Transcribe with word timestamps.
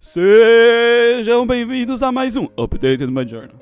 Sejam 0.00 1.44
bem-vindos 1.44 2.04
a 2.04 2.12
mais 2.12 2.36
um 2.36 2.44
Updated 2.56 3.08
My 3.08 3.26
Journal. 3.26 3.56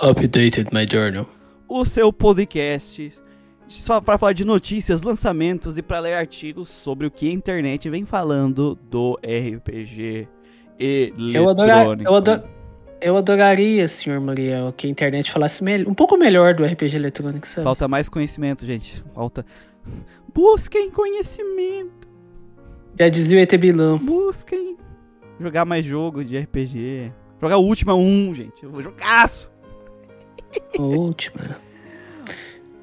Updated 0.00 0.68
my 0.72 0.86
journal. 0.88 1.26
O 1.68 1.84
seu 1.84 2.12
podcast 2.12 3.12
só 3.66 4.00
para 4.00 4.16
falar 4.16 4.34
de 4.34 4.44
notícias, 4.46 5.02
lançamentos 5.02 5.76
e 5.76 5.82
para 5.82 5.98
ler 5.98 6.14
artigos 6.14 6.68
sobre 6.68 7.08
o 7.08 7.10
que 7.10 7.28
a 7.28 7.32
internet 7.32 7.90
vem 7.90 8.06
falando 8.06 8.78
do 8.88 9.18
RPG 9.20 10.28
Eu, 10.78 11.50
adora- 11.50 11.72
eletrônico. 11.74 12.08
eu, 12.08 12.14
ado- 12.14 12.44
eu 13.00 13.16
adoraria, 13.16 13.88
senhor 13.88 14.20
Muriel, 14.20 14.72
que 14.72 14.86
a 14.86 14.90
internet 14.90 15.30
falasse 15.32 15.60
um 15.88 15.92
pouco 15.92 16.16
melhor 16.16 16.54
do 16.54 16.64
RPG 16.64 16.94
eletrônico, 16.94 17.48
sabe? 17.48 17.64
Falta 17.64 17.88
mais 17.88 18.08
conhecimento, 18.08 18.64
gente. 18.64 19.02
Falta. 19.12 19.44
Busquem 20.32 20.88
conhecimento. 20.88 22.06
Já 22.98 23.08
dizia 23.08 23.36
o 23.38 23.40
ET. 23.40 23.50
Busquem 24.00 24.76
jogar 25.40 25.64
mais 25.64 25.84
jogo 25.84 26.24
de 26.24 26.38
RPG. 26.38 27.12
Jogar 27.40 27.58
o 27.58 27.62
Ultima 27.62 27.94
1, 27.94 28.34
gente. 28.34 28.62
Eu 28.64 28.70
vou 28.70 28.82
jogaço. 28.82 29.50
Última. 30.78 31.68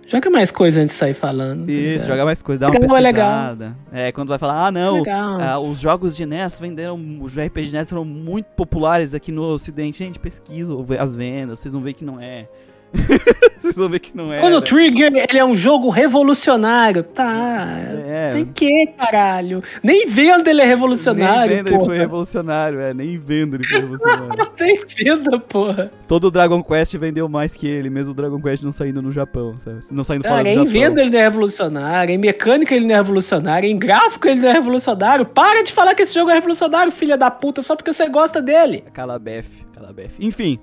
Joga 0.07 0.29
mais 0.29 0.51
coisa 0.51 0.81
antes 0.81 0.93
de 0.93 0.99
sair 0.99 1.15
falando. 1.15 1.65
tá 1.65 1.71
Isso, 1.71 1.81
ligado? 1.93 2.07
jogar 2.07 2.25
mais 2.25 2.41
coisa, 2.41 2.59
dá 2.59 2.67
uma 2.67 2.73
Legal, 2.79 2.97
é 2.97 2.99
legal. 3.01 3.27
pesquisada. 3.31 3.77
É, 3.91 4.11
quando 4.11 4.29
vai 4.29 4.37
falar, 4.37 4.67
ah, 4.67 4.71
não, 4.71 5.03
ah, 5.41 5.59
os 5.59 5.79
jogos 5.79 6.15
de 6.15 6.25
NES 6.27 6.59
venderam, 6.59 6.95
os 7.21 7.35
RPG 7.35 7.69
de 7.69 7.73
NES 7.77 7.89
foram 7.89 8.05
muito 8.05 8.45
populares 8.55 9.15
aqui 9.15 9.31
no 9.31 9.41
ocidente. 9.41 9.97
Gente, 10.03 10.19
pesquisa 10.19 10.73
as 10.99 11.15
vendas, 11.15 11.59
vocês 11.59 11.73
vão 11.73 11.81
ver 11.81 11.93
que 11.93 12.05
não 12.05 12.21
é. 12.21 12.47
vocês 13.61 13.75
vão 13.75 13.89
ver 13.89 13.99
que 13.99 14.15
não 14.15 14.31
é. 14.31 14.39
Chrono 14.39 14.59
né? 14.59 14.65
Trigger, 14.65 15.25
ele 15.29 15.39
é 15.39 15.45
um 15.45 15.55
jogo 15.55 15.89
revolucionário. 15.89 17.03
Tá. 17.03 17.67
É, 18.07 18.31
Tem 18.33 18.45
que, 18.45 18.87
caralho. 18.97 19.63
Nem 19.83 20.07
vendo 20.07 20.47
ele 20.47 20.61
é 20.61 20.65
revolucionário, 20.65 21.47
nem 21.47 21.57
vendo 21.57 21.67
ele 21.67 21.77
foi 21.77 21.85
porra. 21.85 21.97
revolucionário, 21.97 22.79
é, 22.79 22.93
nem 22.93 23.17
vendo 23.17 23.55
ele 23.55 23.63
foi 23.63 23.79
revolucionário. 23.79 24.45
Nem 24.59 24.81
vendo, 24.87 25.39
porra. 25.41 25.91
Todo 26.07 26.31
Dragon 26.31 26.63
Quest 26.63 26.95
vendeu 26.95 27.27
mais 27.27 27.55
que 27.55 27.67
ele, 27.67 27.89
mesmo 27.89 28.13
o 28.13 28.15
Dragon 28.15 28.39
Quest 28.41 28.63
não 28.63 28.71
saindo 28.71 29.01
no 29.01 29.11
Japão, 29.11 29.55
sabe? 29.59 29.79
Não 29.91 30.03
saindo 30.03 30.23
fora 30.23 30.35
Cara, 30.35 30.43
do 30.43 30.49
em 30.49 30.53
Japão. 30.55 30.71
venda 30.71 31.01
ele 31.01 31.09
não 31.09 31.19
é 31.19 31.23
revolucionário, 31.23 32.13
em 32.13 32.17
mecânica 32.17 32.73
ele 32.73 32.85
não 32.85 32.95
é 32.95 32.97
revolucionário, 32.97 33.69
em 33.69 33.77
gráfico 33.77 34.27
ele 34.27 34.39
não 34.41 34.49
é 34.49 34.53
revolucionário. 34.53 35.25
Para 35.25 35.63
de 35.63 35.73
falar 35.73 35.93
que 35.93 36.03
esse 36.03 36.13
jogo 36.13 36.31
é 36.31 36.33
revolucionário, 36.35 36.91
filha 36.91 37.17
da 37.17 37.29
puta, 37.29 37.61
só 37.61 37.75
porque 37.75 37.91
você 37.91 38.07
gosta 38.07 38.41
dele. 38.41 38.83
Calabef, 38.93 39.63
Calabef. 39.73 40.15
Enfim, 40.19 40.59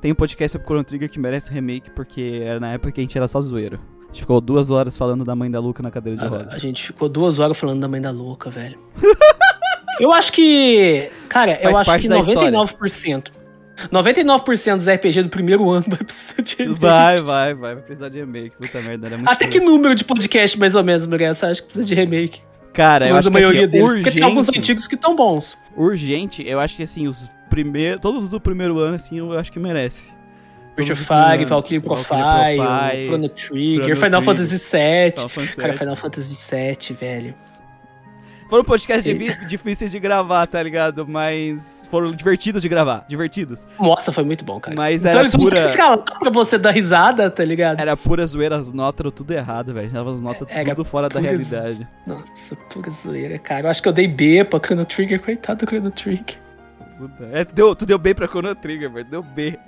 tem 0.00 0.12
um 0.12 0.14
podcast 0.14 0.52
sobre 0.52 0.66
Chrono 0.66 0.84
Trigger 0.84 1.08
que 1.10 1.18
merece 1.18 1.52
remake, 1.52 1.90
porque 1.90 2.42
era 2.44 2.58
na 2.58 2.72
época 2.72 2.92
que 2.92 3.00
a 3.00 3.02
gente 3.04 3.16
era 3.16 3.28
só 3.28 3.40
zoeiro. 3.40 3.78
A 4.02 4.06
gente 4.12 4.20
ficou 4.22 4.40
duas 4.40 4.70
horas 4.70 4.96
falando 4.96 5.24
da 5.24 5.36
mãe 5.36 5.50
da 5.50 5.60
Luca 5.60 5.82
na 5.82 5.90
cadeira 5.90 6.18
de 6.18 6.24
A, 6.24 6.28
rodas. 6.28 6.54
a 6.54 6.58
gente 6.58 6.86
ficou 6.86 7.08
duas 7.08 7.38
horas 7.38 7.56
falando 7.56 7.80
da 7.80 7.86
mãe 7.88 8.00
da 8.00 8.10
louca, 8.10 8.50
velho. 8.50 8.78
eu 10.00 10.12
acho 10.12 10.32
que. 10.32 11.10
Cara, 11.28 11.52
eu 11.52 11.62
Faz 11.64 11.76
acho 11.76 11.84
parte 11.86 12.02
que 12.02 12.08
da 12.08 12.18
história. 12.18 12.50
99%. 12.50 13.28
99% 13.90 14.76
dos 14.76 14.88
RPG 14.88 15.22
do 15.22 15.28
primeiro 15.28 15.68
ano 15.70 15.84
vai 15.88 15.98
precisar 15.98 16.42
de 16.42 16.56
remake. 16.56 16.80
Vai, 16.80 17.20
vai, 17.22 17.54
vai, 17.54 17.74
vai 17.74 17.82
precisar 17.84 18.08
de 18.08 18.18
remake. 18.18 18.56
Puta 18.56 18.80
merda, 18.82 19.06
era 19.06 19.16
muito 19.16 19.30
Até 19.30 19.46
que 19.46 19.60
número 19.60 19.94
de 19.94 20.04
podcast, 20.04 20.58
mais 20.58 20.74
ou 20.74 20.82
menos, 20.82 21.06
Muriel, 21.06 21.34
você 21.34 21.46
acha 21.46 21.60
que 21.60 21.66
precisa 21.68 21.86
de 21.86 21.94
remake? 21.94 22.40
Cara, 22.72 23.06
eu 23.08 23.14
Mas 23.14 23.20
acho 23.20 23.28
a 23.28 23.30
que 23.30 23.38
maioria 23.38 23.60
assim, 23.62 23.70
deles. 23.70 23.92
Porque 23.92 24.10
tem 24.10 24.22
alguns 24.22 24.48
urgente, 24.48 24.58
antigos 24.58 24.86
que 24.86 24.94
estão 24.94 25.14
bons. 25.16 25.56
urgente, 25.76 26.46
eu 26.46 26.60
acho 26.60 26.76
que 26.76 26.82
assim, 26.82 27.08
os 27.08 27.28
primeiros, 27.50 28.00
todos 28.00 28.24
os 28.24 28.30
do 28.30 28.40
primeiro 28.40 28.78
ano, 28.78 28.96
assim, 28.96 29.18
eu 29.18 29.38
acho 29.38 29.52
que 29.52 29.58
merece. 29.58 30.10
Virtua 30.76 30.94
Todos 30.96 31.00
do 31.00 31.06
primeiro 31.06 31.36
Fire. 31.36 31.44
Valkyrie 31.46 31.80
Profile, 31.80 32.56
Profile, 32.56 33.06
Chrono 33.08 33.28
Trigger, 33.28 33.84
Chrono 33.84 33.96
Final 33.96 34.22
Trigger, 34.22 34.22
Fantasy 34.22 34.56
VII. 34.56 35.10
Final 35.12 35.28
Fantasy 35.28 35.56
Cara. 35.56 35.72
Final 35.74 35.96
Fantasy 35.96 36.54
VII, 36.56 36.96
velho. 36.96 37.34
Foram 38.48 38.64
podcasts 38.64 39.16
difíceis 39.46 39.92
de 39.92 40.00
gravar, 40.00 40.44
tá 40.44 40.60
ligado? 40.60 41.06
Mas 41.06 41.86
foram 41.88 42.10
divertidos 42.10 42.60
de 42.62 42.68
gravar, 42.68 43.04
divertidos. 43.08 43.64
Nossa, 43.78 44.10
foi 44.12 44.24
muito 44.24 44.44
bom, 44.44 44.58
cara. 44.58 44.74
Mas 44.76 45.02
então 45.02 45.10
era 45.12 45.20
eles 45.20 45.36
pura- 45.36 45.68
ficar 45.70 45.90
lá 45.90 45.98
pra 45.98 46.30
você 46.30 46.58
dar 46.58 46.72
risada, 46.72 47.30
tá 47.30 47.44
ligado? 47.44 47.78
Era 47.80 47.96
pura 47.96 48.26
zoeira, 48.26 48.56
as 48.56 48.72
notas 48.72 49.04
eram 49.04 49.12
tudo 49.12 49.30
errado, 49.30 49.72
velho. 49.72 49.88
Tava 49.88 50.12
as 50.12 50.20
notas 50.20 50.48
Era 50.50 50.70
tudo 50.74 50.84
fora 50.84 51.08
da 51.08 51.20
realidade. 51.20 51.86
Nossa, 52.04 52.56
pura 52.72 52.90
zoeira, 52.90 53.38
cara. 53.38 53.66
Eu 53.66 53.70
acho 53.70 53.80
que 53.80 53.88
eu 53.88 53.92
dei 53.92 54.08
B 54.08 54.42
pra 54.42 54.58
Chrono 54.58 54.84
Trigger, 54.84 55.20
coitado 55.20 55.64
do 55.64 55.68
Chrono 55.70 55.90
Trigger. 55.92 56.36
Puta. 57.00 57.28
É, 57.32 57.44
tu, 57.44 57.54
deu, 57.54 57.74
tu 57.74 57.86
deu 57.86 57.98
B 57.98 58.12
pra 58.14 58.28
Chrono 58.28 58.54
Trigger, 58.54 58.90
velho. 58.92 59.06
Deu 59.06 59.22
B. 59.22 59.58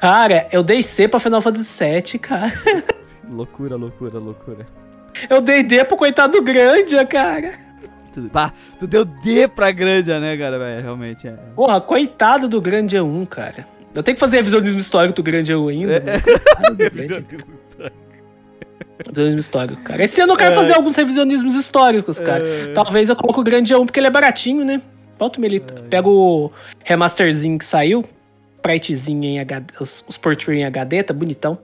Cara, 0.00 0.46
eu 0.50 0.62
dei 0.62 0.82
C 0.82 1.06
pra 1.06 1.20
Final 1.20 1.42
Fantasy 1.42 1.84
VII, 1.84 2.18
cara. 2.18 2.52
Loucura, 3.28 3.76
loucura, 3.76 4.18
loucura. 4.18 4.66
Eu 5.28 5.40
dei 5.42 5.62
D 5.62 5.84
pro 5.84 5.96
coitado 5.96 6.32
do 6.38 6.42
Grandia, 6.42 7.04
cara. 7.06 7.52
Tu, 8.12 8.22
pá, 8.30 8.52
tu 8.78 8.86
deu 8.86 9.04
D 9.04 9.46
pra 9.46 9.70
Grandia, 9.70 10.18
né, 10.18 10.36
cara? 10.36 10.58
Velho, 10.58 10.82
realmente 10.82 11.28
é. 11.28 11.32
Porra, 11.54 11.80
coitado 11.80 12.48
do 12.48 12.60
Grandia 12.60 13.04
1, 13.04 13.26
cara. 13.26 13.66
Eu 13.94 14.02
tenho 14.02 14.16
que 14.16 14.20
fazer 14.20 14.38
revisionismo 14.38 14.80
histórico 14.80 15.14
do 15.16 15.22
Grandia 15.22 15.58
1 15.58 15.68
ainda. 15.68 15.96
É. 15.96 16.00
né? 16.00 16.18
Do 16.70 16.76
Grandia. 16.76 17.24
Revisionismo 19.04 19.40
histórico, 19.40 19.82
cara. 19.82 20.02
Esse 20.04 20.20
ano 20.20 20.32
eu 20.32 20.36
quero 20.36 20.52
É. 20.52 20.56
fazer 20.56 20.72
alguns 20.74 20.96
revisionismos 20.96 21.54
históricos, 21.54 22.18
cara. 22.18 22.42
É. 22.44 22.72
Talvez 22.74 23.08
eu 23.08 23.16
coloque 23.16 23.40
o 23.40 23.42
Grande 23.44 23.74
1 23.74 23.86
porque 23.86 23.98
ele 24.00 24.06
é 24.06 24.10
baratinho, 24.10 24.64
né? 24.64 24.80
Bota 25.20 25.38
o 25.38 25.40
Melito. 25.42 25.74
É. 25.76 25.82
Pega 25.82 26.08
o 26.08 26.50
remasterzinho 26.82 27.56
que 27.58 27.64
saiu. 27.64 28.04
Spritezinho 28.56 29.22
em 29.24 29.38
HD. 29.38 29.72
Os, 29.80 30.04
os 30.08 30.16
portrait 30.18 30.58
em 30.58 30.64
HD, 30.64 31.02
tá 31.04 31.14
bonitão. 31.14 31.58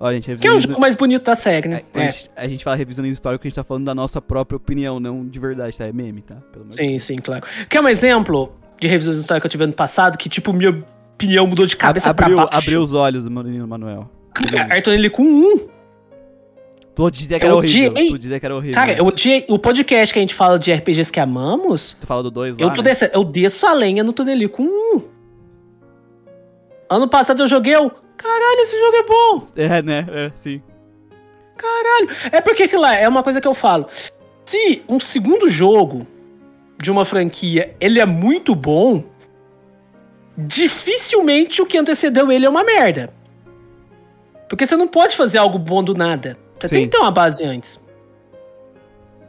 Ó, 0.00 0.12
gente, 0.12 0.34
Que 0.36 0.48
é 0.48 0.52
o 0.52 0.58
jogo 0.58 0.80
mais 0.80 0.96
bonito 0.96 1.22
da 1.22 1.36
série, 1.36 1.68
né? 1.68 1.82
A, 1.94 2.00
É. 2.02 2.10
gente, 2.10 2.30
a 2.36 2.48
gente 2.48 2.64
fala 2.64 2.74
revisionismo 2.76 3.14
histórico, 3.14 3.46
a 3.46 3.48
gente 3.48 3.54
tá 3.54 3.62
falando 3.62 3.84
da 3.84 3.94
nossa 3.94 4.20
própria 4.20 4.56
opinião, 4.56 4.98
não 4.98 5.24
de 5.28 5.38
verdade, 5.38 5.78
tá? 5.78 5.86
É 5.86 5.92
meme, 5.92 6.22
tá? 6.22 6.34
Pelo 6.52 6.64
menos. 6.64 6.74
Sim, 6.76 6.98
sim, 6.98 7.16
claro. 7.18 7.44
Quer 7.68 7.80
um 7.80 7.88
exemplo 7.88 8.52
de 8.80 8.88
revisionismo 8.88 9.22
histórico 9.22 9.42
que 9.42 9.46
eu 9.46 9.50
tive 9.52 9.64
ano 9.64 9.72
passado? 9.74 10.18
Que, 10.18 10.28
tipo, 10.28 10.52
minha 10.52 10.70
opinião 11.14 11.46
mudou 11.46 11.66
de 11.66 11.76
cabeça 11.76 12.10
abriu, 12.10 12.34
pra 12.36 12.46
baixo. 12.46 12.58
abriu 12.58 12.82
os 12.82 12.92
olhos, 12.94 13.28
menino 13.28 13.68
Manuel. 13.68 14.10
Arthur 14.70 14.94
ele 14.94 15.08
com 15.08 15.22
um. 15.22 15.68
Tu 16.94 17.10
dizia 17.10 17.38
que 17.38 17.44
Eu 17.44 17.48
era 17.48 17.56
horrível. 17.56 17.90
odiei. 17.90 18.08
Tu 18.10 18.18
dizia 18.18 18.38
que 18.40 18.46
era 18.46 18.54
horrível. 18.54 18.74
Cara, 18.74 18.92
eu 18.92 19.06
odiei. 19.06 19.46
O 19.48 19.58
podcast 19.58 20.12
que 20.12 20.18
a 20.18 20.22
gente 20.22 20.34
fala 20.34 20.58
de 20.58 20.72
RPGs 20.72 21.10
que 21.10 21.18
amamos. 21.20 21.96
Tu 22.00 22.06
fala 22.06 22.22
do 22.22 22.30
2 22.30 22.58
lá, 22.58 22.64
Eu, 22.66 22.70
tô 22.70 22.82
né? 22.82 22.90
descendo, 22.90 23.12
eu 23.14 23.24
desço 23.24 23.66
a 23.66 23.72
lenha 23.72 24.04
no 24.04 24.12
Tuneli 24.12 24.46
com 24.48 24.62
um. 24.64 25.00
Ano 26.90 27.08
passado 27.08 27.42
eu 27.42 27.48
joguei. 27.48 27.72
Caralho, 27.74 28.60
esse 28.60 28.78
jogo 28.78 28.96
é 28.96 29.02
bom! 29.04 29.38
É, 29.56 29.82
né? 29.82 30.06
É, 30.10 30.32
sim. 30.34 30.62
Caralho! 31.56 32.08
É 32.30 32.40
porque 32.40 32.68
que 32.68 32.76
lá, 32.76 32.94
é 32.94 33.08
uma 33.08 33.22
coisa 33.22 33.40
que 33.40 33.48
eu 33.48 33.54
falo. 33.54 33.86
Se 34.44 34.82
um 34.88 35.00
segundo 35.00 35.48
jogo 35.48 36.06
de 36.80 36.90
uma 36.90 37.04
franquia 37.04 37.74
ele 37.80 37.98
é 38.00 38.06
muito 38.06 38.54
bom, 38.54 39.02
dificilmente 40.36 41.62
o 41.62 41.66
que 41.66 41.78
antecedeu 41.78 42.30
ele 42.30 42.44
é 42.44 42.48
uma 42.48 42.62
merda. 42.62 43.12
Porque 44.48 44.66
você 44.66 44.76
não 44.76 44.86
pode 44.86 45.16
fazer 45.16 45.38
algo 45.38 45.58
bom 45.58 45.82
do 45.82 45.94
nada. 45.94 46.36
Você 46.62 46.68
Sim. 46.68 46.74
tem 46.76 46.84
que 46.84 46.90
ter 46.96 46.98
uma 47.02 47.10
base 47.10 47.44
antes. 47.44 47.80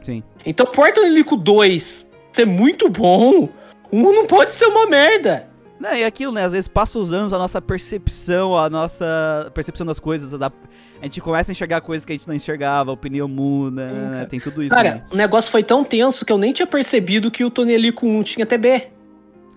Sim. 0.02 0.22
Então, 0.44 0.66
Porto 0.66 1.00
Helico 1.00 1.36
2 1.36 2.10
ser 2.32 2.46
muito 2.46 2.88
bom, 2.88 3.48
um 3.92 4.12
não 4.12 4.26
pode 4.26 4.52
ser 4.52 4.66
uma 4.66 4.86
merda. 4.86 5.48
Não, 5.80 5.92
e 5.94 6.04
aquilo, 6.04 6.32
né? 6.32 6.44
Às 6.44 6.52
vezes 6.52 6.68
passa 6.68 6.98
os 6.98 7.12
anos, 7.12 7.32
a 7.32 7.38
nossa 7.38 7.60
percepção, 7.60 8.56
a 8.56 8.70
nossa 8.70 9.50
percepção 9.54 9.84
das 9.84 9.98
coisas, 9.98 10.32
a, 10.32 10.36
da- 10.36 10.52
a 11.00 11.04
gente 11.04 11.20
começa 11.20 11.50
a 11.50 11.52
enxergar 11.52 11.80
coisas 11.80 12.04
que 12.04 12.12
a 12.12 12.14
gente 12.14 12.26
não 12.28 12.34
enxergava, 12.34 12.90
a 12.90 12.94
opinião 12.94 13.26
muda, 13.28 13.88
Sim, 13.88 13.94
né? 13.94 14.26
tem 14.26 14.40
tudo 14.40 14.62
isso, 14.62 14.74
Cara, 14.74 14.94
né? 14.96 15.04
o 15.12 15.16
negócio 15.16 15.50
foi 15.50 15.62
tão 15.62 15.84
tenso 15.84 16.24
que 16.24 16.32
eu 16.32 16.38
nem 16.38 16.52
tinha 16.52 16.66
percebido 16.66 17.30
que 17.30 17.44
o 17.44 17.50
Tony 17.50 17.72
Helico 17.72 18.06
1 18.06 18.22
tinha 18.22 18.46
TB. 18.46 18.88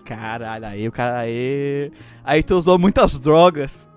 Caralho, 0.04 0.66
aí 0.66 0.88
o 0.88 0.92
cara, 0.92 1.18
aí... 1.20 1.92
Aí 2.24 2.42
tu 2.42 2.56
usou 2.56 2.78
muitas 2.78 3.18
drogas. 3.18 3.87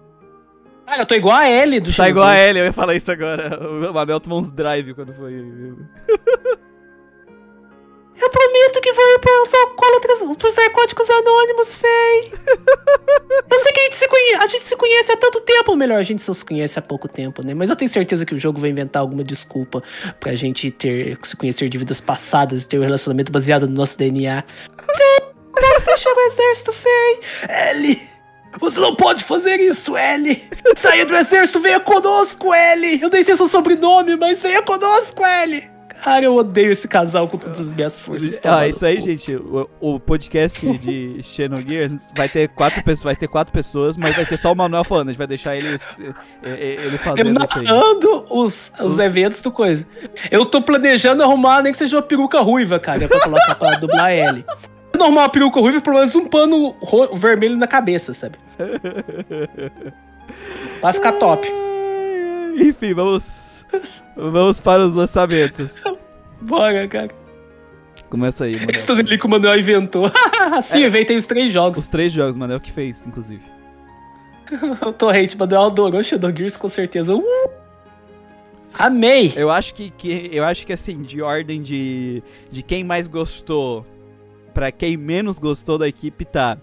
Cara, 0.91 1.03
eu 1.03 1.05
tô 1.05 1.15
igual 1.15 1.37
a 1.37 1.47
L 1.47 1.79
do 1.79 1.95
Tá 1.95 2.09
igual 2.09 2.27
a 2.27 2.37
ele, 2.37 2.59
eu 2.59 2.65
ia 2.65 2.73
falar 2.73 2.93
isso 2.93 3.09
agora. 3.09 3.57
O 3.65 3.93
Mabel 3.93 4.19
tomou 4.19 4.39
uns 4.39 4.51
drive 4.51 4.93
quando 4.93 5.13
foi... 5.13 5.33
Eu 8.21 8.29
prometo 8.29 8.81
que 8.81 8.91
vou 8.91 9.05
ir 9.15 9.19
pros 9.19 9.53
alcoólatras, 9.53 10.37
pros 10.37 10.53
narcóticos 10.53 11.09
anônimos, 11.09 11.77
Fei. 11.77 12.33
eu 13.49 13.59
sei 13.59 13.71
que 13.71 13.79
a 13.79 13.83
gente, 13.83 13.95
se 13.95 14.07
conhece, 14.09 14.35
a 14.35 14.47
gente 14.47 14.65
se 14.65 14.75
conhece 14.75 15.11
há 15.13 15.17
tanto 15.17 15.39
tempo. 15.39 15.71
Ou 15.71 15.77
melhor, 15.77 15.97
a 15.97 16.03
gente 16.03 16.21
só 16.21 16.33
se 16.33 16.43
conhece 16.43 16.77
há 16.77 16.81
pouco 16.81 17.07
tempo, 17.07 17.41
né? 17.41 17.53
Mas 17.53 17.69
eu 17.69 17.75
tenho 17.77 17.89
certeza 17.89 18.25
que 18.25 18.35
o 18.35 18.39
jogo 18.39 18.59
vai 18.59 18.69
inventar 18.69 19.01
alguma 19.01 19.23
desculpa 19.23 19.81
pra 20.19 20.35
gente 20.35 20.69
ter 20.71 21.17
se 21.23 21.37
conhecer 21.37 21.69
de 21.69 21.77
vidas 21.77 22.01
passadas 22.01 22.63
e 22.63 22.67
ter 22.67 22.77
um 22.77 22.83
relacionamento 22.83 23.31
baseado 23.31 23.65
no 23.65 23.73
nosso 23.73 23.97
DNA. 23.97 24.43
Fei, 24.77 25.21
posso 25.53 25.85
deixar 25.85 26.13
o 26.13 26.19
exército, 26.19 26.73
Fei? 26.73 27.19
Ellie, 27.49 28.11
você 28.59 28.79
não 28.79 28.95
pode 28.95 29.23
fazer 29.23 29.59
isso, 29.59 29.97
Ellie. 29.97 30.43
Saia 30.77 31.05
do 31.05 31.15
exército, 31.15 31.59
venha 31.59 31.79
conosco, 31.79 32.53
Ellie. 32.53 33.01
Eu 33.01 33.09
nem 33.09 33.23
sei 33.23 33.35
seu 33.35 33.47
sobrenome, 33.47 34.15
mas 34.15 34.41
venha 34.41 34.61
conosco, 34.61 35.23
Ellie. 35.25 35.69
Cara, 36.03 36.25
eu 36.25 36.35
odeio 36.35 36.71
esse 36.71 36.87
casal 36.87 37.27
com 37.27 37.37
todas 37.37 37.59
as 37.59 37.73
minhas 37.75 37.99
forças. 37.99 38.39
Ah, 38.43 38.67
isso 38.67 38.83
aí, 38.83 38.99
gente. 38.99 39.35
O, 39.35 39.69
o 39.79 39.99
podcast 39.99 40.65
de 40.79 41.21
Xenogears 41.21 42.11
vai 42.17 42.27
ter 42.27 42.47
quatro 42.49 42.83
pessoas, 42.83 43.03
vai 43.03 43.15
ter 43.15 43.27
quatro 43.27 43.53
pessoas, 43.53 43.95
mas 43.95 44.15
vai 44.15 44.25
ser 44.25 44.37
só 44.37 44.51
o 44.51 44.55
Manuel 44.55 44.83
falando. 44.83 45.09
A 45.09 45.11
gente 45.11 45.19
vai 45.19 45.27
deixar 45.27 45.55
ele, 45.55 45.77
ele 46.43 46.95
Eu 46.95 46.97
fazendo 46.97 47.43
isso 47.43 47.59
aí. 47.59 47.63
narrando 47.65 48.25
os, 48.31 48.71
os 48.79 48.97
eventos 48.97 49.43
do 49.43 49.51
coisa. 49.51 49.85
Eu 50.31 50.43
tô 50.43 50.59
planejando 50.59 51.21
arrumar 51.21 51.61
nem 51.61 51.71
que 51.71 51.77
seja 51.77 51.97
uma 51.97 52.01
peruca 52.01 52.39
ruiva, 52.41 52.79
cara, 52.79 53.07
pra 53.07 53.19
colocar 53.19 53.53
pra 53.53 53.75
dublar 53.75 54.11
ele. 54.11 54.43
Normal 54.97 55.25
a 55.25 55.29
peruca 55.29 55.59
ruiva, 55.59 55.81
pelo 55.81 55.97
menos 55.97 56.15
um 56.15 56.25
pano 56.25 56.75
vermelho 57.13 57.57
na 57.57 57.67
cabeça, 57.67 58.13
sabe? 58.13 58.37
Vai 60.81 60.93
ficar 60.93 61.13
top. 61.13 61.47
Enfim, 62.59 62.93
vamos. 62.93 63.65
Vamos 64.15 64.59
para 64.59 64.83
os 64.83 64.93
lançamentos. 64.93 65.81
Bora, 66.41 66.87
cara. 66.87 67.09
Começa 68.09 68.43
aí, 68.43 68.53
Manel. 68.53 68.71
Isso 68.71 68.91
ali 68.91 69.17
que 69.17 69.25
o 69.25 69.29
Manuel 69.29 69.57
inventou. 69.57 70.11
Sim, 70.63 70.79
eu 70.79 70.87
inventei 70.87 71.15
os 71.15 71.25
três 71.25 71.53
jogos. 71.53 71.79
Os 71.79 71.87
três 71.87 72.11
jogos, 72.11 72.35
Manel, 72.35 72.59
que 72.59 72.71
fez, 72.71 73.05
inclusive. 73.07 73.43
O 74.85 74.91
Torrente, 74.91 75.37
Manuel 75.37 75.63
adorou 75.63 76.03
Shadow 76.03 76.35
Gears 76.35 76.57
com 76.57 76.67
certeza. 76.67 77.15
Uh! 77.15 77.49
Amei! 78.73 79.31
Eu 79.35 79.49
acho 79.49 79.73
que, 79.73 79.89
que 79.91 80.29
eu 80.33 80.43
acho 80.43 80.65
que 80.65 80.73
assim, 80.73 81.01
de 81.01 81.21
ordem 81.21 81.61
de 81.61 82.21
de 82.51 82.61
quem 82.61 82.83
mais 82.83 83.07
gostou 83.07 83.85
pra 84.53 84.71
quem 84.71 84.97
menos 84.97 85.39
gostou 85.39 85.77
da 85.77 85.87
equipe 85.87 86.25
tá 86.25 86.57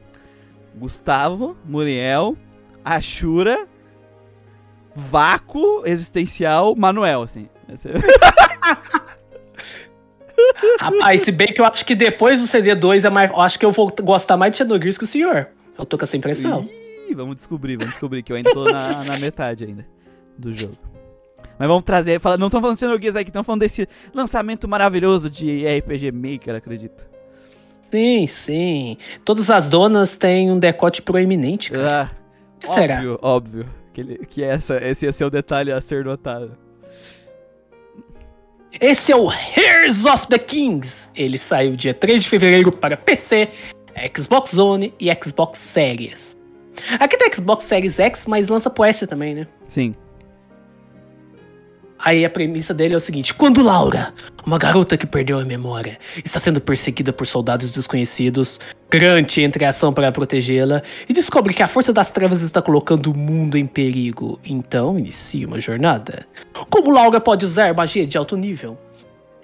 Gustavo, 0.76 1.56
Muriel, 1.64 2.37
Ashura, 2.85 3.67
Vácuo 4.94 5.82
Existencial, 5.87 6.75
Manuel, 6.76 7.23
assim. 7.23 7.49
Esse- 7.69 7.88
Rapaz, 10.81 11.23
se 11.23 11.32
bem 11.32 11.49
que 11.49 11.61
eu 11.61 11.64
acho 11.64 11.85
que 11.85 11.94
depois 11.94 12.40
do 12.40 12.46
CD2 12.46 13.05
é 13.05 13.11
mais. 13.11 13.31
Eu 13.31 13.40
acho 13.40 13.58
que 13.58 13.67
eu 13.67 13.73
vou 13.73 13.93
gostar 14.02 14.37
mais 14.37 14.52
de 14.52 14.58
Shadow 14.58 14.81
Gears 14.81 14.96
que 14.99 15.05
o 15.05 15.06
senhor. 15.06 15.49
Eu 15.76 15.85
tô 15.85 15.99
com 15.99 16.05
essa 16.05 16.17
impressão. 16.17 16.69
Ih, 17.08 17.14
vamos 17.14 17.37
descobrir, 17.37 17.76
vamos 17.76 17.93
descobrir 17.93 18.23
que 18.23 18.32
eu 18.32 18.37
ainda 18.37 18.52
tô 18.52 18.64
na, 18.64 19.02
na 19.05 19.19
metade 19.19 19.64
ainda 19.64 19.87
do 20.37 20.52
jogo. 20.56 20.76
Mas 21.58 21.67
vamos 21.69 21.82
trazer, 21.82 22.20
fala- 22.20 22.37
não 22.38 22.46
estamos 22.46 22.62
falando 22.62 22.76
de 22.76 22.81
Xenogears 22.81 23.17
aqui, 23.17 23.31
estamos 23.31 23.46
falando 23.46 23.61
desse 23.61 23.88
lançamento 24.14 24.69
maravilhoso 24.69 25.29
de 25.29 25.64
RPG 25.67 26.12
Maker, 26.12 26.55
acredito. 26.55 27.05
Sim, 27.90 28.26
sim. 28.26 28.96
Todas 29.25 29.49
as 29.50 29.69
donas 29.69 30.17
têm 30.17 30.50
um 30.50 30.58
decote 30.58 31.00
proeminente, 31.02 31.70
cara. 31.70 32.11
Ah, 32.12 32.17
O 32.56 32.61
que 32.61 32.69
será? 32.69 32.96
óbvio, 32.96 33.19
óbvio. 33.23 33.64
Que, 33.93 34.00
ele- 34.00 34.19
que 34.26 34.43
essa, 34.44 34.76
esse 34.87 35.06
ia 35.06 35.12
ser 35.12 35.25
o 35.25 35.31
detalhe 35.31 35.73
a 35.73 35.81
ser 35.81 36.05
notado. 36.05 36.56
Esse 38.81 39.11
é 39.11 39.17
o 39.17 39.29
Heroes 39.32 40.05
of 40.05 40.29
the 40.29 40.38
Kings. 40.38 41.08
Ele 41.17 41.38
saiu 41.38 41.75
dia 41.75 41.94
3 41.94 42.20
de 42.20 42.29
fevereiro 42.29 42.70
para 42.70 42.96
PC, 42.96 43.49
Xbox 44.17 44.56
One 44.56 44.93
e 45.00 45.08
Xbox 45.25 45.58
Series. 45.58 46.38
Aqui 47.00 47.17
tem 47.17 47.32
Xbox 47.32 47.64
Series 47.64 47.99
X, 47.99 48.26
mas 48.26 48.49
lança 48.49 48.70
pro 48.70 48.85
S 48.85 49.06
também, 49.06 49.35
né? 49.35 49.46
Sim. 49.67 49.94
Aí 51.98 52.24
a 52.24 52.30
premissa 52.30 52.72
dele 52.72 52.94
é 52.94 52.96
o 52.96 53.00
seguinte: 53.00 53.34
quando 53.34 53.62
Laura, 53.62 54.14
uma 54.46 54.58
garota 54.58 54.96
que 54.96 55.06
perdeu 55.06 55.38
a 55.38 55.44
memória, 55.44 55.98
está 56.24 56.38
sendo 56.38 56.60
perseguida 56.60 57.12
por 57.12 57.26
soldados 57.26 57.72
desconhecidos, 57.72 58.60
Grant 58.90 59.36
entra 59.38 59.64
em 59.64 59.66
ação 59.66 59.92
para 59.92 60.12
protegê-la 60.12 60.82
e 61.08 61.12
descobre 61.12 61.52
que 61.52 61.62
a 61.62 61.68
força 61.68 61.92
das 61.92 62.10
trevas 62.10 62.42
está 62.42 62.62
colocando 62.62 63.10
o 63.10 63.16
mundo 63.16 63.58
em 63.58 63.66
perigo. 63.66 64.38
Então 64.44 64.98
inicia 64.98 65.46
uma 65.46 65.60
jornada. 65.60 66.26
Como 66.70 66.90
Laura 66.90 67.20
pode 67.20 67.44
usar 67.44 67.74
magia 67.74 68.06
de 68.06 68.16
alto 68.16 68.36
nível? 68.36 68.78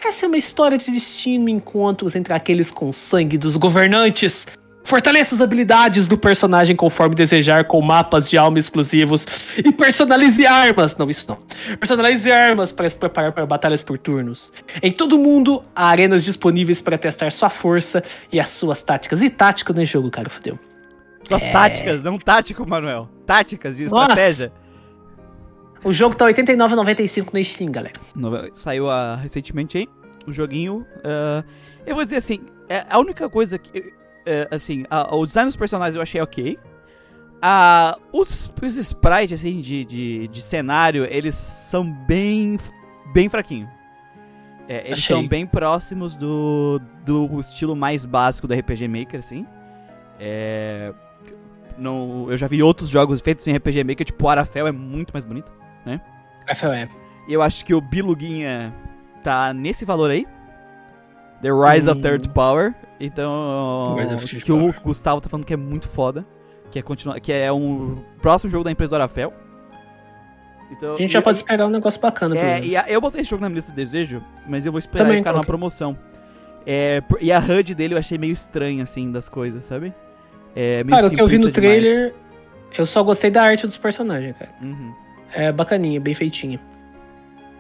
Essa 0.07 0.27
é 0.27 0.29
uma 0.29 0.37
história 0.37 0.77
de 0.77 0.91
destino 0.91 1.49
e 1.49 1.53
encontros 1.53 2.15
entre 2.15 2.35
aqueles 2.35 2.71
com 2.71 2.93
sangue 2.93 3.39
dos 3.39 3.57
governantes. 3.57 4.47
Fortaleça 4.85 5.35
as 5.35 5.41
habilidades 5.41 6.07
do 6.07 6.19
personagem 6.19 6.77
conforme 6.77 7.15
desejar 7.15 7.65
com 7.65 7.81
mapas 7.81 8.29
de 8.29 8.37
alma 8.37 8.59
exclusivos 8.59 9.27
e 9.57 9.73
personalize 9.73 10.47
armas. 10.47 10.95
Não, 10.97 11.09
isso 11.09 11.25
não. 11.27 11.39
Personalize 11.79 12.31
armas 12.31 12.71
para 12.71 12.87
se 12.89 12.95
preparar 12.95 13.33
para 13.33 13.47
batalhas 13.47 13.83
por 13.83 13.99
turnos. 13.99 14.53
Em 14.83 14.93
todo 14.93 15.15
o 15.15 15.19
mundo, 15.19 15.65
há 15.75 15.89
arenas 15.89 16.23
disponíveis 16.23 16.83
para 16.83 16.99
testar 16.99 17.33
sua 17.33 17.49
força 17.49 18.03
e 18.31 18.39
as 18.39 18.51
suas 18.51 18.83
táticas. 18.83 19.23
E 19.23 19.31
tática 19.31 19.73
no 19.73 19.83
jogo, 19.87 20.11
cara, 20.11 20.29
fodeu. 20.29 20.59
Suas 21.25 21.43
táticas, 21.45 22.03
não 22.05 22.19
tático, 22.19 22.69
Manuel. 22.69 23.09
Táticas 23.25 23.79
de 23.79 23.85
É. 23.85 23.89
Nossa. 23.89 24.03
estratégia. 24.13 24.53
O 25.83 25.93
jogo 25.93 26.15
tá 26.15 26.27
R$ 26.27 26.35
89,95 26.35 27.33
na 27.33 27.43
Steam, 27.43 27.73
galera. 27.73 27.95
Saiu 28.53 28.91
ah, 28.91 29.17
recentemente 29.17 29.79
aí, 29.79 29.89
o 30.27 30.33
joguinho. 30.33 30.87
ah, 31.05 31.43
eu 31.87 31.95
vou 31.95 32.05
dizer 32.05 32.17
assim, 32.17 32.41
é 32.69 32.85
a 32.91 32.99
única 32.99 33.29
coisa 33.31 33.59
que. 33.59 33.93
É, 34.27 34.49
assim, 34.51 34.85
a- 34.91 35.15
o 35.15 35.25
design 35.27 35.49
dos 35.49 35.57
personagens 35.57 35.95
eu 35.97 36.03
achei 36.03 36.21
ok. 36.21 36.59
Ah, 37.43 37.99
os, 38.13 38.51
os 38.63 38.77
sprites, 38.79 39.39
assim, 39.41 39.61
de, 39.61 39.85
de, 39.85 40.29
de 40.29 40.43
cenário, 40.43 41.05
eles 41.11 41.35
são 41.35 41.85
bem. 42.07 42.59
bem 43.13 43.29
fraquinhos. 43.29 43.69
É, 44.67 44.79
eles 44.87 45.01
Achei. 45.01 45.15
são 45.17 45.29
bem 45.29 45.45
próximos 45.47 46.17
do, 46.17 46.81
do 47.05 47.39
estilo 47.39 47.77
mais 47.77 48.07
básico 48.07 48.49
do 48.49 48.55
RPG 48.55 48.89
Maker, 48.89 49.21
assim. 49.21 49.47
É. 50.19 50.91
Não, 51.77 52.27
eu 52.31 52.37
já 52.39 52.47
vi 52.47 52.63
outros 52.63 52.89
jogos 52.89 53.21
feitos 53.21 53.47
em 53.47 53.55
RPG 53.55 53.85
Maker, 53.85 54.07
tipo 54.07 54.25
o 54.25 54.29
Arafel 54.29 54.67
é 54.67 54.73
muito 54.73 55.13
mais 55.13 55.25
bonito. 55.25 55.53
FOE. 56.57 56.89
E 57.29 57.33
eu 57.33 57.43
acho 57.43 57.65
que 57.65 57.75
o 57.75 57.81
Biluguinha 57.81 58.75
tá 59.23 59.53
nesse 59.53 59.85
valor 59.85 60.11
aí. 60.11 60.27
The 61.45 61.51
Rise 61.53 61.89
of 61.91 61.99
Hum. 61.99 62.03
Third 62.03 62.29
Power. 62.31 62.75
Então. 62.99 63.97
Que 64.43 64.51
o. 64.53 64.73
Gustavo 64.83 65.21
tá 65.21 65.29
falando 65.29 65.45
que 65.45 65.53
é 65.53 65.57
muito 65.57 65.89
foda. 65.89 66.25
Que 66.71 66.79
é, 66.79 66.83
continua, 66.83 67.21
que 67.21 67.33
é 67.33 67.53
um 67.53 68.03
próximo 68.21 68.51
jogo 68.51 68.65
da 68.65 68.71
empresa 68.71 68.91
do 68.91 68.95
Arafel. 68.97 69.33
Então, 70.73 70.95
A 70.95 70.99
gente 70.99 71.13
já 71.13 71.19
e- 71.21 71.23
pode 71.23 71.37
esperar 71.39 71.67
um 71.67 71.71
negócio 71.71 72.01
bacana. 72.01 72.35
pelo 72.35 72.47
É, 72.47 72.61
e 72.65 72.77
a- 72.77 72.87
eu 72.89 73.01
botei 73.01 73.21
esse 73.21 73.31
jogo 73.31 73.43
na 73.43 73.49
minha 73.49 73.57
lista 73.57 73.71
de 73.71 73.77
desejo, 73.77 74.23
mas 74.49 74.65
eu 74.67 74.73
vou 74.73 74.79
esperar 74.79 75.05
Também 75.05 75.17
ele 75.19 75.21
ficar 75.21 75.33
numa 75.33 75.45
coloquei. 75.45 75.59
promoção. 75.59 75.97
É, 76.67 77.03
e 77.21 77.31
a 77.31 77.39
HUD 77.39 77.75
dele 77.75 77.95
eu 77.95 77.99
achei 77.99 78.17
meio 78.17 78.33
estranha, 78.33 78.83
assim, 78.83 79.13
das 79.13 79.29
coisas, 79.29 79.65
sabe? 79.65 79.93
É, 80.57 80.83
meio 80.83 80.97
Cara, 80.97 81.09
o 81.09 81.11
que 81.15 81.21
eu 81.21 81.27
vi 81.29 81.37
no 81.39 81.51
demais. 81.53 81.55
trailer, 81.55 82.15
eu 82.77 82.87
só 82.87 83.03
gostei 83.05 83.31
da 83.31 83.43
arte 83.43 83.67
dos 83.67 83.77
personagens, 83.77 84.35
cara. 84.37 84.51
Uhum. 84.63 84.93
É 85.33 85.53
bacaninha, 85.53 86.01
bem 86.01 86.15
feitinha. 86.15 86.59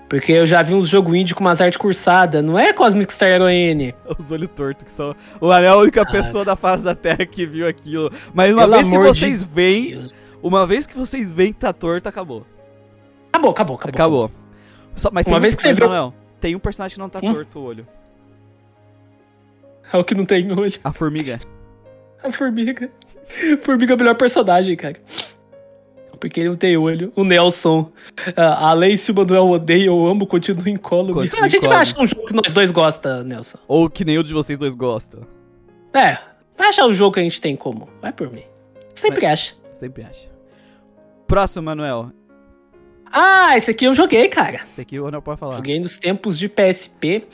Porque 0.08 0.32
eu 0.32 0.46
já 0.46 0.62
vi 0.62 0.74
uns 0.74 0.86
jogos 0.88 1.14
indie 1.16 1.34
com 1.34 1.40
umas 1.42 1.60
artes 1.60 1.76
cursadas. 1.78 2.44
Não 2.44 2.58
é 2.58 2.72
Cosmic 2.72 3.12
Star 3.12 3.30
Heroine. 3.30 3.94
Os 4.18 4.30
olhos 4.30 4.48
tortos, 4.54 4.84
que 4.84 4.90
são. 4.92 5.14
O 5.40 5.50
Anel 5.50 5.64
é 5.72 5.74
a 5.74 5.76
única 5.78 6.04
Cara. 6.04 6.18
pessoa 6.18 6.44
da 6.44 6.54
face 6.54 6.84
da 6.84 6.94
Terra 6.94 7.24
que 7.26 7.46
viu 7.46 7.66
aquilo. 7.66 8.10
Mas 8.32 8.52
uma 8.52 8.62
Pelo 8.62 8.74
vez 8.74 8.88
que 8.88 8.94
amor 8.94 9.10
de 9.12 9.18
vocês 9.18 9.44
veem. 9.44 9.90
Deus. 9.98 10.14
Uma 10.42 10.66
vez 10.66 10.86
que 10.86 10.96
vocês 10.96 11.32
veem 11.32 11.52
que 11.52 11.58
tá 11.60 11.72
torto, 11.72 12.08
acabou. 12.08 12.46
Acabou, 13.32 13.50
acabou, 13.50 13.76
acabou. 13.76 13.94
Acabou. 13.94 14.30
Só- 14.94 15.10
mas 15.12 15.24
tem 15.24 15.32
Uma 15.32 15.38
um, 15.38 15.42
vez 15.42 15.54
que 15.56 15.62
você 15.62 15.72
viu- 15.72 15.88
Manuel, 15.88 16.14
tem 16.40 16.54
um 16.54 16.58
personagem 16.58 16.94
que 16.94 17.00
não 17.00 17.08
tá 17.08 17.18
Hum? 17.22 17.32
torto 17.32 17.58
o 17.58 17.62
olho. 17.64 17.86
É 19.92 19.96
o 19.96 20.04
que 20.04 20.14
não 20.14 20.24
tem 20.26 20.52
olho. 20.52 20.72
A 20.84 20.92
formiga. 20.92 21.40
A 22.22 22.30
formiga. 22.30 22.90
Formiga 23.62 23.94
é 23.94 23.96
o 23.96 23.98
melhor 23.98 24.14
personagem, 24.16 24.76
cara. 24.76 24.96
Porque 26.24 26.40
ele 26.40 26.48
não 26.48 26.56
tem 26.56 26.74
olho. 26.74 27.12
O 27.14 27.22
Nelson. 27.22 27.92
ah, 28.34 28.70
A 28.70 28.72
Lacey 28.72 29.10
e 29.10 29.12
o 29.12 29.14
Manuel 29.14 29.46
odeia, 29.50 29.84
eu 29.88 30.06
amo, 30.06 30.26
continua 30.26 30.70
incólume. 30.70 31.12
Continua 31.12 31.44
A 31.44 31.48
gente 31.48 31.58
incólume. 31.58 31.74
vai 31.74 31.82
achar 31.82 32.00
um 32.02 32.06
jogo 32.06 32.26
que 32.26 32.34
nós 32.34 32.52
dois 32.54 32.70
gosta, 32.70 33.22
Nelson. 33.22 33.58
Ou 33.68 33.90
que 33.90 34.06
nenhum 34.06 34.22
de 34.22 34.32
vocês 34.32 34.56
dois 34.58 34.74
gosta. 34.74 35.18
É, 35.92 36.16
vai 36.56 36.68
achar 36.70 36.86
um 36.86 36.94
jogo 36.94 37.12
que 37.12 37.20
a 37.20 37.22
gente 37.22 37.38
tem 37.42 37.52
em 37.52 37.56
comum. 37.56 37.86
Vai 38.00 38.10
por 38.10 38.30
mim. 38.32 38.42
Sempre 38.94 39.26
acha. 39.26 39.54
Sempre 39.74 40.02
acha. 40.02 40.30
Próximo, 41.26 41.66
Manuel. 41.66 42.10
Ah, 43.12 43.54
esse 43.56 43.70
aqui 43.70 43.84
eu 43.84 43.94
joguei, 43.94 44.26
cara. 44.28 44.62
Esse 44.66 44.80
aqui 44.80 44.98
o 44.98 45.06
Anel 45.06 45.20
pode 45.20 45.38
falar. 45.38 45.56
Joguei 45.56 45.78
nos 45.78 45.98
tempos 45.98 46.38
de 46.38 46.48
PSP. 46.48 47.26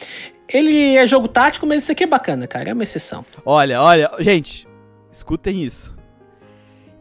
Ele 0.49 0.97
é 0.97 1.07
jogo 1.07 1.29
tático, 1.29 1.65
mas 1.65 1.85
esse 1.85 1.93
aqui 1.93 2.03
é 2.03 2.07
bacana, 2.09 2.49
cara. 2.49 2.71
É 2.71 2.73
uma 2.75 2.83
exceção. 2.83 3.25
Olha, 3.47 3.81
olha, 3.81 4.11
gente, 4.19 4.67
escutem 5.13 5.63
isso. 5.63 5.95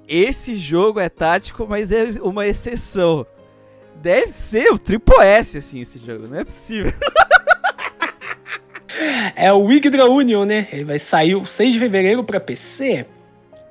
Esse 0.10 0.58
jogo 0.58 1.00
é 1.00 1.08
tático, 1.08 1.68
mas 1.70 1.92
é 1.92 2.06
uma 2.22 2.48
exceção. 2.48 3.26
Deve 4.02 4.28
ser 4.32 4.72
o 4.72 4.80
Triple 4.80 5.22
S, 5.22 5.58
assim, 5.58 5.82
esse 5.82 6.00
jogo. 6.00 6.28
Não 6.28 6.40
é 6.40 6.44
possível. 6.44 6.92
É 9.36 9.54
o 9.54 9.60
Wigdra 9.64 10.10
Union, 10.10 10.44
né? 10.46 10.68
Ele 10.74 10.84
vai 10.84 11.00
sair 11.00 11.36
o 11.36 11.46
6 11.46 11.74
de 11.74 11.80
fevereiro 11.80 12.24
pra 12.24 12.40
PC. 12.40 13.06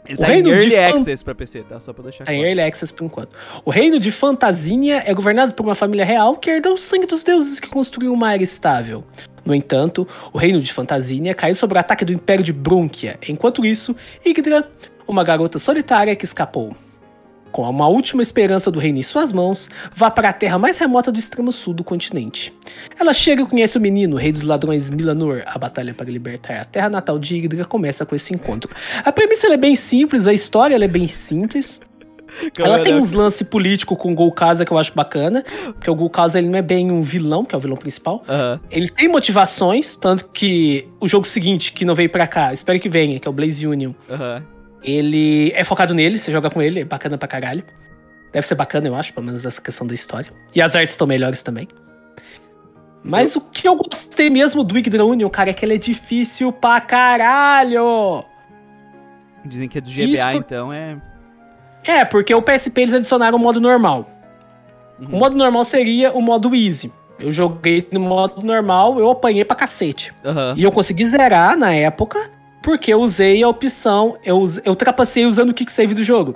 Ele 0.07 0.15
O 0.15 0.17
tá 0.17 0.29
em 0.29 0.35
reino 0.43 0.49
de 0.51 0.55
Early 0.55 0.71
fan- 0.71 0.97
Access 0.97 1.23
pra 1.25 1.35
PC, 1.35 1.63
tá? 1.65 1.79
Só 1.81 1.93
pra 1.93 2.05
deixar 2.05 2.25
Tá 2.25 2.33
em 2.33 2.37
claro. 2.37 2.49
Early 2.49 2.63
Access 2.63 2.93
por 2.95 3.05
enquanto. 3.05 3.37
O 3.65 3.71
reino 3.71 4.01
de 4.01 4.11
Fantasinha 4.11 5.03
é 5.05 5.13
governado 5.13 5.53
por 5.55 5.65
uma 5.67 5.75
família 5.75 6.05
real 6.05 6.37
que 6.37 6.49
herdou 6.49 6.75
o 6.75 6.79
sangue 6.79 7.05
dos 7.07 7.23
deuses 7.25 7.61
que 7.61 7.69
construiu 7.69 8.13
uma 8.15 8.33
era 8.33 8.43
estável. 8.43 9.05
No 9.45 9.55
entanto, 9.55 10.09
o 10.33 10.39
reino 10.39 10.61
de 10.63 10.73
Fantasinha 10.73 11.35
caiu 11.35 11.55
sob 11.55 11.75
o 11.75 11.79
ataque 11.79 12.05
do 12.07 12.13
Império 12.13 12.45
de 12.45 12.53
Brunkia. 12.53 13.19
Enquanto 13.29 13.67
isso, 13.67 13.95
Yggdra, 14.25 14.67
uma 15.09 15.25
garota 15.25 15.59
solitária 15.59 16.15
que 16.15 16.25
escapou. 16.25 16.77
Com 17.51 17.63
uma 17.63 17.89
última 17.89 18.23
esperança 18.23 18.71
do 18.71 18.79
reino 18.79 18.99
em 18.99 19.03
suas 19.03 19.33
mãos, 19.33 19.71
vá 19.93 20.11
para 20.11 20.29
a 20.29 20.33
terra 20.33 20.59
mais 20.59 20.79
remota 20.79 21.11
do 21.11 21.19
extremo 21.19 21.51
sul 21.51 21.73
do 21.73 21.83
continente. 21.83 22.53
Ela 23.01 23.15
chega 23.15 23.43
e 23.43 23.47
conhece 23.47 23.79
o 23.79 23.81
menino, 23.81 24.17
rei 24.17 24.31
dos 24.31 24.43
ladrões 24.43 24.91
Milanor. 24.91 25.43
A 25.47 25.59
batalha 25.59 25.95
para 25.95 26.11
libertar 26.11 26.61
a 26.61 26.65
terra 26.67 26.91
natal 26.91 27.19
de 27.19 27.37
Yggdra 27.37 27.65
começa 27.65 28.05
com 28.05 28.15
esse 28.15 28.35
encontro. 28.35 28.71
A 29.03 29.11
premissa 29.11 29.47
é 29.47 29.57
bem 29.57 29.75
simples, 29.75 30.27
a 30.27 30.33
história 30.33 30.75
ela 30.75 30.85
é 30.85 30.89
bem 30.89 31.09
simples. 31.09 31.81
Ela 32.59 32.81
tem 32.81 32.95
uns 32.95 33.13
lance 33.13 33.43
político 33.43 33.97
com 33.97 34.13
o 34.13 34.15
Golkaza 34.15 34.65
que 34.65 34.71
eu 34.71 34.77
acho 34.77 34.95
bacana, 34.95 35.43
porque 35.73 35.91
o 35.91 35.95
Golkaza 35.95 36.39
ele 36.39 36.49
não 36.49 36.59
é 36.59 36.63
bem 36.63 36.91
um 36.91 37.01
vilão, 37.01 37.45
que 37.45 37.55
é 37.55 37.59
o 37.59 37.61
vilão 37.61 37.77
principal. 37.77 38.23
Aham. 38.29 38.61
Ele 38.71 38.91
tem 38.91 39.09
motivações, 39.09 39.97
tanto 39.97 40.29
que 40.29 40.87
o 41.01 41.09
jogo 41.09 41.27
seguinte, 41.27 41.73
que 41.73 41.87
não 41.87 41.95
veio 41.95 42.11
pra 42.11 42.27
cá, 42.27 42.53
espero 42.53 42.79
que 42.79 42.89
venha, 42.89 43.19
que 43.19 43.27
é 43.27 43.31
o 43.31 43.33
Blaze 43.33 43.67
Union, 43.67 43.93
Aham. 44.11 44.43
Ele 44.83 45.53
é 45.55 45.65
focado 45.65 45.95
nele, 45.95 46.19
você 46.19 46.31
joga 46.31 46.51
com 46.51 46.61
ele, 46.63 46.81
é 46.81 46.85
bacana 46.85 47.17
pra 47.19 47.29
caralho. 47.29 47.65
Deve 48.33 48.47
ser 48.47 48.55
bacana, 48.55 48.87
eu 48.87 48.95
acho, 48.95 49.13
pelo 49.15 49.27
menos 49.27 49.45
essa 49.45 49.61
questão 49.61 49.87
da 49.87 49.95
história. 49.95 50.31
E 50.55 50.61
as 50.61 50.77
artes 50.77 50.95
estão 50.95 51.07
melhores 51.07 51.43
também. 51.43 51.67
Mas 53.03 53.37
o 53.37 53.41
que 53.41 53.67
eu 53.67 53.77
gostei 53.77 54.29
mesmo 54.29 54.63
do 54.63 54.77
Yggdra 54.77 55.05
Union, 55.05 55.29
cara, 55.31 55.51
é 55.51 55.53
que 55.55 55.65
ele 55.65 55.75
é 55.75 55.79
difícil 55.79 56.53
pra 56.53 56.81
caralho! 56.81 58.25
Dizem 59.45 59.69
que 59.69 59.79
é 59.79 59.81
do 59.81 59.89
GBA, 59.91 60.03
Isso- 60.05 60.37
então 60.37 60.73
é. 60.73 61.01
É, 61.87 62.05
porque 62.05 62.35
o 62.35 62.43
PSP 62.43 62.83
eles 62.83 62.95
adicionaram 62.95 63.39
o 63.39 63.41
modo 63.41 63.61
normal. 63.61 64.11
Uhum. 65.01 65.07
O 65.17 65.19
modo 65.21 65.37
normal 65.37 65.65
seria 65.65 66.13
o 66.13 66.21
modo 66.21 66.55
easy. 66.55 66.93
Eu 67.21 67.31
joguei 67.33 67.89
no 67.91 68.01
modo 68.01 68.43
normal, 68.45 68.99
eu 68.99 69.11
apanhei 69.11 69.45
pra 69.45 69.57
cacete. 69.57 70.13
Aham. 70.25 70.55
E 70.57 70.63
eu 70.65 70.71
consegui 70.73 71.07
zerar 71.07 71.57
na 71.57 71.73
época, 71.73 72.31
porque 72.69 72.93
eu 72.93 73.01
usei 73.01 73.43
a 73.43 73.49
opção, 73.49 74.19
eu, 74.23 74.45
eu 74.63 74.77
trapacei 74.77 75.25
usando 75.25 75.49
o 75.49 75.55
kick 75.55 75.73
save 75.73 75.95
do 75.95 76.05
jogo. 76.05 76.35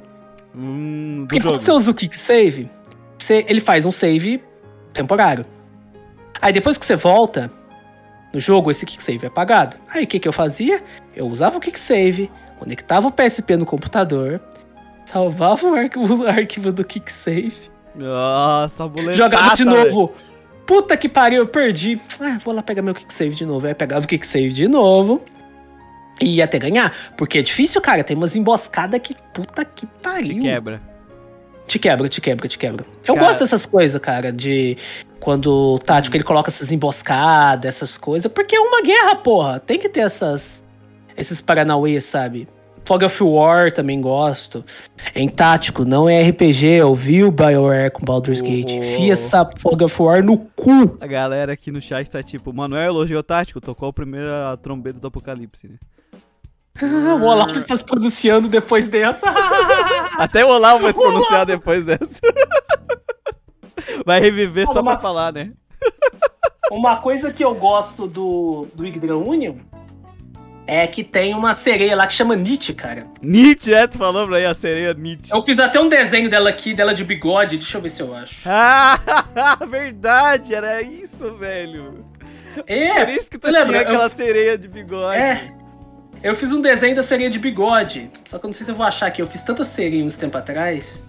Hum, 0.57 1.25
do 1.25 1.27
Porque 1.29 1.39
jogo. 1.43 1.57
quando 1.57 1.61
você 1.61 1.73
usa 1.73 1.91
o 1.91 1.95
kick 1.95 2.17
save, 2.17 2.71
você- 3.19 3.45
ele 3.47 3.61
faz 3.61 3.85
um 3.85 3.91
save 3.91 4.43
temporário. 4.95 5.45
Aí 6.41 6.51
depois 6.51 6.79
que 6.79 6.87
você 6.87 6.97
volta 6.97 7.53
no 8.33 8.41
jogo, 8.41 8.71
esse 8.71 8.87
kick 8.87 9.03
save 9.03 9.27
é 9.27 9.29
apagado. 9.29 9.77
Aí 9.91 10.05
o 10.05 10.07
que, 10.07 10.19
que 10.19 10.27
eu 10.27 10.33
fazia? 10.33 10.83
Eu 11.15 11.27
usava 11.27 11.59
o 11.59 11.61
kick 11.61 11.79
save, 11.79 12.31
conectava 12.59 13.09
o 13.09 13.13
PSP 13.13 13.55
no 13.59 13.67
computador, 13.67 14.41
salvava 15.05 15.67
o 15.67 15.75
arquivo, 15.75 16.25
o 16.25 16.27
arquivo 16.27 16.73
do 16.73 16.83
kick 16.83 17.13
save, 17.13 17.53
Nossa, 17.95 18.89
boletada. 18.89 19.17
jogava 19.17 19.55
de 19.55 19.65
novo. 19.67 20.13
Puta 20.65 20.97
que 20.97 21.11
pariu, 21.11 21.43
eu 21.43 21.47
perdi. 21.47 22.01
Ah, 22.19 22.39
vou 22.43 22.55
lá 22.55 22.63
pegar 22.63 22.81
meu 22.81 22.95
kick 22.95 23.13
save 23.13 23.35
de 23.35 23.45
novo. 23.45 23.67
Aí 23.67 23.75
pegava 23.75 24.07
o 24.07 24.09
kick 24.09 24.27
save 24.27 24.51
de 24.51 24.67
novo. 24.67 25.21
E 26.21 26.37
ia 26.37 26.45
até 26.45 26.59
ganhar. 26.59 26.95
Porque 27.17 27.39
é 27.39 27.43
difícil, 27.43 27.81
cara. 27.81 28.05
Tem 28.05 28.17
umas 28.17 28.37
emboscadas 28.37 29.01
que 29.03 29.15
puta 29.35 29.65
que 29.65 29.87
pariu. 30.03 30.35
Te 30.35 30.39
quebra. 30.41 30.81
Te 31.67 31.79
quebra, 31.79 32.09
te 32.09 32.21
quebra, 32.21 32.49
te 32.49 32.59
quebra. 32.59 32.85
Eu 33.07 33.15
Cara- 33.15 33.27
gosto 33.29 33.41
dessas 33.41 33.65
coisas, 33.65 34.01
cara, 34.01 34.33
de 34.33 34.77
quando 35.21 35.75
o 35.75 35.79
tático 35.79 36.17
ele 36.17 36.25
coloca 36.25 36.51
essas 36.51 36.71
emboscadas, 36.73 37.77
essas 37.77 37.97
coisas, 37.97 38.31
porque 38.31 38.55
é 38.57 38.61
uma 38.61 38.83
guerra, 38.83 39.17
porra. 39.17 39.61
Tem 39.61 39.79
que 39.79 39.89
ter 39.89 40.01
essas 40.01 40.63
esses 41.17 41.41
paranauê, 41.41 42.01
sabe? 42.01 42.49
Fog 42.85 43.05
of 43.05 43.23
War 43.23 43.71
também 43.73 44.01
gosto. 44.01 44.65
Em 45.15 45.29
tático, 45.29 45.85
não 45.85 46.09
é 46.09 46.23
RPG, 46.29 46.83
ouviu 46.83 47.31
BioWare 47.31 47.91
com 47.93 48.05
Baldur's 48.05 48.41
Oh. 48.41 48.45
Gate. 48.45 48.73
Enfia 48.73 49.13
essa 49.13 49.49
Fog 49.59 49.85
of 49.85 50.03
War 50.03 50.23
no 50.25 50.37
cu. 50.39 50.97
A 51.01 51.07
galera 51.07 51.53
aqui 51.53 51.71
no 51.71 51.81
chat 51.81 52.11
tá 52.11 52.23
tipo, 52.23 52.53
Manuel 52.53 52.87
elogiou 52.89 53.23
tático, 53.23 53.61
tocou 53.61 53.89
a 53.89 53.93
primeira 53.93 54.57
trombeta 54.63 54.99
do 54.99 55.07
apocalipse, 55.07 55.69
né? 55.69 55.77
o 56.83 57.23
Olaf 57.25 57.55
está 57.57 57.77
se 57.77 57.85
pronunciando 57.85 58.49
depois 58.49 58.89
dessa. 58.89 59.27
Até 60.19 60.45
o 60.45 60.49
Olavo 60.49 60.83
vai 60.83 60.93
se 60.93 60.99
pronunciar 61.01 61.47
depois 61.47 61.85
dessa. 61.85 62.21
Vai 64.05 64.21
reviver 64.21 64.67
Pô, 64.67 64.73
só 64.73 64.83
pra 64.83 64.93
mas- 64.95 65.03
falar, 65.03 65.33
né? 65.33 65.53
Uma 66.71 66.97
coisa 66.97 67.31
que 67.33 67.45
eu 67.45 67.55
gosto 67.55 68.07
do, 68.07 68.67
do 68.75 68.87
Yggdrasil 68.87 69.21
Union 69.29 69.55
é 70.73 70.87
que 70.87 71.05
tem 71.05 71.35
uma 71.35 71.55
sereia 71.55 71.95
lá 71.97 72.07
que 72.07 72.15
chama 72.15 72.35
Nietzsche, 72.37 72.73
cara. 72.73 73.07
Nietzsche, 73.21 73.73
é? 73.75 73.87
Tu 73.87 73.99
falou 73.99 74.27
pra 74.27 74.37
aí 74.39 74.47
a 74.47 74.55
sereia 74.55 74.95
Nietzsche. 74.95 75.33
Eu 75.35 75.43
fiz 75.43 75.59
até 75.59 75.81
um 75.81 75.89
desenho 75.89 76.31
dela 76.31 76.51
aqui, 76.51 76.73
dela 76.75 76.95
de 76.95 77.05
bigode. 77.05 77.59
Deixa 77.59 77.77
eu 77.79 77.83
ver 77.83 77.91
se 77.91 78.01
eu 78.03 78.15
acho. 78.15 78.37
Ah, 79.35 79.59
verdade, 79.67 80.55
era 80.55 80.83
isso, 80.83 81.35
velho. 81.35 82.05
É, 82.67 83.05
Por 83.05 83.13
isso 83.15 83.31
que 83.31 83.39
tu 83.39 83.49
tinha 83.49 83.61
lembra? 83.63 83.81
aquela 83.81 84.09
sereia 84.11 84.57
de 84.59 84.69
bigode. 84.69 85.19
É. 85.19 85.47
Eu 86.23 86.35
fiz 86.35 86.53
um 86.53 86.61
desenho 86.61 86.95
da 86.95 87.03
sereia 87.03 87.29
de 87.31 87.39
bigode. 87.39 88.11
Só 88.25 88.39
que 88.39 88.45
eu 88.45 88.49
não 88.49 88.55
sei 88.55 88.65
se 88.65 88.71
eu 88.71 88.75
vou 88.77 88.87
achar 88.87 89.07
aqui. 89.07 89.21
Eu 89.23 89.27
fiz 89.27 89.43
tanta 89.43 89.65
sereia 89.65 90.05
uns 90.05 90.17
tempo 90.17 90.37
atrás. 90.37 91.05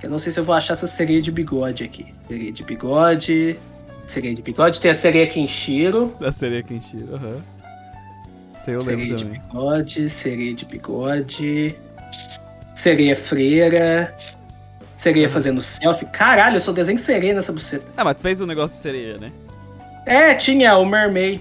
Que 0.00 0.06
eu 0.06 0.10
não 0.10 0.18
sei 0.18 0.30
se 0.32 0.38
eu 0.40 0.44
vou 0.44 0.54
achar 0.54 0.74
essa 0.74 0.86
sereia 0.86 1.22
de 1.22 1.30
bigode 1.32 1.82
aqui. 1.84 2.12
Sereia 2.28 2.52
de 2.52 2.62
bigode. 2.64 3.58
Sereia 4.06 4.34
de 4.34 4.42
bigode. 4.42 4.80
Tem 4.80 4.90
a 4.90 4.94
sereia 4.94 5.26
Kenshiro. 5.26 6.14
Da 6.20 6.30
sereia 6.32 6.62
Kenshiro, 6.62 7.14
aham. 7.14 7.42
Sei, 8.66 8.74
eu 8.74 8.80
Sereia 8.82 8.98
lembro 8.98 9.16
de 9.16 9.24
também. 9.24 9.40
bigode. 9.40 10.10
Sereia 10.10 10.54
de 10.54 10.64
bigode. 10.66 11.76
Sereia 12.74 13.16
freira. 13.16 14.14
Sereia 14.96 15.28
fazendo 15.30 15.62
selfie. 15.62 16.04
Caralho, 16.06 16.56
eu 16.56 16.60
sou 16.60 16.74
desenho 16.74 16.98
sereia 16.98 17.32
nessa 17.32 17.52
buceta. 17.52 17.86
Ah, 17.96 18.04
mas 18.04 18.16
tu 18.16 18.22
fez 18.22 18.40
um 18.40 18.46
negócio 18.46 18.76
de 18.76 18.82
sereia, 18.82 19.18
né? 19.18 19.32
É, 20.04 20.34
tinha 20.34 20.76
o 20.76 20.84
Mermaid. 20.84 21.40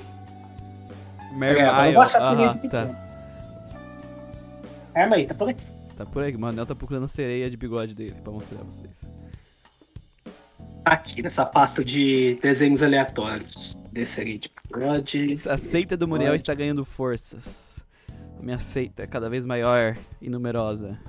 Mermaid, 1.36 1.88
eu 1.88 1.94
vou 1.94 2.02
achar 2.04 2.20
a 2.22 2.30
sereia 2.30 2.50
aham, 2.50 2.58
de 2.60 2.70
tá. 2.70 2.90
Arma 4.96 5.16
aí, 5.18 5.26
tá 5.28 5.34
por 5.34 5.50
aqui. 5.50 5.64
Tá 5.98 6.06
por 6.06 6.24
aí, 6.24 6.36
o 6.36 6.40
Manel 6.40 6.66
tá 6.66 6.76
procurando 6.76 7.06
a 7.06 7.08
sereia 7.08 7.50
de 7.50 7.58
bigode 7.58 7.94
dele 7.96 8.16
pra 8.24 8.32
mostrar 8.32 8.60
pra 8.60 8.66
vocês. 8.66 9.10
Aqui, 10.86 11.22
nessa 11.24 11.46
pasta 11.46 11.84
de 11.84 12.38
desenhos 12.42 12.84
aleatórios. 12.84 13.76
De 14.04 14.52
bigode. 14.74 15.34
A 15.50 15.58
seita 15.58 15.96
do 15.96 16.08
Muriel 16.08 16.36
está 16.36 16.54
ganhando 16.54 16.84
forças. 16.84 17.80
A 18.38 18.44
minha 18.44 18.58
seita 18.58 19.04
é 19.04 19.08
cada 19.08 19.30
vez 19.30 19.46
maior 19.46 19.96
e 20.22 20.30
numerosa. 20.30 21.00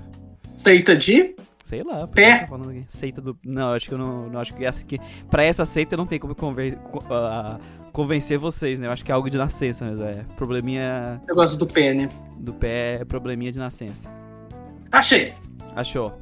Seita 0.55 0.95
de. 0.95 1.35
Sei 1.63 1.83
lá, 1.83 2.07
Pé. 2.07 2.39
tá 2.39 2.47
falando 2.47 2.69
aqui. 2.69 2.85
Seita 2.87 3.19
do. 3.21 3.37
Não, 3.43 3.73
acho 3.73 3.89
que 3.89 3.93
eu 3.93 3.97
não, 3.97 4.29
não 4.29 4.39
acho 4.39 4.53
que 4.55 4.63
essa 4.63 4.81
aqui. 4.81 4.99
Pra 5.29 5.43
essa 5.43 5.65
seita 5.65 5.97
não 5.97 6.05
tem 6.07 6.17
como 6.17 6.33
conver... 6.33 6.77
co- 6.77 7.03
ah, 7.13 7.59
convencer 7.91 8.37
vocês, 8.37 8.79
né? 8.79 8.87
Eu 8.87 8.91
acho 8.91 9.03
que 9.03 9.11
é 9.11 9.15
algo 9.15 9.29
de 9.29 9.37
nascença 9.37 9.83
mesmo. 9.83 10.03
É 10.05 10.23
probleminha 10.37 11.21
Negócio 11.27 11.57
do 11.57 11.67
pene. 11.67 12.07
do 12.39 12.53
pé, 12.53 12.99
é 13.01 13.05
probleminha 13.05 13.51
de 13.51 13.59
nascença. 13.59 14.09
Achei! 14.89 15.33
Achou? 15.75 16.17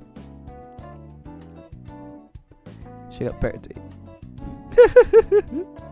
Chega 3.11 3.31
perto 3.35 3.69
aí. 3.69 3.85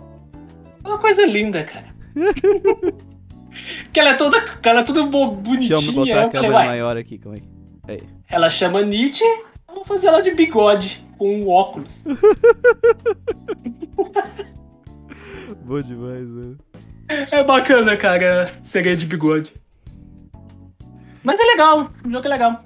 É 0.83 0.87
uma 0.87 0.97
coisa 0.99 1.25
linda, 1.25 1.63
cara. 1.63 1.93
que 3.93 3.99
ela 3.99 4.09
é 4.11 4.13
toda. 4.15 4.37
Ela 4.63 4.81
é 4.81 4.83
toda 4.83 5.03
bo- 5.05 5.35
Deixa 5.53 5.73
eu 5.73 5.81
bonitinha. 5.81 5.93
botar 5.93 6.11
a 6.13 6.15
falei, 6.15 6.31
câmera 6.31 6.53
uai, 6.53 6.67
maior 6.67 6.97
aqui, 6.97 7.17
calma 7.17 7.37
aí. 7.87 7.99
ela 8.29 8.49
chama 8.49 8.81
Nietzsche. 8.83 9.23
eu 9.23 9.75
Vou 9.75 9.85
fazer 9.85 10.07
ela 10.07 10.21
de 10.21 10.31
bigode. 10.31 11.03
Com 11.17 11.35
um 11.35 11.47
óculos. 11.49 12.03
Bom 15.63 15.81
demais, 15.81 16.27
né? 16.27 16.55
É 17.31 17.43
bacana, 17.43 17.95
cara. 17.95 18.51
Sereia 18.63 18.95
de 18.97 19.05
bigode. 19.05 19.53
Mas 21.23 21.39
é 21.39 21.43
legal. 21.43 21.89
O 22.05 22.09
jogo 22.09 22.25
é 22.27 22.29
legal. 22.29 22.63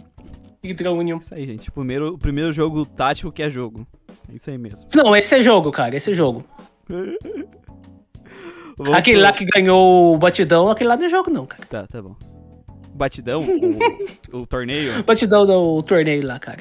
Hydra 0.64 0.92
Union. 0.92 1.18
Isso 1.20 1.36
aí, 1.36 1.46
gente. 1.46 1.70
O 1.70 1.72
primeiro, 1.72 2.14
o 2.14 2.18
primeiro 2.18 2.52
jogo 2.52 2.86
tático 2.86 3.32
que 3.32 3.44
é 3.44 3.50
jogo. 3.50 3.86
É 4.32 4.36
isso 4.36 4.50
aí 4.50 4.58
mesmo. 4.58 4.88
Não, 4.96 5.16
esse 5.16 5.36
é 5.36 5.42
jogo, 5.42 5.72
cara. 5.72 5.96
Esse 5.96 6.12
é 6.12 6.14
jogo. 6.14 6.44
Vamos 8.78 8.94
Aquele 8.94 9.18
pro- 9.18 9.26
lá 9.26 9.34
que 9.34 9.46
ganhou 9.46 10.14
o 10.14 10.18
batidão, 10.18 10.70
aquele 10.70 10.90
lá 10.90 10.96
não 10.98 11.06
é 11.06 11.10
jogo, 11.10 11.32
não, 11.32 11.46
cara. 11.46 11.64
Tá, 11.68 11.88
tá 11.88 12.02
bom. 12.02 12.16
Batidão? 12.94 13.44
o, 14.34 14.38
o 14.40 14.48
torneio? 14.48 15.04
Batidão 15.04 15.46
do 15.46 15.82
torneio 15.84 16.26
lá, 16.26 16.40
cara. 16.40 16.60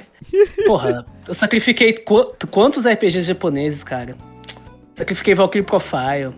Porra, 0.66 1.06
eu 1.26 1.34
sacrifiquei 1.34 1.92
qu- 1.92 2.34
quantos 2.50 2.86
RPGs 2.86 3.22
japoneses, 3.26 3.82
cara? 3.84 4.16
Sacrifiquei 4.94 5.34
Valkyrie 5.34 5.64
Profile. 5.64 6.34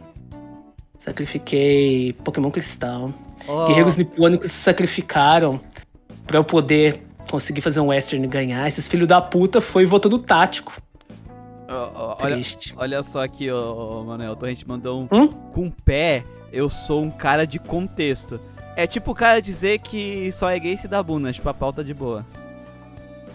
Sacrifiquei 1.01 2.13
Pokémon 2.25 2.51
Cristal. 2.51 3.13
Ó, 3.47 3.67
Guerreiros 3.69 3.97
nipônicos 3.97 4.51
se 4.51 4.59
sacrificaram 4.63 5.61
pra 6.27 6.39
eu 6.39 6.45
poder 6.45 7.03
conseguir 7.31 7.61
fazer 7.61 7.81
um 7.81 7.87
western 7.89 8.25
e 8.25 8.29
ganhar. 8.29 8.67
Esses 8.69 8.87
filhos 8.87 9.07
da 9.09 9.21
puta 9.21 9.61
foi 9.61 9.85
votando 9.85 10.19
tático. 10.19 10.73
Ó, 11.69 11.91
ó, 11.95 12.17
olha, 12.21 12.41
olha 12.77 13.03
só 13.03 13.23
aqui, 13.25 13.51
ó, 13.51 14.03
Manel. 14.05 14.37
A 14.41 14.47
gente 14.47 14.67
mandou 14.67 15.03
um. 15.03 15.09
Hum? 15.13 15.29
Com 15.29 15.71
pé, 15.71 16.25
eu 16.53 16.69
sou 16.71 17.03
um 17.03 17.11
cara 17.11 17.47
de 17.47 17.59
contexto. 17.59 18.41
É 18.77 18.87
tipo 18.87 19.11
o 19.11 19.15
cara 19.15 19.43
dizer 19.43 19.79
que 19.81 20.31
só 20.33 20.49
é 20.51 20.59
gay 20.59 20.77
se 20.77 20.87
dá 20.89 21.03
bunda, 21.03 21.33
tipo 21.33 21.49
a 21.49 21.55
pauta 21.55 21.83
de 21.83 21.93
boa. 21.93 22.25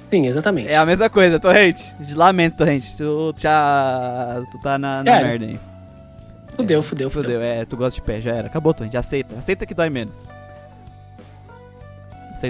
Sim, 0.10 0.28
exatamente. 0.28 0.70
É 0.72 0.78
a 0.78 0.86
mesma 0.86 1.10
coisa, 1.10 1.40
Torrente. 1.40 1.84
Lamento, 2.14 2.58
Torrente. 2.58 2.96
Tu 2.96 3.34
já. 3.38 4.42
Tu 4.52 4.62
tá 4.62 4.78
na, 4.78 5.04
na 5.04 5.20
É. 5.20 5.24
merda 5.24 5.46
aí. 5.46 5.60
Fudeu, 6.56 6.84
fudeu, 6.84 7.10
fudeu. 7.10 7.32
Fudeu, 7.32 7.42
é, 7.42 7.66
tu 7.66 7.76
gosta 7.76 8.00
de 8.00 8.06
pé, 8.06 8.22
já 8.22 8.34
era. 8.36 8.48
Acabou, 8.48 8.74
Torrente. 8.74 8.96
Aceita. 8.96 9.36
Aceita 9.36 9.66
que 9.66 9.74
dói 9.74 9.90
menos. 9.90 10.24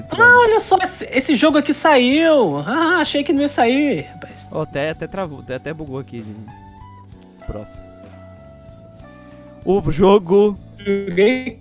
Dói 0.02 0.18
menos. 0.20 0.36
Olha 0.44 0.60
só, 0.60 0.78
esse, 0.82 1.06
esse 1.12 1.36
jogo 1.36 1.58
aqui 1.58 1.74
saiu. 1.74 2.58
Ah, 2.60 2.98
achei 3.02 3.24
que 3.24 3.32
não 3.34 3.42
ia 3.42 3.48
sair, 3.48 4.02
rapaz. 4.14 4.48
Ó, 4.52 4.62
até, 4.64 4.90
até 4.92 5.08
travou, 5.08 5.40
até, 5.40 5.56
até 5.56 5.74
bugou 5.74 6.00
aqui. 6.00 6.22
de- 6.22 7.46
Próximo. 7.46 7.84
O 9.66 9.92
jogo. 9.92 10.58
Joguei. 10.80 11.60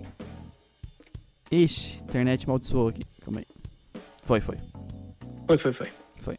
Ixi, 1.51 1.99
internet 2.03 2.47
maldiçoou 2.47 2.87
aqui. 2.89 3.03
Calma 3.23 3.39
aí. 3.41 3.45
Foi, 4.23 4.41
foi. 4.41 4.57
Foi, 5.47 5.57
foi, 5.57 5.71
foi. 5.71 5.87
Foi. 6.17 6.35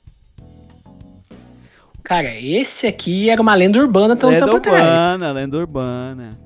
Cara, 2.03 2.35
esse 2.39 2.87
aqui 2.87 3.31
era 3.31 3.41
uma 3.41 3.55
lenda 3.55 3.79
urbana 3.79 4.15
até 4.15 4.27
uns 4.27 4.31
Lenda 4.33 4.45
tempos 4.47 4.59
atrás. 4.59 4.83
urbana, 4.83 5.33
lenda 5.33 5.57
urbana. 5.57 6.39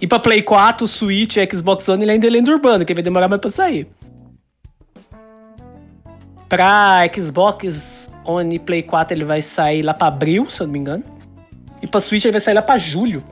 E 0.00 0.06
pra 0.06 0.18
Play 0.18 0.42
4, 0.42 0.86
Switch, 0.88 1.36
Xbox 1.52 1.88
One, 1.88 2.02
ele 2.02 2.12
ainda 2.12 2.26
é 2.26 2.30
lenda 2.30 2.50
urbana, 2.50 2.84
que 2.84 2.92
vai 2.94 3.02
demorar 3.02 3.28
mais 3.28 3.40
pra 3.40 3.50
sair. 3.50 3.86
Pra 6.48 7.02
Xbox 7.14 8.10
One 8.24 8.58
Play 8.58 8.82
4 8.82 9.16
ele 9.16 9.24
vai 9.24 9.40
sair 9.42 9.82
lá 9.82 9.94
pra 9.94 10.08
abril, 10.08 10.48
se 10.50 10.60
eu 10.60 10.66
não 10.66 10.72
me 10.72 10.78
engano. 10.78 11.04
E 11.82 11.86
pra 11.86 12.00
Switch 12.00 12.24
ele 12.24 12.32
vai 12.32 12.40
sair 12.40 12.54
lá 12.54 12.62
pra 12.62 12.78
julho. 12.78 13.22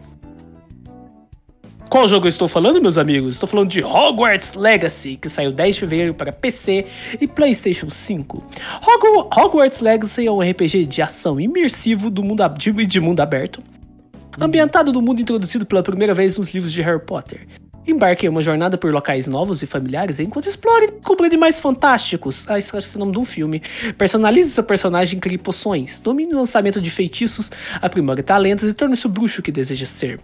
Qual 1.89 2.09
jogo 2.09 2.25
eu 2.25 2.31
estou 2.31 2.49
falando, 2.49 2.81
meus 2.81 2.97
amigos? 2.97 3.35
Estou 3.35 3.47
falando 3.47 3.69
de 3.69 3.85
Hogwarts 3.85 4.55
Legacy, 4.55 5.17
que 5.17 5.29
saiu 5.29 5.53
10 5.53 5.75
de 5.75 5.81
fevereiro 5.81 6.15
para 6.15 6.33
PC 6.33 6.87
e 7.21 7.29
PlayStation 7.29 7.91
5. 7.91 8.43
Hog- 8.87 9.29
Hogwarts 9.39 9.81
Legacy 9.81 10.27
é 10.27 10.31
um 10.33 10.41
RPG 10.41 10.87
de 10.87 11.03
ação 11.03 11.39
imersivo 11.39 12.09
do 12.11 12.23
mundo, 12.25 12.43
de 12.87 12.99
mundo 13.01 13.21
aberto, 13.21 13.63
ambientado 14.41 14.91
no 14.91 15.03
mundo 15.03 15.21
introduzido 15.21 15.67
pela 15.67 15.83
primeira 15.83 16.15
vez 16.15 16.39
nos 16.39 16.55
livros 16.55 16.73
de 16.73 16.81
Harry 16.81 17.05
Potter. 17.05 17.47
Embarque 17.87 18.27
em 18.27 18.29
uma 18.29 18.43
jornada 18.43 18.79
por 18.79 18.93
locais 18.93 19.27
novos 19.27 19.61
e 19.63 19.67
familiares 19.67 20.21
enquanto 20.21 20.49
explore 20.49 20.85
e 20.85 20.91
descubra 20.93 21.27
animais 21.27 21.59
fantásticos. 21.59 22.45
Ah, 22.49 22.59
isso 22.59 22.77
acho 22.77 22.89
que 22.89 22.97
é 22.97 22.97
o 22.97 23.01
nome 23.01 23.13
de 23.13 23.19
um 23.19 23.25
filme. 23.25 23.61
Personalize 23.99 24.51
seu 24.51 24.63
personagem, 24.63 25.19
crie 25.19 25.37
poções, 25.37 25.99
domine 25.99 26.33
o 26.33 26.37
lançamento 26.37 26.81
de 26.81 26.91
feitiços, 26.91 27.51
aprimore 27.81 28.23
talentos 28.23 28.71
e 28.71 28.75
torne-se 28.75 29.05
o 29.07 29.09
bruxo 29.09 29.43
que 29.43 29.51
deseja 29.51 29.85
ser. 29.85 30.21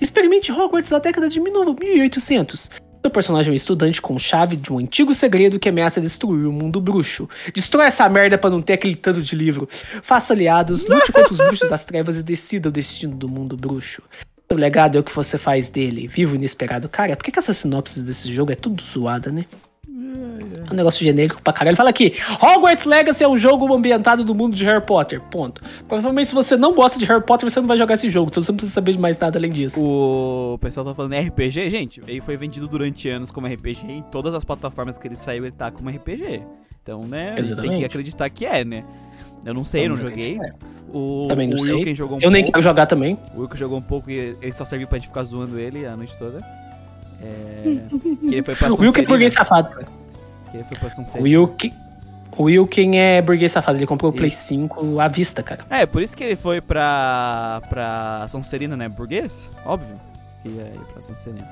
Experimente 0.00 0.52
Hogwarts 0.52 0.90
na 0.90 0.98
década 0.98 1.28
de 1.28 1.40
1800. 1.40 2.70
Seu 3.00 3.10
personagem 3.10 3.50
é 3.50 3.52
um 3.52 3.56
estudante 3.56 4.00
com 4.00 4.18
chave 4.18 4.54
de 4.54 4.72
um 4.72 4.78
antigo 4.78 5.14
segredo 5.14 5.58
que 5.58 5.68
ameaça 5.68 6.00
destruir 6.00 6.46
o 6.46 6.52
mundo 6.52 6.80
bruxo. 6.80 7.28
Destrói 7.54 7.86
essa 7.86 8.08
merda 8.08 8.36
pra 8.36 8.50
não 8.50 8.60
ter 8.60 8.74
aquele 8.74 8.94
tanto 8.94 9.22
de 9.22 9.34
livro. 9.34 9.68
Faça 10.02 10.34
aliados, 10.34 10.86
lute 10.86 11.10
contra 11.10 11.32
os 11.32 11.38
bruxos 11.38 11.68
das 11.68 11.84
trevas 11.84 12.18
e 12.18 12.22
decida 12.22 12.68
o 12.68 12.72
destino 12.72 13.16
do 13.16 13.28
mundo 13.28 13.56
bruxo. 13.56 14.02
O 14.52 14.56
legado 14.56 14.96
é 14.96 15.00
o 15.00 15.04
que 15.04 15.14
você 15.14 15.38
faz 15.38 15.68
dele. 15.68 16.06
Vivo 16.06 16.34
inesperado. 16.34 16.88
Cara, 16.88 17.16
por 17.16 17.24
que, 17.24 17.32
que 17.32 17.38
essa 17.38 17.52
sinopse 17.52 18.04
desse 18.04 18.32
jogo 18.32 18.52
é 18.52 18.54
tudo 18.54 18.82
zoada, 18.82 19.30
né? 19.30 19.46
É 20.68 20.72
um 20.72 20.76
negócio 20.76 21.04
genérico 21.04 21.42
pra 21.42 21.52
caralho. 21.52 21.76
Fala 21.76 21.90
aqui: 21.90 22.14
Hogwarts 22.40 22.84
Legacy 22.84 23.24
é 23.24 23.28
um 23.28 23.36
jogo 23.36 23.72
ambientado 23.74 24.24
no 24.24 24.34
mundo 24.34 24.54
de 24.54 24.64
Harry 24.64 24.84
Potter. 24.84 25.20
Ponto. 25.20 25.62
Provavelmente, 25.88 26.28
se 26.28 26.34
você 26.34 26.56
não 26.56 26.74
gosta 26.74 26.98
de 26.98 27.04
Harry 27.04 27.22
Potter, 27.22 27.50
você 27.50 27.60
não 27.60 27.66
vai 27.66 27.76
jogar 27.76 27.94
esse 27.94 28.08
jogo. 28.10 28.28
Então 28.30 28.42
você 28.42 28.52
não 28.52 28.56
precisa 28.56 28.74
saber 28.74 28.92
de 28.92 28.98
mais 28.98 29.18
nada 29.18 29.38
além 29.38 29.50
disso. 29.50 29.80
O 29.80 30.58
pessoal 30.60 30.84
tá 30.84 30.94
falando 30.94 31.14
RPG, 31.14 31.70
gente, 31.70 32.00
ele 32.06 32.20
foi 32.20 32.36
vendido 32.36 32.68
durante 32.68 33.08
anos 33.08 33.30
como 33.30 33.46
RPG, 33.46 33.90
em 33.90 34.02
todas 34.02 34.34
as 34.34 34.44
plataformas 34.44 34.98
que 34.98 35.08
ele 35.08 35.16
saiu 35.16 35.44
ele 35.44 35.52
tá 35.52 35.70
como 35.70 35.88
RPG. 35.88 36.42
Então, 36.82 37.02
né, 37.02 37.28
a 37.32 37.36
gente 37.36 37.36
tem 37.36 37.44
Exatamente. 37.44 37.78
que 37.78 37.84
acreditar 37.84 38.30
que 38.30 38.44
é, 38.44 38.64
né? 38.64 38.84
Eu 39.44 39.54
não 39.54 39.64
sei, 39.64 39.84
eu 39.86 39.90
não 39.90 39.96
joguei. 39.96 40.36
acreditar. 40.36 40.66
O, 40.94 41.26
Também 41.28 41.48
não 41.48 41.56
o 41.56 41.60
sei. 41.60 41.72
Wilken 41.72 41.94
jogou 41.94 42.18
um 42.18 42.20
Eu 42.20 42.30
nem 42.30 42.42
pouco. 42.42 42.52
quero 42.52 42.62
jogar 42.64 42.86
também. 42.86 43.18
O 43.34 43.40
Wilken 43.40 43.56
jogou 43.58 43.78
um 43.78 43.82
pouco 43.82 44.10
e 44.10 44.36
ele 44.42 44.52
só 44.52 44.64
serviu 44.64 44.86
pra 44.86 44.98
gente 44.98 45.08
ficar 45.08 45.22
zoando 45.24 45.58
ele 45.58 45.86
a 45.86 45.96
noite 45.96 46.16
toda. 46.18 46.38
É, 47.22 47.62
que 48.28 48.34
ele 48.34 48.42
foi 48.42 48.54
pra 48.56 48.68
O 48.72 48.80
Wilken 48.80 49.04
é 49.04 49.06
burguês 49.06 49.32
safado. 49.34 49.70
cara. 49.70 49.86
Que 50.50 50.56
ele 50.58 50.64
foi 50.64 50.76
pra 50.76 50.88
O. 51.18 51.22
Wilken, 51.22 51.74
o 52.36 52.42
Wilken 52.44 53.00
é 53.00 53.22
burguês 53.22 53.50
safado. 53.52 53.78
Ele 53.78 53.86
comprou 53.86 54.10
o 54.10 54.14
Play 54.14 54.28
Isso. 54.28 54.44
5 54.48 55.00
à 55.00 55.08
vista, 55.08 55.42
cara. 55.42 55.64
É, 55.70 55.86
por 55.86 56.02
isso 56.02 56.14
que 56.16 56.24
ele 56.24 56.36
foi 56.36 56.60
pra, 56.60 57.62
pra 57.70 58.26
Sonserina, 58.28 58.76
né? 58.76 58.88
Burguês? 58.88 59.48
Óbvio 59.64 59.96
que 60.42 60.48
ia 60.50 60.62
ir 60.74 60.80
pra 60.92 61.00
Sonserina. 61.00 61.48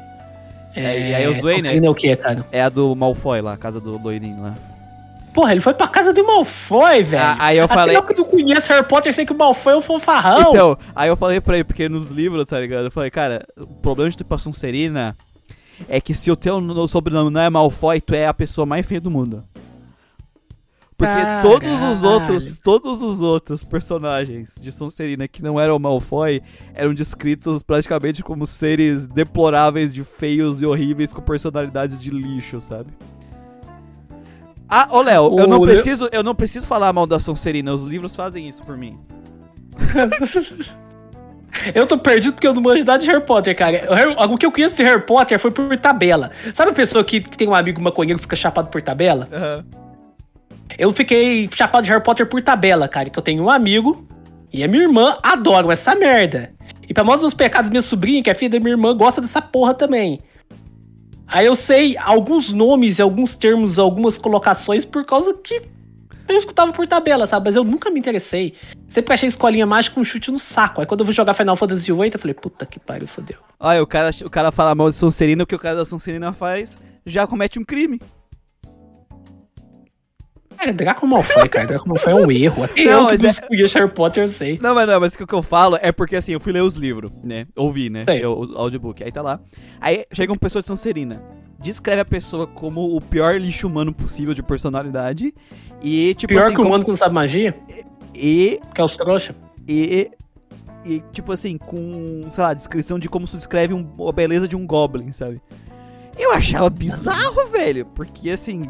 É, 0.74 1.10
e 1.10 1.14
aí 1.14 1.24
eu 1.24 1.32
zoei, 1.34 1.54
né? 1.56 1.62
Sonserina 1.62 1.86
é 1.86 1.90
o 1.90 1.94
que, 1.94 2.14
cara? 2.16 2.44
É 2.52 2.60
a 2.62 2.68
do 2.68 2.94
Malfoy 2.94 3.40
lá, 3.40 3.54
a 3.54 3.56
casa 3.56 3.80
do 3.80 3.96
loirinho 4.00 4.42
lá. 4.42 4.54
Porra, 5.32 5.52
ele 5.52 5.60
foi 5.60 5.72
pra 5.74 5.86
casa 5.86 6.12
do 6.12 6.24
Malfoy, 6.26 7.04
velho. 7.04 7.22
Ah, 7.22 7.36
aí 7.38 7.58
eu 7.58 7.64
Até 7.66 7.74
falei- 7.74 8.02
que 8.02 8.14
não 8.16 8.24
conheço 8.24 8.68
Harry 8.72 8.86
Potter, 8.86 9.12
sei 9.14 9.24
que 9.24 9.32
o 9.32 9.38
Malfoy 9.38 9.74
é 9.74 9.76
um 9.76 9.80
fanfarrão. 9.80 10.50
Então, 10.50 10.76
aí 10.94 11.08
eu 11.08 11.16
falei 11.16 11.40
pra 11.40 11.54
ele, 11.56 11.64
porque 11.64 11.88
nos 11.88 12.08
livros, 12.10 12.44
tá 12.44 12.58
ligado? 12.58 12.86
Eu 12.86 12.90
falei, 12.90 13.10
cara, 13.10 13.46
o 13.56 13.66
problema 13.66 14.10
de 14.10 14.16
tu 14.16 14.22
ir 14.22 14.24
pra 14.24 14.38
Sonserina 14.38 15.16
é 15.88 16.00
que 16.00 16.14
se 16.14 16.30
o 16.30 16.36
teu 16.36 16.60
no- 16.60 16.88
sobrenome 16.88 17.30
não 17.30 17.40
é 17.40 17.48
Malfoy, 17.48 18.00
tu 18.00 18.12
é 18.14 18.26
a 18.26 18.34
pessoa 18.34 18.66
mais 18.66 18.84
feia 18.84 19.00
do 19.00 19.10
mundo. 19.10 19.44
Porque 20.96 21.14
todos 21.40 21.70
os 21.70 22.02
Caralho. 22.02 22.06
outros, 22.20 22.58
todos 22.58 23.00
os 23.00 23.20
outros 23.22 23.64
personagens 23.64 24.54
de 24.60 24.70
Sonserina 24.70 25.26
que 25.26 25.42
não 25.42 25.58
eram 25.58 25.78
Malfoy 25.78 26.42
eram 26.74 26.92
descritos 26.92 27.62
praticamente 27.62 28.22
como 28.22 28.46
seres 28.46 29.06
deploráveis, 29.06 29.94
de 29.94 30.04
feios 30.04 30.60
e 30.60 30.66
horríveis 30.66 31.10
com 31.10 31.22
personalidades 31.22 31.98
de 32.02 32.10
lixo, 32.10 32.60
sabe? 32.60 32.90
Ah, 34.70 34.88
ô 34.90 35.02
Léo, 35.02 35.24
eu 35.38 35.46
não 35.48 35.58
preciso, 35.74 36.08
eu 36.12 36.22
não 36.22 36.34
preciso 36.34 36.66
falar 36.66 36.92
mal 36.92 37.06
da 37.06 37.18
Sonserina, 37.18 37.72
os 37.72 37.82
livros 37.84 38.14
fazem 38.14 38.46
isso 38.48 38.62
por 38.62 38.76
mim. 38.76 38.98
Eu 41.74 41.84
tô 41.86 41.98
perdido 41.98 42.34
porque 42.34 42.46
eu 42.46 42.54
não 42.54 42.62
manjo 42.62 42.84
nada 42.84 43.02
de 43.02 43.10
Harry 43.10 43.24
Potter, 43.26 43.56
cara. 43.56 43.84
O, 43.90 43.94
Harry- 43.94 44.14
o 44.16 44.38
que 44.38 44.46
eu 44.46 44.52
conheço 44.52 44.76
de 44.76 44.84
Harry 44.84 45.02
Potter 45.02 45.38
foi 45.38 45.50
por 45.50 45.76
tabela. 45.78 46.30
Sabe 46.54 46.70
a 46.70 46.74
pessoa 46.74 47.02
que, 47.02 47.20
que 47.20 47.36
tem 47.36 47.48
um 47.48 47.54
amigo 47.54 47.80
maconheiro 47.82 48.18
que 48.18 48.22
fica 48.22 48.36
chapado 48.36 48.68
por 48.68 48.80
tabela? 48.80 49.28
Aham. 49.32 49.64
Eu 50.78 50.92
fiquei 50.92 51.48
chapado 51.52 51.82
de 51.84 51.90
Harry 51.90 52.02
Potter 52.04 52.24
por 52.26 52.40
tabela, 52.40 52.86
cara. 52.86 53.10
Que 53.10 53.18
eu 53.18 53.22
tenho 53.22 53.42
um 53.42 53.50
amigo 53.50 54.06
e 54.52 54.62
a 54.62 54.68
minha 54.68 54.84
irmã 54.84 55.18
adoram 55.22 55.72
essa 55.72 55.92
merda. 55.96 56.52
E 56.88 56.94
pra 56.94 57.02
mostrar 57.02 57.22
meus 57.22 57.34
pecados, 57.34 57.68
minha 57.68 57.82
sobrinha, 57.82 58.22
que 58.22 58.30
é 58.30 58.34
filha 58.34 58.50
da 58.50 58.60
minha 58.60 58.72
irmã, 58.72 58.96
gosta 58.96 59.20
dessa 59.20 59.42
porra 59.42 59.74
também. 59.74 60.20
Aí 61.30 61.46
eu 61.46 61.54
sei 61.54 61.96
alguns 61.96 62.52
nomes 62.52 62.98
e 62.98 63.02
alguns 63.02 63.36
termos, 63.36 63.78
algumas 63.78 64.18
colocações 64.18 64.84
por 64.84 65.04
causa 65.04 65.32
que 65.32 65.62
eu 66.28 66.36
escutava 66.36 66.72
por 66.72 66.86
tabela, 66.86 67.26
sabe? 67.26 67.46
Mas 67.46 67.56
eu 67.56 67.64
nunca 67.64 67.90
me 67.90 67.98
interessei. 67.98 68.54
Sempre 68.88 69.14
achei 69.14 69.28
escolinha 69.28 69.66
mágica 69.66 69.98
um 69.98 70.04
chute 70.04 70.30
no 70.30 70.38
saco. 70.38 70.80
Aí 70.80 70.86
quando 70.86 71.00
eu 71.00 71.06
vou 71.06 71.12
jogar 71.12 71.34
Final 71.34 71.56
Fantasy 71.56 71.92
VIII, 71.92 72.10
eu 72.12 72.18
falei, 72.18 72.34
puta 72.34 72.66
que 72.66 72.80
pariu, 72.80 73.06
fodeu. 73.06 73.38
Olha, 73.58 73.82
o 73.82 73.86
cara, 73.86 74.10
o 74.24 74.30
cara 74.30 74.50
fala 74.50 74.74
mal 74.74 74.90
de 74.90 74.96
Sonserina, 74.96 75.44
o 75.44 75.46
que 75.46 75.54
o 75.54 75.58
cara 75.58 75.76
da 75.76 75.84
Sonserina 75.84 76.32
faz, 76.32 76.76
já 77.06 77.26
comete 77.26 77.58
um 77.58 77.64
crime. 77.64 78.00
Cara, 80.60 80.72
Draco 80.74 81.06
Malfoy, 81.06 81.48
cara. 81.48 81.66
Draco 81.66 81.88
Malfoy 81.88 82.12
é 82.12 82.16
um 82.16 82.30
erro. 82.30 82.64
Até 82.64 82.84
Não, 82.84 82.92
eu 82.92 83.02
mas 83.04 83.16
que 83.40 83.56
não 83.56 83.64
é- 83.64 83.68
Harry 83.80 83.90
Potter, 83.94 84.24
eu 84.24 84.28
sei. 84.28 84.58
Não, 84.60 84.74
mas 84.74 84.86
não, 84.86 85.00
mas 85.00 85.14
o 85.14 85.26
que- 85.26 85.34
eu 85.34 85.42
falo 85.42 85.78
é 85.80 85.90
porque 85.90 86.16
assim, 86.16 86.32
eu 86.32 86.40
fui 86.40 86.52
ler 86.52 86.62
os 86.62 86.74
livros, 86.74 87.10
né? 87.24 87.46
Ouvi, 87.56 87.88
né? 87.88 88.04
Eu, 88.08 88.38
o 88.40 88.58
audiobook, 88.58 89.02
aí 89.02 89.10
tá 89.10 89.22
lá. 89.22 89.40
Aí 89.80 90.04
chega 90.12 90.30
uma 90.32 90.38
pessoa 90.38 90.60
de 90.60 90.68
Sonserina, 90.68 91.22
descreve 91.58 92.02
a 92.02 92.04
pessoa 92.04 92.46
como 92.46 92.94
o 92.94 93.00
pior 93.00 93.40
lixo 93.40 93.66
humano 93.66 93.90
possível 93.92 94.34
de 94.34 94.42
personalidade. 94.42 95.32
E 95.82 96.14
tipo 96.14 96.34
Pior 96.34 96.42
assim. 96.42 96.50
que 96.50 96.54
o 96.54 96.56
como- 96.58 96.68
humano 96.68 96.84
que 96.84 96.90
não 96.90 96.96
sabe 96.96 97.14
magia, 97.14 97.56
E, 98.14 98.60
que 98.74 98.80
é 98.80 98.84
os 98.84 98.96
trouxa. 98.96 99.34
e. 99.66 100.10
E, 100.82 101.02
tipo 101.12 101.30
assim, 101.30 101.58
com, 101.58 102.22
sei 102.32 102.42
lá, 102.42 102.54
descrição 102.54 102.98
de 102.98 103.06
como 103.06 103.26
se 103.26 103.36
descreve 103.36 103.74
um- 103.74 104.08
a 104.08 104.12
beleza 104.12 104.48
de 104.48 104.56
um 104.56 104.66
Goblin, 104.66 105.12
sabe? 105.12 105.38
Eu 106.18 106.32
achava 106.32 106.70
bizarro, 106.70 107.48
velho, 107.50 107.84
porque 107.94 108.30
assim. 108.30 108.62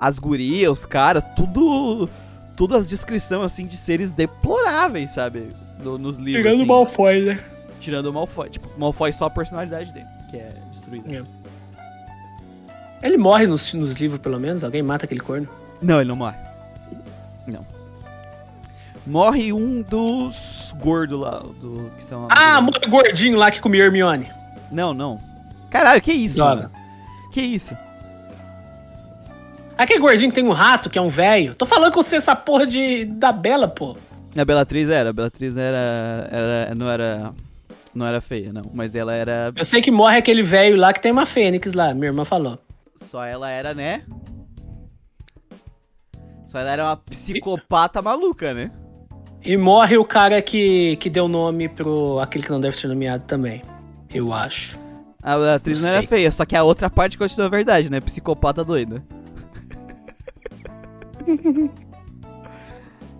As 0.00 0.18
gurias, 0.18 0.70
os 0.80 0.86
caras, 0.86 1.22
tudo. 1.36 2.08
Tudo 2.56 2.76
as 2.76 2.88
descrições, 2.88 3.42
assim, 3.44 3.66
de 3.66 3.76
seres 3.76 4.12
deploráveis, 4.12 5.10
sabe? 5.12 5.48
No- 5.82 5.96
nos 5.98 6.16
livros. 6.16 6.42
Tirando 6.42 6.54
assim. 6.56 6.64
o 6.64 6.66
Malfoy, 6.66 7.24
né? 7.24 7.44
Tirando 7.80 8.06
o 8.06 8.12
Malfoy. 8.12 8.50
Tipo, 8.50 8.68
o 8.76 8.80
Malfoy 8.80 9.12
só 9.12 9.26
a 9.26 9.30
personalidade 9.30 9.92
dele, 9.92 10.06
que 10.30 10.36
é 10.36 10.52
destruída. 10.72 11.24
Ele 13.02 13.16
morre 13.16 13.46
nos, 13.46 13.72
nos 13.72 13.94
livros, 13.94 14.20
pelo 14.20 14.38
menos. 14.38 14.62
Alguém 14.62 14.82
mata 14.82 15.06
aquele 15.06 15.20
corno. 15.20 15.48
Não, 15.80 16.00
ele 16.00 16.08
não 16.08 16.16
morre. 16.16 16.36
Não. 17.46 17.64
Morre 19.06 19.52
um 19.54 19.80
dos 19.80 20.74
gordos 20.78 21.18
lá, 21.18 21.38
do 21.60 21.90
que 21.96 22.02
são 22.04 22.28
Ah, 22.30 22.60
morre 22.60 22.86
gordinho 22.88 23.38
lá 23.38 23.50
que 23.50 23.60
comia 23.60 23.84
Hermione. 23.84 24.30
Não, 24.70 24.92
não. 24.92 25.18
Caralho, 25.70 26.02
que 26.02 26.12
isso, 26.12 26.36
Droga. 26.36 26.54
mano? 26.56 26.70
Que 27.32 27.40
isso? 27.40 27.74
Aquele 29.80 29.98
gordinho 29.98 30.28
que 30.28 30.34
tem 30.34 30.44
um 30.44 30.52
rato, 30.52 30.90
que 30.90 30.98
é 30.98 31.00
um 31.00 31.08
velho. 31.08 31.54
Tô 31.54 31.64
falando 31.64 31.90
com 31.90 32.02
você 32.02 32.16
essa 32.16 32.36
porra 32.36 32.66
de, 32.66 33.06
da 33.06 33.32
Bela, 33.32 33.66
pô. 33.66 33.96
A 34.36 34.44
Bellatriz 34.44 34.90
era, 34.90 35.08
a 35.08 35.12
Bellatriz 35.12 35.56
era, 35.56 36.28
era 36.30 36.74
não 36.74 36.90
era 36.90 37.32
não 37.94 38.06
era 38.06 38.20
feia, 38.20 38.52
não, 38.52 38.70
mas 38.74 38.94
ela 38.94 39.14
era 39.14 39.50
Eu 39.56 39.64
sei 39.64 39.80
que 39.80 39.90
morre 39.90 40.18
aquele 40.18 40.42
velho 40.42 40.76
lá 40.76 40.92
que 40.92 41.00
tem 41.00 41.10
uma 41.10 41.24
fênix 41.24 41.72
lá, 41.72 41.94
minha 41.94 42.08
irmã 42.08 42.26
falou. 42.26 42.58
só 42.94 43.24
ela 43.24 43.48
era, 43.48 43.72
né? 43.72 44.02
Só 46.46 46.58
ela 46.58 46.72
era 46.72 46.84
uma 46.84 46.96
psicopata 46.98 48.02
maluca, 48.02 48.52
né? 48.52 48.70
E 49.42 49.56
morre 49.56 49.96
o 49.96 50.04
cara 50.04 50.42
que, 50.42 50.96
que 50.96 51.08
deu 51.08 51.26
nome 51.26 51.70
pro 51.70 52.20
aquele 52.20 52.44
que 52.44 52.50
não 52.50 52.60
deve 52.60 52.76
ser 52.76 52.86
nomeado 52.86 53.24
também. 53.26 53.62
Eu 54.10 54.30
acho. 54.34 54.78
A 55.22 55.38
Bellatriz 55.38 55.80
Não 55.80 55.88
não 55.88 55.96
era 55.96 56.06
feia, 56.06 56.30
só 56.30 56.44
que 56.44 56.54
a 56.54 56.62
outra 56.62 56.90
parte 56.90 57.16
continua 57.16 57.46
a 57.46 57.50
verdade, 57.50 57.90
né? 57.90 57.98
Psicopata 57.98 58.62
doida. 58.62 59.02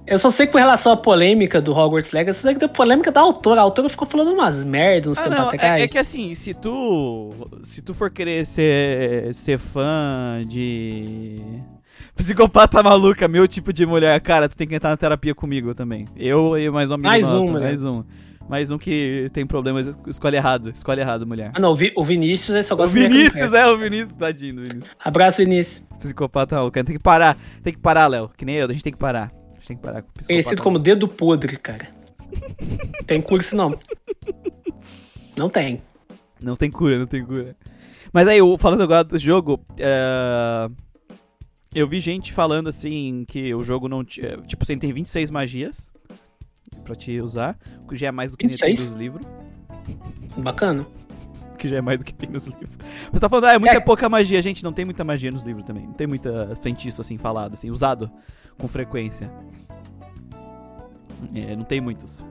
Eu 0.07 0.19
só 0.19 0.29
sei 0.29 0.47
que 0.47 0.53
com 0.53 0.59
relação 0.59 0.91
à 0.93 0.97
polêmica 0.97 1.61
do 1.61 1.73
Hogwarts 1.73 2.11
Legacy, 2.11 2.41
eu 2.41 2.43
sei 2.43 2.55
que 2.55 2.59
deu 2.61 2.69
polêmica 2.69 3.13
da 3.13 3.21
autora. 3.21 3.61
A 3.61 3.63
autora 3.63 3.89
ficou 3.89 4.09
falando 4.09 4.33
umas 4.33 4.65
merdas 4.65 5.13
uns 5.13 5.19
Ah, 5.19 5.23
tempos 5.23 5.39
não, 5.39 5.49
atrás. 5.51 5.81
é, 5.81 5.85
é 5.85 5.89
que 5.89 5.99
assim, 5.99 6.35
se 6.35 6.53
tu. 6.53 7.31
Se 7.63 7.81
tu 7.81 7.95
for 7.95 8.11
querer 8.11 8.45
ser, 8.45 9.33
ser 9.35 9.59
fã 9.59 10.43
de. 10.45 11.37
Psicopata 12.17 12.83
maluca, 12.83 13.29
meu 13.29 13.47
tipo 13.47 13.73
de 13.73 13.87
mulher. 13.87 14.21
Cara, 14.21 14.49
tu 14.49 14.57
tem 14.57 14.67
que 14.67 14.75
entrar 14.75 14.91
na 14.91 14.97
terapia 14.97 15.35
comigo 15.35 15.75
também. 15.75 16.07
Eu 16.17 16.59
e 16.59 16.69
mais 16.71 16.91
um 16.91 16.95
amigo 16.95 17.09
Mais 17.09 17.29
nosso, 17.29 17.49
um, 17.49 17.53
né? 17.53 17.61
mais 17.61 17.83
Mais 18.49 18.71
um 18.71 18.79
que 18.79 19.31
tem 19.33 19.47
problemas, 19.47 19.97
escolhe 20.09 20.37
errado, 20.37 20.71
escolhe 20.71 21.01
errado, 21.01 21.25
mulher. 21.27 21.53
Ah, 21.55 21.61
não, 21.61 21.71
o, 21.71 21.75
Vi- 21.75 21.93
o 21.97 22.03
Vinícius 22.03 22.51
ele 22.51 22.65
só 22.65 22.75
O 22.75 22.77
gosta 22.79 22.99
de 22.99 23.07
Vinícius, 23.07 23.53
é, 23.53 23.67
o 23.69 23.79
Vinícius, 23.79 24.13
tadinho 24.19 24.55
do 24.57 24.61
Vinícius. 24.63 24.91
Abraço, 24.99 25.39
Vinícius. 25.39 25.87
Psicopata. 26.01 26.57
Tem 26.73 26.85
que 26.85 26.99
parar, 26.99 27.37
tem 27.63 27.73
que 27.73 27.79
parar, 27.79 28.09
Léo. 28.09 28.29
Que 28.37 28.45
nem 28.45 28.57
eu, 28.57 28.67
a 28.69 28.73
gente 28.73 28.83
tem 28.83 28.93
que 28.93 28.99
parar. 28.99 29.31
A 29.51 29.55
gente 29.55 29.69
tem 29.69 29.77
que 29.77 29.83
parar 29.83 30.03
com 30.03 30.09
o 30.09 30.13
psicopata. 30.13 30.27
Conhecido 30.33 30.63
como 30.63 30.79
dedo 30.81 31.07
podre, 31.07 31.57
cara. 31.59 31.89
tem 33.07 33.21
curso 33.23 33.55
não. 33.55 33.79
Não 35.37 35.49
tem. 35.49 35.81
Não 36.41 36.57
tem 36.57 36.71
cura, 36.71 36.99
não 36.99 37.07
tem 37.07 37.25
cura. 37.25 37.55
Mas 38.13 38.27
aí, 38.27 38.39
falando 38.59 38.83
agora 38.83 39.05
do 39.05 39.19
jogo, 39.19 39.61
é, 39.79 40.69
eu 41.73 41.87
vi 41.87 42.01
gente 42.01 42.33
falando 42.33 42.69
assim 42.69 43.25
que 43.29 43.55
o 43.55 43.63
jogo 43.63 43.89
não 43.89 44.05
tinha. 44.05 44.39
Tipo, 44.39 44.65
você 44.65 44.77
tem 44.77 44.93
26 44.93 45.31
magias 45.31 45.91
pra 46.91 46.97
te 46.97 47.21
usar, 47.21 47.57
que 47.89 47.95
já 47.97 48.09
é 48.09 48.11
mais 48.11 48.31
do 48.33 48.37
que 48.37 48.47
tem 48.49 48.57
26? 48.57 48.81
nos 48.91 48.93
livros. 48.99 49.27
Bacana. 50.37 50.87
Que 51.57 51.69
já 51.69 51.77
é 51.77 51.81
mais 51.81 51.99
do 52.01 52.05
que 52.05 52.13
tem 52.15 52.29
nos 52.31 52.47
livros. 52.47 52.77
Você 53.13 53.21
tá 53.21 53.29
falando, 53.29 53.45
ah, 53.45 53.53
é 53.53 53.59
muita 53.59 53.77
É. 53.77 53.81
pouca 53.81 54.09
magia. 54.09 54.41
Gente, 54.43 54.65
não 54.65 54.73
tem 54.73 54.85
muita 54.85 55.05
magia 55.05 55.31
nos 55.31 55.43
livros 55.43 55.65
também. 55.65 55.87
Não 55.87 55.93
tem 55.93 56.07
muita 56.07 56.57
feitiço 56.61 57.01
assim 57.01 57.17
falado, 57.19 57.53
assim, 57.55 57.71
usado 57.71 58.11
com 58.59 58.67
frequência. 58.67 59.31
É, 61.35 61.55
não 61.55 61.65
tem 61.65 61.81
muitos. 61.81 62.25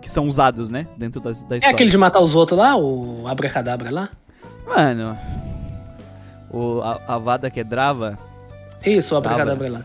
Que 0.00 0.10
são 0.10 0.26
usados, 0.26 0.70
né? 0.70 0.86
Dentro 0.96 1.20
das, 1.20 1.42
da 1.44 1.54
É 1.56 1.58
história. 1.58 1.74
aquele 1.74 1.90
de 1.90 1.98
matar 1.98 2.20
os 2.20 2.34
outros 2.34 2.58
lá, 2.58 2.76
o 2.76 3.26
Abracadabra 3.28 3.90
lá? 3.90 4.08
Mano. 4.66 5.16
O, 6.50 6.80
a, 6.82 7.00
a 7.08 7.18
Vada 7.18 7.50
Kedrava. 7.50 8.18
Isso, 8.84 9.14
o 9.14 9.18
Abracadabra 9.18 9.70
lá. 9.70 9.82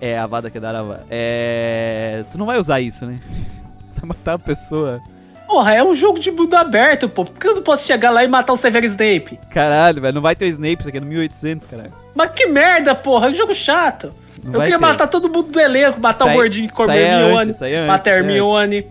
É, 0.00 0.18
a 0.18 0.26
Vada 0.26 0.50
Kedrava. 0.50 1.04
É. 1.10 2.24
Tu 2.30 2.38
não 2.38 2.46
vai 2.46 2.58
usar 2.58 2.80
isso, 2.80 3.04
né? 3.06 3.18
Vai 3.98 4.10
matar 4.10 4.34
a 4.34 4.38
pessoa. 4.38 5.02
Porra, 5.48 5.74
é 5.74 5.82
um 5.82 5.94
jogo 5.94 6.20
de 6.20 6.30
mundo 6.30 6.54
aberto, 6.54 7.08
pô. 7.08 7.24
Por 7.24 7.34
que 7.34 7.48
eu 7.48 7.56
não 7.56 7.62
posso 7.62 7.86
chegar 7.86 8.10
lá 8.10 8.22
e 8.22 8.28
matar 8.28 8.52
o 8.52 8.56
Severus 8.56 8.90
Snape? 8.90 9.40
Caralho, 9.50 10.02
velho. 10.02 10.14
Não 10.14 10.20
vai 10.20 10.36
ter 10.36 10.46
Snape, 10.46 10.76
isso 10.80 10.88
aqui 10.88 10.98
é 10.98 11.00
no 11.00 11.06
1800, 11.06 11.66
caralho. 11.66 11.92
Mas 12.14 12.30
que 12.32 12.46
merda, 12.46 12.94
porra. 12.94 13.26
É 13.26 13.30
um 13.30 13.34
jogo 13.34 13.54
chato. 13.54 14.14
Não 14.44 14.54
eu 14.54 14.60
queria 14.60 14.78
ter. 14.78 14.84
matar 14.84 15.06
todo 15.06 15.28
mundo 15.28 15.50
do 15.50 15.58
elenco, 15.58 15.98
matar 15.98 16.26
Isso 16.26 16.34
o 16.34 16.36
gordinho 16.36 16.72
com 16.72 16.90
é 16.90 16.98
Hermione, 16.98 17.52
é 17.62 17.86
matar 17.86 18.10
é 18.10 18.16
Hermione, 18.16 18.86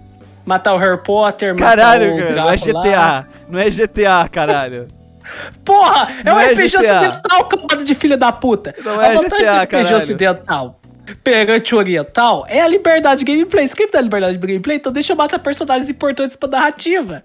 matar 0.45 0.73
o 0.73 0.77
Harry 0.77 1.01
Potter, 1.01 1.55
Caralho, 1.55 2.15
matar 2.15 2.23
o 2.23 2.27
cara. 2.27 2.41
Não 2.41 2.49
é. 2.49 2.57
GTA. 2.57 3.27
Não 3.47 3.59
é 3.59 3.69
GTA, 3.69 4.29
caralho. 4.29 4.87
Porra, 5.63 6.09
é 6.19 6.23
Não 6.23 6.35
um 6.35 6.39
é 6.39 6.53
RPG 6.53 6.69
GTA. 6.69 6.79
osidental, 6.79 7.45
camada 7.45 7.83
de 7.83 7.95
filha 7.95 8.17
da 8.17 8.31
puta. 8.31 8.75
Não 8.83 9.01
é 9.01 9.13
vantagem 9.15 9.45
GTA, 9.45 9.53
do 9.53 9.63
RPG 9.63 9.67
caralho. 9.69 9.97
ocidental 9.97 10.79
perante 11.23 11.73
o 11.73 11.77
oriental 11.77 12.45
é 12.47 12.61
a 12.61 12.67
liberdade 12.67 13.23
de 13.23 13.31
gameplay. 13.31 13.67
Você 13.67 13.75
quer 13.75 13.85
me 13.85 13.91
dar 13.91 14.01
liberdade 14.01 14.37
de 14.37 14.45
gameplay? 14.47 14.77
Então 14.77 14.91
deixa 14.91 15.13
eu 15.13 15.17
matar 15.17 15.39
personagens 15.39 15.89
importantes 15.89 16.35
pra 16.35 16.49
narrativa. 16.49 17.23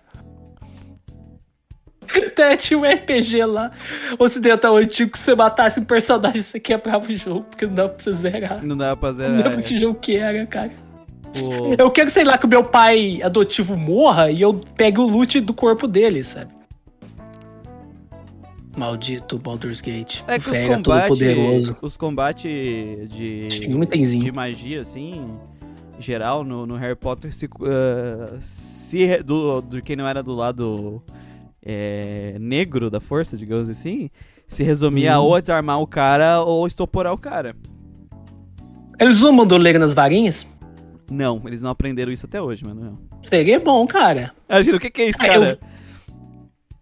Até 2.26 2.56
tinha 2.56 2.78
um 2.78 2.84
RPG 2.84 3.44
lá, 3.46 3.70
ocidental 4.18 4.76
antigo, 4.76 5.12
que 5.12 5.18
você 5.18 5.34
matasse 5.34 5.80
um 5.80 5.84
personagem, 5.84 6.42
você 6.42 6.60
quebrava 6.60 7.06
o 7.10 7.16
jogo, 7.16 7.42
porque 7.48 7.64
não 7.66 7.74
dava 7.74 7.88
pra 7.90 8.02
você 8.02 8.12
zerar. 8.12 8.64
Não 8.64 8.76
dá 8.76 8.94
pra 8.96 9.08
Não 9.10 9.16
zerar. 9.16 9.48
lembro 9.48 9.62
que 9.62 9.80
jogo 9.80 9.98
que 9.98 10.16
era, 10.16 10.44
cara. 10.46 10.70
O- 11.40 11.74
Eu 11.78 11.90
quero, 11.90 12.10
sei 12.10 12.24
lá, 12.24 12.36
que 12.36 12.44
o 12.44 12.48
meu 12.48 12.62
pai 12.64 13.20
adotivo 13.22 13.76
morra 13.76 14.30
e 14.30 14.42
eu 14.42 14.52
pegue 14.76 14.98
o 15.00 15.06
loot 15.06 15.40
do 15.40 15.54
corpo 15.54 15.86
dele, 15.88 16.22
sabe? 16.22 16.50
Maldito 18.76 19.38
Baldur's 19.38 19.80
Gate. 19.80 20.22
É 20.26 20.38
que 20.38 20.50
os 20.50 20.58
combates. 20.60 21.08
poderoso. 21.08 21.76
Os 21.82 21.96
combates 21.96 22.42
de. 23.08 23.48
Tinha 23.48 23.76
um 23.76 23.82
itemzinho. 23.82 24.24
de 24.24 24.32
magia, 24.32 24.80
assim, 24.80 25.26
geral, 25.98 26.42
no, 26.42 26.66
no 26.66 26.76
Harry 26.76 26.96
Potter, 26.96 27.34
se, 27.34 27.48
ah, 27.62 28.36
se 28.40 29.22
do, 29.22 29.60
do 29.60 29.82
quem 29.82 29.94
não 29.96 30.06
era 30.08 30.22
do 30.22 30.34
lado 30.34 31.02
é, 31.64 32.36
negro 32.40 32.88
da 32.90 32.98
força, 33.00 33.36
digamos 33.36 33.68
assim, 33.68 34.08
se 34.48 34.62
resumia 34.62 35.18
Hum. 35.20 35.24
ou 35.24 35.34
a 35.36 35.40
desarmar 35.40 35.80
o 35.80 35.86
cara 35.86 36.40
ou 36.40 36.66
estoporar 36.66 37.12
o 37.12 37.18
cara. 37.18 37.54
Eles 38.98 39.16
usam 39.16 39.36
bandoleira 39.36 39.78
nas 39.78 39.94
varinhas? 39.94 40.46
Não, 41.10 41.42
eles 41.44 41.60
não 41.62 41.70
aprenderam 41.70 42.10
isso 42.12 42.24
até 42.26 42.40
hoje, 42.40 42.64
mano. 42.64 42.94
Seria 43.24 43.58
bom, 43.60 43.86
cara. 43.86 44.32
Imagina, 44.48 44.76
o 44.76 44.80
que, 44.80 44.90
que 44.90 45.02
é 45.02 45.08
isso, 45.10 45.22
É, 45.22 45.26
cara? 45.28 45.50
eu- 45.50 45.71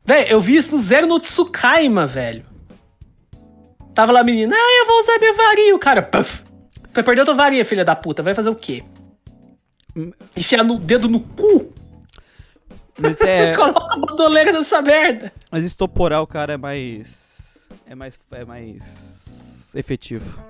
Véi, 0.05 0.27
eu 0.29 0.41
vi 0.41 0.57
isso 0.57 0.73
no 0.73 0.79
Zero 0.79 1.07
no 1.07 1.21
Tsukaima, 1.21 2.07
velho. 2.07 2.45
Tava 3.95 4.13
lá 4.13 4.21
a 4.21 4.25
menina, 4.25 4.55
ah, 4.57 4.79
eu 4.81 4.87
vou 4.87 5.01
usar 5.01 5.19
minha 5.19 5.35
varinha. 5.35 5.75
O 5.75 5.79
cara, 5.79 6.03
puff. 6.03 6.43
Vai 6.93 7.05
perder 7.05 7.25
tua 7.25 7.35
varinha, 7.35 7.65
filha 7.65 7.85
da 7.85 7.95
puta. 7.95 8.23
Vai 8.23 8.35
fazer 8.35 8.51
o 8.51 8.55
quê? 8.55 8.83
Enfiar 10.37 10.65
no 10.65 10.79
dedo 10.79 11.09
no 11.09 11.21
cu? 11.21 11.73
Mas, 12.99 13.21
é, 13.21 13.55
Coloca 13.57 13.95
a 13.95 13.99
bandoleira 13.99 14.53
nessa 14.53 14.81
merda. 14.83 15.33
mas 15.51 15.65
estoporar 15.65 16.23
o 16.23 16.27
cara 16.27 16.55
é 16.55 16.57
mais. 16.57 17.69
É 17.89 17.95
mais. 17.95 18.19
É 18.33 18.45
mais. 18.45 19.25
efetivo. 19.75 20.41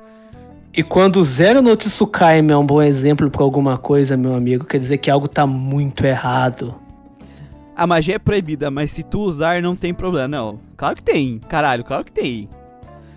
E 0.73 0.83
quando 0.83 1.17
o 1.17 1.23
Zero 1.23 1.61
no 1.61 1.77
Tsukaima 1.77 2.53
é 2.53 2.57
um 2.57 2.65
bom 2.65 2.81
exemplo 2.81 3.29
pra 3.31 3.43
alguma 3.43 3.77
coisa, 3.77 4.17
meu 4.17 4.35
amigo, 4.35 4.65
quer 4.65 4.79
dizer 4.79 4.99
que 4.99 5.11
algo 5.11 5.27
tá 5.27 5.47
muito 5.47 6.05
errado. 6.07 6.75
A 7.81 7.87
magia 7.87 8.16
é 8.16 8.19
proibida, 8.19 8.71
mas 8.71 8.90
se 8.90 9.03
tu 9.03 9.21
usar, 9.21 9.62
não 9.62 9.75
tem 9.75 9.95
problema. 9.95 10.29
Não, 10.29 10.61
claro 10.77 10.97
que 10.97 11.03
tem. 11.03 11.38
Caralho, 11.38 11.83
claro 11.83 12.05
que 12.05 12.12
tem. 12.12 12.47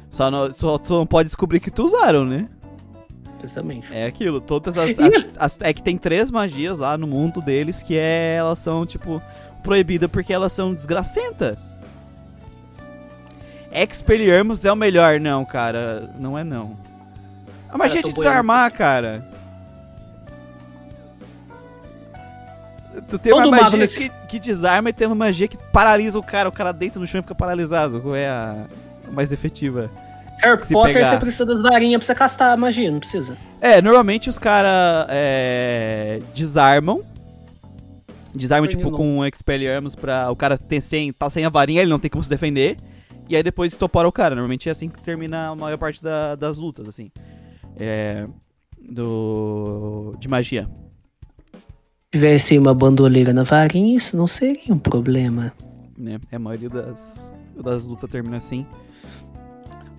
Só 0.10 0.32
não, 0.32 0.50
só, 0.54 0.80
só 0.82 0.98
não 1.00 1.06
pode 1.06 1.28
descobrir 1.28 1.60
que 1.60 1.70
tu 1.70 1.84
usaram, 1.86 2.24
né? 2.24 2.48
Exatamente. 3.44 3.88
É 3.92 4.06
aquilo, 4.06 4.40
todas 4.40 4.78
as, 4.78 4.98
as- 4.98 5.14
as- 5.38 5.60
É 5.62 5.74
que 5.74 5.84
tem 5.84 5.98
três 5.98 6.32
magias 6.32 6.80
lá 6.80 6.98
no 6.98 7.06
mundo 7.06 7.42
deles 7.42 7.84
que 7.84 7.98
é, 7.98 8.36
elas 8.38 8.60
são, 8.60 8.86
tipo, 8.86 9.22
proibidas 9.62 10.10
porque 10.10 10.32
elas 10.32 10.54
são 10.54 10.74
desgracentas. 10.74 11.58
Expelliarmus 13.72 14.64
é 14.66 14.72
o 14.72 14.76
melhor, 14.76 15.20
não, 15.20 15.44
cara. 15.44 16.10
Não 16.18 16.38
é 16.38 16.44
não. 16.44 16.78
A 17.70 17.78
magia 17.78 18.02
de 18.04 18.14
desarmar, 18.14 18.72
cara. 18.72 19.28
Tu 23.14 23.20
tem 23.20 23.32
Todo 23.32 23.48
uma 23.48 23.58
magia 23.62 23.78
nesse- 23.78 24.00
que, 24.00 24.10
que 24.28 24.40
desarma 24.40 24.90
e 24.90 24.94
tem 24.94 25.06
uma 25.06 25.16
magia 25.16 25.48
que 25.48 25.56
paralisa 25.72 26.18
o 26.18 26.24
cara. 26.24 26.50
O 26.50 26.52
cara 26.52 26.72
deita 26.72 27.00
no 27.00 27.06
chão 27.06 27.20
e 27.20 27.22
fica 27.22 27.36
paralisado. 27.36 28.02
Qual 28.02 28.16
é 28.16 28.28
a 28.28 28.66
mais 29.12 29.32
efetiva? 29.32 29.92
Harry 30.42 30.66
Se 30.66 30.74
Potter, 30.74 30.96
pegar. 30.96 31.12
você 31.12 31.20
precisa 31.20 31.46
das 31.46 31.62
varinhas 31.62 32.00
pra 32.00 32.06
você 32.08 32.16
castar 32.16 32.52
a 32.52 32.58
magia, 32.58 32.90
não 32.92 33.00
precisa. 33.00 33.38
É, 33.62 33.82
normalmente 33.84 34.30
os 34.32 34.40
caras 34.40 35.08
desarmam. 36.34 37.04
Desarmam, 38.36 38.68
Foi 38.68 38.76
tipo, 38.78 38.90
não. 38.90 38.98
com 38.98 39.18
um 39.20 39.26
Expelliarmus 39.26 39.96
pra 39.96 40.32
o 40.32 40.36
cara 40.36 40.58
ter 40.58 40.82
sem, 40.82 41.14
tá 41.14 41.30
sem 41.30 41.46
a 41.46 41.50
varinha, 41.50 41.82
ele 41.84 41.92
não 41.92 42.00
tem 42.00 42.10
como 42.10 42.24
se 42.24 42.30
defender. 42.32 42.78
E 43.30 43.36
aí 43.36 43.44
depois 43.44 43.72
estopora 43.72 44.08
o 44.08 44.12
cara. 44.12 44.34
Normalmente 44.34 44.68
é 44.68 44.72
assim 44.72 44.90
que 44.90 45.00
termina 45.02 45.50
a 45.50 45.56
maior 45.56 45.78
parte 45.78 46.02
da- 46.04 46.34
das 46.36 46.58
lutas, 46.58 46.88
assim. 46.90 47.12
É. 47.80 48.26
Do. 48.82 50.16
De 50.20 50.28
magia. 50.28 50.68
Se 52.14 52.20
tivesse 52.20 52.60
uma 52.60 52.76
bandoleira 52.76 53.34
na 53.34 53.42
varinha, 53.42 53.98
isso 53.98 54.16
não 54.16 54.28
seria 54.28 54.72
um 54.72 54.78
problema. 54.78 55.52
Né? 55.98 56.20
A 56.32 56.38
maioria 56.38 56.70
das, 56.70 57.34
das 57.60 57.88
lutas 57.88 58.08
termina 58.08 58.38
assim. 58.38 58.68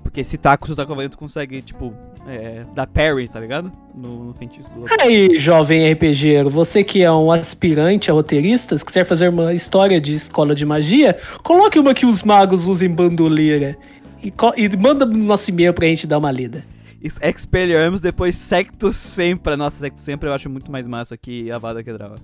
Porque 0.00 0.20
esse 0.20 0.38
taco, 0.38 0.64
se 0.68 0.74
o 0.74 0.76
taco 0.76 0.94
valente, 0.94 1.10
tu 1.10 1.18
consegue, 1.18 1.60
tipo, 1.60 1.92
é, 2.28 2.62
dar 2.72 2.86
parry, 2.86 3.26
tá 3.26 3.40
ligado? 3.40 3.72
No, 3.92 4.26
no 4.26 4.34
feitiço 4.34 4.70
do 4.70 4.82
outro. 4.82 4.96
Aí, 5.00 5.36
jovem 5.40 5.90
RPGero, 5.92 6.48
você 6.48 6.84
que 6.84 7.02
é 7.02 7.10
um 7.10 7.32
aspirante 7.32 8.12
a 8.12 8.14
roteirista, 8.14 8.78
se 8.78 8.84
quiser 8.84 9.04
fazer 9.04 9.28
uma 9.30 9.52
história 9.52 10.00
de 10.00 10.14
escola 10.14 10.54
de 10.54 10.64
magia, 10.64 11.18
coloque 11.42 11.80
uma 11.80 11.92
que 11.94 12.06
os 12.06 12.22
magos 12.22 12.68
usem 12.68 12.88
bandoleira. 12.88 13.76
E, 14.22 14.32
e 14.56 14.76
manda 14.76 15.04
no 15.04 15.18
nosso 15.18 15.50
e-mail 15.50 15.74
pra 15.74 15.88
gente 15.88 16.06
dar 16.06 16.18
uma 16.18 16.30
lida. 16.30 16.64
Expelliarmus, 17.22 18.00
depois 18.00 18.34
Sectus 18.36 18.96
Sempra. 18.96 19.56
Nossa, 19.56 19.78
Sectus 19.78 20.02
Sempra 20.04 20.30
eu 20.30 20.34
acho 20.34 20.48
muito 20.48 20.70
mais 20.72 20.86
massa 20.86 21.16
que 21.16 21.50
a 21.50 21.58
Vada 21.58 21.82
Kedrava. 21.84 22.16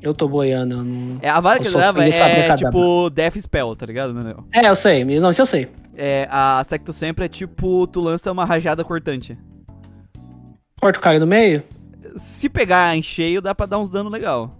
Eu 0.00 0.14
tô 0.14 0.28
boiando, 0.28 0.74
eu 0.76 0.84
não... 0.84 1.18
É, 1.20 1.28
a 1.28 1.40
Vada 1.40 1.58
Eu 1.60 1.64
só 1.64 1.70
Kedrava 1.72 1.98
conheço 1.98 2.22
a 2.22 2.28
é 2.28 2.32
Abracadabra. 2.44 2.70
tipo 2.70 3.10
Death 3.10 3.36
Spell, 3.40 3.76
tá 3.76 3.84
ligado, 3.86 4.14
Manel? 4.14 4.44
É, 4.52 4.68
eu 4.68 4.76
sei, 4.76 5.04
não, 5.04 5.30
isso 5.30 5.42
eu 5.42 5.46
sei. 5.46 5.68
É, 5.96 6.28
a 6.30 6.62
Sectus 6.64 6.94
Sempra 6.96 7.24
é 7.24 7.28
tipo, 7.28 7.86
tu 7.88 8.00
lança 8.00 8.30
uma 8.30 8.44
rajada 8.44 8.84
cortante. 8.84 9.36
Corta 10.80 10.98
o 11.00 11.02
cara 11.02 11.18
no 11.18 11.26
meio, 11.26 11.64
Se 12.14 12.48
pegar 12.48 12.96
em 12.96 13.02
cheio, 13.02 13.42
dá 13.42 13.52
pra 13.54 13.66
dar 13.66 13.78
uns 13.80 13.90
dano 13.90 14.08
legal. 14.08 14.50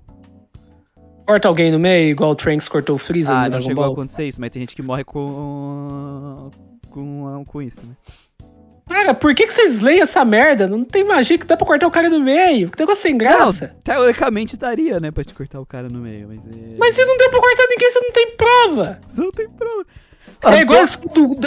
corta 1.24 1.46
alguém 1.46 1.70
no 1.70 1.78
meio, 1.78 2.10
igual 2.10 2.32
o 2.32 2.34
Trunks 2.34 2.68
cortou 2.68 2.96
o 2.96 2.98
Freeza 2.98 3.32
Ah, 3.32 3.48
não 3.48 3.60
chegou 3.60 3.84
a 3.84 3.86
Ball. 3.86 3.92
acontecer 3.94 4.26
isso, 4.26 4.40
mas 4.40 4.50
tem 4.50 4.60
gente 4.60 4.74
que 4.74 4.82
morre 4.82 5.04
com. 5.04 6.50
com, 6.90 7.44
com 7.46 7.62
isso, 7.62 7.80
né? 7.86 7.94
Cara, 8.88 9.14
por 9.14 9.34
que, 9.34 9.46
que 9.46 9.52
vocês 9.52 9.80
leem 9.80 10.00
essa 10.00 10.24
merda? 10.24 10.66
Não 10.66 10.82
tem 10.84 11.04
magia 11.04 11.36
que 11.38 11.46
dá 11.46 11.56
pra 11.56 11.66
cortar 11.66 11.86
o 11.86 11.90
cara 11.90 12.08
no 12.08 12.20
meio. 12.20 12.70
Que 12.70 12.78
negócio 12.80 13.02
sem 13.02 13.16
graça. 13.16 13.72
Não, 13.74 13.80
teoricamente 13.82 14.56
daria, 14.56 14.98
né, 14.98 15.10
pra 15.10 15.22
te 15.24 15.34
cortar 15.34 15.60
o 15.60 15.66
cara 15.66 15.88
no 15.88 15.98
meio, 16.00 16.28
mas 16.28 16.38
é... 16.46 16.76
Mas 16.78 16.94
se 16.94 17.04
não 17.04 17.16
deu 17.16 17.30
pra 17.30 17.40
cortar 17.40 17.66
ninguém, 17.68 17.90
você 17.90 18.00
não 18.00 18.12
tem 18.12 18.30
prova. 18.36 18.98
Você 19.08 19.20
não 19.20 19.30
tem 19.32 19.48
prova. 19.48 19.84
É 20.44 20.60
igual, 20.60 20.78
eles, 20.78 20.98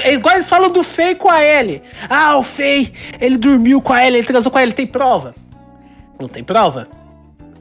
é 0.03 0.13
igual 0.13 0.35
eles 0.35 0.49
falam 0.49 0.69
do 0.69 0.83
Fei 0.83 1.15
com 1.15 1.29
a 1.29 1.41
Ellie. 1.43 1.81
Ah, 2.09 2.37
o 2.37 2.43
Fei, 2.43 2.91
ele 3.21 3.37
dormiu 3.37 3.81
com 3.81 3.93
a 3.93 4.05
Ellie, 4.05 4.19
ele 4.19 4.27
transou 4.27 4.51
com 4.51 4.57
a 4.57 4.63
Ellie. 4.63 4.73
Tem 4.75 4.85
prova? 4.85 5.33
Não 6.19 6.27
tem 6.27 6.43
prova? 6.43 6.87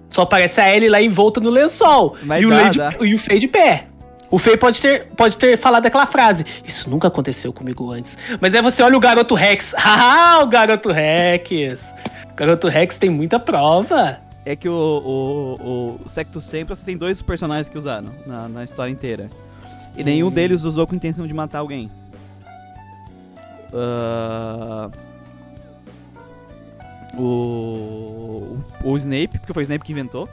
Só 0.08 0.22
aparece 0.22 0.60
a 0.60 0.74
Ellie 0.74 0.88
lá 0.88 1.00
envolta 1.00 1.38
no 1.40 1.48
lençol. 1.50 2.16
Mas 2.24 2.42
e, 2.42 2.46
o 2.46 2.50
dá, 2.50 2.56
Lady- 2.62 2.78
dá. 2.78 2.94
e 3.00 3.14
o 3.14 3.18
Fei 3.18 3.38
de 3.38 3.46
pé. 3.46 3.86
O 4.30 4.38
Fei 4.38 4.56
pode 4.56 4.80
ter, 4.80 5.06
pode 5.16 5.36
ter 5.36 5.56
falado 5.56 5.86
aquela 5.86 6.06
frase. 6.06 6.44
Isso 6.64 6.88
nunca 6.88 7.08
aconteceu 7.08 7.52
comigo 7.52 7.90
antes. 7.90 8.16
Mas 8.40 8.54
aí 8.54 8.62
você 8.62 8.82
olha 8.82 8.96
o 8.96 9.00
garoto 9.00 9.34
Rex. 9.34 9.74
Ah, 9.78 10.40
o 10.42 10.46
garoto 10.46 10.90
Rex. 10.92 11.92
O 12.32 12.34
garoto 12.36 12.68
Rex 12.68 12.96
tem 12.96 13.10
muita 13.10 13.40
prova. 13.40 14.18
É 14.46 14.54
que 14.56 14.68
o, 14.68 14.72
o, 15.60 16.00
o 16.04 16.08
Secto 16.08 16.40
Sempre 16.40 16.74
tem 16.76 16.96
dois 16.96 17.20
personagens 17.20 17.68
que 17.68 17.76
usaram 17.76 18.08
na, 18.26 18.48
na 18.48 18.64
história 18.64 18.90
inteira. 18.90 19.28
E 19.96 20.04
nenhum 20.04 20.28
Hum. 20.28 20.30
deles 20.30 20.62
usou 20.62 20.86
com 20.86 20.94
intenção 20.94 21.26
de 21.26 21.34
matar 21.34 21.58
alguém. 21.58 21.90
Ah, 23.74 24.88
o, 27.18 28.56
o 28.84 28.96
Snape, 28.96 29.38
porque 29.38 29.52
foi 29.52 29.62
o 29.62 29.64
Snape 29.64 29.84
que 29.84 29.92
inventou. 29.92 30.28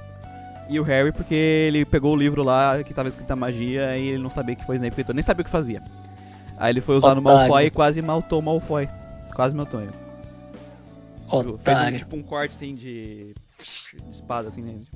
E 0.70 0.80
o 0.80 0.84
Harry, 0.84 1.12
porque 1.12 1.34
ele 1.34 1.86
pegou 1.86 2.14
o 2.14 2.16
livro 2.16 2.44
lá 2.44 2.84
que 2.84 2.94
tava 2.94 3.08
escrita 3.10 3.36
magia 3.36 3.98
e 3.98 4.08
ele 4.10 4.22
não 4.24 4.30
sabia 4.30 4.56
que 4.56 4.66
foi 4.66 4.76
o 4.76 4.78
Snape 4.78 4.94
inventou, 4.94 5.16
nem 5.16 5.24
sabia 5.24 5.42
o 5.42 5.46
que 5.46 5.50
fazia. 5.52 5.82
Aí 6.58 6.72
ele 6.74 6.82
foi 6.82 6.98
usar 6.98 7.16
no 7.16 7.22
Otário. 7.22 7.40
Malfoy 7.40 7.66
e 7.66 7.70
quase 7.72 8.02
matou 8.02 8.40
o 8.40 8.42
Malfoy. 8.44 8.90
Quase 9.34 9.56
matou 9.56 9.80
ele. 9.82 9.92
Tipo, 11.30 11.58
Fez 11.58 11.78
um, 11.78 11.82
Otário. 11.82 11.98
tipo 12.00 12.16
um 12.18 12.24
corte 12.24 12.56
assim 12.56 12.74
de, 12.76 13.34
de 14.04 14.12
espada 14.12 14.48
assim 14.50 14.62
nele. 14.62 14.88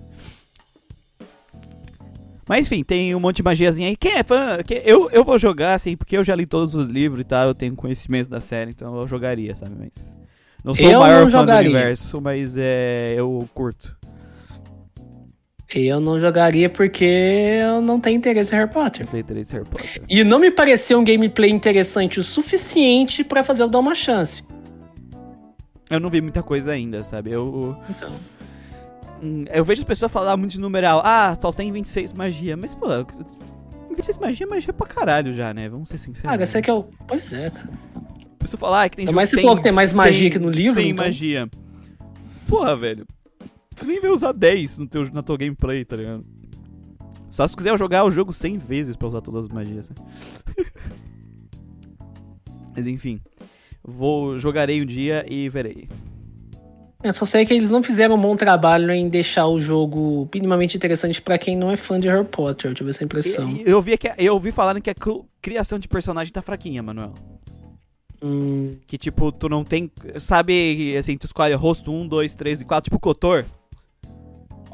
Mas 2.48 2.66
enfim, 2.68 2.84
tem 2.84 3.16
um 3.16 3.20
monte 3.20 3.38
de 3.38 3.44
magiazinha 3.44 3.88
aí. 3.88 3.96
Quem 3.96 4.14
é 4.18 4.24
fã? 4.24 4.58
quem- 4.66 4.82
eu, 4.84 5.10
eu 5.12 5.24
vou 5.24 5.38
jogar, 5.40 5.76
assim, 5.76 5.96
porque 5.96 6.18
eu 6.18 6.24
já 6.24 6.36
li 6.36 6.46
todos 6.46 6.76
os 6.76 6.88
livros 6.88 7.22
e 7.22 7.24
tal, 7.24 7.48
eu 7.48 7.56
tenho 7.56 7.76
conhecimento 7.76 8.30
da 8.30 8.42
série, 8.42 8.72
então 8.72 9.00
eu 9.00 9.08
jogaria, 9.08 9.56
sabe? 9.56 9.74
Mas. 9.78 10.14
Não 10.64 10.74
sou 10.76 10.90
Eu 10.90 10.98
o 11.00 11.02
maior 11.02 11.30
fã 11.32 11.46
do 11.46 11.52
universo, 11.54 12.20
mas 12.22 12.56
é. 12.58 13.14
Eu 13.18 13.48
curto. 13.54 13.96
Eu 15.74 16.00
não 16.02 16.20
jogaria 16.20 16.70
porque 16.70 17.06
eu 17.06 17.82
não 17.82 18.00
tenho 18.00 18.18
interesse 18.18 18.54
em 18.54 18.58
Harry 18.58 18.70
Potter. 18.72 19.06
Eu 19.06 19.08
tenho 19.08 19.22
interesse 19.22 19.54
em 19.54 19.58
Harry 19.58 19.70
Potter. 19.70 20.04
E 20.10 20.24
não 20.24 20.38
me 20.40 20.52
pareceu 20.52 21.00
um 21.00 21.04
gameplay 21.04 21.50
interessante 21.50 22.20
o 22.20 22.24
suficiente 22.24 23.24
pra 23.24 23.44
fazer 23.44 23.64
eu 23.64 23.70
dar 23.70 23.80
uma 23.80 23.96
chance. 23.96 24.44
Eu 25.90 26.00
não 26.00 26.10
vi 26.10 26.22
muita 26.22 26.44
coisa 26.44 26.72
ainda, 26.74 27.04
sabe? 27.04 27.32
Eu. 27.32 27.78
Então. 27.90 28.12
Hum, 29.24 29.46
Eu 29.52 29.64
vejo 29.64 29.82
as 29.82 29.88
pessoas 29.88 30.12
falar 30.12 30.36
muito 30.36 30.52
de 30.52 30.60
numeral. 30.60 31.02
Ah, 31.06 31.38
só 31.40 31.52
tem 31.52 31.72
26 31.72 32.14
magia. 32.14 32.58
Mas, 32.58 32.74
pô, 32.74 32.88
26 33.90 34.18
magia 34.18 34.46
é 34.46 34.50
magia 34.50 34.74
pra 34.74 34.88
caralho 34.88 35.34
já, 35.34 35.54
né? 35.54 35.70
Vamos 35.70 35.90
ser 35.90 35.98
sinceros. 35.98 36.38
Ah, 36.38 36.42
esse 36.42 36.58
aqui 36.58 36.70
é 36.70 36.74
o. 36.74 36.84
Pois 37.08 37.32
é, 37.34 37.50
cara. 37.50 37.70
A 37.96 38.44
pessoa 38.44 38.60
fala, 38.60 38.84
ah, 38.84 38.90
que 38.90 38.98
tem 38.98 39.06
Mas 39.12 39.30
você 39.30 39.40
falou 39.40 39.56
que 39.56 39.64
tem 39.64 39.72
mais 39.72 39.94
magia 39.94 40.32
que 40.32 40.40
no 40.40 40.50
livro, 40.50 40.82
Sem 40.82 40.90
então? 40.90 41.06
magia. 41.06 41.48
Porra, 42.48 42.76
velho. 42.76 43.06
Nem 43.86 44.00
vai 44.00 44.10
usar 44.12 44.32
10 44.32 44.78
no 44.80 44.88
teu, 44.88 45.10
na 45.12 45.22
tua 45.24 45.38
gameplay, 45.38 45.84
tá 45.86 45.96
ligado? 45.96 46.26
Só 47.30 47.48
se 47.48 47.56
quiser 47.56 47.78
jogar 47.78 48.04
o 48.04 48.12
jogo 48.12 48.34
100 48.34 48.58
vezes 48.58 48.96
pra 48.96 49.08
usar 49.08 49.22
todas 49.22 49.46
as 49.46 49.52
magias. 49.52 49.90
né? 49.90 49.96
Mas 52.76 52.88
enfim. 52.88 53.20
Vou, 53.84 54.38
jogarei 54.38 54.82
um 54.82 54.86
dia 54.86 55.26
e 55.30 55.50
verei. 55.50 55.90
Eu 57.04 57.12
só 57.14 57.26
sei 57.26 57.46
que 57.46 57.54
eles 57.54 57.72
não 57.72 57.82
fizeram 57.82 58.16
um 58.16 58.22
bom 58.22 58.36
trabalho 58.36 58.92
em 58.92 59.10
deixar 59.10 59.48
o 59.48 59.60
jogo 59.60 60.30
minimamente 60.34 60.78
interessante 60.78 61.20
pra 61.20 61.38
quem 61.38 61.58
não 61.58 61.72
é 61.72 61.76
fã 61.78 62.00
de 62.00 62.08
Harry 62.08 62.24
Potter. 62.26 62.70
Eu 62.72 62.76
tive 62.76 62.92
essa 62.92 63.04
impressão. 63.04 63.50
E- 63.50 63.64
Eu, 63.66 63.82
vi 63.82 63.98
que, 63.98 64.08
a- 64.08 64.16
eu 64.20 64.34
ouvi 64.36 64.52
falando 64.52 64.80
que 64.80 64.90
a 64.90 64.96
criação 65.42 65.80
de 65.80 65.88
personagem 65.88 66.32
tá 66.32 66.44
fraquinha, 66.44 66.84
Manuel. 66.84 67.14
Hum, 68.22 68.76
Que 68.86 69.00
tipo, 69.00 69.32
tu 69.32 69.50
não 69.50 69.64
tem. 69.64 69.92
Sabe, 70.20 70.96
assim, 70.96 71.18
tu 71.18 71.26
escolhe 71.26 71.56
rosto 71.56 71.92
1, 71.92 72.08
2, 72.08 72.36
3 72.36 72.62
e 72.62 72.66
4, 72.66 72.84
tipo 72.84 73.00
Cotor. 73.00 73.46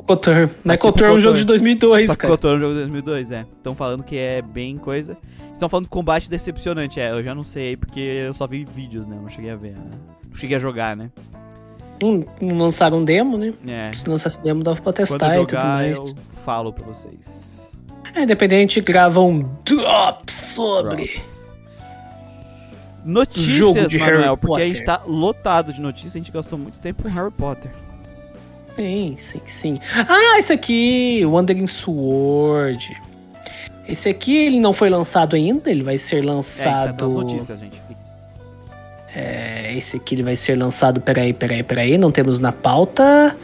O 0.08 0.16
Cotor. 0.16 0.50
Mas 0.64 0.78
tipo 0.78 0.88
Cotor 0.92 1.04
é 1.08 1.12
um 1.12 1.16
Kotor. 1.16 1.22
jogo 1.22 1.38
de 1.38 1.44
2002, 1.46 2.06
Só 2.08 2.14
que 2.14 2.20
cara. 2.20 2.34
Cotor 2.34 2.54
é 2.54 2.56
um 2.56 2.60
jogo 2.60 2.74
de 2.74 2.80
2002, 2.80 3.32
é. 3.32 3.46
Estão 3.58 3.76
falando 3.76 4.04
que 4.04 4.18
é 4.18 4.42
bem 4.42 4.78
coisa. 4.78 5.18
Estão 5.54 5.68
falando 5.70 5.88
combate 5.90 6.30
decepcionante, 6.30 7.00
é. 7.00 7.12
Eu 7.12 7.24
já 7.24 7.34
não 7.36 7.44
sei, 7.44 7.76
porque 7.76 8.00
eu 8.00 8.34
só 8.34 8.46
vi 8.48 8.64
vídeos, 8.66 9.06
né? 9.08 9.18
Não 9.22 9.30
cheguei 9.30 9.52
a 9.52 9.56
ver. 9.56 9.72
né? 9.74 9.90
Não 10.30 10.36
cheguei 10.36 10.56
a 10.58 10.60
jogar, 10.60 10.96
né? 10.96 11.10
Não, 12.02 12.24
não 12.40 12.58
lançaram 12.58 13.04
demo, 13.04 13.38
né? 13.38 13.54
É. 13.68 13.92
Se 13.94 14.08
lançasse 14.08 14.42
demo 14.44 14.64
dava 14.64 14.76
pra 14.80 14.94
Quando 14.94 14.96
testar 14.96 15.36
eu 15.36 15.44
e 15.44 15.46
tudo 15.48 15.58
jogar, 15.58 15.66
mais. 15.84 15.98
eu 15.98 16.16
falo 16.30 16.72
pra 16.72 16.86
vocês. 16.86 17.60
É, 18.14 18.26
dependente, 18.26 18.80
grava 18.82 19.20
um 19.20 19.40
drop 19.66 20.32
sobre. 20.32 21.06
Drops. 21.08 21.48
Notícias, 23.04 23.94
Manuel, 23.94 24.36
porque 24.38 24.62
a 24.62 24.66
Potter. 24.66 24.70
gente 24.76 24.84
tá 24.86 25.02
lotado 25.08 25.72
de 25.72 25.80
notícias, 25.82 26.16
a 26.16 26.18
gente 26.18 26.32
gastou 26.32 26.60
muito 26.60 26.80
tempo 26.80 27.04
com 27.04 27.10
Harry 27.10 27.32
Potter. 27.32 27.72
Sim, 28.78 29.16
sim, 29.18 29.42
sim. 29.46 29.80
Ah, 30.08 30.38
esse 30.40 30.54
aqui, 30.54 31.26
Wandering 31.26 31.68
Sword. 31.68 32.96
Esse 33.90 34.08
aqui, 34.08 34.36
ele 34.38 34.60
não 34.60 34.72
foi 34.72 34.90
lançado 34.90 35.36
ainda, 35.36 35.70
ele 35.70 35.82
vai 35.84 35.98
ser 35.98 36.18
É, 36.18 36.20
isso 36.20 36.28
lançado... 36.28 36.96
tá 36.98 37.06
nas 37.06 37.12
notícias, 37.12 37.60
gente. 37.60 37.82
É, 39.16 39.74
esse 39.76 39.98
aqui 39.98 40.14
ele 40.14 40.22
vai 40.24 40.36
ser 40.36 40.56
lançado. 40.56 41.02
Peraí, 41.02 41.34
peraí, 41.34 41.64
peraí. 41.64 41.98
Não 41.98 42.12
temos 42.12 42.40
na 42.40 42.52
pauta. 42.52 43.36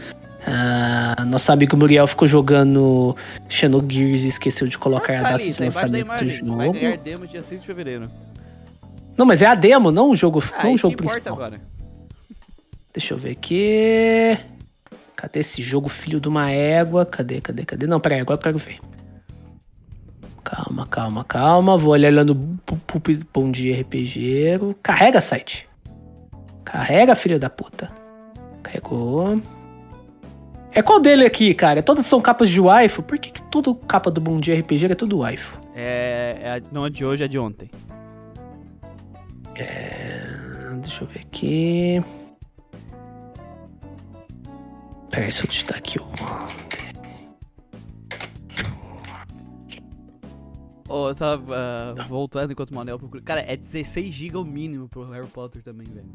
Ah, 0.46 1.24
nosso 1.26 1.52
amigo 1.52 1.76
Muriel 1.76 2.06
ficou 2.06 2.28
jogando 2.28 3.16
Xenogears 3.50 4.24
e 4.24 4.28
esqueceu 4.28 4.68
de 4.68 4.78
colocar 4.78 5.14
a 5.14 5.18
tá 5.18 5.24
data 5.24 5.36
ali, 5.36 5.52
de 5.52 5.58
tá 5.58 5.64
lançamento 5.66 5.92
do 5.92 5.98
imagem. 6.00 6.44
Vai 6.46 6.70
ganhar 6.70 6.92
jogo. 6.92 7.04
demo 7.04 7.26
dia 7.28 7.42
6 7.42 7.62
de 7.62 7.66
fevereiro. 7.68 8.12
Não, 9.18 9.26
mas 9.26 9.42
é 9.42 9.48
a 9.48 9.56
demo, 9.56 9.90
não 9.92 10.12
o 10.12 10.16
jogo, 10.16 10.44
Ah, 10.56 10.66
não 10.66 10.74
o 10.74 10.78
jogo 10.78 10.96
principal. 10.98 11.34
agora. 11.34 11.60
Deixa 12.94 13.14
eu 13.14 13.18
ver 13.18 13.32
aqui. 13.32 14.38
Cadê 15.24 15.40
esse 15.40 15.62
jogo, 15.62 15.88
filho 15.88 16.20
de 16.20 16.28
uma 16.28 16.52
égua? 16.52 17.06
Cadê, 17.06 17.40
cadê, 17.40 17.64
cadê? 17.64 17.88
Não, 17.88 17.98
peraí, 17.98 18.20
agora 18.20 18.38
eu 18.38 18.44
quero 18.44 18.58
ver. 18.58 18.78
Calma, 20.44 20.86
calma, 20.86 21.24
calma. 21.24 21.78
Vou 21.78 21.96
Pu- 22.66 23.00
Bom 23.34 23.50
Dia 23.50 23.80
RPGero. 23.80 24.76
Carrega, 24.84 25.22
site. 25.22 25.66
Carrega, 26.66 27.16
filho 27.16 27.40
da 27.40 27.50
puta. 27.50 27.90
Carregou. 28.62 29.42
É 30.74 30.82
qual 30.82 31.00
dele 31.00 31.26
aqui, 31.26 31.54
cara? 31.54 31.82
Todas 31.82 32.06
são 32.06 32.20
capas 32.20 32.50
de 32.50 32.60
waifu? 32.60 33.02
Por 33.02 33.18
que, 33.18 33.32
que 33.32 33.42
toda 33.44 33.74
capa 33.88 34.12
do 34.12 34.20
Bom 34.20 34.42
Dia 34.42 34.60
RPG 34.60 34.88
é 34.92 34.96
tudo 34.96 35.20
waifu? 35.20 35.58
É, 35.74 36.38
é 36.42 36.50
a- 36.58 36.62
não 36.70 36.86
é 36.86 36.90
de 36.90 37.06
hoje, 37.06 37.24
é 37.24 37.30
de 37.30 37.40
ontem. 37.40 37.72
Ah, 39.58 40.74
Deixa 40.82 41.06
eu 41.06 41.08
ver 41.08 41.20
aqui. 41.22 42.04
Peraí, 45.14 45.26
deixa 45.26 45.44
eu 45.44 45.48
digitar 45.48 45.78
aqui 45.78 46.00
o. 46.00 46.08
Ô, 50.90 51.10
eu 51.10 51.14
tava 51.14 51.56
ah, 51.56 52.06
voltando 52.08 52.52
enquanto 52.52 52.72
o 52.72 52.76
Manel 52.76 52.98
procura. 52.98 53.22
Cara, 53.22 53.42
é 53.42 53.56
16 53.56 54.12
GB 54.12 54.38
o 54.38 54.44
mínimo 54.44 54.90
pro 54.90 55.08
Harry 55.12 55.28
Potter 55.28 55.62
também, 55.62 55.86
velho. 55.86 56.08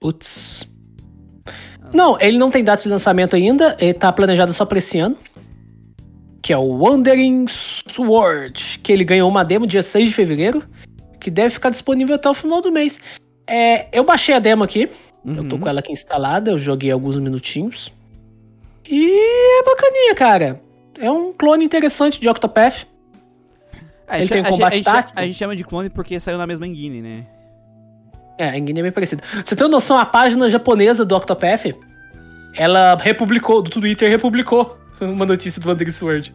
Putz. 0.00 0.66
Não, 1.92 2.18
ele 2.18 2.38
não 2.38 2.50
tem 2.50 2.64
data 2.64 2.82
de 2.82 2.88
lançamento 2.88 3.36
ainda. 3.36 3.76
Ele 3.78 3.92
tá 3.92 4.10
planejado 4.10 4.54
só 4.54 4.64
pra 4.64 4.78
esse 4.78 4.98
ano. 4.98 5.18
Que 6.40 6.54
é 6.54 6.56
o 6.56 6.78
Wandering 6.78 7.44
Sword. 7.46 8.78
Que 8.82 8.90
ele 8.90 9.04
ganhou 9.04 9.28
uma 9.28 9.44
demo 9.44 9.66
dia 9.66 9.82
6 9.82 10.08
de 10.08 10.14
fevereiro. 10.14 10.64
Que 11.20 11.30
deve 11.30 11.50
ficar 11.50 11.68
disponível 11.68 12.14
até 12.14 12.30
o 12.30 12.34
final 12.34 12.62
do 12.62 12.72
mês. 12.72 12.98
É, 13.46 13.86
eu 13.94 14.02
baixei 14.02 14.34
a 14.34 14.38
demo 14.38 14.64
aqui. 14.64 14.88
Eu 15.26 15.48
tô 15.48 15.56
Uhum. 15.56 15.60
com 15.62 15.68
ela 15.68 15.80
aqui 15.80 15.92
instalada. 15.92 16.50
Eu 16.52 16.58
joguei 16.58 16.90
alguns 16.90 17.18
minutinhos. 17.18 17.92
E 18.88 19.10
é 19.60 19.62
bacaninha, 19.64 20.14
cara. 20.14 20.60
É 21.00 21.10
um 21.10 21.32
clone 21.32 21.64
interessante 21.64 22.20
de 22.20 22.28
Octopath. 22.28 22.86
A 24.08 24.18
Ele 24.18 24.26
gente, 24.26 24.32
tem 24.32 24.40
a 24.40 24.48
combate 24.50 24.72
a 24.74 24.76
gente- 25.02 25.12
a 25.16 25.22
gente 25.26 25.34
chama 25.36 25.56
de 25.56 25.64
clone 25.64 25.90
porque 25.90 26.20
saiu 26.20 26.38
na 26.38 26.46
mesma 26.46 26.66
engine, 26.66 27.02
né? 27.02 27.26
É, 28.38 28.50
a 28.50 28.58
Engine 28.58 28.80
é 28.80 28.82
bem 28.84 28.92
parecida. 28.92 29.22
Você 29.44 29.56
tem 29.56 29.68
noção, 29.68 29.96
a 29.98 30.04
página 30.06 30.48
japonesa 30.48 31.04
do 31.04 31.16
Octopath, 31.16 31.74
ela 32.54 32.94
republicou, 32.94 33.62
do 33.62 33.70
Twitter 33.70 34.08
republicou 34.10 34.78
uma 35.00 35.26
notícia 35.26 35.60
do 35.60 35.68
Wandering 35.68 35.90
Sword. 35.90 36.32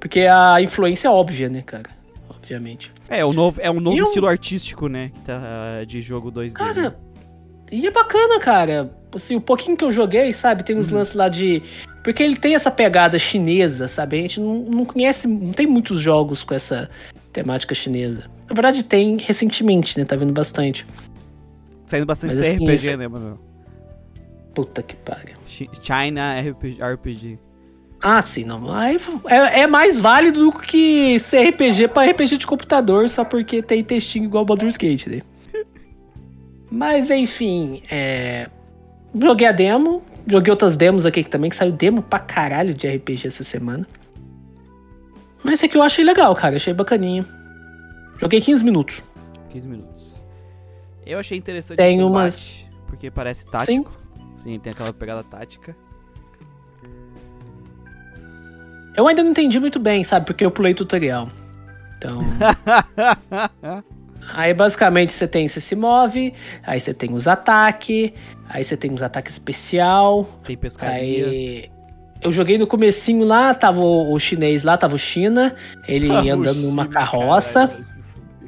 Porque 0.00 0.20
a 0.20 0.60
influência 0.62 1.08
é 1.08 1.10
óbvia, 1.10 1.48
né, 1.48 1.60
cara? 1.62 1.90
Obviamente. 2.30 2.92
É, 3.08 3.24
o 3.24 3.32
novo, 3.32 3.60
é 3.60 3.70
um 3.70 3.80
novo 3.80 3.96
E 3.96 4.00
estilo 4.00 4.26
artístico, 4.28 4.86
né? 4.88 5.10
Que 5.12 5.20
tá 5.22 5.84
de 5.86 6.00
jogo 6.00 6.30
2D. 6.30 6.54
né? 6.74 6.94
E 7.70 7.86
é 7.86 7.90
bacana, 7.90 8.38
cara. 8.40 8.90
Assim, 9.14 9.36
o 9.36 9.40
pouquinho 9.40 9.76
que 9.76 9.84
eu 9.84 9.90
joguei, 9.92 10.32
sabe, 10.32 10.62
tem 10.62 10.76
uns 10.76 10.90
Uhum. 10.90 10.98
lances 10.98 11.14
lá 11.14 11.28
de... 11.28 11.62
Porque 12.04 12.22
ele 12.22 12.36
tem 12.36 12.54
essa 12.54 12.70
pegada 12.70 13.18
chinesa, 13.18 13.88
sabe? 13.88 14.18
A 14.18 14.20
gente 14.22 14.40
não, 14.40 14.54
não 14.60 14.84
conhece, 14.84 15.26
não 15.26 15.52
tem 15.52 15.66
muitos 15.66 15.98
jogos 16.00 16.42
com 16.42 16.54
essa 16.54 16.88
temática 17.32 17.74
chinesa. 17.74 18.24
Na 18.48 18.54
verdade 18.54 18.82
tem 18.82 19.16
recentemente, 19.18 19.98
né? 19.98 20.04
Tá 20.04 20.16
vendo 20.16 20.32
bastante. 20.32 20.86
Saindo 21.86 22.06
bastante 22.06 22.34
Mas, 22.36 22.40
assim, 22.46 22.58
CRPG, 22.58 22.72
esse- 22.74 22.96
né, 22.96 23.08
mano? 23.08 23.38
Puta 24.54 24.82
que 24.82 24.96
pariu. 24.96 25.36
Chi- 25.46 25.68
China 25.82 26.34
RPG. 26.40 26.78
RPG. 26.82 27.38
Ah, 28.00 28.22
sim, 28.22 28.44
não. 28.44 28.72
Aí 28.72 28.96
é, 29.26 29.60
é 29.60 29.66
mais 29.66 29.98
válido 29.98 30.44
do 30.50 30.52
que 30.58 31.18
ser 31.18 31.48
RPG 31.50 31.88
pra 31.88 32.04
RPG 32.04 32.36
de 32.38 32.46
computador 32.46 33.08
só 33.08 33.24
porque 33.24 33.60
tem 33.62 33.82
textinho 33.82 34.24
igual 34.24 34.44
Baldur's 34.44 34.76
Gate, 34.76 35.06
né? 35.06 35.20
Mas 36.70 37.10
enfim, 37.10 37.82
é... 37.90 38.48
joguei 39.18 39.46
a 39.46 39.52
demo, 39.52 40.02
joguei 40.26 40.50
outras 40.50 40.76
demos 40.76 41.06
aqui 41.06 41.24
que 41.24 41.30
também, 41.30 41.48
que 41.50 41.56
saiu 41.56 41.72
demo 41.72 42.02
pra 42.02 42.18
caralho 42.18 42.74
de 42.74 42.86
RPG 42.88 43.28
essa 43.28 43.42
semana. 43.42 43.86
Mas 45.42 45.54
esse 45.54 45.66
aqui 45.66 45.78
eu 45.78 45.82
achei 45.82 46.04
legal, 46.04 46.34
cara, 46.34 46.56
achei 46.56 46.74
bacaninho. 46.74 47.26
Joguei 48.20 48.40
15 48.40 48.64
minutos. 48.64 49.04
15 49.50 49.68
minutos. 49.68 50.24
Eu 51.06 51.18
achei 51.18 51.38
interessante 51.38 51.78
Tem 51.78 51.98
combate, 51.98 52.12
umas- 52.22 52.66
porque 52.86 53.10
parece 53.10 53.46
tático. 53.46 53.96
Sim. 54.36 54.58
tem 54.58 54.72
aquela 54.72 54.92
pegada 54.92 55.22
tática. 55.24 55.74
Eu 58.94 59.06
ainda 59.06 59.22
não 59.22 59.30
entendi 59.30 59.58
muito 59.60 59.78
bem, 59.78 60.02
sabe? 60.04 60.26
Porque 60.26 60.44
eu 60.44 60.50
pulei 60.50 60.74
tutorial. 60.74 61.30
Então. 61.96 62.18
aí 64.34 64.52
basicamente 64.54 65.12
você 65.12 65.26
tem, 65.26 65.48
você 65.48 65.60
se 65.60 65.74
move, 65.74 66.32
aí 66.64 66.80
você 66.80 66.92
tem 66.94 67.12
os 67.12 67.26
ataques, 67.28 68.12
aí 68.48 68.64
você 68.64 68.76
tem 68.76 68.92
os 68.92 69.02
ataques 69.02 69.34
especial, 69.34 70.28
tem 70.44 70.56
pescaria. 70.56 71.26
aí. 71.26 71.70
Eu 72.20 72.32
joguei 72.32 72.58
no 72.58 72.66
comecinho 72.66 73.24
lá, 73.24 73.54
tava 73.54 73.80
o, 73.80 74.12
o 74.12 74.18
chinês 74.18 74.64
lá, 74.64 74.76
tava 74.76 74.96
o 74.96 74.98
China, 74.98 75.54
ele 75.86 76.10
Ah, 76.10 76.18
andando 76.34 76.62
numa 76.62 76.82
China, 76.82 76.94
carroça, 76.94 77.68
caralho, 77.68 77.86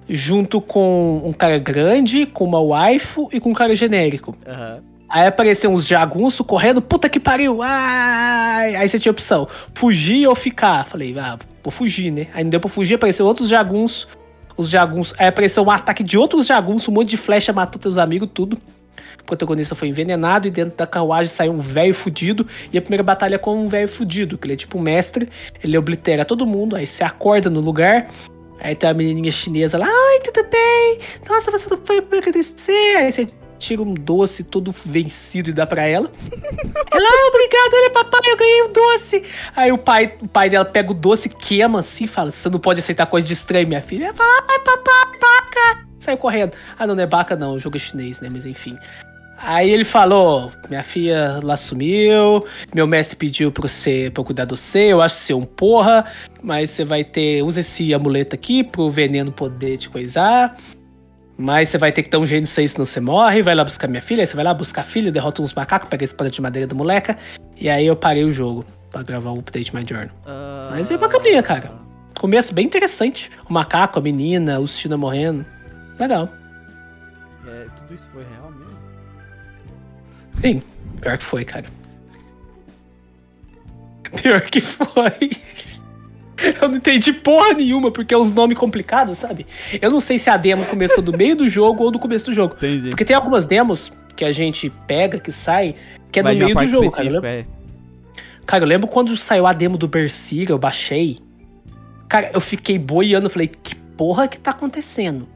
junto 0.09 0.61
com 0.61 1.23
um 1.25 1.33
cara 1.33 1.59
grande, 1.59 2.27
com 2.27 2.45
uma 2.45 2.61
waifu 2.61 3.29
e 3.33 3.39
com 3.39 3.51
um 3.51 3.55
cara 3.55 3.75
genérico. 3.75 4.37
Aham. 4.47 4.83
Aí 5.09 5.27
apareceu 5.27 5.73
uns 5.73 5.87
jagunços 5.89 6.47
correndo, 6.47 6.81
puta 6.81 7.09
que 7.09 7.19
pariu! 7.19 7.61
Ai! 7.63 8.77
Aí 8.77 8.89
você 8.89 8.97
tinha 8.97 9.11
opção, 9.11 9.49
fugir 9.75 10.29
ou 10.29 10.37
ficar. 10.37 10.87
Falei, 10.87 11.17
ah, 11.19 11.37
vou 11.65 11.73
fugir, 11.73 12.13
né? 12.13 12.29
Aí 12.33 12.45
não 12.45 12.51
deu 12.51 12.61
pra 12.61 12.71
fugir, 12.71 12.95
apareceu 12.95 13.27
outros 13.27 13.49
jagunços. 13.49 14.07
Os 14.61 14.69
jagunços. 14.69 15.15
Aí 15.19 15.27
apareceu 15.27 15.63
um 15.65 15.71
ataque 15.71 16.05
de 16.05 16.19
outros 16.19 16.47
jagunços, 16.47 16.87
um 16.87 16.93
monte 16.93 17.09
de 17.09 17.17
flecha 17.17 17.51
matou 17.51 17.81
teus 17.81 17.97
amigos, 17.97 18.29
tudo. 18.35 18.59
O 19.19 19.25
protagonista 19.25 19.75
foi 19.75 19.89
envenenado 19.89 20.47
e 20.47 20.51
dentro 20.51 20.77
da 20.77 20.87
carruagem 20.87 21.33
saiu 21.33 21.53
um 21.53 21.57
velho 21.57 21.95
fudido. 21.95 22.47
E 22.71 22.77
a 22.77 22.83
primeira 22.83 23.03
batalha 23.03 23.37
é 23.37 23.39
com 23.39 23.57
um 23.57 23.69
velho 23.69 23.89
fudido, 23.89 24.37
que 24.37 24.47
ele 24.47 24.53
é 24.53 24.57
tipo 24.57 24.77
um 24.77 24.83
mestre, 24.83 25.31
ele 25.65 25.79
oblitera 25.79 26.27
todo 26.27 26.47
mundo, 26.47 26.77
aí 26.77 26.87
você 26.87 27.03
acorda 27.03 27.49
no 27.49 27.59
lugar. 27.59 28.11
Aí 28.61 28.75
tem 28.75 28.87
uma 28.87 28.95
menininha 28.95 29.33
chinesa 29.33 29.79
lá, 29.79 29.87
ai, 29.89 30.21
tudo 30.21 30.47
bem? 30.51 30.99
Nossa, 31.27 31.51
você 31.51 31.71
não 31.71 31.79
foi 31.83 32.03
me 32.03 32.19
agradecer. 32.19 32.97
Aí 32.97 33.11
você 33.11 33.29
tira 33.61 33.83
um 33.83 33.95
doce 33.95 34.43
todo 34.43 34.73
vencido 34.73 35.51
e 35.51 35.53
dá 35.53 35.67
pra 35.67 35.85
ela. 35.85 36.11
ela, 36.93 37.09
ah, 37.09 37.29
obrigado, 37.29 37.75
olha 37.75 37.91
papai, 37.91 38.33
eu 38.33 38.37
ganhei 38.37 38.63
um 38.63 38.73
doce. 38.73 39.23
Aí 39.55 39.71
o 39.71 39.79
pai, 39.79 40.15
o 40.21 40.27
pai 40.27 40.49
dela 40.49 40.65
pega 40.65 40.91
o 40.91 40.95
doce, 40.95 41.29
queima 41.29 41.81
assim, 41.81 42.07
fala, 42.07 42.33
você 42.33 42.49
não 42.49 42.59
pode 42.59 42.81
aceitar 42.81 43.07
coisa 43.07 43.27
de 43.27 43.35
estranho, 43.35 43.69
minha 43.69 43.83
filha. 43.83 44.07
Ela 44.07 44.15
fala, 44.15 44.45
ai, 44.49 44.59
papai, 44.61 45.19
baca. 45.21 45.87
Saiu 46.01 46.17
correndo. 46.17 46.57
Ah, 46.79 46.87
não, 46.87 46.95
não 46.95 47.03
é 47.03 47.07
baca 47.07 47.37
não, 47.37 47.55
o 47.55 47.59
jogo 47.59 47.77
é 47.77 47.81
chinês, 47.81 48.21
né, 48.21 48.29
mas 48.31 48.47
enfim. 48.47 48.77
Aí 49.43 49.71
ele 49.71 49.85
falou, 49.85 50.53
minha 50.69 50.83
filha 50.83 51.41
lá 51.43 51.57
sumiu, 51.57 52.45
meu 52.75 52.87
mestre 52.87 53.17
pediu 53.17 53.51
pra 53.51 53.67
você 53.67 54.11
pra 54.13 54.21
eu 54.21 54.25
cuidar 54.25 54.45
do 54.45 54.55
você, 54.55 54.93
eu 54.93 55.01
acho 55.01 55.15
você 55.15 55.33
um 55.33 55.45
porra, 55.45 56.05
mas 56.43 56.71
você 56.71 56.85
vai 56.85 57.05
ter, 57.05 57.43
usa 57.43 57.61
esse 57.61 57.95
amuleto 57.95 58.35
aqui 58.35 58.63
pro 58.63 58.91
veneno 58.91 59.33
poder 59.33 59.79
te 59.79 59.89
coisar. 59.89 60.55
Mas 61.41 61.71
você 61.71 61.79
vai 61.79 61.91
ter 61.91 62.03
que 62.03 62.11
dar 62.11 62.19
um 62.19 62.27
jeito 62.27 62.43
nisso 62.43 62.61
aí, 62.61 62.69
senão 62.69 62.85
você 62.85 63.01
morre. 63.01 63.43
Vai 63.43 63.55
lá 63.55 63.65
buscar 63.65 63.89
minha 63.89 64.03
filha. 64.03 64.23
Aí 64.23 64.27
você 64.27 64.37
vai 64.37 64.45
lá 64.45 64.53
buscar 64.53 64.83
a 64.83 64.85
filha, 64.85 65.11
derrota 65.11 65.41
uns 65.41 65.55
macacos, 65.55 65.89
pega 65.89 66.05
a 66.05 66.07
espada 66.07 66.31
de 66.31 66.39
madeira 66.41 66.67
da 66.67 66.75
moleca. 66.75 67.17
E 67.57 67.71
aí 67.71 67.87
eu 67.87 67.97
parei 67.97 68.25
o 68.25 68.33
jogo 68.33 68.63
pra 68.91 69.03
gravar 69.03 69.31
o 69.31 69.39
Update 69.39 69.75
My 69.75 69.83
Journal. 69.89 70.11
Ah, 70.27 70.69
Mas 70.73 70.91
é 70.91 70.99
bacaninha, 70.99 71.43
cara. 71.43 71.73
Começo 72.19 72.53
bem 72.53 72.67
interessante. 72.67 73.31
O 73.49 73.53
macaco, 73.55 73.99
a 73.99 74.03
menina, 74.03 74.61
os 74.61 74.77
China 74.77 74.99
morrendo. 74.99 75.47
Legal. 75.99 76.29
é, 77.47 77.65
tudo 77.75 77.95
isso 77.95 78.11
foi 78.13 78.23
real 78.25 78.51
mesmo? 78.53 78.79
Sim, 80.43 80.63
pior 81.01 81.17
que 81.17 81.25
foi, 81.25 81.45
cara. 81.45 81.67
Pior 84.23 84.41
que 84.43 84.61
foi. 84.61 85.31
Eu 86.61 86.69
não 86.69 86.77
entendi 86.77 87.13
porra 87.13 87.53
nenhuma, 87.53 87.91
porque 87.91 88.15
é 88.15 88.19
uns 88.19 88.33
nomes 88.33 88.57
complicados, 88.57 89.19
sabe? 89.19 89.47
Eu 89.81 89.91
não 89.91 90.01
sei 90.01 90.19
se 90.19 90.31
a 90.31 90.37
demo 90.37 90.65
começou 90.65 91.03
do 91.03 91.17
meio 91.17 91.37
do 91.37 91.49
jogo 91.49 91.85
ou 91.85 91.91
do 91.91 91.99
começo 91.99 92.27
do 92.27 92.35
jogo. 92.35 92.55
Entendi. 92.57 92.91
Porque 92.91 93.05
tem 93.05 93.15
algumas 93.15 93.47
demos 93.47 93.93
que 94.17 94.25
a 94.25 94.33
gente 94.33 94.71
pega, 94.87 95.19
que 95.19 95.33
sai, 95.33 95.75
que 96.11 96.21
é 96.21 96.23
de 96.23 96.29
uma 96.29 96.45
meio 96.45 96.55
do 96.55 96.67
jogo, 96.67 96.91
cara. 96.91 97.09
Eu 97.09 97.25
é. 97.25 97.47
cara, 98.47 98.65
eu 98.65 98.69
lembro 98.69 98.89
quando 98.89 99.17
saiu 99.17 99.47
a 99.47 99.53
demo 99.53 99.77
do 99.77 99.89
Berserker, 99.89 100.51
eu 100.51 100.59
baixei. 100.59 101.21
Cara, 102.09 102.31
eu 102.33 102.41
fiquei 102.41 102.79
boiando, 102.79 103.27
eu 103.27 103.31
falei, 103.31 103.49
que 103.49 103.75
porra 103.75 104.27
que 104.27 104.39
tá 104.39 104.51
acontecendo? 104.51 105.29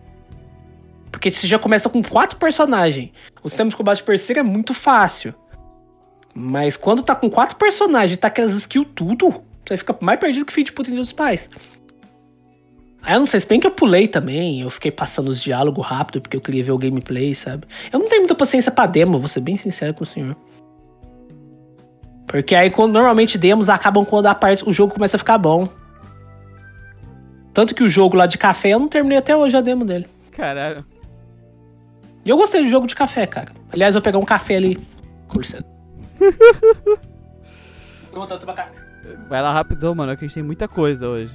Porque 1.11 1.31
você 1.31 1.47
já 1.47 1.59
começa 1.59 1.89
com 1.89 2.03
quatro 2.03 2.37
personagens. 2.39 3.11
O 3.43 3.49
sistema 3.49 3.71
de 3.71 3.77
combate 3.77 4.03
é 4.37 4.43
muito 4.43 4.75
fácil. 4.75 5.35
Mas 6.35 6.77
quando 6.77 7.03
tá 7.03 7.15
com 7.15 7.31
quatro 7.31 7.57
personagens 7.57 8.15
e 8.15 8.17
tá 8.17 8.27
aquelas 8.27 8.53
skills 8.55 8.89
tudo, 8.95 9.43
você 9.67 9.77
fica 9.77 9.97
mais 10.01 10.19
perdido 10.19 10.45
que 10.45 10.53
filho 10.53 10.67
de 10.67 10.73
puta 10.73 10.91
em 10.91 10.95
dos 10.95 11.13
pais. 11.13 11.49
Aí 13.03 13.15
eu 13.15 13.21
não 13.21 13.27
sei, 13.27 13.41
se 13.41 13.47
bem 13.47 13.61
que 13.61 13.67
eu 13.67 13.71
pulei 13.71 14.09
também, 14.09 14.63
eu 14.63 14.71
fiquei 14.71 14.91
passando 14.91 15.29
os 15.29 15.41
diálogos 15.41 15.85
rápido 15.85 16.23
porque 16.23 16.37
eu 16.37 16.41
queria 16.41 16.65
ver 16.65 16.73
o 16.73 16.79
gameplay, 16.79 17.35
sabe? 17.35 17.67
Eu 17.93 17.99
não 17.99 18.09
tenho 18.09 18.23
muita 18.23 18.35
paciência 18.35 18.73
pra 18.73 18.87
demo, 18.87 19.19
vou 19.19 19.29
ser 19.29 19.41
bem 19.41 19.57
sincero 19.57 19.93
com 19.93 20.05
o 20.05 20.07
senhor. 20.07 20.35
Porque 22.27 22.55
aí 22.55 22.71
quando 22.71 22.95
normalmente 22.95 23.37
demos 23.37 23.69
acabam 23.69 24.05
quando 24.05 24.27
a 24.27 24.35
parte, 24.35 24.67
o 24.67 24.73
jogo 24.73 24.95
começa 24.95 25.17
a 25.17 25.19
ficar 25.19 25.37
bom. 25.37 25.69
Tanto 27.53 27.75
que 27.75 27.85
o 27.85 27.89
jogo 27.89 28.17
lá 28.17 28.27
de 28.27 28.39
café 28.39 28.71
eu 28.71 28.81
não 28.81 28.89
terminei 28.89 29.19
até 29.19 29.37
hoje 29.37 29.57
a 29.57 29.61
demo 29.61 29.85
dele. 29.85 30.07
Caralho. 30.33 30.85
E 32.25 32.31
eu 32.31 32.37
gostei 32.37 32.65
do 32.65 32.71
jogo 32.71 32.87
de 32.87 32.95
café, 32.95 33.27
cara. 33.27 33.53
Aliás, 33.71 33.95
eu 33.95 34.01
vou 34.01 34.05
pegar 34.05 34.19
um 34.19 34.25
café 34.25 34.57
ali. 34.57 34.85
Cursando. 35.29 35.67
Voltando 38.13 38.37
a 38.37 38.39
tomar 38.39 38.55
café. 38.55 38.84
Vai 39.29 39.43
lá 39.43 39.53
rapidão, 39.53 39.95
mano, 39.95 40.17
que 40.17 40.25
a 40.25 40.29
gente 40.29 40.35
tem 40.35 40.43
muita 40.43 40.67
coisa 40.67 41.09
hoje. 41.09 41.35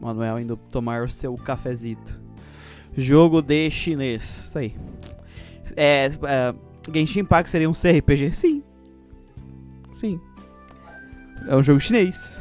Manuel 0.00 0.38
indo 0.38 0.56
tomar 0.56 1.02
o 1.02 1.08
seu 1.08 1.34
cafezito. 1.34 2.18
Jogo 2.96 3.42
de 3.42 3.70
chinês. 3.70 4.44
Isso 4.46 4.58
aí. 4.58 4.76
É, 5.76 6.06
é, 6.06 6.54
Genshin 6.92 7.20
Impact 7.20 7.50
seria 7.50 7.68
um 7.68 7.72
CRPG? 7.72 8.32
Sim. 8.32 8.62
Sim. 9.92 10.20
É 11.46 11.54
um 11.54 11.62
jogo 11.62 11.80
chinês. 11.80 12.36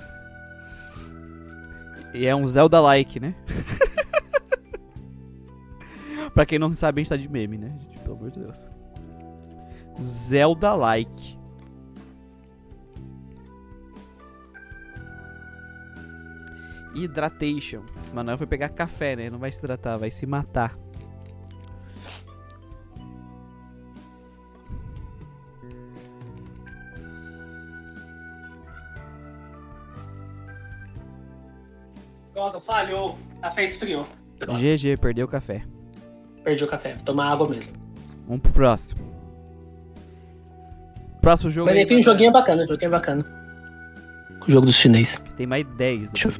E 2.13 2.25
é 2.25 2.35
um 2.35 2.45
Zelda-like, 2.45 3.19
né? 3.19 3.35
pra 6.33 6.45
quem 6.45 6.57
não 6.57 6.73
sabe, 6.73 7.01
a 7.01 7.03
gente 7.03 7.09
tá 7.09 7.17
de 7.17 7.29
meme, 7.29 7.57
né? 7.57 7.75
Gente, 7.79 7.99
pelo 7.99 8.15
amor 8.15 8.31
de 8.31 8.39
Deus. 8.39 8.76
Zelda-like. 10.01 11.37
Hydration. 16.95 17.83
Manuel 18.13 18.37
vai 18.37 18.47
pegar 18.47 18.69
café, 18.69 19.15
né? 19.15 19.29
Não 19.29 19.37
vai 19.37 19.51
se 19.51 19.59
hidratar, 19.59 19.97
vai 19.97 20.09
se 20.09 20.25
matar. 20.25 20.77
Droga, 32.33 32.59
falhou. 32.59 33.17
Café 33.41 33.63
esfriou. 33.63 34.07
Droga, 34.37 34.59
GG, 34.59 34.97
perdeu 34.99 35.25
o 35.25 35.29
café. 35.29 35.63
Perdi 36.43 36.63
o 36.63 36.67
café. 36.67 36.93
Vou 36.93 37.03
tomar 37.03 37.31
água 37.31 37.49
mesmo. 37.49 37.75
Vamos 38.27 38.41
pro 38.41 38.51
próximo. 38.51 39.06
Próximo 41.21 41.49
jogo 41.49 41.67
Mas 41.67 41.77
aí, 41.77 41.83
enfim, 41.83 41.95
o 41.95 41.97
Manuel. 41.97 42.13
joguinho 42.13 42.29
é 42.29 42.33
bacana, 42.33 42.63
o 42.63 42.67
joguinho 42.67 42.87
é 42.87 42.91
bacana. 42.91 43.25
O 44.47 44.51
jogo 44.51 44.65
dos 44.65 44.75
chinês. 44.75 45.21
Tem 45.35 45.45
mais 45.45 45.65
10 45.65 46.11
Deixa 46.11 46.27
eu. 46.29 46.33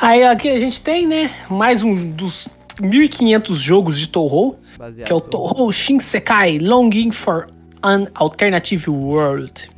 Aí 0.00 0.24
aqui 0.24 0.48
a 0.48 0.58
gente 0.58 0.80
tem, 0.80 1.06
né, 1.06 1.34
mais 1.48 1.82
um 1.82 2.10
dos 2.12 2.48
1500 2.80 3.58
jogos 3.58 3.98
de 3.98 4.08
Touhou, 4.08 4.58
Baseado 4.78 5.06
que 5.06 5.12
é 5.12 5.16
o 5.16 5.20
Touhou 5.20 5.70
Shinsekai 5.72 6.58
Longing 6.58 7.10
for 7.10 7.46
an 7.82 8.06
Alternative 8.14 8.90
World. 8.90 9.70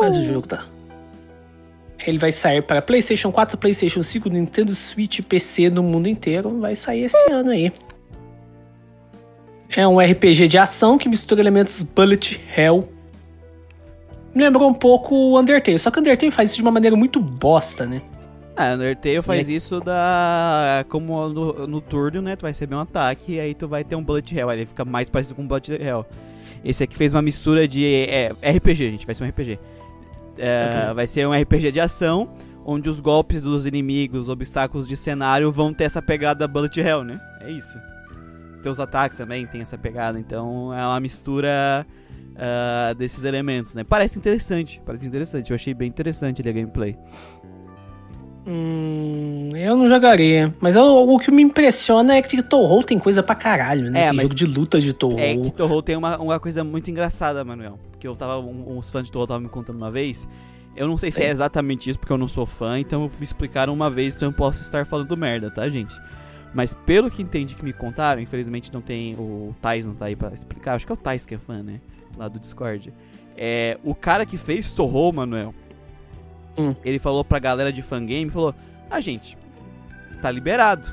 Mas 0.00 0.16
o 0.16 0.24
jogo 0.24 0.46
tá. 0.46 0.64
Ele 2.06 2.18
vai 2.18 2.32
sair 2.32 2.62
para 2.62 2.82
PlayStation 2.82 3.32
4, 3.32 3.56
PlayStation 3.56 4.02
5, 4.02 4.28
Nintendo 4.28 4.74
Switch 4.74 5.20
e 5.20 5.22
PC 5.22 5.70
no 5.70 5.82
mundo 5.82 6.06
inteiro. 6.06 6.60
Vai 6.60 6.74
sair 6.74 7.04
esse 7.04 7.30
ano 7.30 7.50
aí. 7.50 7.72
É 9.76 9.86
um 9.86 9.98
RPG 9.98 10.48
de 10.48 10.56
ação 10.56 10.96
que 10.96 11.08
mistura 11.08 11.40
elementos 11.40 11.82
bullet 11.82 12.40
hell. 12.56 12.88
Me 14.34 14.42
lembrou 14.42 14.68
um 14.68 14.74
pouco 14.74 15.14
o 15.14 15.38
Undertale, 15.38 15.78
só 15.78 15.90
que 15.90 15.98
o 15.98 16.00
Undertale 16.00 16.30
faz 16.30 16.50
isso 16.50 16.56
de 16.56 16.62
uma 16.62 16.70
maneira 16.70 16.96
muito 16.96 17.20
bosta, 17.20 17.86
né? 17.86 18.02
Ah, 18.56 18.70
o 18.70 18.74
Undertale 18.74 19.22
faz 19.22 19.48
isso 19.48 19.80
da. 19.80 20.84
Como 20.88 21.28
no, 21.28 21.66
no 21.66 21.80
turno, 21.80 22.22
né? 22.22 22.36
Tu 22.36 22.42
vai 22.42 22.52
receber 22.52 22.74
um 22.76 22.80
ataque 22.80 23.34
e 23.34 23.40
aí 23.40 23.54
tu 23.54 23.66
vai 23.66 23.82
ter 23.82 23.96
um 23.96 24.02
Bullet 24.02 24.36
Hell. 24.36 24.48
Aí 24.48 24.58
ele 24.58 24.66
fica 24.66 24.84
mais 24.84 25.08
parecido 25.08 25.34
com 25.34 25.42
um 25.42 25.46
Bullet 25.46 25.72
Hell. 25.72 26.06
Esse 26.64 26.84
aqui 26.84 26.96
fez 26.96 27.12
uma 27.12 27.22
mistura 27.22 27.66
de. 27.66 27.84
É, 28.08 28.32
RPG, 28.56 28.90
gente, 28.90 29.06
vai 29.06 29.14
ser 29.14 29.24
um 29.24 29.28
RPG. 29.28 29.58
É, 30.38 30.92
Vai 30.94 31.06
ser 31.06 31.26
um 31.26 31.32
RPG 31.32 31.72
de 31.72 31.80
ação, 31.80 32.28
onde 32.64 32.88
os 32.88 33.00
golpes 33.00 33.42
dos 33.42 33.66
inimigos, 33.66 34.22
os 34.22 34.28
obstáculos 34.28 34.88
de 34.88 34.96
cenário 34.96 35.50
vão 35.52 35.72
ter 35.72 35.84
essa 35.84 36.02
pegada 36.02 36.48
Bullet 36.48 36.80
Hell, 36.80 37.04
né? 37.04 37.20
É 37.40 37.50
isso. 37.50 37.78
Seus 38.64 38.80
ataques 38.80 39.18
também 39.18 39.46
tem 39.46 39.60
essa 39.60 39.76
pegada, 39.76 40.18
então 40.18 40.72
é 40.72 40.86
uma 40.86 40.98
mistura 40.98 41.86
uh, 42.30 42.94
desses 42.94 43.22
elementos, 43.22 43.74
né? 43.74 43.84
Parece 43.84 44.18
interessante, 44.18 44.80
parece 44.86 45.06
interessante. 45.06 45.50
Eu 45.50 45.54
achei 45.54 45.74
bem 45.74 45.86
interessante 45.86 46.40
ali 46.40 46.48
a 46.48 46.52
gameplay. 46.54 46.96
Hum, 48.46 49.50
eu 49.54 49.76
não 49.76 49.86
jogaria. 49.86 50.54
Mas 50.62 50.76
eu, 50.76 50.82
o 50.82 51.18
que 51.18 51.30
me 51.30 51.42
impressiona 51.42 52.16
é 52.16 52.22
que 52.22 52.42
Torro 52.42 52.82
tem 52.82 52.98
coisa 52.98 53.22
pra 53.22 53.34
caralho, 53.34 53.90
né? 53.90 54.04
É, 54.04 54.10
tem 54.10 54.20
jogo 54.20 54.34
de 54.34 54.46
luta 54.46 54.80
de 54.80 54.94
Torro. 54.94 55.20
É 55.20 55.36
que 55.36 55.50
Torro 55.50 55.82
tem 55.82 55.94
uma, 55.94 56.16
uma 56.16 56.40
coisa 56.40 56.64
muito 56.64 56.90
engraçada, 56.90 57.44
Manuel. 57.44 57.78
Que 58.00 58.08
eu 58.08 58.16
tava. 58.16 58.38
Um, 58.38 58.78
uns 58.78 58.90
fãs 58.90 59.04
de 59.04 59.12
Torro 59.12 59.24
estavam 59.24 59.42
me 59.42 59.50
contando 59.50 59.76
uma 59.76 59.90
vez. 59.90 60.26
Eu 60.74 60.88
não 60.88 60.96
sei 60.96 61.10
se 61.10 61.22
é. 61.22 61.26
é 61.26 61.30
exatamente 61.32 61.90
isso, 61.90 61.98
porque 61.98 62.14
eu 62.14 62.16
não 62.16 62.28
sou 62.28 62.46
fã, 62.46 62.80
então 62.80 63.02
me 63.02 63.24
explicaram 63.24 63.74
uma 63.74 63.90
vez, 63.90 64.16
então 64.16 64.30
eu 64.30 64.32
posso 64.32 64.62
estar 64.62 64.86
falando 64.86 65.14
merda, 65.18 65.50
tá, 65.50 65.68
gente? 65.68 65.94
Mas 66.54 66.72
pelo 66.72 67.10
que 67.10 67.20
entendi 67.20 67.54
que 67.56 67.64
me 67.64 67.72
contaram, 67.72 68.22
infelizmente 68.22 68.72
não 68.72 68.80
tem. 68.80 69.14
O 69.16 69.54
Tais 69.60 69.84
não 69.84 69.94
tá 69.94 70.06
aí 70.06 70.14
pra 70.16 70.32
explicar. 70.32 70.74
Acho 70.74 70.86
que 70.86 70.92
é 70.92 70.94
o 70.94 70.96
Tais 70.96 71.26
que 71.26 71.34
é 71.34 71.38
fã, 71.38 71.62
né? 71.62 71.80
Lá 72.16 72.28
do 72.28 72.38
Discord. 72.38 72.94
É, 73.36 73.76
o 73.82 73.94
cara 73.94 74.24
que 74.24 74.36
fez 74.36 74.70
Torro, 74.70 75.12
Manuel, 75.12 75.52
Hum. 76.56 76.72
ele 76.84 77.00
falou 77.00 77.24
pra 77.24 77.40
galera 77.40 77.72
de 77.72 77.82
fangame, 77.82 78.30
falou, 78.30 78.54
ah, 78.88 79.00
gente, 79.00 79.36
tá 80.22 80.30
liberado. 80.30 80.88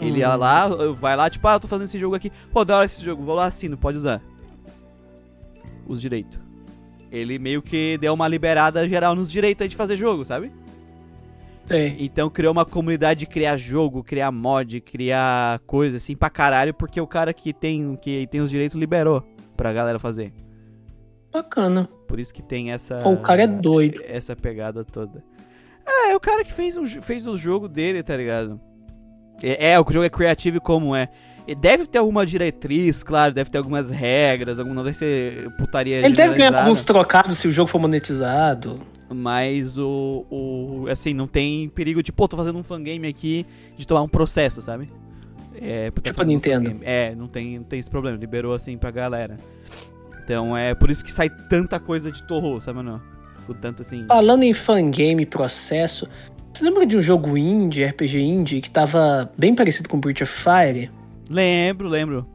Ele 0.00 0.20
ia 0.20 0.34
Hum. 0.34 0.38
lá, 0.38 0.68
vai 0.94 1.14
lá, 1.14 1.28
tipo, 1.28 1.46
ah, 1.46 1.54
eu 1.54 1.60
tô 1.60 1.68
fazendo 1.68 1.86
esse 1.88 1.98
jogo 1.98 2.14
aqui. 2.14 2.30
Pô, 2.50 2.64
da 2.64 2.76
hora 2.76 2.86
esse 2.86 3.04
jogo, 3.04 3.22
vou 3.22 3.34
lá, 3.34 3.44
assino, 3.46 3.76
pode 3.76 3.98
usar. 3.98 4.22
Os 5.86 6.00
direitos. 6.00 6.38
Ele 7.10 7.38
meio 7.38 7.60
que 7.60 7.98
deu 7.98 8.14
uma 8.14 8.28
liberada 8.28 8.88
geral 8.88 9.14
nos 9.14 9.30
direitos 9.30 9.62
aí 9.62 9.68
de 9.68 9.76
fazer 9.76 9.96
jogo, 9.96 10.24
sabe? 10.24 10.50
Sei. 11.68 11.96
Então 11.98 12.30
criou 12.30 12.50
uma 12.50 12.64
comunidade 12.64 13.20
de 13.20 13.26
criar 13.26 13.56
jogo, 13.56 14.02
criar 14.02 14.32
mod, 14.32 14.80
criar 14.80 15.60
coisa 15.60 15.98
assim 15.98 16.16
pra 16.16 16.30
caralho, 16.30 16.72
porque 16.72 17.00
o 17.00 17.06
cara 17.06 17.32
que 17.34 17.52
tem, 17.52 17.94
que 17.96 18.26
tem 18.26 18.40
os 18.40 18.50
direitos 18.50 18.76
liberou 18.76 19.22
pra 19.56 19.72
galera 19.72 19.98
fazer. 19.98 20.32
Bacana. 21.30 21.88
Por 22.08 22.18
isso 22.18 22.32
que 22.32 22.42
tem 22.42 22.70
essa. 22.70 22.98
Pô, 22.98 23.10
o 23.10 23.18
cara 23.18 23.42
é 23.42 23.46
doido. 23.46 24.00
Essa 24.04 24.34
pegada 24.34 24.82
toda. 24.82 25.22
É, 25.86 26.12
é 26.12 26.16
o 26.16 26.20
cara 26.20 26.42
que 26.42 26.52
fez, 26.52 26.76
um, 26.76 26.86
fez 26.86 27.26
o 27.26 27.36
jogo 27.36 27.68
dele, 27.68 28.02
tá 28.02 28.16
ligado? 28.16 28.58
É, 29.42 29.72
é, 29.72 29.80
o 29.80 29.84
jogo 29.90 30.04
é 30.04 30.10
criativo 30.10 30.60
como 30.60 30.96
é. 30.96 31.08
E 31.46 31.54
deve 31.54 31.86
ter 31.86 31.98
alguma 31.98 32.26
diretriz, 32.26 33.02
claro, 33.02 33.32
deve 33.32 33.50
ter 33.50 33.58
algumas 33.58 33.88
regras, 33.90 34.58
algum, 34.58 34.74
não 34.74 34.84
deve 34.84 34.96
ser 34.96 35.50
putaria 35.56 35.96
Ele 36.04 36.14
deve 36.14 36.34
ganhar 36.34 36.54
alguns 36.54 36.84
trocados 36.84 37.38
se 37.38 37.48
o 37.48 37.52
jogo 37.52 37.70
for 37.70 37.78
monetizado. 37.78 38.80
Mas 39.14 39.78
o, 39.78 40.26
o. 40.30 40.86
Assim, 40.90 41.14
não 41.14 41.26
tem 41.26 41.68
perigo 41.68 42.02
de, 42.02 42.12
pô, 42.12 42.28
tô 42.28 42.36
fazendo 42.36 42.58
um 42.58 42.62
fangame 42.62 43.06
aqui 43.08 43.46
de 43.76 43.86
tomar 43.86 44.02
um 44.02 44.08
processo, 44.08 44.60
sabe? 44.60 44.90
É, 45.60 45.90
porque 45.90 46.10
Tipo 46.10 46.16
tá 46.16 46.22
fazendo 46.22 46.30
um 46.30 46.34
Nintendo. 46.34 46.66
fangame. 46.66 46.84
É, 46.84 47.14
não 47.14 47.26
tem, 47.26 47.56
não 47.58 47.64
tem 47.64 47.80
esse 47.80 47.90
problema, 47.90 48.16
liberou 48.18 48.52
assim 48.52 48.76
pra 48.76 48.90
galera. 48.90 49.36
Então 50.22 50.56
é 50.56 50.74
por 50.74 50.90
isso 50.90 51.04
que 51.04 51.10
sai 51.12 51.30
tanta 51.30 51.80
coisa 51.80 52.12
de 52.12 52.22
Torro, 52.28 52.60
sabe, 52.60 52.82
não? 52.82 53.00
Com 53.46 53.54
tanto 53.54 53.80
assim. 53.82 54.04
Falando 54.06 54.42
em 54.42 54.52
fangame 54.52 55.24
processo, 55.24 56.06
você 56.52 56.62
lembra 56.62 56.84
de 56.84 56.96
um 56.96 57.02
jogo 57.02 57.36
indie, 57.36 57.82
RPG 57.84 58.18
indie, 58.20 58.60
que 58.60 58.68
tava 58.68 59.32
bem 59.38 59.54
parecido 59.54 59.88
com 59.88 59.98
Breath 59.98 60.20
of 60.20 60.32
Fire? 60.32 60.90
Lembro, 61.30 61.88
lembro. 61.88 62.26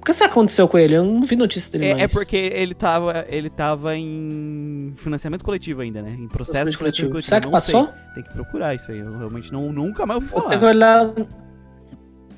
O 0.00 0.04
que 0.04 0.12
aconteceu 0.24 0.66
com 0.66 0.78
ele? 0.78 0.94
Eu 0.96 1.04
não 1.04 1.20
vi 1.22 1.36
notícia 1.36 1.70
dele 1.70 1.86
É, 1.86 1.90
mais. 1.92 2.04
é 2.04 2.08
porque 2.08 2.36
ele 2.36 2.74
tava, 2.74 3.26
ele 3.28 3.50
tava 3.50 3.94
em 3.96 4.92
financiamento 4.96 5.44
coletivo 5.44 5.82
ainda, 5.82 6.00
né? 6.00 6.16
Em 6.18 6.26
processo 6.26 6.70
de 6.70 6.76
financiamento 6.76 7.10
coletivo. 7.12 7.28
Será 7.28 7.40
que 7.40 7.46
Não 7.46 7.52
passou? 7.52 7.84
sei. 7.86 7.94
Tem 8.14 8.22
que 8.24 8.32
procurar 8.32 8.74
isso 8.74 8.90
aí. 8.90 8.98
Eu 8.98 9.18
realmente 9.18 9.52
não, 9.52 9.70
nunca 9.72 10.06
mais 10.06 10.16
ouvi 10.22 10.28
Vou 10.32 10.40
falar. 10.42 10.50
ter 10.54 10.58
que 10.58 10.64
olhar. 10.64 11.12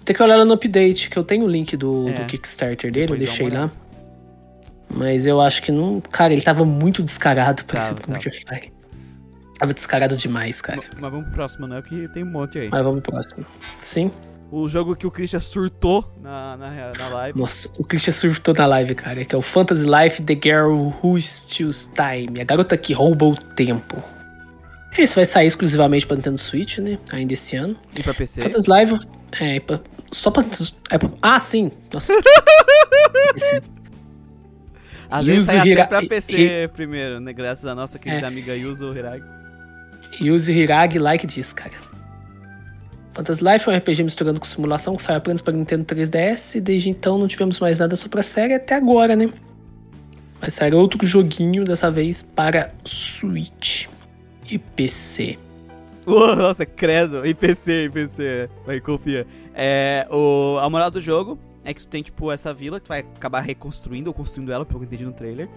Tem 0.05 0.17
que 0.17 0.23
olhar 0.23 0.37
lá 0.37 0.45
no 0.45 0.55
update, 0.55 1.09
que 1.09 1.17
eu 1.17 1.23
tenho 1.23 1.45
o 1.45 1.49
link 1.49 1.77
do, 1.77 2.09
É. 2.09 2.13
do 2.15 2.27
Kickstarter 2.27 2.91
dele, 2.91 3.13
eu 3.13 3.17
Depois 3.17 3.21
dá 3.21 3.27
deixei 3.27 3.49
lá. 3.49 3.71
Mas 4.95 5.27
eu 5.27 5.41
acho 5.41 5.63
que 5.63 5.71
não. 5.71 6.01
Cara, 6.01 6.33
ele 6.33 6.43
tava 6.43 6.65
muito 6.65 7.03
descarado, 7.03 7.65
parecido 7.65 8.01
Tava, 8.03 8.13
com 8.13 8.29
o 8.29 8.31
Fire. 8.33 8.73
Tava 9.59 9.73
descarado 9.73 10.17
demais, 10.17 10.61
cara. 10.61 10.83
Mas 11.01 11.11
vamos 11.11 11.27
pro 11.27 11.35
próximo, 11.35 11.67
né? 11.69 11.81
Que 11.81 12.09
tem 12.09 12.25
um 12.25 12.31
monte 12.31 12.59
aí. 12.59 12.69
Mas 12.69 12.83
vamos 12.83 13.01
pro 13.01 13.13
próximo. 13.13 13.47
Sim. 13.81 14.11
O 14.55 14.69
jogo 14.69 14.95
que 14.95 15.07
o 15.07 15.11
Christian 15.11 15.41
surtou 15.41 16.13
na, 16.23 16.57
na, 16.59 16.71
na 16.99 17.09
live. 17.09 17.39
Nossa, 17.41 17.71
o 17.79 17.85
Christian 17.85 18.13
surtou 18.13 18.53
na 18.53 18.67
live, 18.67 18.95
cara, 18.95 19.25
que 19.25 19.35
é 19.35 19.39
o 19.39 19.41
Fantasy 19.41 19.87
Life 19.87 20.23
The 20.23 20.35
Girl 20.35 20.91
Who 21.03 21.19
Steals 21.23 21.89
Time. 21.95 22.39
A 22.39 22.45
garota 22.45 22.77
que 22.77 22.93
rouba 22.93 23.25
o 23.25 23.35
tempo. 23.35 24.03
Esse 24.99 25.15
vai 25.15 25.25
sair 25.25 25.47
exclusivamente 25.47 26.07
pra 26.07 26.17
Nintendo 26.17 26.37
Switch, 26.37 26.77
né? 26.79 26.99
Ainda 27.11 27.33
esse 27.33 27.57
ano. 27.57 27.75
E 27.97 28.03
pra 28.03 28.13
PC. 28.13 28.43
Fantasy 28.43 28.67
Life. 28.71 29.07
É, 29.41 29.59
pra- 29.59 29.81
só 30.13 30.31
pra. 30.31 30.45
É 30.91 30.99
pra 30.99 31.09
ah, 31.23 31.41
sim! 31.41 31.73
Nossa. 31.91 32.13
Esse- 33.35 33.63
Às 35.11 35.25
vezes 35.25 35.45
sai 35.47 35.61
até 35.61 35.69
Hira- 35.71 35.87
pra 35.87 36.03
e- 36.03 36.09
PC 36.09 36.71
primeiro, 36.75 37.21
né? 37.21 37.33
Graças 37.33 37.65
à 37.65 37.75
nossa 37.75 37.99
querida 37.99 38.27
É. 38.27 38.29
amiga 38.29 38.55
Yuzo 38.55 38.93
Hiragi. 38.95 39.25
Use 40.21 40.53
Hiragi 40.53 40.99
like 40.99 41.27
diz, 41.27 41.55
cara. 41.55 41.73
Fantasy 43.15 43.45
Life 43.45 43.69
é 43.69 43.73
um 43.73 43.77
RPG 43.77 44.03
misturando 44.05 44.41
com 44.41 44.47
simulação 44.47 44.97
que 44.97 45.03
saiu 45.03 45.19
apenas 45.19 45.41
para 45.41 45.53
Nintendo 45.53 45.85
3DS 45.85 46.57
e 46.57 46.61
desde 46.61 46.89
então 46.89 47.19
não 47.19 47.29
tivemos 47.29 47.61
mais 47.61 47.79
nada 47.79 47.95
sobre 47.97 48.21
a 48.21 48.23
série 48.23 48.55
até 48.55 48.75
agora, 48.75 49.15
né? 49.15 49.31
Vai 50.41 50.51
sair 50.51 50.75
outro 50.75 51.07
joguinho, 51.07 51.65
dessa 51.65 51.91
vez 51.91 52.23
para 52.23 52.73
Switch 52.85 53.87
e 54.51 54.59
PC. 54.59 55.39
Nossa, 56.05 56.67
credo. 56.67 57.25
E 57.25 57.33
PC, 57.33 57.85
e 57.85 57.91
PC. 57.91 58.51
Vai, 58.67 58.81
confia. 58.81 59.27
É, 59.55 60.07
o, 60.11 60.59
a 60.61 60.69
moral 60.69 60.91
do 60.91 61.01
jogo 61.01 61.39
é 61.65 61.73
que 61.73 61.81
tu 61.83 61.87
tem, 61.87 62.03
tipo, 62.03 62.33
essa 62.33 62.53
vila 62.53 62.81
que 62.81 62.87
tu 62.87 62.89
vai 62.89 63.01
acabar 63.01 63.41
reconstruindo 63.41 64.11
ou 64.11 64.15
construindo 64.15 64.51
ela, 64.53 64.65
pelo 64.65 64.81
que 64.81 64.85
eu 64.85 64.89
entendi 64.89 65.05
no 65.05 65.13
trailer. 65.13 65.49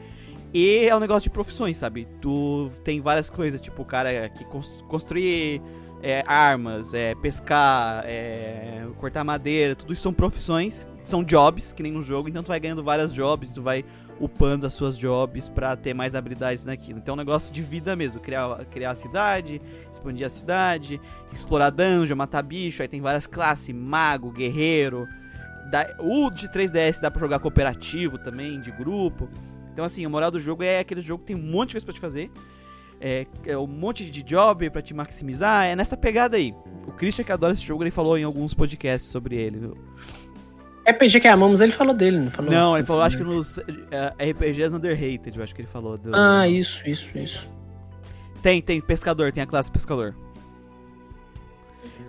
E 0.53 0.86
é 0.88 0.95
um 0.95 0.99
negócio 0.99 1.30
de 1.30 1.34
profissões, 1.34 1.78
sabe? 1.78 2.08
Tu 2.22 2.70
tem 2.84 3.01
várias 3.01 3.28
coisas, 3.30 3.60
tipo, 3.60 3.82
o 3.82 3.86
cara 3.86 4.30
que 4.30 4.45
cons- 4.45 4.84
construir 4.88 5.62
é, 6.02 6.24
armas, 6.28 6.93
é, 6.93 7.16
pescar, 7.16 8.04
é, 8.06 8.86
cortar 8.98 9.24
madeira, 9.24 9.76
tudo 9.76 9.93
isso 9.93 10.04
são 10.04 10.14
profissões, 10.14 10.86
são 11.04 11.24
jobs, 11.24 11.74
que 11.74 11.82
nem 11.84 11.91
no 11.91 12.02
jogo, 12.02 12.30
então 12.30 12.43
tu 12.43 12.48
vai 12.48 12.60
ganhando 12.60 12.84
várias 12.84 13.14
jobs, 13.14 13.50
tu 13.52 13.62
vai 13.62 13.84
upando 14.20 14.66
as 14.66 14.74
suas 14.74 14.98
jobs 14.98 15.50
pra 15.50 15.76
ter 15.76 15.93
mais 15.93 16.16
habilidades 16.16 16.66
naquilo. 16.66 17.00
Então 17.00 17.14
é 17.14 17.16
um 17.16 17.18
negócio 17.18 17.54
de 17.54 17.62
vida 17.62 17.96
mesmo, 17.96 18.22
criar, 18.22 18.64
criar 18.66 18.91
a 18.91 18.96
cidade, 18.96 19.62
expandir 19.91 20.26
a 20.26 20.30
cidade, 20.30 21.02
explorar 21.34 21.70
dungeon, 21.70 22.16
matar 22.16 22.41
bicho, 22.41 22.82
aí 22.82 22.88
tem 22.88 23.02
várias 23.02 23.28
classes, 23.28 23.76
mago, 23.76 24.32
guerreiro. 24.32 25.08
Dá- 25.70 25.96
o 26.00 26.30
de 26.30 26.48
3DS 26.48 27.02
dá 27.02 27.12
pra 27.12 27.20
jogar 27.20 27.39
cooperativo 27.39 28.18
também, 28.18 28.62
de 28.62 28.72
grupo. 28.72 29.28
Então 29.74 29.84
assim, 29.84 30.06
a 30.06 30.10
moral 30.10 30.32
do 30.32 30.39
jogo 30.39 30.64
é 30.64 30.80
aquele 30.80 31.02
jogo 31.02 31.24
que 31.26 31.34
tem 31.34 31.36
um 31.36 31.52
monte 31.52 31.70
de 31.70 31.74
coisa 31.76 31.86
pra 31.86 31.93
te 31.93 32.00
fazer. 32.00 32.32
É, 33.08 33.28
é 33.45 33.56
um 33.56 33.68
monte 33.68 34.10
de 34.10 34.24
job 34.24 34.68
pra 34.72 34.82
te 34.82 34.91
maximizar, 34.91 35.66
é 35.68 35.76
nessa 35.76 35.95
pegada 35.95 36.38
aí. 36.38 36.56
O 36.88 36.91
Christian 36.91 37.24
que 37.24 37.32
adora 37.32 37.53
esse 37.53 37.62
jogo, 37.62 37.84
ele 37.84 37.91
falou 37.91 38.18
em 38.18 38.24
alguns 38.24 38.51
podcasts 38.56 39.12
sobre 39.12 39.36
ele. 39.36 39.72
RPG 40.88 41.20
que 41.20 41.28
amamos, 41.28 41.62
ele 41.62 41.72
falou 41.72 41.93
dele, 41.93 42.18
não 42.20 42.32
falou? 42.32 42.51
Não, 42.51 42.76
ele 42.76 42.86
falou, 42.86 43.03
acho 43.03 43.18
que 43.18 43.24
nos 43.24 43.60
eh, 43.60 44.32
RPGs 44.32 44.76
Underrated, 44.76 45.38
eu 45.38 45.43
acho 45.43 45.53
que 45.53 45.62
ele 45.62 45.68
falou. 45.68 45.99
do- 45.99 46.16
Ah, 46.16 46.47
isso, 46.47 46.82
isso, 46.89 47.16
isso. 47.16 47.47
Tem, 48.41 48.60
tem, 48.60 48.82
pescador, 48.82 49.32
tem 49.32 49.43
a 49.43 49.47
classe 49.47 49.70
pescador. 49.70 50.16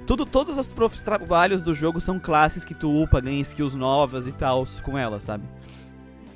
Tudo, 0.07 0.25
todos 0.25 0.57
os 0.57 1.03
trabalhos 1.03 1.61
do 1.63 1.75
jogo 1.75 2.01
são 2.01 2.19
classes 2.19 2.65
que 2.65 2.75
tu 2.75 3.03
upa, 3.03 3.21
ganha 3.21 3.41
skills 3.43 3.75
novas 3.75 4.27
e 4.27 4.33
tal 4.33 4.65
com 4.83 4.97
elas, 4.97 5.25
sabe? 5.25 5.45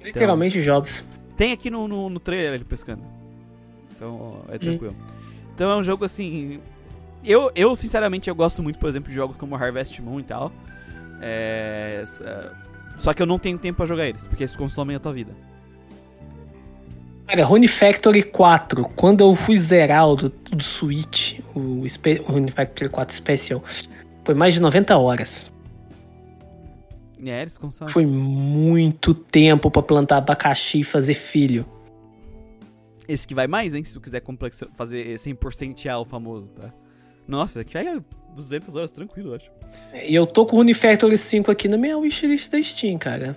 Literalmente 0.03 0.63
Jobs. 0.63 1.03
Tem 1.37 1.53
aqui 1.53 1.71
no, 1.71 1.87
no, 1.89 2.11
no 2.11 2.21
trailer 2.21 2.55
ele 2.55 2.65
pescando. 2.65 3.20
Então, 4.01 4.43
é 4.49 4.57
tranquilo. 4.57 4.97
Então 5.55 5.71
é 5.71 5.77
um 5.77 5.83
jogo 5.83 6.07
assim. 6.07 6.59
Eu, 7.23 7.53
eu, 7.55 7.77
sinceramente, 7.77 8.31
eu 8.31 8.35
gosto 8.35 8.63
muito, 8.63 8.79
por 8.79 8.89
exemplo, 8.89 9.11
de 9.11 9.15
jogos 9.15 9.37
como 9.37 9.55
Harvest 9.55 10.01
Moon 10.01 10.21
e 10.21 10.23
tal. 10.23 10.51
É, 11.21 12.03
é, 12.23 12.51
só 12.97 13.13
que 13.13 13.21
eu 13.21 13.27
não 13.27 13.39
tenho 13.39 13.59
tempo 13.59 13.77
pra 13.77 13.85
jogar 13.85 14.07
eles, 14.07 14.27
porque 14.27 14.43
eles 14.43 14.57
consomem 14.57 14.97
a 14.97 14.99
tua 14.99 15.13
vida. 15.13 15.33
Cara, 17.27 17.45
Rune 17.45 17.69
Factory 17.69 18.23
4, 18.23 18.85
quando 18.97 19.21
eu 19.21 19.35
fui 19.37 19.59
zerar 19.59 20.09
o 20.09 20.17
do, 20.17 20.29
do 20.31 20.63
Switch, 20.63 21.39
o, 21.55 21.85
Rune 22.27 22.51
Factory 22.51 22.89
4 22.89 23.15
Special, 23.15 23.63
foi 24.25 24.35
mais 24.35 24.55
de 24.55 24.61
90 24.61 24.97
horas. 24.97 25.53
É, 27.23 27.43
eles 27.43 27.59
consomem. 27.59 27.93
Foi 27.93 28.07
muito 28.07 29.13
tempo 29.13 29.71
pra 29.71 29.83
plantar 29.83 30.17
abacaxi 30.17 30.81
e 30.81 30.85
fazer 30.85 31.15
filho. 31.15 31.67
Esse 33.13 33.27
que 33.27 33.35
vai 33.35 33.47
mais, 33.47 33.75
hein? 33.75 33.85
Se 33.85 33.93
tu 33.95 34.01
quiser 34.01 34.21
complexo, 34.21 34.69
fazer 34.75 35.15
100% 35.17 36.01
o 36.01 36.05
famoso, 36.05 36.53
tá? 36.53 36.73
Nossa, 37.27 37.61
aqui 37.61 37.77
é 37.79 37.99
200 38.35 38.75
horas 38.77 38.91
tranquilo, 38.91 39.31
eu 39.31 39.35
acho. 39.37 39.51
E 40.07 40.15
eu 40.15 40.27
tô 40.27 40.47
com 40.47 40.57
o 40.57 40.61
Unifactory 40.61 41.17
5 41.19 41.51
aqui 41.51 41.69
na 41.69 41.77
minha 41.77 41.97
wishlist 41.99 42.51
da 42.51 42.63
Steam, 42.63 42.99
cara. 42.99 43.37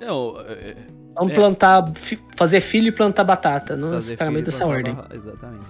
Não, 0.00 0.34
é, 0.40 0.76
Vamos 1.14 1.32
É. 1.32 1.34
plantar, 1.34 1.92
fi- 1.96 2.18
fazer 2.36 2.60
filho 2.60 2.88
e 2.88 2.92
plantar 2.92 3.24
batata, 3.24 3.76
não 3.76 3.90
necessariamente 3.90 4.44
dessa 4.46 4.64
ordem. 4.66 4.94
blá, 4.94 5.08
Exatamente. 5.12 5.66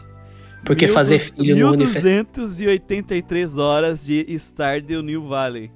Porque 0.64 0.84
Mil 0.84 0.94
fazer 0.94 1.18
filho 1.18 1.56
no 1.56 1.72
Unifactory... 1.72 2.04
1283 2.12 3.56
horas 3.58 4.04
de 4.04 4.24
Stardew 4.38 5.02
New 5.02 5.26
Valley. 5.26 5.72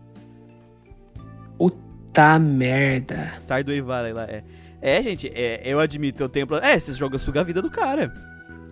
Tá 2.12 2.38
merda. 2.38 3.32
Stardew 3.40 3.84
Valley 3.84 4.12
lá, 4.12 4.22
é. 4.24 4.44
É, 4.84 5.02
gente, 5.02 5.32
é, 5.34 5.62
eu 5.64 5.80
admito, 5.80 6.22
eu 6.22 6.28
tenho 6.28 6.46
plano. 6.46 6.62
É, 6.62 6.74
esses 6.74 6.94
jogos 6.94 7.22
sugam 7.22 7.40
a 7.40 7.44
vida 7.44 7.62
do 7.62 7.70
cara. 7.70 8.12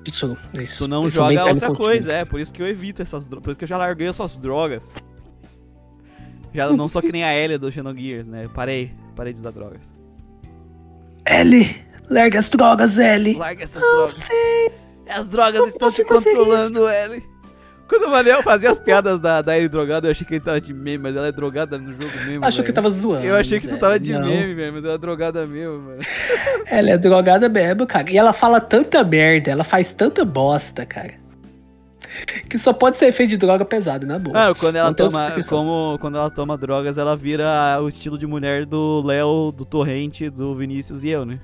Isso, 0.06 0.36
isso. 0.60 0.84
Tu 0.84 0.86
não 0.86 1.06
isso 1.06 1.16
joga 1.16 1.46
outra 1.46 1.72
coisa, 1.72 2.12
é. 2.12 2.22
Por 2.22 2.38
isso 2.38 2.52
que 2.52 2.60
eu 2.60 2.68
evito 2.68 3.00
essas 3.00 3.26
drogas. 3.26 3.44
Por 3.44 3.50
isso 3.52 3.58
que 3.58 3.64
eu 3.64 3.68
já 3.68 3.78
larguei 3.78 4.08
essas 4.08 4.36
drogas. 4.36 4.92
Já 6.52 6.70
não 6.70 6.86
sou 6.86 7.00
que 7.00 7.10
nem 7.10 7.24
a 7.24 7.34
Elia 7.34 7.58
do 7.58 7.72
Xenogears, 7.72 8.28
né? 8.28 8.46
Parei, 8.54 8.92
parei 9.16 9.32
de 9.32 9.38
usar 9.38 9.52
drogas. 9.52 9.90
L, 11.24 11.82
larga 12.10 12.40
as 12.40 12.50
drogas, 12.50 12.98
L. 12.98 13.32
Larga 13.32 13.64
essas 13.64 13.80
drogas. 13.82 14.16
As 15.08 15.28
drogas 15.28 15.68
estão 15.68 15.90
te 15.90 16.04
controlando, 16.04 16.86
Ellie. 16.90 17.24
Quando 17.92 18.04
o 18.06 18.10
Manel 18.10 18.42
fazia 18.42 18.70
as 18.70 18.78
piadas 18.78 19.20
da, 19.20 19.42
da 19.42 19.54
Ellie 19.54 19.68
drogada, 19.68 20.06
eu 20.06 20.12
achei 20.12 20.26
que 20.26 20.32
ele 20.32 20.40
tava 20.40 20.58
de 20.58 20.72
meme, 20.72 20.96
mas 20.96 21.14
ela 21.14 21.26
é 21.26 21.32
drogada 21.32 21.76
no 21.76 21.92
jogo 21.92 22.16
mesmo. 22.26 22.42
Achou 22.42 22.64
que 22.64 22.72
velho. 22.72 22.74
tava 22.74 22.88
zoando. 22.88 23.22
Eu 23.26 23.36
achei 23.36 23.60
que 23.60 23.68
tu 23.68 23.76
tava 23.78 24.00
de 24.00 24.14
Não. 24.14 24.22
meme, 24.22 24.54
velho, 24.54 24.72
mas 24.72 24.82
ela 24.82 24.94
é 24.94 24.98
drogada 24.98 25.46
mesmo, 25.46 25.78
mano. 25.78 26.00
Ela 26.66 26.90
é 26.92 26.96
drogada 26.96 27.50
mesmo, 27.50 27.86
cara. 27.86 28.10
E 28.10 28.16
ela 28.16 28.32
fala 28.32 28.58
tanta 28.58 29.04
merda, 29.04 29.50
ela 29.50 29.62
faz 29.62 29.92
tanta 29.92 30.24
bosta, 30.24 30.86
cara. 30.86 31.20
Que 32.48 32.58
só 32.58 32.72
pode 32.72 32.96
ser 32.96 33.06
efeito 33.08 33.30
de 33.30 33.36
droga 33.36 33.62
pesada, 33.62 34.06
na 34.06 34.18
boa. 34.18 34.32
Mano, 34.38 34.54
quando 34.54 34.76
ela 34.76 34.88
Não 34.88 34.94
toma. 34.94 35.32
Como 35.46 35.98
quando 36.00 36.16
ela 36.16 36.30
toma 36.30 36.56
drogas, 36.56 36.96
ela 36.96 37.14
vira 37.14 37.78
o 37.82 37.90
estilo 37.90 38.16
de 38.16 38.26
mulher 38.26 38.64
do 38.64 39.02
Léo, 39.04 39.52
do 39.52 39.66
Torrente, 39.66 40.30
do 40.30 40.54
Vinícius 40.54 41.04
e 41.04 41.10
eu, 41.10 41.26
né? 41.26 41.38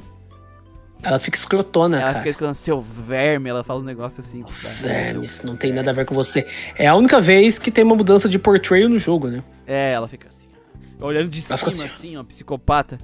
Ela 1.03 1.19
fica 1.19 1.37
escrotona, 1.37 1.97
Ela 1.97 2.07
cara. 2.07 2.19
fica 2.19 2.31
escutando 2.31 2.55
seu 2.55 2.81
verme, 2.81 3.49
ela 3.49 3.63
fala 3.63 3.81
um 3.81 3.85
negócio 3.85 4.21
assim. 4.21 4.45
Verme, 4.81 5.25
isso 5.25 5.47
não 5.47 5.57
tem 5.57 5.73
nada 5.73 5.91
a 5.91 5.95
ver 5.95 6.05
com 6.05 6.15
você. 6.15 6.47
É 6.77 6.87
a 6.89 6.95
única 6.97 7.21
vez 7.21 7.59
que 7.59 7.71
tem 7.71 7.85
uma 7.85 7.95
mudança 7.95 8.29
de 8.29 8.39
portrayal 8.39 8.89
no 8.89 8.99
jogo, 8.99 9.29
né? 9.29 9.43
É, 9.67 9.93
ela 9.93 10.09
fica 10.09 10.29
assim, 10.29 10.49
olhando 11.01 11.29
de 11.29 11.39
Ela 11.39 11.57
cima, 11.59 11.71
fica 11.71 11.85
assim, 11.87 12.17
ó, 12.17 12.25
psicopata. 12.25 12.99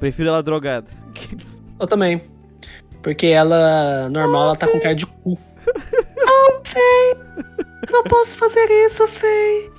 Prefiro 0.00 0.30
ela 0.30 0.42
drogada. 0.42 0.90
Eu 1.78 1.86
também. 1.86 2.22
Porque 3.02 3.28
ela, 3.28 4.08
normal, 4.10 4.42
ela 4.44 4.56
tá 4.56 4.66
com 4.66 4.80
cara 4.80 4.94
de 4.94 5.06
cu. 5.06 5.38
Não, 6.16 6.60
Fei. 6.64 7.16
Não 7.90 8.02
posso 8.04 8.36
fazer 8.36 8.64
isso, 8.86 9.06
Fei. 9.08 9.70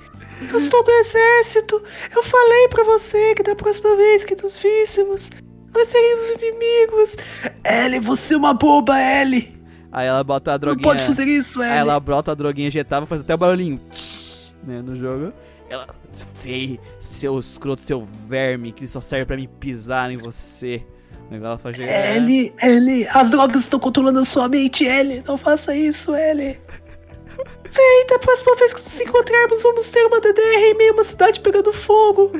Eu 0.50 0.58
estou 0.58 0.82
do 0.82 0.90
exército. 0.90 1.82
Eu 2.14 2.22
falei 2.22 2.68
pra 2.68 2.82
você 2.84 3.34
que 3.34 3.42
da 3.42 3.54
próxima 3.54 3.94
vez 3.96 4.24
que 4.24 4.34
nos 4.42 4.58
víssemos, 4.58 5.30
nós 5.74 5.88
seríamos 5.88 6.30
inimigos. 6.30 7.16
Ellie, 7.64 8.00
você 8.00 8.34
é 8.34 8.36
uma 8.36 8.54
boba, 8.54 8.98
Ellie. 9.00 9.60
Aí 9.90 10.06
ela 10.06 10.24
bota 10.24 10.50
a 10.50 10.54
Não 10.54 10.58
droguinha. 10.60 10.82
pode 10.88 11.04
fazer 11.06 11.26
isso, 11.26 11.60
Aí 11.60 11.68
Ellie. 11.68 11.78
ela 11.80 12.00
brota 12.00 12.32
a 12.32 12.34
droguinha 12.34 12.68
injetável, 12.68 13.06
faz 13.06 13.20
até 13.20 13.34
o 13.34 13.38
barulhinho. 13.38 13.78
tss, 13.90 14.54
Né, 14.64 14.80
no 14.82 14.94
jogo. 14.96 15.32
Ela. 15.68 15.86
Feio, 16.34 16.78
seu 17.00 17.38
escroto, 17.38 17.82
seu 17.82 18.06
verme, 18.28 18.72
que 18.72 18.86
só 18.86 19.00
serve 19.00 19.24
pra 19.24 19.36
me 19.36 19.48
pisar 19.48 20.10
em 20.10 20.16
você. 20.18 20.84
Ela 21.30 21.56
faz 21.56 21.78
Ellie, 21.78 22.52
Ellie, 22.62 23.08
as 23.10 23.30
drogas 23.30 23.62
estão 23.62 23.80
controlando 23.80 24.18
a 24.18 24.24
sua 24.24 24.48
mente, 24.50 24.84
Ellie. 24.84 25.22
Não 25.26 25.38
faça 25.38 25.74
isso, 25.74 26.14
Ellie. 26.14 26.58
Vem, 27.70 28.06
da 28.06 28.18
próxima 28.18 28.54
vez 28.56 28.74
que 28.74 28.82
nos 28.82 29.00
encontrarmos, 29.00 29.62
vamos 29.62 29.86
ter 29.88 30.04
uma 30.04 30.20
DDR 30.20 30.42
em 30.60 30.74
meio 30.76 30.90
a 30.90 30.94
uma 30.94 31.04
cidade 31.04 31.40
pegando 31.40 31.72
fogo. 31.72 32.30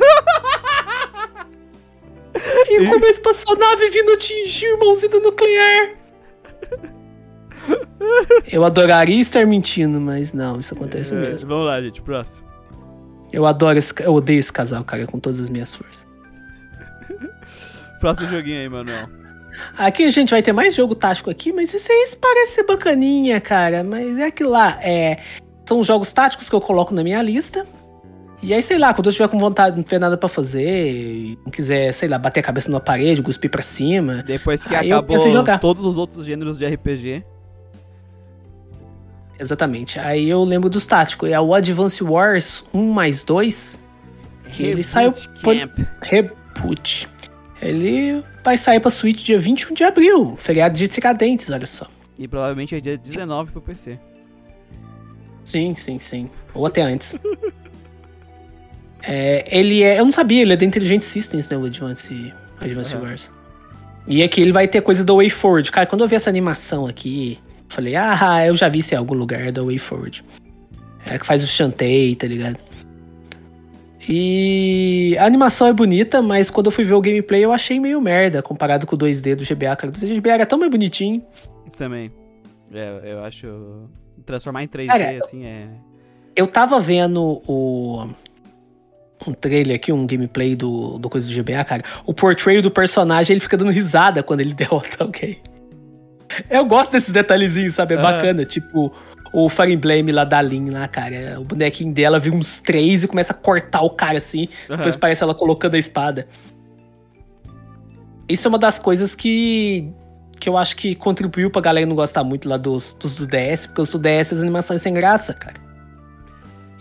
e 2.69 2.87
com 2.87 2.97
uma 2.97 3.09
espaçonave 3.09 3.91
vindo 3.91 4.13
atingir 4.13 4.73
uma 4.75 4.93
usina 4.93 5.19
nuclear. 5.21 5.91
Eu 8.51 8.65
adoraria 8.65 9.21
estar 9.21 9.47
mentindo, 9.47 10.01
mas 10.01 10.33
não, 10.33 10.59
isso 10.61 10.75
acontece 10.75 11.15
É, 11.15 11.19
mesmo. 11.19 11.49
Vamos 11.49 11.67
lá, 11.67 11.81
gente, 11.81 12.03
próximo. 12.03 12.47
Eu 13.33 13.47
adoro 13.47 13.79
esse, 13.79 13.95
eu 14.01 14.13
odeio 14.13 14.39
esse 14.39 14.53
casal, 14.53 14.85
cara, 14.85 15.07
com 15.07 15.19
todas 15.19 15.39
as 15.41 15.49
minhas 15.49 15.75
forças. 15.75 16.07
Próximo 18.01 18.29
joguinho 18.29 18.61
aí, 18.61 18.69
Manuel. 18.69 19.09
Aqui 19.77 20.05
a 20.05 20.11
gente 20.11 20.31
vai 20.31 20.43
ter 20.43 20.53
mais 20.53 20.75
jogo 20.75 20.95
tático 20.95 21.31
aqui, 21.31 21.53
mas 21.53 21.73
isso 21.73 21.91
aí 21.91 22.09
parece 22.21 22.53
ser 22.53 22.65
bacaninha, 22.65 23.41
cara. 23.41 23.85
Mas 23.85 24.19
é 24.19 24.31
que 24.31 24.43
lá, 24.45 24.79
é. 24.83 25.21
São 25.67 25.83
jogos 25.85 26.13
táticos 26.13 26.51
que 26.51 26.55
eu 26.55 26.61
coloco 26.61 26.93
na 26.93 27.03
minha 27.05 27.23
lista. 27.23 27.67
E 28.43 28.53
aí, 28.53 28.61
sei 28.61 28.77
lá, 28.77 28.93
quando 28.93 29.07
eu 29.07 29.13
tiver 29.13 29.29
com 29.29 29.39
vontade, 29.39 29.77
não 29.77 29.85
tiver 29.85 30.01
nada 30.01 30.17
pra 30.17 30.29
fazer, 30.29 31.39
não 31.45 31.53
quiser, 31.53 31.93
sei 31.93 32.09
lá, 32.09 32.19
bater 32.19 32.41
a 32.41 32.43
cabeça 32.43 32.69
numa 32.69 32.81
parede, 32.81 33.23
cuspir 33.23 33.49
pra 33.49 33.63
cima. 33.63 34.25
Depois 34.25 34.67
que 34.67 34.75
acabou 34.75 35.59
todos 35.61 35.85
os 35.85 35.97
outros 35.97 36.27
gêneros 36.27 36.59
de 36.59 36.67
RPG. 36.67 37.25
Exatamente. 39.39 39.99
Aí 39.99 40.29
eu 40.29 40.43
lembro 40.43 40.69
dos 40.69 40.87
táticos. 40.87 41.31
É 41.31 41.41
o 41.41 41.55
Advance 41.55 42.03
Wars 42.03 42.65
1 42.75 42.93
mais 42.93 43.23
2. 43.25 43.81
Que 44.51 44.65
ele 44.65 44.83
saiu 44.83 45.13
Camp. 45.43 45.73
Reboot. 46.01 47.09
Ele 47.61 48.25
vai 48.45 48.59
sair 48.59 48.81
pra 48.81 48.91
Switch 48.91 49.25
dia 49.25 49.39
21 49.39 49.75
de 49.75 49.85
abril. 49.85 50.37
Feriado 50.37 50.77
de 50.77 50.89
Tiradentes, 50.89 51.49
olha 51.49 51.67
só. 51.67 51.87
E 52.19 52.29
provavelmente 52.29 52.75
é 52.75 52.81
dia 52.81 52.99
19 52.99 53.53
pro 53.53 53.61
PC. 53.61 53.99
Sim, 55.45 55.75
sim, 55.75 55.99
sim. 55.99 56.31
Ou 56.55 56.67
até 56.67 56.83
antes. 56.83 57.17
É, 59.03 59.45
ele 59.51 59.83
é. 59.83 59.99
Eu 59.99 60.05
não 60.05 60.13
sabia, 60.13 60.43
ele 60.43 60.53
é 60.53 60.57
da 60.57 60.65
Intelligent 60.65 61.03
Systems, 61.03 61.49
né? 61.49 61.57
O 61.57 61.65
Advance, 61.65 62.33
Advance 62.61 62.95
Aham. 62.95 63.05
Wars. 63.05 63.31
E 64.07 64.23
aqui 64.23 64.41
ele 64.41 64.53
vai 64.53 64.67
ter 64.67 64.81
coisa 64.81 65.05
da 65.05 65.13
WayForward. 65.13 65.71
Cara, 65.71 65.87
quando 65.87 66.03
eu 66.03 66.09
vi 66.09 66.17
essa 66.17 66.29
animação 66.29 66.87
aqui, 66.87 67.39
eu 67.59 67.65
falei, 67.69 67.95
ah, 67.97 68.45
eu 68.47 68.57
já 68.57 68.69
vi 68.69 68.81
isso 68.81 68.95
em 68.95 68.97
algum 68.97 69.15
lugar 69.15 69.53
da 69.53 69.63
WayForward. 69.63 70.25
É 71.07 71.19
que 71.19 71.27
faz 71.27 71.43
o 71.43 71.47
Shantae, 71.47 72.17
tá 72.17 72.27
ligado? 72.27 72.59
E 74.09 75.17
a 75.19 75.27
animação 75.27 75.67
é 75.69 75.73
bonita, 75.73 76.21
mas 76.21 76.51
quando 76.51 76.67
eu 76.67 76.73
fui 76.73 76.85
ver 76.85 76.95
o 76.95 77.01
gameplay 77.01 77.45
eu 77.45 77.53
achei 77.53 77.79
meio 77.79 78.01
merda 78.01 78.43
comparado 78.43 78.87
com 78.87 78.97
o 78.97 78.99
2D 78.99 79.37
do 79.37 79.45
GBA, 79.45 79.77
cara. 79.77 79.89
O 79.89 79.93
2D 79.93 80.09
do 80.09 80.21
GBA 80.21 80.33
era 80.33 80.47
tão 80.47 80.59
mais 80.59 80.71
bonitinho. 80.71 81.23
Isso 81.69 81.79
também. 81.79 82.11
É, 82.73 83.01
eu 83.05 83.23
acho. 83.23 83.89
Transformar 84.27 84.65
em 84.65 84.69
3D 84.69 84.87
Cara, 84.87 85.19
assim 85.23 85.45
é. 85.45 85.69
Eu 86.35 86.47
tava 86.47 86.81
vendo 86.81 87.43
o. 87.47 88.09
Um 89.27 89.33
trailer 89.33 89.77
aqui, 89.77 89.93
um 89.93 90.07
gameplay 90.07 90.57
do, 90.57 90.99
do 90.99 91.09
coisa 91.09 91.27
do 91.27 91.35
GBA, 91.35 91.65
cara. 91.65 91.85
O 92.05 92.13
portrait 92.13 92.61
do 92.61 92.71
personagem, 92.71 93.35
ele 93.35 93.41
fica 93.41 93.57
dando 93.57 93.71
risada 93.71 94.23
quando 94.23 94.41
ele 94.41 94.55
derrota 94.55 95.05
alguém. 95.05 95.41
Eu 96.49 96.65
gosto 96.65 96.93
desses 96.93 97.11
detalhezinhos, 97.11 97.75
sabe? 97.75 97.95
É 97.95 97.97
bacana. 98.01 98.45
Tipo, 98.45 98.93
o 99.33 99.49
Fire 99.49 99.73
Emblem 99.73 100.11
lá 100.13 100.25
da 100.25 100.41
Lin 100.41 100.71
lá, 100.71 100.87
cara. 100.89 101.41
O 101.41 101.45
bonequinho 101.45 101.93
dela 101.93 102.19
vira 102.19 102.37
uns 102.37 102.59
três 102.61 103.05
e 103.05 103.09
começa 103.09 103.33
a 103.33 103.37
cortar 103.37 103.83
o 103.83 103.91
cara 103.91 104.19
assim. 104.19 104.49
Depois 104.69 104.95
Aham. 104.95 105.01
parece 105.01 105.23
ela 105.23 105.35
colocando 105.35 105.75
a 105.75 105.79
espada. 105.79 106.27
Isso 108.29 108.47
é 108.47 108.49
uma 108.49 108.59
das 108.59 108.79
coisas 108.79 109.15
que. 109.15 109.91
Que 110.39 110.49
eu 110.49 110.57
acho 110.59 110.77
que 110.77 110.95
contribuiu 110.97 111.51
pra 111.51 111.63
galera 111.63 111.87
não 111.87 111.95
gostar 111.95 112.25
muito 112.25 112.49
lá 112.49 112.57
dos, 112.57 112.95
dos 112.95 113.15
do 113.15 113.29
DS, 113.29 113.67
porque 113.67 113.81
os 113.81 113.93
do 113.93 113.99
DS 113.99 114.33
as 114.33 114.41
animações 114.41 114.83
sem 114.83 114.93
graça, 114.93 115.33
cara. 115.33 115.55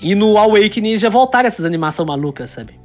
E 0.01 0.15
no 0.15 0.37
Awakening 0.37 0.97
já 0.97 1.09
voltaram 1.09 1.47
essas 1.47 1.65
animações 1.65 2.07
malucas, 2.07 2.51
sabe? 2.51 2.79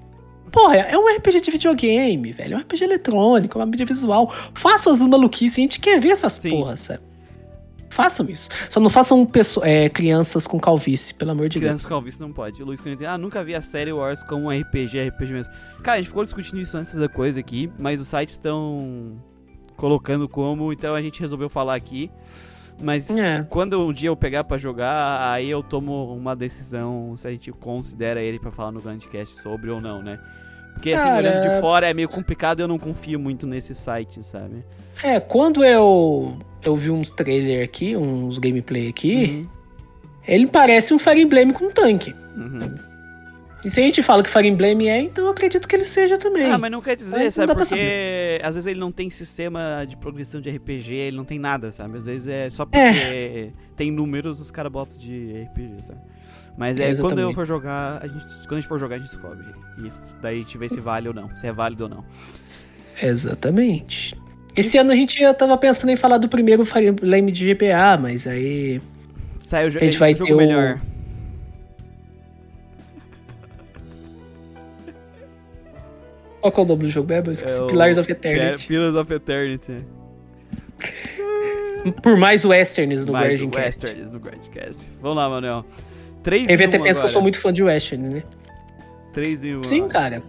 Porra, 0.52 0.76
é 0.76 0.96
um 0.96 1.06
RPG 1.08 1.40
de 1.40 1.50
videogame, 1.50 2.32
velho. 2.32 2.54
É 2.54 2.56
um 2.56 2.60
RPG 2.60 2.84
eletrônico, 2.84 3.58
é 3.58 3.60
uma 3.60 3.66
mídia 3.66 3.86
visual. 3.86 4.32
Façam 4.54 4.92
as 4.92 5.00
maluquices, 5.00 5.58
a 5.58 5.60
gente 5.60 5.80
quer 5.80 6.00
ver 6.00 6.10
essas 6.10 6.34
Sim. 6.34 6.50
porras, 6.50 6.82
sabe? 6.82 7.00
Façam 7.90 8.28
isso. 8.28 8.48
Só 8.68 8.78
não 8.78 8.90
façam 8.90 9.26
é, 9.62 9.88
crianças 9.88 10.46
com 10.46 10.60
calvície, 10.60 11.14
pelo 11.14 11.30
amor 11.30 11.48
de 11.48 11.58
Deus. 11.58 11.70
Crianças 11.70 11.86
calvície 11.86 12.20
não 12.20 12.32
pode. 12.32 12.62
Luiz 12.62 12.80
Corinthians, 12.80 13.10
ah, 13.10 13.16
nunca 13.16 13.42
vi 13.42 13.54
a 13.54 13.60
série 13.60 13.92
Wars 13.92 14.22
como 14.22 14.44
um 14.44 14.50
RPG, 14.50 15.08
RPG 15.08 15.32
mesmo. 15.32 15.52
Cara, 15.82 15.94
a 15.94 16.00
gente 16.00 16.08
ficou 16.08 16.24
discutindo 16.24 16.60
isso 16.60 16.76
antes 16.76 16.94
da 16.94 17.08
coisa 17.08 17.40
aqui, 17.40 17.70
mas 17.78 18.00
os 18.00 18.08
sites 18.08 18.34
estão 18.34 19.18
colocando 19.76 20.28
como, 20.28 20.72
então 20.72 20.94
a 20.94 21.02
gente 21.02 21.20
resolveu 21.20 21.48
falar 21.48 21.74
aqui. 21.74 22.10
Mas 22.82 23.08
É. 23.16 23.42
quando 23.48 23.86
um 23.86 23.92
dia 23.92 24.08
eu 24.10 24.16
pegar 24.16 24.44
pra 24.44 24.58
jogar, 24.58 25.32
aí 25.32 25.48
eu 25.48 25.62
tomo 25.62 26.14
uma 26.14 26.36
decisão 26.36 27.16
se 27.16 27.26
a 27.26 27.30
gente 27.30 27.50
considera 27.52 28.20
ele 28.22 28.38
pra 28.38 28.50
falar 28.52 28.70
no 28.72 28.80
Grandcast 28.80 29.40
sobre 29.42 29.70
ou 29.70 29.80
não, 29.80 30.02
né? 30.02 30.18
Porque 30.74 30.92
assim, 30.92 31.04
Cara, 31.06 31.16
olhando 31.16 31.42
de 31.54 31.60
fora 31.60 31.88
é 31.88 31.94
meio 31.94 32.08
complicado 32.08 32.60
e 32.60 32.62
eu 32.62 32.68
não 32.68 32.78
confio 32.78 33.18
muito 33.18 33.46
nesse 33.46 33.74
site, 33.74 34.22
sabe? 34.22 34.62
É, 35.02 35.18
quando 35.18 35.64
eu, 35.64 36.36
eu 36.62 36.76
vi 36.76 36.90
uns 36.90 37.10
trailer 37.10 37.64
aqui, 37.64 37.96
uns 37.96 38.38
gameplay 38.38 38.88
aqui, 38.88 39.24
Uhum. 39.24 39.46
ele 40.28 40.46
parece 40.46 40.92
um 40.92 40.98
Fire 40.98 41.22
Emblem 41.22 41.50
com 41.50 41.70
tanque. 41.70 42.14
Uhum. 42.36 42.76
E 43.66 43.70
se 43.70 43.80
a 43.80 43.82
gente 43.82 44.00
fala 44.00 44.22
que 44.22 44.30
Fire 44.30 44.46
Emblem 44.46 44.88
é, 44.88 45.00
então 45.00 45.24
eu 45.24 45.30
acredito 45.32 45.66
que 45.66 45.74
ele 45.74 45.82
seja 45.82 46.16
também. 46.16 46.52
Ah, 46.52 46.56
mas 46.56 46.70
não 46.70 46.80
quer 46.80 46.94
dizer, 46.94 47.16
Mas 47.16 47.34
sabe? 47.34 47.52
Porque 47.52 48.38
às 48.40 48.54
vezes 48.54 48.68
ele 48.68 48.78
não 48.78 48.92
tem 48.92 49.10
sistema 49.10 49.84
de 49.88 49.96
progressão 49.96 50.40
de 50.40 50.48
RPG, 50.48 50.94
ele 50.94 51.16
não 51.16 51.24
tem 51.24 51.36
nada, 51.36 51.72
sabe? 51.72 51.98
Às 51.98 52.06
vezes 52.06 52.28
é 52.28 52.48
só 52.48 52.64
porque 52.64 53.50
tem 53.74 53.90
números, 53.90 54.40
os 54.40 54.52
caras 54.52 54.70
botam 54.70 54.96
de 54.96 55.32
RPG, 55.48 55.82
sabe? 55.82 55.98
Mas 56.56 56.78
é, 56.78 56.92
É, 56.92 56.94
quando 56.94 57.18
eu 57.18 57.34
for 57.34 57.44
jogar, 57.44 57.98
a 58.00 58.06
gente, 58.06 58.24
quando 58.46 58.52
a 58.52 58.60
gente 58.60 58.68
for 58.68 58.78
jogar, 58.78 58.94
a 58.94 58.98
gente 59.00 59.08
descobre. 59.10 59.44
E 59.82 59.90
daí 60.22 60.36
a 60.36 60.38
gente 60.42 60.56
vê 60.56 60.68
se 60.68 60.78
vale 60.78 61.08
ou 61.08 61.14
não, 61.14 61.36
se 61.36 61.48
é 61.48 61.52
válido 61.52 61.82
ou 61.84 61.90
não. 61.90 62.04
Exatamente. 63.02 64.14
Esse 64.56 64.78
ano 64.78 64.92
a 64.92 64.96
gente 64.96 65.18
já 65.18 65.34
tava 65.34 65.58
pensando 65.58 65.90
em 65.90 65.96
falar 65.96 66.18
do 66.18 66.28
primeiro 66.28 66.64
Fire 66.64 66.86
Emblem 66.86 67.26
de 67.26 67.52
GBA, 67.52 67.96
mas 68.00 68.28
aí. 68.28 68.80
Sai 69.40 69.66
o, 69.66 69.70
jo 69.72 69.80
A 69.80 69.84
gente 69.84 69.96
é 69.96 69.98
vai 69.98 70.14
jogo 70.14 70.36
ter 70.38 70.56
o- 70.56 70.95
Qual 76.50 76.64
é 76.64 76.66
o 76.66 76.68
nome 76.68 76.84
do 76.84 76.90
jogo 76.90 77.08
mesmo? 77.08 77.32
É 77.48 77.60
o- 77.62 77.66
Pillars 77.66 77.98
of 77.98 78.10
Eternity. 78.10 78.66
Pillars 78.66 78.94
of 78.94 79.12
Eternity. 79.12 79.76
Por 82.02 82.16
mais 82.16 82.44
westerns 82.44 83.04
do 83.04 83.12
Mais 83.12 83.38
Cast. 83.40 83.56
Westerns 83.56 84.12
no 84.12 84.20
Grandcast. 84.20 84.88
Vamos 85.00 85.16
lá, 85.16 85.28
Manuel. 85.28 85.64
3 86.22 86.48
Ele 86.48 86.62
em 86.64 86.66
até 86.66 86.78
1 86.78 86.82
pensa 86.82 87.00
que 87.00 87.06
eu 87.06 87.08
sou 87.08 87.18
agora. 87.18 87.22
muito 87.22 87.38
fã 87.38 87.52
de 87.52 87.62
western, 87.62 88.08
né? 88.14 88.22
3 89.12 89.44
em 89.44 89.56
1. 89.58 89.62
Sim, 89.62 89.86
cara. 89.88 90.22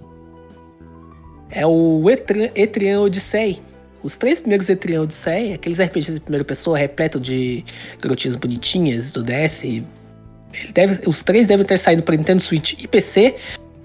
É 1.50 1.66
o 1.66 2.08
Etrian, 2.10 2.50
Etrian 2.56 3.02
Odyssey. 3.02 3.62
Os 4.04 4.16
três 4.16 4.40
primeiros 4.40 4.70
Etrian 4.70 5.02
Odyssey, 5.02 5.54
aqueles 5.54 5.80
RPGs 5.82 6.14
de 6.14 6.20
primeira 6.22 6.46
pessoa, 6.46 6.78
repleto 6.78 7.20
de 7.20 7.66
garotinhas 8.00 8.36
bonitinhas 8.36 9.12
do 9.12 9.24
DS. 9.24 9.64
Deve, 10.74 11.10
os 11.10 11.24
três 11.24 11.48
devem 11.48 11.66
ter 11.66 11.78
saído 11.80 12.04
para 12.04 12.16
Nintendo 12.16 12.42
Switch 12.42 12.74
e 12.82 12.88
PC. 12.88 13.36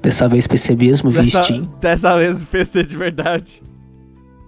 Dessa 0.02 0.28
vez 0.28 0.46
PC 0.46 0.74
mesmo, 0.74 1.10
via 1.10 1.22
Dessa, 1.22 1.44
Steam. 1.44 1.64
dessa 1.80 2.18
vez 2.18 2.44
PC 2.44 2.84
de 2.84 2.96
verdade. 2.96 3.62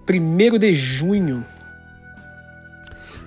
1 0.08 0.58
de 0.58 0.74
junho. 0.74 1.44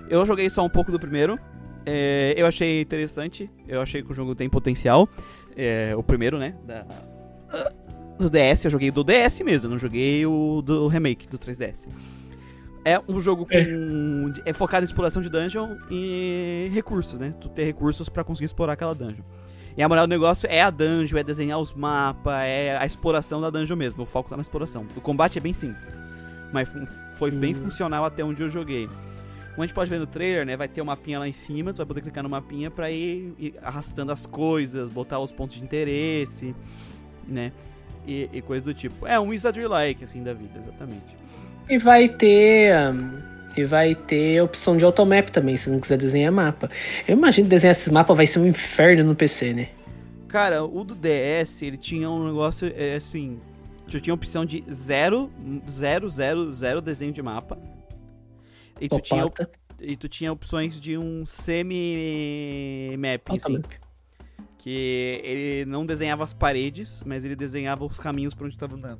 Eu 0.09 0.25
joguei 0.25 0.49
só 0.49 0.63
um 0.65 0.69
pouco 0.69 0.91
do 0.91 0.99
primeiro. 0.99 1.39
É, 1.86 2.34
eu 2.38 2.45
achei 2.45 2.82
interessante. 2.82 3.49
Eu 3.67 3.82
achei 3.82 4.03
que 4.03 4.11
o 4.11 4.13
jogo 4.13 4.36
tem 4.36 4.49
potencial. 4.49 5.07
É, 5.55 5.93
o 5.95 6.03
primeiro, 6.03 6.38
né? 6.38 6.53
Da, 6.65 6.86
do 8.19 8.30
DS. 8.30 8.65
Eu 8.65 8.71
joguei 8.71 8.91
do 8.91 9.03
DS 9.03 9.39
mesmo. 9.41 9.71
Não 9.71 9.80
joguei 9.80 10.25
o 10.25 10.61
do 10.61 10.88
remake 10.88 11.28
do 11.30 11.38
3DS. 11.39 11.88
É 12.84 13.01
um 13.07 13.19
jogo 13.19 13.45
com. 13.45 14.34
É, 14.45 14.51
focado 14.53 14.84
em 14.84 14.88
exploração 14.88 15.21
de 15.21 15.30
dungeon 15.30 15.78
e 15.89 16.69
recursos, 16.73 17.19
né? 17.19 17.34
Tu 17.39 17.49
ter 17.49 17.63
recursos 17.63 18.09
pra 18.09 18.23
conseguir 18.23 18.45
explorar 18.45 18.73
aquela 18.73 18.93
dungeon. 18.93 19.23
E 19.78 19.84
a 19.84 19.88
moral 19.88 20.07
do 20.07 20.09
negócio 20.09 20.47
é 20.49 20.61
a 20.61 20.69
dungeon, 20.71 21.19
é 21.19 21.23
desenhar 21.23 21.59
os 21.59 21.71
mapas, 21.73 22.34
é 22.43 22.75
a 22.78 22.86
exploração 22.86 23.39
da 23.39 23.49
dungeon 23.51 23.75
mesmo. 23.75 24.03
O 24.03 24.05
foco 24.07 24.30
tá 24.30 24.36
na 24.36 24.41
exploração. 24.41 24.88
O 24.95 25.01
combate 25.01 25.38
é 25.38 25.41
bem 25.41 25.53
simples. 25.53 25.95
Mas 26.51 26.67
foi 27.15 27.30
bem 27.30 27.53
Hum. 27.53 27.63
funcional 27.63 28.03
até 28.03 28.23
onde 28.23 28.41
eu 28.41 28.49
joguei. 28.49 28.88
Como 28.88 29.63
a 29.63 29.67
gente 29.67 29.73
pode 29.75 29.89
ver 29.89 29.99
no 29.99 30.07
trailer, 30.07 30.45
né? 30.45 30.57
Vai 30.57 30.67
ter 30.67 30.82
um 30.82 30.86
mapinha 30.86 31.19
lá 31.19 31.28
em 31.28 31.34
cima, 31.34 31.73
tu 31.73 31.78
vai 31.78 31.86
poder 31.86 32.01
clicar 32.01 32.23
no 32.23 32.30
mapinha 32.30 32.69
pra 32.71 32.89
ir, 32.91 33.34
ir 33.39 33.53
arrastando 33.61 34.11
as 34.11 34.25
coisas, 34.25 34.89
botar 34.89 35.19
os 35.19 35.32
pontos 35.32 35.57
de 35.57 35.63
interesse, 35.63 36.55
né? 37.28 37.51
E, 38.07 38.30
e 38.34 38.41
coisa 38.41 38.63
do 38.65 38.73
tipo. 38.73 39.05
É 39.05 39.19
um 39.19 39.28
Wizardry-like, 39.30 40.03
assim, 40.03 40.23
da 40.23 40.34
vida, 40.34 40.57
exatamente. 40.59 41.15
E 41.69 41.78
vai 41.78 42.07
ter. 42.07 42.75
hum, 42.91 43.19
E 43.58 43.66
vai 43.66 43.95
ter 43.95 44.41
opção 44.41 44.78
de 44.78 44.86
automap 44.86 45.30
também, 45.30 45.58
se 45.58 45.70
não 45.70 45.80
quiser 45.80 45.97
desenhar 45.97 46.32
mapa. 46.32 46.70
Eu 47.08 47.18
imagino 47.18 47.47
que 47.47 47.49
desenhar 47.49 47.72
esses 47.72 47.89
mapas 47.89 48.16
vai 48.16 48.28
ser 48.28 48.39
um 48.39 48.45
inferno 48.45 49.03
no 49.03 49.16
PC, 49.16 49.53
né? 49.53 49.70
Cara, 50.28 50.64
o 50.64 50.84
do 50.84 50.93
DS, 50.93 51.64
ele 51.64 51.78
tinha 51.78 52.10
um 52.10 52.28
negócio, 52.28 52.72
é, 52.76 52.95
assim... 52.95 53.39
Tu 53.89 54.01
tinha 54.01 54.14
opção 54.14 54.45
de 54.45 54.66
zero, 54.70 55.32
zero, 55.70 56.10
zero, 56.10 56.53
zero 56.53 56.82
desenho 56.82 57.14
de 57.14 57.22
mapa. 57.22 57.58
E 58.82 58.89
tu, 58.89 58.99
tinha, 58.99 59.32
e 59.80 59.95
tu 59.95 60.10
tinha 60.10 60.32
opções 60.32 60.80
de 60.80 60.97
um 60.97 61.26
semi-map, 61.26 63.22
assim. 63.30 63.62
Que 64.58 65.22
ele 65.24 65.66
não 65.66 65.86
desenhava 65.86 66.24
as 66.26 66.34
paredes, 66.34 67.01
mas 67.05 67.24
ele 67.24 67.36
desenhava 67.36 67.86
os 67.86 67.97
caminhos 67.97 68.34
pra 68.34 68.45
onde 68.45 68.58
tu 68.58 68.60
tava 68.60 68.76
andando. 68.76 68.99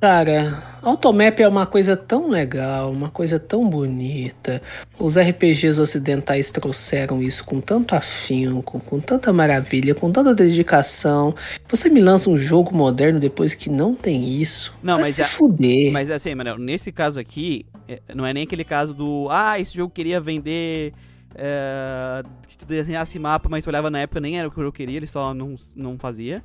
Cara, 0.00 0.78
Automap 0.80 1.40
é 1.40 1.48
uma 1.48 1.66
coisa 1.66 1.96
tão 1.96 2.28
legal, 2.30 2.92
uma 2.92 3.10
coisa 3.10 3.36
tão 3.36 3.68
bonita. 3.68 4.62
Os 4.96 5.18
RPGs 5.18 5.80
ocidentais 5.80 6.52
trouxeram 6.52 7.20
isso 7.20 7.44
com 7.44 7.60
tanto 7.60 7.96
afinco, 7.96 8.78
com 8.78 9.00
tanta 9.00 9.32
maravilha, 9.32 9.96
com 9.96 10.12
tanta 10.12 10.32
dedicação. 10.32 11.34
Você 11.68 11.88
me 11.88 11.98
lança 12.00 12.30
um 12.30 12.36
jogo 12.36 12.72
moderno 12.72 13.18
depois 13.18 13.54
que 13.54 13.68
não 13.68 13.92
tem 13.92 14.40
isso. 14.40 14.72
Não, 14.80 15.00
mas 15.00 15.16
se 15.16 15.22
é- 15.22 15.26
fuder. 15.26 15.90
Mas 15.92 16.12
assim, 16.12 16.32
Manel, 16.32 16.58
nesse 16.58 16.92
caso 16.92 17.18
aqui, 17.18 17.66
é, 17.88 18.00
não 18.14 18.24
é 18.24 18.32
nem 18.32 18.44
aquele 18.44 18.64
caso 18.64 18.94
do. 18.94 19.26
Ah, 19.32 19.58
esse 19.58 19.74
jogo 19.74 19.92
queria 19.92 20.20
vender. 20.20 20.92
é, 21.34 22.22
que 22.48 22.56
tu 22.56 22.64
desenhasse 22.66 23.18
mapa, 23.18 23.48
mas 23.48 23.62
tu 23.62 23.68
olhava 23.68 23.90
na 23.90 23.98
época, 24.00 24.18
nem 24.20 24.38
era 24.38 24.48
o 24.48 24.50
que 24.50 24.58
eu 24.60 24.72
queria, 24.72 24.96
ele 24.96 25.06
só 25.06 25.34
não, 25.34 25.54
não 25.76 25.98
fazia. 25.98 26.42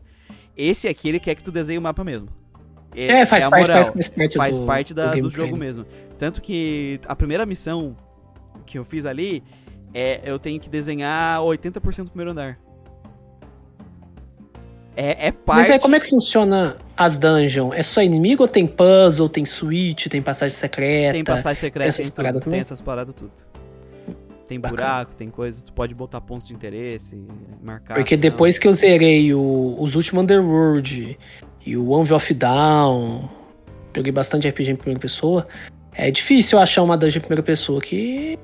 Esse 0.58 0.88
aqui, 0.88 1.10
ele 1.10 1.20
quer 1.20 1.34
que 1.36 1.43
tu 1.43 1.51
desenhe 1.51 1.80
o 1.80 1.82
mapa 1.82 2.04
mesmo. 2.04 2.28
É, 2.95 3.25
faz 3.25 3.43
a 3.45 3.49
parte, 3.49 3.67
faz, 3.71 3.89
faz 3.89 4.09
parte 4.09 4.37
faz 4.37 4.59
do, 4.59 4.65
parte 4.65 4.93
da- 4.93 5.07
do, 5.07 5.15
gameplay, 5.15 5.31
jogo 5.31 5.53
né? 5.57 5.65
mesmo. 5.65 5.85
Tanto 6.17 6.41
que 6.41 6.99
a 7.07 7.15
primeira 7.15 7.45
missão 7.45 7.95
que 8.65 8.77
eu 8.77 8.83
fiz 8.85 9.05
ali 9.05 9.43
é 9.93 10.21
eu 10.23 10.37
tenho 10.39 10.59
que 10.59 10.69
desenhar 10.69 11.39
80% 11.41 12.03
do 12.05 12.09
primeiro 12.09 12.31
andar. 12.31 12.59
É, 14.95 15.27
é 15.27 15.31
parte. 15.31 15.59
Mas 15.61 15.69
aí 15.71 15.79
como 15.79 15.95
é 15.95 15.99
que 15.99 16.07
funciona 16.09 16.77
as 16.95 17.17
dungeons? 17.17 17.73
É 17.73 17.81
só 17.81 18.01
inimigo 18.01 18.43
ou 18.43 18.47
tem 18.47 18.67
puzzle, 18.67 19.27
tem 19.27 19.43
switch, 19.43 20.07
tem 20.07 20.21
passagem 20.21 20.55
secreta? 20.55 21.13
Tem 21.13 21.23
passagem 21.23 21.59
secreta, 21.59 21.89
essas 21.89 22.05
tem, 22.05 22.11
tudo, 22.11 22.15
paradas 22.15 22.39
tem 22.41 22.45
também? 22.45 22.59
essas 22.59 22.81
paradas 22.81 23.15
tudo. 23.15 23.31
Tem 24.45 24.59
Bacana. 24.59 24.81
buraco, 24.81 25.15
tem 25.15 25.29
coisa, 25.29 25.63
tu 25.63 25.73
pode 25.73 25.95
botar 25.95 26.21
pontos 26.21 26.47
de 26.47 26.53
interesse, 26.53 27.19
marcar. 27.63 27.95
Porque 27.95 28.15
depois 28.15 28.59
que 28.59 28.67
eu 28.67 28.73
zerei 28.73 29.33
o- 29.33 29.75
os 29.79 29.95
últimos 29.95 30.23
Underworld 30.23 31.17
e 31.66 31.78
o 31.78 31.89
One 31.89 32.11
of 32.11 32.34
Down, 32.34 33.30
joguei 33.95 34.11
bastante 34.11 34.47
RPG 34.47 34.72
em 34.72 34.76
primeira 34.76 34.99
pessoa, 34.99 35.47
é 35.93 36.09
difícil 36.11 36.59
achar 36.59 36.84
uma 36.84 36.97
dungeon 36.97 37.18
em 37.20 37.22
primeira 37.22 37.43
pessoa 37.43 37.80
que 37.80 38.38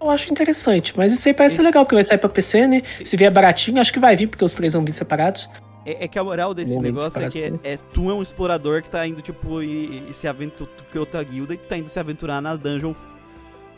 eu 0.00 0.10
acho 0.10 0.30
interessante. 0.30 0.92
Mas 0.96 1.12
isso 1.12 1.26
aí 1.28 1.34
parece 1.34 1.56
ser 1.56 1.62
Isso. 1.62 1.68
legal, 1.68 1.84
porque 1.84 1.96
vai 1.96 2.04
sair 2.04 2.18
pra 2.18 2.28
PC, 2.28 2.66
né? 2.66 2.82
Se 3.04 3.16
vier 3.16 3.30
baratinho, 3.32 3.80
acho 3.80 3.92
que 3.92 3.98
vai 3.98 4.14
vir, 4.14 4.28
porque 4.28 4.44
os 4.44 4.54
três 4.54 4.74
vão 4.74 4.84
vir 4.84 4.92
separados. 4.92 5.48
É, 5.84 6.04
é 6.04 6.08
que 6.08 6.18
a 6.18 6.24
moral 6.24 6.52
desse 6.54 6.74
Momento 6.74 6.94
negócio 6.94 7.22
é 7.22 7.28
que 7.28 7.42
é, 7.42 7.72
é- 7.72 7.78
tu 7.92 8.10
é 8.10 8.14
um 8.14 8.22
explorador 8.22 8.82
que 8.82 8.90
tá 8.90 9.06
indo, 9.06 9.22
tipo, 9.22 9.62
e, 9.62 10.04
e 10.10 10.14
se 10.14 10.28
aventurar. 10.28 10.70
Tu 10.76 10.84
criou 10.84 11.06
tua 11.06 11.22
guilda 11.22 11.54
e 11.54 11.56
tu 11.56 11.66
tá 11.66 11.76
indo 11.78 11.88
se 11.88 11.98
aventurar 11.98 12.40
na 12.40 12.54
dungeon 12.54 12.92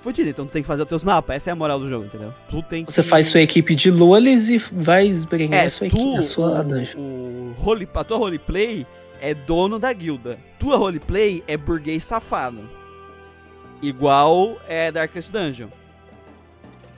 f- 0.01 0.03
fodida. 0.03 0.31
Então 0.31 0.47
tu 0.47 0.51
tem 0.53 0.63
que 0.63 0.69
fazer 0.69 0.83
os 0.83 0.89
teus 0.89 1.05
mapas. 1.05 1.37
Essa 1.37 1.51
é 1.51 1.53
a 1.53 1.57
moral 1.57 1.79
do 1.79 1.89
jogo, 1.89 2.05
entendeu? 2.07 2.33
Tu 2.49 2.63
tem 2.63 2.85
que. 2.85 2.93
Você 2.93 3.03
faz 3.03 3.27
sua 3.27 3.41
equipe 3.41 3.75
de 3.75 3.91
lolis 3.91 4.49
e 4.49 4.59
vai 4.59 5.07
esbrenhar 5.07 5.63
É, 5.63 5.67
a 5.67 5.71
sua 5.71 5.89
tu, 5.89 5.97
equipe, 5.97 6.19
a 6.19 6.23
sua 6.23 6.61
o, 6.61 6.65
dungeon. 6.65 6.99
o 7.01 7.55
role, 7.57 7.89
a 7.95 8.05
tua 8.05 8.17
roleplay 8.19 8.87
é 9.21 9.35
dono 9.35 9.79
da 9.79 9.93
guilda. 9.93 10.39
Tua 10.59 10.77
roleplay 10.77 11.43
é 11.47 11.57
burguês 11.57 12.05
safado. 12.05 12.69
Igual 13.83 14.59
é 14.69 14.91
Darkest 14.93 15.33
Dungeon. 15.33 15.69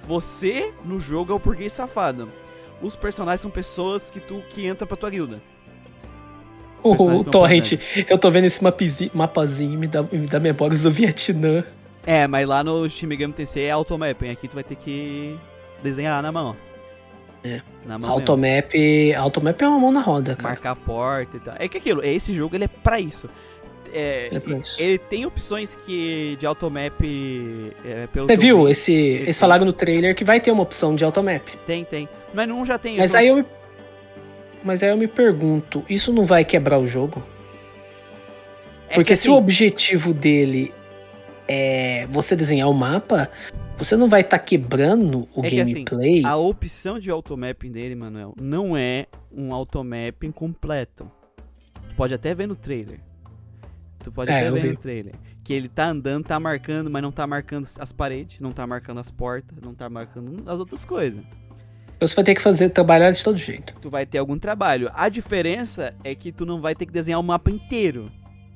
Você, 0.07 0.73
no 0.85 0.99
jogo, 0.99 1.33
é 1.33 1.37
o 1.37 1.39
burguês 1.39 1.73
safado. 1.73 2.29
Os 2.81 2.97
personagens 2.97 3.41
são 3.41 3.51
pessoas 3.51 4.11
que 4.11 4.19
tu 4.19 4.43
que 4.51 4.67
entram 4.67 4.87
pra 4.89 4.97
tua 4.97 5.11
guilda. 5.11 5.41
O, 6.83 6.95
o 6.95 7.23
Torrent, 7.23 7.75
eu 8.09 8.19
tô 8.19 8.29
vendo 8.29 8.47
esse 8.47 8.61
mapizi- 8.61 9.11
mapazinho 9.15 9.75
e 9.75 9.77
me 9.77 9.87
dá, 9.87 10.03
me 10.03 10.27
dá 10.27 10.41
memórias 10.41 10.83
do 10.83 10.91
Vietnã. 10.91 11.63
É, 12.07 12.27
mas 12.27 12.47
lá 12.47 12.65
no 12.65 12.89
Steam 12.89 13.11
Game 13.17 13.33
TC 13.33 13.63
é 13.63 13.71
automapping. 13.71 14.31
Aqui 14.31 14.49
tu 14.49 14.55
vai 14.55 14.65
ter 14.65 14.75
que 14.77 15.39
desenhar 15.83 16.23
na 16.23 16.33
mão. 16.33 16.57
É. 17.45 17.61
Na 17.85 17.99
mão 17.99 18.09
mesmo. 18.09 18.13
Automap, 18.13 18.73
Automap 19.17 19.61
é 19.63 19.69
uma 19.69 19.79
mão 19.79 19.93
na 19.93 20.01
roda, 20.01 20.35
cara. 20.37 20.49
Marcar 20.51 20.71
a 20.73 20.77
porta 20.77 21.37
e 21.37 21.41
tal. 21.41 21.55
É 21.59 21.69
que 21.69 21.79
aquilo, 21.79 22.05
esse 22.05 22.33
jogo 22.35 22.57
ele 22.57 22.65
é 22.65 22.69
pra 22.69 22.99
isso. 23.01 23.29
É, 23.93 24.29
É 24.33 24.41
pra 24.41 24.57
isso. 24.59 24.81
Ele 24.83 24.97
tem 24.99 25.27
opções 25.27 25.75
que 25.75 26.37
de 26.41 26.47
automap. 26.47 27.01
É, 27.85 28.07
pelo 28.13 28.27
Você 28.27 28.37
viu? 28.37 28.65
vi, 28.65 28.71
Esse, 28.71 28.93
eles 28.93 29.39
falaram 29.39 29.65
no 29.65 29.73
trailer 29.73 30.15
que 30.15 30.25
vai 30.25 30.41
ter 30.41 30.51
uma 30.51 30.63
opção 30.63 30.95
de 30.97 31.05
automap. 31.05 31.47
Tem, 31.67 31.85
tem. 31.85 32.09
Mas 32.33 32.49
não 32.49 32.65
já 32.65 32.79
tem. 32.79 32.97
Mas 32.97 33.15
aí 33.15 33.31
os- 33.31 33.39
eu 33.39 33.43
me, 33.43 33.47
mas 34.65 34.83
aí 34.83 34.89
eu 34.91 34.97
me 34.97 35.07
pergunto, 35.09 35.85
isso 35.91 36.13
não 36.13 36.25
vai 36.25 36.45
quebrar 36.45 36.79
o 36.79 36.87
jogo? 36.87 37.23
é 38.89 38.95
Porque 38.95 39.13
que 39.13 39.17
se 39.17 39.29
o 39.29 39.33
assim, 39.33 39.39
objetivo 39.39 40.15
dele 40.15 40.73
é 41.49 42.07
você 42.09 42.35
desenhar 42.37 42.69
o 42.69 42.75
mapa, 42.75 43.31
você 43.79 43.97
não 43.97 44.09
vai 44.09 44.21
estar 44.21 44.39
quebrando 44.39 45.29
o 45.35 45.45
É 45.45 45.51
que 45.51 45.61
assim, 45.61 45.85
gameplay. 45.85 46.25
A 46.25 46.37
opção 46.37 46.99
de 46.99 47.11
automapping 47.11 47.71
dele, 47.71 47.95
Manuel, 47.95 48.35
não 48.41 48.77
é 48.77 49.07
um 49.35 49.53
automapping 49.53 50.31
completo. 50.31 51.11
Tu 51.89 51.95
pode 51.97 52.15
até 52.15 52.35
ver 52.35 52.47
no 52.47 52.57
trailer. 52.57 53.01
Tu 54.03 54.11
pode 54.11 54.31
É, 54.31 54.41
até 54.41 54.51
ver 54.51 54.61
vi. 54.63 54.69
no 54.71 54.77
trailer. 54.77 55.15
Que 55.45 55.53
ele 55.53 55.69
tá 55.69 55.87
andando, 55.89 56.25
tá 56.25 56.39
marcando, 56.39 56.91
mas 56.91 57.03
não 57.03 57.11
tá 57.13 57.27
marcando 57.27 57.67
as 57.79 57.93
paredes, 57.93 58.39
não 58.41 58.53
tá 58.53 58.67
marcando 58.67 58.99
as 58.99 59.11
portas, 59.11 59.59
não 59.63 59.75
tá 59.75 59.89
marcando 59.91 60.43
as 60.49 60.59
outras 60.59 60.85
coisas. 60.85 61.21
Então 61.97 62.09
você 62.09 62.15
vai 62.17 62.25
ter 62.25 62.35
que 62.35 62.43
fazer, 62.43 62.71
trabalhar 62.71 63.11
de 63.13 63.23
todo 63.23 63.37
jeito. 63.39 63.75
Tu 63.81 63.89
vai 63.91 64.05
ter 64.05 64.19
algum 64.19 64.37
trabalho. 64.39 64.91
A 64.95 65.09
diferença 65.09 65.95
é 66.03 66.15
que 66.15 66.33
tu 66.33 66.45
não 66.45 66.61
vai 66.61 66.75
ter 66.75 66.87
que 66.87 66.93
desenhar 66.93 67.21
o 67.21 67.23
mapa 67.23 67.51
inteiro. 67.51 68.11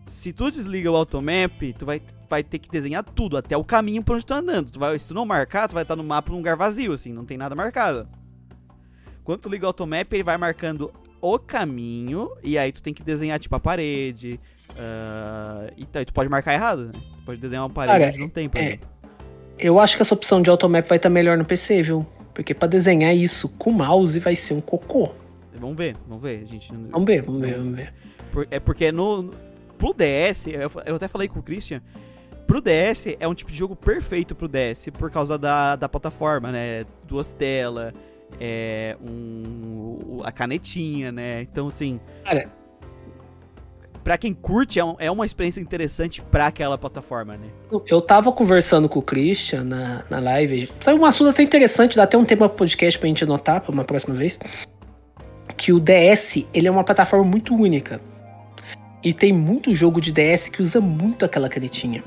Se 0.06 0.32
tu 0.32 0.50
desliga 0.50 0.90
o 0.90 0.96
automap, 0.96 1.72
tu 1.76 1.84
vai, 1.84 2.00
vai 2.28 2.42
ter 2.42 2.58
que 2.58 2.70
desenhar 2.70 3.02
tudo, 3.02 3.36
até 3.36 3.56
o 3.56 3.64
caminho 3.64 4.02
por 4.02 4.14
onde 4.14 4.24
tu 4.24 4.28
tá 4.28 4.38
andando. 4.38 4.70
Tu 4.70 4.78
vai, 4.78 4.96
se 4.98 5.08
tu 5.08 5.14
não 5.14 5.26
marcar, 5.26 5.68
tu 5.68 5.74
vai 5.74 5.82
estar 5.82 5.96
no 5.96 6.04
mapa 6.04 6.30
num 6.30 6.38
lugar 6.38 6.56
vazio, 6.56 6.92
assim, 6.92 7.12
não 7.12 7.24
tem 7.24 7.36
nada 7.36 7.54
marcado. 7.54 8.08
Quando 9.24 9.40
tu 9.40 9.48
liga 9.48 9.64
o 9.64 9.68
automap, 9.68 10.12
ele 10.12 10.22
vai 10.22 10.38
marcando 10.38 10.92
o 11.20 11.38
caminho, 11.38 12.30
e 12.42 12.56
aí 12.56 12.70
tu 12.70 12.80
tem 12.80 12.94
que 12.94 13.02
desenhar, 13.02 13.40
tipo, 13.40 13.54
a 13.56 13.60
parede. 13.60 14.38
Uh, 14.70 15.72
e 15.76 16.04
tu 16.04 16.12
pode 16.12 16.28
marcar 16.28 16.54
errado, 16.54 16.86
né? 16.86 16.92
Tu 16.92 17.24
pode 17.24 17.40
desenhar 17.40 17.64
uma 17.64 17.70
parede 17.70 17.98
Cara, 17.98 18.10
onde 18.10 18.18
não 18.20 18.28
tem, 18.28 18.48
por 18.48 18.60
é, 18.60 18.64
exemplo. 18.64 18.88
Eu 19.58 19.80
acho 19.80 19.96
que 19.96 20.02
essa 20.02 20.14
opção 20.14 20.40
de 20.40 20.50
automap 20.50 20.86
vai 20.86 20.96
estar 20.96 21.08
melhor 21.08 21.36
no 21.36 21.44
PC, 21.44 21.82
viu? 21.82 22.06
Porque 22.32 22.54
pra 22.54 22.68
desenhar 22.68 23.16
isso 23.16 23.48
com 23.48 23.72
mouse 23.72 24.20
vai 24.20 24.36
ser 24.36 24.54
um 24.54 24.60
cocô. 24.60 25.10
Vamos 25.58 25.76
ver, 25.76 25.96
vamos 26.06 26.22
ver. 26.22 26.46
Gente 26.46 26.70
Vamos 26.90 27.06
ver, 27.06 27.22
vamos 27.22 27.40
ver, 27.40 27.56
vamos 27.56 27.74
ver. 27.74 27.92
É 28.50 28.60
porque 28.60 28.92
no. 28.92 29.32
Pro 29.78 29.92
DS, 29.94 30.46
eu, 30.46 30.70
eu 30.86 30.96
até 30.96 31.08
falei 31.08 31.28
com 31.28 31.38
o 31.38 31.42
Christian. 31.42 31.80
Pro 32.46 32.60
DS 32.60 33.16
é 33.18 33.26
um 33.26 33.34
tipo 33.34 33.50
de 33.50 33.58
jogo 33.58 33.74
perfeito 33.74 34.34
pro 34.34 34.46
DS 34.48 34.88
por 34.96 35.10
causa 35.10 35.36
da, 35.36 35.74
da 35.76 35.88
plataforma, 35.88 36.52
né? 36.52 36.84
Duas 37.06 37.32
telas, 37.32 37.92
é, 38.40 38.96
um, 39.02 40.20
a 40.24 40.30
canetinha, 40.30 41.10
né? 41.10 41.42
Então, 41.42 41.66
assim, 41.68 41.98
Cara, 42.24 42.48
pra 44.04 44.16
quem 44.16 44.32
curte, 44.32 44.78
é, 44.78 44.84
um- 44.84 44.94
é 45.00 45.10
uma 45.10 45.26
experiência 45.26 45.60
interessante 45.60 46.22
pra 46.22 46.46
aquela 46.46 46.78
plataforma, 46.78 47.36
né? 47.36 47.48
eu 47.88 48.00
tava 48.00 48.30
conversando 48.30 48.88
com 48.88 49.00
o 49.00 49.02
Christian 49.02 49.64
na, 49.64 50.04
na 50.08 50.20
live. 50.20 50.70
Saiu 50.80 50.98
um 51.00 51.04
assunto 51.04 51.30
até 51.30 51.42
interessante, 51.42 51.96
dá 51.96 52.04
até 52.04 52.16
um 52.16 52.24
tema 52.24 52.48
pro 52.48 52.58
podcast 52.58 52.96
pra 52.98 53.08
gente 53.08 53.24
anotar 53.24 53.60
pra 53.60 53.72
uma 53.72 53.84
próxima 53.84 54.14
vez. 54.14 54.38
Que 55.56 55.72
o 55.72 55.80
DS, 55.80 56.46
ele 56.54 56.68
é 56.68 56.70
uma 56.70 56.84
plataforma 56.84 57.24
muito 57.24 57.54
única. 57.56 58.00
E 59.02 59.12
tem 59.12 59.32
muito 59.32 59.74
jogo 59.74 60.00
de 60.00 60.12
DS 60.12 60.48
que 60.48 60.60
usa 60.60 60.80
muito 60.80 61.24
aquela 61.24 61.48
canetinha. 61.48 62.02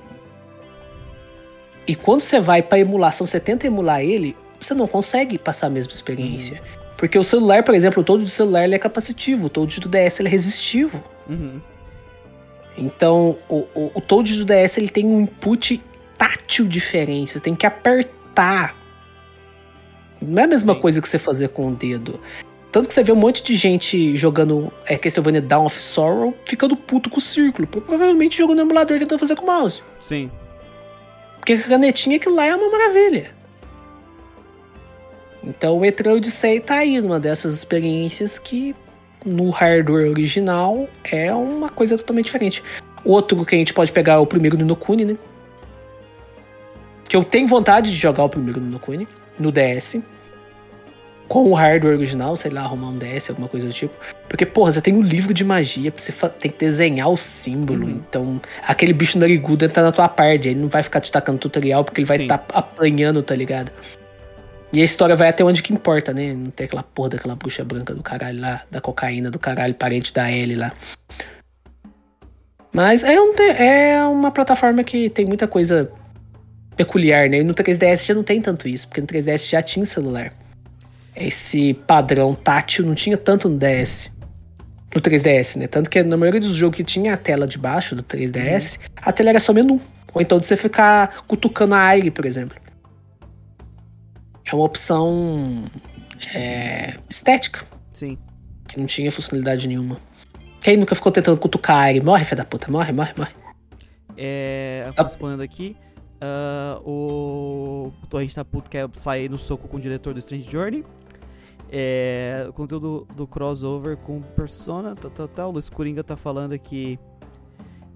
E 1.87 1.95
quando 1.95 2.21
você 2.21 2.39
vai 2.39 2.61
pra 2.61 2.79
emulação, 2.79 3.25
você 3.25 3.39
tenta 3.39 3.65
emular 3.65 4.01
ele, 4.01 4.35
você 4.59 4.73
não 4.73 4.87
consegue 4.87 5.37
passar 5.37 5.67
a 5.67 5.69
mesma 5.69 5.91
experiência. 5.91 6.61
Porque 6.97 7.17
o 7.17 7.23
celular, 7.23 7.63
por 7.63 7.73
exemplo, 7.73 8.01
o 8.01 8.03
todo 8.03 8.23
do 8.23 8.29
celular 8.29 8.65
ele 8.65 8.75
é 8.75 8.79
capacitivo, 8.79 9.45
o 9.45 9.49
todo 9.49 9.73
do 9.79 9.89
DS 9.89 10.19
ele 10.19 10.27
é 10.27 10.31
resistivo. 10.31 11.01
Uhum. 11.29 11.61
Então, 12.77 13.37
o, 13.47 13.67
o, 13.73 13.91
o 13.95 14.01
Toad 14.01 14.37
do 14.37 14.45
DS 14.45 14.77
ele 14.77 14.89
tem 14.89 15.05
um 15.05 15.21
input 15.21 15.81
tátil 16.17 16.67
diferente. 16.67 17.31
Você 17.31 17.39
tem 17.39 17.55
que 17.55 17.65
apertar. 17.65 18.75
Não 20.21 20.41
é 20.41 20.45
a 20.45 20.47
mesma 20.47 20.75
Sim. 20.75 20.79
coisa 20.81 21.01
que 21.01 21.07
você 21.07 21.17
fazer 21.17 21.49
com 21.49 21.69
o 21.69 21.75
dedo. 21.75 22.19
Tanto 22.71 22.87
que 22.87 22.93
você 22.93 23.03
vê 23.03 23.11
um 23.11 23.15
monte 23.15 23.43
de 23.43 23.55
gente 23.55 24.15
jogando 24.15 24.71
é, 24.85 24.95
Castlevania 24.97 25.41
Dawn 25.41 25.65
of 25.65 25.79
Sorrow 25.81 26.35
ficando 26.45 26.75
puto 26.75 27.09
com 27.09 27.17
o 27.17 27.21
círculo. 27.21 27.67
Provavelmente 27.67 28.37
jogando 28.37 28.57
no 28.57 28.63
emulador 28.63 28.99
tentando 28.99 29.19
fazer 29.19 29.35
com 29.35 29.43
o 29.43 29.47
mouse. 29.47 29.81
Sim. 29.99 30.29
Porque 31.37 31.53
a 31.53 31.61
canetinha 31.61 32.19
que 32.19 32.29
lá 32.29 32.45
é 32.45 32.55
uma 32.55 32.69
maravilha. 32.69 33.31
Então 35.43 35.77
o 35.77 35.79
Metro 35.79 36.13
Odyssey 36.13 36.59
tá 36.59 36.75
aí 36.75 37.01
numa 37.01 37.19
dessas 37.19 37.55
experiências 37.55 38.37
que 38.37 38.75
no 39.25 39.49
hardware 39.49 40.09
original 40.09 40.87
é 41.03 41.33
uma 41.33 41.69
coisa 41.69 41.97
totalmente 41.97 42.25
diferente. 42.25 42.63
Outro 43.03 43.43
que 43.45 43.55
a 43.55 43.57
gente 43.57 43.73
pode 43.73 43.91
pegar 43.91 44.13
é 44.13 44.17
o 44.17 44.27
primeiro 44.27 44.57
no 44.57 44.65
Nokuni, 44.65 45.05
né? 45.05 45.17
Que 47.07 47.15
eu 47.15 47.23
tenho 47.23 47.47
vontade 47.47 47.89
de 47.89 47.95
jogar 47.95 48.23
o 48.23 48.29
primeiro 48.29 48.59
no 48.59 48.67
Nokuni, 48.67 49.07
no 49.39 49.51
DS. 49.51 49.99
Com 51.29 51.45
o 51.45 51.53
hardware 51.53 51.95
original, 51.95 52.35
sei 52.35 52.51
lá, 52.51 52.61
arrumar 52.61 52.89
um 52.89 52.97
DS, 52.97 53.29
alguma 53.29 53.47
coisa 53.47 53.67
do 53.67 53.71
tipo. 53.71 53.93
Porque, 54.27 54.45
porra, 54.45 54.73
você 54.73 54.81
tem 54.81 54.95
um 54.95 55.01
livro 55.01 55.33
de 55.33 55.45
magia, 55.45 55.93
você 55.95 56.11
tem 56.39 56.51
que 56.51 56.57
desenhar 56.57 57.07
o 57.07 57.15
símbolo. 57.15 57.85
Uhum. 57.85 57.91
Então, 57.91 58.41
aquele 58.67 58.91
bicho 58.91 59.17
narigudo 59.17 59.63
entra 59.63 59.83
na 59.83 59.91
tua 59.91 60.09
parte. 60.09 60.49
Ele 60.49 60.59
não 60.59 60.67
vai 60.67 60.83
ficar 60.83 60.99
te 60.99 61.11
tacando 61.11 61.37
tutorial 61.37 61.85
porque 61.85 62.01
ele 62.01 62.07
vai 62.07 62.17
estar 62.17 62.43
apanhando, 62.51 63.23
tá 63.23 63.35
ligado? 63.35 63.71
E 64.73 64.81
a 64.81 64.83
história 64.83 65.15
vai 65.15 65.29
até 65.29 65.43
onde 65.43 65.63
que 65.63 65.71
importa, 65.71 66.13
né? 66.13 66.33
Não 66.33 66.51
tem 66.51 66.65
aquela 66.65 66.83
porra 66.83 67.09
daquela 67.09 67.35
bruxa 67.35 67.63
branca 67.63 67.93
do 67.93 68.03
caralho 68.03 68.41
lá, 68.41 68.63
da 68.69 68.81
cocaína 68.81 69.31
do 69.31 69.39
caralho, 69.39 69.73
parente 69.73 70.13
da 70.13 70.31
Ellie 70.31 70.55
lá. 70.55 70.73
Mas 72.71 73.03
é, 73.03 73.19
um, 73.19 73.33
é 73.39 74.03
uma 74.05 74.31
plataforma 74.31 74.83
que 74.83 75.09
tem 75.09 75.25
muita 75.25 75.47
coisa 75.47 75.91
peculiar, 76.75 77.29
né? 77.29 77.39
E 77.39 77.43
no 77.43 77.53
3DS 77.53 78.05
já 78.05 78.13
não 78.13 78.23
tem 78.23 78.41
tanto 78.41 78.67
isso, 78.67 78.87
porque 78.87 79.01
no 79.01 79.07
3DS 79.07 79.49
já 79.49 79.61
tinha 79.61 79.85
celular. 79.85 80.33
Esse 81.19 81.73
padrão 81.73 82.33
tátil 82.33 82.85
não 82.85 82.95
tinha 82.95 83.17
tanto 83.17 83.49
no 83.49 83.57
DS. 83.57 84.09
No 84.95 85.01
3DS, 85.01 85.57
né? 85.57 85.67
Tanto 85.67 85.89
que 85.89 86.01
na 86.01 86.17
maioria 86.17 86.39
dos 86.39 86.55
jogos 86.55 86.77
que 86.77 86.83
tinha 86.83 87.13
a 87.13 87.17
tela 87.17 87.45
de 87.45 87.57
baixo 87.57 87.95
do 87.95 88.01
3DS, 88.01 88.79
a 88.95 89.11
tela 89.11 89.29
era 89.29 89.39
só 89.39 89.53
menu. 89.53 89.81
Ou 90.13 90.21
então 90.21 90.39
de 90.39 90.45
você 90.47 90.55
ficar 90.55 91.23
cutucando 91.27 91.75
a 91.75 91.79
aire, 91.79 92.09
por 92.09 92.25
exemplo. 92.25 92.57
É 94.45 94.55
uma 94.55 94.63
opção 94.63 95.65
é, 96.33 96.95
estética, 97.09 97.63
Sim. 97.93 98.17
que 98.67 98.79
não 98.79 98.87
tinha 98.87 99.11
funcionalidade 99.11 99.67
nenhuma. 99.67 99.99
Quem 100.61 100.77
nunca 100.77 100.95
ficou 100.95 101.11
tentando 101.11 101.37
cutucar 101.37 101.75
a 101.75 101.81
aire? 101.81 102.01
Morre, 102.01 102.25
filho 102.25 102.37
da 102.37 102.45
puta, 102.45 102.71
morre, 102.71 102.91
morre, 102.91 103.13
morre. 103.15 103.31
É, 104.17 104.91
respondendo 104.97 105.41
aqui, 105.41 105.77
ah, 106.21 106.81
o, 106.83 107.93
o 108.03 108.07
Torrente 108.07 108.35
tá 108.35 108.43
puto 108.43 108.69
quer 108.69 108.89
sair 108.93 109.29
no 109.29 109.37
soco 109.37 109.67
com 109.67 109.77
o 109.77 109.79
diretor 109.79 110.13
do 110.13 110.19
Strange 110.19 110.49
Journey. 110.49 110.83
É, 111.71 112.45
o 112.49 112.53
conteúdo 112.53 113.07
do 113.15 113.27
crossover 113.27 113.95
com 113.97 114.21
Persona, 114.21 114.95
tal, 114.95 115.11
tal, 115.11 115.27
tal. 115.27 115.49
O 115.49 115.53
Luiz 115.53 115.69
Coringa 115.69 116.03
tá 116.03 116.15
falando 116.15 116.53
aqui. 116.53 116.99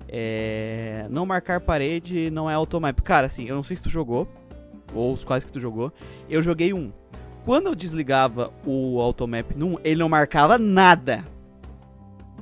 É, 0.08 1.08
não 1.10 1.26
marcar 1.26 1.60
parede 1.60 2.30
não 2.30 2.50
é 2.50 2.54
automap. 2.54 3.02
Cara, 3.02 3.28
assim, 3.28 3.48
eu 3.48 3.56
não 3.56 3.64
sei 3.64 3.76
se 3.76 3.84
tu 3.84 3.90
jogou, 3.90 4.28
ou 4.94 5.14
os 5.14 5.26
quais 5.26 5.44
que 5.44 5.52
tu 5.52 5.60
jogou. 5.60 5.92
Eu 6.30 6.42
joguei 6.42 6.74
um. 6.74 6.92
Quando 7.44 7.68
eu 7.68 7.76
desligava 7.76 8.54
o 8.66 9.02
automap 9.02 9.56
num, 9.56 9.78
ele 9.84 10.00
não 10.00 10.08
marcava 10.08 10.58
nada. 10.58 11.26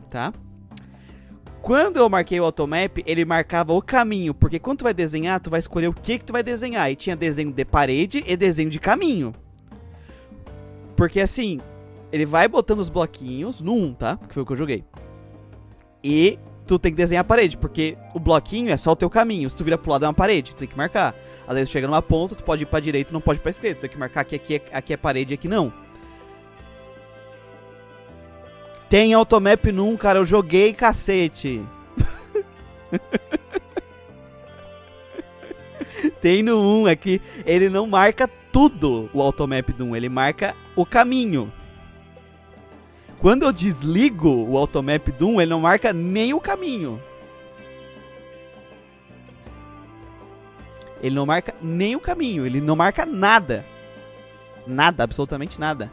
Tá? 0.09 0.33
Quando 1.61 1.97
eu 1.97 2.09
marquei 2.09 2.39
o 2.39 2.43
automap, 2.43 3.01
ele 3.05 3.23
marcava 3.23 3.71
o 3.71 3.81
caminho, 3.81 4.33
porque 4.33 4.59
quando 4.59 4.79
tu 4.79 4.83
vai 4.83 4.93
desenhar, 4.93 5.39
tu 5.39 5.49
vai 5.49 5.59
escolher 5.59 5.87
o 5.87 5.93
que 5.93 6.17
que 6.17 6.25
tu 6.25 6.33
vai 6.33 6.43
desenhar. 6.43 6.91
E 6.91 6.95
tinha 6.95 7.15
desenho 7.15 7.53
de 7.53 7.63
parede 7.63 8.23
e 8.27 8.35
desenho 8.35 8.69
de 8.69 8.79
caminho. 8.79 9.31
Porque 11.01 11.19
assim, 11.19 11.59
ele 12.11 12.27
vai 12.27 12.47
botando 12.47 12.77
os 12.77 12.87
bloquinhos 12.87 13.59
no 13.59 13.73
1, 13.73 13.93
tá? 13.95 14.17
Que 14.17 14.35
foi 14.35 14.43
o 14.43 14.45
que 14.45 14.51
eu 14.51 14.55
joguei. 14.55 14.85
E 16.03 16.37
tu 16.67 16.77
tem 16.77 16.91
que 16.91 16.95
desenhar 16.95 17.21
a 17.21 17.23
parede, 17.23 17.57
porque 17.57 17.97
o 18.13 18.19
bloquinho 18.19 18.69
é 18.69 18.77
só 18.77 18.91
o 18.91 18.95
teu 18.95 19.09
caminho. 19.09 19.49
Se 19.49 19.55
tu 19.55 19.63
vira 19.63 19.79
pro 19.79 19.89
lado 19.89 20.05
é 20.05 20.07
uma 20.07 20.13
parede, 20.13 20.51
tu 20.51 20.59
tem 20.59 20.67
que 20.67 20.77
marcar. 20.77 21.15
Às 21.47 21.55
vezes 21.55 21.69
tu 21.69 21.73
chega 21.73 21.87
numa 21.87 22.03
ponta, 22.03 22.35
tu 22.35 22.43
pode 22.43 22.61
ir 22.61 22.67
pra 22.67 22.79
direita, 22.79 23.11
não 23.11 23.19
pode 23.19 23.39
ir 23.39 23.41
pra 23.41 23.49
esquerda. 23.49 23.79
Tu 23.79 23.81
tem 23.81 23.89
que 23.89 23.97
marcar 23.97 24.23
que 24.23 24.35
aqui 24.35 24.57
é, 24.57 24.61
aqui 24.71 24.93
é 24.93 24.97
parede 24.97 25.33
e 25.33 25.35
aqui 25.35 25.47
não. 25.47 25.73
Tem 28.87 29.11
automap 29.11 29.71
num, 29.71 29.97
cara, 29.97 30.19
eu 30.19 30.25
joguei 30.25 30.71
cacete. 30.71 31.65
Tem 36.21 36.43
no 36.43 36.83
1, 36.83 36.89
é 36.89 36.95
que 36.95 37.19
ele 37.43 37.69
não 37.69 37.87
marca 37.87 38.29
tudo 38.51 39.09
o 39.13 39.21
automap 39.21 39.69
do 39.71 39.85
1, 39.85 39.95
ele 39.95 40.09
marca 40.09 40.55
o 40.75 40.85
caminho. 40.85 41.51
Quando 43.19 43.43
eu 43.43 43.51
desligo 43.51 44.29
o 44.29 44.57
automap 44.57 45.07
do 45.11 45.29
1, 45.29 45.41
ele 45.41 45.49
não 45.51 45.59
marca 45.61 45.93
nem 45.93 46.33
o 46.33 46.39
caminho. 46.39 47.01
Ele 51.01 51.15
não 51.15 51.25
marca 51.25 51.55
nem 51.61 51.95
o 51.95 51.99
caminho, 51.99 52.45
ele 52.45 52.61
não 52.61 52.75
marca 52.75 53.05
nada. 53.05 53.65
Nada, 54.67 55.03
absolutamente 55.03 55.59
nada. 55.59 55.91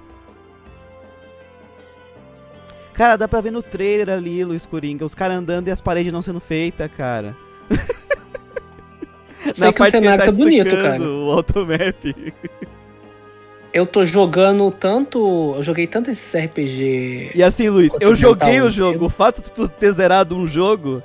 Cara, 2.93 3.17
dá 3.17 3.29
pra 3.29 3.41
ver 3.41 3.53
no 3.53 3.63
trailer 3.63 4.11
ali, 4.11 4.43
Luiz 4.45 4.67
Coringa, 4.67 5.05
os 5.05 5.15
caras 5.15 5.37
andando 5.37 5.69
e 5.69 5.71
as 5.71 5.81
paredes 5.81 6.13
não 6.13 6.21
sendo 6.21 6.41
feitas, 6.41 6.91
cara. 6.91 7.37
Sei 9.55 9.73
que 9.73 9.83
o 9.83 9.91
cenário 9.91 10.25
tá 10.25 10.33
bonito, 10.33 10.67
explicando 10.67 11.05
cara. 11.05 11.11
O 11.11 11.33
automap. 11.33 12.35
Eu 13.73 13.87
tô 13.87 14.05
jogando 14.05 14.71
tanto. 14.71 15.55
Eu 15.57 15.63
joguei 15.63 15.87
tanto 15.87 16.11
esses 16.11 16.33
RPG. 16.35 17.33
E 17.35 17.43
assim, 17.43 17.69
Luiz, 17.69 17.93
eu 18.01 18.17
joguei 18.17 18.61
o 18.61 18.71
jogo. 18.71 19.07
O 19.07 19.09
fato 19.11 19.43
de 19.43 19.53
tu 19.53 19.69
ter 19.69 19.93
zerado 19.93 20.37
um 20.37 20.47
jogo. 20.47 21.03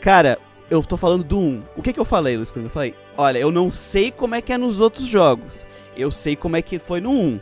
Cara, 0.00 0.38
eu 0.70 0.82
tô 0.82 0.96
falando 0.96 1.22
do 1.22 1.38
1. 1.38 1.62
O 1.76 1.82
que 1.82 1.92
que 1.92 2.00
eu 2.00 2.04
falei, 2.04 2.36
Luiz? 2.36 2.52
Eu 2.54 2.70
falei, 2.70 2.94
olha, 3.16 3.38
eu 3.38 3.52
não 3.52 3.70
sei 3.70 4.10
como 4.10 4.34
é 4.34 4.40
que 4.40 4.52
é 4.52 4.58
nos 4.58 4.80
outros 4.80 5.06
jogos. 5.06 5.66
Eu 5.96 6.10
sei 6.10 6.34
como 6.34 6.56
é 6.56 6.62
que 6.62 6.78
foi 6.78 7.00
no 7.00 7.10
1. 7.10 7.40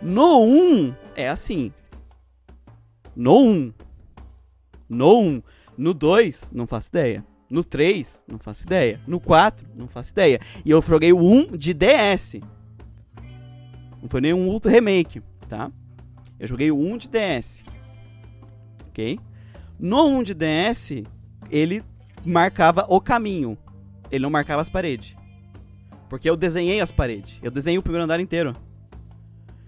No 0.00 0.42
1 0.44 0.94
é 1.16 1.28
assim. 1.28 1.72
No 3.14 3.42
1. 3.42 3.72
No 4.88 5.20
1. 5.20 5.42
No 5.76 5.94
2, 5.94 6.52
não 6.54 6.66
faço 6.66 6.90
ideia. 6.90 7.24
No 7.50 7.64
3, 7.64 8.22
não 8.28 8.38
faço 8.38 8.62
ideia. 8.62 9.00
No 9.08 9.18
4, 9.18 9.66
não 9.74 9.88
faço 9.88 10.12
ideia. 10.12 10.38
E 10.64 10.70
eu 10.70 10.80
joguei 10.80 11.12
o 11.12 11.18
1 11.18 11.56
de 11.56 11.74
DS. 11.74 12.36
Não 14.00 14.08
foi 14.08 14.20
nenhum 14.20 14.48
outro 14.48 14.70
remake, 14.70 15.20
tá? 15.48 15.70
Eu 16.38 16.46
joguei 16.46 16.70
o 16.70 16.78
1 16.78 16.96
de 16.96 17.08
DS. 17.08 17.64
Ok? 18.88 19.18
No 19.78 20.06
1 20.06 20.22
de 20.22 20.34
DS, 20.34 21.02
ele 21.50 21.82
marcava 22.24 22.86
o 22.88 23.00
caminho. 23.00 23.58
Ele 24.12 24.22
não 24.22 24.30
marcava 24.30 24.62
as 24.62 24.68
paredes. 24.68 25.16
Porque 26.08 26.30
eu 26.30 26.36
desenhei 26.36 26.80
as 26.80 26.92
paredes. 26.92 27.38
Eu 27.42 27.50
desenhei 27.50 27.78
o 27.78 27.82
primeiro 27.82 28.04
andar 28.04 28.20
inteiro. 28.20 28.54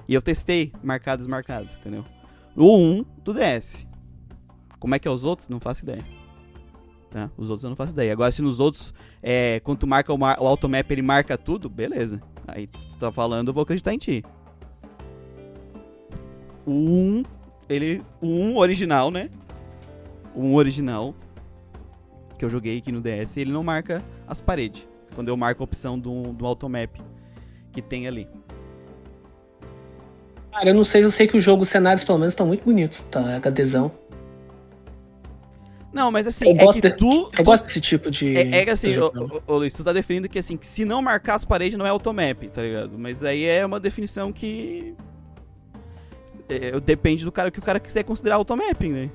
E 0.06 0.14
eu 0.14 0.22
testei 0.22 0.72
marcado 0.82 1.20
e 1.20 1.24
desmarcado, 1.24 1.68
entendeu? 1.78 2.04
O 2.56 2.76
1 2.76 3.04
do 3.24 3.34
DS. 3.34 3.86
Como 4.78 4.94
é 4.94 4.98
que 4.98 5.08
é 5.08 5.10
os 5.10 5.24
outros? 5.24 5.48
Não 5.48 5.58
faço 5.58 5.84
ideia. 5.84 6.21
Tá? 7.12 7.30
Os 7.36 7.50
outros 7.50 7.62
eu 7.62 7.68
não 7.68 7.76
faço 7.76 7.92
ideia. 7.92 8.10
Agora, 8.10 8.32
se 8.32 8.40
nos 8.40 8.58
outros, 8.58 8.94
é, 9.22 9.60
quando 9.60 9.80
tu 9.80 9.86
marca 9.86 10.12
o, 10.12 10.18
mar 10.18 10.38
o 10.40 10.46
automap, 10.46 10.90
ele 10.90 11.02
marca 11.02 11.36
tudo, 11.36 11.68
beleza. 11.68 12.22
Aí 12.48 12.66
tu 12.66 12.96
tá 12.96 13.12
falando, 13.12 13.48
eu 13.48 13.54
vou 13.54 13.62
acreditar 13.62 13.92
em 13.92 13.98
ti. 13.98 14.24
O 16.64 16.72
1, 16.72 17.22
ele. 17.68 18.02
1 18.22 18.56
original, 18.56 19.10
né? 19.10 19.28
O 20.34 20.40
1 20.40 20.54
original. 20.54 21.14
Que 22.38 22.46
eu 22.46 22.50
joguei 22.50 22.78
aqui 22.78 22.90
no 22.90 23.02
DS, 23.02 23.36
ele 23.36 23.52
não 23.52 23.62
marca 23.62 24.02
as 24.26 24.40
paredes. 24.40 24.88
Quando 25.14 25.28
eu 25.28 25.36
marco 25.36 25.62
a 25.62 25.64
opção 25.64 25.98
do, 25.98 26.32
do 26.32 26.46
automap 26.46 26.96
que 27.72 27.82
tem 27.82 28.08
ali. 28.08 28.26
Cara, 30.50 30.70
eu 30.70 30.74
não 30.74 30.84
sei, 30.84 31.04
eu 31.04 31.10
sei 31.10 31.26
que 31.26 31.36
o 31.36 31.40
jogo, 31.40 31.62
os 31.62 31.68
cenários 31.68 32.04
pelo 32.04 32.18
menos 32.18 32.32
estão 32.32 32.46
muito 32.46 32.64
bonitos, 32.64 33.02
tá? 33.04 33.36
HDzão. 33.36 33.92
Não, 35.92 36.10
mas 36.10 36.26
assim, 36.26 36.46
Eu 36.46 36.52
é 36.52 36.64
gosto 36.64 36.80
que 36.80 36.88
de- 36.88 36.96
tu. 36.96 37.10
Eu 37.24 37.30
tu- 37.30 37.42
gosto 37.44 37.66
desse 37.66 37.80
tipo 37.80 38.10
de. 38.10 38.34
É, 38.36 38.60
é 38.60 38.64
que 38.64 38.70
assim, 38.70 38.92
de 38.92 38.98
ô, 39.00 39.12
ô, 39.46 39.52
ô, 39.54 39.56
Luiz, 39.58 39.72
tu 39.74 39.84
tá 39.84 39.92
definindo 39.92 40.28
que 40.28 40.38
assim, 40.38 40.56
que 40.56 40.66
se 40.66 40.84
não 40.84 41.02
marcar 41.02 41.34
as 41.34 41.44
paredes 41.44 41.78
não 41.78 41.84
é 41.86 41.90
automap, 41.90 42.42
tá 42.50 42.62
ligado? 42.62 42.98
Mas 42.98 43.22
aí 43.22 43.44
é 43.44 43.64
uma 43.66 43.78
definição 43.78 44.32
que. 44.32 44.94
é, 46.48 46.78
depende 46.80 47.24
do 47.24 47.32
cara 47.32 47.50
que 47.50 47.58
o 47.58 47.62
cara 47.62 47.78
quiser 47.78 48.02
considerar 48.04 48.36
automapping, 48.36 48.90
né? 48.92 49.10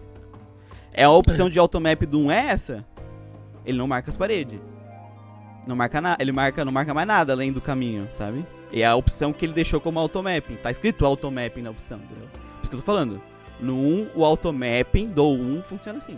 É 0.93 1.03
a 1.03 1.09
opção 1.11 1.49
de 1.49 1.59
automap 1.59 2.01
do 2.05 2.19
1 2.21 2.32
é 2.32 2.47
essa? 2.49 2.86
Ele 3.65 3.78
não 3.78 3.88
marca 3.88 4.09
as 4.09 4.17
paredes. 4.17 4.59
Não 5.65 5.75
marca 5.75 5.99
nada, 5.99 6.21
ele 6.21 6.32
marca, 6.32 6.63
não 6.63 6.71
marca 6.71 6.93
mais 6.93 7.07
nada 7.07 7.34
além 7.34 7.51
do 7.51 7.59
caminho, 7.59 8.07
sabe? 8.11 8.45
E 8.71 8.82
é 8.82 8.86
a 8.86 8.95
opção 8.95 9.34
que 9.34 9.45
ele 9.45 9.53
deixou 9.53 9.80
como 9.82 9.99
automapping. 9.99 10.55
Tá 10.55 10.71
escrito 10.71 11.05
automapping 11.05 11.61
na 11.61 11.69
opção, 11.71 11.97
entendeu? 11.97 12.28
Por 12.30 12.61
isso 12.61 12.69
que 12.69 12.75
eu 12.75 12.80
tô 12.80 12.86
falando. 12.86 13.21
No 13.59 13.75
1, 13.75 14.09
o 14.15 14.23
automapping 14.23 15.07
do 15.09 15.28
1 15.30 15.61
funciona 15.63 15.97
assim. 15.97 16.17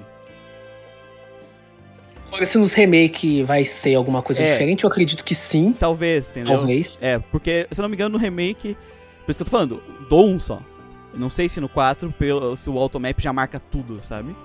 Agora, 2.29 2.45
se 2.45 2.59
nos 2.59 2.73
remake 2.73 3.41
vai 3.41 3.65
ser 3.65 3.95
alguma 3.95 4.21
coisa 4.21 4.39
É. 4.41 4.51
diferente, 4.51 4.83
eu 4.83 4.87
acredito 4.87 5.23
que 5.25 5.33
sim. 5.33 5.73
Talvez, 5.73 6.29
entendeu? 6.29 6.57
Talvez. 6.57 6.97
É, 7.01 7.17
porque, 7.17 7.67
se 7.71 7.81
eu 7.81 7.83
não 7.83 7.89
me 7.89 7.95
engano, 7.95 8.13
no 8.13 8.17
remake. 8.19 8.77
Por 9.25 9.31
isso 9.31 9.37
que 9.39 9.41
eu 9.41 9.45
tô 9.45 9.51
falando, 9.51 9.81
do 10.07 10.25
1 10.25 10.39
só. 10.39 10.61
Eu 11.11 11.19
não 11.19 11.29
sei 11.29 11.49
se 11.49 11.59
no 11.59 11.67
4, 11.67 12.11
pelo, 12.11 12.55
se 12.55 12.69
o 12.69 12.77
automap 12.77 13.19
já 13.19 13.33
marca 13.33 13.59
tudo, 13.59 13.99
sabe? 14.03 14.35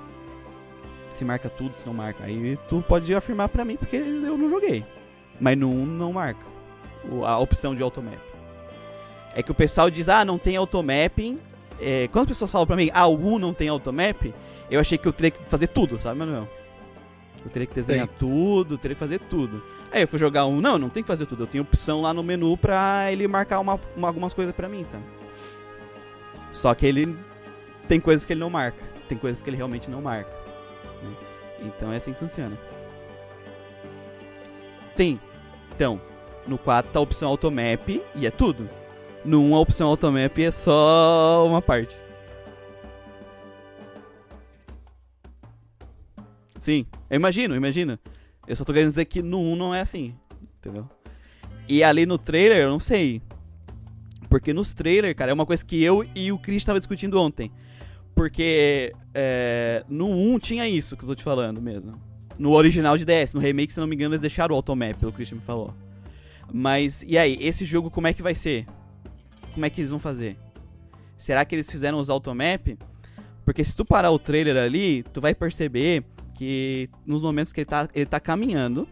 Se 1.11 1.27
marca 1.27 1.51
tudo, 1.51 1.75
se 1.77 1.87
não 1.87 1.93
marca. 1.93 2.25
Aí 2.25 2.59
tu 2.71 2.83
pode 2.89 3.15
afirmar 3.15 3.51
pra 3.51 3.65
mim, 3.67 3.77
porque 3.77 3.97
eu 3.97 4.37
não 4.39 4.49
joguei. 4.49 4.83
Mas 5.39 5.57
no 5.59 5.71
1 5.71 5.85
não 5.87 6.13
marca. 6.15 6.45
a 7.27 7.39
opção 7.39 7.75
de 7.75 7.83
automap. 7.83 8.19
É 9.35 9.43
que 9.43 9.51
o 9.51 9.55
pessoal 9.55 9.91
diz, 9.91 10.09
ah, 10.09 10.25
não 10.25 10.39
tem 10.39 10.57
automapping. 10.57 11.39
É, 11.79 12.09
quando 12.11 12.23
as 12.23 12.29
pessoas 12.29 12.51
falam 12.51 12.67
pra 12.67 12.77
mim, 12.77 12.89
ah, 12.95 13.07
o 13.07 13.15
1 13.35 13.39
não 13.39 13.53
tem 13.53 13.69
automap, 13.69 14.33
eu 14.71 14.81
achei 14.81 14.97
que 14.97 15.07
eu 15.07 15.13
teria 15.13 15.31
que 15.33 15.39
fazer 15.49 15.67
tudo, 15.67 15.99
sabe, 15.99 16.19
Manuel? 16.19 16.49
Eu 17.43 17.51
teria 17.51 17.67
que 17.67 17.75
desenhar 17.75 18.07
tudo, 18.19 18.77
teria 18.77 18.95
que 18.95 18.99
fazer 18.99 19.19
tudo. 19.21 19.63
Aí 19.91 20.03
eu 20.03 20.09
fui 20.09 20.19
jogar 20.19 20.45
um, 20.47 20.61
não, 20.61 20.77
não 20.79 20.89
tem 20.91 21.03
que 21.03 21.07
fazer 21.07 21.25
tudo. 21.25 21.45
Eu 21.45 21.47
tenho 21.47 21.63
opção 21.63 22.01
lá 22.01 22.13
no 22.13 22.23
menu 22.23 22.57
pra 22.57 23.11
ele 23.11 23.27
marcar 23.29 23.61
uma, 23.61 23.79
uma- 23.97 24.09
algumas 24.09 24.35
coisas 24.35 24.55
pra 24.55 24.69
mim, 24.69 24.83
sabe? 24.85 25.05
Só 26.53 26.75
que 26.75 26.85
ele 26.87 27.17
tem 27.89 28.01
coisas 28.01 28.25
que 28.25 28.33
ele 28.33 28.41
não 28.41 28.51
marca. 28.51 28.83
Tem 29.09 29.17
coisas 29.19 29.41
que 29.43 29.49
ele 29.51 29.57
realmente 29.57 29.91
não 29.91 30.01
marca. 30.03 30.31
né? 31.03 31.15
Então 31.63 31.93
é 31.93 31.97
assim 31.97 32.13
que 32.13 32.19
funciona. 32.19 32.59
Sim. 34.95 35.19
Então, 35.75 36.01
no 36.47 36.57
4 36.57 36.93
tá 36.93 36.99
a 36.99 37.03
opção 37.03 37.29
automap 37.29 37.89
e 38.15 38.27
é 38.27 38.31
tudo. 38.31 38.69
No 39.25 39.43
1 39.43 39.55
a 39.57 39.61
opção 39.61 39.89
automap 39.89 40.39
é 40.39 40.51
só 40.51 41.45
uma 41.47 41.61
parte. 41.63 41.97
Sim, 46.65 46.87
eu 47.11 47.17
imagino, 47.17 47.55
imagino. 47.55 47.99
Eu 48.49 48.57
só 48.57 48.65
tô 48.65 48.73
querendo 48.73 48.89
dizer 48.89 49.05
que 49.05 49.21
no 49.21 49.39
1 49.39 49.55
não 49.55 49.75
é 49.75 49.83
assim, 49.83 50.15
entendeu? 50.57 50.89
E 51.69 51.85
ali 51.85 52.07
no 52.07 52.17
trailer, 52.17 52.57
eu 52.57 52.71
não 52.71 52.79
sei. 52.79 53.21
Porque 54.31 54.51
nos 54.55 54.73
trailers, 54.73 55.15
cara, 55.15 55.31
é 55.31 55.35
uma 55.35 55.45
coisa 55.45 55.63
que 55.63 55.83
eu 55.83 56.09
e 56.15 56.33
o 56.33 56.39
Chris 56.39 56.65
tava 56.65 56.81
discutindo 56.81 57.21
ontem. 57.21 57.53
Porque 58.15 58.95
é, 59.13 59.85
no 59.91 60.09
1 60.09 60.39
tinha 60.39 60.67
isso 60.67 60.97
que 60.97 61.05
eu 61.05 61.09
tô 61.09 61.15
te 61.15 61.23
falando 61.23 61.61
mesmo. 61.61 62.01
No 62.39 62.53
original 62.53 62.97
de 62.97 63.05
DS, 63.05 63.35
no 63.35 63.41
remake, 63.41 63.71
se 63.71 63.79
não 63.79 63.87
me 63.87 63.95
engano, 63.95 64.15
eles 64.15 64.23
deixaram 64.23 64.55
o 64.55 64.57
automap, 64.57 64.95
pelo 64.95 65.13
que 65.13 65.17
o 65.17 65.19
Christian 65.19 65.37
me 65.37 65.45
falou. 65.45 65.75
Mas, 66.51 67.05
e 67.07 67.19
aí, 67.19 67.37
esse 67.43 67.67
jogo 67.67 67.91
como 67.91 68.07
é 68.07 68.15
que 68.15 68.23
vai 68.23 68.35
ser? 68.35 68.65
Como 69.53 69.67
é 69.67 69.69
que 69.69 69.83
eles 69.83 69.91
vão 69.91 70.01
fazer? 70.01 70.39
Será 71.19 71.45
que 71.45 71.55
eles 71.55 71.71
fizeram 71.71 72.01
os 72.01 72.09
automap? 72.09 72.79
Porque 73.45 73.63
se 73.63 73.77
tu 73.77 73.85
parar 73.85 74.11
o 74.11 74.19
trailer 74.19 74.57
ali, 74.57 75.03
tu 75.13 75.21
vai 75.21 75.35
perceber 75.35 76.03
que 76.35 76.91
nos 77.07 77.23
momentos 77.23 77.53
que 77.53 77.61
ele 77.61 77.67
tá, 77.67 77.89
ele 77.95 78.07
tá 78.07 78.21
caminhando, 78.21 78.89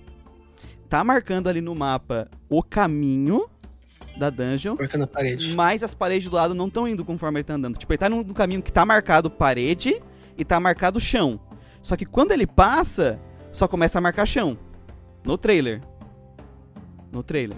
tá 0.88 1.02
marcando 1.02 1.48
ali 1.48 1.60
no 1.60 1.74
mapa 1.74 2.28
o 2.48 2.62
caminho 2.62 3.46
da 4.16 4.28
dungeon, 4.30 4.76
Marcando 4.78 5.02
a 5.02 5.06
parede. 5.06 5.54
mas 5.54 5.82
as 5.82 5.94
paredes 5.94 6.28
do 6.28 6.36
lado 6.36 6.54
não 6.54 6.66
estão 6.68 6.86
indo 6.86 7.04
conforme 7.04 7.38
ele 7.40 7.44
tá 7.44 7.54
andando. 7.54 7.76
Tipo, 7.78 7.92
ele 7.92 7.98
tá 7.98 8.08
num 8.08 8.22
caminho 8.24 8.62
que 8.62 8.72
tá 8.72 8.84
marcado 8.84 9.30
parede 9.30 10.00
e 10.36 10.44
tá 10.44 10.60
marcado 10.60 11.00
chão. 11.00 11.40
Só 11.80 11.96
que 11.96 12.04
quando 12.04 12.32
ele 12.32 12.46
passa, 12.46 13.18
só 13.50 13.66
começa 13.66 13.98
a 13.98 14.00
marcar 14.00 14.26
chão. 14.26 14.56
No 15.24 15.36
trailer. 15.38 15.80
No 17.10 17.22
trailer. 17.22 17.56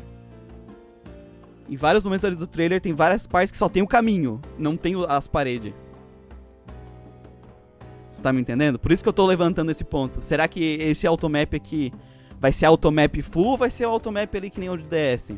Em 1.68 1.76
vários 1.76 2.04
momentos 2.04 2.24
ali 2.24 2.36
do 2.36 2.46
trailer 2.46 2.80
tem 2.80 2.92
várias 2.92 3.26
partes 3.26 3.50
que 3.50 3.58
só 3.58 3.68
tem 3.68 3.82
o 3.82 3.86
caminho, 3.86 4.40
não 4.58 4.76
tem 4.76 4.94
as 5.08 5.26
paredes. 5.26 5.72
Você 8.14 8.22
tá 8.22 8.32
me 8.32 8.40
entendendo? 8.40 8.78
Por 8.78 8.92
isso 8.92 9.02
que 9.02 9.08
eu 9.08 9.12
tô 9.12 9.26
levantando 9.26 9.70
esse 9.72 9.82
ponto. 9.82 10.22
Será 10.22 10.46
que 10.46 10.62
esse 10.80 11.04
automap 11.04 11.52
aqui 11.54 11.92
vai 12.40 12.52
ser 12.52 12.66
automap 12.66 13.20
full 13.20 13.46
ou 13.48 13.56
vai 13.56 13.70
ser 13.70 13.86
o 13.86 13.90
automap 13.90 14.32
ali 14.36 14.50
que 14.50 14.60
nem 14.60 14.70
o 14.70 14.76
de 14.76 14.84
DS? 14.84 15.32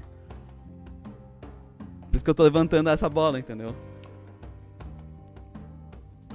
Por 2.11 2.14
isso 2.16 2.22
que 2.24 2.31
eu 2.31 2.35
tô 2.35 2.43
levantando 2.43 2.91
essa 2.91 3.09
bola, 3.09 3.39
entendeu? 3.39 3.74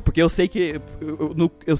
Porque 0.04 0.22
eu 0.22 0.30
sei 0.30 0.48
que. 0.48 0.82
Eu, 1.00 1.18
eu- 1.38 1.52
eu- 1.68 1.76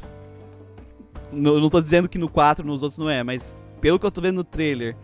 no- 1.32 1.60
não 1.60 1.70
tô 1.70 1.82
dizendo 1.82 2.08
que 2.08 2.18
no 2.20 2.30
4 2.30 2.66
nos 2.66 2.84
outros 2.84 3.00
não 3.00 3.10
é, 3.10 3.24
mas 3.24 3.64
pelo 3.80 3.98
que 3.98 4.06
eu 4.06 4.12
tô 4.12 4.22
vendo 4.22 4.36
no 4.36 4.44
trailer 4.44 4.96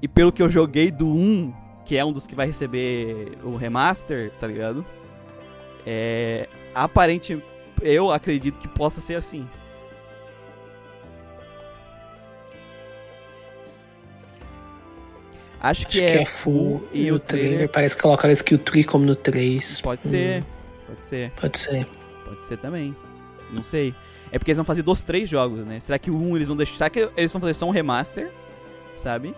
e 0.00 0.08
pelo 0.08 0.32
que 0.32 0.42
eu 0.42 0.48
joguei 0.48 0.90
do 0.90 1.06
1, 1.06 1.52
que 1.84 1.96
é 1.98 2.04
um 2.04 2.12
dos 2.12 2.26
que 2.26 2.34
vai 2.34 2.46
receber 2.46 3.36
o 3.44 3.56
remaster, 3.56 4.32
tá 4.40 4.46
ligado? 4.46 4.84
É. 5.86 6.48
Aparente. 6.74 7.42
Eu 7.82 8.10
acredito 8.10 8.58
que 8.58 8.68
possa 8.68 9.00
ser 9.00 9.16
assim. 9.16 9.46
Acho, 15.60 15.86
Acho 15.86 15.88
que, 15.88 16.00
é, 16.00 16.24
full 16.24 16.88
e 16.92 17.12
o 17.12 17.20
trailer. 17.20 17.68
parece 17.68 17.94
que 17.94 18.02
colocaram 18.02 18.32
skill 18.32 18.58
tree 18.58 18.82
como 18.82 19.04
no 19.04 19.14
3. 19.14 19.80
Pode 19.80 20.00
ser, 20.00 20.44
pode 20.88 21.04
ser. 21.04 21.30
Pode 21.32 21.58
ser. 21.58 21.86
Pode 22.24 22.44
ser 22.44 22.56
também. 22.56 22.96
Não 23.52 23.62
sei. 23.62 23.94
É 24.32 24.38
porque 24.38 24.50
eles 24.50 24.56
vão 24.56 24.64
fazer 24.64 24.82
dos 24.82 25.04
três 25.04 25.28
jogos, 25.28 25.64
né? 25.64 25.78
Será 25.78 25.98
que 25.98 26.10
o 26.10 26.16
1 26.16 26.36
eles 26.36 26.48
vão 26.48 26.56
deixar. 26.56 26.74
Será 26.74 26.90
que 26.90 27.08
eles 27.16 27.30
vão 27.30 27.40
fazer 27.40 27.54
só 27.54 27.66
um 27.66 27.70
remaster? 27.70 28.30
Sabe? 28.96 29.34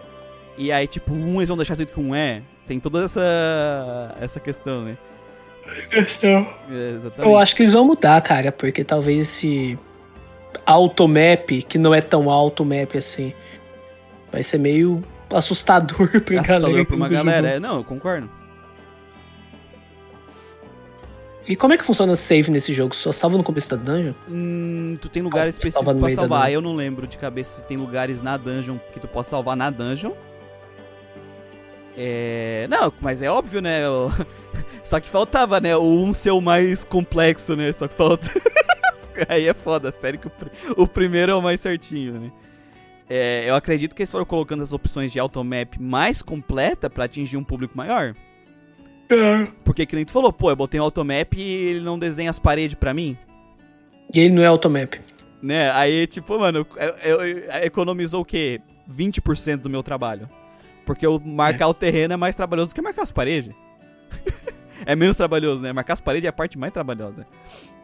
E 0.57 0.73
aí, 0.73 0.87
tipo, 0.87 1.13
o 1.13 1.17
1 1.17 1.37
eles 1.41 1.49
vão 1.49 1.57
deixar 1.59 1.77
tudo 1.77 1.89
que 1.89 2.01
um 2.01 2.15
é? 2.15 2.43
Tem 2.67 2.81
toda 2.81 3.05
essa. 3.05 4.17
essa 4.19 4.41
questão, 4.41 4.83
né? 4.85 4.97
Questão. 5.91 6.47
É, 6.71 6.91
exatamente. 6.97 7.29
Eu 7.31 7.39
acho 7.39 7.55
que 7.57 7.63
eles 7.63 7.73
vão 7.73 7.85
mudar, 7.85 8.21
cara, 8.21 8.53
porque 8.53 8.85
talvez 8.85 9.29
esse 9.29 9.79
automap, 10.67 11.49
que 11.69 11.79
não 11.79 11.95
é 11.95 12.01
tão 12.01 12.31
automap 12.31 12.97
assim, 12.97 13.33
vai 14.31 14.43
ser 14.43 14.59
meio 14.59 15.03
assustador 15.33 16.09
pra 16.23 16.37
galera. 16.37 16.53
Assustador 16.55 16.79
que 16.81 16.85
pra 16.87 16.97
uma 16.97 17.09
galera. 17.09 17.51
É, 17.51 17.61
não, 17.61 17.77
eu 17.79 17.85
concordo. 17.85 18.29
E 21.47 21.55
como 21.55 21.75
é 21.75 21.77
que 21.77 21.85
funciona 21.85 22.11
o 22.13 22.17
save 22.17 22.51
nesse 22.51 22.73
jogo? 22.73 22.95
Só 22.95 23.13
salva 23.13 23.37
no 23.37 23.45
começo 23.45 23.69
da 23.69 23.77
dungeon? 23.77 24.15
Hum, 24.31 24.97
tu 25.01 25.11
tem 25.11 25.23
lugares 25.23 25.55
Ah, 25.55 25.59
específicos 25.59 26.01
pra 26.01 26.11
salvar. 26.11 26.51
Eu 26.51 26.63
não 26.63 26.75
lembro 26.75 27.07
de 27.07 27.19
cabeça 27.19 27.59
se 27.61 27.65
tem 27.65 27.77
lugares 27.77 28.23
na 28.23 28.39
dungeon 28.39 28.79
que 28.93 28.99
tu 28.99 29.07
possa 29.07 29.31
salvar 29.31 29.55
na 29.55 29.69
dungeon. 29.69 30.13
É. 31.97 32.67
Não, 32.69 32.93
mas 33.01 33.23
é 33.23 33.31
óbvio, 33.31 33.61
né? 33.61 33.89
o- 33.89 34.11
Só 34.85 35.01
que 35.01 35.09
faltava, 35.09 35.61
né? 35.61 35.77
O 35.77 35.83
um 35.83 36.13
ser 36.13 36.31
o 36.33 36.41
mais 36.41 36.85
complexo, 36.85 37.55
né? 37.57 37.73
Só 37.73 37.87
que 37.89 37.95
falta. 37.97 38.31
Aí 39.29 39.47
é 39.47 39.55
foda, 39.55 39.93
sério 39.93 40.19
que 40.19 40.27
o, 40.27 40.31
pri- 40.31 40.51
o 40.77 40.87
primeiro 40.87 41.31
é 41.33 41.35
o 41.35 41.43
mais 41.43 41.61
certinho, 41.61 42.15
né? 42.21 42.33
É, 43.09 43.45
eu 43.49 43.55
acredito 43.55 43.95
que 43.95 44.03
eles 44.03 44.11
foram 44.11 44.25
colocando 44.25 44.63
as 44.63 44.73
opções 44.73 45.13
de 45.13 45.21
automap 45.21 45.77
mais 45.79 46.21
completa 46.23 46.89
pra 46.91 47.05
atingir 47.05 47.37
um 47.37 47.45
público 47.45 47.77
maior. 47.77 48.15
Porque 49.63 49.85
que 49.87 49.95
nem 49.95 50.05
tu 50.05 50.11
falou, 50.13 50.33
pô, 50.33 50.51
eu 50.51 50.57
botei 50.57 50.81
um 50.81 50.85
automap 50.85 51.35
e 51.37 51.43
ele 51.43 51.81
não 51.81 51.99
desenha 51.99 52.31
as 52.31 52.39
paredes 52.39 52.75
pra 52.75 52.95
mim, 52.95 53.17
E 54.13 54.19
ele 54.21 54.35
não 54.35 54.43
é 54.43 54.47
automap. 54.47 54.99
né? 55.43 55.71
Aí, 55.73 56.07
tipo, 56.07 56.39
mano, 56.39 56.67
eu, 56.77 56.87
eu- 57.05 57.21
eu- 57.27 57.51
economizou 57.65 58.23
o 58.23 58.25
quê? 58.25 58.61
20% 58.91 59.59
do 59.59 59.71
meu 59.71 59.83
trabalho. 59.83 60.29
Porque 60.85 61.07
marcar 61.25 61.69
o 61.69 61.75
terreno 61.75 62.15
é 62.15 62.17
mais 62.17 62.37
trabalhoso 62.37 62.69
do 62.71 62.75
que 62.75 62.83
marcar 62.83 63.03
as 63.03 63.11
paredes. 63.13 63.55
é 64.85 64.95
menos 64.95 65.17
trabalhoso, 65.17 65.63
né? 65.63 65.73
Marcar 65.73 65.95
as 65.95 66.01
paredes 66.01 66.27
é 66.27 66.29
a 66.29 66.33
parte 66.33 66.59
mais 66.59 66.73
trabalhosa. 66.73 67.27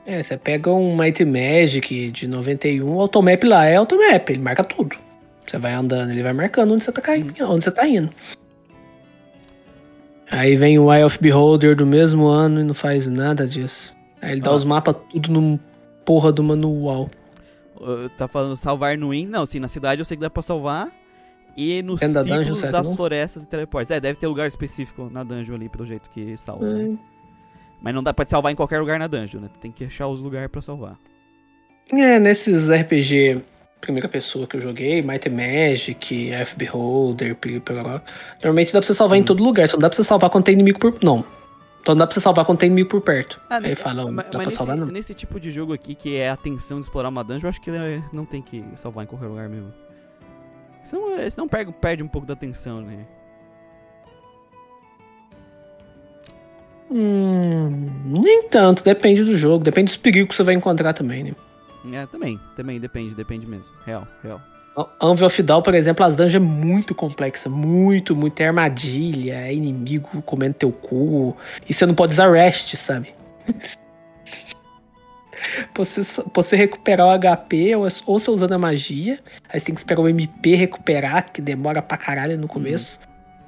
É, 0.07 0.23
você 0.23 0.37
pega 0.37 0.71
um 0.71 0.97
Mighty 0.97 1.25
Magic 1.25 2.11
de 2.11 2.27
91, 2.27 2.87
o 2.95 3.01
automap 3.01 3.45
lá 3.45 3.65
é 3.67 3.77
automap, 3.77 4.29
ele 4.31 4.41
marca 4.41 4.65
tudo. 4.65 4.97
Você 5.47 5.59
vai 5.59 5.73
andando, 5.73 6.11
ele 6.11 6.23
vai 6.23 6.33
marcando 6.33 6.73
onde 6.73 6.85
você 6.85 6.93
tá 6.93 7.01
caindo, 7.01 7.35
onde 7.45 7.65
você 7.65 7.71
tá 7.71 7.87
indo. 7.87 8.11
Aí 10.31 10.57
vem 10.57 10.79
o 10.79 10.93
Eye 10.93 11.05
of 11.05 11.19
Beholder 11.21 11.75
do 11.75 11.85
mesmo 11.87 12.27
ano 12.27 12.61
e 12.61 12.65
não 12.65 12.75
faz 12.75 13.07
nada 13.07 13.47
disso. 13.47 13.95
Aí 14.23 14.33
ele 14.33 14.41
dá 14.41 14.51
Ah. 14.51 14.55
os 14.55 14.65
mapas 14.65 14.95
tudo 15.11 15.31
no 15.33 15.59
porra 16.05 16.31
do 16.31 16.43
manual. 16.43 17.11
Tá 18.17 18.29
falando 18.29 18.57
salvar 18.57 18.97
no 18.97 19.09
Win? 19.11 19.27
Não, 19.27 19.45
sim, 19.47 19.59
na 19.59 19.67
cidade 19.69 20.01
eu 20.01 20.05
sei 20.05 20.17
que 20.17 20.21
dá 20.21 20.31
pra 20.31 20.43
salvar. 20.43 20.89
E 21.57 21.83
nos 21.83 22.01
Dentro 22.01 22.15
da 22.15 22.23
dungeon, 22.23 22.55
certo, 22.55 22.73
das 22.73 22.89
não? 22.89 22.97
florestas 22.97 23.45
e 23.45 23.49
teleportes. 23.49 23.91
É, 23.91 24.01
deve 24.01 24.19
ter 24.19 24.27
lugar 24.27 24.47
específico 24.49 25.09
na 25.13 25.23
dungeon 25.25 25.55
ali, 25.57 25.69
pelo 25.69 25.85
jeito 25.87 26.09
que 26.11 26.37
salva. 26.37 26.65
né? 26.67 26.95
É. 26.97 27.11
Mas 27.83 27.95
não 27.95 28.03
dá 28.03 28.13
pra 28.13 28.25
te 28.25 28.31
salvar 28.31 28.53
em 28.53 28.55
qualquer 28.57 28.79
lugar 28.79 28.99
na 28.99 29.07
dungeon, 29.07 29.41
né? 29.41 29.49
Tu 29.53 29.59
tem 29.59 29.73
que 29.73 29.85
achar 29.85 30.07
os 30.09 30.21
lugares 30.21 30.51
pra 30.51 30.61
salvar. 30.61 30.97
É, 31.93 32.19
nesses 32.19 32.71
RPG 32.71 33.43
primeira 33.81 34.09
pessoa 34.09 34.47
que 34.47 34.57
eu 34.57 34.61
joguei, 34.61 35.01
Might 35.01 35.27
and 35.27 35.33
Magic, 35.33 36.31
F 36.31 36.55
Beholder, 36.57 37.35
pi- 37.35 37.59
pi- 37.59 37.61
pi- 37.61 38.03
normalmente 38.43 38.73
dá 38.75 38.79
pra 38.79 38.87
você 38.87 38.93
salvar 38.93 39.17
Hum. 39.17 39.23
em 39.23 39.25
todo 39.25 39.43
lugar, 39.43 39.67
só 39.67 39.77
não 39.77 39.81
dá 39.81 39.89
pra 39.89 39.97
você 39.97 40.05
salvar 40.05 40.29
quando 40.29 40.45
tem 40.45 40.53
inimigo 40.55 40.79
por. 40.79 40.95
Não. 41.03 41.25
Só 41.87 41.93
não 41.93 41.97
dá 41.97 42.07
pra 42.07 42.13
você 42.13 42.21
salvar 42.21 42.45
quando 42.45 42.59
tem 42.59 42.67
inimigo 42.67 42.91
por 42.91 43.01
perto. 43.01 43.41
Ah, 43.49 43.57
Aí 43.57 43.75
fala, 43.75 44.05
não 44.05 44.13
mas, 44.13 44.27
dá 44.27 44.31
pra 44.33 44.39
mas 44.41 44.47
nesse, 44.49 44.57
salvar 44.59 44.77
não. 44.77 44.87
nesse 44.87 45.15
tipo 45.15 45.41
de 45.41 45.51
jogo 45.51 45.73
aqui, 45.73 45.95
que 45.95 46.15
é 46.17 46.29
a 46.29 46.37
tensão 46.37 46.79
de 46.79 46.85
explorar 46.87 47.09
uma 47.09 47.25
dungeon, 47.25 47.47
eu 47.47 47.49
acho 47.49 47.61
que 47.63 47.71
é- 47.71 48.03
não 48.13 48.27
tem 48.27 48.43
que 48.43 48.63
salvar 48.77 49.05
em 49.05 49.07
qualquer 49.09 49.27
lugar 49.29 49.49
mesmo. 49.49 49.73
Senão, 50.91 51.17
é, 51.17 51.31
senão 51.31 51.47
perde, 51.47 51.73
perde 51.81 52.03
um 52.03 52.09
pouco 52.09 52.27
da 52.27 52.35
tensão, 52.35 52.81
né? 52.81 53.07
Hum, 56.91 57.87
nem 58.21 58.49
tanto, 58.49 58.83
depende 58.83 59.23
do 59.23 59.37
jogo, 59.37 59.63
depende 59.63 59.87
dos 59.87 59.97
perigos 59.97 60.31
que 60.31 60.37
você 60.37 60.43
vai 60.43 60.55
encontrar 60.55 60.93
também, 60.93 61.23
né? 61.23 61.33
É, 61.93 62.07
também, 62.07 62.41
também, 62.57 62.81
depende, 62.81 63.15
depende 63.15 63.47
mesmo. 63.47 63.73
Real, 63.87 64.05
real. 64.21 64.41
Anvil 65.01 65.27
of 65.27 65.43
Dawn, 65.45 65.63
por 65.63 65.77
exemplo, 65.77 66.05
as 66.05 66.17
dungeons 66.17 66.35
é 66.35 66.39
muito 66.45 66.93
complexa, 66.93 67.49
muito, 67.49 68.17
muito. 68.17 68.41
É 68.41 68.49
armadilha, 68.49 69.35
é 69.35 69.55
inimigo 69.55 70.21
comendo 70.23 70.55
teu 70.55 70.73
cu. 70.73 71.37
E 71.69 71.73
você 71.73 71.87
não 71.87 71.95
pode 71.95 72.15
usar 72.15 72.33
rest, 72.33 72.75
sabe? 72.75 73.15
você, 75.75 76.03
você 76.35 76.57
recuperar 76.57 77.07
o 77.07 77.19
HP, 77.19 77.75
ou, 77.77 77.87
ou 78.07 78.19
você 78.19 78.31
usando 78.31 78.53
a 78.53 78.59
magia, 78.59 79.19
aí 79.49 79.59
você 79.59 79.67
tem 79.67 79.75
que 79.75 79.81
esperar 79.81 80.01
o 80.01 80.09
MP 80.09 80.55
recuperar, 80.55 81.33
que 81.33 81.41
demora 81.41 81.83
pra 81.83 81.97
caralho 81.97 82.39
no 82.39 82.49
começo. 82.49 83.01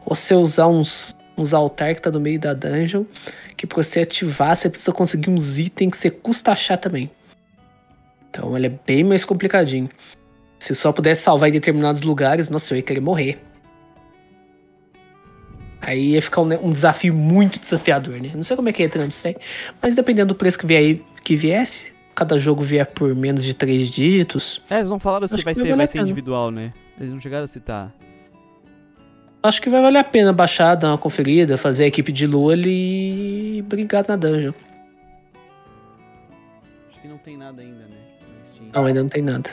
Ou 0.05 0.15
você 0.17 0.35
usar 0.35 0.67
uns, 0.67 1.17
uns 1.37 1.55
altar 1.55 1.95
que 1.95 2.03
tá 2.03 2.11
no 2.11 2.21
meio 2.21 2.39
da 2.39 2.55
dungeon, 2.55 3.05
que 3.57 3.67
pra 3.67 3.83
você 3.83 4.01
ativar, 4.01 4.57
você 4.57 4.69
precisa 4.69 4.93
conseguir 4.93 5.31
uns 5.31 5.59
itens 5.59 5.93
que 5.93 5.99
você 5.99 6.11
custa 6.11 6.53
achar 6.53 6.77
também. 6.77 7.11
Então 8.31 8.57
ele 8.57 8.67
é 8.67 8.73
bem 8.87 9.05
mais 9.05 9.25
complicadinho. 9.25 9.91
Se 10.59 10.75
só 10.75 10.93
pudesse 10.93 11.23
salvar 11.23 11.49
em 11.49 11.53
determinados 11.53 12.03
lugares, 12.03 12.49
nossa, 12.49 12.73
eu 12.73 12.77
ia 12.77 12.83
querer 12.83 13.01
morrer. 13.01 13.39
Aí 15.81 16.13
ia 16.13 16.23
ficar 16.23 16.41
um, 16.41 16.69
um 16.69 16.71
desafio 16.71 17.13
muito 17.13 17.59
desafiador, 17.59 18.21
né? 18.21 18.31
Não 18.35 18.45
sei 18.45 18.57
como 18.57 18.69
é 18.69 18.73
que 18.73 18.85
entra 18.85 19.05
nisso 19.05 19.27
aí. 19.27 19.37
Mas 19.83 19.97
dependendo 19.97 20.33
do 20.33 20.39
preço 20.39 20.57
que, 20.57 20.65
vier, 20.65 21.01
que 21.23 21.37
viesse, 21.37 21.93
cada 22.15 22.37
jogo 22.39 22.63
vier 22.63 22.87
por 22.87 23.15
menos 23.15 23.43
de 23.45 23.55
três 23.55 23.89
dígitos, 23.89 24.61
É, 24.69 24.77
eles 24.77 24.91
não 24.91 24.99
falaram 24.99 25.27
se 25.29 25.43
vai 25.43 25.55
ser, 25.55 25.75
vai 25.77 25.87
ser 25.87 26.01
individual, 26.01 26.51
né? 26.51 26.73
Eles 27.01 27.13
não 27.13 27.21
chegaram 27.21 27.45
a 27.45 27.49
citar. 27.49 27.93
acho 29.43 29.61
que 29.61 29.69
vai 29.71 29.81
valer 29.83 29.99
a 29.99 30.05
pena 30.05 30.33
baixar, 30.33 30.75
dar 30.77 30.89
uma 30.89 30.99
conferida, 30.99 31.57
fazer 31.59 31.85
a 31.85 31.87
equipe 31.89 32.13
de 32.13 32.27
lua 32.27 32.55
e 32.57 33.63
brigar 33.67 34.05
na 34.07 34.15
dungeon. 34.17 34.53
Acho 36.91 37.01
que 37.01 37.09
não 37.09 37.19
tem 37.19 37.37
nada 37.37 37.61
ainda, 37.63 37.79
né? 37.85 37.97
Não, 38.73 38.85
ainda 38.87 39.03
não 39.03 39.09
tem 39.09 39.23
nada. 39.23 39.51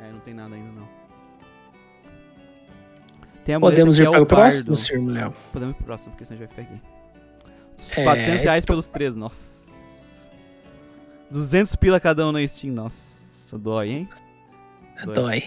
É, 0.00 0.12
não 0.12 0.20
tem 0.20 0.32
nada 0.34 0.54
ainda, 0.54 0.70
não. 0.72 0.88
Podemos 3.60 3.98
ir 3.98 4.02
é 4.06 4.10
para 4.10 4.20
o 4.20 4.22
o 4.24 4.26
próximo. 4.26 4.76
Sr. 4.76 4.98
Léo? 5.06 5.34
Podemos 5.52 5.74
ir 5.74 5.76
pro 5.78 5.86
próximo, 5.86 6.10
porque 6.12 6.24
senão 6.26 6.38
a 6.40 6.44
gente 6.44 6.54
vai 6.54 6.64
ficar 6.64 6.74
aqui. 6.76 6.82
Os 7.78 7.96
É, 7.96 8.04
400 8.04 8.42
reais 8.44 8.58
esse- 8.58 8.66
pelos 8.66 8.88
três, 8.88 9.16
nossa. 9.16 9.57
200 11.30 11.76
pila 11.76 12.00
cada 12.00 12.26
um 12.26 12.32
na 12.32 12.46
Steam, 12.46 12.72
nossa, 12.72 13.58
dói, 13.58 13.90
hein? 13.90 14.08
Dói. 15.04 15.14
Dói. 15.14 15.44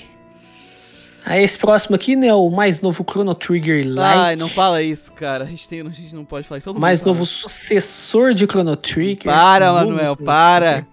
Aí 1.24 1.44
esse 1.44 1.58
próximo 1.58 1.96
aqui, 1.96 2.16
né, 2.16 2.34
o 2.34 2.50
mais 2.50 2.82
novo 2.82 3.06
Chrono 3.08 3.36
Trigger 3.36 3.84
Lite. 3.86 4.00
Ai, 4.00 4.36
não 4.36 4.50
fala 4.50 4.82
isso, 4.82 5.12
cara. 5.12 5.44
A 5.44 5.48
gente, 5.48 5.68
tem, 5.70 5.82
a 5.82 5.90
gente 5.90 6.16
não 6.16 6.26
pode 6.26 6.48
falar 6.48 6.58
isso. 6.58 6.66
Todo 6.70 6.80
mais 6.80 7.02
novo 7.02 7.26
sucessor 7.26 8.34
de 8.34 8.46
Chrono 8.46 8.76
Trigger. 8.76 9.26
Para, 9.32 9.72
Manuel, 9.72 10.16
para. 10.16 10.86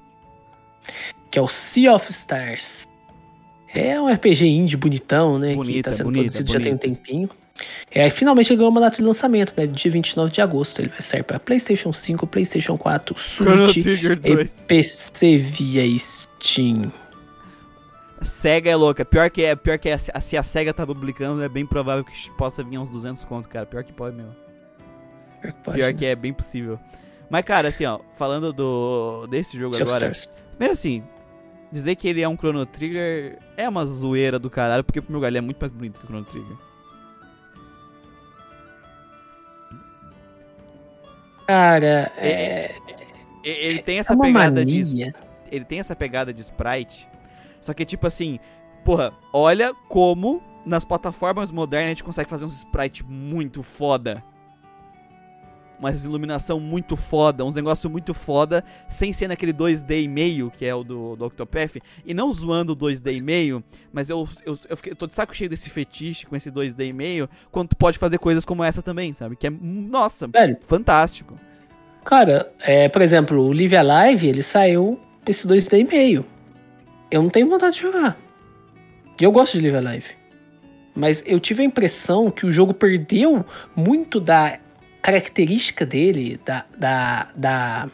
Que 1.30 1.38
é 1.38 1.42
o 1.42 1.48
Sea 1.48 1.94
of 1.94 2.10
Stars. 2.10 2.88
É 3.74 4.00
um 4.00 4.12
RPG 4.12 4.46
indie 4.46 4.76
bonitão, 4.76 5.38
né? 5.38 5.50
que 5.50 5.56
Bonita, 5.56 5.90
tá 5.90 5.96
sendo 5.96 6.06
bonita, 6.06 6.32
produzido 6.32 6.52
já 6.52 6.58
tem 6.60 6.72
um 6.72 6.76
bonita. 6.76 7.02
tempinho. 7.02 7.30
É, 7.90 8.04
aí 8.04 8.10
finalmente 8.10 8.50
ele 8.52 8.56
ganhou 8.58 8.70
uma 8.70 8.80
data 8.80 8.96
de 8.96 9.02
lançamento, 9.02 9.52
né? 9.56 9.66
Dia 9.66 9.90
29 9.90 10.30
de 10.32 10.40
agosto. 10.40 10.80
Ele 10.80 10.88
vai 10.88 11.00
sair 11.02 11.22
para 11.22 11.38
PlayStation 11.40 11.92
5, 11.92 12.26
PlayStation 12.26 12.76
4, 12.78 13.18
Chrono 13.18 13.68
Switch 13.68 13.84
Trigger 13.84 14.12
e 14.24 14.34
2. 14.36 14.50
PC 14.66 15.38
via 15.38 15.98
Steam. 15.98 16.92
A 18.20 18.24
SEGA 18.24 18.70
é 18.70 18.76
louca. 18.76 19.04
Pior 19.04 19.30
que 19.30 19.42
é, 19.44 19.54
pior 19.56 19.78
que 19.78 19.88
é, 19.88 19.96
se 19.98 20.10
a- 20.14 20.20
se 20.20 20.36
a 20.36 20.42
SEGA 20.42 20.72
tá 20.74 20.86
publicando, 20.86 21.42
é 21.42 21.48
bem 21.48 21.64
provável 21.66 22.04
que 22.04 22.12
possa 22.32 22.62
vir 22.64 22.78
uns 22.78 22.90
200 22.90 23.22
conto, 23.24 23.48
cara. 23.48 23.64
Pior 23.66 23.82
que 23.84 23.92
pode 23.92 24.16
mesmo. 24.16 24.34
Pior 25.40 25.52
que, 25.52 25.62
pode, 25.62 25.76
Pior 25.78 25.86
né? 25.86 25.92
que 25.94 26.04
é 26.04 26.16
bem 26.16 26.32
possível. 26.32 26.78
Mas, 27.30 27.44
cara, 27.44 27.68
assim, 27.68 27.84
ó, 27.84 28.00
falando 28.16 28.52
do 28.52 29.26
desse 29.28 29.58
jogo 29.58 29.76
agora. 29.76 30.10
Stars. 30.10 30.28
Primeiro 30.50 30.72
assim, 30.72 31.04
dizer 31.70 31.94
que 31.94 32.08
ele 32.08 32.20
é 32.22 32.28
um 32.28 32.36
Chrono 32.36 32.64
Trigger 32.66 33.38
é 33.56 33.68
uma 33.68 33.84
zoeira 33.86 34.38
do 34.38 34.50
caralho, 34.50 34.82
porque, 34.82 35.00
primeiro 35.00 35.18
lugar, 35.18 35.28
ele 35.28 35.38
é 35.38 35.40
muito 35.42 35.58
mais 35.60 35.70
bonito 35.70 36.00
que 36.00 36.06
o 36.06 36.08
Chrono 36.08 36.24
Trigger. 36.24 36.56
Cara, 41.48 42.12
é, 42.18 42.74
E- 43.42 43.48
Ele 43.66 43.82
tem 43.82 43.96
é 43.96 44.00
essa 44.00 44.14
uma 44.14 44.26
pegada 44.26 44.64
de 44.66 44.84
mania. 44.84 45.14
ele 45.50 45.64
tem 45.64 45.80
essa 45.80 45.96
pegada 45.96 46.30
de 46.32 46.42
sprite. 46.42 47.08
Só 47.60 47.72
que, 47.72 47.86
tipo 47.86 48.06
assim, 48.06 48.38
porra, 48.84 49.12
olha 49.32 49.72
como 49.88 50.42
nas 50.66 50.84
plataformas 50.84 51.50
modernas 51.50 51.86
a 51.86 51.88
gente 51.90 52.04
consegue 52.04 52.28
fazer 52.28 52.44
uns 52.44 52.52
sprite 52.58 53.02
muito 53.02 53.62
foda. 53.62 54.22
Uma 55.78 55.92
iluminação 55.92 56.58
muito 56.58 56.96
foda, 56.96 57.44
uns 57.44 57.54
negócios 57.54 57.90
muito 57.90 58.12
foda, 58.12 58.64
sem 58.88 59.12
ser 59.12 59.28
naquele 59.28 59.52
2D 59.52 60.02
e 60.02 60.08
meio, 60.08 60.50
que 60.50 60.66
é 60.66 60.74
o 60.74 60.82
do, 60.82 61.14
do 61.14 61.24
Octopath. 61.26 61.76
E 62.04 62.12
não 62.12 62.32
zoando 62.32 62.72
o 62.72 62.76
2D 62.76 63.16
e 63.16 63.22
meio, 63.22 63.62
mas 63.92 64.10
eu, 64.10 64.28
eu, 64.44 64.58
eu, 64.68 64.76
fiquei, 64.76 64.94
tô 64.94 65.06
de 65.06 65.14
saco 65.14 65.34
cheio 65.34 65.48
desse 65.48 65.70
fetiche 65.70 66.26
com 66.26 66.34
esse 66.34 66.50
2D 66.50 66.88
e 66.88 66.92
meio, 66.92 67.28
quando 67.52 67.68
tu 67.68 67.76
pode 67.76 67.96
fazer 67.96 68.18
coisas 68.18 68.44
como 68.44 68.64
essa 68.64 68.82
também, 68.82 69.12
sabe? 69.12 69.36
Que 69.36 69.46
é, 69.46 69.50
nossa, 69.50 70.26
Velho, 70.26 70.56
fantástico. 70.60 71.38
Cara, 72.04 72.50
é, 72.60 72.88
por 72.88 73.02
exemplo, 73.02 73.40
o 73.40 73.52
Live 73.52 73.76
Alive, 73.76 74.26
ele 74.26 74.42
saiu 74.42 74.98
esse 75.26 75.46
2D 75.46 75.80
e 75.80 75.84
meio. 75.84 76.24
Eu 77.10 77.22
não 77.22 77.30
tenho 77.30 77.48
vontade 77.48 77.76
de 77.76 77.82
jogar. 77.82 78.18
E 79.20 79.24
eu 79.24 79.30
gosto 79.30 79.58
de 79.58 79.68
Live 79.68 79.86
Alive. 79.86 80.18
Mas 80.94 81.22
eu 81.26 81.38
tive 81.38 81.62
a 81.62 81.64
impressão 81.64 82.30
que 82.30 82.44
o 82.44 82.50
jogo 82.50 82.74
perdeu 82.74 83.44
muito 83.76 84.18
da 84.18 84.58
característica 85.08 85.86
dele, 85.86 86.38
da, 86.44 86.66
da, 86.76 87.28
da, 87.34 87.90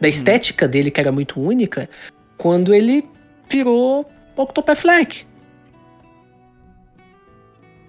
da 0.00 0.08
estética 0.08 0.68
dele, 0.68 0.92
que 0.92 1.00
era 1.00 1.10
muito 1.10 1.40
única, 1.40 1.90
quando 2.38 2.72
ele 2.72 3.04
virou 3.50 4.08
Octopath 4.36 4.84
Like. 4.84 5.26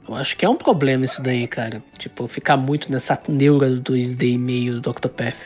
Eu 0.09 0.15
acho 0.15 0.36
que 0.36 0.43
é 0.43 0.49
um 0.49 0.55
problema 0.55 1.05
isso 1.05 1.21
daí, 1.21 1.47
cara. 1.47 1.84
Tipo, 1.99 2.28
ficar 2.28 2.57
muito 2.57 2.91
nessa 2.91 3.21
neura 3.28 3.69
do 3.69 3.93
2D 3.93 4.34
e 4.34 4.38
meio 4.39 4.82
do 4.82 4.89
Octopath. 4.89 5.38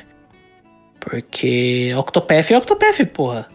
Porque 0.98 1.94
Octopath 1.98 2.50
é 2.50 2.58
Octopath, 2.58 3.06
porra. 3.14 3.46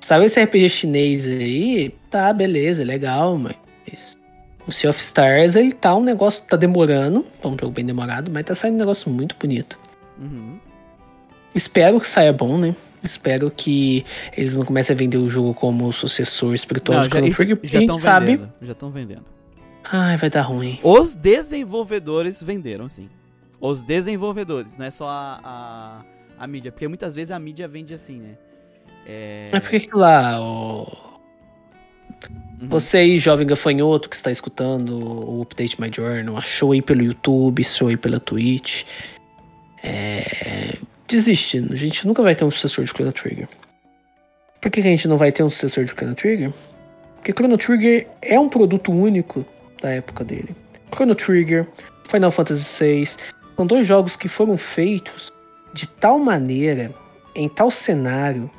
Sabe 0.00 0.26
esse 0.26 0.40
RPG 0.40 0.68
chinês 0.68 1.26
aí? 1.26 1.92
Tá, 2.08 2.32
beleza, 2.32 2.84
legal, 2.84 3.36
mas. 3.36 4.16
O 4.66 4.72
Sea 4.72 4.90
of 4.90 5.00
Stars, 5.00 5.54
ele 5.56 5.72
tá 5.72 5.94
um 5.94 6.02
negócio. 6.02 6.42
Tá 6.44 6.56
demorando. 6.56 7.26
Tá 7.40 7.48
um 7.48 7.56
jogo 7.58 7.70
bem 7.70 7.84
demorado, 7.84 8.30
mas 8.30 8.44
tá 8.44 8.54
saindo 8.54 8.76
um 8.76 8.78
negócio 8.78 9.10
muito 9.10 9.36
bonito. 9.38 9.78
Uhum. 10.18 10.58
Espero 11.54 12.00
que 12.00 12.08
saia 12.08 12.32
bom, 12.32 12.58
né? 12.58 12.74
Espero 13.02 13.50
que 13.50 14.04
eles 14.34 14.56
não 14.56 14.64
comecem 14.64 14.94
a 14.94 14.96
vender 14.96 15.18
o 15.18 15.28
jogo 15.28 15.52
como 15.52 15.92
sucessor 15.92 16.54
espiritual 16.54 16.98
Não, 16.98 17.04
já, 17.04 17.10
Chrono 17.10 17.34
Trigger, 17.34 17.56
porque 17.56 17.76
a 17.76 17.80
gente 17.80 18.00
sabe. 18.00 18.26
vendendo. 18.36 18.52
Já 18.62 18.72
estão 18.72 18.90
vendendo. 18.90 19.24
Ai, 19.84 20.16
vai 20.16 20.30
dar 20.30 20.42
ruim. 20.42 20.80
Os 20.82 21.14
desenvolvedores 21.14 22.42
venderam, 22.42 22.88
sim. 22.88 23.10
Os 23.60 23.82
desenvolvedores, 23.82 24.78
não 24.78 24.86
é 24.86 24.90
só 24.90 25.06
a, 25.06 25.40
a, 25.44 26.04
a 26.42 26.46
mídia. 26.46 26.72
Porque 26.72 26.88
muitas 26.88 27.14
vezes 27.14 27.30
a 27.30 27.38
mídia 27.38 27.68
vende 27.68 27.92
assim, 27.92 28.18
né? 28.18 28.38
É... 29.06 29.50
Mas 29.52 29.62
por 29.62 29.70
que 29.70 29.80
que 29.80 29.94
lá, 29.94 30.40
o... 30.40 31.03
Uhum. 32.64 32.68
você 32.68 32.98
aí, 32.98 33.18
jovem 33.18 33.46
gafanhoto 33.46 34.08
que 34.08 34.16
está 34.16 34.30
escutando 34.30 34.96
o 34.98 35.42
Update 35.42 35.80
My 35.80 35.90
Journal, 35.92 36.36
achou 36.36 36.72
aí 36.72 36.82
pelo 36.82 37.02
YouTube, 37.02 37.62
achou 37.62 37.88
aí 37.88 37.96
pela 37.96 38.18
Twitch, 38.18 38.84
é... 39.82 40.78
desiste, 41.06 41.64
a 41.70 41.76
gente 41.76 42.06
nunca 42.06 42.22
vai 42.22 42.34
ter 42.34 42.44
um 42.44 42.50
sucessor 42.50 42.84
de 42.84 42.90
Chrono 42.90 43.12
Trigger. 43.12 43.48
Por 44.60 44.70
que 44.70 44.80
a 44.80 44.82
gente 44.82 45.06
não 45.06 45.18
vai 45.18 45.30
ter 45.30 45.42
um 45.42 45.50
sucessor 45.50 45.84
de 45.84 45.92
Chrono 45.92 46.14
Trigger? 46.14 46.52
Porque 47.16 47.32
Chrono 47.32 47.58
Trigger 47.58 48.08
é 48.22 48.40
um 48.40 48.48
produto 48.48 48.90
único 48.90 49.44
da 49.80 49.90
época 49.90 50.24
dele. 50.24 50.56
Chrono 50.90 51.14
Trigger, 51.14 51.66
Final 52.08 52.30
Fantasy 52.30 52.84
VI, 52.84 53.06
são 53.56 53.66
dois 53.66 53.86
jogos 53.86 54.16
que 54.16 54.28
foram 54.28 54.56
feitos 54.56 55.32
de 55.74 55.86
tal 55.86 56.18
maneira, 56.18 56.92
em 57.34 57.48
tal 57.48 57.70
cenário, 57.70 58.50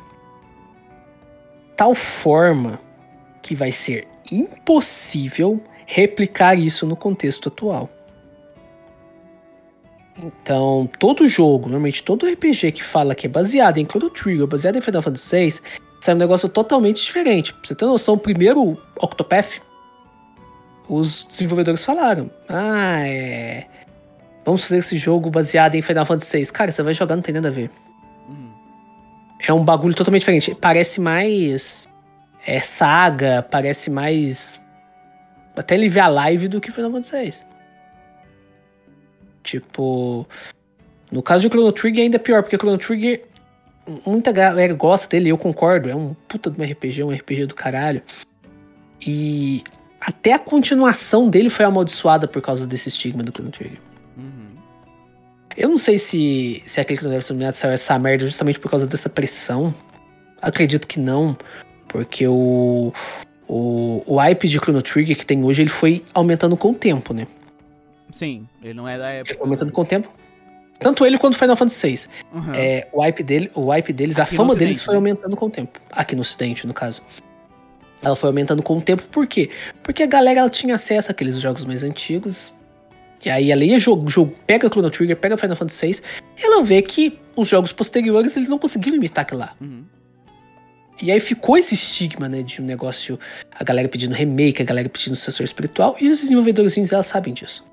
tal 1.76 1.96
forma, 1.96 2.80
que 3.46 3.54
vai 3.54 3.72
ser 3.72 4.08
impossível 4.32 5.62
replicar 5.86 6.58
isso 6.58 6.88
no 6.88 6.96
contexto 6.96 7.50
atual. 7.50 7.88
Então, 10.18 10.90
todo 10.98 11.28
jogo, 11.28 11.66
normalmente 11.66 12.02
todo 12.02 12.26
RPG 12.26 12.72
que 12.72 12.84
fala 12.84 13.14
que 13.14 13.28
é 13.28 13.30
baseado 13.30 13.78
em 13.78 13.86
Chrono 13.86 14.10
Trigger, 14.10 14.48
baseado 14.48 14.78
em 14.78 14.82
Final 14.82 15.04
Fantasy 15.04 15.36
VI, 15.36 15.62
sai 16.02 16.16
um 16.16 16.18
negócio 16.18 16.50
totalmente 16.50 17.04
diferente. 17.04 17.54
Pra 17.54 17.62
você 17.64 17.76
ter 17.76 17.86
noção, 17.86 18.18
primeiro 18.18 18.82
Octopath, 19.00 19.62
os 20.90 21.28
desenvolvedores 21.30 21.86
falaram: 21.86 22.32
Ah, 22.50 23.08
é. 23.08 23.68
Vamos 24.44 24.64
fazer 24.64 24.78
esse 24.78 24.98
jogo 24.98 25.30
baseado 25.30 25.76
em 25.76 25.84
Final 25.84 26.06
Fantasy 26.08 26.40
VI. 26.40 26.52
Cara, 26.52 26.72
você 26.72 26.82
vai 26.82 26.96
jogar, 26.96 27.16
não 27.16 27.24
tem 27.24 27.36
nada 27.36 27.50
a 27.50 27.52
ver. 27.52 27.70
Uhum. 28.28 28.50
É 29.48 29.54
um 29.54 29.64
bagulho 29.64 29.94
totalmente 29.94 30.22
diferente. 30.22 30.56
Parece 30.56 31.00
mais. 31.00 31.88
É 32.46 32.60
saga, 32.60 33.42
parece 33.50 33.90
mais. 33.90 34.62
Até 35.56 35.76
Live 35.76 36.00
Alive 36.00 36.48
do 36.48 36.62
que 36.62 36.72
Final 36.72 36.92
Fantasy 36.92 37.32
VI. 37.32 37.44
Tipo. 39.44 40.28
No 41.12 41.24
caso 41.24 41.42
de 41.42 41.50
Chrono 41.50 41.72
Trigger 41.72 42.04
ainda 42.04 42.18
é 42.18 42.20
pior, 42.20 42.44
porque 42.44 42.58
Chrono 42.58 42.78
Trigger. 42.78 43.26
Muita 44.06 44.32
galera 44.32 44.74
gosta 44.74 45.08
dele, 45.08 45.30
eu 45.30 45.38
concordo. 45.38 45.90
É 45.90 45.96
um 45.96 46.14
puta 46.28 46.50
de 46.50 46.60
um 46.60 46.64
RPG, 46.64 47.04
um 47.04 47.12
RPG 47.12 47.48
do 47.48 47.56
caralho. 47.56 48.02
E 49.06 49.64
até 50.00 50.34
a 50.34 50.40
continuação 50.40 51.30
dele 51.30 51.50
foi 51.50 51.66
amaldiçoada 51.66 52.28
por 52.28 52.42
causa 52.42 52.68
desse 52.68 52.90
estigma 52.90 53.24
do 53.24 53.32
Chrono 53.32 53.52
Trigger. 53.52 53.80
Uhum. 54.18 54.56
Eu 55.58 55.70
não 55.70 55.78
sei 55.78 55.98
se, 55.98 56.62
se 56.66 56.80
aquele 56.80 56.98
que 56.98 57.04
não 57.04 57.12
deve 57.12 57.26
ser 57.26 57.34
nomeado 57.34 57.56
saiu 57.56 57.74
essa 57.74 57.98
merda 57.98 58.26
justamente 58.26 58.60
por 58.60 58.70
causa 58.70 58.86
dessa 58.86 59.10
pressão. 59.10 59.74
Acredito 60.42 60.88
que 60.88 61.00
não, 61.00 61.38
porque 61.96 62.28
o, 62.28 62.92
o, 63.48 64.04
o 64.06 64.18
hype 64.18 64.50
de 64.50 64.58
Chrono 64.58 64.82
Trigger 64.82 65.18
que 65.18 65.26
tem 65.26 65.42
hoje, 65.46 65.62
ele 65.62 65.70
foi 65.70 66.04
aumentando 66.14 66.58
com 66.58 66.72
o 66.72 66.74
tempo, 66.74 67.14
né? 67.14 67.26
Sim, 68.12 68.46
ele 68.62 68.74
não 68.74 68.86
é 68.86 68.98
da 68.98 69.12
Ele 69.12 69.20
época. 69.22 69.36
foi 69.36 69.44
aumentando 69.46 69.72
com 69.72 69.82
o 69.82 69.86
tempo. 69.86 70.10
Tanto 70.78 71.06
ele 71.06 71.18
quanto 71.18 71.38
Final 71.38 71.56
Fantasy 71.56 71.88
VI. 71.88 72.00
Uhum. 72.34 72.54
É, 72.54 72.88
o 72.92 73.00
hype 73.00 73.24
dele, 73.24 73.50
o 73.56 73.70
hype 73.70 73.94
deles, 73.94 74.20
a 74.20 74.24
Aqui 74.24 74.34
no 74.34 74.38
fama 74.40 74.50
Ocidente, 74.50 74.68
deles 74.68 74.82
foi 74.82 74.94
né? 74.94 74.98
aumentando 74.98 75.38
com 75.38 75.46
o 75.46 75.50
tempo. 75.50 75.80
Aqui 75.90 76.16
no 76.16 76.22
Ocidente, 76.22 76.68
no 76.68 76.74
caso. 76.74 77.02
Ela 78.04 78.16
foi 78.18 78.28
aumentando 78.28 78.62
com 78.62 78.78
o 78.78 78.82
tempo, 78.82 79.04
por 79.04 79.26
quê? 79.26 79.50
Porque 79.82 80.04
a 80.04 80.08
galera 80.08 80.42
ela 80.42 80.50
tinha 80.50 80.76
acesso 80.76 81.10
àqueles 81.10 81.38
jogos 81.40 81.64
mais 81.64 81.82
antigos. 81.82 82.54
E 83.24 83.30
aí 83.30 83.52
ela 83.52 83.64
ia 83.64 83.80
jogo, 83.80 84.10
jogo 84.10 84.36
pega 84.46 84.68
Chrono 84.68 84.92
Trigger, 84.92 85.16
pega 85.16 85.38
Final 85.38 85.56
Fantasy 85.56 85.94
VI, 85.94 86.02
e 86.38 86.46
ela 86.46 86.62
vê 86.62 86.82
que 86.82 87.18
os 87.38 87.48
jogos 87.48 87.72
posteriores 87.72 88.36
eles 88.36 88.50
não 88.50 88.60
conseguiram 88.60 88.98
imitar 88.98 89.22
aquilo 89.22 89.40
lá. 89.40 89.54
Uhum. 89.62 89.86
E 91.02 91.12
aí 91.12 91.20
ficou 91.20 91.58
esse 91.58 91.74
estigma, 91.74 92.30
né, 92.30 92.42
de 92.42 92.62
um 92.62 92.66
negócio, 92.66 93.20
a 93.52 93.64
galera 93.64 93.88
pedindo 93.90 94.14
remake, 94.14 94.62
a 94.62 94.66
galera 94.66 94.88
pedindo 94.88 95.16
sucessor 95.16 95.44
espiritual, 95.44 95.96
e 96.00 96.10
os 96.10 96.22
desenvolvedores 96.22 96.78
elas 96.92 97.08
sabem 97.08 97.34
disso. 97.34 97.66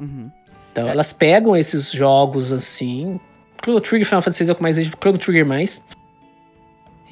Uhum. 0.00 0.30
Então 0.72 0.88
É. 0.88 0.90
elas 0.90 1.12
pegam 1.12 1.56
esses 1.56 1.90
jogos 1.92 2.52
assim. 2.52 3.20
Chrono 3.62 3.80
Trigger 3.80 4.06
Final 4.06 4.22
Fantasy 4.22 4.44
VI 4.44 4.50
é 4.50 4.52
o 4.52 4.56
que 4.56 4.62
mais 4.62 4.76
vejo, 4.76 4.90
Chrono 5.00 5.18
Trigger 5.18 5.46
mais. 5.46 5.82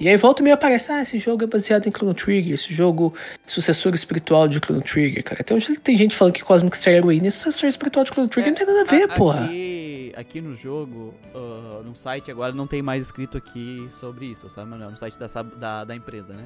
E 0.01 0.09
aí 0.09 0.17
volta 0.17 0.41
e 0.41 0.45
meio 0.45 0.55
aparece, 0.55 0.91
ah, 0.91 1.03
esse 1.03 1.19
jogo 1.19 1.45
é 1.45 1.47
baseado 1.47 1.87
em 1.87 1.91
Chrono 1.91 2.15
Trigger, 2.15 2.55
esse 2.55 2.73
jogo 2.73 3.13
é 3.47 3.51
sucessor 3.51 3.93
espiritual 3.95 4.49
de 4.49 4.59
Chrono 4.59 4.81
Trigger, 4.81 5.23
cara. 5.23 5.43
Até 5.43 5.55
hoje 5.55 5.77
tem 5.79 5.95
gente 5.97 6.17
falando 6.17 6.33
que 6.33 6.43
Cosmic 6.43 6.75
Star 6.75 6.95
Heroine 6.95 7.27
é 7.29 7.31
sucessor 7.31 7.69
espiritual 7.69 8.05
de 8.07 8.11
Chrono 8.11 8.27
Trigger, 8.29 8.51
não 8.53 8.57
tem 8.59 8.67
nada 8.67 8.81
a 8.81 8.85
ver, 8.85 9.03
A- 9.11 9.15
porra. 9.15 9.45
Aqui, 9.45 10.13
aqui 10.17 10.41
no 10.41 10.55
jogo, 10.55 11.13
ah, 11.35 11.83
no 11.85 11.95
site 11.95 12.31
agora 12.31 12.51
não 12.55 12.67
tem 12.67 12.81
mais 12.81 13.03
escrito 13.05 13.37
aqui 13.37 13.87
sobre 13.91 14.25
isso, 14.25 14.49
sabe, 14.49 14.71
Manuel? 14.71 14.91
No 14.91 14.97
site 14.97 15.19
da, 15.19 15.27
da, 15.43 15.85
da 15.85 15.95
empresa, 15.95 16.33
né? 16.33 16.45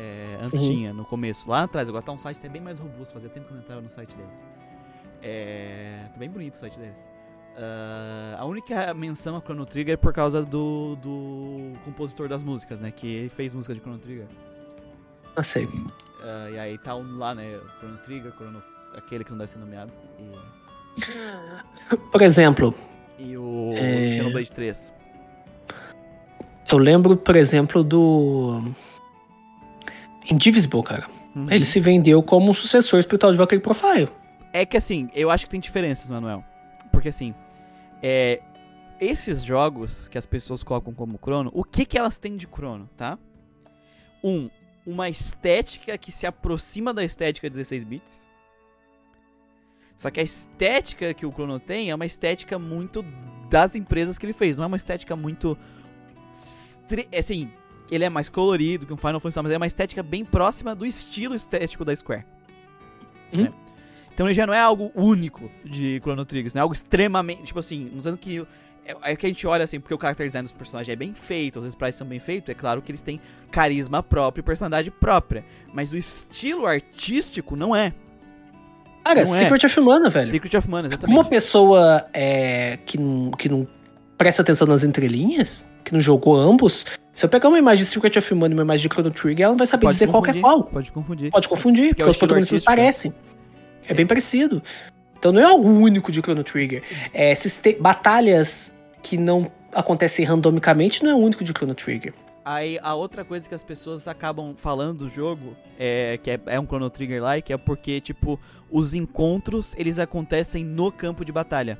É, 0.00 0.38
antes 0.42 0.60
Uhum. 0.62 0.68
tinha, 0.70 0.92
no 0.94 1.04
começo, 1.04 1.48
lá 1.48 1.64
atrás. 1.64 1.86
Agora 1.86 2.02
tá 2.02 2.12
um 2.12 2.18
site 2.18 2.38
até 2.38 2.48
bem 2.48 2.62
mais 2.62 2.78
robusto, 2.78 3.12
fazia 3.12 3.28
tempo 3.28 3.46
que 3.46 3.52
eu 3.52 3.56
não 3.56 3.62
entrava 3.62 3.82
no 3.82 3.90
site 3.90 4.14
deles. 4.16 4.42
É, 5.22 6.06
tá 6.12 6.18
bem 6.18 6.28
bonito 6.30 6.54
o 6.54 6.56
site 6.56 6.78
deles. 6.78 7.06
Ah, 7.56 8.36
a 8.38 8.44
única 8.44 8.92
menção 8.94 9.36
a 9.36 9.40
Chrono 9.40 9.64
Trigger 9.64 9.94
é 9.94 9.96
por 9.96 10.12
causa 10.12 10.44
do, 10.44 10.96
do 10.96 11.72
compositor 11.84 12.28
das 12.28 12.42
músicas, 12.42 12.80
né? 12.80 12.90
Que 12.90 13.06
ele 13.06 13.28
fez 13.28 13.54
música 13.54 13.74
de 13.74 13.80
Chrono 13.80 13.98
Trigger. 13.98 14.26
Não 15.36 15.42
sei. 15.42 15.68
Ah, 16.22 16.50
e 16.50 16.58
aí 16.58 16.78
tá 16.78 16.94
um 16.96 17.16
lá, 17.18 17.34
né? 17.34 17.58
Chrono 17.78 17.96
Trigger, 17.98 18.32
Chrono, 18.32 18.62
aquele 18.96 19.24
que 19.24 19.30
não 19.30 19.38
deve 19.38 19.50
ser 19.50 19.58
nomeado. 19.58 19.92
E, 20.18 21.96
Por 22.10 22.22
exemplo, 22.22 22.74
e 23.18 23.36
o 23.36 23.72
É. 23.74 24.12
Xenoblade 24.12 24.50
3. 24.52 24.92
eu 26.70 26.78
lembro, 26.78 27.16
por 27.16 27.36
exemplo, 27.36 27.82
do. 27.84 28.62
Indivisible, 30.30 30.82
cara. 30.82 31.06
Uhum. 31.34 31.50
Ele 31.50 31.64
se 31.64 31.80
vendeu 31.80 32.22
como 32.22 32.50
um 32.50 32.54
sucessor 32.54 32.98
espiritual 33.00 33.32
de 33.32 33.38
Valkyrie 33.38 33.60
Profile. 33.62 34.08
É 34.52 34.64
que 34.64 34.76
assim, 34.76 35.10
eu 35.14 35.30
acho 35.30 35.44
que 35.46 35.50
tem 35.50 35.60
diferenças, 35.60 36.08
Manuel. 36.08 36.44
Porque 36.92 37.08
assim, 37.08 37.34
é, 38.06 38.42
esses 39.00 39.42
jogos 39.42 40.08
que 40.08 40.18
as 40.18 40.26
pessoas 40.26 40.62
colocam 40.62 40.92
como 40.92 41.18
Chrono, 41.18 41.50
o 41.54 41.64
que 41.64 41.86
que 41.86 41.96
elas 41.96 42.18
têm 42.18 42.36
de 42.36 42.46
Chrono, 42.46 42.86
tá? 42.98 43.18
Um, 44.22 44.50
uma 44.86 45.08
estética 45.08 45.96
que 45.96 46.12
se 46.12 46.26
aproxima 46.26 46.92
da 46.92 47.02
estética 47.02 47.48
16 47.48 47.82
bits. 47.82 48.26
Só 49.96 50.10
que 50.10 50.20
a 50.20 50.22
estética 50.22 51.14
que 51.14 51.24
o 51.24 51.32
Chrono 51.32 51.58
tem 51.58 51.90
é 51.90 51.94
uma 51.94 52.04
estética 52.04 52.58
muito 52.58 53.02
das 53.48 53.74
empresas 53.74 54.18
que 54.18 54.26
ele 54.26 54.34
fez, 54.34 54.58
não 54.58 54.64
é 54.64 54.66
uma 54.66 54.76
estética 54.76 55.16
muito 55.16 55.56
estre- 56.34 57.08
assim, 57.16 57.50
ele 57.90 58.04
é 58.04 58.10
mais 58.10 58.28
colorido 58.28 58.84
que 58.84 58.92
um 58.92 58.98
Final 58.98 59.20
Fantasy, 59.20 59.42
mas 59.42 59.52
é 59.52 59.56
uma 59.56 59.66
estética 59.66 60.02
bem 60.02 60.26
próxima 60.26 60.74
do 60.74 60.84
estilo 60.84 61.34
estético 61.34 61.86
da 61.86 61.96
Square. 61.96 62.26
Uhum. 63.32 63.44
né? 63.44 63.52
Então 64.14 64.26
ele 64.26 64.34
já 64.34 64.46
não 64.46 64.54
é 64.54 64.60
algo 64.60 64.92
único 64.94 65.50
de 65.64 66.00
Chrono 66.00 66.24
Trigger, 66.24 66.52
não 66.54 66.60
é 66.60 66.62
algo 66.62 66.72
extremamente, 66.72 67.42
tipo 67.42 67.58
assim, 67.58 67.90
não 67.90 67.98
dizendo 67.98 68.16
que 68.16 68.46
é, 68.86 69.12
é 69.12 69.16
que 69.16 69.26
a 69.26 69.28
gente 69.28 69.44
olha 69.46 69.64
assim, 69.64 69.80
porque 69.80 69.92
o 69.92 69.98
character 69.98 70.24
design 70.26 70.44
dos 70.44 70.52
personagens 70.52 70.92
é 70.92 70.96
bem 70.96 71.12
feito, 71.12 71.58
os 71.58 71.66
sprites 71.66 71.98
são 71.98 72.06
bem 72.06 72.20
feitos, 72.20 72.48
é 72.48 72.54
claro 72.54 72.80
que 72.80 72.92
eles 72.92 73.02
têm 73.02 73.20
carisma 73.50 74.02
próprio 74.02 74.42
e 74.42 74.44
personalidade 74.44 74.90
própria, 74.90 75.44
mas 75.72 75.92
o 75.92 75.96
estilo 75.96 76.66
artístico 76.66 77.56
não 77.56 77.74
é. 77.74 77.92
Cara, 79.04 79.24
Não 79.24 79.34
é. 79.34 79.38
Secret 79.40 79.66
of 79.66 79.80
Mana, 79.80 80.08
velho. 80.08 80.28
Secret 80.28 80.56
of 80.56 80.70
Mana, 80.70 80.88
Uma 80.88 80.94
exatamente. 80.94 81.28
pessoa 81.28 82.06
é, 82.14 82.78
que, 82.86 82.96
não, 82.96 83.30
que 83.32 83.50
não 83.50 83.68
presta 84.16 84.40
atenção 84.40 84.66
nas 84.66 84.82
entrelinhas, 84.82 85.62
que 85.84 85.92
não 85.92 86.00
jogou 86.00 86.34
ambos, 86.34 86.86
se 87.12 87.24
eu 87.24 87.28
pegar 87.28 87.48
uma 87.48 87.58
imagem 87.58 87.84
de 87.84 87.90
Secret 87.90 88.18
of 88.18 88.34
Mana 88.34 88.54
e 88.54 88.56
uma 88.56 88.62
imagem 88.62 88.88
de 88.88 88.94
Chrono 88.94 89.10
Trigger, 89.10 89.44
ela 89.44 89.52
não 89.52 89.58
vai 89.58 89.66
saber 89.66 89.88
dizer 89.88 90.08
qual 90.08 90.24
é 90.24 90.40
qual. 90.40 90.64
Pode 90.64 90.90
confundir. 90.90 91.30
Pode 91.30 91.48
confundir, 91.48 91.88
porque, 91.88 92.02
é 92.02 92.06
o 92.06 92.08
os 92.08 92.16
protagonistas 92.16 92.64
parecem. 92.64 93.12
É 93.88 93.94
bem 93.94 94.06
parecido. 94.06 94.62
Então 95.18 95.32
não 95.32 95.40
é 95.40 95.44
algo 95.44 95.68
único 95.68 96.12
de 96.12 96.20
Chrono 96.20 96.44
Trigger. 96.44 96.82
É, 97.12 97.34
batalhas 97.80 98.74
que 99.02 99.16
não 99.16 99.50
acontecem 99.72 100.24
randomicamente 100.24 101.02
não 101.02 101.10
é 101.10 101.14
único 101.14 101.42
de 101.42 101.52
Chrono 101.52 101.74
Trigger. 101.74 102.14
Aí 102.44 102.78
a 102.82 102.94
outra 102.94 103.24
coisa 103.24 103.48
que 103.48 103.54
as 103.54 103.62
pessoas 103.62 104.06
acabam 104.06 104.54
falando 104.54 104.98
do 104.98 105.08
jogo, 105.08 105.56
é, 105.78 106.18
que 106.22 106.30
é, 106.30 106.38
é 106.46 106.60
um 106.60 106.66
Chrono 106.66 106.90
Trigger-like, 106.90 107.52
é 107.52 107.56
porque, 107.56 108.02
tipo, 108.02 108.38
os 108.70 108.92
encontros, 108.92 109.74
eles 109.78 109.98
acontecem 109.98 110.62
no 110.62 110.92
campo 110.92 111.24
de 111.24 111.32
batalha. 111.32 111.78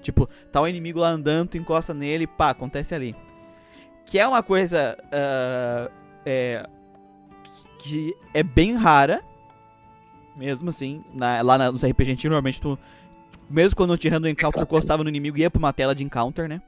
Tipo, 0.00 0.26
tá 0.50 0.60
o 0.62 0.66
inimigo 0.66 1.00
lá 1.00 1.08
andando, 1.08 1.50
tu 1.50 1.58
encosta 1.58 1.92
nele, 1.92 2.26
pá, 2.26 2.50
acontece 2.50 2.94
ali. 2.94 3.14
Que 4.06 4.18
é 4.18 4.26
uma 4.26 4.42
coisa 4.42 4.96
ah, 5.12 5.90
é, 6.24 6.66
que 7.82 8.14
é 8.32 8.42
bem 8.42 8.74
rara, 8.74 9.22
mesmo 10.38 10.70
assim, 10.70 11.04
na- 11.12 11.42
lá 11.42 11.58
na- 11.58 11.70
nos 11.72 11.82
RPG 11.84 12.12
antigos, 12.12 12.30
normalmente 12.30 12.60
tu, 12.62 12.78
mesmo 13.50 13.76
quando 13.76 13.90
não 13.90 13.96
tinha 13.96 14.12
random 14.12 14.28
encounter, 14.28 14.60
tu 14.60 14.64
encostava 14.64 15.02
no 15.02 15.08
inimigo 15.10 15.36
e 15.36 15.40
ia 15.42 15.50
pra 15.50 15.58
uma 15.58 15.72
tela 15.72 15.94
de 15.94 16.04
encounter, 16.04 16.48
né? 16.48 16.62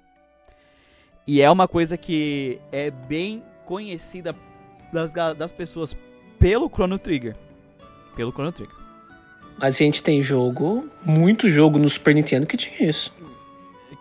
E 1.27 1.41
é 1.41 1.51
uma 1.51 1.69
coisa 1.69 1.97
que 1.97 2.59
é 2.73 2.91
bem 2.91 3.43
conhecida 3.65 4.35
das, 4.93 5.13
das 5.13 5.53
pessoas 5.53 5.97
pelo 6.39 6.69
Chrono 6.69 6.99
Trigger. 6.99 7.37
Pelo 8.17 8.33
Chrono 8.33 8.51
Trigger. 8.51 8.75
Mas 9.59 9.75
a 9.77 9.79
gente 9.79 10.03
tem 10.03 10.23
jogo, 10.23 10.89
muito 11.05 11.49
jogo 11.49 11.79
no 11.79 11.89
Super 11.89 12.15
Nintendo 12.15 12.47
que 12.47 12.57
tinha 12.57 12.89
isso. 12.91 13.13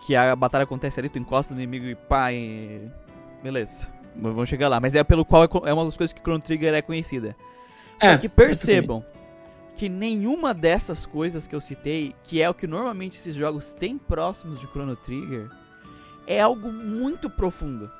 Que 0.06 0.16
a 0.16 0.34
batalha 0.34 0.64
acontece 0.64 0.98
ali, 0.98 1.08
tu 1.08 1.18
encosta 1.18 1.54
no 1.54 1.60
inimigo 1.60 1.86
e 1.86 1.94
pá, 1.94 2.32
e... 2.32 2.80
beleza. 3.42 3.86
Vamos 4.16 4.48
chegar 4.48 4.68
lá. 4.68 4.80
Mas 4.80 4.94
é 4.94 5.04
pelo 5.04 5.24
qual 5.24 5.44
é 5.44 5.48
é 5.68 5.72
uma 5.72 5.84
das 5.84 5.96
coisas 5.96 6.12
que 6.12 6.20
Chrono 6.20 6.40
Trigger 6.40 6.74
é 6.74 6.82
conhecida. 6.82 7.36
Só 8.00 8.08
É, 8.08 8.18
que 8.18 8.28
percebam 8.28 9.04
que 9.80 9.88
nenhuma 9.88 10.52
dessas 10.52 11.06
coisas 11.06 11.46
que 11.46 11.54
eu 11.54 11.60
citei, 11.60 12.14
que 12.22 12.42
é 12.42 12.50
o 12.50 12.52
que 12.52 12.66
normalmente 12.66 13.16
esses 13.16 13.34
jogos 13.34 13.72
têm 13.72 13.96
próximos 13.96 14.60
de 14.60 14.66
Chrono 14.66 14.94
Trigger, 14.94 15.50
é 16.26 16.38
algo 16.38 16.70
muito 16.70 17.30
profundo. 17.30 17.90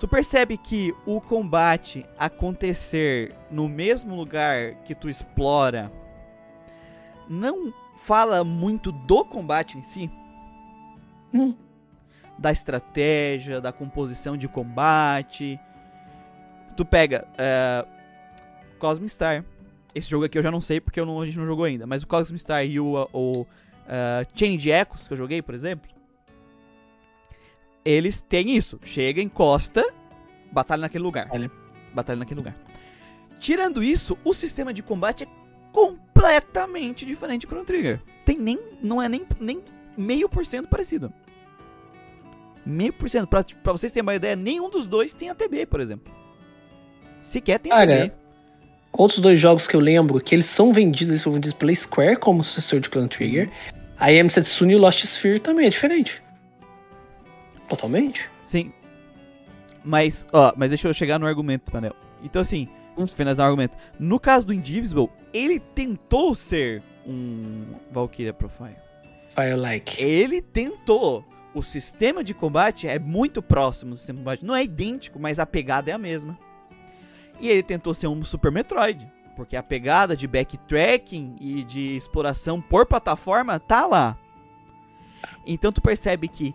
Tu 0.00 0.08
percebe 0.08 0.56
que 0.56 0.94
o 1.04 1.20
combate 1.20 2.06
acontecer 2.18 3.36
no 3.50 3.68
mesmo 3.68 4.16
lugar 4.16 4.76
que 4.76 4.94
tu 4.94 5.10
explora 5.10 5.92
não 7.28 7.70
fala 7.98 8.42
muito 8.42 8.90
do 8.90 9.26
combate 9.26 9.76
em 9.76 9.82
si? 9.82 10.10
Hum. 11.34 11.54
Da 12.38 12.50
estratégia, 12.50 13.60
da 13.60 13.72
composição 13.72 14.38
de 14.38 14.48
combate. 14.48 15.60
Tu 16.78 16.82
pega 16.82 17.28
é, 17.36 17.86
Cosmic 18.80 19.10
Star. 19.12 19.44
Esse 19.94 20.08
jogo 20.10 20.24
aqui 20.24 20.36
eu 20.38 20.42
já 20.42 20.50
não 20.50 20.60
sei 20.60 20.80
porque 20.80 20.98
eu 20.98 21.06
não- 21.06 21.20
a 21.20 21.26
gente 21.26 21.38
não 21.38 21.46
jogou 21.46 21.64
ainda. 21.64 21.86
Mas 21.86 22.02
o 22.02 22.06
Cosmic 22.06 22.40
Star 22.40 22.64
e 22.64 22.80
o, 22.80 23.08
o 23.12 23.46
Chain 24.34 24.56
de 24.56 24.70
Echoes 24.70 25.06
que 25.06 25.14
eu 25.14 25.18
joguei, 25.18 25.42
por 25.42 25.54
exemplo. 25.54 25.88
Eles 27.84 28.20
têm 28.20 28.56
isso. 28.56 28.78
Chega, 28.82 29.20
encosta, 29.22 29.84
batalha 30.52 30.82
naquele 30.82 31.02
lugar. 31.04 31.28
Olha. 31.30 31.50
Batalha 31.94 32.18
naquele 32.18 32.38
lugar. 32.40 32.56
Tirando 33.38 33.82
isso, 33.82 34.18
o 34.24 34.34
sistema 34.34 34.72
de 34.72 34.82
combate 34.82 35.24
é 35.24 35.28
completamente 35.72 37.06
diferente 37.06 37.46
do 37.46 37.48
Chrono 37.48 37.64
Trigger. 37.64 38.00
Tem 38.24 38.36
nem. 38.38 38.58
Não 38.82 39.00
é 39.02 39.08
nem, 39.08 39.26
nem 39.40 39.62
meio 39.96 40.28
por 40.28 40.44
cento 40.44 40.68
parecido. 40.68 41.12
Meio 42.66 42.92
por 42.92 43.08
cento. 43.08 43.26
Pra, 43.26 43.42
pra 43.42 43.72
vocês 43.72 43.90
terem 43.90 44.02
uma 44.02 44.14
ideia, 44.14 44.36
nenhum 44.36 44.68
dos 44.68 44.86
dois 44.86 45.14
tem 45.14 45.30
ATB, 45.30 45.64
por 45.66 45.80
exemplo. 45.80 46.12
Sequer 47.20 47.58
tem 47.58 47.72
Cara, 47.72 48.04
ATB. 48.04 48.19
Outros 48.92 49.20
dois 49.20 49.38
jogos 49.38 49.66
que 49.66 49.76
eu 49.76 49.80
lembro 49.80 50.20
que 50.20 50.34
eles 50.34 50.46
são 50.46 50.72
vendidos, 50.72 51.10
eles 51.10 51.22
são 51.22 51.32
vendidos 51.32 51.56
pela 51.56 51.74
Square 51.74 52.16
como 52.16 52.42
sucessor 52.42 52.80
de 52.80 52.88
Chrono 52.88 53.08
Trigger. 53.08 53.48
A 53.98 54.06
AM 54.06 54.28
Setsune 54.28 54.72
e 54.72 54.76
o 54.76 54.78
Lost 54.78 55.04
Sphere 55.04 55.38
também 55.38 55.66
é 55.66 55.70
diferente. 55.70 56.22
Totalmente. 57.68 58.28
Sim. 58.42 58.72
Mas, 59.84 60.26
ó, 60.32 60.52
mas 60.56 60.70
deixa 60.70 60.88
eu 60.88 60.94
chegar 60.94 61.18
no 61.18 61.26
argumento, 61.26 61.72
Manel. 61.72 61.94
Então, 62.22 62.42
assim, 62.42 62.68
vamos 62.96 63.14
finalizar 63.14 63.46
o 63.46 63.48
argumento. 63.48 63.76
No 63.98 64.18
caso 64.18 64.46
do 64.46 64.52
Indivisible, 64.52 65.08
ele 65.32 65.60
tentou 65.60 66.34
ser 66.34 66.82
um 67.06 67.64
Valkyria 67.90 68.32
Profile. 68.32 68.76
Fire 69.34 69.54
Like. 69.54 70.02
Ele 70.02 70.42
tentou. 70.42 71.24
O 71.54 71.62
sistema 71.62 72.22
de 72.22 72.32
combate 72.32 72.86
é 72.86 72.98
muito 72.98 73.42
próximo 73.42 73.92
do 73.92 73.96
sistema 73.96 74.18
de 74.18 74.24
combate. 74.24 74.44
Não 74.44 74.54
é 74.54 74.62
idêntico, 74.62 75.18
mas 75.18 75.38
a 75.38 75.46
pegada 75.46 75.90
é 75.90 75.94
a 75.94 75.98
mesma. 75.98 76.38
E 77.40 77.48
ele 77.48 77.62
tentou 77.62 77.94
ser 77.94 78.06
um 78.06 78.22
Super 78.24 78.52
Metroid. 78.52 79.10
Porque 79.36 79.56
a 79.56 79.62
pegada 79.62 80.14
de 80.14 80.26
backtracking 80.26 81.36
e 81.40 81.64
de 81.64 81.96
exploração 81.96 82.60
por 82.60 82.84
plataforma 82.84 83.58
tá 83.58 83.86
lá. 83.86 84.18
Então 85.46 85.72
tu 85.72 85.80
percebe 85.80 86.28
que 86.28 86.54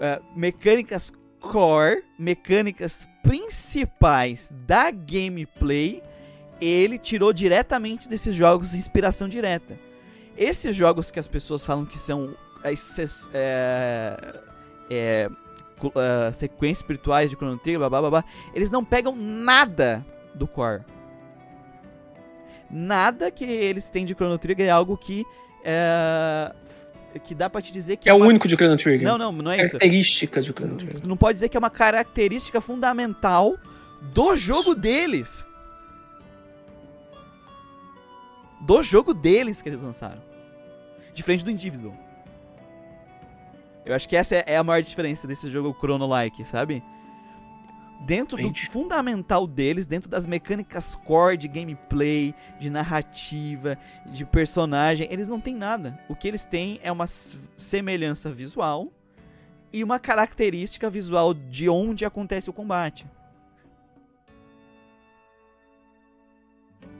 eh, 0.00 0.20
mecânicas 0.36 1.12
core, 1.40 2.04
mecânicas 2.18 3.08
principais 3.22 4.54
da 4.66 4.90
gameplay, 4.90 6.02
ele 6.60 6.98
tirou 6.98 7.32
diretamente 7.32 8.08
desses 8.08 8.34
jogos 8.34 8.74
inspiração 8.74 9.28
direta. 9.28 9.76
Esses 10.36 10.76
jogos 10.76 11.10
que 11.10 11.18
as 11.18 11.26
pessoas 11.26 11.64
falam 11.64 11.84
que 11.84 11.98
são 11.98 12.36
é, 12.62 12.74
é, 14.90 15.28
cu- 15.78 15.92
é, 15.96 16.32
sequências 16.32 16.78
espirituais 16.78 17.30
de 17.30 17.36
Chrono 17.36 17.58
Trigger, 17.58 17.78
blá, 17.80 17.88
blá, 17.88 18.10
blá, 18.10 18.24
eles 18.54 18.70
não 18.70 18.84
pegam 18.84 19.16
nada 19.16 20.04
do 20.34 20.46
core. 20.46 20.82
Nada 22.70 23.30
que 23.30 23.44
eles 23.44 23.90
têm 23.90 24.04
de 24.04 24.14
Chrono 24.14 24.38
Trigger 24.38 24.66
é 24.66 24.70
algo 24.70 24.96
que 24.96 25.24
é, 25.64 26.52
que 27.24 27.34
dá 27.34 27.50
pra 27.50 27.60
te 27.60 27.72
dizer 27.72 27.96
que 27.96 28.08
É 28.08 28.12
o 28.14 28.16
uma- 28.16 28.26
único 28.26 28.46
de 28.46 28.54
Chrono 28.54 28.76
Trigger. 28.76 29.06
Não, 29.06 29.18
não, 29.18 29.32
não 29.32 29.50
é 29.50 29.56
isso. 29.62 29.72
Característica 29.72 30.40
de 30.40 30.52
Chrono 30.52 30.76
Trigger. 30.76 31.00
Tu 31.00 31.08
não 31.08 31.16
pode 31.16 31.34
dizer 31.34 31.48
que 31.48 31.56
é 31.56 31.58
uma 31.60 31.70
característica 31.70 32.60
fundamental 32.60 33.56
do 34.14 34.36
jogo 34.36 34.74
deles. 34.74 35.44
Do 38.60 38.82
jogo 38.82 39.12
deles 39.14 39.60
que 39.62 39.68
eles 39.68 39.82
lançaram. 39.82 40.22
Diferente 41.14 41.44
do 41.44 41.50
Indivisible. 41.50 41.92
Eu 43.84 43.94
acho 43.94 44.08
que 44.08 44.14
essa 44.14 44.36
é- 44.36 44.44
é 44.46 44.56
a 44.58 44.62
maior 44.64 44.82
diferença 44.82 45.26
desse 45.26 45.50
jogo 45.50 45.74
Chrono-like, 45.80 46.44
sabe? 46.44 46.82
Dentro 48.06 48.36
do 48.36 48.42
Entendi. 48.42 48.66
fundamental 48.70 49.46
deles, 49.46 49.86
dentro 49.86 50.08
das 50.08 50.24
mecânicas 50.26 50.94
core 50.94 51.36
de 51.36 51.46
gameplay, 51.46 52.34
de 52.58 52.70
narrativa, 52.70 53.76
de 54.06 54.24
personagem, 54.24 55.06
eles 55.10 55.28
não 55.28 55.38
têm 55.40 55.54
nada. 55.54 55.98
O 56.08 56.16
que 56.16 56.26
eles 56.26 56.44
têm 56.44 56.80
é 56.82 56.90
uma 56.90 57.06
semelhança 57.06 58.32
visual 58.32 58.90
e 59.72 59.84
uma 59.84 59.98
característica 59.98 60.88
visual 60.88 61.34
de 61.34 61.68
onde 61.68 62.04
acontece 62.04 62.48
o 62.48 62.52
combate. 62.52 63.06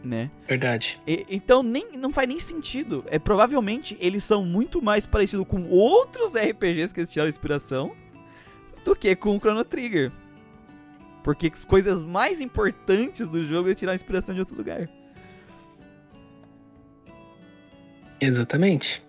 Né? 0.04 0.30
Verdade. 0.48 1.00
E- 1.06 1.26
então 1.28 1.62
nem, 1.62 1.92
não 1.96 2.12
faz 2.12 2.28
nem 2.28 2.38
sentido. 2.38 3.04
É 3.08 3.18
provavelmente 3.18 3.96
eles 4.00 4.24
são 4.24 4.44
muito 4.44 4.80
mais 4.80 5.06
parecidos 5.06 5.46
com 5.46 5.68
outros 5.68 6.34
RPGs 6.34 6.92
que 6.92 7.00
eles 7.00 7.12
tiraram 7.12 7.28
inspiração 7.28 7.94
do 8.84 8.94
que 8.96 9.14
com 9.16 9.36
o 9.36 9.38
Chrono 9.38 9.64
Trigger. 9.64 10.10
Porque 11.22 11.50
as 11.52 11.64
coisas 11.64 12.04
mais 12.04 12.40
importantes 12.40 13.28
do 13.28 13.44
jogo 13.44 13.68
eles 13.68 13.76
tiraram 13.76 13.94
inspiração 13.96 14.34
de 14.34 14.40
outros 14.40 14.56
lugares. 14.56 14.88
Exatamente. 18.20 19.02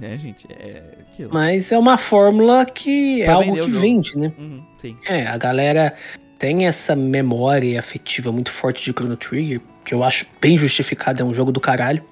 É, 0.00 0.16
gente, 0.16 0.46
é 0.52 0.98
aquilo. 1.00 1.30
Mas 1.32 1.72
é 1.72 1.78
uma 1.78 1.98
fórmula 1.98 2.64
que 2.64 3.22
é 3.22 3.24
Pra 3.24 3.34
algo 3.34 3.46
vender 3.54 3.62
o 3.62 3.66
que 3.66 3.72
vende, 3.72 4.16
né? 4.16 4.32
Uhum, 4.38 4.64
sim. 4.78 4.96
É, 5.04 5.26
a 5.26 5.36
galera 5.36 5.94
tem 6.38 6.66
essa 6.66 6.94
memória 6.94 7.78
afetiva 7.78 8.30
muito 8.30 8.50
forte 8.50 8.84
de 8.84 8.92
Chrono 8.92 9.16
Trigger, 9.16 9.60
que 9.84 9.92
eu 9.92 10.04
acho 10.04 10.26
bem 10.40 10.56
justificada, 10.56 11.22
é 11.22 11.24
um 11.24 11.34
jogo 11.34 11.50
do 11.50 11.60
caralho. 11.60 12.04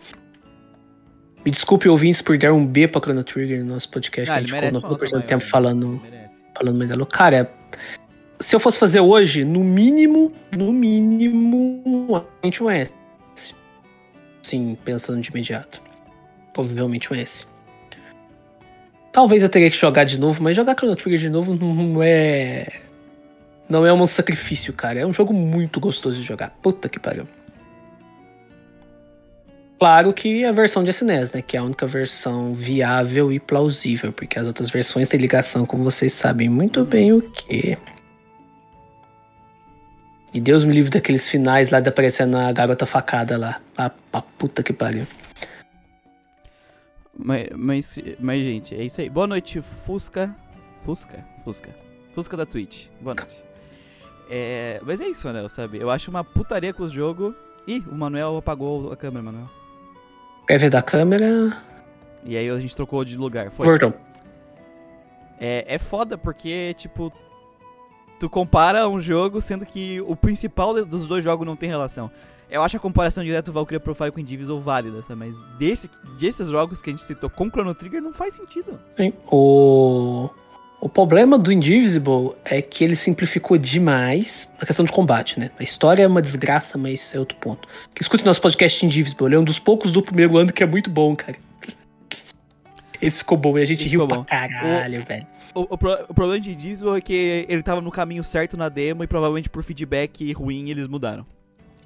Me 1.45 1.51
desculpe, 1.53 1.89
ouvintes, 1.89 2.21
por 2.21 2.37
dar 2.37 2.53
um 2.53 2.67
B 2.67 2.89
pra 2.89 3.01
Chrono 3.01 3.23
Trigger 3.23 3.65
no 3.65 3.75
nosso 3.75 3.89
podcast, 3.89 4.29
Ah, 4.29 4.35
que 4.35 4.39
a 4.39 4.41
gente 4.43 4.49
ficou 4.49 4.61
merece 4.61 4.75
nosso 4.75 4.87
uma 4.87 4.93
nota 4.93 5.05
90% 5.05 5.09
do 5.09 5.15
maior, 5.15 5.27
tempo 5.29 5.45
né? 5.45 5.51
falando, 5.51 6.03
falando 6.57 6.77
Medalhão. 6.77 7.07
Cara, 7.07 7.51
se 8.41 8.55
eu 8.55 8.61
fosse 8.61 8.79
fazer 8.79 9.01
hoje, 9.01 9.45
no 9.45 9.65
mínimo, 9.65 10.33
no 10.57 10.73
mínimo, 10.73 12.25
realmente 12.41 12.63
um 12.63 12.71
S. 12.71 12.93
Sim, 14.43 14.77
pensando 14.85 15.21
de 15.21 15.31
imediato. 15.31 15.83
Provavelmente 16.53 17.13
um 17.13 17.17
S. 17.17 17.47
Talvez 19.13 19.43
eu 19.43 19.49
teria 19.49 19.71
que 19.71 19.77
jogar 19.77 20.05
de 20.05 20.19
novo, 20.19 20.43
mas 20.43 20.55
jogar 20.55 20.77
Chrono 20.77 20.97
Trigger 20.97 21.19
de 21.19 21.31
novo 21.31 21.55
não 21.55 22.03
é. 22.03 22.67
Não 23.69 23.85
é 23.85 23.93
um 23.93 24.07
sacrifício, 24.07 24.73
cara. 24.73 25.01
É 25.01 25.07
um 25.07 25.13
jogo 25.13 25.33
muito 25.35 25.81
gostoso 25.81 26.17
de 26.17 26.23
jogar. 26.23 26.51
Puta 26.63 26.89
que 26.89 26.99
pariu. 26.99 27.27
Claro 29.79 30.13
que 30.13 30.45
a 30.45 30.53
versão 30.53 30.83
de 30.83 30.91
SNES, 30.91 31.33
né? 31.33 31.43
Que 31.43 31.57
é 31.57 31.61
a 31.61 31.63
única 31.63 31.87
versão 31.87 32.53
viável 32.53 33.31
e 33.31 33.39
plausível, 33.39 34.13
porque 34.13 34.39
as 34.39 34.47
outras 34.47 34.71
versões 34.71 35.09
têm 35.09 35.21
ligação, 35.21 35.67
como 35.67 35.85
vocês 35.85 36.13
sabem 36.13 36.49
muito 36.49 36.85
bem 36.85 37.13
o 37.13 37.21
que. 37.21 37.77
E 40.33 40.41
Deus 40.41 40.65
me 40.65 40.75
livre 40.75 40.91
daqueles 40.91 41.29
finais 41.29 41.71
lá 41.71 41.81
de 41.81 41.89
aparecendo 41.89 42.37
a 42.37 42.53
garota 42.53 42.85
facada 42.85 43.39
lá. 43.39 43.61
A, 43.77 43.91
a 44.13 44.23
puta 44.23 44.63
que 44.63 44.73
pariu. 44.73 45.07
Mas, 47.17 47.49
mas, 47.55 47.99
mas, 48.21 48.45
gente, 48.45 48.75
é 48.75 48.85
isso 48.85 49.01
aí. 49.01 49.09
Boa 49.09 49.27
noite, 49.27 49.61
Fusca. 49.61 50.35
Fusca? 50.85 51.25
Fusca. 51.45 51.71
Fusca 52.15 52.37
da 52.37 52.47
Twitch. 52.47 52.89
Boa 53.01 53.15
noite. 53.15 53.43
É, 54.31 54.81
mas 54.85 55.01
é 55.01 55.09
isso, 55.09 55.27
Manuel, 55.27 55.49
sabe? 55.49 55.79
Eu 55.79 55.91
acho 55.91 56.11
uma 56.11 56.23
putaria 56.23 56.73
com 56.73 56.85
o 56.85 56.89
jogo. 56.89 57.35
Ih, 57.67 57.83
o 57.91 57.95
Manuel 57.95 58.37
apagou 58.37 58.93
a 58.93 58.97
câmera, 58.97 59.23
Manuel. 59.23 59.49
Quer 60.47 60.59
ver 60.59 60.71
da 60.71 60.83
câmera? 60.83 61.57
E 62.25 62.37
aí 62.37 62.49
a 62.49 62.61
gente 62.61 62.77
trocou 62.77 63.05
de 63.05 63.17
lugar. 63.17 63.51
Foi. 63.51 63.67
É, 65.41 65.65
é 65.67 65.79
foda 65.79 66.19
porque, 66.19 66.75
tipo, 66.75 67.13
tu 68.19 68.29
compara 68.29 68.89
um 68.89 69.01
jogo 69.01 69.41
sendo 69.41 69.65
que 69.67 70.01
o 70.03 70.15
principal 70.17 70.75
dos 70.85 71.07
dois 71.07 71.23
jogos 71.25 71.47
não 71.47 71.57
tem 71.57 71.69
relação. 71.69 72.11
Eu 72.51 72.63
acho 72.63 72.77
a 72.77 72.81
comparação 72.81 73.23
direta 73.23 73.51
do 73.51 73.55
Valkyria 73.55 73.79
Profile 73.79 74.11
com 74.11 74.21
Indivisible 74.21 74.61
válida, 74.61 75.03
sabe? 75.03 75.17
Mas 75.17 75.37
desse, 75.59 75.91
desses 76.19 76.49
jogos 76.49 76.81
que 76.81 76.89
a 76.89 76.93
gente 76.93 77.05
citou 77.05 77.29
com 77.29 77.49
Chrono 77.51 77.75
Trigger 77.75 78.01
não 78.01 78.13
faz 78.13 78.35
sentido. 78.35 78.81
Sim. 78.91 79.13
O 79.31 80.31
O 80.81 80.89
problema 80.89 81.37
do 81.37 81.53
Indivisible 81.53 82.33
é 82.45 82.63
que 82.63 82.83
ele 82.85 82.97
simplificou 82.97 83.59
demais 83.59 84.49
a 84.61 84.65
questão 84.65 84.85
de 84.87 84.93
combate, 84.93 85.39
né? 85.39 85.51
A 85.59 85.63
história 85.63 86.03
é 86.05 86.07
uma 86.07 86.23
desgraça, 86.23 86.79
mas 86.79 87.15
é 87.15 87.19
outro 87.19 87.37
ponto. 87.39 87.69
Que 87.95 88.01
escute 88.01 88.25
nosso 88.25 88.41
podcast 88.41 88.87
Indivisible, 88.87 89.27
ele 89.27 89.35
é 89.35 89.39
um 89.39 89.45
dos 89.45 89.59
poucos 89.59 89.91
do 89.91 90.01
primeiro 90.03 90.37
ano 90.39 90.51
que 90.53 90.63
é 90.63 90.67
muito 90.67 90.89
bom, 90.89 91.15
cara. 91.17 91.37
Esse 93.03 93.19
ficou 93.19 93.37
bom 93.37 93.59
e 93.59 93.63
a 93.63 93.65
gente 93.65 93.81
Esse 93.81 93.91
riu 93.91 94.07
pra 94.09 94.17
bom. 94.19 94.25
caralho, 94.25 95.05
velho. 95.05 95.27
O, 95.61 95.75
o 95.75 95.75
o 96.09 96.15
problema 96.15 96.41
de 96.41 96.55
Diesel 96.55 96.95
é 96.97 97.01
que 97.01 97.47
ele 97.49 97.63
tava 97.63 97.81
no 97.81 97.91
caminho 97.91 98.23
certo 98.23 98.57
na 98.57 98.69
demo 98.69 99.03
e 99.03 99.07
provavelmente 99.07 99.49
por 99.51 99.63
feedback 99.65 100.33
ruim 100.33 100.71
eles 100.71 100.87
mudaram. 100.87 101.27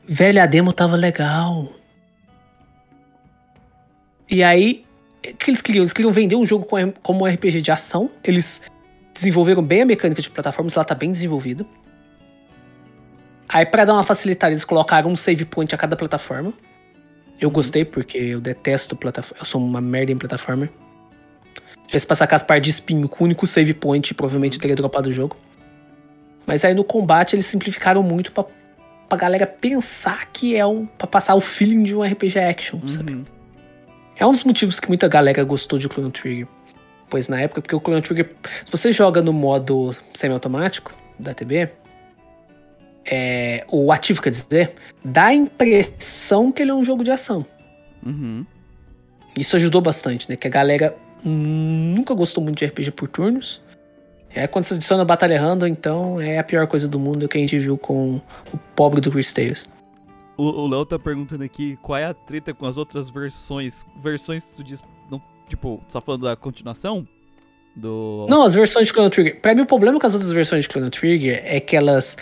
Velho, 0.06 0.42
a 0.42 0.46
demo 0.46 0.72
tava 0.72 0.96
legal. 0.96 1.72
E 4.28 4.42
aí, 4.42 4.84
o 5.26 5.36
que 5.36 5.50
eles 5.50 5.60
queriam? 5.62 5.82
Eles 5.82 5.92
queriam 5.92 6.12
vender 6.12 6.36
um 6.36 6.44
jogo 6.46 6.64
com- 6.64 6.92
como 7.02 7.24
um 7.24 7.26
RPG 7.26 7.60
de 7.62 7.70
ação. 7.70 8.10
Eles 8.24 8.60
desenvolveram 9.14 9.62
bem 9.62 9.82
a 9.82 9.86
mecânica 9.86 10.20
de 10.22 10.30
plataformas, 10.30 10.74
ela 10.74 10.84
tá 10.84 10.94
bem 10.94 11.12
desenvolvida. 11.12 11.64
Aí, 13.48 13.66
pra 13.66 13.84
dar 13.84 13.92
uma 13.92 14.02
facilitada, 14.02 14.52
eles 14.52 14.64
colocaram 14.64 15.10
um 15.10 15.16
save 15.16 15.44
point 15.44 15.74
a 15.74 15.78
cada 15.78 15.94
plataforma. 15.96 16.52
Eu 17.40 17.50
gostei, 17.50 17.84
porque 17.84 18.16
eu 18.16 18.40
detesto 18.40 18.96
plataforma. 18.96 19.40
Eu 19.40 19.44
sou 19.44 19.62
uma 19.62 19.80
merda 19.80 20.12
em 20.12 20.16
plataforma. 20.16 20.68
Já 21.92 21.98
se 21.98 22.06
passar 22.06 22.26
com 22.26 22.34
as 22.34 22.42
partes 22.42 22.64
de 22.64 22.70
espinho 22.70 23.06
com 23.06 23.22
o 23.22 23.26
único 23.26 23.46
save 23.46 23.74
point, 23.74 24.14
provavelmente 24.14 24.58
teria 24.58 24.74
dropado 24.74 25.10
o 25.10 25.12
jogo. 25.12 25.36
Mas 26.46 26.64
aí 26.64 26.72
no 26.72 26.82
combate 26.82 27.36
eles 27.36 27.44
simplificaram 27.44 28.02
muito 28.02 28.32
pra, 28.32 28.46
pra 29.06 29.18
galera 29.18 29.46
pensar 29.46 30.26
que 30.32 30.56
é 30.56 30.64
um. 30.64 30.86
pra 30.86 31.06
passar 31.06 31.34
o 31.34 31.40
feeling 31.40 31.82
de 31.82 31.94
um 31.94 32.02
RPG 32.02 32.38
action, 32.38 32.80
sabe? 32.88 33.12
Uhum. 33.12 33.24
É 34.16 34.26
um 34.26 34.32
dos 34.32 34.42
motivos 34.42 34.80
que 34.80 34.88
muita 34.88 35.06
galera 35.06 35.44
gostou 35.44 35.78
de 35.78 35.86
Chrono 35.86 36.10
Trigger. 36.10 36.48
Pois 37.10 37.28
na 37.28 37.38
época, 37.38 37.60
porque 37.60 37.76
o 37.76 37.78
Chrono 37.78 38.00
Trigger, 38.00 38.30
se 38.64 38.72
você 38.72 38.90
joga 38.90 39.20
no 39.20 39.34
modo 39.34 39.94
semiautomático 40.14 40.94
da 41.18 41.34
TB, 41.34 41.68
é, 43.04 43.66
o 43.68 43.92
ativo 43.92 44.22
quer 44.22 44.30
dizer, 44.30 44.72
dá 45.04 45.26
a 45.26 45.34
impressão 45.34 46.50
que 46.50 46.62
ele 46.62 46.70
é 46.70 46.74
um 46.74 46.82
jogo 46.84 47.04
de 47.04 47.10
ação. 47.10 47.44
Uhum. 48.04 48.46
Isso 49.36 49.56
ajudou 49.56 49.82
bastante, 49.82 50.28
né? 50.30 50.36
Que 50.36 50.46
a 50.46 50.50
galera 50.50 50.96
nunca 51.24 52.14
gostou 52.14 52.42
muito 52.42 52.58
de 52.58 52.66
RPG 52.66 52.90
por 52.92 53.08
turnos. 53.08 53.60
É 54.34 54.46
quando 54.46 54.64
você 54.64 54.74
adiciona 54.74 55.04
Batalha 55.04 55.40
Random, 55.40 55.66
então 55.66 56.20
é 56.20 56.38
a 56.38 56.44
pior 56.44 56.66
coisa 56.66 56.88
do 56.88 56.98
mundo 56.98 57.28
que 57.28 57.36
a 57.36 57.40
gente 57.40 57.58
viu 57.58 57.76
com 57.76 58.16
o 58.52 58.58
pobre 58.74 59.00
do 59.00 59.10
Chris 59.10 59.32
Tales. 59.32 59.68
O 60.36 60.66
Léo 60.66 60.86
tá 60.86 60.98
perguntando 60.98 61.44
aqui 61.44 61.78
qual 61.82 61.98
é 61.98 62.06
a 62.06 62.14
treta 62.14 62.54
com 62.54 62.66
as 62.66 62.76
outras 62.76 63.10
versões. 63.10 63.84
Versões 64.02 64.44
que 64.44 64.56
tu 64.56 64.64
diz. 64.64 64.82
Não, 65.10 65.22
tipo, 65.48 65.82
tu 65.86 65.92
tá 65.92 66.00
falando 66.00 66.22
da 66.22 66.34
continuação? 66.34 67.06
Do. 67.76 68.26
Não, 68.28 68.42
as 68.42 68.54
versões 68.54 68.86
de 68.86 68.92
Chrono 68.92 69.10
Trigger. 69.10 69.40
Pra 69.40 69.54
mim, 69.54 69.62
o 69.62 69.66
problema 69.66 70.00
com 70.00 70.06
as 70.06 70.14
outras 70.14 70.32
versões 70.32 70.64
de 70.64 70.70
Chrono 70.70 70.90
Trigger 70.90 71.42
é 71.44 71.60
que 71.60 71.76
elas 71.76 72.16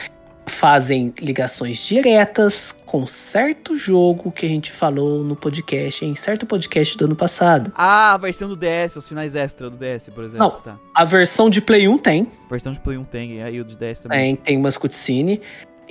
fazem 0.60 1.14
ligações 1.18 1.78
diretas 1.78 2.70
com 2.84 3.06
certo 3.06 3.74
jogo 3.74 4.30
que 4.30 4.44
a 4.44 4.48
gente 4.48 4.70
falou 4.70 5.24
no 5.24 5.34
podcast, 5.34 6.04
em 6.04 6.14
certo 6.14 6.44
podcast 6.44 6.98
do 6.98 7.06
ano 7.06 7.16
passado. 7.16 7.72
Ah, 7.74 8.12
a 8.12 8.18
versão 8.18 8.46
do 8.46 8.54
DS, 8.54 8.96
os 8.96 9.08
finais 9.08 9.34
extra 9.34 9.70
do 9.70 9.76
DS, 9.78 10.10
por 10.10 10.22
exemplo. 10.22 10.38
Não. 10.38 10.60
Tá. 10.60 10.78
A 10.94 11.02
versão 11.06 11.48
de 11.48 11.62
Play 11.62 11.88
1 11.88 11.96
tem, 11.96 12.30
Versão 12.50 12.72
de 12.72 12.80
Play 12.80 12.98
1 12.98 13.04
tem, 13.04 13.42
aí 13.42 13.58
o 13.58 13.64
de 13.64 13.74
DS 13.74 14.00
também. 14.00 14.36
tem, 14.36 14.44
tem 14.44 14.58
umas 14.58 14.76
cutscene, 14.76 15.40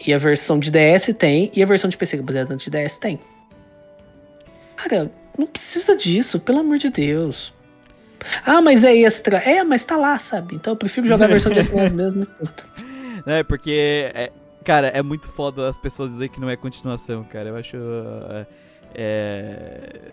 e 0.05 0.13
a 0.13 0.19
versão 0.19 0.59
de 0.59 0.69
DS 0.69 1.15
tem, 1.17 1.51
e 1.55 1.63
a 1.63 1.65
versão 1.65 1.89
de 1.89 1.97
PC 1.97 2.21
baseada 2.21 2.53
no 2.53 2.57
de 2.59 2.69
DS 2.69 2.97
tem. 2.99 3.19
Cara, 4.75 5.11
não 5.35 5.47
precisa 5.47 5.97
disso, 5.97 6.39
pelo 6.39 6.59
amor 6.59 6.77
de 6.77 6.91
Deus. 6.91 7.51
Ah, 8.45 8.61
mas 8.61 8.83
é 8.83 8.95
extra. 8.95 9.37
É, 9.37 9.63
mas 9.63 9.83
tá 9.83 9.97
lá, 9.97 10.19
sabe? 10.19 10.53
Então 10.53 10.73
eu 10.73 10.77
prefiro 10.77 11.07
jogar 11.07 11.25
a 11.25 11.29
versão 11.29 11.51
de 11.51 11.57
SNES 11.57 11.89
mesmo. 11.91 12.27
e. 13.25 13.29
É, 13.31 13.43
porque, 13.43 14.11
é, 14.13 14.31
cara, 14.63 14.87
é 14.87 15.01
muito 15.01 15.27
foda 15.27 15.67
as 15.69 15.77
pessoas 15.77 16.11
dizerem 16.11 16.31
que 16.31 16.39
não 16.41 16.49
é 16.49 16.55
continuação, 16.55 17.23
cara. 17.23 17.49
Eu 17.49 17.55
acho. 17.55 17.77
é, 18.29 18.45
É. 18.95 20.11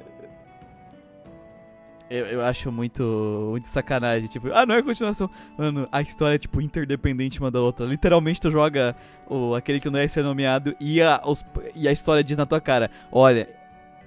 Eu, 2.09 2.24
eu 2.27 2.43
acho 2.43 2.70
muito, 2.70 3.48
muito 3.51 3.66
sacanagem. 3.66 4.28
Tipo, 4.28 4.48
ah, 4.52 4.64
não 4.64 4.77
é 4.77 4.82
continuação. 4.82 5.28
Mano, 5.59 5.89
a 5.90 6.01
história 6.01 6.36
é, 6.36 6.39
tipo, 6.39 6.60
interdependente 6.60 7.40
uma 7.40 7.51
da 7.51 7.60
outra. 7.60 7.85
Literalmente, 7.85 8.40
tu 8.40 8.48
joga 8.48 8.94
o, 9.28 9.55
aquele 9.56 9.81
que 9.81 9.90
não 9.90 9.98
é 9.98 10.06
ser 10.06 10.23
nomeado 10.23 10.77
e 10.78 11.02
a, 11.02 11.20
os- 11.27 11.44
e 11.74 11.89
a 11.89 11.93
história 11.93 12.23
diz 12.23 12.36
na 12.36 12.47
tua 12.47 12.60
cara: 12.60 12.93
olha, 13.10 13.48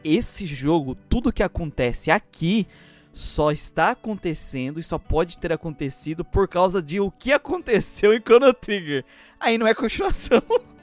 esse 0.01 0.45
jogo, 0.45 0.95
tudo 1.09 1.31
que 1.33 1.43
acontece 1.43 2.09
aqui 2.09 2.65
só 3.11 3.51
está 3.51 3.91
acontecendo 3.91 4.79
e 4.79 4.83
só 4.83 4.97
pode 4.97 5.37
ter 5.37 5.51
acontecido 5.51 6.23
por 6.23 6.47
causa 6.47 6.81
de 6.81 6.99
o 6.99 7.11
que 7.11 7.31
aconteceu 7.31 8.13
em 8.13 8.19
Chrono 8.19 8.53
Trigger. 8.53 9.03
Aí 9.39 9.57
não 9.57 9.67
é 9.67 9.73
continuação. 9.73 10.41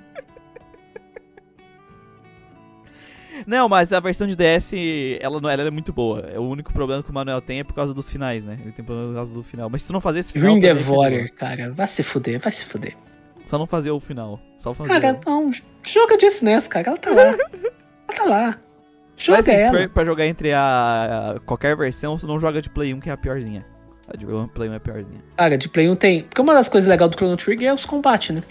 Não, 3.46 3.68
mas 3.68 3.92
a 3.92 4.00
versão 4.00 4.26
de 4.26 4.34
DS, 4.34 4.72
ela, 5.20 5.38
não, 5.40 5.50
ela 5.50 5.64
é 5.64 5.70
muito 5.70 5.92
boa. 5.92 6.20
É 6.32 6.38
o 6.38 6.42
único 6.42 6.72
problema 6.72 7.02
que 7.02 7.10
o 7.10 7.12
Manuel 7.12 7.40
tem 7.42 7.60
é 7.60 7.64
por 7.64 7.74
causa 7.74 7.92
dos 7.92 8.10
finais, 8.10 8.46
né? 8.46 8.56
Ele 8.62 8.72
tem 8.72 8.82
problema 8.82 9.10
por 9.10 9.16
causa 9.16 9.34
do 9.34 9.42
final. 9.42 9.68
Mas 9.68 9.82
se 9.82 9.88
tu 9.88 9.92
não 9.92 10.00
fazer 10.00 10.20
esse 10.20 10.32
final. 10.32 10.52
Green 10.52 10.60
Devourer, 10.60 11.34
cara, 11.34 11.70
vai 11.70 11.86
se 11.86 12.02
fuder, 12.02 12.40
vai 12.40 12.52
se 12.52 12.64
fuder. 12.64 12.96
Só 13.46 13.58
não 13.58 13.66
fazer 13.66 13.90
o 13.90 14.00
final. 14.00 14.40
Só 14.56 14.72
fazer. 14.72 14.88
Cara, 14.88 15.20
não, 15.26 15.52
joga 15.82 16.16
de 16.16 16.26
SNES, 16.26 16.66
cara, 16.66 16.88
ela 16.88 16.96
tá 16.96 17.10
lá. 17.10 17.22
ela 18.08 18.16
tá 18.16 18.24
lá. 18.24 18.58
Joga 19.16 19.38
Mas 19.38 19.48
assim, 19.48 19.78
se 19.78 19.88
pra 19.88 20.04
jogar 20.04 20.26
entre 20.26 20.52
a, 20.52 21.34
a- 21.36 21.40
qualquer 21.40 21.74
versão, 21.76 22.18
você 22.18 22.26
não 22.26 22.38
joga 22.38 22.60
de 22.60 22.68
Play 22.68 22.92
1, 22.92 23.00
que 23.00 23.08
é 23.08 23.12
a 23.12 23.16
piorzinha. 23.16 23.64
A 24.08 24.16
de 24.16 24.26
Play 24.26 24.68
1 24.68 24.72
é 24.72 24.76
a 24.76 24.80
piorzinha. 24.80 25.24
Cara, 25.36 25.56
de 25.58 25.68
Play 25.68 25.88
1 25.88 25.96
tem. 25.96 26.22
Porque 26.24 26.40
uma 26.40 26.52
das 26.54 26.68
coisas 26.68 26.88
legais 26.88 27.10
do 27.10 27.16
Chrono 27.16 27.36
Trigger 27.36 27.68
é 27.70 27.74
os 27.74 27.86
combates, 27.86 28.34
né? 28.36 28.42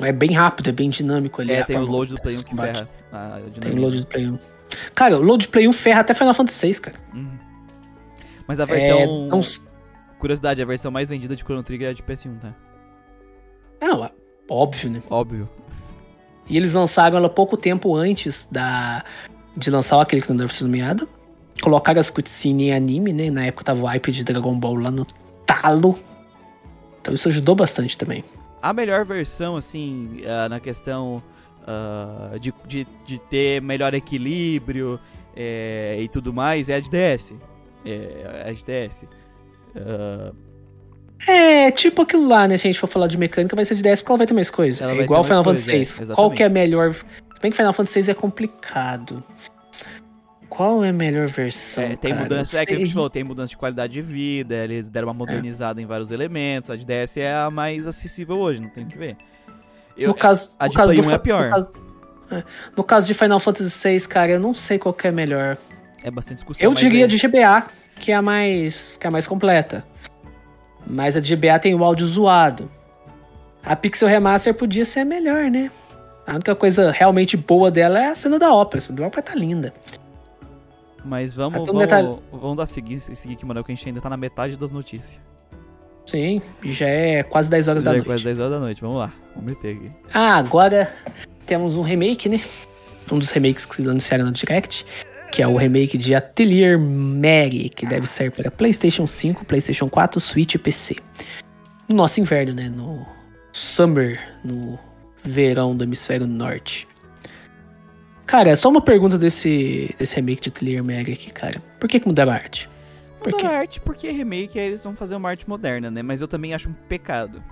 É 0.00 0.10
bem 0.12 0.32
rápido, 0.32 0.68
é 0.68 0.72
bem 0.72 0.90
dinâmico 0.90 1.40
ali. 1.40 1.52
É, 1.52 1.62
tem 1.62 1.78
o 1.78 1.86
load 1.86 2.12
do 2.14 2.20
Play 2.20 2.34
1 2.34 2.36
os 2.38 2.42
que 2.42 2.50
combates. 2.50 2.80
ferra. 2.80 2.88
a 3.12 3.60
Tem 3.60 3.72
o 3.72 3.76
load 3.76 4.00
do 4.00 4.06
Play 4.06 4.26
1. 4.28 4.38
Cara, 4.94 5.16
o 5.16 5.22
load 5.22 5.46
do 5.46 5.50
Play 5.50 5.68
1 5.68 5.72
ferra 5.72 6.00
até 6.00 6.12
Final 6.12 6.34
Fantasy 6.34 6.66
VI, 6.66 6.80
cara. 6.80 6.96
Uhum. 7.14 7.38
Mas 8.48 8.58
a 8.60 8.64
É, 8.64 8.66
versão. 8.66 9.28
não, 9.28 9.40
Curiosidade, 10.18 10.60
a 10.60 10.64
versão 10.64 10.90
mais 10.90 11.08
vendida 11.08 11.36
de 11.36 11.42
Chrono 11.42 11.62
Trigger 11.62 11.88
é 11.88 11.90
a 11.90 11.94
de 11.94 12.02
PS1, 12.02 12.38
tá? 12.40 12.54
é 13.80 14.10
óbvio, 14.48 14.90
né? 14.90 15.02
Óbvio. 15.10 15.48
E 16.48 16.56
eles 16.56 16.72
lançaram 16.72 17.16
ela 17.16 17.28
pouco 17.28 17.56
tempo 17.56 17.94
antes 17.94 18.46
da 18.50 19.04
de 19.56 19.70
lançar 19.70 20.00
aquele 20.00 20.22
que 20.22 20.28
não 20.28 20.36
deve 20.36 20.54
ser 20.54 20.64
nomeado. 20.64 21.08
Colocaram 21.62 22.00
as 22.00 22.10
cutscenes 22.10 22.68
em 22.68 22.72
anime, 22.72 23.12
né? 23.12 23.30
Na 23.30 23.46
época 23.46 23.64
tava 23.64 23.82
o 23.82 23.86
hype 23.86 24.10
de 24.10 24.24
Dragon 24.24 24.58
Ball 24.58 24.74
lá 24.76 24.90
no 24.90 25.06
talo. 25.46 25.98
Então 27.00 27.14
isso 27.14 27.28
ajudou 27.28 27.54
bastante 27.54 27.96
também. 27.96 28.24
A 28.60 28.72
melhor 28.72 29.04
versão, 29.04 29.56
assim, 29.56 30.22
ah, 30.26 30.48
na 30.48 30.58
questão 30.58 31.22
ah, 31.66 32.32
de, 32.40 32.52
de, 32.66 32.86
de 33.06 33.18
ter 33.18 33.60
melhor 33.62 33.94
equilíbrio 33.94 34.98
é, 35.36 35.98
e 36.00 36.08
tudo 36.08 36.32
mais, 36.32 36.68
é 36.68 36.74
a 36.74 36.80
de 36.80 36.90
DS. 36.90 37.34
É 37.84 38.46
a 38.48 38.52
de 38.52 38.64
DS. 38.64 39.04
Ah, 39.76 40.32
É, 41.26 41.70
tipo 41.70 42.02
aquilo 42.02 42.28
lá, 42.28 42.46
né? 42.48 42.56
Se 42.56 42.66
a 42.66 42.70
gente 42.70 42.80
for 42.80 42.86
falar 42.86 43.06
de 43.06 43.16
mecânica, 43.16 43.54
vai 43.54 43.64
ser 43.64 43.74
de 43.74 43.82
10 43.82 44.00
porque 44.00 44.12
ela 44.12 44.18
vai 44.18 44.26
ter 44.26 44.34
mais 44.34 44.50
coisa. 44.50 44.84
Ela 44.84 44.92
é 44.92 45.00
igual 45.02 45.24
Final 45.24 45.44
Fantasy 45.44 45.70
é, 45.70 46.04
VI. 46.04 46.14
Qual 46.14 46.30
que 46.30 46.42
é 46.42 46.46
a 46.46 46.50
melhor. 46.50 46.94
Bem 47.44 47.50
que 47.50 47.58
Final 47.58 47.74
Fantasy 47.74 48.00
VI 48.00 48.10
é 48.12 48.14
complicado. 48.14 49.22
Qual 50.48 50.82
é 50.82 50.88
a 50.88 50.92
melhor 50.94 51.28
versão? 51.28 51.84
é, 51.84 51.94
tem 51.94 52.10
cara? 52.12 52.22
mudança, 52.22 52.62
é 52.62 52.64
que 52.64 52.72
a 52.72 52.78
gente 52.78 52.94
falou, 52.94 53.10
tem 53.10 53.22
mudança 53.22 53.50
de 53.50 53.56
qualidade 53.58 53.92
de 53.92 54.00
vida, 54.00 54.54
eles 54.64 54.88
deram 54.88 55.08
uma 55.08 55.12
modernizada 55.12 55.78
em 55.82 55.84
vários 55.84 56.10
elementos, 56.10 56.70
a 56.70 56.76
de 56.76 56.86
DS 56.86 57.18
é 57.18 57.34
a 57.34 57.50
mais 57.50 57.86
acessível 57.86 58.38
hoje, 58.38 58.62
não 58.62 58.70
tem 58.70 58.84
o 58.84 58.86
que 58.86 58.96
ver. 58.96 59.18
Eu- 59.94 60.08
no 60.08 60.14
caso, 60.14 60.50
a 60.58 60.64
no 60.64 60.70
de 60.70 60.76
caso 60.78 60.88
Play 60.88 61.02
do 61.02 61.06
1 61.06 61.10
é 61.10 61.12
fa- 61.12 61.18
pior. 61.18 61.44
No 61.44 61.50
caso, 61.50 61.72
é, 62.30 62.42
no 62.78 62.82
caso 62.84 63.06
de 63.08 63.12
Final 63.12 63.38
Fantasy 63.38 63.88
VI, 63.90 64.08
cara, 64.08 64.32
eu 64.32 64.40
não 64.40 64.54
sei 64.54 64.78
qual 64.78 64.94
que 64.94 65.06
é 65.06 65.12
melhor. 65.12 65.58
é 66.02 66.10
bastante 66.10 66.36
discussão. 66.36 66.66
Eu 66.66 66.72
diria 66.74 67.04
é- 67.04 67.08
de 67.08 67.18
GBA, 67.18 67.66
que 67.96 68.10
é 68.10 68.14
a 68.14 68.22
mais, 68.22 68.96
que 68.96 69.06
é 69.06 69.08
a 69.08 69.10
mais 69.10 69.26
completa. 69.26 69.84
Mas 70.86 71.14
a 71.14 71.20
de 71.20 71.28
GBA 71.36 71.58
tem 71.58 71.74
o 71.74 71.84
áudio 71.84 72.06
zoado. 72.06 72.70
A 73.62 73.76
Pixel 73.76 74.08
Remaster 74.08 74.54
podia 74.54 74.86
ser 74.86 75.00
a 75.00 75.04
melhor, 75.04 75.50
né? 75.50 75.70
A 76.26 76.34
única 76.34 76.54
coisa 76.54 76.90
realmente 76.90 77.36
boa 77.36 77.70
dela 77.70 77.98
é 78.02 78.06
a 78.06 78.14
cena 78.14 78.38
da 78.38 78.52
ópera. 78.52 78.78
A 78.78 78.80
cena 78.80 79.00
da 79.00 79.06
ópera 79.06 79.22
tá 79.22 79.34
linda. 79.34 79.72
Mas 81.04 81.34
vamos, 81.34 81.66
vamos, 81.66 81.80
detalhe- 81.82 82.16
vamos 82.32 82.56
dar 82.56 82.66
seguir, 82.66 82.98
seguir 83.00 83.34
aqui, 83.34 83.44
Manuel, 83.44 83.62
que 83.64 83.72
a 83.72 83.74
gente 83.74 83.86
ainda 83.88 84.00
tá 84.00 84.08
na 84.08 84.16
metade 84.16 84.56
das 84.56 84.70
notícias. 84.70 85.20
Sim, 86.06 86.40
já 86.64 86.86
é 86.88 87.22
quase 87.22 87.50
10 87.50 87.68
horas 87.68 87.82
Já 87.82 87.90
da 87.90 87.96
é 87.96 87.98
noite. 87.98 88.06
quase 88.06 88.24
10 88.24 88.38
horas 88.38 88.50
da 88.52 88.58
noite, 88.60 88.80
vamos 88.80 88.98
lá, 88.98 89.12
vamos 89.34 89.50
meter 89.50 89.76
aqui. 89.76 89.90
Ah, 90.12 90.36
agora 90.36 90.92
temos 91.46 91.76
um 91.76 91.82
remake, 91.82 92.28
né? 92.28 92.40
Um 93.12 93.18
dos 93.18 93.30
remakes 93.30 93.66
que 93.66 93.82
anunciaram 93.82 94.24
no 94.24 94.32
Direct, 94.32 94.84
que 95.30 95.42
é 95.42 95.46
o 95.46 95.56
remake 95.56 95.96
de 95.98 96.14
Atelier 96.14 96.78
Mary, 96.78 97.68
que 97.68 97.84
deve 97.86 98.06
sair 98.06 98.30
para 98.30 98.50
PlayStation 98.50 99.06
5, 99.06 99.44
PlayStation 99.44 99.88
4, 99.90 100.20
Switch 100.20 100.54
e 100.54 100.58
PC. 100.58 100.96
No 101.88 101.96
nosso 101.96 102.18
inverno, 102.20 102.54
né? 102.54 102.68
No 102.70 103.04
summer, 103.52 104.18
no 104.42 104.78
verão 105.24 105.76
do 105.76 105.84
hemisfério 105.84 106.26
norte. 106.26 106.86
Cara, 108.26 108.50
é 108.50 108.56
só 108.56 108.68
uma 108.68 108.80
pergunta 108.80 109.18
desse, 109.18 109.94
desse 109.98 110.16
remake 110.16 110.42
de 110.42 110.48
Atelier 110.48 110.82
Mary 110.82 111.12
aqui, 111.12 111.30
cara. 111.30 111.62
Por 111.78 111.88
que, 111.88 112.00
que 112.00 112.06
mudaram 112.06 112.32
a 112.32 112.36
arte? 112.36 112.68
Por 113.20 113.32
Mudaram 113.32 113.48
quê? 113.50 113.54
a 113.54 113.58
arte 113.58 113.80
porque 113.80 114.10
remake 114.10 114.58
aí 114.58 114.66
eles 114.66 114.82
vão 114.84 114.94
fazer 114.94 115.14
uma 115.14 115.28
arte 115.28 115.48
moderna, 115.48 115.90
né? 115.90 116.02
Mas 116.02 116.20
eu 116.20 116.28
também 116.28 116.54
acho 116.54 116.68
um 116.68 116.72
pecado. 116.72 117.42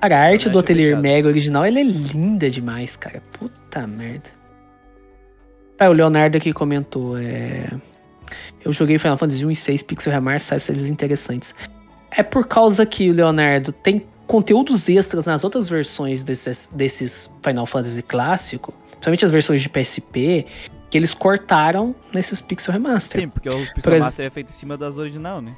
Cara, 0.00 0.18
a 0.18 0.22
arte 0.22 0.48
do 0.48 0.58
Atelier 0.58 0.90
pecado. 0.90 1.02
Mega 1.02 1.28
original, 1.28 1.64
ela 1.64 1.78
é 1.78 1.84
linda 1.84 2.50
demais, 2.50 2.96
cara. 2.96 3.22
Puta 3.32 3.86
merda. 3.86 4.30
Ah, 5.78 5.88
o 5.88 5.92
Leonardo 5.92 6.36
aqui 6.36 6.52
comentou, 6.52 7.18
é... 7.18 7.68
Eu 8.64 8.72
joguei 8.72 8.98
Final 8.98 9.18
Fantasy 9.18 9.44
1 9.44 9.50
e 9.50 9.56
6 9.56 9.82
Pixel 9.82 10.12
Remaster, 10.12 10.60
sai 10.60 10.76
eles 10.76 10.88
interessantes. 10.88 11.52
É 12.10 12.22
por 12.22 12.46
causa 12.46 12.86
que 12.86 13.10
o 13.10 13.14
Leonardo 13.14 13.72
tem 13.72 14.06
conteúdos 14.32 14.88
extras 14.88 15.26
nas 15.26 15.44
outras 15.44 15.68
versões 15.68 16.24
desses, 16.24 16.70
desses 16.72 17.30
Final 17.44 17.66
Fantasy 17.66 18.02
clássico, 18.02 18.72
principalmente 18.92 19.24
as 19.26 19.30
versões 19.30 19.60
de 19.60 19.68
PSP, 19.68 20.46
que 20.88 20.96
eles 20.96 21.12
cortaram 21.12 21.94
nesses 22.14 22.40
Pixel 22.40 22.72
Remaster. 22.72 23.20
Sim, 23.20 23.28
porque 23.28 23.50
o 23.50 23.58
Por 23.66 23.74
Pixel 23.74 23.94
ex- 23.94 24.20
é 24.20 24.30
feito 24.30 24.48
em 24.48 24.52
cima 24.54 24.76
das 24.78 24.96
original, 24.96 25.42
né? 25.42 25.54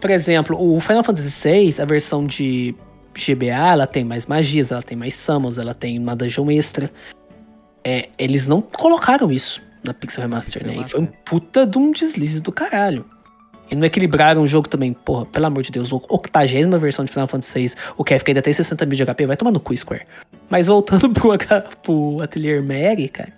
Por 0.00 0.10
exemplo, 0.10 0.56
o 0.60 0.80
Final 0.80 1.04
Fantasy 1.04 1.48
VI, 1.48 1.80
a 1.80 1.84
versão 1.84 2.26
de 2.26 2.74
GBA, 3.14 3.72
ela 3.72 3.86
tem 3.86 4.04
mais 4.04 4.26
magias, 4.26 4.72
ela 4.72 4.82
tem 4.82 4.96
mais 4.96 5.14
summons, 5.14 5.56
ela 5.56 5.72
tem 5.74 5.96
uma 5.96 6.16
dungeon 6.16 6.50
extra. 6.50 6.90
É, 7.84 8.08
eles 8.18 8.48
não 8.48 8.60
colocaram 8.60 9.30
isso 9.30 9.62
na 9.84 9.94
Pixel 9.94 10.22
Remaster, 10.22 10.62
Pixel 10.64 10.80
né? 10.80 10.86
E 10.86 10.90
foi 10.90 11.00
um 11.00 11.04
Remaster. 11.04 11.24
puta 11.24 11.64
de 11.66 11.78
um 11.78 11.92
deslize 11.92 12.40
do 12.40 12.50
caralho. 12.50 13.04
E 13.74 13.76
não 13.76 13.84
equilibraram 13.84 14.40
o 14.40 14.46
jogo 14.46 14.68
também. 14.68 14.92
Porra, 14.92 15.26
pelo 15.26 15.46
amor 15.46 15.64
de 15.64 15.72
Deus, 15.72 15.90
o 15.90 16.00
80 16.08 16.78
versão 16.78 17.04
de 17.04 17.10
Final 17.10 17.26
Fantasy 17.26 17.66
VI, 17.66 17.74
o 17.96 18.04
KFK 18.04 18.30
ainda 18.30 18.40
tem 18.40 18.52
60 18.52 18.86
mil 18.86 18.96
de 18.96 19.04
HP, 19.04 19.26
vai 19.26 19.36
tomar 19.36 19.50
no 19.50 19.58
cu, 19.58 19.76
Square. 19.76 20.06
Mas 20.48 20.68
voltando 20.68 21.10
pro, 21.12 21.36
pro 21.82 22.22
Atelier 22.22 22.62
Mary, 22.62 23.08
cara, 23.08 23.32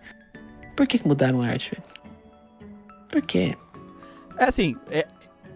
por 0.77 0.87
que, 0.87 0.99
que 0.99 1.09
mudaram 1.09 1.41
a 1.41 1.47
arte, 1.47 1.71
velho? 1.71 1.83
Por 3.11 3.23
quê? 3.23 3.57
É 4.39 4.45
assim, 4.45 4.77
é, 4.91 5.07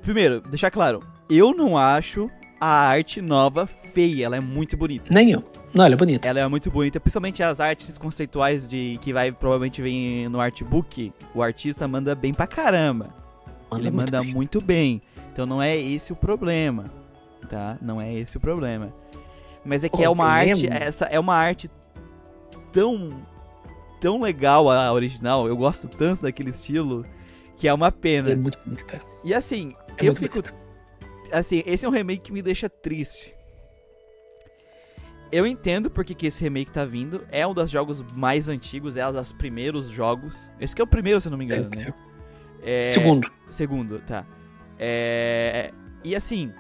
primeiro, 0.01 0.41
deixar 0.41 0.71
claro, 0.71 1.03
eu 1.29 1.53
não 1.53 1.77
acho 1.77 2.31
a 2.59 2.89
arte 2.89 3.21
nova 3.21 3.67
feia, 3.67 4.25
ela 4.25 4.37
é 4.37 4.41
muito 4.41 4.79
bonita. 4.79 5.13
Nem 5.13 5.33
eu. 5.33 5.45
Não, 5.75 5.85
ela 5.85 5.95
é 5.95 5.99
bonita. 5.99 6.27
Ela 6.27 6.41
é 6.41 6.49
muito 6.49 6.71
bonita, 6.71 6.99
principalmente 6.99 7.43
as 7.43 7.61
artes 7.61 7.99
conceituais 7.99 8.67
de 8.67 8.99
que 9.03 9.13
vai 9.13 9.31
provavelmente 9.31 9.83
vir 9.83 10.27
no 10.31 10.41
artbook. 10.41 11.13
O 11.35 11.43
artista 11.43 11.87
manda 11.87 12.15
bem 12.15 12.33
pra 12.33 12.47
caramba. 12.47 13.20
Ela 13.71 13.79
Ele 13.81 13.89
é 13.89 13.91
muito 13.91 14.07
manda 14.13 14.21
bem. 14.23 14.35
muito 14.35 14.61
bem. 14.61 15.03
Então 15.33 15.47
não 15.47 15.63
é 15.63 15.77
esse 15.77 16.13
o 16.13 16.17
problema, 16.17 16.91
tá? 17.49 17.79
Não 17.81 18.01
é 18.01 18.13
esse 18.15 18.37
o 18.37 18.41
problema. 18.41 18.93
Mas 19.65 19.85
é 19.85 19.89
que 19.89 19.97
Pô, 19.99 20.03
é 20.03 20.09
uma 20.09 20.27
arte, 20.27 20.63
problema- 20.63 20.77
essa 20.85 21.05
é 21.07 21.21
uma 21.21 21.35
arte 21.35 21.71
tão 22.73 23.23
tão 24.01 24.21
legal 24.23 24.71
a 24.71 24.91
original. 24.93 25.47
Eu 25.47 25.57
gosto 25.57 25.87
tanto 25.87 26.23
daquele 26.23 26.51
estilo 26.51 27.05
que 27.57 27.69
é 27.69 27.75
uma 27.75 27.93
pena. 27.93 28.31
É 28.31 28.35
muito 28.37 28.59
bonita, 28.65 28.83
cara. 28.85 29.03
E 29.23 29.35
assim, 29.35 29.75
É 29.99 30.03
eu 30.03 30.07
muito 30.07 30.21
fico 30.21 30.41
bonita. 30.43 30.55
assim, 31.31 31.63
esse 31.67 31.85
é 31.85 31.89
um 31.89 31.93
remake 31.93 32.23
que 32.23 32.33
me 32.33 32.41
deixa 32.41 32.69
triste. 32.69 33.35
Eu 35.31 35.47
entendo 35.47 35.89
porque 35.91 36.15
que 36.15 36.27
esse 36.27 36.43
remake 36.43 36.73
tá 36.73 36.85
vindo. 36.85 37.25
É 37.31 37.47
um 37.47 37.55
dos 37.55 37.71
jogos 37.71 38.03
mais 38.17 38.49
antigos, 38.49 38.97
é 38.97 39.07
um 39.07 39.13
dos 39.13 39.33
primeiros 39.33 39.89
jogos. 39.89 40.51
Esse 40.59 40.75
que 40.75 40.81
é 40.83 40.85
o 40.85 40.89
primeiro, 40.89 41.21
se 41.21 41.29
eu 41.29 41.31
não 41.31 41.39
me 41.39 41.45
engano, 41.45 41.69
né? 41.71 41.95
É, 42.63 42.85
Segundo. 42.85 43.31
Segundo, 43.49 43.99
tá. 44.01 44.25
É, 44.79 45.73
e 46.05 46.15
assim, 46.17 46.53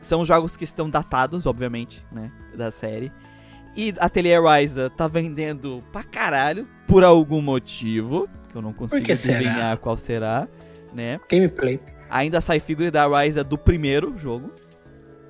são 0.00 0.24
jogos 0.24 0.56
que 0.56 0.64
estão 0.64 0.88
datados, 0.88 1.46
obviamente, 1.46 2.04
né? 2.10 2.30
Da 2.54 2.70
série. 2.70 3.12
E 3.76 3.94
Atelier 3.98 4.42
Ryza 4.42 4.90
tá 4.90 5.08
vendendo 5.08 5.82
pra 5.92 6.02
caralho 6.02 6.66
por 6.86 7.02
algum 7.04 7.40
motivo. 7.40 8.28
Que 8.50 8.56
eu 8.56 8.62
não 8.62 8.72
consigo 8.72 9.14
será? 9.16 9.38
adivinhar 9.38 9.78
qual 9.78 9.96
será, 9.96 10.46
né? 10.92 11.18
Gameplay. 11.30 11.80
Ainda 12.10 12.40
sai 12.42 12.60
figure 12.60 12.90
da 12.90 13.06
Ryza 13.06 13.42
do 13.42 13.56
primeiro 13.56 14.16
jogo. 14.18 14.50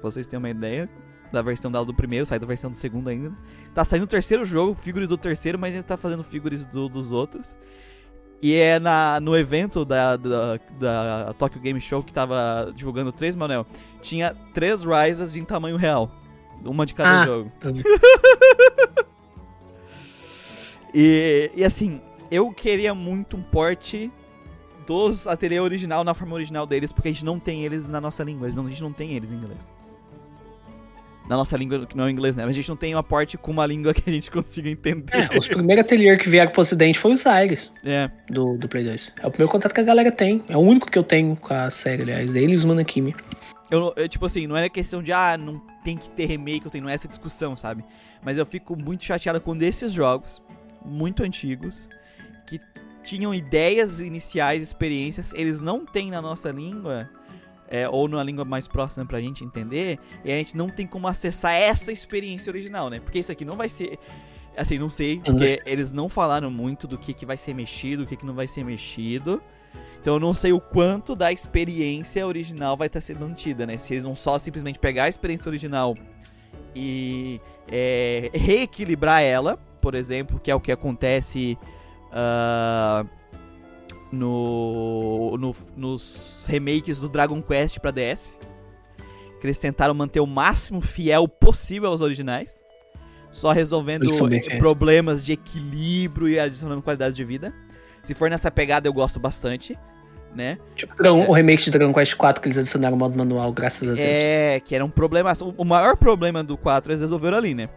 Pra 0.01 0.11
vocês 0.11 0.27
terem 0.27 0.39
uma 0.43 0.51
ideia. 0.51 0.89
Da 1.33 1.41
versão 1.41 1.71
dela 1.73 1.85
do 1.85 1.95
primeiro, 1.95 2.27
sai 2.27 2.39
da 2.39 2.47
versão 2.47 2.71
do 2.71 2.77
segundo 2.77 3.09
ainda. 3.09 3.33
Tá 3.73 3.85
saindo 3.87 4.03
o 4.03 4.07
terceiro 4.07 4.45
jogo, 4.45 4.75
figures 4.75 5.09
do 5.09 5.17
terceiro, 5.17 5.59
mas 5.59 5.73
ainda 5.73 5.83
tá 5.85 5.97
fazendo 5.97 6.23
figures 6.23 6.67
do- 6.67 6.91
dos 6.91 7.11
outros. 7.11 7.57
E 8.43 8.55
é 8.57 8.79
na, 8.81 9.21
no 9.21 9.37
evento 9.37 9.85
da, 9.85 10.17
da, 10.17 10.59
da 10.79 11.33
Tokyo 11.39 11.61
Game 11.61 11.81
Show 11.81 12.03
que 12.03 12.13
tava 12.13 12.73
divulgando 12.75 13.13
três, 13.13 13.37
Manuel. 13.37 13.65
Tinha 14.01 14.35
três 14.53 14.83
Ryzas 14.83 15.33
de 15.33 15.41
tamanho 15.45 15.77
real. 15.77 16.11
Uma 16.65 16.85
de 16.85 16.93
cada 16.95 17.23
Ah. 17.23 17.25
jogo. 17.27 17.53
E, 20.95 21.51
e 21.57 21.65
assim, 21.65 22.03
eu 22.31 22.51
queria 22.53 22.95
muito 22.95 23.35
um 23.37 23.43
porte 23.43 24.13
dos 24.87 25.27
Ateliê 25.27 25.59
original 25.59 26.05
na 26.05 26.13
forma 26.13 26.35
original 26.35 26.67
deles, 26.67 26.93
porque 26.93 27.09
a 27.09 27.13
gente 27.13 27.25
não 27.25 27.39
tem 27.39 27.65
eles 27.65 27.89
na 27.89 27.99
nossa 28.01 28.23
língua. 28.23 28.45
eles 28.47 28.55
não- 28.55 28.67
A 28.67 28.69
gente 28.69 28.83
não 28.83 28.93
tem 28.93 29.13
eles 29.15 29.33
em 29.33 29.37
inglês. 29.37 29.71
Na 31.33 31.39
nossa 31.39 31.57
língua, 31.57 31.87
que 31.87 31.97
não 31.97 32.05
é 32.05 32.09
o 32.09 32.11
inglês, 32.11 32.37
né? 32.37 32.43
Mas 32.45 32.51
a 32.51 32.57
gente 32.57 32.69
não 32.69 32.77
tem 32.77 32.95
uma 32.95 33.03
porte 33.03 33.39
com 33.39 33.51
uma 33.51 33.65
língua 33.65 33.95
que 33.95 34.03
a 34.07 34.13
gente 34.13 34.31
consiga 34.31 34.69
entender. 34.69 35.31
É, 35.33 35.39
os 35.39 35.49
primeiros 35.49 35.83
ateliês 35.83 36.21
que 36.21 36.29
vieram 36.29 36.53
pro 36.53 36.61
ocidente 36.61 36.99
foi 36.99 37.11
os 37.15 37.27
Aires 37.27 37.73
É. 37.83 38.11
do, 38.29 38.59
do 38.59 38.69
Play 38.69 38.85
2. 38.85 39.15
É 39.23 39.27
o 39.27 39.31
primeiro 39.31 39.51
contato 39.51 39.73
que 39.73 39.81
a 39.81 39.83
galera 39.83 40.13
tem. 40.13 40.45
É 40.47 40.59
o 40.59 40.61
único 40.61 40.91
que 40.91 40.99
eu 40.99 41.03
tenho 41.03 41.35
com 41.35 41.55
a 41.55 41.71
série, 41.71 42.03
aliás. 42.03 42.35
Eles 42.35 42.53
e 42.53 42.55
os 42.57 42.65
Manakimi. 42.67 43.17
Eu, 43.71 43.95
eu, 43.97 44.07
tipo 44.07 44.27
assim, 44.27 44.47
não 44.47 44.55
era 44.55 44.69
questão 44.69 45.03
de, 45.03 45.11
ah, 45.11 45.39
não 45.39 45.59
tem 45.83 45.97
que 45.97 46.11
ter 46.11 46.27
remake, 46.27 46.67
eu 46.67 46.71
tenho 46.71 46.85
não 46.85 46.91
é 46.91 46.95
essa 46.95 47.09
discussão, 47.09 47.57
sabe? 47.57 47.83
Mas 48.23 48.37
eu 48.37 48.45
fico 48.45 48.77
muito 48.77 49.03
chateado 49.03 49.41
quando 49.41 49.63
esses 49.63 49.91
jogos, 49.91 50.43
muito 50.85 51.23
antigos, 51.23 51.89
que 52.47 52.61
tinham 53.03 53.35
ideias 53.35 54.01
iniciais, 54.01 54.63
experiências, 54.63 55.33
eles 55.33 55.63
não 55.63 55.87
têm 55.87 56.11
na 56.11 56.21
nossa 56.21 56.51
língua, 56.51 57.09
é, 57.73 57.89
ou 57.89 58.07
numa 58.07 58.23
língua 58.23 58.45
mais 58.45 58.69
próxima 58.69 59.07
pra 59.07 59.19
gente 59.19 59.43
entender, 59.43 59.99
e 60.23 60.31
a 60.31 60.37
gente 60.37 60.55
não 60.55 60.69
tem 60.69 60.87
como 60.87 61.09
acessar 61.09 61.55
essa 61.55 61.91
experiência 61.91 62.51
original, 62.51 62.91
né? 62.91 63.01
Porque 63.01 63.19
isso 63.19 63.33
aqui 63.33 63.47
não 63.47 63.57
vai 63.57 63.71
ser. 63.71 63.99
Assim, 64.55 64.79
não 64.79 64.91
sei, 64.91 65.19
porque 65.19 65.63
eles 65.65 65.91
não 65.91 66.07
falaram 66.11 66.51
muito 66.51 66.87
do 66.87 66.99
que, 66.99 67.15
que 67.15 67.25
vai 67.25 67.39
ser 67.39 67.55
mexido, 67.55 68.03
o 68.03 68.07
que, 68.07 68.15
que 68.15 68.27
não 68.27 68.35
vai 68.35 68.47
ser 68.47 68.63
mexido. 68.63 69.43
Então 69.99 70.13
eu 70.15 70.21
não 70.21 70.35
sei 70.35 70.53
o 70.53 70.61
quanto 70.61 71.17
da 71.17 71.33
experiência 71.33 72.27
original 72.27 72.77
vai 72.77 72.89
estar 72.89 73.01
sendo 73.01 73.21
mantida, 73.21 73.65
né? 73.65 73.79
Se 73.79 73.95
eles 73.95 74.05
vão 74.05 74.15
só 74.15 74.39
simplesmente 74.39 74.79
pegar 74.79 75.05
a 75.05 75.09
experiência 75.09 75.49
original 75.49 75.97
e 76.77 77.41
é, 77.67 78.31
reequilibrar 78.35 79.23
ela, 79.23 79.57
por 79.81 79.95
exemplo, 79.95 80.39
que 80.39 80.51
é 80.51 80.55
o 80.55 80.61
que 80.61 80.71
acontece 80.71 81.57
ah, 82.13 83.07
no, 84.13 85.37
no- 85.39 85.57
nos 85.77 86.45
remakes 86.49 87.01
do 87.01 87.09
Dragon 87.09 87.41
Quest 87.43 87.79
pra 87.81 87.91
DS. 87.91 88.37
Que 89.41 89.47
eles 89.47 89.59
tentaram 89.59 89.93
manter 89.95 90.21
o 90.21 90.27
máximo 90.27 90.81
fiel 90.81 91.27
possível 91.27 91.89
aos 91.91 92.01
originais. 92.01 92.63
Só 93.33 93.51
resolvendo 93.51 94.05
eh, 94.53 94.59
problemas 94.59 95.25
de 95.25 95.33
equilíbrio 95.33 96.29
e 96.29 96.39
adicionando 96.39 96.83
qualidade 96.83 97.17
de 97.17 97.25
vida. 97.25 97.53
Se 98.03 98.15
for 98.15 98.29
nessa 98.31 98.51
pegada, 98.51 98.87
eu 98.87 98.93
gosto 98.93 99.19
bastante, 99.19 99.77
né? 100.35 100.59
Tipo, 100.77 100.95
Dragon- 100.97 101.27
o 101.27 101.33
remake 101.33 101.65
de 101.65 101.71
Dragon 101.71 101.93
Quest 101.95 102.15
4 102.15 102.43
que 102.43 102.49
eles 102.49 102.59
adicionaram 102.59 102.95
o 102.95 102.99
modo 102.99 103.17
manual, 103.17 103.51
graças 103.53 103.89
a 103.89 103.95
Deus. 103.95 103.99
É, 104.01 104.61
que 104.61 104.75
era 104.75 104.85
um 104.85 104.91
problema. 104.91 105.33
O 105.57 105.65
maior 105.65 105.97
problema 105.97 106.45
do 106.45 106.57
4 106.59 106.93
eles 106.93 107.01
resolveram 107.01 107.39
ali, 107.39 107.55
né? 107.55 107.69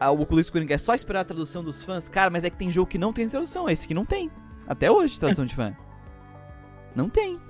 Ah, 0.00 0.10
o 0.12 0.22
Oculus 0.22 0.46
Squaring 0.46 0.72
é 0.72 0.78
só 0.78 0.94
esperar 0.94 1.20
a 1.20 1.24
tradução 1.24 1.62
dos 1.62 1.82
fãs. 1.82 2.08
Cara, 2.08 2.30
mas 2.30 2.44
é 2.44 2.50
que 2.50 2.56
tem 2.56 2.70
jogo 2.70 2.88
que 2.88 2.98
não 2.98 3.12
tem 3.12 3.28
tradução. 3.28 3.68
Esse 3.68 3.86
que 3.86 3.92
não 3.94 4.04
tem. 4.06 4.30
Até 4.68 4.90
hoje, 4.90 5.18
tradução 5.18 5.46
de 5.46 5.54
fã. 5.54 5.74
Não 6.94 7.08
tem. 7.08 7.40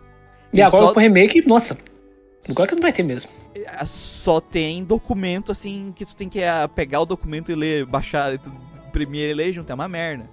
E 0.53 0.57
Tem 0.57 0.65
agora 0.65 0.87
só, 0.87 0.93
com 0.95 1.01
o 1.01 1.03
remake, 1.03 1.47
nossa. 1.47 1.77
Agora 2.49 2.69
que 2.69 2.75
não 2.77 2.83
vai 2.83 2.93
ter 2.93 3.03
mesmo. 3.03 3.29
ah, 3.67 3.85
só 3.85 4.41
tem 4.41 4.85
documento 4.85 5.51
assim 5.51 5.93
que 5.95 6.07
tu 6.07 6.15
tem 6.15 6.29
que 6.29 6.43
ah, 6.45 6.69
pegar 6.69 7.01
o 7.01 7.07
documento 7.07 7.51
e 7.51 7.55
ler, 7.55 7.85
baixar, 7.85 8.35
imprimir 8.87 9.31
e 9.31 9.35
ler 9.35 9.53
junto. 9.53 9.71
É 9.71 9.75
uma 9.75 9.89
merda. 9.89 10.31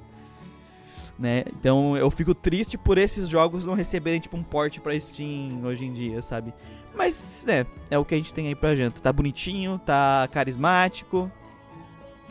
Né? 1.17 1.45
Então 1.57 1.97
eu 1.97 2.11
fico 2.11 2.35
triste 2.35 2.77
por 2.77 2.97
esses 2.97 3.27
jogos 3.29 3.65
não 3.65 3.73
receberem 3.73 4.19
tipo 4.19 4.37
um 4.37 4.43
port 4.43 4.79
pra 4.79 4.97
Steam 4.99 5.63
hoje 5.63 5.85
em 5.85 5.93
dia, 5.93 6.21
sabe? 6.21 6.53
Mas, 6.93 7.43
né, 7.47 7.65
é 7.89 7.97
o 7.97 8.05
que 8.05 8.13
a 8.13 8.17
gente 8.17 8.33
tem 8.33 8.47
aí 8.47 8.55
pra 8.55 8.75
gente. 8.75 9.01
Tá 9.01 9.11
bonitinho, 9.11 9.79
tá 9.79 10.27
carismático, 10.31 11.31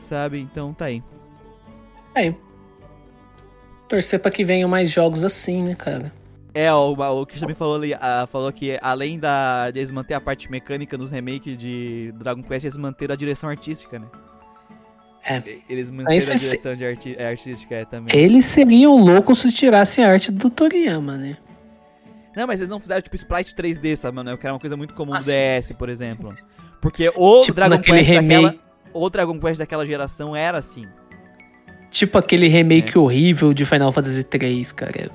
sabe? 0.01 0.39
Então 0.41 0.73
tá 0.73 0.87
aí. 0.87 1.03
Aí. 2.15 2.35
Torcer 3.95 4.19
pra 4.21 4.31
que 4.31 4.45
venham 4.45 4.69
mais 4.69 4.91
jogos 4.91 5.23
assim, 5.25 5.63
né, 5.63 5.75
cara? 5.75 6.13
É, 6.53 6.73
o, 6.73 6.93
o 6.93 7.27
Christian 7.27 7.47
também 7.47 7.57
falou 7.57 7.77
ali, 7.77 7.95
ah, 7.95 8.29
falou 8.31 8.53
que 8.53 8.79
além 8.83 9.19
da, 9.19 9.71
de 9.71 9.79
eles 9.81 9.91
manter 9.91 10.15
a 10.15 10.21
parte 10.21 10.51
mecânica 10.51 10.97
nos 10.99 11.11
remakes 11.11 11.57
de 11.57 12.13
Dragon 12.17 12.43
Quest, 12.43 12.65
eles 12.65 12.77
manteram 12.77 13.13
a 13.13 13.17
direção 13.17 13.51
artística, 13.51 13.99
né? 13.99 14.07
É. 15.25 15.43
Eles 15.69 15.91
manteram 15.91 16.13
a 16.13 16.17
é 16.17 16.21
se- 16.39 16.49
direção 16.51 16.77
de 16.77 16.85
arti 16.85 17.15
é, 17.19 17.29
artística 17.29 17.75
é, 17.75 17.85
também. 17.85 18.15
Eles 18.17 18.45
seriam 18.45 18.97
loucos 18.97 19.39
se 19.41 19.51
tirassem 19.53 20.05
a 20.05 20.11
arte 20.11 20.31
do 20.31 20.51
Toriyama, 20.51 21.17
né? 21.17 21.37
Não, 22.37 22.47
mas 22.47 22.61
eles 22.61 22.69
não 22.69 22.79
fizeram 22.81 23.01
tipo 23.01 23.17
sprite 23.17 23.55
3D, 23.55 23.97
sabe, 23.97 24.17
mano? 24.17 24.37
Que 24.37 24.47
era 24.47 24.53
uma 24.53 24.61
coisa 24.61 24.77
muito 24.77 24.93
comum 24.93 25.15
Ah, 25.15 25.21
no. 25.21 25.25
DS, 25.25 25.73
por 25.79 25.89
exemplo. 25.89 26.29
Porque 26.81 27.11
o 27.17 27.41
Tipo 27.43 27.55
Dragon 27.55 27.79
Quest 27.81 28.09
daquela. 28.13 28.21
remake- 28.21 28.61
O 28.93 29.09
Dragon 29.11 29.41
Quest 29.41 29.59
daquela 29.59 29.87
geração 29.87 30.37
era 30.37 30.59
assim. 30.59 30.87
Tipo 31.95 32.19
aquele 32.19 32.49
remake 32.49 32.99
horrível 32.99 33.55
de 33.55 33.65
Final 33.65 33.93
Fantasy 33.93 34.25
3, 34.25 34.73
cara. 34.73 35.13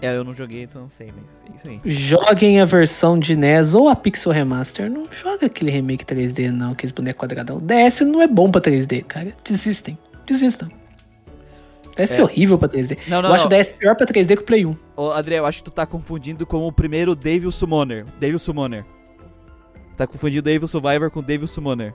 É, 0.00 0.16
eu 0.16 0.24
não 0.24 0.32
joguei, 0.32 0.62
então 0.62 0.80
não 0.82 0.88
sei, 0.96 1.12
mas 1.14 1.44
é 1.44 1.54
isso 1.56 1.68
aí. 1.68 1.92
Joguem 1.92 2.58
a 2.58 2.64
versão 2.64 3.18
de 3.18 3.36
NES 3.36 3.74
ou 3.74 3.86
a 3.86 3.94
Pixel 3.94 4.32
Remaster. 4.32 4.90
Não 4.90 5.04
joga 5.12 5.44
aquele 5.44 5.70
remake 5.70 6.06
3D, 6.06 6.50
não, 6.50 6.72
aqueles 6.72 6.90
bonecos 6.90 7.20
quadradão. 7.20 7.60
DS 7.60 8.00
não 8.00 8.22
é 8.22 8.26
bom 8.26 8.50
pra 8.50 8.62
3D, 8.62 9.04
cara. 9.04 9.34
Desistem. 9.44 9.98
Desistam. 10.26 10.70
DS 11.94 12.12
é, 12.12 12.20
É. 12.20 12.22
horrível 12.22 12.56
pra 12.58 12.66
3D. 12.68 12.96
Não, 13.06 13.20
não, 13.20 13.28
eu 13.28 13.34
acho 13.34 13.50
não. 13.50 13.58
o 13.58 13.60
DS 13.62 13.72
pior 13.72 13.94
pra 13.94 14.06
3D 14.06 14.36
que 14.36 14.42
o 14.42 14.46
Play 14.46 14.64
1. 14.64 14.74
Ô, 14.96 15.10
André, 15.10 15.38
eu 15.38 15.44
acho 15.44 15.58
que 15.58 15.64
tu 15.64 15.74
tá 15.74 15.84
confundindo 15.84 16.46
com 16.46 16.66
o 16.66 16.72
primeiro 16.72 17.14
Devil 17.14 17.50
Summoner. 17.50 18.06
Devil 18.18 18.38
Summoner. 18.38 18.86
Tá 19.98 20.06
confundindo 20.06 20.40
Devil 20.42 20.66
Survivor 20.66 21.10
com 21.10 21.22
Devil 21.22 21.46
Summoner. 21.46 21.92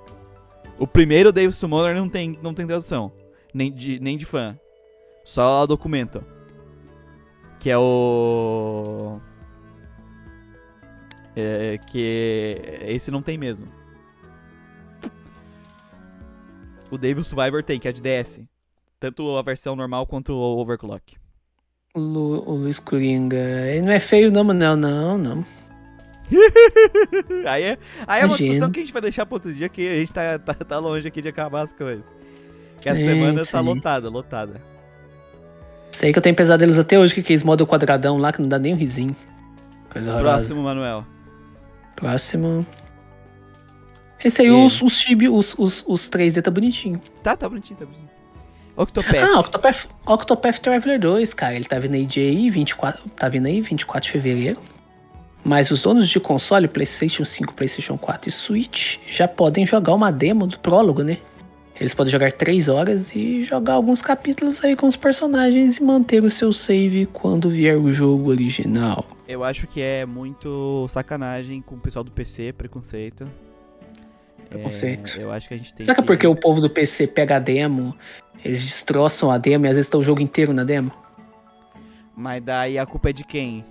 O 0.78 0.86
primeiro 0.86 1.32
Devil 1.32 1.52
Summoner 1.52 1.96
não 1.96 2.08
tem, 2.08 2.38
não 2.44 2.54
tem 2.54 2.68
tradução. 2.68 3.12
Nem 3.54 3.72
de, 3.72 4.00
nem 4.00 4.18
de 4.18 4.26
fã. 4.26 4.58
Só 5.24 5.66
documento. 5.66 6.24
Que 7.60 7.70
é 7.70 7.78
o. 7.78 9.20
É, 11.36 11.80
que 11.90 12.62
esse 12.82 13.10
não 13.10 13.22
tem 13.22 13.38
mesmo. 13.38 13.68
O 16.92 16.98
Devil 16.98 17.24
Survivor 17.24 17.64
tem, 17.64 17.80
que 17.80 17.88
é 17.88 17.92
de 17.92 18.02
DS. 18.02 18.42
Tanto 19.00 19.36
a 19.38 19.42
versão 19.42 19.76
normal 19.76 20.06
quanto 20.06 20.34
o 20.34 20.60
Overclock. 20.62 21.16
O, 21.96 22.00
Lu- 22.00 22.44
o 22.48 22.56
Luiz 22.56 22.80
Coringa. 22.80 23.38
Ele 23.38 23.82
não 23.82 23.92
é 23.92 24.00
feio, 24.00 24.32
não, 24.32 24.44
mas 24.44 24.56
não, 24.58 24.76
não, 24.76 25.18
não. 25.18 25.46
aí 27.48 27.64
é, 27.64 27.78
aí 28.08 28.22
é 28.22 28.26
uma 28.26 28.38
discussão 28.38 28.72
que 28.72 28.80
a 28.80 28.84
gente 28.84 28.94
vai 28.94 29.02
deixar 29.02 29.26
pra 29.26 29.36
outro 29.36 29.54
dia, 29.54 29.68
que 29.70 29.88
a 29.88 29.96
gente 29.96 30.14
tá, 30.14 30.40
tá, 30.40 30.54
tá 30.54 30.80
longe 30.80 31.08
aqui 31.08 31.22
de 31.22 31.28
acabar 31.28 31.64
as 31.64 31.74
coisas. 31.74 32.06
Que 32.84 32.90
a 32.90 32.96
Sim, 32.96 33.06
semana 33.06 33.46
tá 33.46 33.60
sim. 33.60 33.66
lotada, 33.66 34.10
lotada. 34.10 34.62
Sei 35.92 36.12
que 36.12 36.20
eu 36.20 36.24
tenho 36.24 36.36
pesadelos 36.36 36.78
até 36.78 37.00
hoje, 37.00 37.14
que 37.14 37.22
aqueles 37.22 37.42
modo 37.42 37.66
quadradão 37.66 38.18
lá, 38.18 38.34
que 38.34 38.42
não 38.42 38.50
dá 38.50 38.60
nem 38.60 38.74
um 38.74 38.78
risinho. 38.78 39.16
Coisa 39.90 40.12
horrorosa. 40.12 40.38
Próximo, 40.38 40.64
Manuel. 40.64 41.06
Próximo. 41.96 42.66
Esse 44.24 44.42
aí, 44.42 44.52
os, 44.52 44.82
os 44.82 44.94
chibi, 45.00 45.30
os, 45.30 45.56
os, 45.58 45.84
os 45.88 46.10
3D 46.10 46.42
tá 46.42 46.52
bonitinho. 46.52 47.00
Tá, 47.22 47.38
tá 47.38 47.48
bonitinho, 47.48 47.80
tá 47.80 47.86
bonitinho. 47.86 48.10
Octopath. 48.76 49.16
Ah, 49.16 49.40
Octopath, 49.40 49.86
Octopath 50.06 50.60
Traveler 50.60 51.00
2, 51.00 51.34
cara. 51.34 51.56
Ele 51.56 51.66
tá 51.66 51.80
vindo 51.80 51.94
aí 51.94 52.06
de 52.06 52.50
24, 52.50 53.10
tá 53.12 53.30
vindo 53.30 53.46
aí 53.46 53.62
24 53.62 54.08
de 54.08 54.12
fevereiro. 54.12 54.60
Mas 55.42 55.72
os 55.72 55.84
donos 55.84 56.10
de 56.10 56.20
console, 56.20 56.68
PlayStation 56.68 57.24
5, 57.24 57.54
PlayStation 57.54 57.98
4 57.98 58.30
e 58.30 58.32
Switch, 58.32 58.98
já 59.10 59.28
podem 59.28 59.66
jogar 59.66 59.94
uma 59.94 60.12
demo 60.12 60.48
do 60.48 60.58
prólogo, 60.60 61.02
né? 61.02 61.20
Eles 61.84 61.94
podem 61.94 62.14
jogar 62.14 62.32
3 62.32 62.70
horas 62.70 63.14
e 63.14 63.44
jogar 63.44 63.74
alguns 63.74 64.02
capítulos 64.02 64.64
aí 64.64 64.74
com 64.74 64.88
os 64.88 64.96
personagens 64.96 65.76
e 65.76 65.84
manter 65.84 66.24
o 66.24 66.30
seu 66.30 66.54
save 66.54 67.06
quando 67.08 67.50
vier 67.50 67.78
o 67.78 67.92
jogo 67.92 68.30
original. 68.30 69.06
Eu 69.28 69.44
acho 69.44 69.68
que 69.68 69.82
é 69.82 70.06
muito 70.06 70.88
sacanagem 70.88 71.62
com 71.62 71.76
o 71.76 71.78
pessoal 71.78 72.06
do 72.06 72.10
PC, 72.10 72.54
preconceito. 72.54 73.30
Preconceito. 74.48 75.20
É, 75.20 75.24
eu 75.24 75.32
acho 75.34 75.50
que 75.50 75.56
a 75.56 75.58
gente 75.58 75.74
tem 75.74 75.86
Será 75.86 75.94
que 75.94 76.00
é 76.00 76.06
porque 76.06 76.26
o 76.26 76.38
povo 76.38 76.62
do 76.62 76.70
PC 76.70 77.06
pega 77.06 77.36
a 77.36 77.40
demo, 77.40 77.94
eles 78.46 78.64
destroçam 78.64 79.30
a 79.30 79.38
demo 79.38 79.66
e 79.66 79.68
às 79.68 79.76
vezes 79.76 79.88
estão 79.88 80.00
o 80.00 80.04
jogo 80.06 80.22
inteiro 80.22 80.54
na 80.54 80.64
demo? 80.64 80.90
Mas 82.16 82.42
daí 82.42 82.80
a 82.80 82.86
culpa 82.86 83.10
é 83.10 83.14
de 83.14 83.26
quem? 83.26 83.66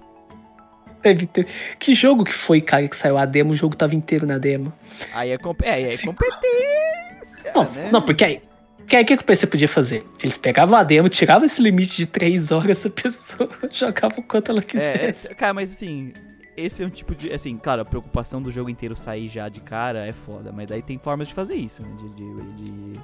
Deve 1.02 1.26
ter. 1.26 1.46
Que 1.78 1.94
jogo 1.94 2.24
que 2.24 2.34
foi, 2.34 2.60
cara, 2.60 2.86
que 2.86 2.96
saiu 2.96 3.16
a 3.16 3.24
demo, 3.24 3.52
o 3.52 3.56
jogo 3.56 3.74
tava 3.74 3.94
inteiro 3.94 4.26
na 4.26 4.36
demo? 4.36 4.70
Aí 5.14 5.30
é, 5.30 5.38
comp... 5.38 5.62
é, 5.62 5.94
é 5.94 5.96
competência, 5.96 7.11
Não, 7.54 7.70
né? 7.70 7.90
não, 7.92 8.02
porque 8.02 8.24
aí. 8.24 8.42
Porque 8.78 8.96
aí 8.96 9.04
o 9.04 9.06
que, 9.06 9.16
que 9.16 9.22
o 9.22 9.26
PC 9.26 9.46
podia 9.46 9.68
fazer? 9.68 10.04
Eles 10.22 10.36
pegavam 10.36 10.76
a 10.76 10.82
demo, 10.82 11.08
tiravam 11.08 11.46
esse 11.46 11.62
limite 11.62 11.96
de 11.96 12.06
3 12.06 12.50
horas, 12.50 12.84
a 12.84 12.90
pessoa 12.90 13.48
jogava 13.72 14.18
o 14.18 14.22
quanto 14.22 14.50
ela 14.50 14.60
É, 14.60 14.62
quisesse. 14.62 15.32
é, 15.32 15.34
cara, 15.34 15.54
mas 15.54 15.72
assim, 15.72 16.12
esse 16.56 16.82
é 16.82 16.86
um 16.86 16.90
tipo 16.90 17.14
de. 17.14 17.32
Assim, 17.32 17.56
claro, 17.56 17.82
a 17.82 17.84
preocupação 17.84 18.42
do 18.42 18.50
jogo 18.50 18.68
inteiro 18.68 18.96
sair 18.96 19.28
já 19.28 19.48
de 19.48 19.60
cara 19.60 20.04
é 20.04 20.12
foda, 20.12 20.50
mas 20.52 20.66
daí 20.68 20.82
tem 20.82 20.98
formas 20.98 21.28
de 21.28 21.34
fazer 21.34 21.54
isso, 21.54 21.82
né? 21.82 21.88
De. 21.96 22.08
de- 22.10 22.52
de- 22.92 23.00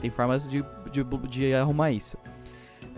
tem 0.00 0.10
formas 0.10 0.48
de, 0.50 0.64
de, 0.90 1.04
de 1.28 1.54
arrumar 1.54 1.92
isso. 1.92 2.16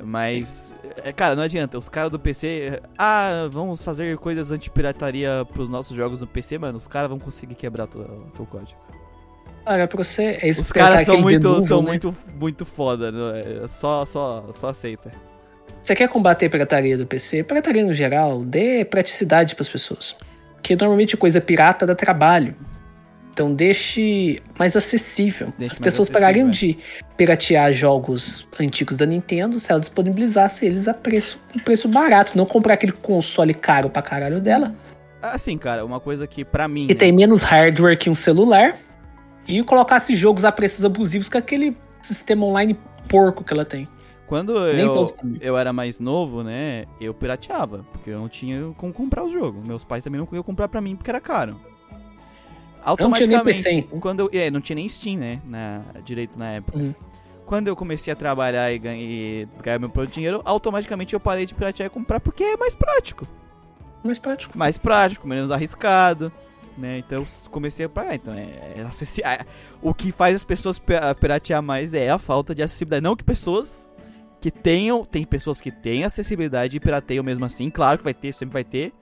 Mas, 0.02 0.74
é, 1.04 1.12
cara, 1.12 1.34
não 1.36 1.42
adianta. 1.42 1.76
Os 1.78 1.88
caras 1.88 2.10
do 2.10 2.18
PC. 2.18 2.80
Ah, 2.98 3.46
vamos 3.50 3.82
fazer 3.84 4.16
coisas 4.18 4.50
anti-pirataria 4.50 5.44
pros 5.52 5.68
nossos 5.68 5.96
jogos 5.96 6.20
no 6.20 6.26
PC, 6.26 6.58
mano. 6.58 6.78
Os 6.78 6.86
caras 6.86 7.08
vão 7.10 7.18
conseguir 7.18 7.54
quebrar 7.56 7.84
o 7.84 8.30
teu 8.34 8.46
código. 8.46 8.80
Cara, 9.64 9.86
pra 9.86 10.02
você. 10.02 10.38
É 10.40 10.48
isso 10.48 10.60
Os 10.60 10.72
caras 10.72 11.04
são 11.04 11.20
muito, 11.20 11.40
denuvo, 11.48 11.66
são 11.66 11.82
né? 11.82 11.88
muito, 11.88 12.14
muito 12.38 12.64
foda. 12.64 13.12
né? 13.12 13.42
É, 13.64 13.68
Só, 13.68 14.04
só, 14.04 14.44
só 14.52 14.68
aceita. 14.68 15.12
Você 15.80 15.94
quer 15.94 16.08
combater 16.08 16.46
a 16.46 16.50
pirataria 16.50 16.96
do 16.96 17.06
PC? 17.06 17.42
Pirataria 17.42 17.84
no 17.84 17.92
geral, 17.94 18.44
dê 18.44 18.84
praticidade 18.84 19.54
pras 19.54 19.68
pessoas. 19.68 20.14
Porque 20.54 20.76
normalmente 20.76 21.16
coisa 21.16 21.40
pirata 21.40 21.84
dá 21.84 21.94
trabalho. 21.94 22.54
Então 23.32 23.52
deixe 23.52 24.40
mais 24.58 24.76
acessível. 24.76 25.52
Deixe 25.58 25.72
As 25.72 25.78
pessoas 25.78 26.08
parariam 26.08 26.48
é. 26.48 26.50
de 26.50 26.78
piratear 27.16 27.72
jogos 27.72 28.46
antigos 28.60 28.98
da 28.98 29.06
Nintendo 29.06 29.58
se 29.58 29.72
ela 29.72 29.80
disponibilizasse 29.80 30.66
eles 30.66 30.86
a 30.86 30.92
preço, 30.94 31.40
um 31.56 31.58
preço 31.58 31.88
barato. 31.88 32.36
Não 32.36 32.44
comprar 32.44 32.74
aquele 32.74 32.92
console 32.92 33.54
caro 33.54 33.88
pra 33.88 34.02
caralho 34.02 34.40
dela. 34.40 34.74
Assim, 35.20 35.56
cara, 35.56 35.84
uma 35.84 35.98
coisa 35.98 36.26
que 36.26 36.44
pra 36.44 36.68
mim. 36.68 36.86
Que 36.86 36.94
né, 36.94 36.98
tem 37.00 37.10
menos 37.12 37.42
hardware 37.42 37.96
que 37.98 38.10
um 38.10 38.14
celular. 38.14 38.76
E 39.46 39.62
colocasse 39.62 40.14
jogos 40.14 40.44
a 40.44 40.52
preços 40.52 40.84
abusivos 40.84 41.28
com 41.28 41.38
aquele 41.38 41.76
sistema 42.00 42.46
online 42.46 42.78
porco 43.08 43.44
que 43.44 43.52
ela 43.52 43.64
tem. 43.64 43.88
Quando 44.26 44.58
Nem 44.72 44.86
eu, 44.86 45.06
eu 45.42 45.58
era 45.58 45.72
mais 45.74 46.00
novo, 46.00 46.42
né, 46.42 46.86
eu 46.98 47.12
pirateava, 47.12 47.84
porque 47.92 48.08
eu 48.08 48.18
não 48.18 48.30
tinha 48.30 48.72
como 48.78 48.92
comprar 48.92 49.24
o 49.24 49.28
jogo. 49.28 49.62
Meus 49.66 49.84
pais 49.84 50.02
também 50.02 50.18
não 50.18 50.26
queriam 50.26 50.42
comprar 50.42 50.68
pra 50.68 50.80
mim 50.80 50.96
porque 50.96 51.10
era 51.10 51.20
caro. 51.20 51.52
não 51.52 51.58
tinha 51.58 53.26
nem 53.26 53.36
Automaticamente, 53.36 53.44
PC, 53.44 53.70
então. 53.72 54.00
quando 54.00 54.20
eu, 54.20 54.30
é, 54.32 54.50
não 54.50 54.60
tinha 54.60 54.76
nem 54.76 54.88
Steam, 54.88 55.18
né, 55.18 55.40
na, 55.44 55.82
direito 56.02 56.38
na 56.38 56.50
época. 56.52 56.78
Uhum. 56.78 56.94
Quando 57.44 57.68
eu 57.68 57.76
comecei 57.76 58.10
a 58.10 58.16
trabalhar 58.16 58.72
e 58.72 58.78
ganhei, 58.78 59.48
ganhar 59.62 59.78
meu 59.78 59.90
próprio 59.90 60.14
dinheiro, 60.14 60.40
automaticamente 60.46 61.12
eu 61.12 61.20
parei 61.20 61.44
de 61.44 61.52
piratear 61.52 61.88
e 61.88 61.90
comprar 61.90 62.18
porque 62.18 62.42
é 62.42 62.56
mais 62.56 62.74
prático. 62.74 63.28
Mais 64.02 64.18
prático. 64.18 64.56
Mais 64.56 64.78
prático, 64.78 65.28
menos 65.28 65.50
arriscado, 65.50 66.32
né? 66.78 66.98
Então 66.98 67.22
eu 67.22 67.50
comecei 67.50 67.86
a 67.86 67.88
pagar. 67.88 68.14
Então 68.14 68.34
é, 68.34 68.48
é 68.76 68.80
acessi- 68.82 69.22
é- 69.24 69.44
o 69.80 69.92
que 69.94 70.10
faz 70.12 70.34
as 70.36 70.44
pessoas 70.44 70.78
pi- 70.78 70.94
piratear 71.20 71.62
mais 71.62 71.94
é 71.94 72.10
a 72.10 72.18
falta 72.18 72.54
de 72.54 72.62
acessibilidade. 72.62 73.02
Não 73.02 73.16
que 73.16 73.24
pessoas 73.24 73.88
que 74.40 74.50
tenham, 74.50 75.04
tem 75.04 75.24
pessoas 75.24 75.60
que 75.60 75.70
têm 75.70 76.04
acessibilidade 76.04 76.76
e 76.76 76.80
pirateiam 76.80 77.22
mesmo 77.22 77.44
assim, 77.44 77.70
claro 77.70 77.98
que 77.98 78.04
vai 78.04 78.14
ter, 78.14 78.32
sempre 78.32 78.52
vai 78.54 78.64
ter. 78.64 78.92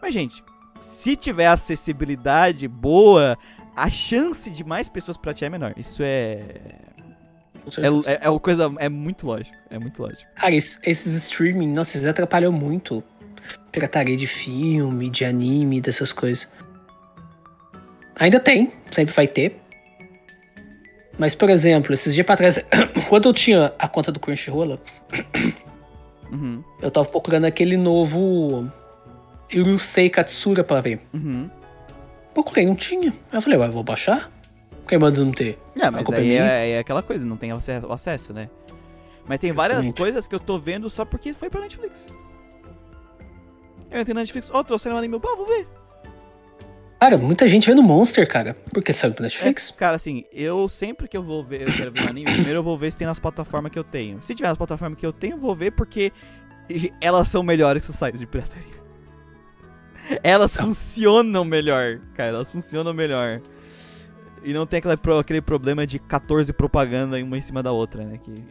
Mas 0.00 0.14
gente, 0.14 0.42
se 0.80 1.14
tiver 1.16 1.46
acessibilidade 1.46 2.66
boa, 2.66 3.36
a 3.74 3.90
chance 3.90 4.50
de 4.50 4.64
mais 4.64 4.88
pessoas 4.88 5.16
piratear 5.16 5.48
é 5.48 5.50
menor. 5.50 5.74
Isso 5.76 6.02
é 6.02 6.40
é, 7.78 8.12
é, 8.12 8.18
é 8.26 8.30
uma 8.30 8.38
coisa 8.38 8.72
é 8.78 8.88
muito 8.88 9.26
lógico, 9.26 9.56
é 9.68 9.78
muito 9.78 10.00
lógico. 10.00 10.30
Cara, 10.36 10.54
es- 10.54 10.78
esses 10.84 11.14
streaming, 11.14 11.72
nossa, 11.72 11.96
eles 11.96 12.06
atrapalham 12.06 12.52
muito. 12.52 13.02
Pirataria 13.72 14.16
de 14.16 14.26
filme, 14.26 15.10
de 15.10 15.24
anime, 15.24 15.80
dessas 15.80 16.12
coisas. 16.12 16.48
Ainda 18.18 18.40
tem, 18.40 18.72
sempre 18.90 19.14
vai 19.14 19.26
ter. 19.26 19.60
Mas, 21.18 21.34
por 21.34 21.48
exemplo, 21.48 21.92
esses 21.94 22.14
dias 22.14 22.26
pra 22.26 22.36
trás, 22.36 22.58
quando 23.08 23.28
eu 23.28 23.32
tinha 23.34 23.72
a 23.78 23.88
conta 23.88 24.10
do 24.12 24.20
Crunchyroll, 24.20 24.78
Uhum, 26.32 26.62
eu 26.82 26.90
tava 26.90 27.06
procurando 27.06 27.44
aquele 27.44 27.76
novo 27.76 28.68
Yurusei 29.52 30.10
Katsura 30.10 30.64
pra 30.64 30.80
ver. 30.80 31.00
uhum. 31.14 31.48
Procurei, 32.34 32.66
não 32.66 32.74
tinha. 32.74 33.10
Aí 33.30 33.38
eu 33.38 33.40
falei, 33.42 33.58
ué, 33.58 33.68
vou 33.68 33.84
baixar? 33.84 34.30
Quem 34.88 34.98
manda 34.98 35.24
não 35.24 35.30
ter? 35.30 35.58
É, 35.78 35.86
A 35.86 35.90
mas 35.90 36.04
daí 36.04 36.32
é, 36.36 36.70
é 36.72 36.78
aquela 36.80 37.02
coisa, 37.02 37.24
não 37.24 37.36
tem 37.36 37.50
acesso, 37.52 37.90
acesso, 37.92 38.32
né? 38.32 38.50
Mas 39.24 39.38
tem 39.38 39.52
várias 39.52 39.78
Justamente. 39.78 39.98
coisas 39.98 40.28
que 40.28 40.34
eu 40.34 40.40
tô 40.40 40.58
vendo 40.58 40.90
só 40.90 41.04
porque 41.04 41.32
foi 41.32 41.48
pra 41.48 41.60
Netflix. 41.60 42.06
Eu 43.90 44.00
entrei 44.00 44.14
na 44.14 44.20
Netflix, 44.20 44.50
ó, 44.52 44.62
trouxe 44.62 44.88
um 44.88 44.96
anime, 44.96 45.18
pô, 45.18 45.34
vou 45.36 45.46
ver. 45.46 45.66
Cara, 46.98 47.18
muita 47.18 47.46
gente 47.46 47.66
vendo 47.66 47.82
Monster, 47.82 48.26
cara. 48.26 48.56
Porque 48.72 48.92
saiu 48.92 49.12
pro 49.12 49.22
Netflix. 49.22 49.70
É, 49.70 49.78
cara, 49.78 49.96
assim, 49.96 50.24
eu 50.32 50.66
sempre 50.68 51.06
que 51.06 51.16
eu 51.16 51.22
vou 51.22 51.44
ver, 51.44 51.68
eu 51.68 51.74
quero 51.74 51.92
ver 51.92 52.04
um 52.04 52.08
anime, 52.08 52.32
primeiro 52.32 52.60
eu 52.60 52.62
vou 52.62 52.76
ver 52.78 52.90
se 52.90 52.98
tem 52.98 53.06
nas 53.06 53.18
plataformas 53.18 53.70
que 53.70 53.78
eu 53.78 53.84
tenho. 53.84 54.22
Se 54.22 54.34
tiver 54.34 54.48
nas 54.48 54.56
plataformas 54.56 54.98
que 54.98 55.04
eu 55.04 55.12
tenho, 55.12 55.34
eu 55.34 55.38
vou 55.38 55.54
ver 55.54 55.72
porque 55.72 56.10
elas 57.00 57.28
são 57.28 57.42
melhores 57.42 57.84
que 57.84 57.90
os 57.90 57.96
sites 57.96 58.20
de 58.20 58.26
pirataria. 58.26 58.76
Elas 60.22 60.56
funcionam 60.56 61.44
melhor, 61.44 61.98
cara, 62.14 62.28
elas 62.28 62.52
funcionam 62.52 62.94
melhor. 62.94 63.40
E 64.46 64.52
não 64.52 64.64
tem 64.64 64.78
aquele, 64.78 64.96
pro- 64.96 65.18
aquele 65.18 65.40
problema 65.40 65.84
de 65.84 65.98
14 65.98 66.52
propaganda 66.52 67.16
uma 67.20 67.36
em 67.36 67.40
cima 67.40 67.64
da 67.64 67.72
outra, 67.72 68.04
né? 68.04 68.18
Que, 68.22 68.44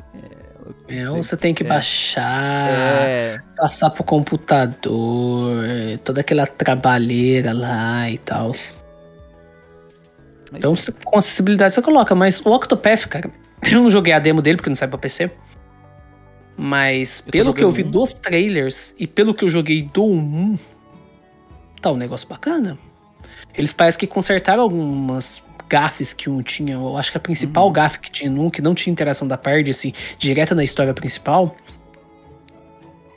é, 0.90 1.00
Então 1.02 1.24
você 1.24 1.38
tem 1.38 1.54
que 1.54 1.64
é. 1.64 1.68
baixar. 1.68 2.70
É, 2.70 3.40
passar 3.56 3.90
pro 3.92 4.04
computador, 4.04 5.64
toda 6.04 6.20
aquela 6.20 6.46
trabalheira 6.46 7.54
lá 7.54 8.10
e 8.10 8.18
tal. 8.18 8.52
Então, 10.54 10.76
você- 10.76 10.92
com 11.04 11.18
acessibilidade 11.18 11.74
você 11.74 11.82
coloca, 11.82 12.14
mas 12.14 12.40
o 12.46 12.50
Octopath, 12.52 13.08
cara, 13.08 13.32
eu 13.64 13.82
não 13.84 13.90
joguei 13.90 14.12
a 14.14 14.20
demo 14.20 14.42
dele 14.42 14.58
porque 14.58 14.70
não 14.70 14.76
sai 14.76 14.90
pra 14.90 14.98
PC. 14.98 15.32
Mas 16.58 17.22
pelo 17.22 17.54
que 17.54 17.64
eu 17.64 17.72
vi 17.72 17.84
um. 17.84 17.92
dos 17.92 18.14
trailers 18.14 18.94
e 19.00 19.06
pelo 19.08 19.34
que 19.34 19.44
eu 19.46 19.50
joguei 19.50 19.82
do 19.82 20.06
1, 20.06 20.58
tá 21.82 21.92
um 21.92 21.98
negócio 21.98 22.28
bacana. 22.28 22.78
Eles 23.54 23.74
parecem 23.74 24.00
que 24.00 24.08
consertaram 24.08 24.64
algumas 24.64 25.44
gafes 25.70 26.14
que 26.14 26.30
um 26.30 26.42
tinha. 26.42 26.74
Eu 26.76 26.98
acho 26.98 27.12
que 27.12 27.18
a 27.18 27.22
principal 27.22 27.68
Uhum. 27.68 27.74
gafe 27.74 28.00
que 28.00 28.12
tinha 28.12 28.30
num, 28.30 28.50
que 28.50 28.62
não 28.62 28.74
tinha 28.76 28.92
interação 28.92 29.28
da 29.28 29.38
parte, 29.38 29.70
assim, 29.70 29.94
direta 30.18 30.54
na 30.56 30.64
história 30.64 30.94
principal. 30.94 31.56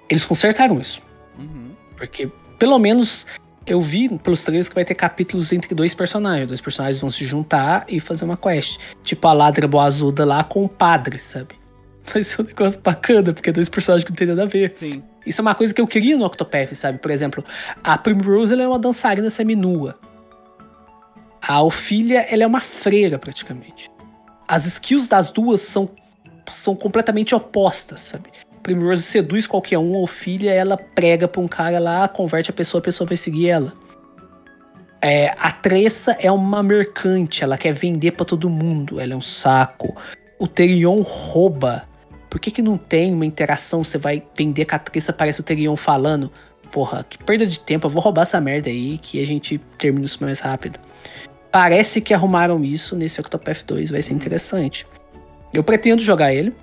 Eles 0.09 0.25
consertaram 0.25 0.81
isso. 0.81 1.03
Uhum. 1.39 1.71
Porque, 1.97 2.31
pelo 2.59 2.79
menos, 2.79 3.27
eu 3.67 3.81
vi 3.81 4.09
pelos 4.19 4.43
trailers 4.43 4.69
que 4.69 4.75
vai 4.75 4.85
ter 4.85 4.95
capítulos 4.95 5.53
entre 5.53 5.75
dois 5.75 5.93
personagens. 5.95 6.49
Dois 6.49 6.61
personagens 6.61 7.01
vão 7.01 7.11
se 7.11 7.25
juntar 7.27 7.85
e 7.89 8.01
fazer 8.01 8.25
uma 8.25 8.37
quest. 8.37 8.79
Tipo 9.03 9.29
a 9.29 9.33
Ladra 9.33 9.69
Boazuda 9.69 10.25
lá 10.25 10.43
com 10.43 10.65
o 10.65 10.69
padre, 10.69 11.19
sabe? 11.19 11.55
Vai 12.11 12.25
ser 12.25 12.41
um 12.41 12.45
negócio 12.47 12.81
bacana, 12.81 13.35
porque 13.35 13.51
é 13.51 13.53
dois 13.53 13.69
personagens 13.69 14.05
que 14.05 14.11
não 14.13 14.17
tem 14.17 14.27
nada 14.29 14.45
a 14.45 14.47
ver. 14.47 14.75
Sim. 14.75 15.03
Isso 15.27 15.41
é 15.41 15.43
uma 15.43 15.55
coisa 15.55 15.75
que 15.75 15.81
eu 15.81 15.87
queria 15.87 16.17
no 16.17 16.25
Octopath, 16.25 16.73
sabe? 16.75 16.97
Por 16.99 17.11
exemplo, 17.11 17.45
a 17.85 17.99
Primrose 17.99 18.55
ela 18.55 18.63
é 18.63 18.67
uma 18.67 18.79
dançarina 18.79 19.29
seminua. 19.29 19.99
A 21.41 21.63
Ophelia 21.63 22.21
ela 22.31 22.43
é 22.43 22.47
uma 22.47 22.61
freira, 22.61 23.19
praticamente. 23.19 23.91
As 24.47 24.67
skills 24.67 25.09
das 25.09 25.31
duas 25.31 25.61
são, 25.61 25.89
são 26.49 26.75
completamente 26.75 27.35
opostas, 27.35 28.01
sabe? 28.01 28.31
Primrose 28.63 29.03
seduz 29.03 29.47
qualquer 29.47 29.79
um, 29.79 29.95
a 29.97 30.01
Ophelia 30.01 30.53
ela 30.53 30.77
prega 30.77 31.29
pra 31.29 31.41
um 31.41 31.49
cara 31.49 31.79
lá, 31.79 32.07
converte 32.09 32.51
a 32.51 32.53
pessoa, 32.53 32.81
a 32.81 32.85
pessoa 32.85 33.07
vai 33.07 33.17
seguir 33.17 33.49
ela. 33.49 33.73
É, 35.01 35.33
a 35.39 35.53
Tressa 35.53 36.17
é 36.19 36.31
uma 36.31 36.63
mercante, 36.63 37.45
ela 37.45 37.57
quer 37.57 37.73
vender 37.73 38.13
pra 38.13 38.27
todo 38.27 38.51
mundo, 38.51 39.01
ela 39.01 39.13
é 39.13 39.17
um 39.17 39.21
saco. 39.21 39.97
O 40.39 40.47
Terion 40.47 41.03
rouba. 41.03 41.85
Por 42.29 42.41
que, 42.41 42.51
que 42.51 42.61
não 42.61 42.77
tem 42.77 43.13
uma 43.15 43.25
interação? 43.25 43.85
Você 43.85 43.97
vai 43.97 44.23
vender 44.37 44.65
com 44.65 44.75
a 44.75 44.79
Tressa, 44.79 45.13
parece 45.13 45.41
o 45.41 45.45
Terion 45.45 45.77
falando. 45.77 46.31
Porra, 46.73 47.07
que 47.09 47.17
perda 47.17 47.47
de 47.47 47.59
tempo, 47.61 47.87
eu 47.87 47.91
vou 47.91 48.03
roubar 48.03 48.23
essa 48.23 48.41
merda 48.41 48.69
aí 48.69 48.99
que 48.99 49.23
a 49.23 49.27
gente 49.27 49.59
termina 49.79 50.05
isso 50.05 50.23
mais 50.23 50.41
rápido. 50.41 50.79
Parece 51.51 52.01
que 52.01 52.13
arrumaram 52.13 52.63
isso 52.65 52.95
nesse 52.95 53.21
Octopath 53.21 53.65
2, 53.67 53.91
vai 53.91 54.03
ser 54.03 54.13
interessante. 54.13 54.87
Eu 55.53 55.65
pretendo 55.65 56.03
jogar 56.03 56.33
ele. 56.33 56.55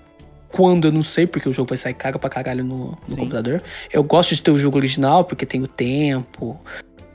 Quando 0.49 0.87
eu 0.87 0.91
não 0.91 1.03
sei, 1.03 1.27
porque 1.27 1.49
o 1.49 1.53
jogo 1.53 1.67
vai 1.67 1.77
sair 1.77 1.93
caro 1.93 2.17
pra 2.17 2.29
caralho 2.29 2.63
no, 2.63 2.97
no 3.09 3.17
computador. 3.17 3.61
Eu 3.91 4.03
gosto 4.03 4.33
de 4.35 4.41
ter 4.41 4.51
o 4.51 4.57
jogo 4.57 4.77
original, 4.77 5.25
porque 5.25 5.45
tem 5.45 5.61
o 5.61 5.67
tempo, 5.67 6.57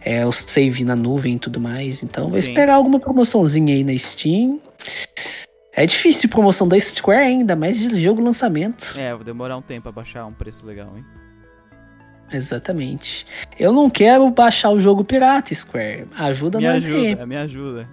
é, 0.01 0.27
o 0.27 0.33
save 0.33 0.85
na 0.85 0.95
nuvem 0.95 1.37
e 1.37 1.39
tudo 1.39 1.59
mais. 1.59 2.03
Então 2.03 2.29
vou 2.29 2.39
esperar 2.39 2.75
alguma 2.75 3.01
promoçãozinha 3.01 3.75
aí 3.75 3.83
na 3.83 3.97
Steam. 3.97 4.61
É 5.73 5.87
difícil 5.87 6.29
promoção 6.29 6.69
da 6.69 6.79
Square 6.79 7.25
ainda, 7.25 7.57
mais 7.57 7.79
de 7.79 8.03
jogo 8.03 8.21
lançamento. 8.21 8.95
É, 8.99 9.15
vou 9.15 9.25
demorar 9.25 9.57
um 9.57 9.63
tempo 9.63 9.85
pra 9.85 9.93
baixar 9.93 10.27
um 10.27 10.33
preço 10.33 10.67
legal, 10.67 10.93
hein? 10.97 11.05
Exatamente. 12.33 13.27
Eu 13.59 13.73
não 13.73 13.91
quero 13.91 14.31
baixar 14.31 14.71
o 14.71 14.81
jogo 14.81 15.05
pirata, 15.05 15.55
Square. 15.55 16.07
Ajuda 16.17 16.59
Me 16.59 16.65
nós 16.65 16.85
aí. 16.85 17.07
ajuda, 17.09 17.27
me 17.27 17.37
ajuda. 17.37 17.89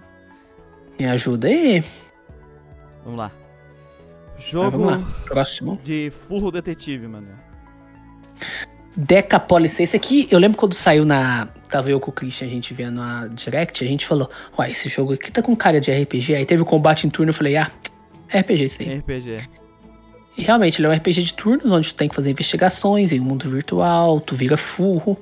Me 0.98 1.06
ajuda 1.06 1.48
aí. 1.48 1.84
Vamos 3.04 3.18
lá. 3.18 3.32
Jogo 4.38 4.78
vamos 4.78 5.02
lá. 5.02 5.14
Próximo. 5.24 5.78
de 5.82 6.10
furro 6.10 6.50
detetive, 6.50 7.06
mano. 7.08 7.28
Decapolis. 8.96 9.78
Esse 9.78 9.96
aqui, 9.96 10.28
eu 10.30 10.38
lembro 10.38 10.58
quando 10.58 10.74
saiu 10.74 11.04
na. 11.04 11.46
Tava 11.68 11.90
eu 11.90 12.00
com 12.00 12.10
o 12.10 12.14
Christian, 12.14 12.46
a 12.46 12.50
gente 12.50 12.72
vendo 12.74 13.00
a 13.00 13.28
Direct, 13.28 13.84
a 13.84 13.86
gente 13.86 14.06
falou: 14.06 14.30
Uai, 14.58 14.70
esse 14.70 14.88
jogo 14.88 15.12
aqui 15.12 15.30
tá 15.30 15.42
com 15.42 15.54
cara 15.54 15.80
de 15.80 15.90
RPG. 15.92 16.34
Aí 16.34 16.46
teve 16.46 16.62
o 16.62 16.66
combate 16.66 17.06
em 17.06 17.10
turno, 17.10 17.30
eu 17.30 17.34
falei: 17.34 17.56
Ah, 17.56 17.70
é 18.28 18.40
RPG 18.40 18.64
isso 18.64 18.82
aí. 18.82 18.98
RPG. 18.98 19.48
E 20.38 20.42
realmente, 20.44 20.78
ele 20.80 20.86
é 20.86 20.90
um 20.90 20.94
RPG 20.94 21.22
de 21.24 21.34
turnos, 21.34 21.70
onde 21.72 21.92
tu 21.92 21.96
tem 21.96 22.08
que 22.08 22.14
fazer 22.14 22.30
investigações 22.30 23.10
em 23.10 23.18
um 23.18 23.24
mundo 23.24 23.50
virtual, 23.50 24.20
tu 24.20 24.36
vira 24.36 24.56
furro. 24.56 25.18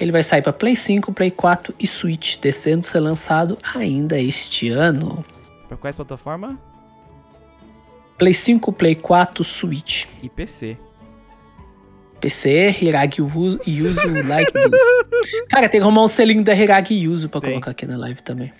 Ele 0.00 0.10
vai 0.10 0.22
sair 0.24 0.42
pra 0.42 0.52
Play 0.52 0.74
5, 0.74 1.12
Play 1.12 1.30
4 1.30 1.72
e 1.78 1.86
Switch, 1.86 2.38
descendo 2.40 2.84
ser 2.84 2.98
lançado 2.98 3.56
ainda 3.74 4.18
este 4.18 4.68
ano. 4.68 5.24
Pra 5.68 5.76
quais 5.76 5.94
plataformas? 5.94 6.56
Play 8.18 8.34
5, 8.34 8.72
Play 8.72 8.96
4, 8.96 9.44
Switch. 9.44 10.06
E 10.22 10.28
PC. 10.28 10.76
PC, 12.20 12.74
Hiragi 12.82 13.20
Yu- 13.20 13.60
Yuzu 13.64 14.26
Like 14.26 14.50
This. 14.52 14.82
Cara, 15.50 15.68
tem 15.68 15.78
que 15.80 15.84
arrumar 15.84 16.02
um 16.02 16.08
selinho 16.08 16.42
da 16.42 16.52
Hiragi 16.52 16.94
Yuzu 16.94 17.28
pra 17.28 17.40
Tem. 17.40 17.50
colocar 17.50 17.70
aqui 17.70 17.86
na 17.86 17.96
live 17.96 18.20
também. 18.24 18.52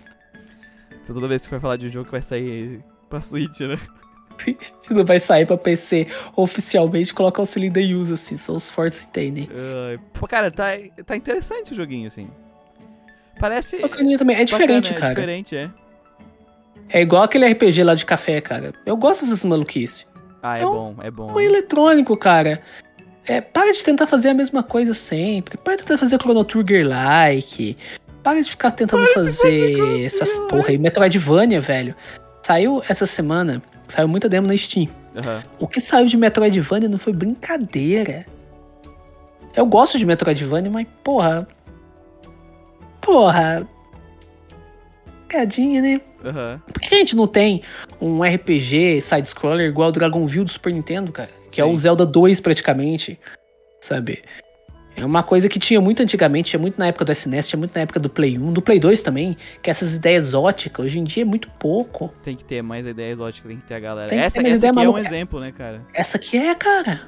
Então, 1.02 1.12
toda 1.14 1.26
vez 1.26 1.42
que 1.42 1.48
for 1.48 1.60
falar 1.60 1.76
de 1.76 1.88
um 1.88 1.90
jogo 1.90 2.04
que 2.04 2.12
vai 2.12 2.22
sair 2.22 2.80
pra 3.10 3.20
Switch, 3.20 3.58
né? 3.60 3.76
Não 4.90 5.04
vai 5.04 5.18
sair 5.18 5.46
pra 5.46 5.56
PC 5.56 6.06
oficialmente, 6.34 7.12
colocar 7.12 7.42
o 7.42 7.46
selinho 7.46 7.72
da 7.72 7.80
Yuzu, 7.80 8.14
assim, 8.14 8.36
só 8.36 8.54
os 8.54 8.70
fortes 8.70 9.04
entendem. 9.04 9.48
Ai, 9.90 9.98
pô, 10.12 10.26
cara, 10.26 10.50
tá, 10.50 10.72
tá 11.04 11.16
interessante 11.16 11.72
o 11.72 11.74
joguinho, 11.74 12.06
assim. 12.06 12.28
Parece. 13.38 13.78
Bacaninha 13.78 14.18
também. 14.18 14.36
É 14.36 14.44
diferente, 14.44 14.92
bacana, 14.92 15.00
cara. 15.00 15.12
É 15.12 15.14
diferente, 15.14 15.56
é. 15.56 15.70
É 16.90 17.02
igual 17.02 17.22
aquele 17.22 17.46
RPG 17.46 17.82
lá 17.84 17.94
de 17.94 18.04
café, 18.04 18.40
cara. 18.40 18.72
Eu 18.84 18.96
gosto 18.96 19.22
dessas 19.22 19.44
maluquices. 19.44 20.06
Ah, 20.42 20.56
é 20.56 20.62
Então, 20.62 20.72
bom, 20.72 21.02
é 21.02 21.10
bom. 21.10 21.32
O 21.32 21.40
eletrônico, 21.40 22.16
cara. 22.16 22.62
É, 23.26 23.40
para 23.40 23.70
de 23.72 23.84
tentar 23.84 24.06
fazer 24.06 24.30
a 24.30 24.34
mesma 24.34 24.62
coisa 24.62 24.94
sempre. 24.94 25.58
Para 25.58 25.76
de 25.76 25.82
tentar 25.82 25.98
fazer 25.98 26.18
Chrono 26.18 26.44
Trigger-like. 26.44 27.76
Para 28.22 28.40
de 28.40 28.50
ficar 28.50 28.70
tentando 28.70 29.06
fazer 29.08 30.04
essas 30.04 30.38
porra 30.50 30.70
aí. 30.70 30.78
Metroidvania, 30.78 31.60
velho. 31.60 31.94
Saiu 32.44 32.82
essa 32.88 33.04
semana. 33.04 33.62
Saiu 33.88 34.06
muita 34.06 34.28
demo 34.28 34.46
na 34.46 34.56
Steam. 34.56 34.88
Aham. 35.16 35.42
O 35.58 35.66
que 35.66 35.80
saiu 35.80 36.06
de 36.06 36.16
Metroidvania 36.16 36.88
não 36.88 36.98
foi 36.98 37.12
brincadeira. 37.12 38.20
Eu 39.56 39.66
gosto 39.66 39.98
de 39.98 40.06
Metroidvania, 40.06 40.70
mas 40.70 40.86
porra. 41.02 41.48
Porra. 43.00 43.66
Cadinha, 45.28 45.82
né? 45.82 46.00
Aham. 46.24 46.60
Por 46.72 46.80
que 46.80 46.94
a 46.94 46.98
gente 46.98 47.16
não 47.16 47.26
tem 47.26 47.62
um 48.00 48.22
RPG 48.22 49.00
side-scroller 49.00 49.68
igual 49.68 49.86
ao 49.86 49.92
Dragonville 49.92 50.44
do 50.44 50.50
Super 50.50 50.72
Nintendo, 50.72 51.10
cara? 51.10 51.30
Que 51.50 51.60
é 51.60 51.64
Sim. 51.64 51.72
o 51.72 51.76
Zelda 51.76 52.06
2 52.06 52.40
praticamente. 52.40 53.18
Sabe? 53.80 54.22
É 54.98 55.04
uma 55.04 55.22
coisa 55.22 55.48
que 55.48 55.58
tinha 55.60 55.80
muito 55.80 56.02
antigamente, 56.02 56.50
tinha 56.50 56.60
muito 56.60 56.76
na 56.78 56.88
época 56.88 57.04
do 57.04 57.12
SNES, 57.12 57.46
tinha 57.46 57.58
muito 57.58 57.72
na 57.74 57.82
época 57.82 58.00
do 58.00 58.10
Play 58.10 58.36
1, 58.36 58.52
do 58.52 58.60
Play 58.60 58.80
2 58.80 59.00
também, 59.00 59.36
que 59.62 59.70
essas 59.70 59.94
ideias 59.94 60.26
exóticas, 60.26 60.84
hoje 60.86 60.98
em 60.98 61.04
dia 61.04 61.22
é 61.22 61.24
muito 61.24 61.48
pouco. 61.58 62.12
Tem 62.22 62.34
que 62.34 62.44
ter 62.44 62.62
mais 62.62 62.86
ideia 62.86 63.12
exótica, 63.12 63.46
tem 63.48 63.58
que 63.58 63.62
ter 63.64 63.74
a 63.74 63.80
galera. 63.80 64.08
Tem 64.08 64.18
essa 64.18 64.40
essa 64.40 64.68
aqui 64.70 64.80
é 64.80 64.88
um 64.88 64.98
exemplo, 64.98 65.38
né, 65.40 65.52
cara? 65.56 65.82
Essa 65.94 66.16
aqui 66.16 66.36
é, 66.36 66.54
cara. 66.54 67.02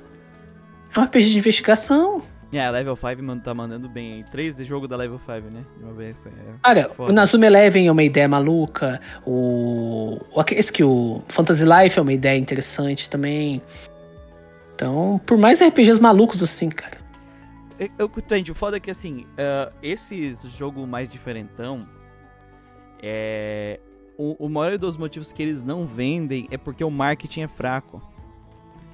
É 0.94 1.00
um 1.00 1.02
RPG 1.04 1.30
de 1.30 1.38
investigação. 1.38 2.22
É, 2.52 2.64
a 2.64 2.70
Level 2.70 2.96
5 2.96 3.22
mano, 3.22 3.40
tá 3.40 3.54
mandando 3.54 3.88
bem 3.88 4.12
aí. 4.14 4.24
Três 4.24 4.56
jogos 4.66 4.88
da 4.88 4.96
Level 4.96 5.18
5, 5.18 5.32
né? 5.50 5.62
De 5.78 5.84
uma 5.84 5.92
vez. 5.92 6.26
É. 6.26 6.30
Cara, 6.62 6.88
Foda. 6.88 7.10
o 7.10 7.14
Nazuma 7.14 7.46
Eleven 7.46 7.86
é 7.86 7.92
uma 7.92 8.02
ideia 8.02 8.26
maluca. 8.28 9.00
O. 9.24 10.18
o- 10.34 10.44
Esse 10.50 10.72
que 10.72 10.82
o 10.82 11.22
Fantasy 11.28 11.64
Life 11.64 11.98
é 11.98 12.02
uma 12.02 12.12
ideia 12.12 12.36
interessante 12.36 13.08
também. 13.08 13.62
Então, 14.74 15.20
por 15.26 15.38
mais 15.38 15.60
RPGs 15.62 16.00
malucos 16.00 16.42
assim, 16.42 16.68
cara. 16.70 16.98
Eu, 17.80 17.88
eu 17.98 18.12
entendi. 18.18 18.52
O 18.52 18.54
foda 18.54 18.76
é 18.76 18.80
que, 18.80 18.90
assim, 18.90 19.24
ah, 19.38 19.72
esses 19.82 20.42
jogos 20.42 20.86
mais 20.86 21.08
diferentão, 21.08 21.88
é... 23.02 23.80
O, 24.18 24.46
o 24.46 24.48
maior 24.50 24.76
dos 24.76 24.98
motivos 24.98 25.32
que 25.32 25.42
eles 25.42 25.64
não 25.64 25.86
vendem 25.86 26.46
é 26.50 26.58
porque 26.58 26.84
o 26.84 26.90
marketing 26.90 27.40
é 27.40 27.48
fraco. 27.48 28.02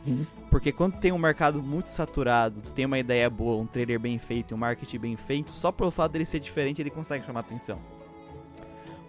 Uhum. 0.07 0.25
Porque 0.53 0.71
quando 0.71 1.01
tem 1.01 1.11
um 1.11 1.19
mercado 1.19 1.61
muito 1.61 1.89
saturado, 1.89 2.61
tu 2.61 2.73
tem 2.73 2.85
uma 2.87 2.97
ideia 2.97 3.29
boa, 3.29 3.61
um 3.61 3.67
trailer 3.67 3.99
bem 3.99 4.19
feito, 4.19 4.55
um 4.55 4.59
marketing 4.59 4.99
bem 5.01 5.17
feito, 5.17 5.51
só 5.51 5.73
pelo 5.73 5.91
fato 5.91 6.13
dele 6.13 6.25
ser 6.25 6.39
diferente 6.39 6.81
ele 6.81 6.91
consegue 6.91 7.27
chamar 7.27 7.41
atenção. 7.41 7.81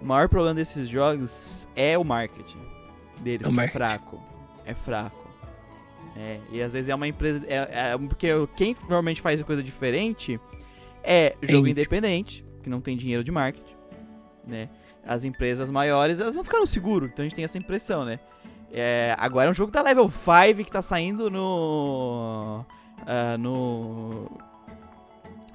O 0.02 0.06
maior 0.06 0.28
problema 0.28 0.56
desses 0.56 0.90
jogos 0.90 1.68
é 1.76 1.95
o 1.95 2.04
marketing 2.04 2.62
deles, 3.20 3.45
É 3.45 3.49
o 3.49 3.54
que 3.54 3.54
é 3.54 3.56
marketing. 3.58 3.78
fraco. 3.78 4.24
É 4.66 4.74
fraco. 4.74 5.27
É, 6.18 6.39
e 6.52 6.61
às 6.64 6.73
vezes 6.73 6.89
é 6.89 6.95
uma 6.95 7.07
empresa. 7.07 7.45
É, 7.48 7.91
é- 7.94 7.98
porque 7.98 8.27
quem 8.56 8.76
normalmente 8.84 9.22
faz 9.22 9.41
coisa 9.44 9.61
diferente 9.61 10.39
é 11.03 11.35
jogo 11.44 11.60
Indie. 11.68 11.72
independente, 11.72 12.45
que 12.64 12.69
não 12.69 12.81
tem 12.81 12.98
dinheiro 12.98 13.23
de 13.23 13.31
marketing, 13.31 13.76
né? 14.45 14.68
As 15.06 15.23
empresas 15.23 15.69
maiores, 15.69 16.19
elas 16.19 16.34
vão 16.35 16.44
ficar 16.44 16.60
no 16.60 16.65
seguro, 16.68 17.06
então 17.06 17.23
a 17.23 17.27
gente 17.27 17.35
tem 17.35 17.45
essa 17.45 17.57
impressão, 17.57 18.03
né? 18.03 18.19
É, 18.73 19.15
agora 19.18 19.48
é 19.48 19.52
um 19.52 19.53
jogo 19.53 19.72
da 19.72 19.81
Level 19.81 20.10
5 20.10 20.64
que 20.65 20.72
tá 20.72 20.81
saindo 20.81 21.30
no. 21.30 22.65
ah, 23.06 23.38
no. 23.38 24.30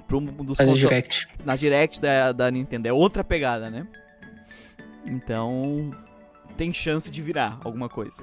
Pro 0.06 0.18
um 0.18 0.24
dos 0.44 0.58
console- 0.58 0.78
direct. 0.78 1.26
na 1.44 1.56
Direct 1.56 2.00
da, 2.00 2.32
da 2.32 2.50
Nintendo. 2.50 2.86
É 2.88 2.92
outra 2.92 3.24
pegada, 3.24 3.68
né? 3.68 3.86
Então. 5.04 5.90
Tem 6.56 6.72
chance 6.72 7.10
de 7.10 7.20
virar 7.22 7.58
alguma 7.64 7.88
coisa. 7.88 8.22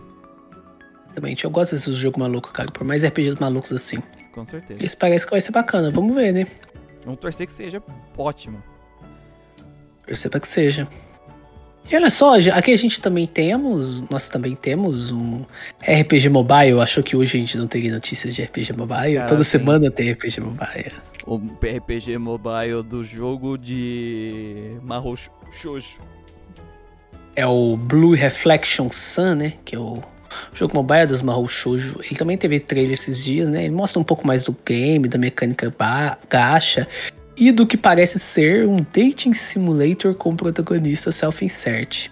Exatamente. 1.10 1.44
Eu 1.46 1.50
gosto 1.52 1.76
desses 1.76 1.96
jogos 1.96 2.20
malucos, 2.20 2.52
cara. 2.52 2.72
Por 2.72 2.86
mais 2.86 3.04
RPGs 3.04 3.38
malucos 3.40 3.72
assim. 3.74 4.02
Com 4.32 4.46
certeza. 4.46 4.84
Isso 4.84 4.98
parece 4.98 5.26
que 5.26 5.32
vai 5.32 5.42
ser 5.42 5.52
bacana. 5.52 5.90
Vamos 5.92 6.16
ver, 6.16 6.34
né? 6.34 6.48
Vamos 7.04 7.20
torcer 7.20 7.48
que 7.48 7.54
seja 7.54 7.82
ótimo. 8.18 8.62
Torcer 10.06 10.30
pra 10.30 10.40
que 10.40 10.48
seja. 10.48 10.88
E 11.92 11.96
olha 11.96 12.10
só, 12.12 12.36
aqui 12.54 12.72
a 12.72 12.78
gente 12.78 13.02
também 13.02 13.26
temos, 13.26 14.02
nós 14.10 14.30
também 14.30 14.56
temos 14.56 15.10
um 15.10 15.44
RPG 15.82 16.30
Mobile. 16.30 16.80
Achou 16.80 17.04
que 17.04 17.16
hoje 17.16 17.38
a 17.38 17.42
gente 17.42 17.58
não 17.58 17.68
teria 17.68 17.92
notícias 17.92 18.36
de 18.36 18.44
RPG 18.44 18.74
Mobile? 18.74 19.16
Cara, 19.16 19.28
Toda 19.28 19.44
sim. 19.44 19.58
semana 19.58 19.90
tem 19.90 20.12
RPG 20.12 20.40
Mobile. 20.40 20.94
O 21.26 21.38
RPG 21.38 22.18
mobile 22.18 22.82
do 22.84 23.04
jogo 23.04 23.56
de 23.58 24.78
Mahou 24.82 25.16
Shoujo. 25.52 26.00
É 27.36 27.46
o 27.46 27.78
Blue 27.78 28.16
Reflection 28.16 28.90
Sun, 28.92 29.36
né? 29.36 29.54
Que 29.64 29.76
é 29.76 29.80
o 29.80 30.02
jogo 30.54 30.76
mobile 30.76 31.06
dos 31.06 31.22
Mahou 31.22 31.48
Shoujo. 31.48 32.00
Ele 32.04 32.16
também 32.16 32.38
teve 32.38 32.60
trailer 32.60 32.94
esses 32.94 33.24
dias, 33.24 33.50
né? 33.50 33.66
Ele 33.66 33.74
mostra 33.74 34.00
um 34.00 34.04
pouco 34.04 34.26
mais 34.26 34.44
do 34.44 34.56
game, 34.66 35.08
da 35.08 35.18
mecânica 35.18 35.74
gacha 36.30 36.88
e 37.38 37.52
do 37.52 37.66
que 37.66 37.78
parece 37.78 38.20
ser 38.20 38.68
um 38.68 38.78
dating 38.78 39.34
simulator 39.34 40.14
com 40.14 40.36
protagonista 40.36 41.12
self-insert. 41.12 42.10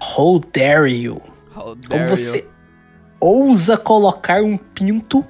How 0.00 0.40
dare 0.52 0.94
you? 0.94 1.20
How 1.56 1.76
Como 1.76 1.76
dare 1.88 2.08
você 2.08 2.38
you. 2.38 2.46
ousa 3.20 3.76
colocar 3.76 4.42
um 4.42 4.56
pinto 4.56 5.24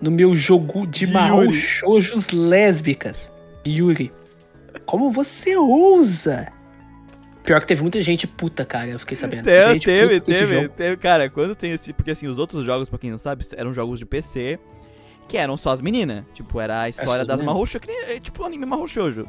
no 0.00 0.10
meu 0.10 0.34
jogo 0.34 0.86
de 0.86 1.06
De 1.06 1.12
Mahou. 1.12 1.52
Shoujos 1.52 2.30
lésbicas? 2.30 3.30
Yuri. 3.66 4.12
Como 4.86 5.10
você 5.10 5.56
ousa? 5.56 6.48
Pior 7.50 7.60
que 7.62 7.66
teve 7.66 7.82
muita 7.82 8.00
gente 8.00 8.28
puta, 8.28 8.64
cara. 8.64 8.86
Eu 8.86 8.98
fiquei 9.00 9.16
sabendo. 9.16 9.42
Teve, 9.42 9.72
gente 9.72 9.84
teve, 9.84 10.20
teve, 10.20 10.68
teve. 10.68 10.96
Cara, 10.98 11.28
quando 11.28 11.56
tem 11.56 11.72
esse. 11.72 11.92
Porque 11.92 12.12
assim, 12.12 12.28
os 12.28 12.38
outros 12.38 12.64
jogos, 12.64 12.88
pra 12.88 12.96
quem 12.96 13.10
não 13.10 13.18
sabe, 13.18 13.44
eram 13.56 13.74
jogos 13.74 13.98
de 13.98 14.06
PC 14.06 14.56
que 15.26 15.36
eram 15.36 15.56
só 15.56 15.70
as 15.72 15.80
meninas. 15.80 16.22
Tipo, 16.32 16.60
era 16.60 16.82
a 16.82 16.88
história 16.88 17.22
as 17.22 17.26
das 17.26 17.38
meninas. 17.38 17.52
Mahou 17.52 17.66
Shoujo, 17.66 17.80
que 17.80 17.88
nem, 17.88 18.14
é 18.16 18.20
tipo 18.20 18.40
o 18.40 18.46
anime 18.46 18.64
Mahou 18.64 18.86
Shoujo. 18.86 19.26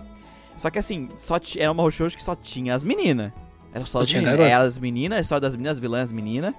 Só 0.55 0.69
que 0.69 0.77
assim, 0.77 1.09
só 1.17 1.39
era 1.57 1.69
uma 1.71 1.73
Mahou 1.77 1.89
Shoujo 1.89 2.15
que 2.15 2.23
só 2.23 2.35
tinha 2.35 2.75
as 2.75 2.83
meninas. 2.83 3.31
Era 3.73 3.85
só 3.85 3.99
Só 3.99 4.03
as 4.03 4.13
meninas. 4.13 4.39
Era 4.39 4.57
as 4.65 4.77
meninas, 4.77 5.17
a 5.17 5.21
história 5.21 5.41
das 5.41 5.55
meninas, 5.55 5.73
as 5.73 5.79
vilãs 5.79 6.11
meninas. 6.11 6.53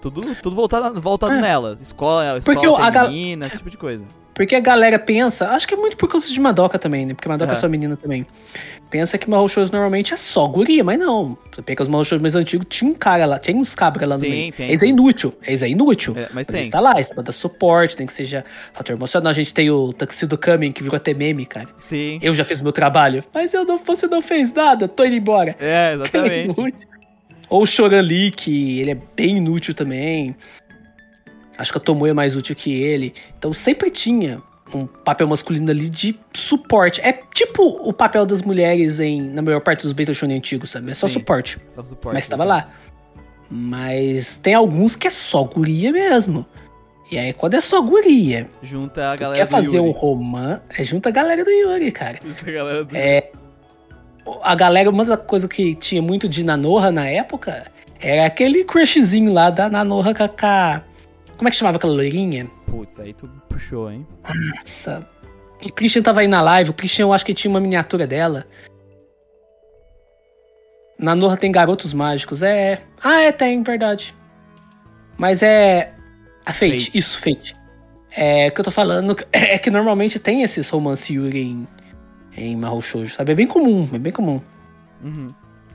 Tudo, 0.00 0.36
tudo 0.36 0.54
voltado, 0.54 1.00
voltado 1.00 1.34
É. 1.34 1.40
nelas. 1.40 1.80
Escola, 1.80 2.40
Porque 2.44 2.64
escola 2.64 2.86
a 2.86 2.90
gal- 2.90 3.06
feminina, 3.06 3.48
esse 3.48 3.56
tipo 3.58 3.70
de 3.70 3.76
coisa. 3.76 4.04
Porque 4.34 4.54
a 4.54 4.60
galera 4.60 4.98
pensa, 4.98 5.50
acho 5.50 5.68
que 5.68 5.74
é 5.74 5.76
muito 5.76 5.96
por 5.96 6.08
causa 6.08 6.26
de 6.32 6.40
Madoka 6.40 6.78
também, 6.78 7.04
né? 7.04 7.12
Porque 7.14 7.28
Madoka 7.28 7.52
é, 7.52 7.54
É. 7.54 7.56
só 7.56 7.68
menina 7.68 7.96
também. 7.96 8.26
Pensa 8.90 9.16
que 9.18 9.28
Mahou 9.28 9.48
Shoujo 9.48 9.70
normalmente 9.72 10.12
é 10.12 10.16
só 10.16 10.46
guria, 10.46 10.82
mas 10.84 10.98
não. 10.98 11.36
Você 11.50 11.62
pega 11.62 11.82
os 11.82 11.88
Mahou 11.88 12.04
mais 12.20 12.34
antigos, 12.36 12.66
tinha 12.68 12.90
um 12.90 12.94
cara 12.94 13.24
lá, 13.26 13.38
tinha 13.38 13.56
uns 13.56 13.74
cabras 13.74 14.08
lá 14.08 14.14
no 14.16 14.20
Sim, 14.22 14.30
meio. 14.30 14.52
tem. 14.52 14.70
Esse 14.72 14.84
é 14.84 14.88
inútil, 14.88 15.34
esse 15.46 15.64
é 15.64 15.68
inútil. 15.68 16.14
É, 16.16 16.22
mas 16.32 16.32
Mas 16.34 16.46
tem. 16.46 16.60
isso 16.62 16.70
tá 16.70 16.80
lá, 16.80 16.98
isso 17.00 17.14
pra 17.14 17.22
dar 17.22 17.32
suporte, 17.32 17.96
tem 17.96 18.06
que 18.06 18.12
seja 18.12 18.44
fator 18.72 18.94
emocional. 18.96 19.30
A 19.30 19.34
gente 19.34 19.52
tem 19.52 19.70
o 19.70 19.92
Tuxedo 19.92 20.36
Coming, 20.38 20.72
que 20.72 20.82
virou 20.82 20.96
até 20.96 21.12
meme, 21.14 21.44
cara. 21.46 21.68
Sim. 21.78 22.18
Eu 22.22 22.34
já 22.34 22.44
fiz 22.44 22.60
meu 22.60 22.72
trabalho, 22.72 23.22
mas 23.34 23.52
eu 23.54 23.64
não, 23.64 23.78
você 23.78 24.06
não 24.06 24.20
fez 24.22 24.52
nada, 24.52 24.88
tô 24.88 25.04
indo 25.04 25.16
embora. 25.16 25.56
É, 25.60 25.90
É 25.90 25.94
exatamente. 25.94 26.44
inútil. 26.60 26.88
Ou 27.48 27.62
o 27.64 27.66
Shoran-Lee, 27.66 28.30
que 28.30 28.80
ele 28.80 28.92
é 28.92 28.94
bem 29.14 29.36
inútil 29.36 29.74
também. 29.74 30.34
Acho 31.56 31.72
que 31.72 31.78
a 31.78 31.80
Tomoe 31.80 32.10
é 32.10 32.12
mais 32.12 32.34
útil 32.36 32.54
que 32.56 32.72
ele. 32.72 33.14
Então 33.38 33.52
sempre 33.52 33.90
tinha 33.90 34.42
um 34.74 34.86
papel 34.86 35.28
masculino 35.28 35.70
ali 35.70 35.88
de 35.88 36.18
suporte. 36.32 37.00
É 37.02 37.12
tipo 37.34 37.62
o 37.62 37.92
papel 37.92 38.24
das 38.24 38.42
mulheres 38.42 39.00
em, 39.00 39.20
na 39.20 39.42
maior 39.42 39.60
parte 39.60 39.82
dos 39.82 39.92
Battle 39.92 40.14
Shonen 40.14 40.38
antigos, 40.38 40.70
sabe? 40.70 40.90
É 40.90 40.94
só 40.94 41.06
Sim. 41.06 41.14
suporte. 41.14 41.58
Só 41.68 41.82
suporte. 41.82 42.14
Mas 42.14 42.26
tava 42.28 42.44
lá. 42.44 42.68
Mas 43.50 44.38
tem 44.38 44.54
alguns 44.54 44.96
que 44.96 45.06
é 45.06 45.10
só 45.10 45.44
guria 45.44 45.92
mesmo. 45.92 46.46
E 47.10 47.18
aí, 47.18 47.34
quando 47.34 47.52
é 47.52 47.60
só 47.60 47.82
guria, 47.82 48.48
Junta 48.62 49.12
a 49.12 49.16
galera 49.16 49.44
quer 49.44 49.50
fazer 49.50 49.76
do 49.76 49.82
um 49.82 49.86
Yuri. 49.88 49.98
romance, 49.98 50.62
é 50.78 50.82
junto 50.82 51.06
a 51.10 51.12
galera 51.12 51.44
do 51.44 51.50
Yuri, 51.50 51.92
cara. 51.92 52.18
Junta 52.24 52.48
a 52.48 52.52
galera 52.52 52.84
do 52.84 52.96
É, 52.96 53.30
a 54.42 54.54
galera, 54.54 54.88
uma 54.88 55.04
das 55.04 55.20
coisas 55.26 55.50
que 55.50 55.74
tinha 55.74 56.00
muito 56.00 56.26
de 56.26 56.42
Nanoha 56.42 56.90
na 56.90 57.06
época 57.06 57.66
era 58.00 58.24
aquele 58.24 58.64
crushzinho 58.64 59.30
lá 59.30 59.50
da 59.50 59.68
Nanoha 59.68 60.14
com 60.14 60.46
a. 60.46 60.80
Como 61.42 61.48
é 61.48 61.50
que 61.50 61.56
chamava 61.56 61.76
aquela 61.76 61.92
loirinha? 61.92 62.48
Putz, 62.66 63.00
aí 63.00 63.12
tu 63.12 63.28
puxou, 63.48 63.90
hein? 63.90 64.06
Nossa. 64.54 65.04
O 65.60 65.72
Christian 65.72 66.00
tava 66.00 66.20
aí 66.20 66.28
na 66.28 66.40
live, 66.40 66.70
o 66.70 66.72
Christian 66.72 67.06
eu 67.06 67.12
acho 67.12 67.26
que 67.26 67.34
tinha 67.34 67.50
uma 67.50 67.58
miniatura 67.58 68.06
dela. 68.06 68.46
Nanoha 70.96 71.36
tem 71.36 71.50
garotos 71.50 71.92
mágicos, 71.92 72.44
é. 72.44 72.80
Ah, 73.02 73.22
é, 73.22 73.32
tem, 73.32 73.60
verdade. 73.60 74.14
Mas 75.18 75.42
é. 75.42 75.92
A 76.46 76.52
Fate, 76.52 76.84
Fate. 76.84 76.96
isso, 76.96 77.18
Fate. 77.18 77.56
É 78.12 78.46
o 78.46 78.52
que 78.52 78.60
eu 78.60 78.64
tô 78.64 78.70
falando 78.70 79.16
é 79.32 79.58
que 79.58 79.68
normalmente 79.68 80.20
tem 80.20 80.44
esses 80.44 80.68
romance 80.68 81.12
Yuri 81.12 81.42
em, 81.42 81.68
em 82.36 82.56
Mahou 82.56 82.80
Shoujo, 82.80 83.12
sabe? 83.12 83.32
É 83.32 83.34
bem 83.34 83.48
comum, 83.48 83.88
é 83.92 83.98
bem 83.98 84.12
comum. 84.12 84.40
Uhum. 85.02 85.26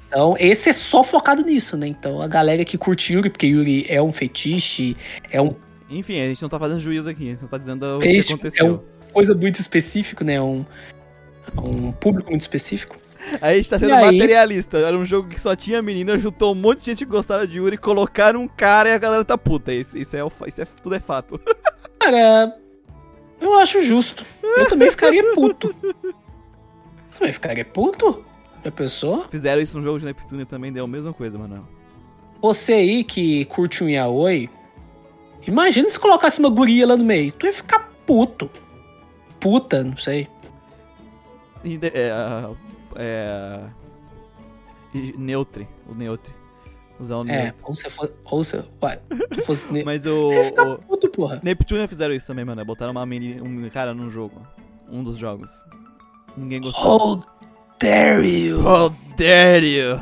Então, 0.07 0.35
esse 0.39 0.69
é 0.69 0.73
só 0.73 1.03
focado 1.03 1.41
nisso, 1.41 1.75
né? 1.77 1.87
Então, 1.87 2.21
a 2.21 2.27
galera 2.27 2.63
que 2.63 2.77
curte 2.77 3.13
Yuri, 3.13 3.29
porque 3.29 3.47
Yuri 3.47 3.85
é 3.89 4.01
um 4.01 4.13
fetiche, 4.13 4.95
é 5.29 5.41
um 5.41 5.53
Enfim, 5.89 6.19
a 6.21 6.27
gente 6.27 6.41
não 6.41 6.49
tá 6.49 6.57
fazendo 6.59 6.79
juízo 6.79 7.09
aqui, 7.09 7.23
a 7.23 7.27
gente 7.27 7.39
só 7.39 7.47
tá 7.47 7.57
dizendo 7.57 7.83
o 7.83 8.03
É 8.03 8.07
que 8.07 8.13
isso, 8.17 8.33
aconteceu. 8.33 8.65
é 8.65 8.69
um- 8.71 8.79
coisa 9.13 9.33
muito 9.33 9.59
específico, 9.59 10.23
né? 10.23 10.41
Um, 10.41 10.65
um 11.57 11.91
público 11.93 12.29
muito 12.29 12.41
específico. 12.41 12.95
Aí 13.41 13.55
a 13.55 13.57
gente 13.57 13.69
tá 13.69 13.79
sendo 13.79 13.93
aí? 13.93 14.05
materialista. 14.17 14.77
Era 14.77 14.97
um 14.97 15.05
jogo 15.05 15.27
que 15.29 15.39
só 15.41 15.55
tinha 15.55 15.81
menina, 15.81 16.17
juntou 16.17 16.53
um 16.53 16.55
monte 16.55 16.79
de 16.79 16.85
gente 16.91 17.05
que 17.05 17.11
gostava 17.11 17.45
de 17.47 17.57
Yuri, 17.57 17.77
colocaram 17.77 18.41
um 18.41 18.47
cara 18.47 18.89
e 18.89 18.93
a 18.93 18.97
galera 18.97 19.25
tá 19.25 19.37
puta. 19.37 19.73
Isso, 19.73 19.97
isso 19.97 20.15
é, 20.15 20.21
isso 20.47 20.61
é 20.61 20.65
tudo 20.81 20.95
é 20.95 20.99
fato. 20.99 21.39
Cara, 21.99 22.55
eu 23.41 23.53
acho 23.59 23.81
justo. 23.83 24.23
Eu 24.43 24.69
também 24.69 24.89
ficaria 24.89 25.23
puto. 25.33 25.75
Eu 25.83 25.93
também 27.17 27.33
ficaria 27.33 27.65
puto? 27.65 28.23
Já 28.67 28.71
pensou? 28.71 29.23
Fizeram 29.29 29.61
isso 29.61 29.77
no 29.77 29.83
jogo 29.83 29.97
de 29.97 30.03
Neptune 30.03 30.43
também, 30.43 30.73
deu 30.73 30.83
a 30.83 30.87
mesma 30.87 31.13
coisa, 31.13 31.37
mano. 31.37 31.65
Você 32.41 32.73
aí 32.73 33.03
que 33.05 33.45
curte 33.45 33.81
um 33.81 33.87
yaoi, 33.87 34.49
imagina 35.47 35.87
se 35.87 35.97
colocasse 35.97 36.39
uma 36.41 36.49
guria 36.49 36.85
lá 36.85 36.97
no 36.97 37.03
meio. 37.05 37.31
Tu 37.31 37.45
ia 37.45 37.53
ficar 37.53 37.89
puto. 38.05 38.49
Puta, 39.39 39.85
não 39.85 39.95
sei. 39.95 40.27
E 41.63 41.79
É. 41.93 42.11
É. 42.97 43.59
Neutre. 45.17 45.65
O 45.89 45.95
Neutre. 45.95 46.33
Usar 46.99 47.17
o 47.17 47.21
É, 47.21 47.43
Neutre. 47.43 47.61
ou 47.63 47.73
se 47.75 47.89
fosse. 47.89 48.13
Ou 48.25 48.43
se. 48.43 48.63
Ué, 48.83 48.99
se 49.35 49.41
fosse. 49.43 49.83
Mas 49.85 50.05
Eu 50.05 50.33
ia 50.33 50.43
ficar 50.45 50.67
o, 50.67 50.73
o 50.73 50.77
puto, 50.79 51.09
porra. 51.09 51.39
Neptune 51.41 51.87
fizeram 51.87 52.13
isso 52.13 52.27
também, 52.27 52.43
mano. 52.43 52.65
Botaram 52.65 52.91
uma 52.91 53.05
menina, 53.05 53.41
um 53.43 53.69
cara 53.69 53.93
num 53.93 54.09
jogo. 54.09 54.41
Um 54.89 55.03
dos 55.03 55.17
jogos. 55.17 55.49
Ninguém 56.35 56.59
gostou. 56.59 57.15
How 57.15 57.21
dare 57.79 58.27
you? 58.27 58.59
How 58.61 58.89
dare 59.17 59.65
you? 59.65 59.99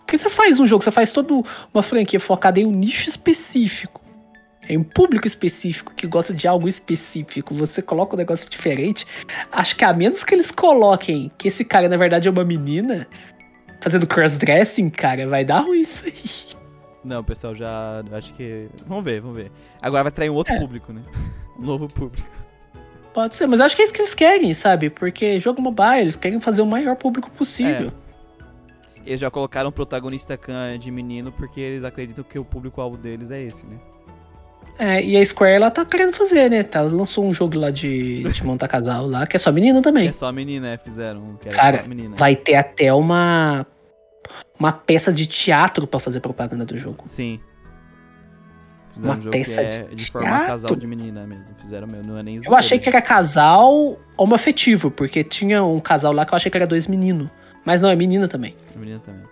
Porque 0.00 0.16
você 0.18 0.30
faz 0.30 0.60
um 0.60 0.66
jogo, 0.66 0.84
você 0.84 0.90
faz 0.90 1.10
toda 1.12 1.42
uma 1.74 1.82
franquia 1.82 2.20
focada 2.20 2.60
em 2.60 2.66
um 2.66 2.70
nicho 2.70 3.08
específico. 3.08 4.00
Em 4.68 4.78
um 4.78 4.84
público 4.84 5.26
específico 5.26 5.94
que 5.94 6.06
gosta 6.06 6.34
de 6.34 6.46
algo 6.48 6.66
específico. 6.68 7.54
Você 7.54 7.80
coloca 7.80 8.14
um 8.14 8.18
negócio 8.18 8.50
diferente. 8.50 9.06
Acho 9.50 9.76
que 9.76 9.84
a 9.84 9.92
menos 9.92 10.24
que 10.24 10.34
eles 10.34 10.50
coloquem 10.50 11.30
que 11.38 11.48
esse 11.48 11.64
cara, 11.64 11.88
na 11.88 11.96
verdade, 11.96 12.26
é 12.26 12.30
uma 12.30 12.44
menina, 12.44 13.06
fazendo 13.80 14.06
crossdressing, 14.06 14.90
cara, 14.90 15.28
vai 15.28 15.44
dar 15.44 15.60
ruim 15.60 15.80
isso 15.80 16.04
aí. 16.06 16.56
Não, 17.04 17.22
pessoal, 17.22 17.54
já. 17.54 18.02
Acho 18.12 18.34
que. 18.34 18.68
Vamos 18.86 19.04
ver, 19.04 19.20
vamos 19.20 19.36
ver. 19.36 19.52
Agora 19.80 20.02
vai 20.02 20.10
trair 20.12 20.30
um 20.30 20.34
outro 20.34 20.54
É. 20.54 20.58
público, 20.58 20.92
né? 20.92 21.02
Um 21.58 21.62
novo 21.64 21.88
público. 21.88 22.28
Pode 23.16 23.34
ser, 23.34 23.46
mas 23.46 23.60
acho 23.62 23.74
que 23.74 23.80
é 23.80 23.84
isso 23.86 23.94
que 23.94 24.02
eles 24.02 24.14
querem, 24.14 24.52
sabe? 24.52 24.90
Porque 24.90 25.40
jogo 25.40 25.62
mobile, 25.62 26.00
eles 26.02 26.16
querem 26.16 26.38
fazer 26.38 26.60
o 26.60 26.66
maior 26.66 26.96
público 26.96 27.30
possível. 27.30 27.90
Eles 29.06 29.18
já 29.18 29.30
colocaram 29.30 29.70
um 29.70 29.72
protagonista 29.72 30.36
can- 30.36 30.78
de 30.78 30.90
menino 30.90 31.32
porque 31.32 31.58
eles 31.58 31.82
acreditam 31.82 32.22
que 32.22 32.38
o 32.38 32.44
público-alvo 32.44 32.98
deles 32.98 33.30
é 33.30 33.40
esse, 33.42 33.64
né? 33.64 33.76
É, 34.78 35.02
e 35.02 35.16
a 35.16 35.24
Square, 35.24 35.54
ela 35.54 35.70
tá 35.70 35.82
querendo 35.86 36.12
fazer, 36.12 36.50
né? 36.50 36.62
Ela 36.70 36.90
lançou 36.92 37.24
um 37.24 37.32
jogo 37.32 37.56
lá 37.58 37.70
de, 37.70 38.22
de 38.24 38.44
montar 38.44 38.68
casal 38.68 39.06
lá, 39.06 39.26
que 39.26 39.34
é 39.34 39.38
só 39.38 39.50
menina 39.50 39.80
também. 39.80 40.08
É 40.08 40.12
só 40.12 40.30
menina, 40.30 40.68
é, 40.74 40.76
fizeram. 40.76 41.38
Cara. 41.50 41.82
Vai 42.18 42.36
ter 42.36 42.56
até 42.56 42.92
uma 42.92 43.66
uma 44.60 44.72
peça 44.72 45.10
de 45.10 45.24
teatro 45.26 45.86
pra 45.86 45.98
fazer 45.98 46.20
propaganda 46.20 46.66
do 46.66 46.76
jogo. 46.76 47.04
Sim. 47.06 47.40
Fizeram 48.96 49.12
Uma 49.12 49.18
um 49.18 49.20
jogo 49.20 49.36
que 49.36 49.44
peça 49.44 49.60
é 49.60 49.68
de 49.82 49.94
de 49.94 50.10
formar 50.10 50.28
teatro? 50.30 50.46
casal 50.46 50.76
de 50.76 50.86
menina 50.86 51.26
mesmo. 51.26 51.44
Fizeram 51.58 51.86
mesmo, 51.86 52.12
não 52.12 52.18
é 52.18 52.22
nem 52.22 52.40
Eu 52.42 52.54
achei 52.56 52.78
que 52.78 52.88
era 52.88 53.02
casal 53.02 53.98
homoafetivo, 54.16 54.90
porque 54.90 55.22
tinha 55.22 55.62
um 55.62 55.78
casal 55.80 56.12
lá 56.12 56.24
que 56.24 56.32
eu 56.32 56.36
achei 56.36 56.50
que 56.50 56.56
era 56.56 56.66
dois 56.66 56.86
meninos. 56.86 57.28
Mas 57.64 57.82
não, 57.82 57.90
é 57.90 57.96
menina 57.96 58.26
também. 58.26 58.56
era. 58.70 58.78
Menina 58.80 59.00
também. 59.04 59.22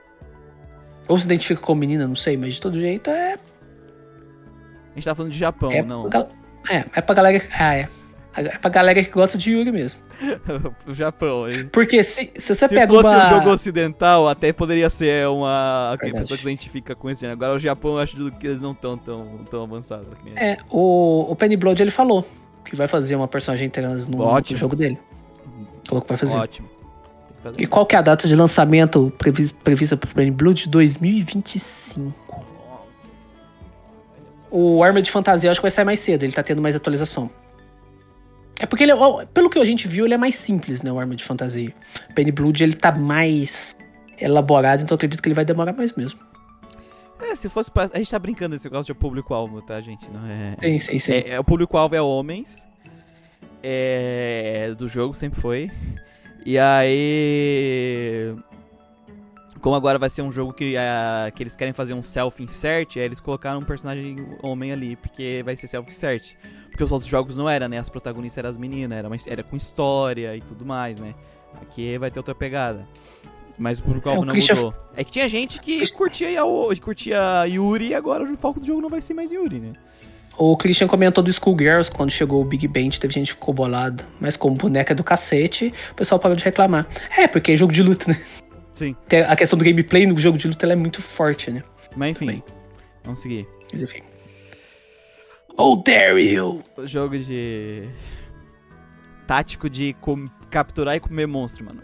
Ou 1.09 1.19
se 1.19 1.25
identifica 1.25 1.61
como 1.61 1.81
menina, 1.81 2.07
não 2.07 2.17
sei, 2.17 2.37
mas 2.37 2.55
de 2.55 2.61
todo 2.61 2.79
jeito 2.79 3.09
é. 3.11 3.35
A 3.35 4.95
gente 4.95 5.05
tá 5.05 5.15
falando 5.15 5.33
de 5.33 5.39
Japão, 5.39 5.73
é, 5.73 5.83
não. 5.83 6.09
pra 6.11 6.29
é, 6.71 6.85
é 6.95 7.01
pra 7.01 7.15
galera. 7.15 7.43
Ah, 7.59 7.75
é. 7.75 7.89
É 8.37 8.59
pra 8.59 8.71
galera 8.71 9.03
que 9.03 9.11
gosta 9.11 9.39
de 9.39 9.53
Yuri 9.53 9.71
mesmo. 9.73 10.01
o 10.87 10.95
Japão. 10.95 11.49
hein? 11.49 11.69
Porque 11.73 12.03
se, 12.03 12.31
se 12.37 12.55
você 12.55 12.69
Se 12.69 12.75
pega 12.75 12.93
fosse 12.93 13.09
uma. 13.09 13.27
um 13.27 13.29
jogo 13.31 13.51
ocidental, 13.51 14.29
até 14.29 14.53
poderia 14.53 14.89
ser 14.91 15.27
uma 15.29 15.97
Verdade. 16.01 16.21
pessoa 16.23 16.37
que 16.39 16.43
se 16.45 16.49
identifica 16.51 16.95
com 16.95 17.11
esse 17.11 17.21
gênero. 17.23 17.37
Agora 17.39 17.55
o 17.57 17.59
Japão, 17.59 17.93
eu 17.93 17.99
acho 17.99 18.17
que 18.33 18.47
eles 18.47 18.61
não 18.63 18.73
estão 18.73 18.97
tão, 18.97 19.41
tão 19.51 19.63
avançados. 19.65 20.07
É, 20.37 20.57
o, 20.71 21.27
o 21.31 21.37
Penny 21.37 21.57
Blood 21.57 21.81
ele 21.83 21.91
falou 21.91 22.25
que 22.65 22.75
vai 22.77 22.89
fazer 22.89 23.15
uma 23.17 23.29
personagem 23.29 23.69
trans 23.69 24.07
no, 24.07 24.21
Ótimo. 24.23 24.59
jogo 24.59 24.75
dele. 24.77 24.99
Falou 25.87 26.01
que 26.03 26.09
vai 26.09 26.17
fazer. 26.17 26.37
Ótimo. 26.37 26.69
Fazer 27.43 27.61
E 27.61 27.67
qual 27.67 27.85
que 27.85 27.95
é 27.95 27.99
a 27.99 28.03
data 28.03 28.27
de 28.27 28.35
lançamento 28.35 29.13
previs- 29.19 29.53
prevista 29.53 29.97
pro 29.97 30.09
Plain 30.15 30.33
Blood? 30.33 30.69
2025. 30.69 32.15
Nossa. 32.31 33.09
O 34.51 34.83
Arma 34.83 35.03
de 35.03 35.11
Fantasia 35.11 35.49
eu 35.49 35.51
acho 35.51 35.61
que 35.61 35.65
vai 35.65 35.71
sair 35.71 35.85
mais 35.85 36.01
cedo, 36.01 36.23
ele 36.23 36.33
tá 36.33 36.43
tendo 36.43 36.63
mais 36.63 36.75
atualização. 36.75 37.29
É 38.59 38.67
porque 38.67 38.85
ele, 38.85 38.93
é- 38.93 39.27
pelo 39.33 39.51
que 39.51 39.59
a 39.59 39.65
gente 39.65 39.89
viu, 39.89 40.05
ele 40.05 40.15
é 40.15 40.19
mais 40.19 40.35
simples, 40.37 40.83
né, 40.83 40.93
o 40.93 40.99
Arma 40.99 41.17
de 41.17 41.25
Fantasia. 41.25 41.75
Penny 42.15 42.31
Blood, 42.31 42.63
ele 42.63 42.75
tá 42.75 42.93
mais 42.93 43.77
elaborado, 44.19 44.83
então 44.83 44.95
eu 44.95 44.97
acredito 44.97 45.23
que 45.23 45.29
ele 45.29 45.35
vai 45.35 45.45
demorar 45.45 45.73
mais 45.73 45.93
mesmo. 45.93 46.21
É, 47.21 47.35
se 47.35 47.49
fosse 47.49 47.71
pra... 47.71 47.91
A 47.93 47.99
gente 47.99 48.11
tá 48.11 48.19
brincando 48.19 48.55
desse 48.55 48.67
negócio 48.67 48.93
de 48.93 48.99
público-alvo, 48.99 49.63
tá, 49.63 49.81
gente? 49.81 50.09
Não 50.11 50.27
é... 50.27 50.57
Sim, 50.61 50.79
sim, 50.79 50.99
sim. 50.99 51.13
É, 51.13 51.31
é, 51.31 51.41
o 51.41 51.45
público-alvo 51.45 51.95
é 51.95 52.03
homens. 52.03 52.67
É, 53.63 54.75
do 54.77 54.87
jogo 54.87 55.15
sempre 55.15 55.41
foi. 55.41 55.71
E 56.45 56.59
aí. 56.59 58.35
Como 59.61 59.75
agora 59.75 59.99
vai 59.99 60.11
ser 60.11 60.21
um 60.21 60.31
jogo 60.31 60.53
que, 60.53 60.77
ah, 60.77 61.33
que 61.35 61.43
eles 61.43 61.57
querem 61.57 61.73
fazer 61.73 61.95
um 61.95 62.03
self-insert, 62.03 62.99
aí 62.99 63.03
eles 63.05 63.21
colocaram 63.21 63.61
um 63.61 63.65
personagem 63.65 64.19
homem 64.43 64.71
ali, 64.71 64.95
porque 64.97 65.41
vai 65.43 65.57
ser 65.57 65.67
self-insert. 65.67 66.35
Porque 66.75 66.83
os 66.83 66.91
outros 66.91 67.09
jogos 67.09 67.37
não 67.37 67.49
era, 67.49 67.69
né? 67.69 67.79
As 67.79 67.89
protagonistas 67.89 68.39
eram 68.39 68.51
as 68.51 68.57
meninas, 68.57 68.99
era, 68.99 69.07
uma, 69.07 69.17
era 69.29 69.45
com 69.45 69.55
história 69.55 70.37
e 70.37 70.41
tudo 70.41 70.67
mais, 70.67 70.99
né? 70.99 71.15
Aqui 71.63 71.97
vai 71.99 72.11
ter 72.11 72.19
outra 72.19 72.35
pegada. 72.35 72.85
Mas 73.57 73.79
o 73.79 73.85
público-alvo 73.85 74.23
É, 74.23 74.27
não 74.27 74.33
Christian- 74.33 74.57
mudou. 74.57 74.75
É 74.97 75.05
que 75.05 75.13
tinha 75.13 75.29
gente 75.29 75.61
que 75.61 75.89
curtia, 75.93 76.29
Yao- 76.33 76.75
curtia 76.81 77.47
Yuri 77.47 77.91
e 77.91 77.95
agora 77.95 78.25
o 78.25 78.37
foco 78.37 78.59
do 78.59 78.67
jogo 78.67 78.81
não 78.81 78.89
vai 78.91 79.01
ser 79.01 79.15
mais 79.15 79.31
Yuri, 79.31 79.61
né? 79.61 79.75
O 80.37 80.57
Christian 80.57 80.89
comentou 80.89 81.23
do 81.23 81.33
Schoolgirls 81.33 81.93
quando 81.93 82.11
chegou 82.11 82.43
o 82.43 82.45
Big 82.45 82.67
Band, 82.67 82.91
teve 82.99 83.15
gente 83.15 83.29
que 83.29 83.35
ficou 83.35 83.55
bolado. 83.55 84.05
Mas 84.21 84.37
como 84.37 84.57
boneca 84.57 84.93
é 84.93 84.97
do 84.97 85.05
cacete, 85.05 85.73
o 85.93 85.95
pessoal 85.95 86.19
parou 86.19 86.37
de 86.37 86.43
reclamar. 86.43 86.89
É, 87.17 87.29
porque 87.29 87.53
é 87.53 87.57
jogo 87.57 87.73
de 87.73 87.85
luta, 87.85 88.11
né? 88.11 88.21
Sim. 88.75 88.97
A 89.29 89.37
questão 89.37 89.57
do 89.57 89.65
gameplay 89.65 90.05
no 90.09 90.19
jogo 90.19 90.37
de 90.37 90.49
luta 90.49 90.67
é 90.67 90.75
muito 90.75 91.01
forte, 91.01 91.53
né? 91.53 91.63
Mas 91.95 92.11
enfim, 92.11 92.27
Bem. 92.27 92.45
vamos 93.05 93.21
seguir. 93.21 93.47
Mas 93.73 93.81
enfim. 93.81 94.01
Oh, 95.57 95.77
dare 95.77 96.21
you! 96.33 96.63
Jogo 96.85 97.19
de. 97.19 97.89
Tático 99.27 99.71
de 99.71 99.95
com- 100.01 100.27
capturar 100.51 100.97
e 100.97 101.01
comer 101.01 101.27
monstro, 101.27 101.65
mano. 101.65 101.83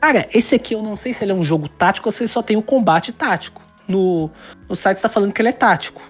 Cara, 0.00 0.28
esse 0.32 0.54
aqui 0.54 0.74
eu 0.74 0.82
não 0.82 0.94
sei 0.94 1.12
se 1.12 1.24
ele 1.24 1.32
é 1.32 1.34
um 1.34 1.42
jogo 1.42 1.68
tático 1.68 2.08
ou 2.08 2.12
se 2.12 2.22
ele 2.22 2.28
só 2.28 2.42
tem 2.42 2.56
o 2.56 2.62
combate 2.62 3.12
tático. 3.12 3.62
No, 3.88 4.30
no 4.68 4.74
site 4.74 4.96
está 4.96 5.08
falando 5.08 5.32
que 5.32 5.40
ele 5.40 5.48
é 5.48 5.52
tático, 5.52 6.02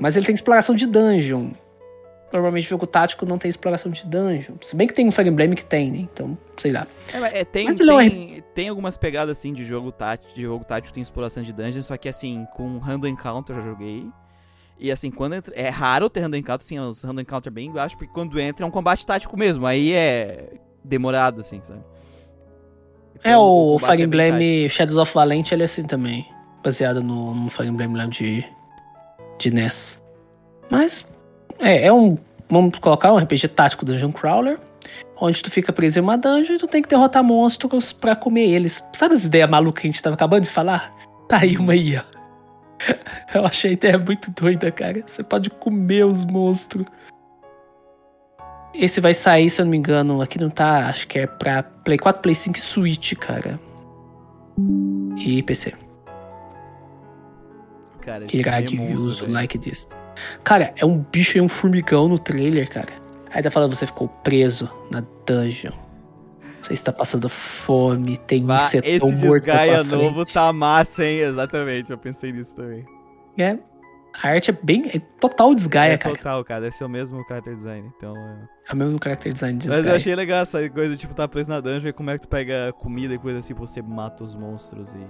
mas 0.00 0.16
ele 0.16 0.24
tem 0.24 0.34
exploração 0.34 0.74
de 0.74 0.86
dungeon. 0.86 1.50
Normalmente 2.32 2.68
jogo 2.68 2.86
tático 2.86 3.24
não 3.24 3.38
tem 3.38 3.48
exploração 3.48 3.90
de 3.90 4.04
dungeon. 4.06 4.54
Se 4.62 4.74
bem 4.74 4.86
que 4.86 4.92
tem 4.94 5.06
um 5.06 5.10
Fire 5.10 5.28
Emblem 5.28 5.54
que 5.54 5.64
tem, 5.64 5.90
né? 5.90 5.98
Então, 5.98 6.36
sei 6.58 6.72
lá. 6.72 6.86
É, 7.12 7.20
mas 7.20 7.34
é, 7.34 7.44
tem, 7.44 7.66
Mas 7.66 7.80
é 7.80 7.84
um 7.84 7.98
tem, 7.98 8.44
tem 8.54 8.68
algumas 8.68 8.96
pegadas 8.96 9.38
assim 9.38 9.52
de 9.52 9.64
jogo 9.64 9.92
tático, 9.92 10.34
de 10.34 10.42
jogo 10.42 10.64
tático 10.64 10.92
tem 10.92 11.02
exploração 11.02 11.42
de 11.42 11.52
dungeon, 11.52 11.82
só 11.82 11.96
que 11.96 12.08
assim, 12.08 12.46
com 12.54 12.78
random 12.78 13.08
encounter 13.08 13.56
eu 13.56 13.62
já 13.62 13.68
joguei. 13.68 14.10
E 14.78 14.92
assim, 14.92 15.10
quando 15.10 15.34
entra, 15.34 15.52
é 15.56 15.68
raro 15.68 16.08
ter 16.08 16.20
random 16.20 16.36
encounter, 16.36 16.64
assim, 16.64 16.78
os 16.78 17.02
random 17.02 17.22
encounter 17.22 17.52
bem 17.52 17.70
baixo, 17.70 17.96
porque 17.96 18.12
quando 18.12 18.38
entra 18.38 18.64
é 18.64 18.68
um 18.68 18.70
combate 18.70 19.04
tático 19.04 19.36
mesmo, 19.36 19.66
aí 19.66 19.92
é 19.92 20.50
demorado 20.84 21.40
assim, 21.40 21.60
sabe? 21.66 21.80
É, 23.24 23.30
Então, 23.30 23.42
o, 23.42 23.72
combate 23.74 23.90
Fire 23.90 24.02
é. 24.02 24.04
Emblem 24.04 24.68
Shadows 24.68 24.98
of 24.98 25.12
Valente, 25.12 25.52
ele 25.52 25.62
é 25.62 25.64
assim 25.64 25.84
também. 25.84 26.26
Baseado 26.62 27.02
no, 27.02 27.34
no 27.34 27.50
Fire 27.50 27.68
Emblem 27.68 27.94
lá 27.94 28.06
de, 28.06 28.44
de 29.38 29.50
NES. 29.50 30.00
Mas, 30.70 31.06
é, 31.58 31.86
é 31.86 31.92
um. 31.92 32.16
Vamos 32.48 32.78
colocar 32.78 33.12
um 33.12 33.18
RPG 33.18 33.48
tático 33.48 33.84
Dungeon 33.84 34.12
Crawler. 34.12 34.58
Onde 35.20 35.42
tu 35.42 35.50
fica 35.50 35.72
preso 35.72 35.98
em 35.98 36.02
uma 36.02 36.16
dungeon 36.16 36.54
e 36.54 36.58
tu 36.58 36.68
tem 36.68 36.80
que 36.80 36.88
derrotar 36.88 37.24
monstros 37.24 37.92
pra 37.92 38.14
comer 38.14 38.48
eles. 38.48 38.82
Sabe 38.92 39.16
as 39.16 39.24
ideias 39.24 39.50
malucas 39.50 39.82
que 39.82 39.88
a 39.88 39.90
gente 39.90 40.02
tava 40.02 40.14
acabando 40.14 40.44
de 40.44 40.50
falar? 40.50 40.94
Tá 41.28 41.38
aí 41.38 41.56
uma 41.56 41.72
aí, 41.72 41.96
ó. 41.96 42.17
Eu 43.34 43.44
achei 43.44 43.70
a 43.70 43.72
ideia 43.74 43.98
muito 43.98 44.30
doida, 44.30 44.70
cara. 44.70 45.04
Você 45.06 45.22
pode 45.22 45.50
comer 45.50 46.04
os 46.04 46.24
monstros. 46.24 46.86
Esse 48.74 49.00
vai 49.00 49.14
sair, 49.14 49.50
se 49.50 49.60
eu 49.60 49.64
não 49.64 49.70
me 49.70 49.76
engano, 49.76 50.20
aqui 50.20 50.38
não 50.38 50.50
tá, 50.50 50.88
acho 50.88 51.08
que 51.08 51.18
é 51.18 51.26
pra 51.26 51.62
Play 51.62 51.98
4, 51.98 52.22
Play 52.22 52.34
5 52.34 52.56
e 52.56 52.60
Switch, 52.60 53.14
cara. 53.14 53.58
E 55.16 55.42
PC. 55.42 55.74
Cara, 58.00 58.26
monstro, 58.76 59.08
use 59.08 59.20
velho. 59.20 59.32
like 59.32 59.58
this. 59.58 59.96
Cara, 60.44 60.72
é 60.76 60.84
um 60.84 60.98
bicho 60.98 61.38
e 61.38 61.40
um 61.40 61.48
formigão 61.48 62.08
no 62.08 62.18
trailer, 62.18 62.68
cara. 62.68 62.92
Aí 63.30 63.42
tá 63.42 63.50
falando, 63.50 63.74
você 63.74 63.86
ficou 63.86 64.08
preso 64.08 64.70
na 64.90 65.02
dungeon. 65.26 65.87
Você 66.68 66.74
está 66.74 66.92
passando 66.92 67.30
fome, 67.30 68.18
tem 68.18 68.44
um 68.44 68.46
Bah, 68.46 68.66
insetão 68.66 68.90
esse 68.90 69.06
morto 69.06 69.24
na 69.24 69.28
desgaia 69.38 69.82
novo 69.84 70.26
tá 70.26 70.52
massa, 70.52 71.02
hein? 71.02 71.20
Exatamente, 71.20 71.90
eu 71.90 71.96
pensei 71.96 72.30
nisso 72.30 72.54
também. 72.54 72.84
É. 73.38 73.58
A 74.22 74.28
arte 74.28 74.50
é 74.50 74.58
bem. 74.62 74.90
É 74.92 74.98
total 75.18 75.54
desgaia, 75.54 75.94
é 75.94 75.98
cara. 75.98 76.14
total, 76.14 76.44
cara. 76.44 76.68
Esse 76.68 76.82
é 76.82 76.86
o 76.86 76.88
mesmo 76.88 77.24
character 77.26 77.54
design, 77.54 77.90
então... 77.96 78.14
É... 78.16 78.48
É 78.68 78.74
o 78.74 78.76
mesmo 78.76 78.98
character 79.02 79.32
design 79.32 79.58
de 79.58 79.68
Mas 79.68 79.86
eu 79.86 79.94
achei 79.94 80.14
legal 80.14 80.42
essa 80.42 80.68
coisa, 80.68 80.94
tipo, 80.94 81.14
tá 81.14 81.26
preso 81.26 81.48
na 81.48 81.58
dungeon 81.58 81.88
e 81.88 81.92
como 81.92 82.10
é 82.10 82.16
que 82.16 82.22
tu 82.22 82.28
pega 82.28 82.70
comida 82.74 83.14
e 83.14 83.18
coisa 83.18 83.38
assim, 83.38 83.54
você 83.54 83.80
mata 83.80 84.24
os 84.24 84.34
monstros 84.34 84.92
e 84.92 85.06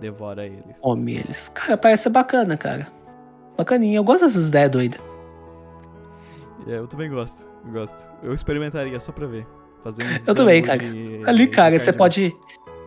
devora 0.00 0.46
eles. 0.46 0.78
Come 0.80 1.16
eles. 1.16 1.48
Cara, 1.48 1.76
parece 1.76 2.04
ser 2.04 2.08
bacana, 2.08 2.56
cara. 2.56 2.88
Bacaninha. 3.58 3.98
Eu 3.98 4.04
gosto 4.04 4.24
dessas 4.24 4.48
ideias 4.48 4.70
doidas. 4.70 5.00
É, 6.66 6.78
eu 6.78 6.86
também 6.86 7.10
gosto, 7.10 7.46
gosto. 7.70 8.08
Eu 8.22 8.32
experimentaria 8.32 8.98
só 9.00 9.12
pra 9.12 9.26
ver. 9.26 9.46
Fazer 9.84 10.04
uns 10.04 10.26
Eu 10.26 10.34
também, 10.34 10.62
cara. 10.62 10.78
de- 10.78 11.22
Ali, 11.26 11.46
de 11.46 11.52
cara, 11.52 11.78
você 11.78 11.92
pode. 11.92 12.34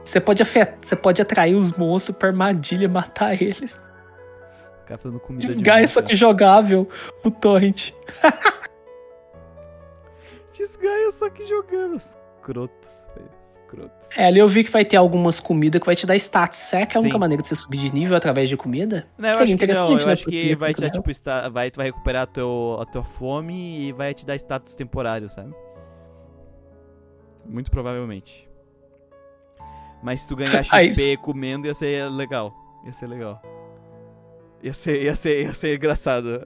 Você 0.03 0.19
pode 0.19 0.41
afetar, 0.41 0.77
você 0.81 0.95
pode 0.95 1.21
atrair 1.21 1.53
os 1.55 1.71
monstros 1.73 2.17
pra 2.17 2.29
armadilha 2.29 2.85
e 2.85 2.87
matar 2.87 3.39
eles. 3.41 3.79
Ficar 4.79 4.97
fazendo 4.97 5.19
comida 5.19 5.45
de 5.47 5.53
Desgaia, 5.53 5.87
só 5.87 5.99
monstro. 5.99 6.03
que 6.05 6.15
jogável. 6.15 6.89
O 7.23 7.29
torrent. 7.31 7.91
Desgaia, 10.57 11.11
só 11.11 11.29
que 11.29 11.45
jogando. 11.45 11.95
Escrotos, 11.95 13.07
velho. 13.15 13.29
Escrotos. 13.41 14.07
É, 14.15 14.25
ali 14.27 14.39
eu 14.39 14.47
vi 14.47 14.63
que 14.63 14.71
vai 14.71 14.85
ter 14.85 14.95
algumas 14.95 15.39
comidas 15.39 15.79
que 15.81 15.85
vai 15.85 15.95
te 15.95 16.05
dar 16.07 16.15
status. 16.15 16.57
Será 16.59 16.85
que 16.85 16.95
é 16.95 16.99
a 16.99 17.01
única 17.01 17.17
maneira 17.17 17.43
de 17.43 17.49
você 17.49 17.55
subir 17.55 17.77
de 17.79 17.93
nível 17.93 18.15
através 18.15 18.47
de 18.49 18.55
comida? 18.57 19.07
Não, 19.17 19.29
eu 19.29 19.35
Seria 19.35 19.53
acho 19.55 19.57
que 19.57 19.67
não. 19.67 19.73
interessante, 19.73 20.01
Eu 20.01 20.07
né, 20.07 20.13
acho 20.13 20.25
que 20.25 20.55
vai 20.55 20.73
te 20.73 20.81
dar, 20.81 20.89
tipo, 20.89 21.09
vai, 21.51 21.69
tu 21.69 21.75
vai 21.77 21.85
recuperar 21.87 22.23
a, 22.23 22.25
teu, 22.25 22.77
a 22.79 22.85
tua 22.85 23.03
fome 23.03 23.87
e 23.87 23.91
vai 23.91 24.13
te 24.13 24.25
dar 24.25 24.35
status 24.37 24.73
temporário, 24.73 25.29
sabe? 25.29 25.53
Muito 27.47 27.71
provavelmente. 27.71 28.47
Mas 30.03 30.21
se 30.21 30.27
tu 30.27 30.35
ganhar 30.35 30.63
Ah, 30.71 30.83
XP 30.83 31.17
comendo, 31.17 31.67
ia 31.67 31.73
ser 31.73 32.09
legal. 32.09 32.53
Ia 32.85 32.93
ser 32.93 33.07
legal. 33.07 33.41
Ia 34.63 34.73
ser, 34.73 35.03
ia 35.03 35.15
ser, 35.15 35.43
ia 35.43 35.53
ser 35.53 35.75
engraçado. 35.75 36.41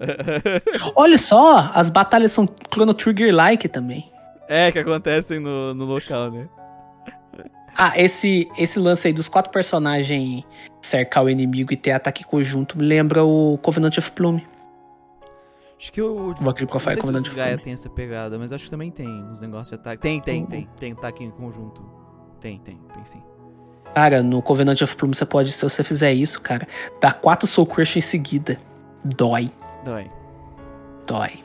Olha 0.95 1.17
só, 1.17 1.71
as 1.73 1.89
batalhas 1.89 2.31
são 2.31 2.47
Chrono 2.73 2.93
Trigger-like 2.93 3.67
também. 3.69 4.11
é, 4.47 4.71
que 4.71 4.79
acontecem 4.79 5.39
no, 5.39 5.73
no 5.73 5.85
local, 5.85 6.29
né? 6.29 6.47
Ah, 7.75 7.93
esse, 7.95 8.49
esse 8.57 8.77
lance 8.77 9.07
aí 9.07 9.13
dos 9.13 9.29
quatro 9.29 9.49
personagens 9.49 10.43
cercar 10.81 11.23
o 11.23 11.29
inimigo 11.29 11.71
e 11.71 11.77
ter 11.77 11.91
ataque 11.91 12.23
conjunto 12.23 12.77
me 12.77 12.83
lembra 12.83 13.23
o 13.23 13.57
Covenant 13.61 13.97
of 13.97 14.11
Plume. 14.11 14.45
Acho 15.81 15.91
que 15.91 15.99
o. 16.01 16.27
Não 16.27 16.37
sei 16.37 16.67
Fire 16.79 16.93
se 16.93 16.99
o 16.99 17.31
Flume. 17.31 17.57
tem 17.57 17.73
essa 17.73 17.89
pegada, 17.89 18.37
mas 18.37 18.53
acho 18.53 18.65
que 18.65 18.69
também 18.69 18.91
tem 18.91 19.07
uns 19.07 19.41
negócios 19.41 19.69
de 19.69 19.75
ataque. 19.75 19.99
Tem, 19.99 20.21
tem, 20.21 20.41
Uhum. 20.43 20.47
tem. 20.47 20.69
Tem 20.79 20.91
ataque 20.91 21.23
em 21.23 21.31
conjunto. 21.31 21.83
Tem, 22.39 22.59
tem, 22.59 22.77
tem 22.93 23.03
sim. 23.03 23.21
Cara, 23.95 24.21
no 24.21 24.43
Covenant 24.43 24.79
of 24.81 24.95
Plume 24.95 25.15
você 25.15 25.25
pode, 25.25 25.51
se 25.51 25.63
você 25.63 25.83
fizer 25.83 26.13
isso, 26.13 26.39
cara, 26.39 26.67
dar 27.01 27.13
quatro 27.19 27.47
Soul 27.47 27.65
Crush 27.65 27.97
em 27.97 28.01
seguida. 28.01 28.59
Dói, 29.03 29.51
Dói. 29.83 30.09
dói. 31.07 31.43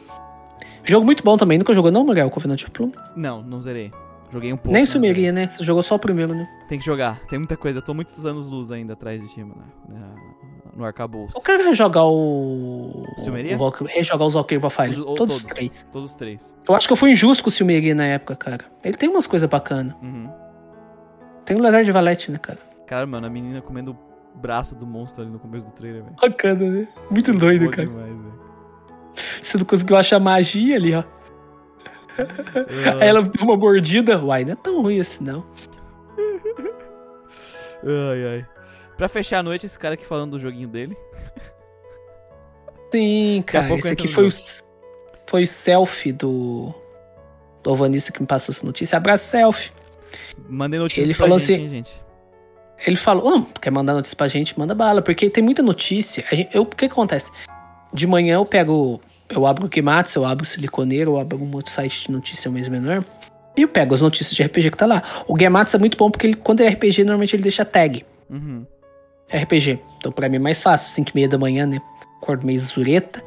Jogo 0.85 1.05
muito 1.07 1.25
bom 1.25 1.37
também. 1.39 1.57
Nunca 1.59 1.73
jogou 1.73 1.91
não, 1.91 2.05
Miguel, 2.05 2.29
Covenant 2.31 2.61
of 2.63 2.71
Plume? 2.71 2.93
Não, 3.17 3.43
não 3.43 3.61
zerei. 3.61 3.91
Joguei 4.31 4.53
um 4.53 4.57
pouco. 4.57 4.73
Nem 4.73 4.85
sumiria, 4.85 5.33
né? 5.33 5.49
Você 5.49 5.65
jogou 5.65 5.83
só 5.83 5.95
o 5.95 5.99
primeiro, 5.99 6.35
né? 6.35 6.47
Tem 6.69 6.79
que 6.79 6.85
jogar. 6.85 7.19
Tem 7.27 7.39
muita 7.39 7.57
coisa. 7.57 7.79
Eu 7.79 7.83
tô 7.83 7.95
muitos 7.95 8.27
anos 8.27 8.51
luz 8.51 8.71
ainda 8.71 8.93
atrás 8.93 9.21
de 9.21 9.29
ti, 9.33 9.43
mano. 9.43 9.65
No 10.77 10.85
arcabouço. 10.85 11.39
Eu 11.39 11.43
quero 11.43 11.65
rejogar 11.65 12.05
o. 12.07 13.07
Silmeria? 13.17 13.55
o 13.57 13.59
Valkyrie- 13.59 13.93
rejogar 13.95 14.27
os 14.27 14.35
Valkyrie 14.35 14.61
Profile. 14.61 14.89
Os- 14.91 14.99
ou 14.99 15.15
Todos 15.15 15.37
os 15.37 15.43
todos. 15.43 15.57
três. 15.57 15.83
Todos 15.91 16.11
os 16.11 16.15
três. 16.17 16.57
Eu 16.69 16.75
acho 16.75 16.87
que 16.87 16.93
eu 16.93 16.97
fui 16.97 17.11
injusto 17.13 17.43
com 17.43 17.49
o 17.49 17.53
Silmeria 17.53 17.95
na 17.95 18.05
época, 18.05 18.37
cara. 18.37 18.65
Ele 18.85 18.95
tem 18.95 19.09
umas 19.09 19.27
coisas 19.27 19.49
bacanas. 19.49 19.95
Uhum. 20.03 20.31
Tem 21.47 21.57
o 21.57 21.63
Lazar 21.63 21.83
de 21.83 21.91
Valete, 21.93 22.31
né, 22.31 22.39
cara? 22.39 22.59
Cara, 22.87 23.07
mano, 23.07 23.27
a 23.27 23.31
menina 23.31 23.63
comendo 23.63 23.93
o 24.35 24.39
braço 24.39 24.75
do 24.77 24.87
monstro 24.87 25.23
ali 25.23 25.31
no 25.33 25.39
começo 25.39 25.67
do 25.67 25.73
trailer, 25.73 26.03
velho. 26.05 26.17
Bacana, 26.21 26.71
né? 26.71 26.89
Muito 27.11 27.33
doido, 27.33 27.63
Boa 27.63 27.73
cara. 27.73 27.87
demais, 27.89 28.07
velho. 28.09 28.35
Você 29.43 29.57
não 29.57 29.65
conseguiu 29.65 29.97
achar 29.97 30.21
magia 30.21 30.77
ali, 30.77 30.95
ó. 30.95 31.03
Ah, 32.19 32.99
Aí 33.01 33.09
ela 33.09 33.23
deu 33.23 33.45
uma 33.45 33.57
mordida. 33.57 34.23
Uai, 34.23 34.45
não 34.45 34.53
é 34.53 34.57
tão 34.57 34.83
ruim 34.83 35.01
assim, 35.01 35.25
não. 35.25 35.43
Ai, 37.85 38.25
ai. 38.27 38.47
Pra 38.97 39.09
fechar 39.09 39.39
a 39.39 39.43
noite, 39.43 39.67
esse 39.67 39.79
cara 39.79 39.95
aqui 39.95 40.07
falando 40.07 40.33
do 40.33 40.39
joguinho 40.39 40.69
dele. 40.69 40.97
Sim, 42.91 43.43
cara. 43.47 43.75
Esse 43.77 43.89
aqui 43.93 44.09
foi 44.09 44.27
o, 44.29 44.31
foi 45.27 45.43
o 45.43 45.47
selfie 45.47 46.13
do. 46.13 46.73
Do 47.63 47.71
Alvanista 47.71 48.13
que 48.13 48.21
me 48.21 48.27
passou 48.27 48.53
essa 48.53 48.65
notícia. 48.65 48.97
Abraço, 48.97 49.29
selfie. 49.29 49.71
Mandem 50.49 50.79
notícias 50.79 51.07
Ele 51.09 51.17
pra 51.17 51.27
falou 51.27 51.39
gente, 51.39 51.53
assim- 51.53 51.63
hein, 51.63 51.69
gente. 51.69 52.07
Ele 52.87 52.97
falou, 52.97 53.29
"Ah, 53.35 53.47
quer 53.61 53.71
mandar 53.71 53.95
notícia 53.95 54.15
pra 54.17 54.29
gente? 54.29 54.57
Manda 54.59 54.75
bala, 54.75 55.01
porque 55.01 55.31
tem 55.31 55.43
muita 55.43 55.63
notícia. 55.63 56.23
Gente- 56.31 56.55
eu, 56.55 56.63
o 56.63 56.67
que, 56.67 56.77
que 56.77 56.85
acontece? 56.93 57.31
De 57.93 58.07
manhã 58.07 58.35
eu 58.35 58.45
pego, 58.45 59.01
eu 59.31 59.47
abro 59.47 59.65
o 59.65 59.69
Kimatsu, 59.69 60.19
eu 60.19 60.27
abro 60.27 60.45
o 60.45 60.47
Siliconeiro, 60.47 61.13
eu 61.13 61.19
abro 61.21 61.39
algum 61.39 61.57
outro 61.57 61.73
site 61.73 62.03
de 62.07 62.13
notícia 62.13 62.51
mais 62.51 62.69
menor, 62.69 63.03
e 63.57 63.63
eu 63.63 63.69
pego 63.69 63.95
as 63.95 64.03
notícias 64.03 64.35
de 64.35 64.43
RPG 64.43 64.71
que 64.71 64.77
tá 64.77 64.85
lá. 64.85 65.03
O 65.27 65.39
Gematsu 65.39 65.75
é 65.77 65.79
muito 65.79 65.97
bom 65.97 66.11
porque 66.11 66.27
ele, 66.27 66.35
quando 66.37 66.61
é 66.61 66.69
RPG, 66.69 67.03
normalmente 67.03 67.35
ele 67.35 67.43
deixa 67.43 67.65
tag. 67.65 68.05
Uhum. 68.29 68.67
RPG. 69.33 69.81
Então 69.99 70.13
pra 70.13 70.29
mim 70.29 70.37
é 70.37 70.41
mais 70.41 70.61
fácil, 70.61 70.91
5 70.93 71.11
e 71.11 71.15
meia 71.15 71.29
da 71.29 71.39
manhã, 71.39 71.67
né? 71.67 71.81
Acordo 72.23 72.47
meio 72.47 72.59
zureta. 72.59 73.23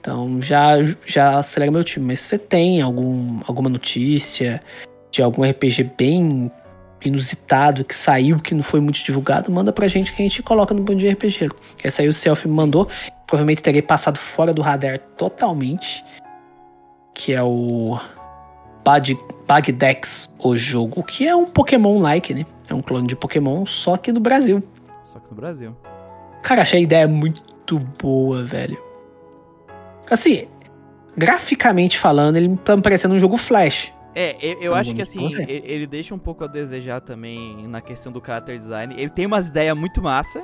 Então 0.00 0.40
já, 0.40 0.76
já 1.06 1.38
acelera 1.38 1.70
meu 1.70 1.84
time. 1.84 2.06
Mas 2.06 2.20
se 2.20 2.28
você 2.28 2.38
tem 2.38 2.80
algum, 2.80 3.40
alguma 3.46 3.68
notícia 3.68 4.60
de 5.10 5.22
algum 5.22 5.48
RPG 5.48 5.90
bem 5.96 6.50
inusitado 7.04 7.84
que 7.84 7.94
saiu, 7.94 8.40
que 8.40 8.54
não 8.54 8.62
foi 8.62 8.80
muito 8.80 9.02
divulgado, 9.04 9.50
manda 9.52 9.72
pra 9.72 9.86
gente 9.86 10.12
que 10.12 10.20
a 10.20 10.24
gente 10.24 10.42
coloca 10.42 10.74
no 10.74 10.82
Bom 10.82 10.94
Dia 10.94 11.12
RPG. 11.12 11.50
Essa 11.82 12.02
aí 12.02 12.08
o 12.08 12.12
Selfie 12.12 12.48
me 12.48 12.54
mandou. 12.54 12.88
Provavelmente 13.26 13.62
terei 13.62 13.82
passado 13.82 14.18
fora 14.18 14.52
do 14.52 14.62
radar 14.62 14.98
totalmente. 15.16 16.04
Que 17.14 17.32
é 17.32 17.42
o 17.42 17.98
Bad, 18.84 19.18
Bagdex, 19.46 20.34
o 20.38 20.56
jogo, 20.56 21.02
que 21.02 21.26
é 21.26 21.34
um 21.34 21.44
Pokémon-like, 21.44 22.32
né? 22.32 22.46
É 22.68 22.74
um 22.74 22.80
clone 22.80 23.06
de 23.06 23.16
Pokémon, 23.16 23.66
só 23.66 23.96
que 23.96 24.12
no 24.12 24.20
Brasil. 24.20 24.62
Só 25.08 25.18
que 25.18 25.30
no 25.30 25.36
Brasil. 25.36 25.74
Cara, 26.42 26.60
achei 26.62 26.80
a 26.80 26.82
ideia 26.82 27.08
muito 27.08 27.78
boa, 27.78 28.44
velho. 28.44 28.78
Assim, 30.10 30.46
graficamente 31.16 31.98
falando, 31.98 32.36
ele 32.36 32.54
tá 32.58 32.76
me 32.76 32.82
parecendo 32.82 33.14
um 33.14 33.18
jogo 33.18 33.38
Flash. 33.38 33.90
É, 34.14 34.36
eu, 34.42 34.60
eu 34.60 34.74
acho 34.74 34.94
que 34.94 35.00
assim, 35.00 35.26
ele, 35.42 35.62
ele 35.64 35.86
deixa 35.86 36.14
um 36.14 36.18
pouco 36.18 36.44
a 36.44 36.46
desejar 36.46 37.00
também 37.00 37.66
na 37.68 37.80
questão 37.80 38.12
do 38.12 38.22
character 38.24 38.58
design. 38.58 38.94
Ele 38.98 39.08
tem 39.08 39.24
umas 39.26 39.48
ideias 39.48 39.76
muito 39.76 40.02
massa. 40.02 40.42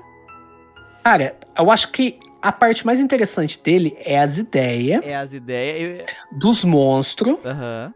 Cara, 1.03 1.36
eu 1.59 1.70
acho 1.70 1.91
que 1.91 2.19
a 2.41 2.51
parte 2.53 2.86
mais 2.86 3.01
interessante 3.01 3.61
dele 3.62 3.95
é 3.99 4.19
as 4.19 4.39
ideias 4.39 5.05
É 5.05 5.15
as 5.15 5.32
ideias. 5.35 6.01
eu- 6.01 6.39
dos 6.39 6.65
monstros. 6.65 7.36
Aham. 7.45 7.93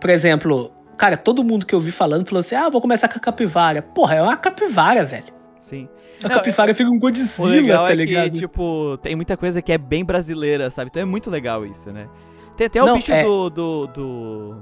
Por 0.00 0.10
exemplo, 0.10 0.72
cara, 0.96 1.16
todo 1.16 1.44
mundo 1.44 1.64
que 1.66 1.74
eu 1.74 1.80
vi 1.80 1.92
falando 1.92 2.26
falou 2.26 2.40
assim: 2.40 2.54
ah, 2.56 2.68
vou 2.68 2.80
começar 2.80 3.08
com 3.08 3.18
a 3.18 3.20
capivara. 3.20 3.82
Porra, 3.82 4.16
é 4.16 4.22
uma 4.22 4.36
capivara, 4.36 5.04
velho. 5.04 5.32
Sim. 5.62 5.88
A 6.22 6.28
Não, 6.28 6.36
capivara 6.36 6.74
fica 6.74 6.90
um 6.90 6.96
O 6.96 6.98
Godzilla, 6.98 7.48
legal 7.48 7.86
tá 7.86 7.92
é 7.92 7.94
ligado? 7.94 8.30
que, 8.32 8.38
tipo, 8.38 8.98
tem 9.00 9.14
muita 9.14 9.36
coisa 9.36 9.62
que 9.62 9.72
é 9.72 9.78
bem 9.78 10.04
brasileira, 10.04 10.68
sabe? 10.70 10.88
Então 10.90 11.00
é 11.00 11.06
muito 11.06 11.30
legal 11.30 11.64
isso, 11.64 11.90
né? 11.92 12.08
Tem 12.56 12.66
até 12.66 12.82
o 12.82 12.86
Não, 12.86 12.96
bicho 12.96 13.12
é- 13.12 13.22
do, 13.22 13.48
do, 13.48 13.86
do. 13.86 14.56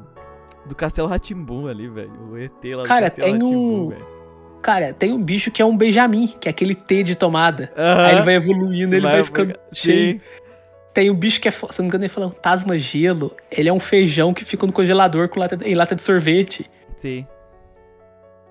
do 0.66 0.74
Castelo 0.76 1.08
Ratimbum 1.08 1.66
ali, 1.66 1.88
velho. 1.88 2.12
O 2.30 2.36
ET 2.38 2.52
lá 2.74 2.82
do 2.82 2.88
Cara, 2.88 3.10
Castelo 3.10 3.32
tem 3.38 3.42
um- 3.56 3.88
velho. 3.88 4.06
Cara, 4.62 4.92
tem 4.92 5.12
um 5.14 5.22
bicho 5.22 5.50
que 5.50 5.62
é 5.62 5.64
um 5.64 5.74
Benjamin, 5.74 6.34
que 6.38 6.46
é 6.46 6.50
aquele 6.50 6.74
T 6.74 7.02
de 7.02 7.16
tomada. 7.16 7.72
Aham. 7.74 8.04
Aí 8.04 8.14
ele 8.16 8.22
vai 8.22 8.34
evoluindo, 8.34 8.94
ele 8.94 9.06
vai, 9.06 9.24
ficando 9.24 9.54
cheio. 9.72 10.20
Tem 10.92 11.10
um 11.10 11.14
bicho 11.14 11.40
que 11.40 11.48
é, 11.48 11.50
se 11.50 11.62
não 11.62 11.84
me 11.84 11.86
engano, 11.86 12.04
ele 12.04 12.10
fala 12.12 12.26
um 12.26 12.30
tasma 12.30 12.78
gelo. 12.78 13.34
Ele 13.50 13.70
é 13.70 13.72
um 13.72 13.80
feijão 13.80 14.34
que 14.34 14.44
fica 14.44 14.66
no 14.66 14.72
congelador 14.72 15.30
com 15.30 15.40
lata, 15.40 15.58
em 15.64 15.74
lata 15.74 15.96
de 15.96 16.02
sorvete. 16.02 16.68
Sim. 16.94 17.26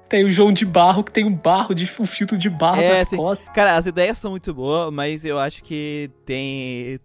Tem 0.10 0.26
o 0.26 0.30
João 0.30 0.52
de 0.52 0.66
barro, 0.66 1.04
que 1.04 1.12
tem 1.14 1.24
um 1.24 1.34
barro, 1.34 1.76
de, 1.76 1.90
um 2.00 2.06
filtro 2.06 2.36
de 2.38 2.50
barro 2.50 2.82
É, 2.82 3.00
nas 3.00 3.10
sim. 3.10 3.16
costas. 3.18 3.48
Cara, 3.54 3.78
as 3.78 3.86
ideias 3.86 4.18
são 4.18 4.32
muito 4.32 4.54
boas, 4.54 4.92
mas 4.92 5.24
eu 5.24 5.38
acho 5.40 5.64
que 5.64 6.10
tem. 6.26 7.00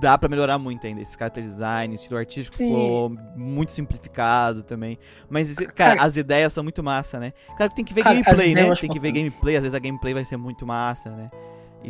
Dá 0.00 0.16
pra 0.16 0.28
melhorar 0.28 0.58
muito 0.58 0.86
ainda. 0.86 1.00
Esse 1.00 1.16
character 1.18 1.42
design, 1.42 1.94
o 1.94 1.96
estilo 1.96 2.18
artístico 2.18 2.56
Sim. 2.56 2.66
ficou 2.66 3.10
muito 3.34 3.72
simplificado 3.72 4.62
também. 4.62 4.96
Mas, 5.28 5.54
cara, 5.56 5.72
Cara- 5.72 6.02
as 6.02 6.16
ideias 6.16 6.52
são 6.52 6.62
muito 6.62 6.82
massa, 6.84 7.18
né? 7.18 7.32
Claro 7.56 7.70
que 7.70 7.76
tem 7.76 7.84
que 7.84 7.94
ver 7.94 8.02
Cara, 8.04 8.14
gameplay, 8.14 8.54
né? 8.54 8.74
Tem 8.76 8.90
que 8.90 9.00
ver 9.00 9.10
gameplay, 9.10 9.56
às 9.56 9.62
vezes 9.62 9.74
a 9.74 9.78
gameplay 9.80 10.14
vai 10.14 10.24
ser 10.24 10.36
muito 10.36 10.64
massa, 10.64 11.10
né? 11.10 11.30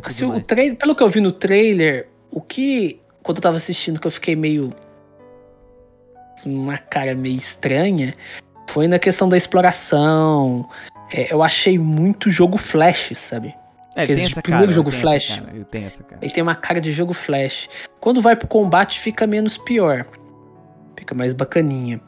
Assim, 0.03 0.25
o 0.25 0.41
trailer, 0.41 0.77
pelo 0.77 0.95
que 0.95 1.03
eu 1.03 1.09
vi 1.09 1.19
no 1.19 1.31
trailer, 1.31 2.07
o 2.31 2.41
que. 2.41 2.99
Quando 3.21 3.37
eu 3.37 3.41
tava 3.43 3.57
assistindo, 3.57 3.99
que 3.99 4.07
eu 4.07 4.11
fiquei 4.11 4.35
meio. 4.35 4.73
Uma 6.45 6.77
cara 6.77 7.13
meio 7.13 7.35
estranha. 7.35 8.15
Foi 8.69 8.87
na 8.87 8.99
questão 8.99 9.27
da 9.27 9.35
exploração. 9.35 10.69
É, 11.11 11.33
eu 11.33 11.41
achei 11.41 11.79
muito 11.79 12.29
jogo 12.29 12.57
flash, 12.57 13.13
sabe? 13.15 13.55
É, 13.95 14.05
que 14.05 14.11
ele 14.11 14.15
tem 14.15 14.25
esse 14.25 14.33
essa 14.33 14.41
primeiro 14.41 14.67
cara, 14.67 14.75
jogo 14.75 14.91
Flash. 14.91 15.31
Essa 15.31 15.41
cara, 15.41 15.55
ele 15.55 15.65
tem 15.65 15.83
essa 15.83 16.03
cara. 16.03 16.19
Ele 16.21 16.31
tem 16.31 16.43
uma 16.43 16.55
cara 16.55 16.79
de 16.79 16.91
jogo 16.91 17.13
flash. 17.13 17.67
Quando 17.99 18.21
vai 18.21 18.35
pro 18.35 18.47
combate, 18.47 18.99
fica 18.99 19.25
menos 19.25 19.57
pior. 19.57 20.05
Fica 20.95 21.15
mais 21.15 21.33
bacaninha. 21.33 21.99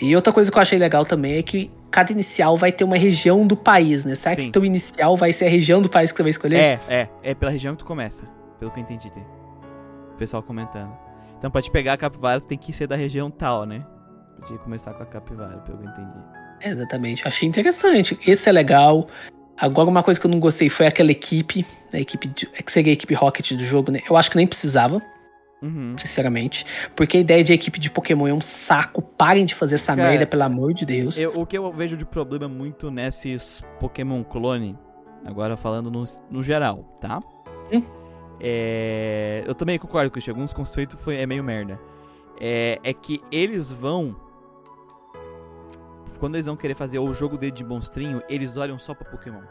E 0.00 0.16
outra 0.16 0.32
coisa 0.32 0.50
que 0.50 0.56
eu 0.56 0.62
achei 0.62 0.78
legal 0.78 1.04
também 1.04 1.36
é 1.36 1.42
que 1.42 1.70
cada 1.90 2.10
inicial 2.10 2.56
vai 2.56 2.72
ter 2.72 2.84
uma 2.84 2.96
região 2.96 3.46
do 3.46 3.56
país, 3.56 4.04
né? 4.04 4.14
Será 4.14 4.34
Sim. 4.34 4.44
que 4.44 4.50
teu 4.50 4.64
inicial 4.64 5.16
vai 5.16 5.32
ser 5.32 5.44
a 5.44 5.50
região 5.50 5.82
do 5.82 5.88
país 5.88 6.10
que 6.10 6.16
tu 6.16 6.22
vai 6.22 6.30
escolher? 6.30 6.56
É, 6.56 6.80
é. 6.88 7.08
É 7.22 7.34
pela 7.34 7.52
região 7.52 7.74
que 7.74 7.80
tu 7.80 7.86
começa. 7.86 8.26
Pelo 8.58 8.70
que 8.70 8.80
eu 8.80 8.82
entendi. 8.82 9.12
Tem. 9.12 9.24
O 10.12 10.16
pessoal 10.16 10.42
comentando. 10.42 10.92
Então, 11.38 11.50
pra 11.50 11.60
te 11.60 11.70
pegar 11.70 11.92
a 11.92 11.96
capivara, 11.96 12.40
tu 12.40 12.46
tem 12.46 12.58
que 12.58 12.72
ser 12.72 12.86
da 12.86 12.96
região 12.96 13.30
tal, 13.30 13.64
né? 13.64 13.84
Podia 14.40 14.58
começar 14.58 14.94
com 14.94 15.02
a 15.02 15.06
capivara, 15.06 15.58
pelo 15.58 15.78
que 15.78 15.84
eu 15.86 15.90
entendi. 15.90 16.18
É, 16.60 16.68
Exatamente. 16.70 17.22
Eu 17.22 17.28
achei 17.28 17.48
interessante. 17.48 18.18
Esse 18.26 18.48
é 18.48 18.52
legal. 18.52 19.08
Agora, 19.56 19.88
uma 19.88 20.02
coisa 20.02 20.20
que 20.20 20.26
eu 20.26 20.30
não 20.30 20.38
gostei 20.40 20.68
foi 20.68 20.86
aquela 20.86 21.10
equipe. 21.10 21.66
A 21.92 21.98
equipe 21.98 22.28
de, 22.28 22.48
é 22.54 22.62
que 22.62 22.70
seria 22.70 22.92
a 22.92 22.94
equipe 22.94 23.14
Rocket 23.14 23.52
do 23.52 23.64
jogo, 23.64 23.90
né? 23.90 24.00
Eu 24.08 24.16
acho 24.16 24.30
que 24.30 24.36
nem 24.36 24.46
precisava, 24.46 25.02
Uhum. 25.60 25.96
sinceramente. 25.98 26.64
Porque 26.94 27.16
a 27.16 27.20
ideia 27.20 27.42
de 27.42 27.52
equipe 27.52 27.78
de 27.80 27.90
Pokémon 27.90 28.28
é 28.28 28.32
um 28.32 28.40
saco. 28.40 29.02
Parem 29.02 29.44
de 29.44 29.54
fazer 29.54 29.74
essa 29.74 29.96
Cara, 29.96 30.08
merda, 30.10 30.26
pelo 30.26 30.44
amor 30.44 30.72
de 30.72 30.86
Deus. 30.86 31.18
Eu- 31.18 31.36
o 31.40 31.44
que 31.46 31.58
eu 31.58 31.72
vejo 31.72 31.96
de 31.96 32.04
problema 32.04 32.48
muito 32.48 32.90
nesses 32.90 33.62
Pokémon 33.80 34.22
clone, 34.22 34.78
agora 35.24 35.56
falando 35.56 35.90
no, 35.90 36.04
no 36.30 36.42
geral, 36.42 36.84
tá? 37.00 37.20
Hum. 37.72 37.82
É, 38.40 39.42
eu 39.46 39.54
também 39.54 39.78
concordo 39.78 40.10
com 40.10 40.18
isso, 40.18 40.30
alguns 40.30 40.52
conceitos 40.52 41.00
foi, 41.02 41.16
é 41.16 41.26
meio 41.26 41.42
merda. 41.42 41.78
É, 42.40 42.78
é 42.84 42.92
que 42.92 43.20
eles 43.32 43.72
vão. 43.72 44.14
Quando 46.18 46.34
eles 46.34 46.46
vão 46.46 46.56
querer 46.56 46.74
fazer 46.74 46.98
o 46.98 47.14
jogo 47.14 47.38
dele 47.38 47.52
de 47.52 47.64
monstrinho, 47.64 48.22
eles 48.28 48.56
olham 48.56 48.78
só 48.78 48.94
pra 48.94 49.08
Pokémon. 49.08 49.42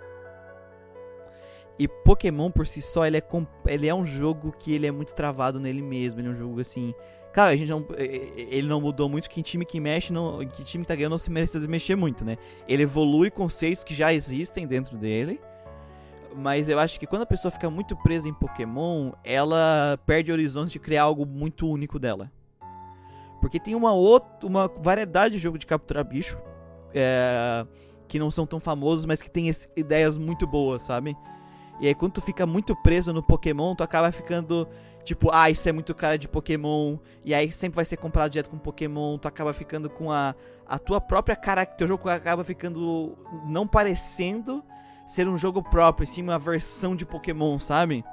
E 1.80 1.88
Pokémon 1.88 2.50
por 2.50 2.66
si 2.66 2.82
só, 2.82 3.06
ele 3.06 3.18
é, 3.18 3.24
ele 3.68 3.88
é 3.88 3.94
um 3.94 4.04
jogo 4.04 4.52
que 4.52 4.74
ele 4.74 4.88
é 4.88 4.92
muito 4.92 5.14
travado 5.14 5.60
nele 5.60 5.82
mesmo. 5.82 6.20
Ele 6.20 6.28
é 6.28 6.32
um 6.32 6.36
jogo 6.36 6.60
assim. 6.60 6.94
Cara, 7.32 7.52
a 7.52 7.56
gente 7.56 7.70
não, 7.70 7.86
ele 7.98 8.68
não 8.68 8.82
mudou 8.82 9.08
muito. 9.08 9.30
Que 9.30 9.44
time 9.44 9.64
que 9.64 9.80
mexe, 9.80 10.12
não, 10.12 10.40
que 10.40 10.64
time 10.64 10.84
que 10.84 10.88
tá 10.88 10.96
ganhando 10.96 11.12
não 11.12 11.18
se 11.20 11.30
merece 11.30 11.60
mexer 11.68 11.96
muito, 11.96 12.26
né? 12.26 12.38
Ele 12.68 12.84
evolui 12.84 13.30
conceitos 13.30 13.84
que 13.84 13.94
já 13.94 14.12
existem 14.12 14.66
dentro 14.66 14.98
dele. 14.98 15.40
Mas 16.36 16.68
eu 16.68 16.80
acho 16.80 17.00
que 17.00 17.08
quando 17.08 17.24
a 17.24 17.28
pessoa 17.28 17.52
fica 17.52 17.70
muito 17.70 17.96
presa 17.96 18.28
em 18.28 18.34
Pokémon, 18.34 19.12
ela 19.24 20.00
perde 20.06 20.32
horizontes 20.32 20.72
de 20.72 20.80
criar 20.80 21.04
algo 21.04 21.26
muito 21.26 21.68
único 21.68 21.98
dela. 21.98 22.32
Porque 23.40 23.60
tem 23.60 23.76
uma 23.76 23.94
outra, 23.94 24.46
uma 24.46 24.68
variedade 24.68 25.36
de 25.36 25.40
jogo 25.40 25.58
de 25.58 25.66
capturar 25.66 26.04
bicho 26.04 26.38
é, 26.98 27.66
que 28.08 28.18
não 28.20 28.32
são 28.32 28.46
tão 28.46 28.60
famosos, 28.60 29.06
mas 29.06 29.22
que 29.22 29.30
esse- 29.48 29.68
ideias 29.76 30.18
muito 30.18 30.48
boas, 30.48 30.82
sabe? 30.82 31.16
E 31.80 31.88
aí 31.88 31.94
quando 31.94 32.14
tu 32.14 32.22
fica 32.22 32.46
muito 32.46 32.76
preso 32.82 33.14
no 33.14 33.22
Pokémon, 33.22 33.76
tu 33.76 33.84
acaba 33.84 34.12
ficando 34.12 34.68
tipo, 35.04 35.30
ah, 35.32 35.50
isso 35.50 35.70
é 35.70 35.72
muito 35.72 35.96
cara 35.96 36.18
de 36.18 36.28
Pokémon, 36.28 36.98
e 37.24 37.34
aí 37.34 37.50
sempre 37.52 37.78
vai 37.78 37.86
ser 37.86 37.96
comprado 37.98 38.32
direto 38.32 38.50
com 38.50 38.58
Pokémon, 38.58 39.18
tu 39.18 39.28
acaba 39.28 39.54
ficando 39.54 39.90
com 39.90 40.12
a, 40.12 40.36
a 40.68 40.78
tua 40.78 41.00
própria 41.00 41.36
cara, 41.36 41.66
teu 41.66 41.88
jogo 41.88 42.10
acaba 42.10 42.44
ficando 42.44 43.18
não 43.46 43.66
parecendo 43.66 44.62
ser 45.06 45.28
um 45.28 45.38
jogo 45.38 45.64
próprio, 45.64 46.06
sim 46.06 46.22
uma 46.24 46.38
versão 46.38 46.94
de 46.96 47.06
Pokémon, 47.06 47.58
sabe? 47.60 48.04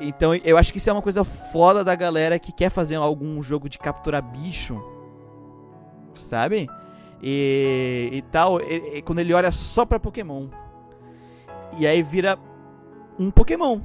Então 0.00 0.34
eu 0.34 0.56
acho 0.58 0.72
que 0.72 0.78
isso 0.78 0.90
é 0.90 0.92
uma 0.92 1.02
coisa 1.02 1.22
foda 1.22 1.84
da 1.84 1.94
galera 1.94 2.36
que 2.38 2.50
quer 2.50 2.68
fazer 2.68 2.96
algum 2.96 3.40
jogo 3.40 3.68
de 3.68 3.78
capturar 3.78 4.22
bicho, 4.22 4.82
sabe? 6.14 6.68
E, 7.26 8.10
e 8.12 8.22
tal, 8.22 8.60
e- 8.60 8.98
e 8.98 9.02
quando 9.02 9.20
ele 9.20 9.32
olha 9.32 9.50
só 9.50 9.86
pra 9.86 9.98
Pokémon. 9.98 10.48
E 11.78 11.86
aí 11.86 12.02
vira 12.02 12.36
um 13.18 13.30
Pokémon. 13.30 13.80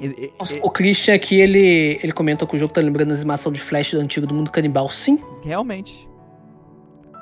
Ele- 0.00 0.32
Nossa, 0.36 0.54
ele- 0.54 0.62
o 0.64 0.70
Christian 0.70 1.14
aqui, 1.14 1.40
ele, 1.40 2.00
ele 2.02 2.10
comenta 2.12 2.44
que 2.44 2.56
o 2.56 2.58
jogo 2.58 2.72
tá 2.72 2.80
lembrando 2.80 3.12
a 3.12 3.14
animação 3.14 3.52
de 3.52 3.60
Flash 3.60 3.92
do 3.92 4.00
antigo 4.00 4.26
do 4.26 4.34
mundo 4.34 4.50
canibal. 4.50 4.90
Sim, 4.90 5.22
realmente. 5.44 6.08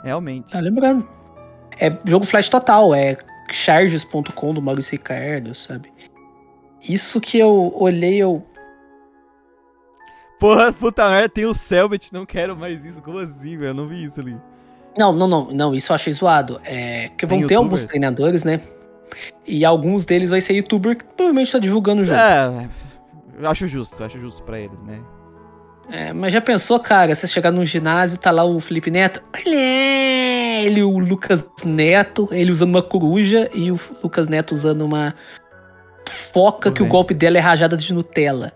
Realmente. 0.03 0.51
tá 0.51 0.61
lembrando. 0.61 1.07
É 1.79 1.91
jogo 2.07 2.25
Flash 2.25 2.49
total, 2.49 2.95
é 2.95 3.17
charges.com 3.51 4.55
do 4.55 4.63
Maurício 4.63 4.93
Ricardo, 4.93 5.55
sabe? 5.55 5.93
Isso 6.89 7.21
que 7.21 7.39
eu 7.39 7.73
olhei, 7.77 8.17
eu. 8.17 8.43
Porra, 10.41 10.73
puta 10.73 11.09
merda, 11.09 11.29
tem 11.29 11.45
o 11.47 11.55
Selbit, 11.55 12.13
não 12.13 12.25
quero 12.27 12.57
mais 12.57 12.85
isso. 12.85 13.01
Como 13.03 13.19
assim, 13.19 13.57
velho? 13.59 13.71
Eu 13.71 13.75
não 13.75 13.87
vi 13.87 14.03
isso 14.05 14.19
ali. 14.19 14.37
Não, 14.97 15.13
não, 15.13 15.27
não, 15.27 15.51
não, 15.51 15.75
isso 15.75 15.93
eu 15.93 15.95
achei 15.95 16.13
zoado. 16.13 16.61
É 16.65 17.11
que 17.17 17.27
Tem 17.27 17.39
vão 17.39 17.49
ter 17.49 17.55
alguns 17.55 17.85
treinadores, 17.85 18.45
né? 18.45 18.61
E 19.47 19.65
alguns 19.65 20.05
deles 20.05 20.31
vai 20.31 20.41
ser 20.41 20.55
youtuber 20.55 20.97
que 20.97 21.05
provavelmente 21.05 21.53
tá 21.53 21.59
divulgando 21.59 22.03
o 22.03 22.05
jogo. 22.05 22.19
É, 22.19 22.69
eu 23.41 23.51
acho 23.51 23.67
justo, 23.69 24.01
eu 24.01 24.07
acho 24.07 24.19
justo 24.19 24.43
pra 24.43 24.59
eles, 24.59 24.83
né? 24.83 25.01
É, 25.91 26.13
mas 26.13 26.33
já 26.33 26.41
pensou, 26.41 26.79
cara, 26.79 27.15
você 27.15 27.27
chegar 27.27 27.51
num 27.51 27.67
ginásio 27.67 28.19
tá 28.19 28.31
lá 28.31 28.45
o 28.45 28.61
Felipe 28.61 28.91
Neto, 28.91 29.23
olha 29.35 29.59
ele, 30.65 30.83
o 30.83 30.99
Lucas 30.99 31.47
Neto, 31.65 32.29
ele 32.31 32.53
usando 32.53 32.71
uma 32.71 32.83
coruja 32.83 33.51
e 33.53 33.71
o 33.71 33.79
Lucas 34.03 34.29
Neto 34.29 34.53
usando 34.53 34.83
uma 34.83 35.15
foca 36.09 36.71
que 36.71 36.83
o 36.83 36.87
golpe 36.87 37.15
dela 37.15 37.37
é 37.37 37.41
rajada 37.41 37.77
de 37.77 37.93
Nutella. 37.93 38.53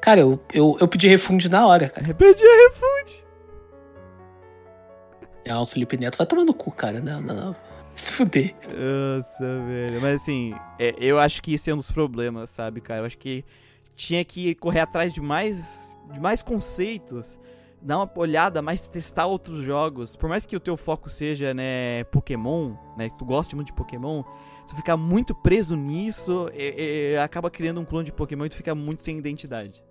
Cara, 0.00 0.20
eu, 0.20 0.38
eu, 0.52 0.76
eu 0.80 0.86
pedi 0.86 1.08
refunde 1.08 1.48
na 1.48 1.66
hora, 1.66 1.88
cara. 1.88 2.14
Pedi 2.14 2.44
refunde. 2.44 3.25
Não, 5.46 5.62
o 5.62 5.66
Felipe 5.66 5.96
Neto 5.96 6.18
vai 6.18 6.26
tomar 6.26 6.44
no 6.44 6.54
cu, 6.54 6.70
cara. 6.70 7.00
Não, 7.00 7.20
não, 7.20 7.34
não. 7.34 7.56
Se 7.94 8.12
fuder. 8.12 8.54
Nossa, 8.66 9.44
velho. 9.66 10.00
Mas 10.00 10.22
assim, 10.22 10.54
é, 10.78 10.94
eu 10.98 11.18
acho 11.18 11.42
que 11.42 11.54
esse 11.54 11.70
é 11.70 11.74
um 11.74 11.78
dos 11.78 11.90
problemas, 11.90 12.50
sabe, 12.50 12.80
cara? 12.80 13.00
Eu 13.00 13.06
acho 13.06 13.16
que 13.16 13.44
tinha 13.94 14.24
que 14.24 14.54
correr 14.54 14.80
atrás 14.80 15.12
de 15.12 15.20
mais, 15.20 15.96
de 16.12 16.20
mais 16.20 16.42
conceitos, 16.42 17.38
dar 17.80 17.96
uma 17.98 18.10
olhada, 18.16 18.60
mais 18.60 18.86
testar 18.86 19.26
outros 19.26 19.64
jogos. 19.64 20.14
Por 20.14 20.28
mais 20.28 20.44
que 20.44 20.54
o 20.54 20.60
teu 20.60 20.76
foco 20.76 21.08
seja, 21.08 21.54
né, 21.54 22.04
Pokémon, 22.04 22.74
né, 22.96 23.08
que 23.08 23.16
tu 23.16 23.24
goste 23.24 23.56
muito 23.56 23.68
de 23.68 23.72
Pokémon, 23.72 24.22
tu 24.68 24.76
ficar 24.76 24.98
muito 24.98 25.34
preso 25.34 25.74
nisso, 25.74 26.50
é, 26.52 27.12
é, 27.14 27.22
acaba 27.22 27.50
criando 27.50 27.80
um 27.80 27.84
clone 27.84 28.04
de 28.04 28.12
Pokémon 28.12 28.44
e 28.44 28.48
tu 28.50 28.56
fica 28.56 28.74
muito 28.74 29.02
sem 29.02 29.16
identidade. 29.16 29.82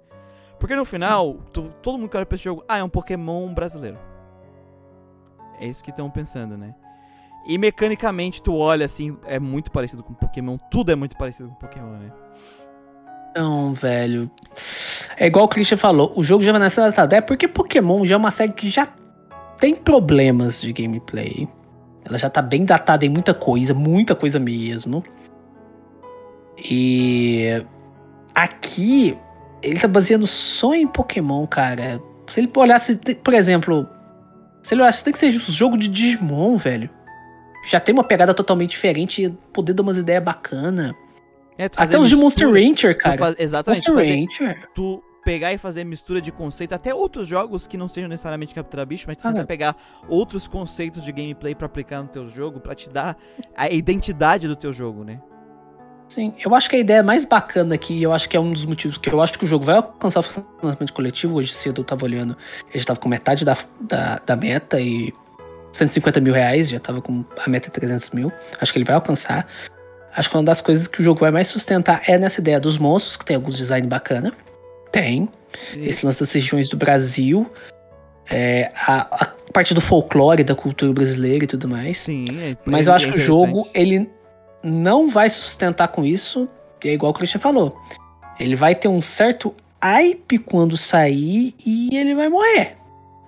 Porque 0.59 0.75
no 0.75 0.85
final, 0.85 1.33
tu, 1.51 1.69
todo 1.81 1.97
mundo 1.97 2.09
que 2.09 2.17
olha 2.17 2.25
pra 2.25 2.35
esse 2.35 2.43
jogo, 2.43 2.63
ah, 2.67 2.77
é 2.77 2.83
um 2.83 2.89
Pokémon 2.89 3.51
brasileiro. 3.53 3.97
É 5.59 5.67
isso 5.67 5.83
que 5.83 5.89
estão 5.89 6.09
pensando, 6.09 6.57
né? 6.57 6.73
E 7.47 7.57
mecanicamente 7.57 8.41
tu 8.41 8.55
olha 8.55 8.85
assim, 8.85 9.17
é 9.25 9.39
muito 9.39 9.71
parecido 9.71 10.03
com 10.03 10.13
Pokémon, 10.13 10.57
tudo 10.71 10.91
é 10.91 10.95
muito 10.95 11.15
parecido 11.15 11.49
com 11.49 11.55
Pokémon, 11.55 11.91
né? 11.91 12.11
Não, 13.35 13.73
velho. 13.73 14.31
É 15.17 15.27
igual 15.27 15.45
o 15.45 15.47
Christian 15.47 15.77
falou, 15.77 16.11
o 16.15 16.23
jogo 16.23 16.43
já 16.43 16.51
vai 16.51 16.61
nessa 16.61 16.81
datada. 16.81 17.17
É 17.17 17.21
porque 17.21 17.47
Pokémon 17.47 18.05
já 18.05 18.15
é 18.15 18.17
uma 18.17 18.31
série 18.31 18.53
que 18.53 18.69
já 18.69 18.87
tem 19.59 19.75
problemas 19.75 20.61
de 20.61 20.71
gameplay. 20.71 21.47
Ela 22.05 22.17
já 22.17 22.29
tá 22.29 22.41
bem 22.41 22.63
datada 22.63 23.05
em 23.05 23.09
muita 23.09 23.33
coisa, 23.33 23.73
muita 23.73 24.15
coisa 24.15 24.39
mesmo. 24.39 25.03
E 26.57 27.63
aqui 28.33 29.17
ele 29.61 29.79
tá 29.79 29.87
baseando 29.87 30.25
só 30.25 30.73
em 30.73 30.87
Pokémon, 30.87 31.45
cara. 31.45 32.01
Se 32.29 32.39
ele 32.39 32.49
olhasse, 32.55 32.95
por 32.95 33.33
exemplo, 33.33 33.87
se 34.65 34.73
ele 34.73 34.81
olhasse, 34.81 35.03
tem 35.03 35.13
que 35.13 35.19
ser 35.19 35.27
um 35.27 35.53
jogo 35.53 35.77
de 35.77 35.87
Digimon, 35.87 36.57
velho. 36.57 36.89
Já 37.69 37.79
tem 37.79 37.93
uma 37.93 38.03
pegada 38.03 38.33
totalmente 38.33 38.71
diferente, 38.71 39.31
poder 39.53 39.73
dar 39.73 39.83
umas 39.83 39.95
ideias 39.95 40.23
bacanas. 40.23 40.91
É, 41.55 41.65
Até 41.77 41.99
os 41.99 42.09
de 42.09 42.15
Monster 42.15 42.51
Rancher, 42.51 42.97
cara. 42.97 43.15
Faz, 43.15 43.35
exatamente. 43.37 43.87
Monster 43.91 44.17
Rancher. 44.17 44.69
Tu 44.73 45.03
pegar 45.23 45.53
e 45.53 45.59
fazer 45.59 45.83
mistura 45.83 46.19
de 46.19 46.31
conceitos, 46.31 46.73
até 46.73 46.95
outros 46.95 47.27
jogos 47.27 47.67
que 47.67 47.77
não 47.77 47.87
sejam 47.87 48.09
necessariamente 48.09 48.55
capturar 48.55 48.87
bicho, 48.87 49.05
mas 49.07 49.17
tu 49.17 49.27
ah, 49.27 49.33
tenta 49.33 49.45
pegar 49.45 49.75
outros 50.09 50.47
conceitos 50.47 51.03
de 51.03 51.11
gameplay 51.11 51.53
para 51.53 51.67
aplicar 51.67 52.01
no 52.01 52.07
teu 52.07 52.27
jogo, 52.27 52.59
para 52.59 52.73
te 52.73 52.89
dar 52.89 53.15
a 53.55 53.69
identidade 53.69 54.47
do 54.47 54.55
teu 54.55 54.73
jogo, 54.73 55.03
né? 55.03 55.21
Sim, 56.07 56.33
eu 56.43 56.53
acho 56.53 56.69
que 56.69 56.75
a 56.75 56.79
ideia 56.79 57.01
mais 57.01 57.25
bacana 57.25 57.75
aqui, 57.75 58.01
eu 58.01 58.13
acho 58.13 58.29
que 58.29 58.37
é 58.37 58.39
um 58.39 58.53
dos 58.53 58.63
motivos 58.63 58.97
que 58.97 59.09
eu 59.09 59.21
acho 59.21 59.37
que 59.37 59.45
o 59.45 59.47
jogo 59.47 59.65
vai 59.65 59.75
alcançar 59.75 60.19
o 60.19 60.23
financiamento 60.23 60.93
coletivo. 60.93 61.35
Hoje 61.35 61.53
cedo 61.53 61.81
eu 61.81 61.85
tava 61.85 62.05
olhando, 62.05 62.37
ele 62.69 62.79
já 62.79 62.85
tava 62.85 62.99
com 62.99 63.09
metade 63.09 63.43
da, 63.43 63.57
da, 63.81 64.21
da 64.25 64.35
meta 64.35 64.79
e 64.79 65.13
150 65.71 66.19
mil 66.21 66.33
reais, 66.33 66.69
já 66.69 66.79
tava 66.79 67.01
com 67.01 67.25
a 67.37 67.49
meta 67.49 67.69
300 67.69 68.11
mil. 68.11 68.31
Acho 68.59 68.71
que 68.71 68.77
ele 68.77 68.85
vai 68.85 68.95
alcançar. 68.95 69.47
Acho 70.15 70.29
que 70.29 70.37
uma 70.37 70.43
das 70.43 70.61
coisas 70.61 70.87
que 70.87 71.01
o 71.01 71.03
jogo 71.03 71.19
vai 71.19 71.31
mais 71.31 71.47
sustentar 71.47 72.01
é 72.07 72.17
nessa 72.17 72.39
ideia 72.39 72.59
dos 72.59 72.77
monstros, 72.77 73.17
que 73.17 73.25
tem 73.25 73.35
alguns 73.35 73.57
design 73.57 73.85
bacana. 73.87 74.31
Tem. 74.91 75.27
Isso. 75.73 75.89
Esse 75.89 76.05
lance 76.05 76.19
das 76.19 76.31
regiões 76.31 76.69
do 76.69 76.77
Brasil. 76.77 77.49
É, 78.29 78.71
a, 78.75 79.23
a, 79.23 79.25
parte 79.53 79.73
do 79.73 79.81
folclore, 79.81 80.43
da 80.43 80.55
cultura 80.55 80.91
brasileira 80.91 81.43
e 81.43 81.47
tudo 81.47 81.67
mais. 81.67 81.99
Sim, 81.99 82.25
é, 82.41 82.57
Mas 82.65 82.87
eu 82.87 82.93
acho 82.93 83.09
que 83.09 83.15
o 83.15 83.17
jogo, 83.17 83.67
ele 83.73 84.09
não 84.65 85.07
vai 85.07 85.29
sustentar 85.29 85.89
com 85.89 86.03
isso, 86.03 86.49
que 86.79 86.89
é 86.89 86.93
igual 86.93 87.11
o 87.11 87.15
Christian 87.15 87.39
falou. 87.39 87.79
Ele 88.39 88.55
vai 88.55 88.75
ter 88.75 88.87
um 88.87 89.01
certo 89.01 89.53
hype 89.81 90.39
quando 90.39 90.75
sair 90.77 91.53
e 91.63 91.95
ele 91.95 92.15
vai 92.15 92.27
morrer. 92.27 92.75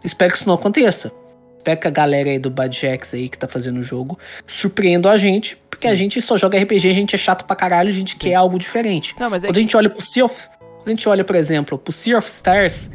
Espero 0.03 0.31
que 0.33 0.39
isso 0.39 0.47
não 0.47 0.55
aconteça. 0.55 1.11
Espero 1.57 1.79
que 1.79 1.87
a 1.87 1.91
galera 1.91 2.29
aí 2.29 2.39
do 2.39 2.49
Badjax 2.49 3.13
aí 3.13 3.29
que 3.29 3.37
tá 3.37 3.47
fazendo 3.47 3.79
o 3.79 3.83
jogo 3.83 4.17
surpreenda 4.47 5.11
a 5.11 5.17
gente, 5.17 5.57
porque 5.69 5.87
Sim. 5.87 5.93
a 5.93 5.95
gente 5.95 6.21
só 6.21 6.37
joga 6.37 6.57
RPG, 6.59 6.89
a 6.89 6.93
gente 6.93 7.13
é 7.13 7.17
chato 7.17 7.45
pra 7.45 7.55
caralho, 7.55 7.89
a 7.89 7.93
gente 7.93 8.13
Sim. 8.13 8.17
quer 8.17 8.33
algo 8.33 8.57
diferente. 8.57 9.15
Não, 9.19 9.29
mas 9.29 9.43
é 9.43 9.47
quando 9.47 9.53
que... 9.53 9.59
a 9.59 9.61
gente 9.61 9.77
olha 9.77 9.89
pro 9.89 10.01
Sea 10.01 10.25
of, 10.25 10.49
quando 10.59 10.87
a 10.87 10.89
gente 10.91 11.07
olha, 11.07 11.23
por 11.23 11.35
exemplo, 11.35 11.77
pro 11.77 11.91
Sea 11.91 12.17
of 12.17 12.27
Stars, 12.27 12.89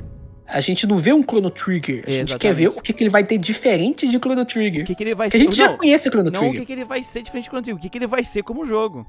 a 0.46 0.60
gente 0.60 0.86
não 0.86 0.96
vê 0.96 1.12
um 1.12 1.22
Chrono 1.22 1.50
Trigger. 1.50 2.04
A 2.06 2.10
gente 2.10 2.30
Exatamente. 2.30 2.38
quer 2.38 2.54
ver 2.54 2.68
o 2.68 2.80
que, 2.80 2.92
que 2.92 3.02
ele 3.02 3.10
vai 3.10 3.24
ter 3.24 3.38
diferente 3.38 4.06
de 4.06 4.18
Chrono 4.18 4.44
Trigger. 4.44 4.82
O 4.82 4.86
que, 4.86 4.94
que 4.94 5.02
ele 5.02 5.14
vai 5.14 5.30
ser. 5.30 5.36
A 5.36 5.40
gente 5.40 5.48
não, 5.48 5.54
já 5.54 5.76
conhece 5.76 6.08
Chrono 6.08 6.30
não 6.30 6.40
Trigger. 6.40 6.48
Não 6.48 6.56
o 6.56 6.60
que, 6.60 6.66
que 6.66 6.72
ele 6.72 6.84
vai 6.84 7.02
ser 7.02 7.22
diferente 7.22 7.44
de 7.44 7.50
Chrono 7.50 7.62
Trigger. 7.62 7.78
O 7.78 7.82
que, 7.82 7.88
que 7.88 7.98
ele 7.98 8.06
vai 8.06 8.24
ser 8.24 8.42
como 8.42 8.64
jogo. 8.64 9.06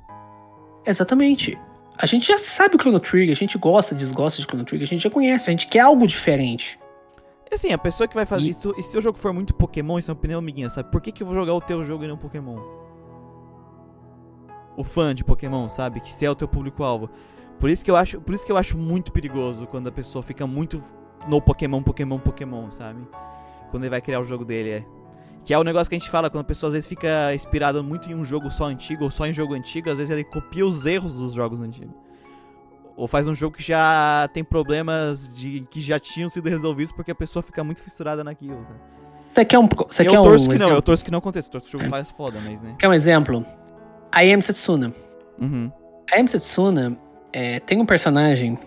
Exatamente. 0.86 1.58
A 1.98 2.06
gente 2.06 2.28
já 2.28 2.38
sabe 2.40 2.76
o 2.76 2.80
Chrono 2.80 3.00
Trigger, 3.00 3.32
a 3.32 3.36
gente 3.36 3.58
gosta, 3.58 3.94
desgosta 3.94 4.42
de 4.42 4.48
Chrono 4.48 4.66
Trigger, 4.66 4.88
a 4.88 4.90
gente 4.90 5.04
já 5.04 5.10
conhece, 5.10 5.50
a 5.50 5.54
gente 5.54 5.68
quer 5.68 5.82
algo 5.82 6.08
diferente. 6.08 6.80
Assim, 7.52 7.72
a 7.72 7.78
pessoa 7.78 8.08
que 8.08 8.16
vai 8.16 8.26
fazer. 8.26 8.48
E... 8.48 8.54
Se, 8.54 8.82
se 8.82 8.98
o 8.98 9.02
jogo 9.02 9.18
for 9.18 9.32
muito 9.32 9.54
Pokémon, 9.54 10.00
isso 10.00 10.10
é 10.10 10.14
uma 10.14 10.18
opinião 10.18 10.40
amiguinha, 10.40 10.70
sabe? 10.70 10.92
Por 10.92 11.02
que, 11.02 11.12
que 11.12 11.22
eu 11.22 11.28
vou 11.28 11.36
jogar 11.36 11.54
o 11.54 11.62
teu 11.62 11.84
jogo 11.84 12.04
e 12.04 12.08
não 12.08 12.18
Pokémon? 12.18 12.58
O 14.76 14.84
fã 14.84 15.14
de 15.14 15.24
Pokémon, 15.24 15.70
sabe? 15.70 16.00
Que 16.00 16.12
se 16.12 16.26
é 16.26 16.32
o 16.32 16.36
teu 16.36 16.48
público-alvo. 16.48 17.12
Por 17.60 17.70
isso 17.70 17.86
que 17.86 17.92
eu 17.92 17.96
acho, 17.96 18.20
por 18.20 18.34
isso 18.34 18.44
que 18.44 18.52
eu 18.52 18.58
acho 18.58 18.76
muito 18.76 19.12
perigoso 19.12 19.68
quando 19.68 19.88
a 19.88 19.92
pessoa 19.92 20.24
fica 20.24 20.48
muito 20.48 20.82
no 21.28 21.42
Pokémon, 21.42 21.82
Pokémon, 21.82 22.20
Pokémon, 22.20 22.72
sabe? 22.72 23.08
Quando 23.72 23.84
ele 23.84 23.90
vai 23.90 24.02
criar 24.02 24.20
o 24.20 24.24
jogo 24.24 24.46
dele, 24.46 24.70
é. 24.70 24.86
Que 25.44 25.54
é 25.54 25.60
o 25.60 25.64
negócio 25.64 25.90
que 25.90 25.96
a 25.96 26.00
gente 26.00 26.10
fala, 26.10 26.30
quando 26.30 26.42
a 26.42 26.46
pessoa 26.46 26.70
às 26.70 26.74
vezes 26.74 26.88
fica 26.88 27.34
inspirada 27.34 27.84
muito 27.84 28.10
em 28.10 28.16
um 28.16 28.24
jogo 28.24 28.50
só 28.50 28.66
antigo 28.66 29.04
ou 29.04 29.12
só 29.12 29.26
em 29.28 29.34
jogo 29.34 29.54
antigo, 29.54 29.90
às 29.90 29.98
vezes 29.98 30.10
ele 30.10 30.24
copia 30.24 30.66
os 30.66 30.86
erros 30.86 31.16
dos 31.16 31.34
jogos 31.34 31.60
antigos. 31.60 31.96
Ou 32.96 33.08
faz 33.08 33.28
um 33.28 33.34
jogo 33.34 33.58
que 33.58 33.64
já 33.64 34.30
tem 34.34 34.44
problemas 34.44 35.28
de 35.28 35.66
que 35.70 35.82
já 35.82 36.00
tinham 36.00 36.30
sido 36.30 36.48
resolvidos 36.48 36.94
porque 36.94 37.12
a 37.12 37.16
pessoa 37.16 37.42
fica 37.42 37.64
muito 37.64 37.82
fissurada 37.82 38.24
naquilo. 38.24 38.60
Né? 38.62 38.76
Você 39.28 39.44
quer 39.44 39.58
um. 39.58 39.68
Você 39.68 40.06
quer 40.06 40.16
eu 40.16 40.22
torço 40.22 40.46
um 40.46 40.54
que 40.54 40.60
não, 40.60 40.70
eu 40.70 40.82
torço 40.82 41.04
que 41.04 41.12
não 41.12 41.20
aconteça. 41.20 41.48
Eu 41.48 41.52
torço 41.54 41.68
que 41.68 41.76
o 41.76 41.80
jogo 41.80 41.90
faz 41.90 42.10
foda, 42.12 42.40
mas 42.40 42.62
né. 42.62 42.76
Quer 42.78 42.88
um 42.88 42.94
exemplo? 42.94 43.44
I 44.16 44.32
Am 44.32 44.40
Setsuna. 44.40 44.94
Uhum. 45.42 45.72
I 46.16 46.20
Am 46.20 46.28
Setsuna 46.28 46.96
é, 47.34 47.60
tem 47.60 47.82
um 47.82 47.86
personagem 47.86 48.60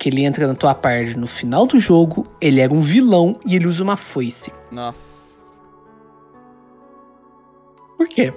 que 0.00 0.08
ele 0.08 0.24
entra 0.24 0.46
na 0.46 0.54
tua 0.54 0.74
parte 0.74 1.14
no 1.14 1.26
final 1.26 1.66
do 1.66 1.78
jogo, 1.78 2.26
ele 2.40 2.58
era 2.58 2.72
um 2.72 2.80
vilão 2.80 3.38
e 3.44 3.54
ele 3.54 3.66
usa 3.66 3.84
uma 3.84 3.98
foice. 3.98 4.50
Nossa. 4.72 5.44
Por 7.98 8.08
quê? 8.08 8.32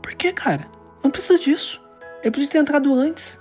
Por 0.00 0.14
quê, 0.14 0.32
cara? 0.32 0.70
Não 1.02 1.10
precisa 1.10 1.40
disso. 1.40 1.82
Ele 2.22 2.30
podia 2.30 2.48
ter 2.48 2.58
entrado 2.58 2.94
antes. 2.94 3.36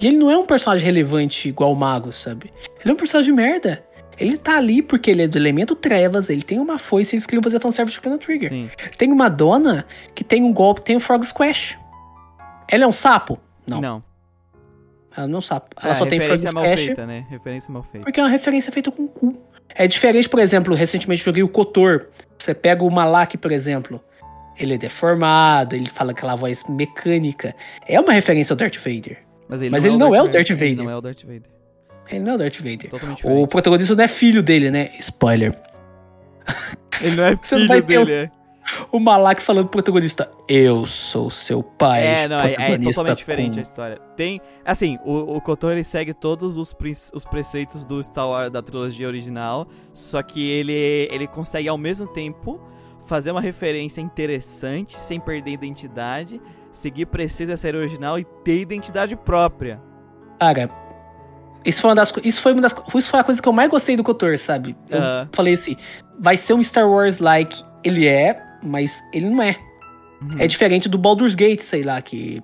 E 0.00 0.06
ele 0.06 0.16
não 0.16 0.30
é 0.30 0.38
um 0.38 0.46
personagem 0.46 0.86
relevante 0.86 1.50
igual 1.50 1.70
o 1.70 1.76
Mago, 1.76 2.10
sabe? 2.14 2.50
Ele 2.80 2.90
é 2.90 2.94
um 2.94 2.96
personagem 2.96 3.34
de 3.34 3.36
merda. 3.36 3.84
Ele 4.18 4.38
tá 4.38 4.56
ali 4.56 4.80
porque 4.80 5.10
ele 5.10 5.22
é 5.22 5.28
do 5.28 5.36
elemento 5.36 5.76
trevas, 5.76 6.30
ele 6.30 6.40
tem 6.40 6.58
uma 6.58 6.78
foice 6.78 7.14
e 7.14 7.16
eles 7.16 7.26
queriam 7.26 7.42
fazer 7.42 7.60
fanservice 7.60 7.94
de 7.94 8.00
Chrono 8.00 8.16
Trigger. 8.16 8.48
Sim. 8.48 8.70
Tem 8.96 9.12
uma 9.12 9.28
dona 9.28 9.84
que 10.14 10.24
tem 10.24 10.42
um 10.42 10.52
golpe, 10.54 10.80
tem 10.80 10.96
o 10.96 11.00
Frog 11.00 11.22
Squash. 11.26 11.78
Ela 12.66 12.84
é 12.84 12.86
um 12.86 12.92
sapo? 12.92 13.38
Não. 13.66 13.82
Não. 13.82 14.15
Ela 15.16 15.26
não 15.26 15.40
sabe. 15.40 15.66
Ela 15.82 15.92
é, 15.92 15.94
só 15.94 16.06
tem 16.06 16.20
Frog 16.20 16.52
mal. 16.52 16.64
Feita, 16.64 17.06
né? 17.06 17.26
Referência 17.30 17.72
mal 17.72 17.82
feita. 17.82 18.04
Porque 18.04 18.20
é 18.20 18.22
uma 18.22 18.28
referência 18.28 18.70
feita 18.70 18.90
com 18.90 19.08
cu. 19.08 19.34
É 19.74 19.86
diferente, 19.86 20.28
por 20.28 20.38
exemplo, 20.38 20.74
recentemente 20.74 21.24
joguei 21.24 21.42
o 21.42 21.48
Kotor. 21.48 22.06
Você 22.38 22.54
pega 22.54 22.84
o 22.84 22.90
Malak, 22.90 23.38
por 23.38 23.50
exemplo. 23.50 24.00
Ele 24.58 24.74
é 24.74 24.78
deformado, 24.78 25.74
ele 25.74 25.88
fala 25.88 26.12
aquela 26.12 26.34
voz 26.34 26.64
mecânica. 26.68 27.54
É 27.86 28.00
uma 28.00 28.12
referência 28.12 28.52
ao 28.52 28.56
Darth 28.56 28.76
Vader. 28.76 29.18
Mas 29.48 29.60
ele, 29.60 29.70
Mas 29.70 29.84
não, 29.84 29.90
ele 29.90 29.96
é 29.96 29.98
não, 29.98 30.14
é 30.14 30.22
o 30.22 30.28
Darth 30.28 30.48
Vader. 30.50 30.66
Ele 30.66 30.82
não 30.82 30.90
é 30.90 30.96
o 30.96 31.00
Darth 31.00 31.22
Vader. 31.22 31.42
Ele 32.10 32.20
não 32.20 32.32
é 32.32 32.34
o 32.34 32.38
Darth 32.38 32.56
Vader. 32.56 32.90
O 33.24 33.46
protagonista 33.46 33.94
não 33.94 34.04
é 34.04 34.08
filho 34.08 34.42
dele, 34.42 34.70
né? 34.70 34.90
Spoiler. 34.98 35.54
Ele 37.00 37.16
não 37.16 37.24
é 37.24 37.36
filho 37.42 37.66
não 37.66 37.80
dele, 37.80 38.12
é 38.12 38.30
o 38.90 38.98
Malak 38.98 39.42
falando 39.42 39.68
pro 39.68 39.82
protagonista, 39.82 40.30
eu 40.48 40.86
sou 40.86 41.30
seu 41.30 41.62
pai. 41.62 42.04
É, 42.04 42.28
não, 42.28 42.40
é, 42.40 42.54
é 42.54 42.78
totalmente 42.78 43.18
diferente 43.18 43.58
a 43.58 43.62
história. 43.62 43.98
Tem, 44.16 44.40
assim, 44.64 44.98
o, 45.04 45.36
o 45.36 45.40
Kotor 45.40 45.72
ele 45.72 45.84
segue 45.84 46.12
todos 46.12 46.56
os, 46.56 46.74
os 47.12 47.24
preceitos 47.24 47.84
do 47.84 48.02
Star 48.02 48.28
Wars 48.28 48.50
da 48.50 48.62
trilogia 48.62 49.06
original, 49.06 49.66
só 49.92 50.22
que 50.22 50.48
ele, 50.50 51.08
ele 51.12 51.26
consegue 51.26 51.68
ao 51.68 51.78
mesmo 51.78 52.06
tempo 52.06 52.60
fazer 53.06 53.30
uma 53.30 53.40
referência 53.40 54.00
interessante, 54.00 55.00
sem 55.00 55.20
perder 55.20 55.52
identidade, 55.52 56.40
seguir 56.72 57.06
precisa 57.06 57.52
da 57.52 57.56
série 57.56 57.76
original 57.76 58.18
e 58.18 58.24
ter 58.24 58.60
identidade 58.60 59.14
própria. 59.16 59.80
Cara, 60.38 60.68
isso 61.64 61.80
foi 61.80 61.90
uma 61.90 61.96
das 61.96 62.12
isso 62.22 62.40
foi 62.40 62.52
uma 62.52 62.62
das 62.62 62.74
isso 62.94 63.10
foi 63.10 63.20
a 63.20 63.24
coisa 63.24 63.40
que 63.40 63.48
eu 63.48 63.52
mais 63.52 63.70
gostei 63.70 63.96
do 63.96 64.04
Kotor, 64.04 64.36
sabe? 64.38 64.76
Eu 64.90 64.98
uh. 64.98 65.28
falei 65.32 65.54
assim, 65.54 65.76
vai 66.18 66.36
ser 66.36 66.54
um 66.54 66.62
Star 66.62 66.88
Wars 66.88 67.18
like, 67.18 67.62
ele 67.82 68.06
é, 68.06 68.45
mas 68.66 69.02
ele 69.12 69.30
não 69.30 69.42
é. 69.42 69.56
Uhum. 70.20 70.36
É 70.38 70.46
diferente 70.46 70.88
do 70.88 70.98
Baldur's 70.98 71.34
Gate, 71.34 71.60
sei 71.60 71.82
lá, 71.82 72.00
que 72.00 72.42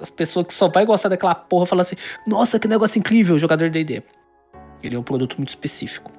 as 0.00 0.10
pessoas 0.10 0.46
que 0.46 0.54
só 0.54 0.68
vai 0.68 0.84
gostar 0.84 1.08
daquela 1.08 1.34
porra 1.34 1.66
falam 1.66 1.82
assim: 1.82 1.96
"Nossa, 2.26 2.58
que 2.58 2.66
negócio 2.66 2.98
incrível, 2.98 3.38
jogador 3.38 3.70
D&D". 3.70 4.02
Ele 4.82 4.96
é 4.96 4.98
um 4.98 5.02
produto 5.02 5.36
muito 5.36 5.50
específico. 5.50 6.10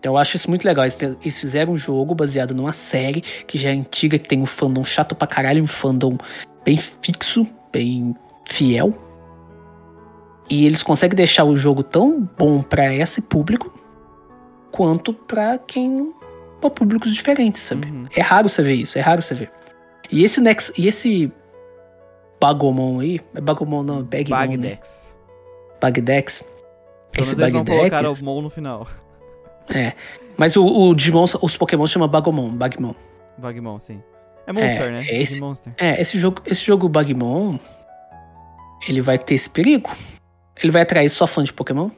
Então 0.00 0.14
eu 0.14 0.18
acho 0.18 0.36
isso 0.36 0.48
muito 0.48 0.64
legal. 0.64 0.84
Eles, 0.84 1.38
fizeram 1.38 1.74
um 1.74 1.76
jogo 1.76 2.14
baseado 2.14 2.54
numa 2.54 2.72
série 2.72 3.20
que 3.20 3.58
já 3.58 3.68
é 3.68 3.72
antiga, 3.72 4.18
que 4.18 4.28
tem 4.28 4.40
um 4.40 4.46
fandom 4.46 4.82
chato 4.82 5.14
pra 5.14 5.26
caralho, 5.26 5.62
um 5.62 5.66
fandom 5.66 6.16
bem 6.64 6.78
fixo, 6.78 7.46
bem 7.70 8.16
fiel. 8.46 8.94
E 10.48 10.66
eles 10.66 10.82
conseguem 10.82 11.16
deixar 11.16 11.44
o 11.44 11.54
jogo 11.54 11.82
tão 11.82 12.28
bom 12.36 12.62
pra 12.62 12.92
esse 12.92 13.20
público 13.20 13.78
quanto 14.72 15.12
pra 15.12 15.58
quem. 15.58 16.12
Pra 16.60 16.70
públicos 16.70 17.12
diferentes, 17.14 17.62
sabe? 17.62 17.88
Uhum. 17.88 18.06
É 18.14 18.20
raro 18.20 18.48
você 18.48 18.62
ver 18.62 18.74
isso, 18.74 18.98
é 18.98 19.00
raro 19.00 19.22
você 19.22 19.34
ver. 19.34 19.50
E 20.10 20.22
esse 20.24 20.40
Nex, 20.40 20.72
e 20.76 20.86
esse 20.88 21.32
Bagomon 22.40 23.00
aí, 23.00 23.20
é 23.34 23.40
Bagomon 23.40 23.82
não, 23.82 24.02
Bagmon, 24.02 24.36
né? 24.36 24.46
Bagdex. 24.46 25.18
Bagdex. 25.80 26.44
Pelo 27.12 27.26
Esse 27.26 27.34
eles 27.34 27.52
não 27.52 27.60
Bagdex, 27.64 27.78
colocaram 27.78 28.12
o 28.12 28.24
Mon 28.24 28.42
no 28.42 28.50
final. 28.50 28.86
é. 29.74 29.92
Mas 30.36 30.56
o, 30.56 30.64
o 30.64 30.94
Digimon, 30.94 31.24
os 31.42 31.56
Pokémon 31.56 31.86
chama 31.86 32.08
Bagomon, 32.08 32.48
Bagmon. 32.50 32.94
Bagmon, 33.36 33.78
sim. 33.78 34.02
É 34.46 34.52
Monster, 34.52 34.86
É, 34.86 34.90
né? 34.90 35.04
é 35.06 35.20
esse- 35.22 35.34
De 35.34 35.40
Monster. 35.40 35.72
É, 35.76 36.00
esse 36.00 36.18
jogo, 36.18 36.40
esse 36.46 36.64
jogo 36.64 36.88
Bagmon, 36.88 37.58
ele 38.88 39.00
vai 39.02 39.18
ter 39.18 39.34
esse 39.34 39.50
perigo? 39.50 39.90
Ele 40.62 40.72
vai 40.72 40.82
atrair 40.82 41.08
só 41.10 41.26
fã 41.26 41.44
de 41.44 41.52
Pokémon? 41.52 41.90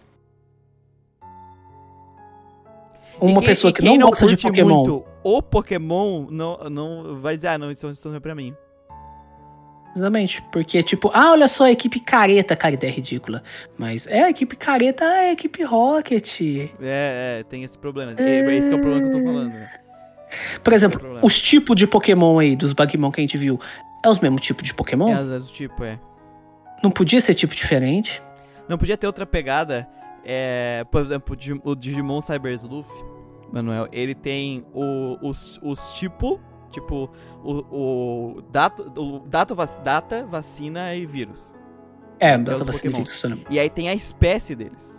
Uma 3.26 3.40
quem- 3.40 3.48
pessoa 3.48 3.72
que 3.72 3.82
quem 3.82 3.98
não 3.98 4.08
gosta 4.08 4.26
de 4.26 4.36
Pokémon. 4.36 4.74
muito 4.76 5.04
o 5.24 5.40
Pokémon 5.42 6.26
não, 6.30 6.56
não 6.70 7.20
vai 7.20 7.36
dizer, 7.36 7.48
ah, 7.48 7.58
não, 7.58 7.70
isso, 7.70 7.88
isso 7.90 8.08
não 8.08 8.16
é 8.16 8.20
pra 8.20 8.34
mim. 8.34 8.54
Exatamente. 9.94 10.42
Porque, 10.50 10.82
tipo, 10.82 11.10
ah, 11.12 11.32
olha 11.32 11.46
só 11.48 11.64
a 11.64 11.70
equipe 11.70 12.00
careta, 12.00 12.56
cara, 12.56 12.74
ideia 12.74 12.92
ridícula. 12.92 13.42
Mas 13.76 14.06
é 14.06 14.22
a 14.24 14.30
equipe 14.30 14.56
careta, 14.56 15.04
é 15.04 15.28
a 15.28 15.32
equipe 15.32 15.62
Rocket. 15.62 16.40
É, 16.40 16.68
é, 16.80 17.42
tem 17.48 17.62
esse 17.62 17.78
problema. 17.78 18.14
É, 18.16 18.40
esse 18.56 18.68
que 18.68 18.74
é 18.74 18.78
o 18.78 18.80
problema 18.80 19.10
que 19.10 19.16
eu 19.16 19.20
tô 19.20 19.24
falando. 19.26 19.52
né? 19.52 19.70
Por 20.64 20.72
exemplo, 20.72 20.98
Tem 20.98 21.04
problema. 21.08 21.26
os 21.26 21.38
tipos 21.40 21.76
de 21.76 21.86
Pokémon 21.86 22.38
aí, 22.38 22.56
dos 22.56 22.72
Bagmon 22.72 23.12
que 23.12 23.20
a 23.20 23.22
gente 23.22 23.36
viu, 23.36 23.60
é 24.02 24.08
os 24.08 24.18
mesmos 24.18 24.40
tipos 24.40 24.64
de 24.64 24.72
Pokémon? 24.72 25.14
É, 25.14 25.22
vezes 25.22 25.50
o 25.50 25.52
tipo, 25.52 25.84
é. 25.84 25.98
Não 26.82 26.90
podia 26.90 27.20
ser 27.20 27.34
tipo 27.34 27.54
diferente? 27.54 28.22
Não 28.66 28.78
podia 28.78 28.96
ter 28.96 29.06
outra 29.06 29.26
pegada. 29.26 29.86
É, 30.24 30.86
por 30.90 31.02
exemplo, 31.02 31.36
o 31.64 31.74
Digimon 31.76 32.20
Cyber 32.22 32.52
Sleuth, 32.54 32.86
Manuel, 33.52 33.86
ele 33.92 34.14
tem 34.14 34.64
o, 34.72 35.18
os, 35.20 35.60
os 35.62 35.92
tipo, 35.92 36.40
tipo, 36.70 37.10
o, 37.44 37.52
o, 38.38 38.42
dato, 38.50 38.90
o 38.96 39.20
dato, 39.28 39.54
data, 39.84 40.24
vacina 40.26 40.94
e 40.94 41.04
vírus. 41.04 41.52
É, 42.18 42.36
os 42.38 42.44
data 42.44 42.64
vacina 42.64 42.92
Pokémon. 42.92 43.04
fixo, 43.04 43.28
né? 43.28 43.38
E 43.50 43.58
aí 43.58 43.68
tem 43.68 43.88
a 43.88 43.94
espécie 43.94 44.54
deles. 44.54 44.98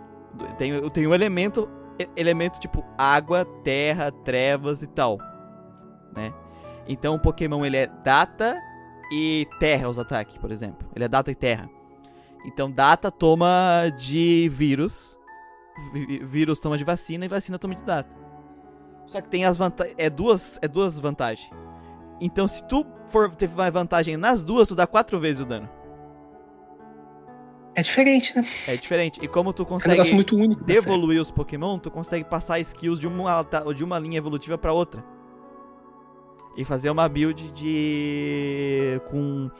Tem, 0.56 0.88
tem 0.90 1.06
um 1.06 1.14
elemento, 1.14 1.68
e- 1.98 2.08
elemento 2.16 2.60
tipo 2.60 2.84
água, 2.96 3.44
terra, 3.64 4.10
trevas 4.10 4.82
e 4.82 4.86
tal, 4.86 5.18
né? 6.14 6.32
Então 6.86 7.14
o 7.14 7.18
Pokémon 7.20 7.64
ele 7.64 7.76
é 7.78 7.86
data 8.04 8.56
e 9.10 9.46
terra 9.58 9.88
os 9.88 9.98
ataques, 9.98 10.36
por 10.36 10.50
exemplo. 10.50 10.88
Ele 10.94 11.04
é 11.04 11.08
data 11.08 11.30
e 11.30 11.34
terra. 11.34 11.68
Então 12.44 12.70
data 12.70 13.10
toma 13.10 13.90
de 13.96 14.48
vírus, 14.52 15.18
vírus 16.22 16.58
toma 16.58 16.76
de 16.76 16.84
vacina 16.84 17.24
e 17.24 17.28
vacina 17.28 17.58
toma 17.58 17.74
de 17.74 17.82
data. 17.82 18.23
Só 19.06 19.20
que 19.20 19.28
tem 19.28 19.44
as 19.44 19.56
vantagens, 19.56 19.94
é 19.98 20.08
duas, 20.10 20.58
é 20.62 20.68
duas 20.68 20.98
vantagens. 20.98 21.50
Então 22.20 22.46
se 22.48 22.64
tu 22.66 22.86
for 23.06 23.30
ter 23.34 23.48
uma 23.48 23.70
vantagem 23.70 24.16
nas 24.16 24.42
duas, 24.42 24.68
tu 24.68 24.74
dá 24.74 24.86
quatro 24.86 25.18
vezes 25.20 25.40
o 25.42 25.44
dano. 25.46 25.68
É 27.76 27.82
diferente, 27.82 28.36
né? 28.36 28.46
É 28.68 28.76
diferente. 28.76 29.18
E 29.20 29.26
como 29.26 29.52
tu 29.52 29.62
É 29.62 29.66
um 29.66 29.68
consegue 29.68 30.12
muito 30.14 30.36
único. 30.36 30.62
devoluir 30.62 31.20
os 31.20 31.30
Pokémon, 31.32 31.76
tu 31.78 31.90
consegue 31.90 32.24
passar 32.24 32.60
skills 32.60 33.00
de 33.00 33.06
uma, 33.08 33.44
de 33.74 33.82
uma 33.82 33.98
linha 33.98 34.16
evolutiva 34.18 34.56
pra 34.56 34.72
outra. 34.72 35.04
E 36.56 36.64
fazer 36.64 36.88
uma 36.90 37.08
build 37.08 37.50
de. 37.50 39.00
com. 39.10 39.50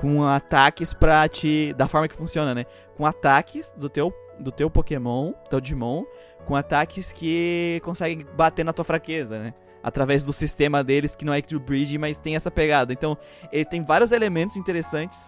com 0.00 0.22
ataques 0.24 0.92
pra 0.92 1.26
te. 1.26 1.72
da 1.72 1.88
forma 1.88 2.06
que 2.08 2.14
funciona, 2.14 2.54
né? 2.54 2.66
Com 2.94 3.06
ataques 3.06 3.72
do 3.74 3.88
teu, 3.88 4.12
do 4.38 4.52
teu 4.52 4.68
Pokémon, 4.68 5.32
teu 5.48 5.58
Digimon, 5.58 6.04
com 6.52 6.56
ataques 6.56 7.14
que 7.14 7.80
conseguem 7.82 8.26
bater 8.36 8.62
na 8.62 8.74
tua 8.74 8.84
fraqueza, 8.84 9.38
né? 9.38 9.54
Através 9.82 10.22
do 10.22 10.34
sistema 10.34 10.84
deles, 10.84 11.16
que 11.16 11.24
não 11.24 11.32
é 11.32 11.40
Kill 11.40 11.58
Bridge, 11.58 11.96
mas 11.96 12.18
tem 12.18 12.36
essa 12.36 12.50
pegada. 12.50 12.92
Então, 12.92 13.16
ele 13.50 13.64
tem 13.64 13.82
vários 13.82 14.12
elementos 14.12 14.54
interessantes. 14.54 15.18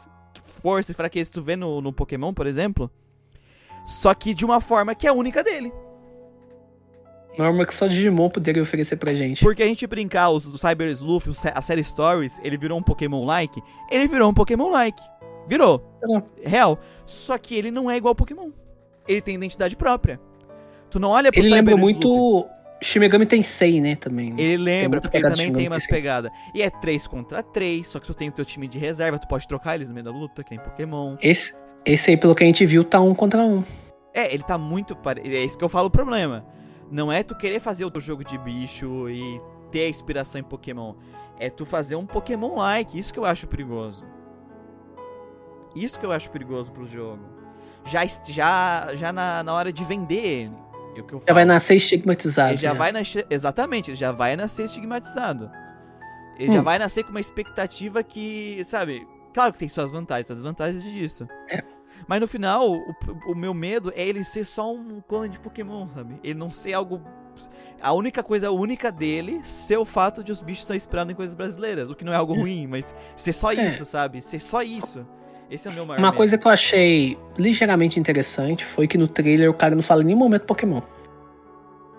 Força 0.61 0.93
e 0.93 0.95
fraqueza, 0.95 1.31
tu 1.31 1.43
vê 1.43 1.57
no, 1.57 1.81
no 1.81 1.95
Pokémon, 1.95 2.35
por 2.35 2.47
exemplo. 2.47 2.91
Só 3.87 4.13
que 4.13 4.35
de 4.35 4.45
uma 4.45 4.61
forma 4.61 4.95
que 4.95 5.07
é 5.07 5.13
única 5.13 5.43
dele. 5.43 5.73
Norma 7.39 7.65
que 7.65 7.75
só 7.75 7.87
Digimon 7.87 8.29
poderia 8.29 8.63
oferecer 8.63 8.97
pra 8.97 9.15
gente. 9.15 9.43
Porque 9.43 9.63
a 9.63 9.67
gente 9.67 9.87
brincar, 9.87 10.29
os 10.29 10.45
do 10.45 10.59
Cyber 10.59 10.91
Sleuth, 10.91 11.29
o 11.29 11.33
a 11.55 11.63
série 11.63 11.83
Stories, 11.83 12.39
ele 12.45 12.59
virou 12.59 12.79
um 12.79 12.83
Pokémon-like. 12.83 13.63
Ele 13.91 14.07
virou 14.07 14.31
um 14.31 14.35
Pokémon-like. 14.35 15.03
Virou. 15.49 15.99
Virou. 16.03 16.23
Real. 16.45 16.79
Só 17.07 17.39
que 17.39 17.55
ele 17.55 17.71
não 17.71 17.91
é 17.91 17.97
igual 17.97 18.11
ao 18.11 18.15
Pokémon. 18.15 18.51
Ele 19.09 19.23
tem 19.23 19.35
identidade 19.35 19.75
própria. 19.75 20.21
Tu 20.95 21.01
não 21.01 21.09
olha 21.11 21.33
pro 21.33 21.41
Ele 21.41 21.49
lembra 21.49 21.77
muito 21.77 22.47
Shimegami 22.81 23.27
Tensei, 23.27 23.81
né, 23.81 23.97
também. 23.97 24.31
né? 24.33 24.41
Ele 24.41 24.57
lembra, 24.57 25.01
porque 25.01 25.17
ele 25.17 25.29
também 25.29 25.53
tem 25.53 25.67
umas 25.67 25.85
pegadas. 25.89 26.31
E 26.55 26.63
é 26.63 26.71
3 26.71 27.09
contra 27.09 27.43
3, 27.43 27.85
só 27.85 27.99
que 27.99 28.07
tu 28.07 28.15
tem 28.15 28.29
o 28.29 28.33
teu 28.33 28.45
time 28.45 28.69
de 28.69 28.79
reserva, 28.79 29.19
tu 29.19 29.27
pode 29.27 29.49
trocar 29.49 29.75
eles 29.75 29.89
no 29.89 29.95
meio 29.95 30.05
da 30.05 30.13
luta, 30.13 30.45
que 30.45 30.53
nem 30.53 30.61
Pokémon. 30.61 31.17
Esse, 31.21 31.53
esse 31.85 32.11
aí, 32.11 32.17
pelo 32.17 32.33
que 32.33 32.45
a 32.45 32.47
gente 32.47 32.65
viu, 32.65 32.85
tá 32.85 33.01
um 33.01 33.13
contra 33.13 33.43
um. 33.43 33.65
É, 34.15 34.33
ele 34.33 34.45
tá 34.45 34.57
muito 34.57 34.95
pare... 34.95 35.21
É 35.25 35.45
isso 35.45 35.59
que 35.59 35.65
eu 35.65 35.69
falo 35.69 35.89
o 35.89 35.91
problema. 35.91 36.47
Não 36.93 37.11
é 37.11 37.25
tu 37.25 37.37
querer 37.37 37.59
fazer 37.59 37.85
outro 37.85 38.01
jogo 38.01 38.23
de 38.23 38.39
bicho 38.39 39.09
e 39.11 39.41
ter 39.73 39.87
a 39.87 39.89
inspiração 39.89 40.41
em 40.41 40.45
Pokémon. 40.45 40.95
É 41.41 41.51
tu 41.51 41.67
fazer 41.67 41.97
um 41.97 42.07
Pokémon-like. 42.07 42.97
Isso 42.97 43.13
que 43.13 43.19
eu 43.19 43.25
acho 43.25 43.49
perigoso. 43.49 44.05
Isso 45.75 45.99
que 45.99 46.07
eu 46.07 46.13
acho 46.13 46.31
perigoso 46.31 46.71
pro 46.71 46.87
jogo. 46.87 47.25
Já, 47.85 48.07
já, 48.07 48.95
já 48.95 49.13
na, 49.13 49.43
na 49.43 49.53
hora 49.53 49.73
de 49.73 49.83
vender 49.83 50.25
ele. 50.25 50.64
É 51.01 51.05
Já 51.05 51.21
falo. 51.21 51.35
vai 51.35 51.45
nascer 51.45 51.75
estigmatizado. 51.77 52.51
Ele 52.53 52.57
já 52.59 52.73
né? 52.73 52.79
vai 52.79 52.93
nascer. 52.93 53.27
Exatamente, 53.31 53.91
ele 53.91 53.97
já 53.97 54.13
vai 54.13 54.37
nascer 54.37 54.65
estigmatizado. 54.65 55.51
Ele 56.39 56.53
já 56.53 56.61
Hum. 56.61 56.65
vai 56.65 56.79
nascer 56.79 57.05
com 57.05 57.11
uma 57.11 57.21
expectativa 57.21 58.03
que, 58.03 58.63
sabe? 58.65 59.07
Claro 59.33 59.53
que 59.53 59.59
tem 59.59 59.69
suas 59.69 59.91
vantagens, 59.91 60.27
suas 60.27 60.43
vantagens 60.43 60.83
disso. 60.83 61.27
É. 61.49 61.63
Mas 62.09 62.21
no 62.21 62.27
final, 62.27 62.71
o, 62.73 62.83
o 63.29 63.35
meu 63.35 63.55
medo 63.55 63.93
é 63.95 64.03
ele 64.07 64.25
ser 64.25 64.45
só 64.45 64.73
um 64.73 65.01
clone 65.01 65.29
de 65.29 65.39
Pokémon, 65.39 65.89
sabe? 65.89 66.19
Ele 66.25 66.35
não 66.39 66.51
ser 66.51 66.73
algo. 66.73 67.01
A 67.81 67.93
única 67.93 68.23
coisa 68.23 68.51
única 68.51 68.91
dele 68.93 69.41
ser 69.45 69.77
o 69.77 69.85
fato 69.85 70.23
de 70.23 70.31
os 70.33 70.41
bichos 70.41 70.67
serem 70.67 70.77
inspirados 70.77 71.13
em 71.13 71.15
coisas 71.17 71.35
brasileiras. 71.35 71.91
O 71.91 71.95
que 71.95 72.05
não 72.05 72.13
é 72.13 72.17
algo 72.17 72.35
ruim, 72.35 72.67
mas 72.67 72.95
ser 73.17 73.33
só 73.33 73.53
É. 73.53 73.67
isso, 73.67 73.85
sabe? 73.85 74.21
Ser 74.23 74.39
só 74.41 74.63
isso. 74.63 75.07
Esse 75.51 75.69
é 75.69 75.71
o 75.71 75.75
meu 75.75 75.87
maior 75.87 75.99
Uma 76.01 76.09
medo. 76.09 76.17
coisa 76.17 76.39
que 76.39 76.47
eu 76.47 76.51
achei 76.51 77.19
ligeiramente 77.39 77.99
interessante 78.01 78.65
foi 78.65 78.89
que 78.89 78.97
no 78.99 79.07
trailer 79.07 79.51
o 79.51 79.55
cara 79.55 79.75
não 79.75 79.83
fala 79.83 80.03
em 80.03 80.07
nenhum 80.07 80.19
momento 80.19 80.43
Pokémon. 80.47 80.81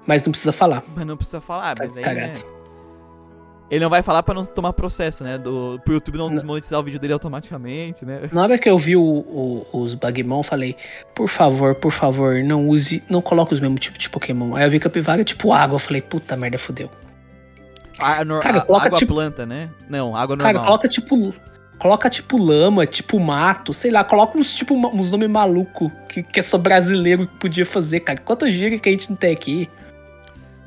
Mas 0.05 0.23
não 0.23 0.31
precisa 0.31 0.51
falar. 0.51 0.83
Mas 0.95 1.05
não 1.05 1.17
precisa 1.17 1.41
falar, 1.41 1.75
Tá 1.75 1.83
mas 1.85 1.97
aí, 1.97 2.03
né? 2.15 2.33
Ele 3.71 3.83
não 3.83 3.89
vai 3.89 4.03
falar 4.03 4.21
pra 4.21 4.35
não 4.35 4.45
tomar 4.45 4.73
processo, 4.73 5.23
né? 5.23 5.39
Do, 5.39 5.79
pro 5.83 5.93
YouTube 5.95 6.17
não 6.19 6.29
desmonetizar 6.29 6.79
o 6.79 6.83
vídeo 6.83 6.99
dele 6.99 7.13
automaticamente, 7.13 8.05
né? 8.05 8.21
Na 8.31 8.43
hora 8.43 8.59
que 8.59 8.69
eu 8.69 8.77
vi 8.77 8.95
o- 8.95 9.01
o- 9.01 9.65
os 9.73 9.95
Bagmon, 9.95 10.39
eu 10.39 10.43
falei, 10.43 10.75
por 11.15 11.27
favor, 11.27 11.73
por 11.73 11.91
favor, 11.91 12.35
não 12.43 12.67
use, 12.69 13.03
não 13.09 13.21
coloque 13.23 13.55
os 13.55 13.59
mesmos 13.59 13.79
tipos 13.79 13.97
de 13.99 14.09
Pokémon. 14.09 14.55
Aí 14.55 14.65
eu 14.65 14.69
vi 14.69 14.79
Capivara 14.79 15.23
tipo 15.23 15.51
água, 15.51 15.75
eu 15.75 15.79
falei, 15.79 15.99
puta 16.01 16.37
merda, 16.37 16.59
fudeu. 16.59 16.91
A, 17.97 18.23
nor- 18.23 18.41
Cara, 18.41 18.59
a- 18.59 18.61
coloca, 18.65 18.85
água 18.85 18.99
tipo- 18.99 19.13
planta, 19.15 19.45
né? 19.47 19.69
Não, 19.89 20.15
água 20.15 20.37
Cara, 20.37 20.53
normal. 20.53 20.65
coloca 20.65 20.87
tipo. 20.87 21.33
Coloca 21.77 22.09
tipo 22.09 22.37
lama, 22.37 22.85
tipo 22.85 23.19
mato, 23.19 23.73
sei 23.73 23.91
lá, 23.91 24.03
coloca 24.03 24.37
uns 24.37 24.53
tipo 24.53 24.73
uns 24.73 25.11
nomes 25.11 25.29
malucos 25.29 25.91
que, 26.07 26.23
que 26.23 26.39
é 26.39 26.43
só 26.43 26.57
brasileiro 26.57 27.27
que 27.27 27.35
podia 27.35 27.65
fazer, 27.65 27.99
cara. 27.99 28.19
Quanta 28.19 28.49
gíria 28.51 28.79
que 28.79 28.87
a 28.87 28.91
gente 28.91 29.09
não 29.09 29.17
tem 29.17 29.33
aqui? 29.33 29.69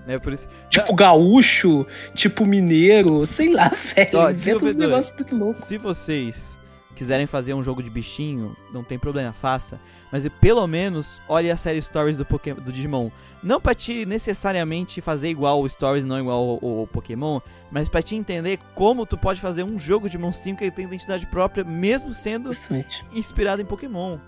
Né? 0.06 0.18
Por 0.18 0.32
isso. 0.32 0.48
Tipo 0.68 0.94
gaúcho, 0.94 1.86
tipo 2.14 2.44
mineiro, 2.44 3.24
sei 3.26 3.51
lá, 3.51 3.68
velho. 3.94 4.10
Ó, 4.14 4.30
Inventa 4.30 4.64
uns 4.64 4.76
negócios 4.76 5.14
muito 5.14 5.36
loucos. 5.36 5.64
Se 5.64 5.78
vocês 5.78 6.57
quiserem 6.99 7.27
fazer 7.27 7.55
um 7.55 7.62
jogo 7.62 7.81
de 7.81 7.89
bichinho, 7.89 8.57
não 8.73 8.83
tem 8.83 8.99
problema, 8.99 9.33
faça. 9.33 9.79
Mas 10.11 10.27
pelo 10.41 10.66
menos 10.66 11.23
olhe 11.29 11.49
a 11.49 11.57
série 11.57 11.81
Stories 11.81 12.19
do, 12.19 12.27
Pokémon, 12.27 12.61
do 12.61 12.73
Digimon. 12.73 13.09
Não 13.41 13.61
pra 13.61 13.73
te 13.73 14.05
necessariamente 14.05 15.01
fazer 15.01 15.29
igual 15.29 15.61
o 15.61 15.69
Stories, 15.69 16.05
não 16.05 16.19
igual 16.19 16.59
o, 16.61 16.89
Pokémon, 16.89 17.39
mas 17.70 17.89
pra 17.89 18.03
te 18.03 18.16
entender 18.16 18.59
como 18.75 19.07
tu 19.07 19.16
pode 19.16 19.41
fazer 19.41 19.62
um 19.62 19.79
jogo 19.79 20.11
de 20.11 20.19
monstrinho 20.19 20.57
que 20.57 20.65
ele 20.65 20.73
tem 20.73 20.87
identidade 20.87 21.25
própria, 21.27 21.62
mesmo 21.62 22.12
sendo 22.12 22.51
Exatamente. 22.51 23.05
inspirado 23.12 23.62
em 23.62 23.65
Pokémon. 23.65 24.19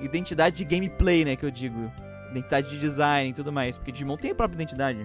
Identidade 0.00 0.56
de 0.56 0.64
gameplay, 0.64 1.24
né, 1.24 1.34
que 1.34 1.44
eu 1.44 1.50
digo. 1.50 1.90
Identidade 2.30 2.70
de 2.70 2.78
design 2.78 3.30
e 3.30 3.32
tudo 3.32 3.52
mais. 3.52 3.76
Porque 3.76 3.90
Digimon 3.90 4.16
tem 4.16 4.30
a 4.30 4.34
própria 4.34 4.56
identidade. 4.56 5.04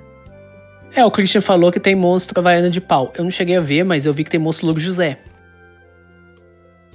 É, 0.93 1.03
o 1.03 1.09
Christian 1.09 1.41
falou 1.41 1.71
que 1.71 1.79
tem 1.79 1.95
monstro 1.95 2.39
havaiana 2.39 2.69
de 2.69 2.81
pau. 2.81 3.11
Eu 3.17 3.23
não 3.23 3.31
cheguei 3.31 3.57
a 3.57 3.61
ver, 3.61 3.83
mas 3.83 4.05
eu 4.05 4.13
vi 4.13 4.23
que 4.23 4.29
tem 4.29 4.39
monstro 4.39 4.67
Logo 4.67 4.79
José. 4.79 5.19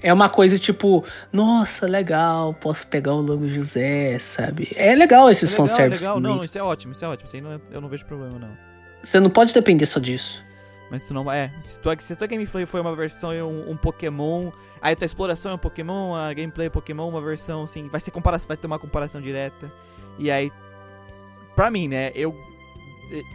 É 0.04 0.12
uma 0.12 0.28
coisa 0.28 0.58
tipo, 0.58 1.02
nossa, 1.32 1.86
legal, 1.86 2.52
posso 2.54 2.86
pegar 2.86 3.14
o 3.14 3.20
logo 3.22 3.48
José, 3.48 4.18
sabe? 4.18 4.70
É 4.76 4.94
legal 4.94 5.30
esses 5.30 5.50
é 5.50 5.52
legal, 5.52 5.66
fanservice. 5.66 6.02
legal. 6.02 6.20
Não, 6.20 6.40
isso 6.40 6.58
é 6.58 6.62
ótimo, 6.62 6.92
isso 6.92 7.04
é 7.04 7.08
ótimo. 7.08 7.26
Isso 7.26 7.36
aí 7.36 7.42
não 7.42 7.52
é- 7.52 7.60
eu 7.72 7.80
não 7.80 7.88
vejo 7.88 8.04
problema, 8.04 8.38
não. 8.38 8.50
Você 9.02 9.18
não 9.18 9.30
pode 9.30 9.54
depender 9.54 9.86
só 9.86 9.98
disso. 9.98 10.44
Mas 10.90 11.02
tu 11.04 11.14
não 11.14 11.24
vai. 11.24 11.38
É, 11.38 11.50
se, 11.60 11.78
tu, 11.80 11.88
se 12.00 12.12
a 12.12 12.16
tua 12.16 12.26
gameplay 12.26 12.66
foi 12.66 12.80
uma 12.80 12.94
versão 12.94 13.32
e 13.32 13.42
um, 13.42 13.70
um 13.70 13.76
Pokémon, 13.76 14.50
aí 14.82 14.92
a 14.92 14.96
tua 14.96 15.06
exploração 15.06 15.52
é 15.52 15.54
um 15.54 15.58
Pokémon, 15.58 16.14
a 16.14 16.32
gameplay 16.34 16.66
é 16.66 16.70
Pokémon, 16.70 17.08
uma 17.08 17.22
versão 17.22 17.62
assim. 17.62 17.88
Vai 17.88 18.00
ser 18.00 18.10
comparação, 18.10 18.46
vai 18.48 18.56
ter 18.58 18.66
uma 18.66 18.78
comparação 18.78 19.20
direta. 19.20 19.72
E 20.18 20.30
aí. 20.30 20.52
Pra 21.56 21.70
mim, 21.70 21.88
né? 21.88 22.12
Eu. 22.14 22.34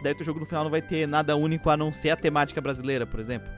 Daí 0.02 0.12
o 0.12 0.16
teu 0.16 0.24
jogo 0.26 0.38
no 0.40 0.46
final 0.46 0.62
não 0.64 0.70
vai 0.70 0.82
ter 0.82 1.06
nada 1.08 1.36
único 1.36 1.68
a 1.70 1.76
não 1.76 1.92
ser 1.92 2.10
a 2.10 2.16
temática 2.16 2.60
brasileira, 2.60 3.06
por 3.06 3.18
exemplo. 3.18 3.48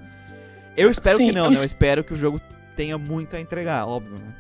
Eu 0.76 0.90
espero 0.90 1.18
Sim, 1.18 1.26
que 1.26 1.32
não, 1.32 1.44
eu 1.44 1.50
né? 1.50 1.54
es- 1.54 1.60
Eu 1.60 1.66
espero 1.66 2.02
que 2.04 2.12
o 2.14 2.16
jogo 2.16 2.40
tenha 2.76 2.96
muito 2.98 3.34
a 3.36 3.40
entregar, 3.40 3.86
óbvio. 3.86 4.12
né? 4.18 4.34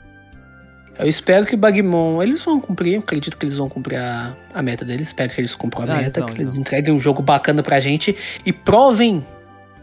Eu 0.98 1.08
espero 1.08 1.46
que 1.46 1.56
Bagmon, 1.56 2.22
eles 2.22 2.42
vão 2.42 2.60
cumprir, 2.60 2.98
acredito 2.98 3.36
que 3.38 3.46
eles 3.46 3.56
vão 3.56 3.68
cumprir 3.68 3.96
a, 3.98 4.36
a 4.52 4.62
meta 4.62 4.84
deles, 4.84 5.08
espero 5.08 5.32
que 5.32 5.40
eles 5.40 5.54
cumpram 5.54 5.82
a 5.82 5.84
Ah, 5.86 5.94
eles 5.94 6.06
meta, 6.08 6.20
vão, 6.20 6.28
que 6.28 6.34
eles 6.34 6.48
eles 6.50 6.56
entreguem 6.56 6.92
um 6.92 7.00
jogo 7.00 7.22
bacana 7.22 7.62
pra 7.62 7.80
gente 7.80 8.14
e 8.44 8.52
provem, 8.52 9.26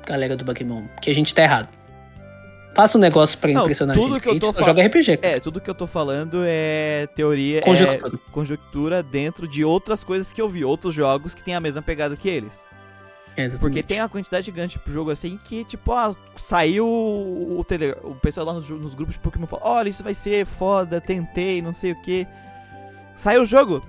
galera 0.06 0.38
do 0.38 0.46
Bagmon, 0.46 0.84
que 1.02 1.10
a 1.10 1.14
gente 1.14 1.34
tá 1.34 1.42
errado. 1.42 1.68
Faça 2.76 2.98
um 3.00 3.02
negócio 3.02 3.38
pra 3.40 3.52
Não, 3.52 3.62
impressionar 3.64 3.96
tudo 3.96 4.12
a 4.12 4.14
gente, 4.14 4.22
que 4.22 4.28
eu 4.28 4.32
a 4.32 4.34
gente 4.36 4.42
tô 4.42 4.48
só 4.48 4.54
fal- 4.54 4.66
joga 4.68 4.86
RPG. 4.86 5.18
cara. 5.18 5.36
É, 5.36 5.40
tudo 5.40 5.60
que 5.60 5.70
eu 5.70 5.74
tô 5.74 5.88
falando 5.88 6.44
é 6.46 7.08
teoria. 7.16 7.62
Conjectura. 7.62 8.16
É 8.16 8.32
conjectura 8.32 9.04
dentro 9.04 9.48
de 9.48 9.66
outras 9.66 10.04
coisas 10.04 10.32
que 10.32 10.40
eu 10.40 10.48
vi, 10.48 10.64
outros 10.64 10.94
jogos 10.94 11.34
que 11.34 11.44
tem 11.44 11.56
a 11.56 11.60
mesma 11.60 11.82
pegada 11.82 12.16
que 12.16 12.30
eles. 12.30 12.66
É. 13.40 13.50
Porque 13.58 13.82
tem 13.82 14.02
uma 14.02 14.10
quantidade 14.10 14.46
gigante 14.46 14.78
pro 14.78 14.92
jogo 14.92 15.12
assim 15.12 15.40
que, 15.46 15.64
tipo, 15.64 15.94
ah, 15.94 16.14
saiu 16.36 16.86
o 16.86 17.64
trailer. 17.64 17.98
O 18.04 18.16
pessoal 18.16 18.48
lá 18.48 18.54
nos, 18.54 18.70
nos 18.70 18.96
grupos 18.96 19.16
de 19.16 19.22
Pokémon 19.22 19.48
falou: 19.48 19.66
olha, 19.66 19.88
isso 19.88 20.04
vai 20.04 20.14
ser 20.14 20.46
foda, 20.46 21.00
tentei, 21.00 21.62
não 21.62 21.72
sei 21.74 21.94
o 21.94 22.02
que. 22.02 22.28
Saiu 23.16 23.44
o 23.44 23.46
jogo. 23.46 23.82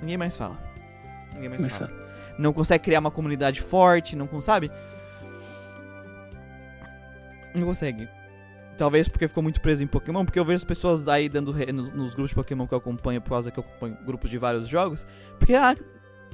Ninguém 0.00 0.16
mais 0.16 0.36
fala. 0.36 0.58
Ninguém 1.34 1.48
mais 1.48 1.62
Mas 1.62 1.76
fala. 1.76 1.90
Não 2.38 2.52
consegue 2.52 2.84
criar 2.84 3.00
uma 3.00 3.10
comunidade 3.10 3.60
forte, 3.60 4.14
não 4.14 4.26
consegue. 4.26 4.70
Não 7.54 7.66
consegue. 7.66 8.08
Talvez 8.78 9.08
porque 9.08 9.26
ficou 9.26 9.42
muito 9.42 9.60
preso 9.60 9.82
em 9.82 9.86
Pokémon, 9.88 10.24
porque 10.24 10.38
eu 10.38 10.44
vejo 10.44 10.58
as 10.58 10.64
pessoas 10.64 11.06
aí 11.08 11.28
dando 11.28 11.50
re- 11.50 11.72
nos, 11.72 11.90
nos 11.92 12.14
grupos 12.14 12.30
de 12.30 12.34
Pokémon 12.36 12.66
que 12.66 12.72
eu 12.72 12.78
acompanho, 12.78 13.20
por 13.20 13.30
causa 13.30 13.50
que 13.50 13.58
eu 13.58 13.64
acompanho 13.64 13.98
grupos 14.06 14.30
de 14.30 14.38
vários 14.38 14.68
jogos. 14.68 15.04
Porque, 15.38 15.54
ah, 15.54 15.74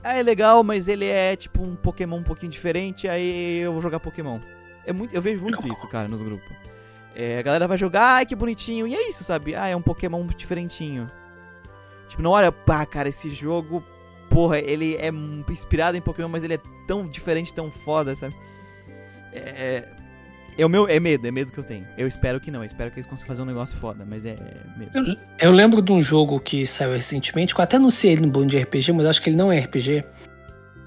ah, 0.03 0.15
é 0.15 0.23
legal, 0.23 0.63
mas 0.63 0.87
ele 0.87 1.07
é 1.07 1.35
tipo 1.35 1.63
um 1.63 1.75
Pokémon 1.75 2.19
um 2.19 2.23
pouquinho 2.23 2.53
diferente, 2.53 3.09
aí 3.09 3.61
eu 3.61 3.73
vou 3.73 3.81
jogar 3.81 3.99
Pokémon. 3.99 4.39
É 4.85 4.93
muito, 4.93 5.15
eu 5.15 5.23
vejo 5.23 5.41
muito 5.43 5.67
isso, 5.67 5.89
cara, 5.89 6.07
nos 6.07 6.21
grupos. 6.23 6.47
É, 7.17 7.39
a 7.39 7.43
galera 7.43 7.67
vai 7.67 7.79
jogar, 7.79 8.17
ai 8.17 8.27
que 8.27 8.35
bonitinho, 8.37 8.87
e 8.87 8.95
é 8.95 9.09
isso, 9.09 9.25
sabe? 9.25 9.55
Ah, 9.55 9.67
é 9.67 9.75
um 9.75 9.81
Pokémon 9.81 10.27
diferentinho. 10.27 11.07
Tipo, 12.09 12.21
não 12.23 12.33
olha, 12.33 12.53
pá, 12.53 12.85
cara, 12.85 13.09
esse 13.09 13.31
jogo, 13.31 13.83
porra, 14.29 14.59
ele 14.59 14.97
é 14.97 15.09
inspirado 15.51 15.97
em 15.97 16.03
Pokémon, 16.03 16.29
mas 16.29 16.45
ele 16.45 16.55
é 16.55 16.61
tão 16.87 17.07
diferente, 17.09 17.55
tão 17.55 17.71
foda, 17.71 18.15
sabe? 18.15 18.37
É. 19.33 19.89
É 20.57 20.65
o 20.65 20.69
meu. 20.69 20.89
É 20.89 21.01
medo, 21.01 21.27
é 21.27 21.31
medo 21.31 21.53
que 21.53 21.59
eu 21.59 21.65
tenho. 21.65 21.87
Eu 21.97 22.07
espero 22.07 22.41
que 22.41 22.51
não, 22.51 22.61
eu 22.61 22.67
espero 22.67 22.91
que 22.91 22.99
eles 22.99 23.07
consigam 23.07 23.29
fazer 23.29 23.43
um 23.43 23.47
negócio 23.47 23.77
foda, 23.79 24.05
mas 24.07 24.25
é 24.25 24.37
medo. 24.77 24.97
Eu, 24.97 25.17
eu 25.39 25.53
lembro 25.53 25.83
de 25.83 25.93
um 25.93 26.01
jogo 26.01 26.39
que 26.39 26.67
saiu 26.67 26.93
recentemente, 26.93 27.55
que 27.55 27.61
eu 27.61 27.65
até 27.65 27.77
anunciei 27.77 28.13
ele 28.13 28.23
no 28.23 28.29
bando 28.29 28.47
de 28.47 28.59
RPG, 28.59 28.93
mas 28.93 29.07
acho 29.07 29.23
que 29.23 29.31
ele 29.31 29.37
não 29.37 29.51
é 29.51 29.59
RPG. 29.59 30.05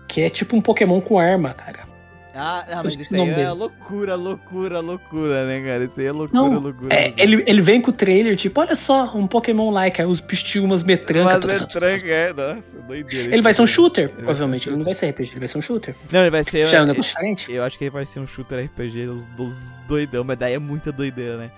Que 0.08 0.22
é 0.22 0.30
tipo 0.30 0.56
um 0.56 0.62
Pokémon 0.62 1.02
com 1.02 1.20
arma, 1.20 1.54
cara. 1.54 1.97
Ah, 2.34 2.66
ah 2.70 2.84
mas 2.84 3.00
isso 3.00 3.16
aí 3.16 3.22
é 3.22 3.34
dele. 3.34 3.50
loucura, 3.50 4.16
loucura, 4.16 4.80
loucura, 4.80 5.46
né, 5.48 5.62
cara? 5.62 5.86
Isso 5.86 6.00
aí 6.00 6.06
é 6.06 6.12
loucura, 6.12 6.42
Não, 6.42 6.60
loucura. 6.60 6.94
É, 6.94 7.06
loucura. 7.06 7.24
ele, 7.24 7.44
ele 7.48 7.62
vem 7.62 7.82
com 7.82 7.90
o 7.90 7.94
trailer, 7.94 8.36
tipo, 8.36 8.60
olha 8.62 8.76
só, 8.76 9.12
um 9.16 9.26
Pokémon 9.26 9.72
like, 9.72 10.02
aí 10.02 10.08
os 10.08 10.20
bichos 10.20 10.62
umas 10.62 10.84
metrancas. 10.84 11.46
Mas 11.46 11.62
é 11.62 11.66
tranca, 11.66 12.08
é, 12.08 12.34
nossa, 12.34 12.80
doideira. 12.88 13.34
Ele 13.34 13.42
vai 13.42 13.54
ser 13.54 13.62
um 13.62 13.68
shooter, 13.68 14.12
um 14.12 14.16
provavelmente. 14.16 14.70
Ele 14.70 14.78
não 14.78 14.86
vai 14.86 14.94
ser 14.94 15.10
RPG, 15.10 15.32
ele 15.32 15.40
vai 15.40 15.48
ser 15.48 15.58
um 15.58 15.62
shooter. 15.62 15.96
Não, 16.12 16.22
ele 16.22 16.30
vai 16.30 16.44
ser. 16.44 16.68
Já 16.68 16.78
é 16.78 16.82
um 16.82 16.86
negócio 16.86 17.12
diferente. 17.12 17.52
eu 17.52 17.64
acho 17.64 17.78
que 17.78 17.84
ele 17.86 17.92
vai 17.92 18.06
ser 18.06 18.20
um 18.20 18.28
shooter 18.28 18.66
RPG 18.66 19.06
dos, 19.06 19.26
dos 19.28 19.72
doidão, 19.88 20.24
mas 20.24 20.38
daí 20.38 20.54
é 20.54 20.60
muita 20.60 20.92
doideira, 20.92 21.38
né? 21.38 21.52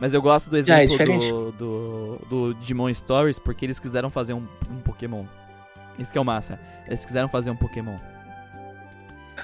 Mas 0.00 0.14
eu 0.14 0.22
gosto 0.22 0.48
do 0.48 0.56
é 0.56 0.60
exemplo 0.60 0.88
diferente. 0.88 1.28
do, 1.28 1.52
do, 1.52 2.18
do 2.28 2.54
Digimon 2.54 2.92
Stories, 2.94 3.38
porque 3.38 3.66
eles 3.66 3.80
quiseram 3.80 4.08
fazer 4.08 4.32
um, 4.32 4.46
um 4.70 4.78
Pokémon. 4.80 5.24
Isso 5.98 6.12
que 6.12 6.18
é 6.18 6.20
o 6.20 6.24
massa. 6.24 6.58
Eles 6.86 7.04
quiseram 7.04 7.28
fazer 7.28 7.50
um 7.50 7.56
Pokémon. 7.56 7.96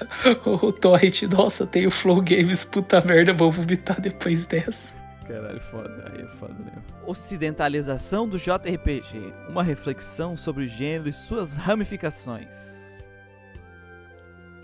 O 0.45 0.71
Torrent, 0.71 1.23
nossa, 1.23 1.65
tem 1.65 1.87
o 1.87 1.91
Flow 1.91 2.21
Games, 2.21 2.63
puta 2.63 3.01
merda, 3.01 3.33
vou 3.33 3.51
vomitar 3.51 3.99
depois 3.99 4.45
dessa. 4.45 4.93
Caralho, 5.27 5.59
foda. 5.59 6.11
Aí 6.13 6.21
é 6.21 6.27
foda, 6.27 6.53
né? 6.53 6.71
Ocidentalização 7.05 8.27
do 8.27 8.37
JRPG. 8.37 9.33
Uma 9.49 9.63
reflexão 9.63 10.37
sobre 10.37 10.65
o 10.65 10.67
gênero 10.67 11.09
e 11.09 11.13
suas 11.13 11.55
ramificações. 11.55 12.85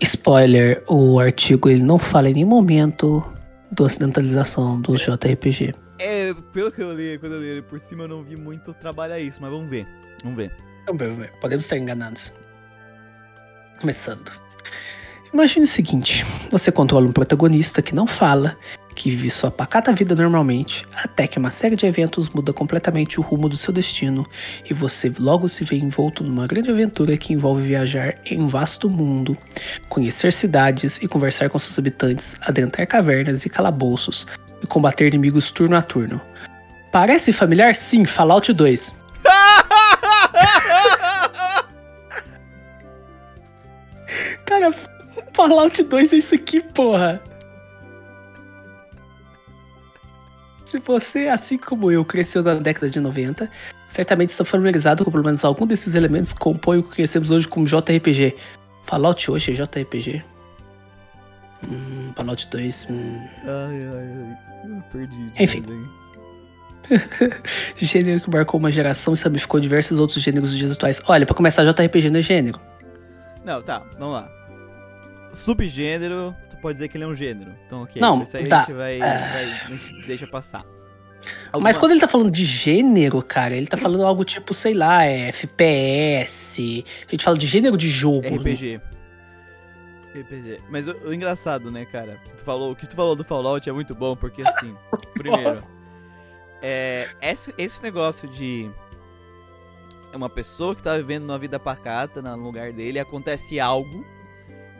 Spoiler, 0.00 0.82
o 0.88 1.18
artigo 1.18 1.68
ele 1.68 1.82
não 1.82 1.98
fala 1.98 2.30
em 2.30 2.34
nenhum 2.34 2.48
momento 2.48 3.24
da 3.70 3.84
ocidentalização 3.84 4.80
do 4.80 4.96
JRPG. 4.96 5.74
É, 5.98 6.34
pelo 6.52 6.70
que 6.70 6.82
eu 6.82 6.92
li, 6.92 7.18
quando 7.18 7.34
eu 7.34 7.40
li 7.40 7.48
ele 7.48 7.62
por 7.62 7.78
cima, 7.78 8.04
eu 8.04 8.08
não 8.08 8.22
vi 8.22 8.36
muito 8.36 8.74
trabalhar 8.74 9.18
isso, 9.18 9.40
mas 9.40 9.50
vamos 9.50 9.68
ver. 9.68 9.86
Vamos 10.22 10.36
ver. 10.36 10.52
Vamos 10.86 11.00
ver, 11.00 11.08
vamos 11.08 11.22
ver. 11.22 11.32
Podemos 11.40 11.64
estar 11.64 11.76
enganados. 11.76 12.32
Começando. 13.80 14.32
Imagine 15.32 15.64
o 15.64 15.68
seguinte: 15.68 16.26
você 16.50 16.70
controla 16.70 17.06
um 17.06 17.12
protagonista 17.12 17.80
que 17.80 17.94
não 17.94 18.06
fala, 18.06 18.56
que 18.94 19.08
vive 19.08 19.30
sua 19.30 19.50
pacata 19.50 19.90
vida 19.92 20.14
normalmente, 20.14 20.84
até 20.94 21.26
que 21.26 21.38
uma 21.38 21.50
série 21.50 21.74
de 21.74 21.86
eventos 21.86 22.28
muda 22.28 22.52
completamente 22.52 23.18
o 23.18 23.22
rumo 23.22 23.48
do 23.48 23.56
seu 23.56 23.72
destino 23.72 24.26
e 24.68 24.74
você 24.74 25.10
logo 25.18 25.48
se 25.48 25.64
vê 25.64 25.76
envolto 25.76 26.22
numa 26.22 26.46
grande 26.46 26.70
aventura 26.70 27.16
que 27.16 27.32
envolve 27.32 27.62
viajar 27.62 28.18
em 28.26 28.42
um 28.42 28.46
vasto 28.46 28.90
mundo, 28.90 29.36
conhecer 29.88 30.34
cidades 30.34 31.02
e 31.02 31.08
conversar 31.08 31.48
com 31.48 31.58
seus 31.58 31.78
habitantes, 31.78 32.36
adentrar 32.42 32.86
cavernas 32.86 33.46
e 33.46 33.48
calabouços 33.48 34.26
e 34.62 34.66
combater 34.66 35.08
inimigos 35.08 35.50
turno 35.50 35.76
a 35.76 35.82
turno. 35.82 36.20
Parece 36.92 37.32
familiar? 37.32 37.74
Sim, 37.74 38.04
Fallout 38.04 38.52
2. 38.52 38.94
Cara, 44.44 44.70
Fallout 45.34 45.82
2 45.82 46.12
é 46.12 46.16
isso 46.16 46.34
aqui, 46.34 46.60
porra. 46.60 47.22
Se 50.64 50.78
você, 50.78 51.28
assim 51.28 51.58
como 51.58 51.90
eu, 51.90 52.04
cresceu 52.04 52.42
na 52.42 52.54
década 52.54 52.88
de 52.88 52.98
90, 52.98 53.50
certamente 53.88 54.30
está 54.30 54.44
familiarizado 54.44 55.04
com 55.04 55.10
pelo 55.10 55.24
menos 55.24 55.44
algum 55.44 55.66
desses 55.66 55.94
elementos 55.94 56.32
que 56.32 56.40
compõem 56.40 56.78
o 56.78 56.82
que 56.82 56.96
conhecemos 56.96 57.30
hoje 57.30 57.46
como 57.46 57.66
JRPG. 57.66 58.34
Fallout 58.84 59.30
hoje 59.30 59.52
é 59.52 59.54
JRPG? 59.54 60.24
Hum, 61.70 62.12
Fallout 62.16 62.48
2. 62.48 62.86
Hum. 62.90 63.20
Ai, 63.44 63.88
ai, 63.94 64.12
ai. 64.64 64.72
Eu 64.76 64.82
perdi. 64.90 65.32
Enfim. 65.38 65.64
Gênero 67.76 68.20
que 68.20 68.30
marcou 68.30 68.58
uma 68.58 68.72
geração 68.72 69.14
e 69.14 69.16
ramificou 69.18 69.60
diversos 69.60 69.98
outros 69.98 70.22
gêneros 70.22 70.50
dos 70.50 70.58
dias 70.58 70.72
atuais. 70.72 71.00
Olha, 71.06 71.26
pra 71.26 71.34
começar, 71.34 71.64
JRPG 71.64 72.10
não 72.10 72.18
é 72.18 72.22
gênero. 72.22 72.60
Não, 73.44 73.62
tá, 73.62 73.82
vamos 73.98 74.14
lá. 74.14 74.41
Subgênero, 75.32 76.34
tu 76.50 76.56
pode 76.58 76.74
dizer 76.74 76.88
que 76.88 76.96
ele 76.96 77.04
é 77.04 77.06
um 77.06 77.14
gênero. 77.14 77.54
Então, 77.66 77.82
ok. 77.82 78.00
Não, 78.00 78.22
isso 78.22 78.36
aí 78.36 78.46
tá. 78.46 78.58
a 78.58 78.60
gente 78.64 78.72
vai. 78.72 79.00
A 79.00 79.16
gente 79.16 79.32
vai 79.32 79.44
a 79.44 79.70
gente 79.70 80.06
deixa 80.06 80.26
passar. 80.26 80.64
Mas 81.24 81.52
Alguma- 81.52 81.74
quando 81.74 81.92
ele 81.92 82.00
tá 82.00 82.08
falando 82.08 82.30
de 82.30 82.44
gênero, 82.44 83.22
cara, 83.22 83.54
ele 83.54 83.66
tá 83.66 83.76
falando 83.76 84.04
algo 84.04 84.24
tipo, 84.24 84.52
sei 84.52 84.74
lá, 84.74 85.04
é 85.04 85.28
FPS. 85.28 86.84
A 87.06 87.10
gente 87.10 87.24
fala 87.24 87.38
de 87.38 87.46
gênero 87.46 87.76
de 87.76 87.88
jogo. 87.88 88.22
né? 88.22 88.36
RPG. 88.36 88.80
RPG. 90.14 90.58
Mas 90.68 90.88
o, 90.88 90.96
o 91.06 91.14
engraçado, 91.14 91.70
né, 91.70 91.84
cara? 91.84 92.18
Tu 92.36 92.42
falou, 92.42 92.72
o 92.72 92.76
que 92.76 92.86
tu 92.86 92.96
falou 92.96 93.14
do 93.14 93.22
Fallout 93.24 93.68
é 93.68 93.72
muito 93.72 93.94
bom, 93.94 94.16
porque 94.16 94.42
assim, 94.42 94.74
primeiro, 95.14 95.62
é, 96.60 97.08
esse, 97.20 97.54
esse 97.56 97.82
negócio 97.82 98.28
de 98.28 98.70
uma 100.12 100.28
pessoa 100.28 100.74
que 100.74 100.82
tá 100.82 100.96
vivendo 100.96 101.24
uma 101.24 101.38
vida 101.38 101.58
pacata 101.58 102.20
no 102.20 102.36
lugar 102.36 102.72
dele, 102.72 102.98
acontece 102.98 103.58
algo 103.58 104.04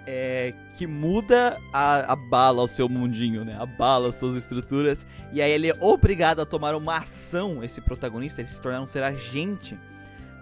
é, 0.07 0.55
que 0.77 0.87
muda, 0.87 1.59
a, 1.73 2.13
abala 2.13 2.63
o 2.63 2.69
seu 2.69 2.89
mundinho, 2.89 3.45
né? 3.45 3.57
Abala 3.59 4.09
as 4.09 4.17
suas 4.17 4.35
estruturas. 4.35 5.07
E 5.33 5.41
aí 5.41 5.51
ele 5.51 5.71
é 5.71 5.75
obrigado 5.81 6.41
a 6.41 6.47
tomar 6.47 6.75
uma 6.75 6.99
ação, 6.99 7.63
esse 7.63 7.81
protagonista, 7.81 8.41
ele 8.41 8.49
se 8.49 8.61
tornar 8.61 8.81
um 8.81 8.87
ser 8.87 9.03
agente 9.03 9.79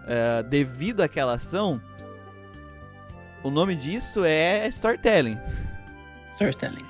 é, 0.07 0.43
devido 0.43 1.01
àquela 1.03 1.35
ação. 1.35 1.81
O 3.43 3.51
nome 3.51 3.75
disso 3.75 4.25
é 4.25 4.67
storytelling. 4.69 5.39
Storytelling. 6.33 6.85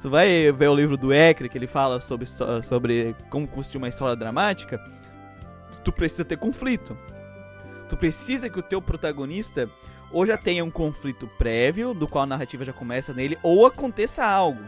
Tu 0.00 0.10
vai 0.10 0.50
ver 0.50 0.68
o 0.68 0.74
livro 0.74 0.96
do 0.96 1.12
Ekre, 1.12 1.48
que 1.48 1.56
ele 1.56 1.68
fala 1.68 2.00
sobre, 2.00 2.26
sobre 2.62 3.14
como 3.30 3.46
construir 3.46 3.78
uma 3.78 3.88
história 3.88 4.16
dramática. 4.16 4.82
Tu 5.84 5.92
precisa 5.92 6.24
ter 6.24 6.36
conflito. 6.36 6.98
Tu 7.88 7.96
precisa 7.96 8.50
que 8.50 8.58
o 8.58 8.62
teu 8.62 8.82
protagonista 8.82 9.70
ou 10.12 10.26
já 10.26 10.36
tenha 10.36 10.64
um 10.64 10.70
conflito 10.70 11.26
prévio, 11.38 11.94
do 11.94 12.06
qual 12.06 12.24
a 12.24 12.26
narrativa 12.26 12.64
já 12.64 12.72
começa 12.72 13.12
nele, 13.12 13.38
ou 13.42 13.66
aconteça 13.66 14.24
algo. 14.24 14.62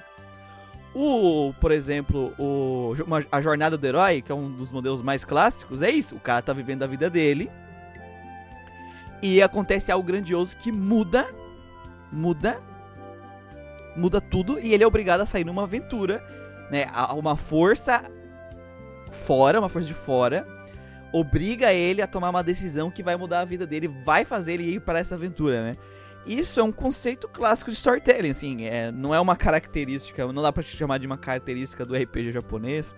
O, 0.94 1.52
por 1.60 1.72
exemplo, 1.72 2.32
o, 2.38 2.92
a 3.30 3.40
jornada 3.40 3.76
do 3.76 3.84
herói, 3.84 4.22
que 4.22 4.30
é 4.30 4.34
um 4.34 4.50
dos 4.50 4.70
modelos 4.70 5.02
mais 5.02 5.24
clássicos, 5.24 5.82
é 5.82 5.90
isso. 5.90 6.14
O 6.14 6.20
cara 6.20 6.40
tá 6.40 6.52
vivendo 6.52 6.84
a 6.84 6.86
vida 6.86 7.10
dele. 7.10 7.50
E 9.20 9.42
acontece 9.42 9.90
algo 9.90 10.06
grandioso 10.06 10.56
que 10.56 10.70
muda. 10.70 11.26
Muda. 12.12 12.60
Muda 13.96 14.20
tudo. 14.20 14.60
E 14.60 14.72
ele 14.72 14.84
é 14.84 14.86
obrigado 14.86 15.22
a 15.22 15.26
sair 15.26 15.44
numa 15.44 15.64
aventura. 15.64 16.22
Né? 16.70 16.86
Uma 17.16 17.34
força 17.34 18.04
fora, 19.10 19.58
uma 19.58 19.68
força 19.68 19.88
de 19.88 19.94
fora. 19.94 20.46
Obriga 21.16 21.72
ele 21.72 22.02
a 22.02 22.08
tomar 22.08 22.30
uma 22.30 22.42
decisão 22.42 22.90
que 22.90 23.00
vai 23.00 23.14
mudar 23.14 23.40
a 23.40 23.44
vida 23.44 23.64
dele. 23.64 23.86
Vai 23.86 24.24
fazer 24.24 24.54
ele 24.54 24.74
ir 24.74 24.80
para 24.80 24.98
essa 24.98 25.14
aventura, 25.14 25.62
né? 25.62 25.74
Isso 26.26 26.58
é 26.58 26.62
um 26.62 26.72
conceito 26.72 27.28
clássico 27.28 27.70
de 27.70 27.76
storytelling, 27.76 28.30
assim, 28.30 28.64
é, 28.64 28.90
não 28.90 29.14
é 29.14 29.20
uma 29.20 29.36
característica, 29.36 30.26
não 30.32 30.42
dá 30.42 30.50
pra 30.50 30.62
te 30.62 30.76
chamar 30.76 30.98
de 30.98 31.06
uma 31.06 31.18
característica 31.18 31.84
do 31.84 31.94
RPG 31.94 32.32
japonês, 32.32 32.96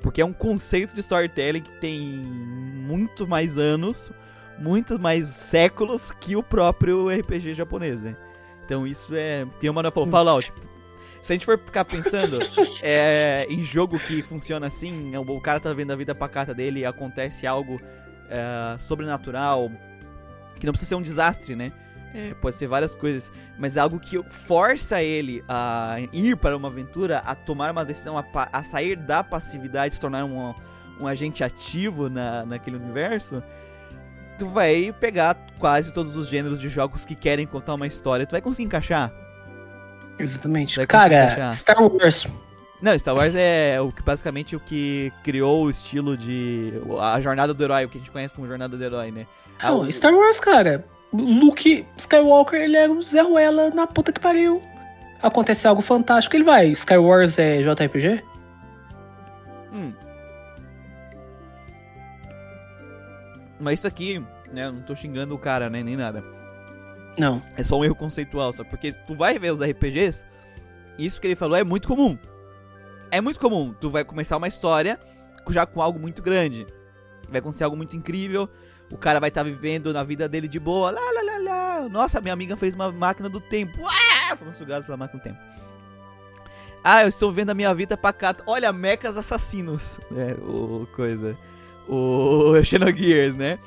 porque 0.00 0.20
é 0.20 0.24
um 0.24 0.32
conceito 0.32 0.92
de 0.92 1.00
storytelling 1.00 1.62
que 1.62 1.70
tem 1.78 2.00
muito 2.00 3.26
mais 3.26 3.56
anos, 3.56 4.12
muito 4.58 4.98
mais 4.98 5.28
séculos 5.28 6.10
que 6.20 6.36
o 6.36 6.42
próprio 6.42 7.08
RPG 7.08 7.54
japonês, 7.54 8.00
né? 8.00 8.14
Então 8.66 8.86
isso 8.86 9.14
é. 9.14 9.46
Tem 9.58 9.70
uma 9.70 9.90
falou, 9.90 10.10
Fallout. 10.10 10.52
Se 11.24 11.32
a 11.32 11.36
gente 11.36 11.46
for 11.46 11.58
ficar 11.58 11.86
pensando 11.86 12.38
é, 12.82 13.46
em 13.48 13.64
jogo 13.64 13.98
que 13.98 14.20
funciona 14.20 14.66
assim, 14.66 15.16
o 15.16 15.40
cara 15.40 15.58
tá 15.58 15.72
vendo 15.72 15.90
a 15.90 15.96
vida 15.96 16.14
pacata 16.14 16.52
dele 16.52 16.80
e 16.80 16.84
acontece 16.84 17.46
algo 17.46 17.80
é, 18.28 18.76
sobrenatural, 18.78 19.72
que 20.60 20.66
não 20.66 20.72
precisa 20.74 20.90
ser 20.90 20.94
um 20.96 21.00
desastre, 21.00 21.56
né? 21.56 21.72
É, 22.14 22.34
pode 22.34 22.56
ser 22.56 22.66
várias 22.66 22.94
coisas, 22.94 23.32
mas 23.58 23.78
é 23.78 23.80
algo 23.80 23.98
que 23.98 24.22
força 24.24 25.02
ele 25.02 25.42
a 25.48 25.96
ir 26.12 26.36
para 26.36 26.54
uma 26.54 26.68
aventura, 26.68 27.20
a 27.20 27.34
tomar 27.34 27.72
uma 27.72 27.86
decisão, 27.86 28.18
a, 28.18 28.24
a 28.52 28.62
sair 28.62 28.94
da 28.94 29.24
passividade, 29.24 29.94
se 29.94 30.00
tornar 30.02 30.26
um, 30.26 30.54
um 31.00 31.06
agente 31.06 31.42
ativo 31.42 32.10
na, 32.10 32.44
naquele 32.44 32.76
universo. 32.76 33.42
Tu 34.38 34.46
vai 34.46 34.94
pegar 35.00 35.38
quase 35.58 35.90
todos 35.90 36.16
os 36.16 36.28
gêneros 36.28 36.60
de 36.60 36.68
jogos 36.68 37.06
que 37.06 37.14
querem 37.14 37.46
contar 37.46 37.72
uma 37.72 37.86
história, 37.86 38.26
tu 38.26 38.32
vai 38.32 38.42
conseguir 38.42 38.66
encaixar. 38.66 39.23
Exatamente. 40.18 40.86
Cara. 40.86 41.52
Star 41.52 41.76
Wars. 41.82 42.26
Não, 42.80 42.98
Star 42.98 43.14
Wars 43.14 43.34
é 43.34 43.80
o 43.80 43.90
que 43.90 44.02
basicamente 44.02 44.54
o 44.54 44.60
que 44.60 45.12
criou 45.22 45.64
o 45.64 45.70
estilo 45.70 46.16
de 46.16 46.72
a 47.00 47.20
jornada 47.20 47.54
do 47.54 47.64
herói, 47.64 47.84
o 47.84 47.88
que 47.88 47.96
a 47.98 48.00
gente 48.00 48.10
conhece 48.10 48.34
como 48.34 48.46
jornada 48.46 48.76
do 48.76 48.82
herói, 48.84 49.10
né? 49.10 49.26
Não, 49.62 49.80
o- 49.80 49.92
Star 49.92 50.12
Wars, 50.12 50.38
cara. 50.38 50.84
Luke 51.12 51.86
Skywalker, 51.96 52.60
ele 52.60 52.76
era 52.76 52.90
um 52.92 53.00
Zé 53.00 53.22
Ruela 53.22 53.70
na 53.70 53.86
puta 53.86 54.12
que 54.12 54.20
pariu. 54.20 54.60
Acontece 55.22 55.66
algo 55.66 55.80
fantástico, 55.80 56.36
ele 56.36 56.44
vai. 56.44 56.74
Star 56.74 57.00
Wars 57.00 57.38
é 57.38 57.62
JRPG? 57.62 58.22
Hum. 59.72 59.92
Mas 63.58 63.78
isso 63.78 63.86
aqui, 63.86 64.22
né, 64.52 64.66
eu 64.66 64.72
não 64.72 64.82
tô 64.82 64.94
xingando 64.94 65.34
o 65.34 65.38
cara, 65.38 65.70
né, 65.70 65.82
nem 65.82 65.96
nada. 65.96 66.22
Não. 67.18 67.42
É 67.56 67.62
só 67.62 67.78
um 67.78 67.84
erro 67.84 67.94
conceitual, 67.94 68.52
sabe? 68.52 68.68
Porque 68.68 68.92
tu 68.92 69.14
vai 69.14 69.38
ver 69.38 69.52
os 69.52 69.60
RPGs, 69.60 70.24
isso 70.98 71.20
que 71.20 71.26
ele 71.26 71.36
falou 71.36 71.56
é 71.56 71.64
muito 71.64 71.88
comum. 71.88 72.18
É 73.10 73.20
muito 73.20 73.38
comum. 73.38 73.72
Tu 73.80 73.90
vai 73.90 74.04
começar 74.04 74.36
uma 74.36 74.48
história 74.48 74.98
já 75.48 75.66
com 75.66 75.80
algo 75.80 75.98
muito 75.98 76.22
grande. 76.22 76.66
Vai 77.28 77.40
acontecer 77.40 77.64
algo 77.64 77.76
muito 77.76 77.96
incrível. 77.96 78.48
O 78.90 78.96
cara 78.96 79.18
vai 79.18 79.28
estar 79.28 79.42
vivendo 79.42 79.92
na 79.92 80.04
vida 80.04 80.28
dele 80.28 80.48
de 80.48 80.58
boa. 80.58 80.90
Lá, 80.90 81.00
lá, 81.00 81.22
lá, 81.22 81.38
lá. 81.38 81.88
Nossa, 81.88 82.20
minha 82.20 82.32
amiga 82.32 82.56
fez 82.56 82.74
uma 82.74 82.90
máquina 82.90 83.28
do 83.28 83.40
tempo. 83.40 83.78
Ah! 83.86 84.36
Foram 84.36 84.52
sugados 84.52 84.84
pela 84.84 84.96
máquina 84.96 85.20
do 85.20 85.22
tempo. 85.22 85.38
Ah, 86.82 87.02
eu 87.02 87.08
estou 87.08 87.32
vendo 87.32 87.50
a 87.50 87.54
minha 87.54 87.74
vida 87.74 87.96
pacata. 87.96 88.44
Olha, 88.46 88.72
mechas 88.72 89.16
assassinos. 89.16 89.98
É, 90.14 90.34
o 90.34 90.86
coisa. 90.94 91.36
O 91.88 92.60
Xenogears, 92.62 93.34
né? 93.36 93.58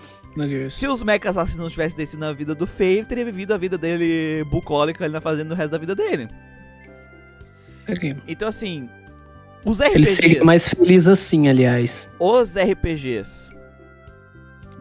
Se 0.72 0.88
os 0.88 1.04
mechas 1.04 1.38
assassinos 1.38 1.64
não 1.64 1.70
tivessem 1.70 1.98
descido 1.98 2.20
na 2.20 2.34
vida 2.34 2.54
do 2.54 2.68
Fei, 2.68 2.98
ele 2.98 3.06
teria 3.06 3.26
vivido 3.26 3.54
a 3.54 3.58
vida 3.58 3.78
dele 3.78 4.44
bucólica 4.46 5.04
ali 5.04 5.14
na 5.14 5.22
fazenda 5.22 5.54
o 5.54 5.58
resto 5.58 5.72
da 5.72 5.78
vida 5.78 5.96
dele. 5.96 6.28
Então, 8.28 8.48
assim, 8.50 8.90
os 9.66 9.80
Ele 9.80 10.06
seria 10.06 10.30
RPGs, 10.30 10.46
mais 10.46 10.68
feliz 10.68 11.08
assim, 11.08 11.48
aliás. 11.48 12.08
os 12.20 12.56
RPGs, 12.58 13.50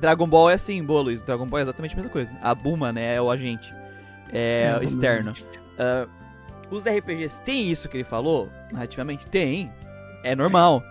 Dragon 0.01 0.27
Ball 0.27 0.51
é 0.51 0.55
assim, 0.55 0.83
boa, 0.85 1.03
Luiz, 1.03 1.23
Dragon 1.23 1.47
Ball 1.47 1.61
é 1.61 1.63
exatamente 1.63 1.95
a 1.95 1.97
mesma 1.97 2.11
coisa. 2.11 2.37
A 2.43 2.55
Buma, 2.55 2.93
né, 2.93 3.15
é 3.15 3.23
o 3.23 3.31
agente 3.31 3.73
é, 4.33 4.77
É, 4.81 4.85
externo. 4.85 5.35
Ah, 5.79 6.07
os 6.71 6.85
RPGs 6.85 7.41
têm 7.43 7.71
isso 7.71 7.89
que 7.89 7.97
ele 7.97 8.05
falou, 8.05 8.51
narrativamente? 8.73 9.27
Tem, 9.27 9.73
é 10.25 10.35
normal. 10.35 10.83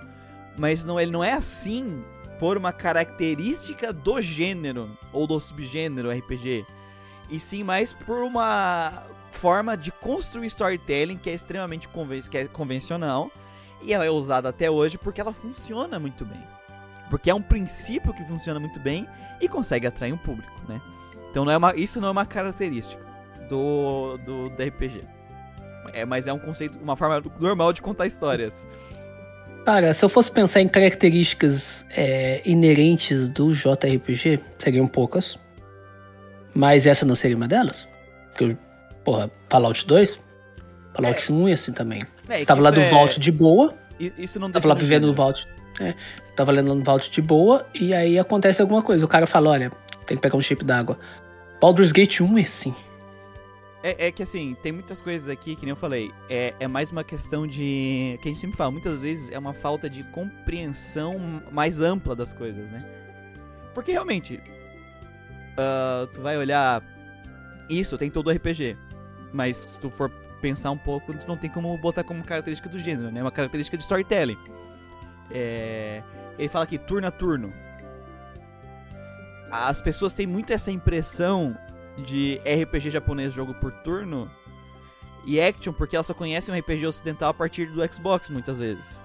Mas 0.57 0.85
não, 0.85 0.99
ele 0.99 1.11
não 1.11 1.23
é 1.23 1.33
assim 1.33 2.03
por 2.39 2.57
uma 2.57 2.71
característica 2.71 3.93
do 3.93 4.21
gênero 4.21 4.97
ou 5.11 5.25
do 5.25 5.39
subgênero 5.39 6.11
RPG. 6.11 6.65
E 7.29 7.39
sim 7.39 7.63
mais 7.63 7.93
por 7.93 8.23
uma 8.23 9.03
forma 9.31 9.75
de 9.75 9.91
construir 9.91 10.47
storytelling 10.47 11.17
que 11.17 11.29
é 11.29 11.33
extremamente 11.33 11.87
conven 11.87 12.21
que 12.21 12.37
é 12.37 12.45
convencional. 12.45 13.31
E 13.81 13.93
ela 13.93 14.05
é 14.05 14.09
usada 14.09 14.49
até 14.49 14.69
hoje 14.69 14.97
porque 14.97 15.21
ela 15.21 15.33
funciona 15.33 15.99
muito 15.99 16.25
bem. 16.25 16.41
Porque 17.09 17.29
é 17.29 17.35
um 17.35 17.41
princípio 17.41 18.13
que 18.13 18.23
funciona 18.23 18.59
muito 18.59 18.79
bem 18.79 19.07
e 19.39 19.47
consegue 19.47 19.85
atrair 19.85 20.13
um 20.13 20.17
público, 20.17 20.61
né? 20.67 20.81
Então 21.29 21.45
não 21.45 21.51
é 21.51 21.57
uma, 21.57 21.75
isso 21.75 21.99
não 21.99 22.07
é 22.07 22.11
uma 22.11 22.25
característica 22.25 23.03
do, 23.49 24.17
do, 24.17 24.49
do 24.49 24.63
RPG. 24.63 25.01
É, 25.93 26.03
mas 26.05 26.27
é 26.27 26.33
um 26.33 26.39
conceito, 26.39 26.79
uma 26.79 26.95
forma 26.95 27.21
normal 27.39 27.71
de 27.73 27.81
contar 27.81 28.07
histórias. 28.07 28.67
Cara, 29.65 29.93
se 29.93 30.05
eu 30.05 30.09
fosse 30.09 30.29
pensar 30.29 30.61
em 30.61 30.67
características 30.67 31.85
é, 31.95 32.41
inerentes 32.45 33.27
do 33.29 33.51
JRPG, 33.53 34.39
seriam 34.59 34.87
poucas. 34.87 35.39
Mas 36.53 36.85
essa 36.85 37.05
não 37.05 37.15
seria 37.15 37.35
uma 37.35 37.47
delas. 37.47 37.87
Porque, 38.31 38.55
porra, 39.03 39.29
Fallout 39.49 39.85
2, 39.87 40.19
Fallout 40.93 41.31
1 41.31 41.49
e 41.49 41.53
assim 41.53 41.71
também. 41.73 42.01
É, 42.29 42.39
Você 42.39 42.45
tava 42.45 42.61
lá 42.61 42.69
do 42.71 42.79
é- 42.79 42.89
Vault 42.89 43.19
de 43.19 43.31
boa, 43.31 43.73
Isso 43.99 44.39
não 44.39 44.51
tava 44.51 44.67
lá 44.67 44.73
vivendo 44.75 45.07
no. 45.07 45.13
Vault. 45.13 45.47
É, 45.79 45.93
tava 46.35 46.51
lendo 46.51 46.73
no 46.75 46.83
Vault 46.83 47.09
de 47.09 47.21
boa, 47.21 47.65
e 47.73 47.93
aí 47.93 48.19
acontece 48.19 48.61
alguma 48.61 48.81
coisa. 48.81 49.03
O 49.03 49.07
cara 49.07 49.25
fala: 49.25 49.49
olha, 49.49 49.71
tem 50.05 50.15
que 50.15 50.21
pegar 50.21 50.37
um 50.37 50.41
chip 50.41 50.63
d'água. 50.63 50.97
Baldur's 51.59 51.91
Gate 51.91 52.21
1 52.21 52.37
é 52.37 52.41
assim. 52.43 52.73
É, 53.85 54.07
é 54.07 54.11
que 54.11 54.23
assim, 54.23 54.57
tem 54.63 54.71
muitas 54.71 54.99
coisas 54.99 55.29
aqui, 55.29 55.55
que 55.55 55.61
nem 55.61 55.69
eu 55.69 55.75
falei, 55.75 56.11
é, 56.27 56.55
é 56.59 56.67
mais 56.67 56.89
uma 56.89 57.03
questão 57.03 57.45
de. 57.45 58.17
que 58.19 58.27
a 58.27 58.31
gente 58.31 58.41
sempre 58.41 58.57
fala, 58.57 58.71
muitas 58.71 58.97
vezes 58.97 59.29
é 59.29 59.37
uma 59.37 59.53
falta 59.53 59.87
de 59.87 60.01
compreensão 60.07 61.43
mais 61.51 61.79
ampla 61.79 62.15
das 62.15 62.33
coisas, 62.33 62.67
né? 62.71 62.79
Porque 63.75 63.91
realmente, 63.91 64.41
ah, 65.55 66.07
tu 66.11 66.19
vai 66.19 66.35
olhar. 66.35 66.81
Isso, 67.69 67.95
tem 67.95 68.09
todo 68.09 68.31
RPG. 68.31 68.75
Mas 69.31 69.57
se 69.57 69.79
tu 69.79 69.91
for 69.91 70.09
pensar 70.41 70.71
um 70.71 70.77
pouco, 70.79 71.13
tu 71.13 71.27
não 71.27 71.37
tem 71.37 71.51
como 71.51 71.77
botar 71.77 72.03
como 72.03 72.23
característica 72.23 72.67
do 72.67 72.79
gênero, 72.79 73.11
né? 73.11 73.19
É 73.19 73.23
uma 73.23 73.31
característica 73.31 73.77
de 73.77 73.83
storytelling. 73.83 74.37
É, 75.29 76.01
ele 76.39 76.49
fala 76.49 76.63
aqui, 76.63 76.79
turno 76.79 77.05
a 77.05 77.11
turno. 77.11 77.53
As 79.51 79.79
pessoas 79.79 80.13
têm 80.13 80.25
muito 80.25 80.51
essa 80.51 80.71
impressão 80.71 81.55
de 81.97 82.39
RPG 82.45 82.91
japonês 82.91 83.33
jogo 83.33 83.53
por 83.55 83.71
turno 83.71 84.29
e 85.25 85.41
action 85.41 85.73
porque 85.73 85.95
elas 85.95 86.05
só 86.05 86.13
conhecem 86.13 86.53
um 86.53 86.57
RPG 86.57 86.85
ocidental 86.85 87.29
a 87.29 87.33
partir 87.33 87.65
do 87.67 87.93
Xbox 87.93 88.29
muitas 88.29 88.57
vezes. 88.57 88.99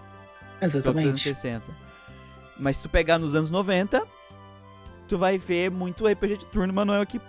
Exatamente. 0.61 1.23
360. 1.23 1.65
Mas 2.59 2.77
se 2.77 2.83
tu 2.83 2.89
pegar 2.91 3.19
nos 3.19 3.35
anos 3.35 3.51
90, 3.51 4.03
tu 5.09 5.17
vai 5.17 5.39
ver 5.39 5.71
muito 5.71 6.07
RPG 6.07 6.37
de 6.39 6.47
turno, 6.47 6.93
é 6.93 7.01
o 7.01 7.07
que 7.07 7.21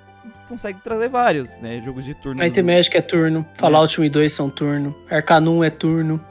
consegue 0.47 0.81
trazer 0.81 1.09
vários, 1.09 1.57
né? 1.59 1.81
Jogos 1.83 2.03
de 2.03 2.13
turno. 2.15 2.43
Might 2.43 2.61
Magic 2.61 2.95
é 2.95 3.01
turno, 3.01 3.45
Fallout 3.55 3.99
1 3.99 4.03
e 4.03 4.09
2 4.09 4.33
são 4.33 4.49
turno, 4.49 4.95
Arcanum 5.09 5.63
é 5.63 5.69
turno, 5.69 6.23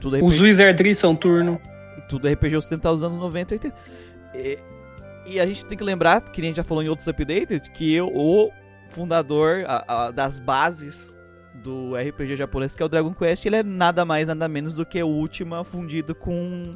tudo 0.00 0.16
os 0.16 0.34
RPG, 0.34 0.42
Wizardry 0.42 0.94
são 0.94 1.16
turno. 1.16 1.60
tudo 2.08 2.28
RPG 2.28 2.56
ocidental 2.56 2.92
dos 2.92 3.02
anos 3.02 3.16
90 3.16 3.54
e 3.54 3.56
80. 3.56 3.76
E, 5.26 5.38
a 5.40 5.46
gente 5.46 5.64
tem 5.64 5.78
que 5.78 5.84
lembrar, 5.84 6.20
que 6.20 6.40
a 6.40 6.44
gente 6.44 6.56
já 6.56 6.64
falou 6.64 6.82
em 6.82 6.88
outros 6.88 7.06
updates, 7.08 7.68
que 7.68 8.00
o 8.00 8.50
fundador 8.88 9.64
a- 9.66 9.84
a- 10.06 10.10
das 10.10 10.38
bases 10.40 11.14
do 11.54 11.94
RPG 11.96 12.36
japonês, 12.36 12.74
que 12.74 12.82
é 12.82 12.86
o 12.86 12.88
Dragon 12.88 13.12
Quest, 13.14 13.44
ele 13.46 13.56
é 13.56 13.62
nada 13.62 14.04
mais, 14.04 14.28
nada 14.28 14.48
menos 14.48 14.74
do 14.74 14.84
que 14.84 15.02
o 15.02 15.06
Ultima 15.08 15.62
fundido 15.64 16.14
com, 16.14 16.74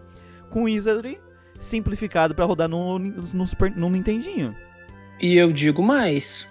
com 0.50 0.64
Wizardry, 0.64 1.18
simplificado 1.58 2.34
pra 2.34 2.44
rodar 2.44 2.68
no, 2.68 2.98
no, 2.98 3.46
Super, 3.46 3.70
no 3.74 3.90
Nintendinho. 3.90 4.54
E 5.20 5.34
eu 5.36 5.52
digo 5.52 5.82
mais. 5.82 6.46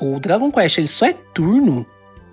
O 0.00 0.18
Dragon 0.18 0.50
Quest 0.50 0.78
ele 0.78 0.88
só 0.88 1.06
é 1.06 1.12
turno 1.34 1.86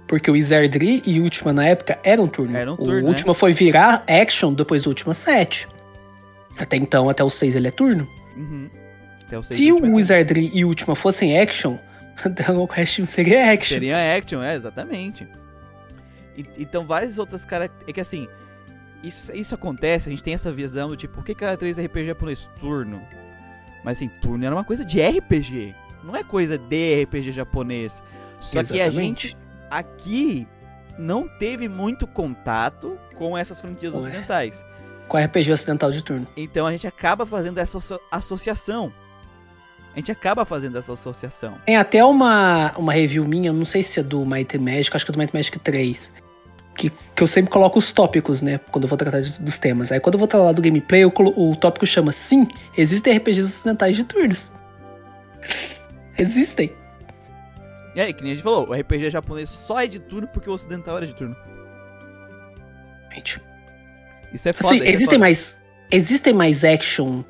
porque 0.08 0.32
o 0.32 0.34
Wizardry 0.34 1.02
e 1.06 1.20
Ultima 1.22 1.54
na 1.54 1.66
época 1.68 2.00
eram 2.04 2.28
turno. 2.28 2.58
Eram 2.58 2.74
o 2.74 2.78
turno, 2.78 3.02
né? 3.04 3.08
Ultima 3.10 3.34
foi 3.34 3.54
virar 3.54 4.04
action 4.08 4.54
depois 4.54 4.82
do 4.82 4.88
Ultima 4.90 5.14
7. 5.14 5.68
Até 6.62 6.78
então, 6.78 7.10
até 7.10 7.24
o 7.24 7.30
6 7.30 7.56
ele 7.56 7.68
é 7.68 7.72
turno. 7.72 8.08
Uhum. 8.38 8.70
Até 9.26 9.38
o 9.38 9.44
Se 9.44 9.72
o 9.72 9.96
Wizardry 9.96 10.52
e 10.54 10.64
Ultima 10.64 10.96
fossem 10.96 11.40
action, 11.40 11.78
Dragon 12.36 12.68
Quest 12.68 13.00
não 13.00 13.06
seria 13.06 13.52
action. 13.52 13.76
Seria 13.76 14.16
action, 14.18 14.42
é, 14.44 14.56
exatamente. 14.56 15.28
E- 16.38 16.46
então, 16.60 16.86
várias 16.86 17.18
outras 17.18 17.44
características. 17.44 17.90
É 17.90 17.94
que 17.94 18.00
assim, 18.02 18.28
isso, 19.04 19.34
isso 19.36 19.56
acontece, 19.56 20.08
a 20.10 20.12
gente 20.12 20.22
tem 20.24 20.34
essa 20.34 20.52
visão 20.52 20.90
do 20.90 20.96
tipo, 20.96 21.16
por 21.16 21.24
que 21.24 21.34
caracteriza 21.34 21.82
RPG 21.84 22.06
japonês 22.06 22.48
turno? 22.60 23.02
Mas 23.84 23.98
assim, 23.98 24.08
turno 24.22 24.46
era 24.46 24.54
uma 24.56 24.64
coisa 24.64 24.86
de 24.86 25.02
RPG, 25.02 25.74
não 26.04 26.16
é 26.16 26.24
coisa 26.24 26.58
de 26.58 27.04
RPG 27.04 27.32
japonês. 27.32 28.04
Só 28.40 28.64
que 28.64 28.80
a 28.80 28.86
Exatamente. 28.86 29.30
gente 29.30 29.38
aqui 29.72 30.48
não 31.00 31.28
teve 31.28 31.68
muito 31.68 32.06
contato 32.06 32.98
com 33.16 33.36
essas 33.38 33.60
franquias 33.60 33.94
Ué. 33.94 34.00
ocidentais. 34.00 34.64
Com 35.12 35.18
RPG 35.18 35.52
ocidental 35.52 35.92
de 35.92 36.02
turno. 36.02 36.26
Então 36.38 36.66
a 36.66 36.72
gente 36.72 36.88
acaba 36.88 37.26
fazendo 37.26 37.58
essa 37.58 37.78
asso- 37.78 38.00
associação. 38.10 38.94
A 39.94 39.98
gente 39.98 40.10
acaba 40.10 40.46
fazendo 40.46 40.78
essa 40.78 40.94
associação. 40.94 41.58
Tem 41.66 41.76
até 41.76 42.02
uma, 42.06 42.72
uma 42.78 42.94
review 42.94 43.26
minha, 43.28 43.52
não 43.52 43.66
sei 43.66 43.84
se 43.84 44.00
é 44.00 44.04
do 44.04 44.26
Might 44.26 44.58
Magic, 44.58 44.96
acho 44.96 45.04
que 45.04 45.12
é 45.12 45.14
do 45.14 45.20
Might 45.20 45.34
Magic 45.36 45.60
3. 45.60 46.14
Que, 46.78 46.90
que 46.90 47.22
eu 47.22 47.28
sempre 47.28 47.52
coloco 47.52 47.78
os 47.78 47.92
tópicos, 47.92 48.42
né? 48.42 48.58
Quando 48.72 48.86
eu 48.86 48.88
vou 48.88 48.98
tratar 48.98 49.20
de- 49.20 49.42
dos 49.42 49.60
temas. 49.60 49.92
Aí 49.92 50.00
quando 50.00 50.14
eu 50.16 50.20
vou 50.20 50.30
tratar 50.30 50.54
do 50.54 50.62
gameplay, 50.62 51.04
eu 51.04 51.12
o 51.36 51.56
tópico 51.58 51.86
chama 51.86 52.14
Sim, 52.14 52.48
existem 52.78 53.18
RPGs 53.18 53.44
ocidentais 53.48 53.98
de 53.98 54.06
turnos. 54.06 54.50
Existem. 56.18 56.72
E 57.96 58.00
aí, 58.00 58.14
que 58.14 58.22
nem 58.24 58.32
a 58.32 58.36
gente 58.36 58.44
falou, 58.44 58.70
o 58.70 58.74
RPG 58.74 59.10
japonês 59.10 59.50
só 59.50 59.82
é 59.82 59.88
de 59.88 60.00
turno 60.00 60.28
porque 60.30 60.50
o 60.50 60.54
ocidental 60.54 60.96
era 60.96 61.06
de 61.06 61.14
turno. 61.16 61.36
Gente. 63.14 63.42
Isso 64.34 64.50
é 64.50 64.54
foda. 64.54 64.76
Assim, 64.76 64.78
isso 64.78 64.86
é 64.86 64.90
existem 64.90 65.08
foda. 65.08 65.20
mais. 65.20 65.62
Existem 65.92 66.34
mais 66.34 66.64
action 66.64 67.24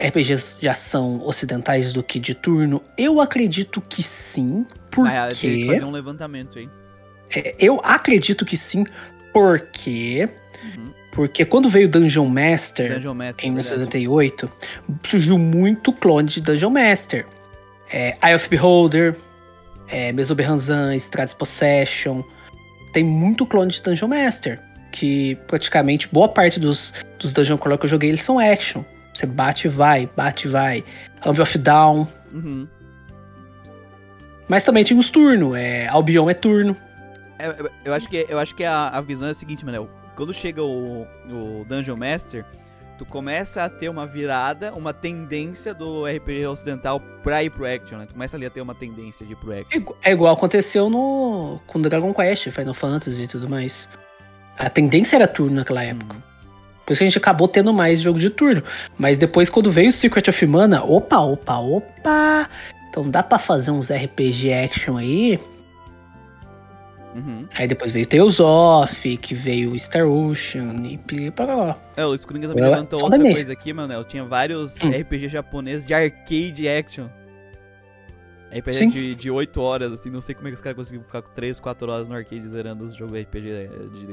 RPGs 0.00 0.58
de 0.58 0.68
ação 0.68 1.20
ocidentais 1.24 1.92
do 1.92 2.02
que 2.02 2.18
de 2.18 2.34
turno? 2.34 2.82
Eu 2.96 3.20
acredito 3.20 3.80
que 3.82 4.02
sim. 4.02 4.66
Mas, 4.96 5.14
ah, 5.14 5.28
tem 5.28 5.36
que 5.36 5.64
Porque. 5.64 5.66
fazer 5.66 5.84
um 5.84 5.90
levantamento 5.92 6.58
aí. 6.58 6.68
É, 7.36 7.54
eu 7.58 7.80
acredito 7.84 8.44
que 8.44 8.56
sim, 8.56 8.86
porque. 9.32 10.28
Uhum. 10.64 10.90
Porque 11.12 11.44
quando 11.44 11.68
veio 11.68 11.88
Dungeon 11.88 12.26
Master 12.26 12.94
Dungeon 12.94 13.14
Master. 13.14 13.44
em 13.44 13.54
verdade. 13.54 13.76
1978, 13.90 14.52
surgiu 15.04 15.38
muito 15.38 15.92
clone 15.92 16.28
de 16.28 16.40
Dungeon 16.40 16.70
Master. 16.70 17.26
É, 17.92 18.16
Eye 18.22 18.34
of 18.36 18.48
Beholder, 18.48 19.16
é, 19.88 20.12
Mesoberranzan, 20.12 20.94
Strats 20.96 21.34
Possession. 21.34 22.22
Tem 22.92 23.04
muito 23.04 23.44
clone 23.44 23.70
de 23.72 23.82
Dungeon 23.82 24.08
Master. 24.08 24.60
Que 24.92 25.36
praticamente 25.46 26.08
boa 26.08 26.28
parte 26.28 26.58
dos, 26.58 26.92
dos 27.18 27.32
Dungeon 27.32 27.56
Crawler 27.56 27.78
que 27.78 27.86
eu 27.86 27.90
joguei, 27.90 28.08
eles 28.08 28.22
são 28.22 28.38
action. 28.38 28.82
Você 29.12 29.26
bate 29.26 29.66
e 29.66 29.70
vai, 29.70 30.08
bate 30.16 30.46
e 30.46 30.50
vai. 30.50 30.84
Anvil 31.24 31.42
of 31.42 31.58
Down. 31.58 32.08
Uhum. 32.32 32.68
Mas 34.48 34.64
também 34.64 34.82
tinha 34.82 34.98
os 34.98 35.10
turnos. 35.10 35.56
É, 35.56 35.86
Albion 35.88 36.28
é 36.28 36.34
turno. 36.34 36.76
É, 37.38 37.46
é, 37.46 37.56
eu 37.84 37.94
acho 37.94 38.08
que, 38.08 38.26
eu 38.28 38.38
acho 38.38 38.54
que 38.54 38.64
a, 38.64 38.88
a 38.88 39.00
visão 39.00 39.28
é 39.28 39.30
a 39.30 39.34
seguinte, 39.34 39.64
Manel. 39.64 39.88
Quando 40.16 40.34
chega 40.34 40.62
o, 40.62 41.06
o 41.28 41.64
Dungeon 41.68 41.96
Master, 41.96 42.44
tu 42.98 43.06
começa 43.06 43.64
a 43.64 43.68
ter 43.68 43.88
uma 43.88 44.06
virada, 44.06 44.74
uma 44.74 44.92
tendência 44.92 45.72
do 45.72 46.04
RPG 46.04 46.46
ocidental 46.46 47.00
pra 47.22 47.42
ir 47.42 47.50
pro 47.50 47.64
action, 47.64 47.96
né? 47.96 48.06
Tu 48.06 48.12
começa 48.12 48.36
ali 48.36 48.44
a 48.44 48.50
ter 48.50 48.60
uma 48.60 48.74
tendência 48.74 49.24
de 49.24 49.32
ir 49.32 49.36
pro 49.36 49.52
action. 49.52 49.96
É 50.02 50.10
É 50.10 50.12
igual 50.12 50.34
aconteceu 50.34 50.90
no 50.90 51.58
com 51.66 51.80
Dragon 51.80 52.12
Quest, 52.12 52.50
Final 52.50 52.74
Fantasy 52.74 53.22
e 53.22 53.26
tudo 53.26 53.48
mais. 53.48 53.88
A 54.60 54.68
tendência 54.70 55.16
era 55.16 55.26
turno 55.26 55.56
naquela 55.56 55.82
época. 55.82 56.16
Por 56.84 56.92
isso 56.92 56.98
que 56.98 57.04
a 57.04 57.08
gente 57.08 57.18
acabou 57.18 57.48
tendo 57.48 57.72
mais 57.72 58.00
jogo 58.00 58.18
de 58.18 58.28
turno. 58.30 58.62
Mas 58.98 59.18
depois, 59.18 59.48
quando 59.48 59.70
veio 59.70 59.88
o 59.88 59.92
Secret 59.92 60.28
of 60.28 60.46
Mana, 60.46 60.82
opa, 60.84 61.18
opa, 61.18 61.58
opa! 61.58 62.48
Então 62.88 63.08
dá 63.08 63.22
pra 63.22 63.38
fazer 63.38 63.70
uns 63.70 63.90
RPG 63.90 64.52
action 64.52 64.96
aí. 64.96 65.38
Uhum. 67.14 67.46
Aí 67.56 67.66
depois 67.66 67.90
veio 67.90 68.06
Tales 68.06 68.38
of, 68.38 69.16
que 69.16 69.34
veio 69.34 69.76
Star 69.78 70.06
Ocean 70.06 70.74
e 70.84 70.96
pi- 70.96 71.30
para 71.32 71.54
lá. 71.56 71.78
É, 71.96 72.04
o 72.04 72.14
Skuringa 72.14 72.46
também 72.48 72.62
Eu- 72.62 72.70
levantou 72.70 73.00
só 73.00 73.06
outra 73.06 73.18
coisa 73.20 73.52
aqui, 73.52 73.72
Manel. 73.72 74.04
Tinha 74.04 74.24
vários 74.24 74.76
Hum. 74.82 74.90
RPG 74.90 75.28
japoneses 75.28 75.84
de 75.84 75.92
arcade 75.92 76.68
action. 76.68 77.06
RPG 78.50 78.72
Sim. 78.72 78.88
de, 78.88 79.14
de 79.14 79.30
8 79.30 79.60
horas, 79.60 79.92
assim, 79.92 80.10
não 80.10 80.20
sei 80.20 80.34
como 80.34 80.48
é 80.48 80.50
que 80.50 80.56
os 80.56 80.60
caras 80.60 80.76
conseguiam 80.76 81.04
ficar 81.04 81.22
3, 81.22 81.60
4 81.60 81.90
horas 81.90 82.08
no 82.08 82.16
arcade 82.16 82.46
zerando 82.48 82.84
os 82.84 82.96
jogos 82.96 83.20
RPG 83.20 83.68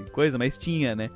de 0.06 0.12
coisa, 0.12 0.38
mas 0.38 0.58
tinha, 0.58 0.96
né? 0.96 1.10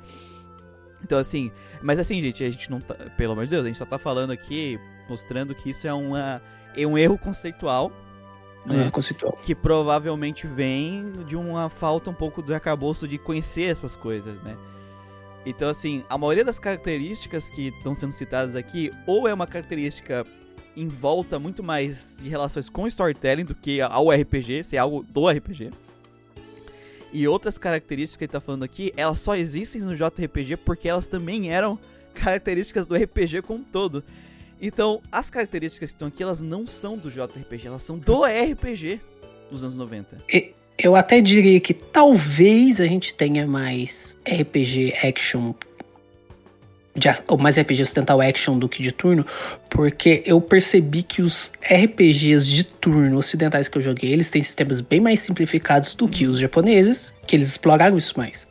Então, 1.04 1.18
assim, 1.18 1.50
mas 1.82 1.98
assim, 1.98 2.20
gente, 2.20 2.44
a 2.44 2.50
gente 2.50 2.70
não 2.70 2.80
tá, 2.80 2.94
pelo 3.16 3.32
amor 3.32 3.44
de 3.44 3.50
Deus, 3.50 3.64
a 3.64 3.68
gente 3.68 3.78
só 3.78 3.84
tá 3.84 3.98
falando 3.98 4.30
aqui, 4.30 4.78
mostrando 5.08 5.54
que 5.54 5.70
isso 5.70 5.86
é, 5.86 5.92
uma, 5.92 6.40
é 6.76 6.86
um 6.86 6.96
erro 6.96 7.18
conceitual, 7.18 7.92
né? 8.64 8.86
É, 8.86 8.90
conceitual. 8.90 9.32
que 9.42 9.54
provavelmente 9.54 10.46
vem 10.46 11.12
de 11.26 11.36
uma 11.36 11.68
falta 11.68 12.10
um 12.10 12.14
pouco 12.14 12.40
do 12.40 12.54
arcabouço 12.54 13.08
de 13.08 13.18
conhecer 13.18 13.64
essas 13.64 13.96
coisas, 13.96 14.40
né? 14.42 14.56
Então, 15.44 15.68
assim, 15.68 16.04
a 16.08 16.16
maioria 16.16 16.44
das 16.44 16.58
características 16.58 17.50
que 17.50 17.68
estão 17.68 17.94
sendo 17.94 18.12
citadas 18.12 18.54
aqui, 18.54 18.90
ou 19.06 19.26
é 19.26 19.34
uma 19.34 19.46
característica 19.46 20.24
em 20.76 20.88
volta 20.88 21.38
muito 21.38 21.62
mais 21.62 22.16
de 22.20 22.28
relações 22.28 22.68
com 22.68 22.86
storytelling 22.86 23.44
do 23.44 23.54
que 23.54 23.80
ao 23.80 24.10
RPG, 24.10 24.64
se 24.64 24.76
é 24.76 24.78
algo 24.78 25.02
do 25.02 25.28
RPG. 25.28 25.70
E 27.12 27.28
outras 27.28 27.58
características 27.58 28.16
que 28.16 28.24
ele 28.24 28.32
tá 28.32 28.40
falando 28.40 28.62
aqui, 28.62 28.92
elas 28.96 29.18
só 29.18 29.36
existem 29.36 29.82
no 29.82 29.94
JRPG 29.94 30.56
porque 30.56 30.88
elas 30.88 31.06
também 31.06 31.50
eram 31.50 31.78
características 32.14 32.86
do 32.86 32.94
RPG 32.94 33.42
como 33.42 33.60
um 33.60 33.64
todo. 33.64 34.02
Então, 34.60 35.02
as 35.10 35.28
características 35.28 35.90
que 35.90 35.94
estão 35.96 36.08
aqui, 36.08 36.22
elas 36.22 36.40
não 36.40 36.66
são 36.66 36.96
do 36.96 37.10
JRPG, 37.10 37.66
elas 37.66 37.82
são 37.82 37.98
do 37.98 38.22
RPG 38.24 39.00
dos 39.50 39.62
anos 39.62 39.76
90. 39.76 40.18
Eu 40.78 40.96
até 40.96 41.20
diria 41.20 41.60
que 41.60 41.74
talvez 41.74 42.80
a 42.80 42.86
gente 42.86 43.12
tenha 43.12 43.46
mais 43.46 44.16
RPG 44.26 44.94
action. 45.02 45.52
De, 46.94 47.08
mais 47.38 47.58
RPG 47.58 47.82
ocidental 47.82 48.20
action 48.20 48.58
do 48.58 48.68
que 48.68 48.82
de 48.82 48.92
turno, 48.92 49.26
porque 49.70 50.22
eu 50.26 50.40
percebi 50.42 51.02
que 51.02 51.22
os 51.22 51.50
RPGs 51.62 52.46
de 52.46 52.64
turno 52.64 53.16
ocidentais 53.16 53.66
que 53.66 53.78
eu 53.78 53.82
joguei, 53.82 54.12
eles 54.12 54.28
têm 54.28 54.42
sistemas 54.42 54.80
bem 54.82 55.00
mais 55.00 55.20
simplificados 55.20 55.94
do 55.94 56.06
que 56.06 56.26
os 56.26 56.38
japoneses, 56.38 57.12
que 57.26 57.34
eles 57.34 57.48
exploraram 57.48 57.96
isso 57.96 58.12
mais. 58.18 58.46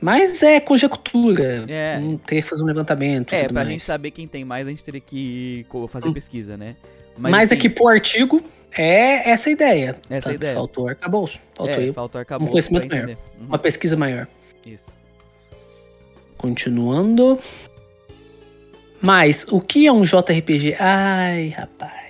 Mas 0.00 0.42
é 0.42 0.58
conjectura, 0.60 1.66
É. 1.68 1.98
não 1.98 2.16
teria 2.16 2.42
que 2.42 2.48
fazer 2.48 2.62
um 2.62 2.66
levantamento. 2.66 3.34
É, 3.34 3.44
pra 3.44 3.52
mais. 3.52 3.68
gente 3.68 3.84
saber 3.84 4.10
quem 4.12 4.26
tem 4.26 4.44
mais, 4.44 4.66
a 4.66 4.70
gente 4.70 4.82
teria 4.82 5.00
que 5.00 5.66
fazer 5.90 6.08
Hum. 6.08 6.12
pesquisa, 6.14 6.56
né? 6.56 6.74
Mas, 7.18 7.44
assim, 7.52 7.54
aqui 7.56 7.68
pro 7.68 7.86
artigo 7.86 8.42
é 8.72 9.28
essa 9.30 9.50
a 9.50 9.52
ideia. 9.52 9.96
Essa 10.08 10.30
Tanto 10.30 10.36
ideia. 10.36 10.54
Faltou 10.54 10.88
arcabouço. 10.88 11.38
Faltou 11.54 11.74
é, 11.82 11.92
faltou 11.92 12.18
arcabouço 12.18 12.48
um 12.48 12.50
conhecimento 12.50 12.88
maior. 12.88 13.08
Uhum, 13.08 13.16
uma 13.46 13.58
pesquisa 13.58 13.94
maior. 13.94 14.26
Isso. 14.64 14.90
Continuando. 16.40 17.38
Mas, 19.00 19.46
o 19.50 19.60
que 19.60 19.86
é 19.86 19.92
um 19.92 20.02
JRPG? 20.04 20.76
Ai, 20.80 21.48
rapaz. 21.50 22.00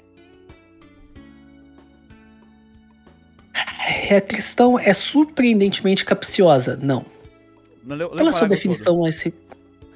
A 4.17 4.21
questão 4.21 4.79
é 4.79 4.93
surpreendentemente 4.93 6.05
capciosa. 6.05 6.79
Não. 6.81 7.05
Não 7.85 7.97
leu- 7.97 8.11
Pela 8.11 8.33
sua 8.33 8.49
definição 8.49 9.01
mais. 9.01 9.25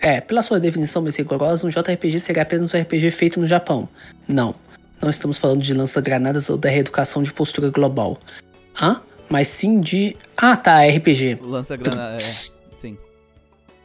É, 0.00 0.20
pela 0.20 0.42
sua 0.42 0.58
definição 0.60 1.00
mais 1.02 1.16
rigorosa, 1.16 1.66
um 1.66 1.70
JRPG 1.70 2.18
seria 2.20 2.42
apenas 2.42 2.74
um 2.74 2.78
RPG 2.78 3.10
feito 3.12 3.40
no 3.40 3.46
Japão. 3.46 3.88
Não. 4.28 4.54
Não 5.00 5.10
estamos 5.10 5.38
falando 5.38 5.62
de 5.62 5.72
lança-granadas 5.74 6.48
ou 6.50 6.56
da 6.56 6.68
reeducação 6.68 7.22
de 7.22 7.32
postura 7.32 7.70
global. 7.70 8.18
Hã? 8.80 9.00
Mas 9.28 9.48
sim 9.48 9.80
de. 9.80 10.16
Ah, 10.36 10.56
tá, 10.56 10.84
RPG. 10.86 11.36
todo. 11.36 11.50
Lança 11.50 11.76
grana, 11.76 12.16
é. 12.16 12.63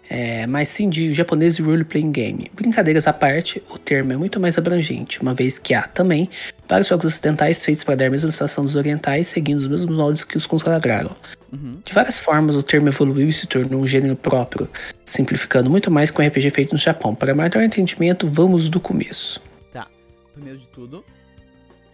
É, 0.10 0.48
mas 0.48 0.70
sim 0.70 0.90
de 0.90 1.14
japonês 1.14 1.60
e 1.60 1.62
role-playing 1.62 2.12
game. 2.12 2.52
Brincadeiras 2.56 3.06
à 3.06 3.14
parte, 3.14 3.62
o 3.70 3.78
termo 3.78 4.12
é 4.12 4.18
muito 4.18 4.40
mais 4.40 4.58
abrangente, 4.58 5.22
uma 5.22 5.36
vez 5.36 5.60
que 5.60 5.74
há 5.76 5.84
também 5.84 6.28
vários 6.68 6.88
jogos 6.88 7.06
ocidentais 7.06 7.64
feitos 7.64 7.84
para 7.84 7.96
dar 7.96 8.08
a 8.08 8.10
mesma 8.10 8.32
sensação 8.32 8.66
dos 8.66 8.76
orientais, 8.76 9.28
seguindo 9.28 9.60
os 9.60 9.68
mesmos 9.68 9.96
moldes 9.96 10.24
que 10.24 10.36
os 10.36 10.48
consagraram. 10.48 11.16
Uhum. 11.54 11.80
De 11.86 11.94
várias 11.94 12.20
formas, 12.20 12.56
o 12.56 12.64
termo 12.64 12.88
evoluiu 12.88 13.30
e 13.30 13.34
se 13.34 13.46
tornou 13.46 13.82
um 13.82 13.88
gênero 13.88 14.16
próprio, 14.16 14.68
simplificando 15.06 15.70
muito 15.70 15.92
mais 15.92 16.10
que 16.10 16.20
um 16.20 16.26
RPG 16.26 16.50
feito 16.50 16.72
no 16.72 16.80
Japão. 16.80 17.14
Para 17.14 17.36
maior 17.36 17.62
entendimento, 17.62 18.28
vamos 18.28 18.68
do 18.68 18.80
começo. 18.80 19.40
Primeiro 20.34 20.60
de 20.60 20.68
tudo, 20.68 21.04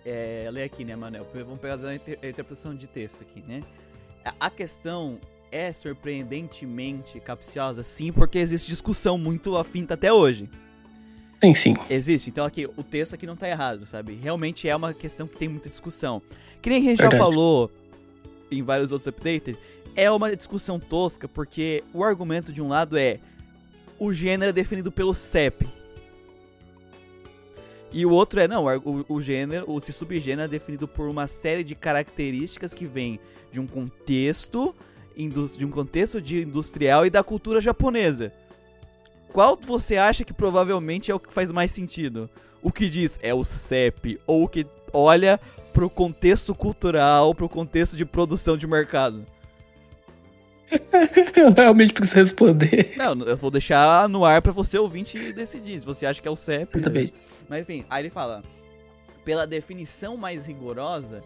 é, 0.05 0.47
lê 0.51 0.61
aqui, 0.61 0.85
né, 0.85 0.95
Manel? 0.95 1.25
Primeiro 1.25 1.47
Vamos 1.47 1.61
pegar 1.61 1.75
a, 1.89 1.95
inter- 1.95 2.19
a 2.21 2.27
interpretação 2.27 2.75
de 2.75 2.85
texto 2.85 3.23
aqui, 3.23 3.43
né? 3.47 3.63
A 4.39 4.51
questão 4.51 5.17
é 5.51 5.71
surpreendentemente 5.71 7.19
capciosa, 7.19 7.83
sim, 7.83 8.11
porque 8.11 8.37
existe 8.37 8.67
discussão 8.67 9.17
muito 9.17 9.55
afinta 9.57 9.93
até 9.93 10.11
hoje. 10.11 10.49
Sim, 11.43 11.53
sim. 11.53 11.75
Existe. 11.89 12.29
Então 12.29 12.45
aqui, 12.45 12.65
o 12.65 12.83
texto 12.83 13.13
aqui 13.13 13.25
não 13.25 13.35
tá 13.35 13.47
errado, 13.47 13.85
sabe? 13.85 14.13
Realmente 14.15 14.67
é 14.67 14.75
uma 14.75 14.93
questão 14.93 15.27
que 15.27 15.37
tem 15.37 15.47
muita 15.47 15.69
discussão. 15.69 16.21
Que 16.61 16.69
nem 16.69 16.79
a 16.79 16.81
gente 16.81 16.97
Verdade. 16.97 17.17
já 17.17 17.23
falou 17.23 17.71
em 18.49 18.63
vários 18.63 18.91
outros 18.91 19.07
updates, 19.07 19.57
é 19.95 20.09
uma 20.09 20.35
discussão 20.35 20.79
tosca, 20.79 21.27
porque 21.27 21.83
o 21.93 22.03
argumento 22.03 22.51
de 22.51 22.61
um 22.61 22.67
lado 22.67 22.97
é 22.97 23.19
o 23.99 24.11
gênero 24.11 24.49
é 24.49 24.53
definido 24.53 24.91
pelo 24.91 25.13
CEP. 25.13 25.67
E 27.91 28.05
o 28.05 28.09
outro 28.09 28.41
é, 28.41 28.47
não, 28.47 28.65
o, 28.65 29.05
o 29.07 29.21
gênero, 29.21 29.71
o 29.71 29.79
subgênero 29.79 30.41
é 30.41 30.47
definido 30.47 30.85
por 30.87 31.07
uma 31.07 31.27
série 31.27 31.63
de 31.63 31.75
características 31.75 32.73
que 32.73 32.85
vem 32.85 33.19
de 33.51 33.59
um 33.59 33.65
contexto 33.65 34.75
de 35.15 35.65
um 35.65 35.71
contexto 35.71 36.21
de 36.21 36.41
industrial 36.41 37.05
e 37.05 37.09
da 37.09 37.23
cultura 37.23 37.61
japonesa. 37.61 38.31
Qual 39.31 39.57
você 39.59 39.97
acha 39.97 40.23
que 40.23 40.33
provavelmente 40.33 41.11
é 41.11 41.15
o 41.15 41.19
que 41.19 41.33
faz 41.33 41.51
mais 41.51 41.71
sentido? 41.71 42.29
O 42.61 42.71
que 42.71 42.89
diz 42.89 43.19
é 43.21 43.33
o 43.33 43.43
CEP 43.43 44.19
ou 44.25 44.43
o 44.43 44.47
que 44.47 44.65
olha 44.93 45.39
pro 45.73 45.89
contexto 45.89 46.55
cultural, 46.55 47.35
pro 47.35 47.49
contexto 47.49 47.97
de 47.97 48.05
produção 48.05 48.57
de 48.57 48.65
mercado? 48.65 49.25
Eu 51.35 51.51
realmente 51.51 51.93
preciso 51.93 52.17
responder. 52.17 52.93
Não, 52.97 53.13
eu 53.23 53.37
vou 53.37 53.51
deixar 53.51 54.09
no 54.09 54.25
ar 54.25 54.41
pra 54.41 54.51
você 54.51 54.77
ouvinte 54.77 55.31
decidir 55.31 55.79
se 55.79 55.85
você 55.85 56.05
acha 56.05 56.21
que 56.21 56.27
é 56.27 56.31
o 56.31 56.35
CEP. 56.35 56.75
Exatamente. 56.75 57.13
Mas 57.47 57.61
enfim, 57.61 57.85
aí 57.89 58.01
ele 58.01 58.09
fala, 58.09 58.41
pela 59.23 59.45
definição 59.45 60.17
mais 60.17 60.45
rigorosa, 60.45 61.23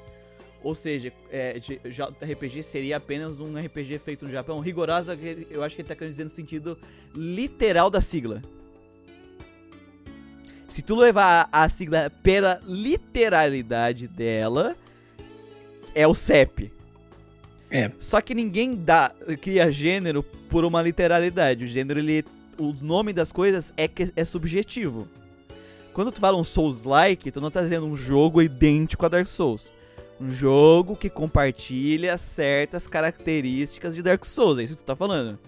ou 0.64 0.76
seja, 0.76 1.14
é, 1.32 1.60
JRPG 1.60 2.64
seria 2.64 2.98
apenas 2.98 3.40
um 3.40 3.58
RPG 3.58 4.00
feito 4.00 4.26
no 4.26 4.32
Japão. 4.32 4.60
Rigorosa, 4.60 5.18
eu 5.50 5.64
acho 5.64 5.76
que 5.76 5.82
ele 5.82 5.88
tá 5.88 5.96
querendo 5.96 6.12
dizer 6.12 6.24
no 6.26 6.30
sentido 6.30 6.78
literal 7.16 7.90
da 7.90 8.02
sigla. 8.02 8.42
Se 10.68 10.82
tu 10.82 10.96
levar 10.96 11.50
a, 11.52 11.68
sigla 11.70 12.12
pela 12.22 12.62
literalidade 12.66 14.08
dela, 14.08 14.76
é 15.96 16.06
o 16.06 16.14
CEP. 16.14 16.72
É. 17.72 17.92
Só 18.00 18.22
que 18.22 18.36
ninguém 18.36 18.76
dá, 18.76 19.12
cria 19.42 19.72
gênero 19.72 20.22
por 20.22 20.66
uma 20.66 20.82
literalidade. 20.82 21.66
O 21.66 21.68
gênero, 21.68 22.00
ele. 22.00 22.26
O 22.58 22.74
nome 22.82 23.14
das 23.14 23.32
coisas 23.32 23.74
é, 23.78 23.90
é 24.16 24.26
subjetivo. 24.26 25.08
Quando 25.94 26.12
tu 26.12 26.20
fala 26.20 26.38
um 26.38 26.44
Souls-like, 26.44 27.32
tu 27.32 27.40
não 27.40 27.50
tá 27.50 27.62
dizendo 27.62 27.86
um 27.86 27.96
jogo 27.96 28.42
idêntico 28.42 29.06
a 29.06 29.10
Dark 29.10 29.28
Souls. 29.28 29.74
Um 30.20 30.30
jogo 30.32 30.96
que 30.96 31.10
compartilha 31.10 32.18
certas 32.18 32.88
características 32.88 33.96
de 33.96 34.02
Dark 34.02 34.26
Souls. 34.26 34.58
É 34.60 34.64
isso 34.64 34.74
que 34.76 34.84
tu 34.84 34.86
tá 34.86 34.96
falando. 34.96 35.40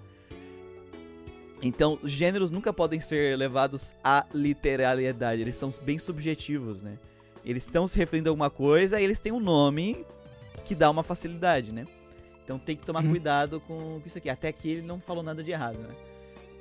Então, 1.61 1.99
gêneros 2.03 2.49
nunca 2.49 2.73
podem 2.73 2.99
ser 2.99 3.37
levados 3.37 3.93
à 4.03 4.25
literalidade. 4.33 5.41
Eles 5.41 5.55
são 5.55 5.69
bem 5.83 5.99
subjetivos, 5.99 6.81
né? 6.81 6.97
Eles 7.45 7.63
estão 7.65 7.85
se 7.85 7.97
referindo 7.97 8.29
a 8.29 8.31
alguma 8.31 8.49
coisa 8.49 8.99
e 8.99 9.03
eles 9.03 9.19
têm 9.19 9.31
um 9.31 9.39
nome 9.39 10.05
que 10.65 10.73
dá 10.73 10.89
uma 10.89 11.03
facilidade, 11.03 11.71
né? 11.71 11.85
Então 12.43 12.57
tem 12.57 12.75
que 12.75 12.85
tomar 12.85 13.03
Uhum. 13.03 13.11
cuidado 13.11 13.59
com 13.61 14.01
isso 14.05 14.17
aqui. 14.17 14.29
Até 14.29 14.47
aqui 14.47 14.71
ele 14.71 14.81
não 14.81 14.99
falou 14.99 15.21
nada 15.23 15.43
de 15.43 15.51
errado, 15.51 15.77
né? 15.77 15.95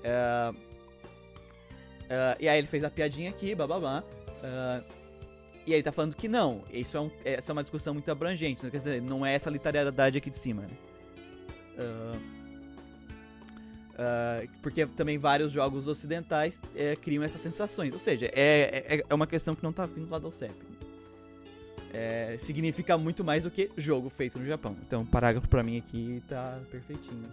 É, 0.04 0.52
é, 2.08 2.36
e 2.40 2.48
aí 2.48 2.58
ele 2.58 2.66
fez 2.66 2.82
a 2.84 2.90
piadinha 2.90 3.30
aqui, 3.30 3.54
bababá. 3.54 4.02
É, 4.42 4.82
e 5.66 5.70
aí 5.72 5.74
ele 5.76 5.82
tá 5.82 5.92
falando 5.92 6.14
que 6.14 6.26
não, 6.28 6.62
isso 6.72 6.96
é 6.96 7.00
um, 7.00 7.10
essa 7.24 7.50
é 7.50 7.52
uma 7.52 7.62
discussão 7.62 7.92
muito 7.94 8.10
abrangente, 8.10 8.64
né? 8.64 8.70
quer 8.70 8.78
dizer, 8.78 9.02
não 9.02 9.24
é 9.24 9.34
essa 9.34 9.50
literalidade 9.50 10.16
aqui 10.18 10.30
de 10.30 10.36
cima, 10.36 10.62
né? 10.62 10.68
É, 11.78 12.40
é, 14.42 14.48
porque 14.62 14.86
também 14.86 15.18
vários 15.18 15.52
jogos 15.52 15.86
ocidentais 15.86 16.60
é, 16.74 16.96
criam 16.96 17.22
essas 17.22 17.40
sensações. 17.40 17.92
Ou 17.92 17.98
seja, 17.98 18.26
é, 18.34 18.84
é, 18.88 19.04
é 19.08 19.14
uma 19.14 19.26
questão 19.26 19.54
que 19.54 19.62
não 19.62 19.72
tá 19.72 19.84
vindo 19.86 20.10
lá 20.10 20.18
do 20.18 20.30
CEP. 20.30 20.54
É, 21.92 22.36
significa 22.38 22.96
muito 22.96 23.24
mais 23.24 23.42
do 23.44 23.50
que 23.50 23.70
jogo 23.76 24.08
feito 24.08 24.38
no 24.38 24.46
Japão. 24.46 24.76
Então, 24.86 25.02
o 25.02 25.06
parágrafo 25.06 25.48
pra 25.48 25.62
mim 25.62 25.76
aqui 25.78 26.22
tá 26.28 26.58
perfeitinho. 26.70 27.24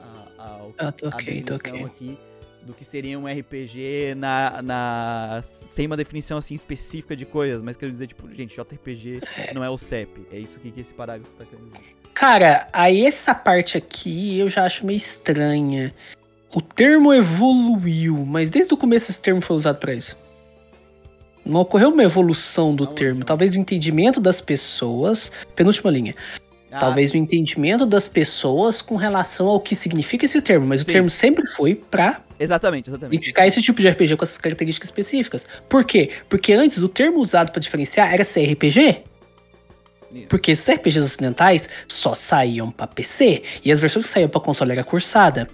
A, 0.00 0.42
a, 0.42 0.64
o- 0.64 0.74
Ah, 0.78 0.90
tá 0.92 1.08
a 1.12 1.16
ok. 1.16 1.84
aqui 1.84 2.18
do 2.64 2.72
que 2.72 2.84
seria 2.84 3.18
um 3.18 3.26
RPG 3.26 4.14
na, 4.16 4.62
na 4.62 5.40
sem 5.42 5.86
uma 5.86 5.96
definição 5.96 6.38
assim 6.38 6.54
específica 6.54 7.14
de 7.14 7.24
coisas, 7.26 7.62
mas 7.62 7.76
quero 7.76 7.92
dizer 7.92 8.06
tipo, 8.06 8.32
gente, 8.34 8.54
JRPG 8.54 9.20
não 9.54 9.62
é 9.62 9.70
o 9.70 9.76
CEP. 9.76 10.26
É 10.32 10.38
isso 10.38 10.58
que, 10.58 10.70
que 10.70 10.80
esse 10.80 10.94
parágrafo 10.94 11.30
tá 11.36 11.44
querendo 11.44 11.66
dizer. 11.66 11.94
Cara, 12.14 12.68
aí 12.72 13.04
essa 13.04 13.34
parte 13.34 13.76
aqui 13.76 14.38
eu 14.38 14.48
já 14.48 14.64
acho 14.64 14.86
meio 14.86 14.96
estranha. 14.96 15.94
O 16.54 16.62
termo 16.62 17.12
evoluiu, 17.12 18.24
mas 18.24 18.48
desde 18.48 18.72
o 18.72 18.76
começo 18.76 19.10
esse 19.10 19.20
termo 19.20 19.40
foi 19.40 19.56
usado 19.56 19.78
pra 19.78 19.92
isso. 19.92 20.16
Não 21.44 21.60
ocorreu 21.60 21.90
uma 21.90 22.02
evolução 22.02 22.74
do 22.74 22.86
termo. 22.86 23.24
Talvez 23.24 23.54
o 23.54 23.58
entendimento 23.58 24.18
das 24.20 24.40
pessoas. 24.40 25.30
Penúltima 25.54 25.90
linha. 25.90 26.14
Ah, 26.74 26.80
Talvez 26.80 27.12
o 27.12 27.16
entendimento 27.16 27.86
das 27.86 28.08
pessoas 28.08 28.82
com 28.82 28.96
relação 28.96 29.46
ao 29.46 29.60
que 29.60 29.76
significa 29.76 30.24
esse 30.24 30.40
termo. 30.42 30.66
Mas 30.66 30.80
Sim. 30.80 30.90
o 30.90 30.92
termo 30.92 31.08
sempre 31.10 31.46
foi 31.46 31.76
pra 31.76 32.20
Exatamente, 32.38 32.90
exatamente. 32.90 33.14
identificar 33.14 33.46
esse 33.46 33.62
tipo 33.62 33.80
de 33.80 33.88
RPG 33.88 34.16
com 34.16 34.24
essas 34.24 34.38
características 34.38 34.88
específicas. 34.88 35.46
Por 35.68 35.84
quê? 35.84 36.10
Porque 36.28 36.52
antes 36.52 36.78
o 36.78 36.88
termo 36.88 37.20
usado 37.20 37.52
pra 37.52 37.60
diferenciar 37.60 38.12
era 38.12 38.24
CRPG. 38.24 39.02
Isso. 40.12 40.26
Porque 40.28 40.50
esses 40.52 40.68
RPGs 40.68 41.04
ocidentais 41.04 41.68
só 41.86 42.12
saíam 42.14 42.70
pra 42.70 42.86
PC 42.86 43.42
e 43.64 43.70
as 43.70 43.78
versões 43.78 44.06
que 44.06 44.10
saíam 44.12 44.28
pra 44.28 44.40
console 44.40 44.72
era 44.72 44.82
cursada. 44.82 45.48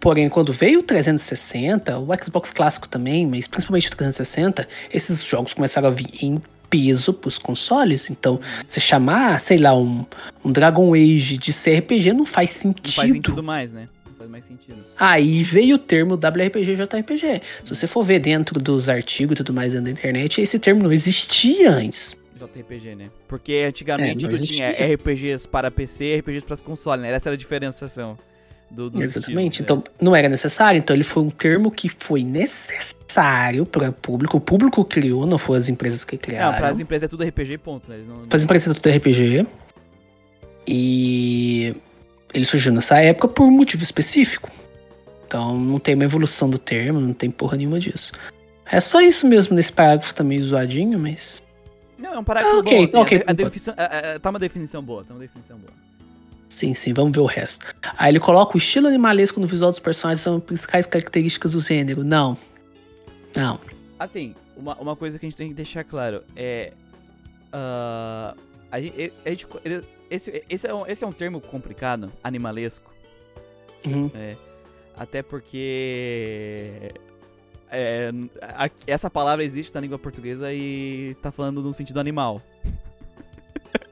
Porém, 0.00 0.28
quando 0.28 0.52
veio 0.52 0.80
o 0.80 0.82
360, 0.82 1.98
o 1.98 2.06
Xbox 2.24 2.50
clássico 2.50 2.88
também, 2.88 3.26
mas 3.26 3.46
principalmente 3.46 3.88
o 3.88 3.96
360, 3.96 4.68
esses 4.92 5.22
jogos 5.22 5.52
começaram 5.52 5.88
a 5.88 5.90
vir 5.90 6.08
em 6.22 6.40
peso 6.70 7.12
pros 7.12 7.38
consoles. 7.38 8.10
Então, 8.10 8.40
você 8.66 8.80
chamar, 8.80 9.40
sei 9.40 9.58
lá, 9.58 9.76
um, 9.76 10.04
um 10.44 10.52
Dragon 10.52 10.94
Age 10.94 11.38
de 11.38 11.52
CRPG 11.52 12.12
não 12.12 12.24
faz 12.24 12.50
sentido. 12.50 12.86
Não 12.86 12.92
faz 12.92 13.12
sentido 13.12 13.42
mais, 13.42 13.72
né? 13.72 13.88
Não 14.06 14.14
faz 14.14 14.30
mais 14.30 14.44
sentido. 14.44 14.76
Aí 14.98 15.42
veio 15.42 15.76
o 15.76 15.78
termo 15.78 16.14
WRPG 16.14 16.72
e 16.72 16.76
JRPG. 16.76 17.42
Se 17.64 17.74
você 17.74 17.86
for 17.86 18.04
ver 18.04 18.18
dentro 18.20 18.60
dos 18.60 18.88
artigos 18.88 19.32
e 19.32 19.36
tudo 19.36 19.52
mais 19.52 19.72
dentro 19.72 19.86
da 19.86 19.90
internet, 19.90 20.40
esse 20.40 20.58
termo 20.58 20.82
não 20.82 20.92
existia 20.92 21.70
antes. 21.70 22.16
JRPG, 22.36 22.94
né? 22.94 23.10
Porque 23.26 23.64
antigamente 23.66 24.24
É, 24.24 24.28
tu 24.28 24.36
não 24.36 24.42
tinha. 24.46 24.70
RPGs 24.70 25.48
para 25.48 25.70
PC 25.70 26.04
e 26.04 26.18
RPGs 26.20 26.46
para 26.46 26.56
consoles, 26.58 27.02
né? 27.02 27.12
Essa 27.12 27.28
era 27.30 27.34
a 27.34 27.38
diferenciação 27.38 28.16
do, 28.70 28.90
dos 28.90 29.00
Exatamente. 29.02 29.60
estilos, 29.60 29.60
Então, 29.60 29.84
não 30.00 30.14
era 30.14 30.28
necessário. 30.28 30.78
Então, 30.78 30.94
ele 30.94 31.04
foi 31.04 31.22
um 31.22 31.30
termo 31.30 31.70
que 31.70 31.88
foi 31.88 32.22
necessário 32.22 33.64
para 33.66 33.88
o 33.90 33.92
público. 33.92 34.36
O 34.36 34.40
público 34.40 34.84
criou, 34.84 35.26
não 35.26 35.38
foram 35.38 35.58
as 35.58 35.68
empresas 35.68 36.04
que 36.04 36.16
criaram. 36.16 36.52
Não, 36.52 36.58
para 36.58 36.68
as 36.68 36.78
empresas 36.78 37.04
é 37.04 37.08
tudo 37.08 37.24
RPG, 37.24 37.58
ponto. 37.58 37.90
Né? 37.90 37.98
Não, 38.06 38.26
Para 38.26 38.36
as 38.36 38.44
empresas 38.44 38.68
é 38.68 38.74
tudo 38.74 38.94
RPG. 38.94 39.46
E 40.66 41.74
ele 42.34 42.44
surgiu 42.44 42.72
nessa 42.72 42.98
época 42.98 43.28
por 43.28 43.44
um 43.44 43.50
motivo 43.50 43.82
específico. 43.82 44.50
Então, 45.26 45.56
não 45.58 45.78
tem 45.78 45.94
uma 45.94 46.04
evolução 46.04 46.48
do 46.48 46.58
termo, 46.58 47.00
não 47.00 47.12
tem 47.14 47.30
porra 47.30 47.56
nenhuma 47.56 47.78
disso. 47.78 48.12
É 48.70 48.80
só 48.80 49.00
isso 49.00 49.26
mesmo 49.26 49.54
nesse 49.56 49.72
parágrafo 49.72 50.14
tá 50.14 50.22
meio 50.22 50.42
zoadinho, 50.42 50.98
mas. 50.98 51.42
Não, 51.98 52.14
é 52.14 52.18
um 52.18 52.24
parágrafo 52.24 52.56
Ah, 52.56 52.60
ok, 52.60 52.78
bom, 52.78 52.84
assim, 52.84 52.96
ok, 52.98 53.24
a, 53.26 53.30
a 53.30 53.34
definição, 53.34 53.74
a- 53.76 54.14
a- 54.14 54.18
tá 54.20 54.30
uma 54.30 54.38
definição 54.38 54.82
boa, 54.82 55.04
tá 55.04 55.14
uma 55.14 55.20
definição 55.20 55.56
boa. 55.58 55.72
Sim, 56.58 56.74
sim, 56.74 56.92
vamos 56.92 57.12
ver 57.12 57.20
o 57.20 57.26
resto. 57.26 57.64
Aí 57.96 58.10
ele 58.10 58.18
coloca 58.18 58.56
o 58.56 58.58
estilo 58.58 58.88
animalesco 58.88 59.38
no 59.38 59.46
visual 59.46 59.70
dos 59.70 59.78
personagens 59.78 60.20
são 60.22 60.38
as 60.38 60.42
principais 60.42 60.86
características 60.86 61.52
do 61.52 61.60
gênero. 61.60 62.02
Não. 62.02 62.36
Não. 63.36 63.60
Assim, 63.96 64.34
uma, 64.56 64.74
uma 64.76 64.96
coisa 64.96 65.20
que 65.20 65.24
a 65.24 65.28
gente 65.28 65.38
tem 65.38 65.46
que 65.50 65.54
deixar 65.54 65.84
claro 65.84 66.24
é. 66.34 66.72
ah, 67.52 68.34
a 68.72 68.80
gente, 68.80 69.12
a 69.24 69.30
gente- 69.30 69.46
esse, 70.10 70.42
esse, 70.50 70.66
é 70.66 70.74
um, 70.74 70.84
esse 70.84 71.04
é 71.04 71.06
um 71.06 71.12
termo 71.12 71.40
complicado, 71.40 72.10
animalesco. 72.24 72.92
Uhum. 73.86 74.10
Até 74.96 75.22
porque. 75.22 76.92
é, 77.70 78.10
a- 78.42 78.68
essa 78.84 79.08
palavra 79.08 79.44
existe 79.44 79.72
na 79.72 79.80
língua 79.80 79.96
portuguesa 79.98 80.52
e 80.52 81.16
tá 81.22 81.30
falando 81.30 81.62
no 81.62 81.72
sentido 81.72 82.00
animal. 82.00 82.42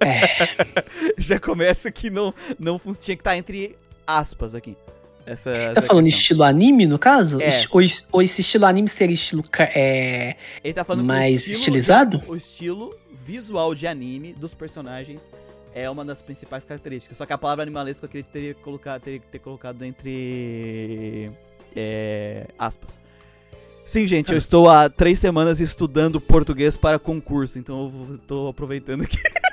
É. 0.01 0.85
Já 1.19 1.39
começa 1.41 1.91
que 1.91 2.11
não, 2.11 2.35
não 2.59 2.79
tinha 2.79 3.17
que 3.17 3.21
estar 3.21 3.37
entre 3.37 3.77
aspas 4.07 4.55
aqui. 4.55 4.77
Essa, 5.25 5.51
Tá 5.51 5.59
essa 5.59 5.83
falando 5.83 6.05
questão. 6.05 6.21
estilo 6.21 6.43
anime, 6.45 6.87
no 6.87 6.99
caso? 6.99 7.41
É. 7.41 7.65
Ou, 7.71 7.81
ou 8.13 8.23
esse 8.23 8.41
estilo 8.41 8.65
anime 8.65 8.89
seria 8.89 9.15
estilo. 9.15 9.45
É, 9.59 10.37
Ele 10.63 10.73
tá 10.75 10.85
falando 10.85 11.03
que 11.03 11.09
mais 11.09 11.41
estilo 11.41 11.59
estilizado? 11.59 12.23
o 12.29 12.37
estilo 12.37 12.97
visual 13.25 13.75
de 13.75 13.89
anime 13.89 14.33
dos 14.33 14.55
personagens 14.55 15.29
é 15.75 15.91
uma 15.91 16.05
das 16.05 16.23
principais 16.23 16.65
características. 16.65 17.19
Só 17.19 17.27
que 17.27 17.33
a 17.33 17.39
palavra 17.39 17.63
animalesco 17.63 18.07
aqui 18.07 18.19
ele 18.19 18.25
teria, 18.25 18.55
colocado, 18.55 19.03
teria 19.03 19.19
que 19.19 19.27
ter 19.27 19.41
colocado 19.41 19.83
entre 19.83 21.31
é, 21.75 22.47
aspas. 22.59 23.01
Sim, 23.85 24.07
gente, 24.07 24.31
eu 24.33 24.39
estou 24.39 24.71
há 24.71 24.89
três 24.89 25.19
semanas 25.19 25.61
estudando 25.61 26.21
português 26.21 26.77
para 26.77 26.99
concurso, 26.99 27.59
então 27.59 27.93
eu 28.11 28.19
tô 28.27 28.49
aproveitando 28.49 29.03
aqui. 29.03 29.19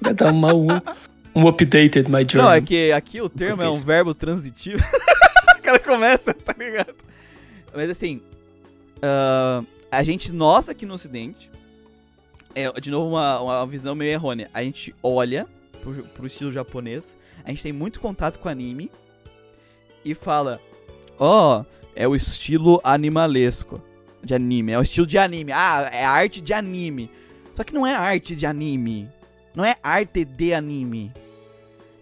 vai 0.00 0.14
dar 0.14 0.32
uma, 0.32 0.54
um, 0.54 0.68
um 1.34 1.48
updated 1.48 2.10
my 2.10 2.26
journal. 2.28 2.50
Não, 2.50 2.52
é 2.52 2.60
que 2.60 2.92
aqui 2.92 3.20
o 3.20 3.28
termo 3.28 3.62
é 3.62 3.68
um 3.68 3.78
verbo 3.78 4.14
transitivo. 4.14 4.82
o 5.58 5.62
cara 5.62 5.78
começa, 5.78 6.34
tá 6.34 6.54
ligado? 6.58 6.94
Mas 7.74 7.90
assim, 7.90 8.20
ah, 9.02 9.62
a 9.90 10.02
gente, 10.02 10.32
nós 10.32 10.68
aqui 10.68 10.86
no 10.86 10.94
ocidente, 10.94 11.50
é, 12.54 12.70
de 12.80 12.90
novo 12.90 13.10
uma, 13.10 13.40
uma 13.40 13.66
visão 13.66 13.94
meio 13.94 14.12
errônea. 14.12 14.50
A 14.52 14.62
gente 14.62 14.94
olha 15.02 15.46
pro, 15.82 15.92
pro 16.04 16.26
estilo 16.26 16.52
japonês, 16.52 17.16
a 17.44 17.50
gente 17.50 17.62
tem 17.62 17.72
muito 17.72 18.00
contato 18.00 18.38
com 18.38 18.48
anime 18.48 18.90
e 20.04 20.14
fala, 20.14 20.60
ó, 21.18 21.64
é 21.94 22.06
o 22.06 22.14
estilo 22.14 22.80
animalesco 22.84 23.82
de 24.22 24.34
anime, 24.34 24.72
é 24.72 24.78
o 24.78 24.82
estilo 24.82 25.06
de 25.06 25.18
anime. 25.18 25.52
Ah, 25.52 25.90
é 25.92 26.04
arte 26.04 26.40
de 26.40 26.52
anime. 26.52 27.10
Só 27.54 27.64
que 27.64 27.74
não 27.74 27.86
é 27.86 27.94
arte 27.94 28.36
de 28.36 28.46
anime. 28.46 29.08
Não 29.60 29.66
é 29.66 29.76
arte 29.82 30.24
de 30.24 30.54
anime 30.54 31.12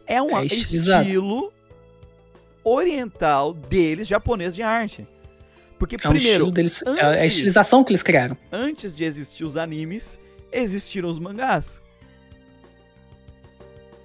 É 0.06 0.22
um 0.22 0.38
É 0.38 0.44
estilo 0.46 1.52
oriental 2.62 3.52
deles, 3.52 4.06
japonês 4.06 4.54
de 4.54 4.62
arte. 4.62 5.04
Porque, 5.76 5.96
É 5.96 6.08
um 6.08 6.12
primeiro, 6.12 6.50
deles. 6.52 6.82
É 6.86 7.00
a 7.00 7.08
antes- 7.10 7.26
estilização 7.32 7.82
que 7.82 7.90
eles 7.90 8.02
criaram. 8.02 8.36
antes 8.52 8.94
de 8.94 9.02
existir 9.04 9.42
os 9.42 9.56
animes, 9.56 10.16
existiram 10.52 11.08
os 11.08 11.18
mangás. 11.18 11.80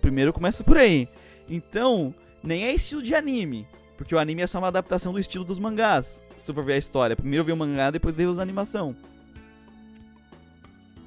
Primeiro 0.01 0.33
começa 0.33 0.63
por 0.63 0.77
aí. 0.77 1.07
Então, 1.47 2.13
nem 2.43 2.63
é 2.65 2.73
estilo 2.73 3.03
de 3.03 3.13
anime. 3.13 3.67
Porque 3.97 4.15
o 4.15 4.19
anime 4.19 4.41
é 4.41 4.47
só 4.47 4.57
uma 4.57 4.67
adaptação 4.69 5.13
do 5.13 5.19
estilo 5.19 5.43
dos 5.45 5.59
mangás. 5.59 6.19
Se 6.37 6.45
tu 6.45 6.53
for 6.55 6.63
ver 6.65 6.73
a 6.73 6.77
história. 6.77 7.15
Primeiro 7.15 7.45
veio 7.45 7.55
o 7.55 7.59
mangá, 7.59 7.91
depois 7.91 8.15
veio 8.15 8.29
os 8.31 8.39
animação. 8.39 8.95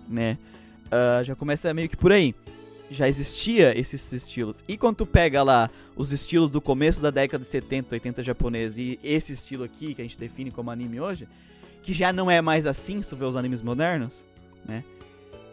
Né? 0.08 0.38
Ah, 0.90 1.22
já 1.22 1.34
começa 1.34 1.72
meio 1.74 1.88
que 1.88 1.96
por 1.96 2.12
aí. 2.12 2.34
Já 2.90 3.08
existia 3.08 3.76
esses 3.78 4.12
estilos. 4.12 4.62
E 4.68 4.76
quando 4.76 4.98
tu 4.98 5.06
pega 5.06 5.42
lá 5.42 5.68
os 5.96 6.12
estilos 6.12 6.50
do 6.50 6.60
começo 6.60 7.02
da 7.02 7.10
década 7.10 7.42
de 7.42 7.50
70, 7.50 7.94
80 7.96 8.22
japonês 8.22 8.78
e 8.78 8.98
esse 9.02 9.32
estilo 9.32 9.64
aqui, 9.64 9.92
que 9.94 10.00
a 10.00 10.04
gente 10.04 10.18
define 10.18 10.52
como 10.52 10.70
anime 10.70 11.00
hoje, 11.00 11.26
que 11.82 11.92
já 11.92 12.12
não 12.12 12.30
é 12.30 12.40
mais 12.40 12.64
assim 12.66 13.02
se 13.02 13.08
tu 13.08 13.16
vê 13.16 13.24
os 13.24 13.34
animes 13.34 13.60
modernos, 13.60 14.24
né? 14.64 14.84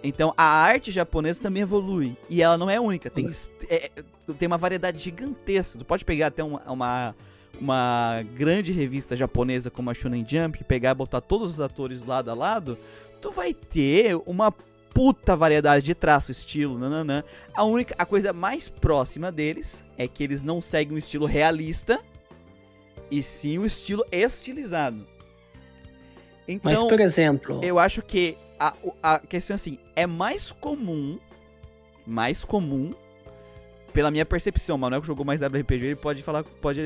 Então 0.04 0.34
a 0.38 0.44
arte 0.44 0.92
japonesa 0.92 1.42
também 1.42 1.64
evolui. 1.64 2.16
E 2.30 2.42
ela 2.44 2.58
não 2.58 2.70
é 2.70 2.80
única. 2.80 3.10
Tem, 3.10 3.28
é- 3.70 3.86
é- 3.98 4.04
tem 4.38 4.46
uma 4.48 4.58
variedade 4.58 5.00
gigantesca. 5.02 5.80
Tu 5.80 5.86
pode 5.86 6.06
pegar 6.06 6.28
até 6.28 6.44
uma, 6.44 6.62
uma, 6.72 7.16
uma 7.60 8.24
grande 8.36 8.72
revista 8.72 9.16
japonesa 9.16 9.72
como 9.72 9.90
a 9.90 9.94
Shonen 9.94 10.26
Jump, 10.28 10.64
pegar 10.66 10.92
e 10.92 10.96
botar 10.96 11.22
todos 11.22 11.50
os 11.54 11.62
atores 11.62 12.06
lado 12.06 12.30
a 12.30 12.34
lado, 12.34 12.78
tu 13.22 13.32
vai 13.32 13.54
ter 13.54 14.16
uma 14.26 14.54
puta 14.94 15.36
variedade 15.36 15.84
de 15.84 15.96
traço, 15.96 16.32
estilo, 16.32 16.78
nananã. 16.78 17.24
A 17.54 17.64
única, 17.64 17.96
a 17.98 18.06
coisa 18.06 18.32
mais 18.32 18.70
próxima 18.70 19.32
deles 19.32 19.84
é 19.98 20.08
que 20.08 20.24
eles 20.24 20.42
não 20.42 20.62
seguem 20.62 20.96
um 20.96 20.98
estilo 20.98 21.26
realista, 21.26 22.00
e 23.10 23.22
sim 23.22 23.58
o 23.58 23.66
estilo 23.66 24.06
estilizado. 24.12 25.06
Então, 26.48 26.72
Mas, 26.72 26.84
por 26.84 27.00
exemplo, 27.00 27.60
eu 27.64 27.80
acho 27.80 28.02
que 28.02 28.38
a, 28.60 28.74
a 29.02 29.20
questão 29.20 29.54
é 29.54 29.56
assim, 29.56 29.78
é 29.96 30.06
mais 30.06 30.52
comum, 30.52 31.18
mais 32.06 32.44
comum, 32.44 32.94
pela 33.94 34.10
minha 34.10 34.26
percepção, 34.26 34.76
o 34.76 34.80
Manuel 34.80 35.02
que 35.02 35.08
jogou 35.08 35.24
mais 35.24 35.42
WRPG, 35.42 35.86
ele 35.86 35.96
pode 35.96 36.24
falar, 36.24 36.44
pode, 36.44 36.82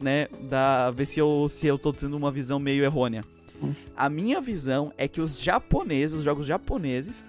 né, 0.00 0.28
dar, 0.42 0.90
ver 0.90 1.06
se 1.06 1.18
eu, 1.18 1.48
se 1.48 1.66
eu 1.66 1.78
tô 1.78 1.92
tendo 1.92 2.16
uma 2.16 2.30
visão 2.30 2.58
meio 2.58 2.84
errônea. 2.84 3.24
Hum. 3.62 3.74
A 3.96 4.08
minha 4.10 4.40
visão 4.40 4.92
é 4.98 5.08
que 5.08 5.20
os 5.20 5.42
japoneses, 5.42 6.18
os 6.18 6.24
jogos 6.24 6.46
japoneses, 6.46 7.28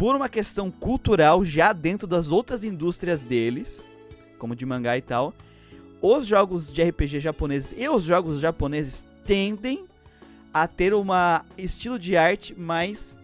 por 0.00 0.16
uma 0.16 0.30
questão 0.30 0.70
cultural 0.70 1.44
já 1.44 1.74
dentro 1.74 2.06
das 2.06 2.30
outras 2.30 2.64
indústrias 2.64 3.20
deles, 3.20 3.84
como 4.38 4.56
de 4.56 4.64
mangá 4.64 4.96
e 4.96 5.02
tal, 5.02 5.34
os 6.00 6.26
jogos 6.26 6.72
de 6.72 6.82
RPG 6.82 7.20
japoneses 7.20 7.74
e 7.76 7.86
os 7.86 8.04
jogos 8.04 8.40
japoneses 8.40 9.04
tendem 9.26 9.84
a 10.54 10.66
ter 10.66 10.94
uma 10.94 11.44
estilo 11.58 11.98
de 11.98 12.16
arte 12.16 12.58
mais 12.58 13.14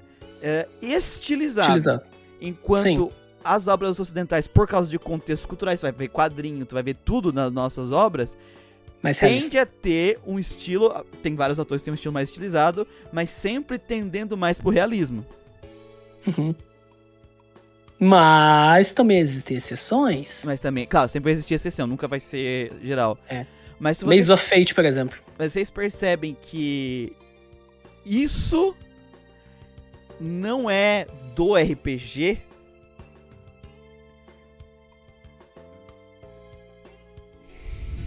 é, 0.42 0.68
estilizado. 0.82 1.68
utilizar. 1.70 2.02
Enquanto 2.42 3.05
Sim. 3.05 3.10
as 3.42 3.68
obras 3.68 3.98
ocidentais, 3.98 4.46
por 4.46 4.68
causa 4.68 4.90
de 4.90 4.98
contextos 4.98 5.46
culturais, 5.46 5.80
tu 5.80 5.84
vai 5.84 5.92
ver 5.92 6.08
quadrinho, 6.08 6.66
tu 6.66 6.74
vai 6.74 6.82
ver 6.82 6.96
tudo 6.96 7.32
nas 7.32 7.50
nossas 7.50 7.90
obras, 7.90 8.36
Mas 9.00 9.18
tende 9.18 9.56
a 9.58 9.64
ter 9.64 10.20
um 10.26 10.38
estilo. 10.38 10.92
Tem 11.22 11.34
vários 11.34 11.58
atores 11.58 11.80
que 11.80 11.86
têm 11.86 11.92
um 11.92 11.94
estilo 11.94 12.12
mais 12.12 12.28
estilizado, 12.28 12.86
mas 13.10 13.30
sempre 13.30 13.78
tendendo 13.78 14.36
mais 14.36 14.58
pro 14.58 14.68
realismo. 14.68 15.24
Uhum. 16.26 16.55
Mas 17.99 18.92
também 18.92 19.18
existem 19.18 19.57
exceções. 19.57 20.42
Mas 20.44 20.60
também, 20.60 20.86
claro, 20.86 21.08
sempre 21.08 21.25
vai 21.25 21.33
existir 21.33 21.55
exceção, 21.55 21.86
nunca 21.86 22.07
vai 22.07 22.20
ser 22.20 22.73
geral. 22.83 23.18
É. 23.28 23.47
Mas 23.81 23.99
vocês, 23.99 24.28
Maze 24.28 24.33
of 24.33 24.44
Fate, 24.44 24.75
por 24.75 24.84
exemplo. 24.84 25.18
mas 25.39 25.52
vocês 25.52 25.70
percebem 25.70 26.36
que 26.42 27.12
isso 28.05 28.75
não 30.20 30.68
é 30.68 31.07
do 31.34 31.55
RPG, 31.55 32.39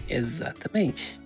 Exatamente. 0.08 1.20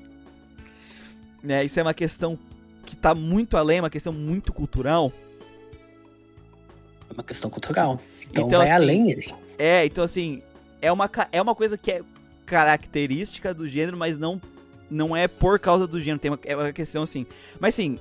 né? 1.42 1.64
Isso 1.64 1.78
é 1.80 1.82
uma 1.82 1.94
questão 1.94 2.38
que 2.84 2.96
tá 2.96 3.14
muito 3.14 3.56
além, 3.56 3.80
uma 3.80 3.90
questão 3.90 4.12
muito 4.12 4.52
cultural. 4.52 5.12
É 7.08 7.12
uma 7.12 7.24
questão 7.24 7.50
cultural. 7.50 8.00
Então, 8.34 8.46
Então, 8.48 8.60
vai 8.60 8.70
assim, 8.70 8.82
além 8.82 9.04
dele. 9.04 9.34
É, 9.58 9.84
então 9.86 10.04
assim, 10.04 10.42
é 10.82 10.90
uma, 10.90 11.10
é 11.32 11.40
uma 11.40 11.54
coisa 11.54 11.78
que 11.78 11.90
é 11.90 12.02
característica 12.44 13.54
do 13.54 13.66
gênero, 13.66 13.96
mas 13.96 14.18
não 14.18 14.40
não 14.90 15.16
é 15.16 15.26
por 15.26 15.58
causa 15.58 15.86
do 15.86 15.98
gênero, 15.98 16.18
tem 16.20 16.30
uma, 16.30 16.38
é 16.44 16.54
uma 16.54 16.72
questão 16.72 17.02
assim. 17.02 17.26
Mas 17.58 17.74
sim, 17.74 17.98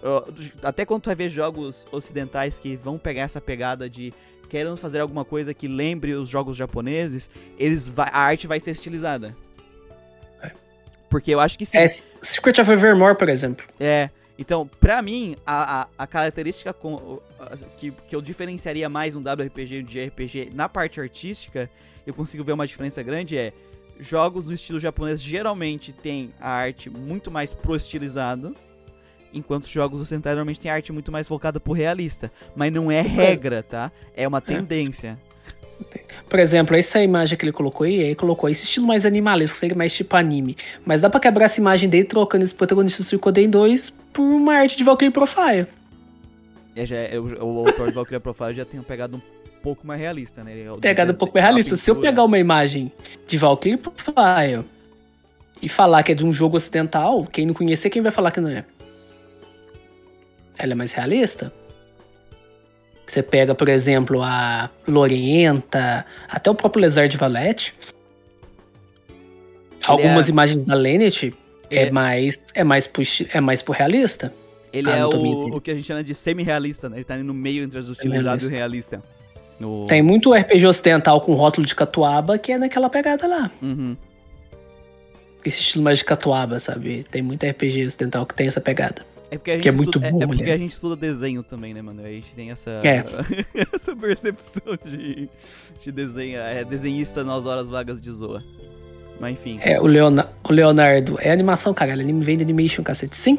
até 0.61 0.85
quando 0.85 1.01
tu 1.01 1.05
vai 1.05 1.15
ver 1.15 1.29
jogos 1.29 1.85
ocidentais 1.91 2.59
que 2.59 2.75
vão 2.75 2.97
pegar 2.97 3.23
essa 3.23 3.39
pegada 3.39 3.89
de 3.89 4.13
querendo 4.49 4.77
fazer 4.77 4.99
alguma 4.99 5.25
coisa 5.25 5.53
que 5.53 5.67
lembre 5.67 6.13
os 6.13 6.29
jogos 6.29 6.55
japoneses, 6.55 7.29
eles 7.57 7.89
vai, 7.89 8.09
a 8.11 8.19
arte 8.19 8.45
vai 8.45 8.59
ser 8.59 8.71
estilizada. 8.71 9.35
É. 10.41 10.51
Porque 11.09 11.33
eu 11.33 11.39
acho 11.39 11.57
que 11.57 11.65
sim. 11.65 11.77
É 11.77 11.87
Secret 11.87 12.59
of 12.61 12.71
Evermore, 12.71 13.17
por 13.17 13.29
exemplo. 13.29 13.65
É, 13.79 14.09
então, 14.45 14.67
pra 14.80 15.01
mim, 15.01 15.38
a, 15.45 15.81
a, 15.83 15.88
a 15.99 16.05
característica 16.07 16.73
com, 16.73 17.19
a- 17.39 17.55
que, 17.80 17.91
que 17.91 18.13
eu 18.15 18.22
diferenciaria 18.22 18.89
mais 18.89 19.15
um 19.15 19.22
WRPG 19.22 19.81
de 19.83 20.03
RPG 20.05 20.51
na 20.53 20.67
parte 20.67 20.99
artística, 20.99 21.69
eu 22.05 22.13
consigo 22.13 22.43
ver 22.43 22.51
uma 22.51 22.67
diferença 22.67 23.01
grande, 23.01 23.38
é 23.38 23.53
jogos 23.99 24.43
do 24.45 24.53
estilo 24.53 24.80
japonês 24.80 25.22
geralmente 25.22 25.93
tem 25.93 26.33
a 26.41 26.49
arte 26.49 26.89
muito 26.89 27.31
mais 27.31 27.53
pro 27.53 27.73
estilizado, 27.75 28.53
enquanto 29.33 29.67
jogos 29.67 30.01
ocidentais 30.01 30.35
normalmente 30.35 30.59
tem 30.59 30.69
arte 30.69 30.91
muito 30.91 31.11
mais 31.11 31.27
focada 31.27 31.59
pro 31.59 31.72
realista. 31.73 32.30
Mas 32.55 32.72
não 32.73 32.91
é 32.91 33.01
regra, 33.01 33.63
tá? 33.63 33.91
É 34.15 34.27
uma 34.27 34.41
tendência. 34.41 35.17
Por 36.29 36.39
exemplo, 36.39 36.75
essa 36.75 37.01
imagem 37.01 37.37
que 37.37 37.45
ele 37.45 37.51
colocou 37.51 37.85
aí, 37.85 37.95
ele 37.95 38.15
colocou 38.15 38.49
esse 38.49 38.63
estilo 38.63 38.87
mais 38.87 39.05
animalesco, 39.05 39.57
seria 39.57 39.75
mais 39.75 39.93
tipo 39.93 40.15
anime. 40.15 40.57
Mas 40.85 41.01
dá 41.01 41.09
pra 41.09 41.19
quebrar 41.19 41.45
essa 41.45 41.59
imagem 41.59 41.87
dele 41.89 42.05
trocando 42.05 42.43
esse 42.43 42.55
protagonista 42.55 43.03
Suicoden 43.03 43.49
2 43.49 43.89
por 44.11 44.23
uma 44.23 44.55
arte 44.55 44.77
de 44.77 44.83
Valkyrie 44.83 45.11
Profile. 45.11 45.67
É, 46.75 46.85
já 46.85 46.97
é- 46.97 47.19
o, 47.19 47.67
autor 47.67 47.89
de 47.89 47.93
Valkyria 47.93 48.19
Profile 48.19 48.53
já 48.53 48.65
tem 48.65 48.79
uma 48.79 48.85
pegada 48.85 49.15
um 49.15 49.21
pouco 49.61 49.85
mais 49.85 49.99
realista, 49.99 50.43
né? 50.43 50.51
Ele 50.51 50.63
é 50.63 50.71
o 50.71 50.77
Pegada 50.77 51.11
um 51.11 51.15
pouco 51.15 51.33
mais 51.33 51.45
realista. 51.45 51.75
Se 51.75 51.89
eu 51.89 51.95
pegar 51.95 52.23
uma 52.23 52.39
imagem 52.39 52.91
de 53.27 53.37
Valkyrie 53.37 53.77
Profile 53.77 54.65
e 55.61 55.69
falar 55.69 56.03
que 56.03 56.11
é 56.11 56.15
de 56.15 56.25
um 56.25 56.33
jogo 56.33 56.57
ocidental, 56.57 57.25
quem 57.25 57.45
não 57.45 57.53
conhecer, 57.53 57.89
quem 57.89 58.01
vai 58.01 58.11
falar 58.11 58.31
que 58.31 58.41
não 58.41 58.49
é? 58.49 58.65
Ela 60.57 60.73
é 60.73 60.75
mais 60.75 60.91
realista? 60.91 61.53
Você 63.14 63.22
pega, 63.22 63.53
por 63.53 63.69
exemplo, 63.69 64.24
a 64.24 64.72
Lorienta, 64.88 66.03
até 66.27 66.50
o 66.50 66.56
próprio 66.56 66.82
Lezard 66.82 67.16
Valete. 67.16 67.75
Algumas 69.85 70.27
é- 70.27 70.32
imagens 70.32 70.66
da 70.66 70.74
Lenet 70.74 71.32
é, 71.69 71.83
É- 71.83 71.92
mais 71.92 72.40
é 72.56 72.64
mais 72.64 72.88
pro, 72.88 73.03
é 73.32 73.40
mais 73.40 73.61
pro 73.61 73.72
realista. 73.72 74.33
Ele 74.74 74.90
Ah, 74.90 74.98
é 74.98 75.06
o, 75.06 75.58
o 75.58 75.61
que 75.61 75.69
a 75.69 75.75
gente 75.75 75.85
chama 75.85 76.03
de 76.03 76.16
semi-realista, 76.16 76.90
né? 76.90 76.98
Ele 76.98 77.03
tá 77.03 77.14
ali 77.14 77.22
no 77.22 77.35
meio 77.35 77.64
entre 77.64 77.77
os 77.77 77.88
utilizados 77.88 78.45
e 78.45 78.48
o 78.48 78.51
realista. 78.51 79.03
No... 79.59 79.85
Tem 79.85 80.01
muito 80.01 80.33
RPG 80.33 80.66
ocidental 80.66 81.22
com 81.22 81.35
rótulo 81.35 81.67
de 81.67 81.75
catuaba 81.75 82.40
que 82.40 82.51
é 82.51 82.58
naquela 82.58 82.90
pegada 82.90 83.27
lá. 83.27 83.51
Uhum. 83.61 83.95
Esse 85.45 85.59
estilo 85.59 85.83
mais 85.83 86.00
de 86.00 86.06
catuaba, 86.06 86.59
sabe? 86.59 87.06
Tem 87.11 87.22
muito 87.22 87.45
RPG 87.45 87.85
ocidental 87.85 88.25
que 88.25 88.33
tem 88.33 88.48
essa 88.48 88.59
pegada. 88.59 89.06
É 89.33 89.37
porque 89.37 89.51
a 89.51 89.53
gente 89.55 89.63
Que 89.63 89.69
é 89.69 89.71
muito 89.71 89.87
estuda, 89.89 90.07
é- 90.07 90.11
bom, 90.11 90.23
é, 90.23 90.27
porque 90.27 90.43
né? 90.43 90.51
a 90.53 90.57
gente 90.57 90.71
estuda 90.71 90.95
desenho 90.95 91.43
também, 91.43 91.73
né, 91.73 91.81
mano? 91.81 92.01
A 92.03 92.09
gente 92.09 92.33
tem 92.35 92.51
essa, 92.51 92.69
É. 92.83 93.03
essa 93.73 93.95
percepção 93.95 94.77
de, 94.85 95.29
de 95.81 95.91
desenho. 95.91 96.37
É 96.39 96.63
desenhista 96.63 97.23
nas 97.23 97.45
horas 97.45 97.69
vagas 97.69 98.01
de 98.01 98.11
Zoa. 98.11 98.43
Mas 99.19 99.33
enfim. 99.33 99.59
É, 99.61 99.79
o, 99.79 99.85
Leona- 99.85 100.29
o 100.43 100.51
Leonardo. 100.51 101.17
É 101.19 101.31
animação, 101.31 101.73
caralho. 101.73 102.01
Anime 102.01 102.23
vem 102.23 102.37
de 102.37 102.43
animation, 102.43 102.83
cacete. 102.83 103.15
Sim. 103.15 103.37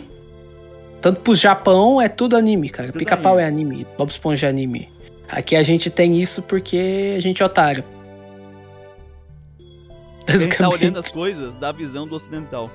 Tanto 1.00 1.20
pro 1.20 1.34
Japão 1.34 2.00
é 2.00 2.08
tudo 2.08 2.36
anime, 2.36 2.70
cara. 2.70 2.90
Pica-pau 2.92 3.38
é 3.38 3.44
anime. 3.44 3.86
Bob 3.98 4.08
Esponja 4.08 4.46
é 4.46 4.50
anime. 4.50 4.88
Aqui 5.28 5.54
a 5.56 5.62
gente 5.62 5.90
tem 5.90 6.20
isso 6.20 6.42
porque 6.42 7.14
a 7.16 7.20
gente 7.20 7.42
é 7.42 7.46
otário. 7.46 7.84
a 10.26 10.36
gente 10.36 10.56
tá 10.56 10.68
olhando 10.68 10.94
Basicamente. 10.94 10.98
as 10.98 11.12
coisas 11.12 11.54
da 11.54 11.72
visão 11.72 12.06
do 12.06 12.14
ocidental. 12.16 12.70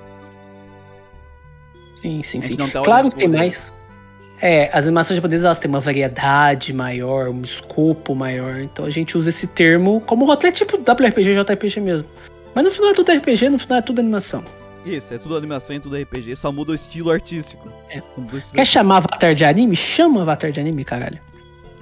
Sim, 2.01 2.23
sim, 2.23 2.41
sim. 2.41 2.55
tá 2.55 2.81
claro 2.81 3.09
que 3.11 3.17
tem 3.17 3.27
mais. 3.27 3.73
É, 4.41 4.69
as 4.71 4.85
animações 4.85 5.17
japonesas 5.17 5.43
elas 5.45 5.59
têm 5.59 5.67
uma 5.69 5.81
variedade 5.81 6.71
maior, 6.71 7.27
um 7.29 7.41
escopo 7.41 8.15
maior. 8.15 8.59
Então 8.61 8.85
a 8.85 8.89
gente 8.89 9.17
usa 9.17 9.29
esse 9.31 9.47
termo 9.47 10.01
como 10.05 10.25
rótulo, 10.25 10.47
é 10.49 10.51
tipo 10.51 10.77
WRPG 10.77 11.31
e 11.31 11.43
JRPG 11.43 11.81
mesmo. 11.81 12.07
Mas 12.55 12.63
no 12.63 12.71
final 12.71 12.91
é 12.91 12.93
tudo 12.93 13.11
RPG, 13.11 13.49
no 13.49 13.59
final 13.59 13.79
é 13.79 13.81
tudo 13.81 13.99
animação. 13.99 14.43
Isso, 14.85 15.13
é 15.13 15.17
tudo 15.17 15.35
animação 15.35 15.75
e 15.75 15.79
tudo 15.79 15.97
RPG. 15.97 16.37
Só 16.37 16.51
muda 16.53 16.71
o 16.71 16.75
estilo 16.75 17.11
artístico. 17.11 17.69
É. 17.89 17.97
O 17.99 18.37
estilo 18.37 18.53
Quer 18.53 18.65
chamar 18.65 18.97
Avatar 18.97 19.35
de 19.35 19.43
anime? 19.43 19.75
Chama 19.75 20.21
Avatar 20.21 20.51
de 20.53 20.59
anime, 20.61 20.85
caralho. 20.85 21.19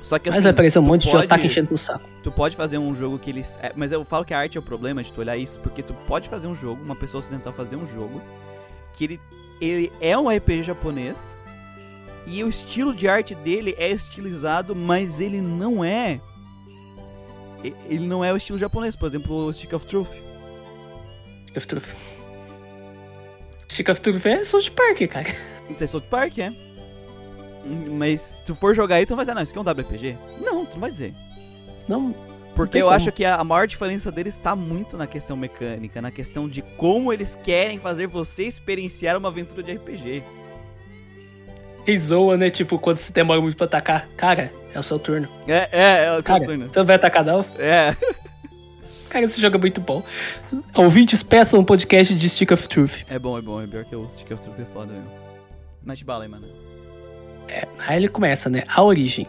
Só 0.02 0.18
que 0.18 0.30
Mas 0.30 0.38
assim, 0.38 0.44
vai 0.44 0.52
aparecer 0.52 0.80
um 0.80 0.84
monte 0.84 1.04
de 1.04 1.12
pode- 1.12 1.26
otaku 1.26 1.46
enchendo 1.46 1.74
o 1.74 1.78
saco. 1.78 2.10
Tu 2.24 2.32
pode 2.32 2.56
fazer 2.56 2.78
um 2.78 2.96
jogo 2.96 3.20
que 3.20 3.30
eles. 3.30 3.58
é, 3.62 3.72
mas 3.76 3.92
eu 3.92 4.04
falo 4.04 4.26
que 4.26 4.34
a 4.34 4.40
arte 4.40 4.58
é 4.58 4.60
o 4.60 4.64
problema 4.64 5.04
de 5.04 5.12
tu 5.12 5.20
olhar 5.22 5.38
isso, 5.38 5.60
porque 5.60 5.84
tu 5.84 5.94
pode 6.08 6.28
fazer 6.28 6.48
um 6.48 6.56
jogo, 6.56 6.82
uma 6.84 6.96
pessoa 6.96 7.20
ocidental 7.20 7.54
fazer 7.54 7.76
um 7.76 7.86
jogo, 7.86 8.22
que 8.94 9.04
ele, 9.04 9.20
ele 9.62 9.92
é 10.00 10.18
um 10.18 10.30
RPG 10.30 10.64
japonês, 10.64 11.36
e 12.26 12.44
o 12.44 12.50
estilo 12.50 12.94
de 12.94 13.08
arte 13.08 13.34
dele 13.34 13.74
é 13.78 13.90
estilizado, 13.90 14.76
mas 14.76 15.20
ele 15.20 15.40
não 15.40 15.84
é. 15.84 16.20
Ele 17.64 18.06
não 18.06 18.24
é 18.24 18.34
o 18.34 18.38
estilo 18.38 18.58
japonês, 18.60 18.96
por 18.96 19.08
exemplo, 19.08 19.36
o 19.36 19.54
Stick 19.54 19.74
of 19.74 19.86
Truth. 19.86 20.12
Stick 21.48 21.58
of 21.58 21.68
Truth. 21.68 21.96
Stick 23.70 23.90
of 23.90 24.02
Truth 24.02 24.26
é 24.26 24.44
South 24.44 24.72
Park, 24.76 25.08
cara. 25.10 25.36
Sei 25.76 25.88
se 25.88 25.88
South 25.88 26.02
Park, 26.10 26.38
é. 26.40 26.52
Mas 27.92 28.22
se 28.22 28.36
tu 28.46 28.56
for 28.56 28.76
jogar 28.76 28.96
aí, 28.96 29.06
tu 29.06 29.16
vai 29.16 29.26
dizer, 29.26 29.34
não, 29.34 29.42
isso 29.42 29.52
aqui 29.52 29.60
é 29.60 29.62
um 29.62 29.82
WPG? 29.82 30.18
Não, 30.40 30.66
tu 30.66 30.74
não 30.74 30.82
vai 30.82 30.92
dizer. 30.92 31.14
Não, 31.88 32.14
Porque 32.58 32.80
eu 32.80 32.86
como. 32.88 32.96
acho 32.96 33.12
que 33.12 33.24
a, 33.24 33.44
maior 33.44 33.68
diferença 33.68 34.12
deles 34.12 34.36
está 34.36 34.56
muito 34.56 34.98
na 34.98 35.06
questão 35.06 35.38
mecânica, 35.38 36.02
na 36.02 36.10
questão 36.12 36.50
de 36.50 36.62
como 36.62 37.14
eles 37.14 37.38
querem 37.42 37.78
fazer 37.78 38.08
você 38.08 38.44
experienciar 38.44 39.16
uma 39.16 39.30
aventura 39.30 39.62
de 39.62 39.74
RPG. 39.74 40.24
e 41.86 41.98
zoa, 41.98 42.36
né? 42.36 42.50
Tipo, 42.50 42.80
quando 42.80 42.98
você 42.98 43.14
demora 43.14 43.40
muito 43.40 43.56
pra 43.56 43.66
atacar. 43.68 44.10
Cara, 44.18 44.52
é 44.74 44.80
o 44.80 44.84
seu 44.84 44.98
turno. 45.00 45.28
É, 45.48 45.70
é, 45.72 46.06
é 46.06 46.12
o 46.12 46.16
seu 46.16 46.24
Cara, 46.24 46.46
turno. 46.46 46.68
você 46.68 46.80
não 46.80 46.86
vai 46.86 46.96
atacar 46.96 47.24
não? 47.24 47.46
É. 47.60 47.96
Cara, 49.08 49.26
esse 49.26 49.40
jogo 49.40 49.56
é 49.56 49.60
muito 49.60 49.80
bom. 49.80 50.04
Ouvintes, 50.76 51.24
peçam 51.24 51.60
um 51.60 51.64
podcast 51.64 52.14
de 52.14 52.28
Stick 52.30 52.52
of 52.52 52.68
Truth. 52.68 53.06
É 53.08 53.18
bom, 53.18 53.38
é 53.38 53.42
bom. 53.42 53.62
É 53.62 53.68
pior 53.68 53.86
que 53.86 53.96
o 53.96 54.10
Stick 54.10 54.32
of 54.32 54.42
Truth 54.42 54.60
é 54.60 54.66
foda, 54.74 54.92
meu. 54.92 55.04
Mete 55.86 56.04
bala 56.04 56.26
aí, 56.26 56.30
mano. 56.30 56.48
Aí 57.80 57.98
ele 57.98 58.10
começa, 58.10 58.50
né? 58.50 58.64
A 58.68 58.84
origem. 58.84 59.26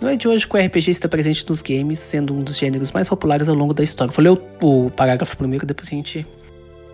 Não 0.00 0.08
é 0.08 0.16
de 0.16 0.26
hoje 0.26 0.48
que 0.48 0.56
o 0.56 0.58
RPG 0.58 0.92
está 0.92 1.08
presente 1.08 1.46
nos 1.46 1.60
games, 1.60 1.98
sendo 1.98 2.34
um 2.34 2.42
dos 2.42 2.56
gêneros 2.56 2.90
mais 2.90 3.06
populares 3.06 3.50
ao 3.50 3.54
longo 3.54 3.74
da 3.74 3.82
história. 3.82 4.10
Vou 4.10 4.22
ler 4.22 4.30
o, 4.30 4.86
o 4.86 4.90
parágrafo 4.90 5.36
primeiro, 5.36 5.66
depois 5.66 5.88
a 5.88 5.94
gente 5.94 6.26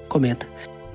comenta. 0.09 0.45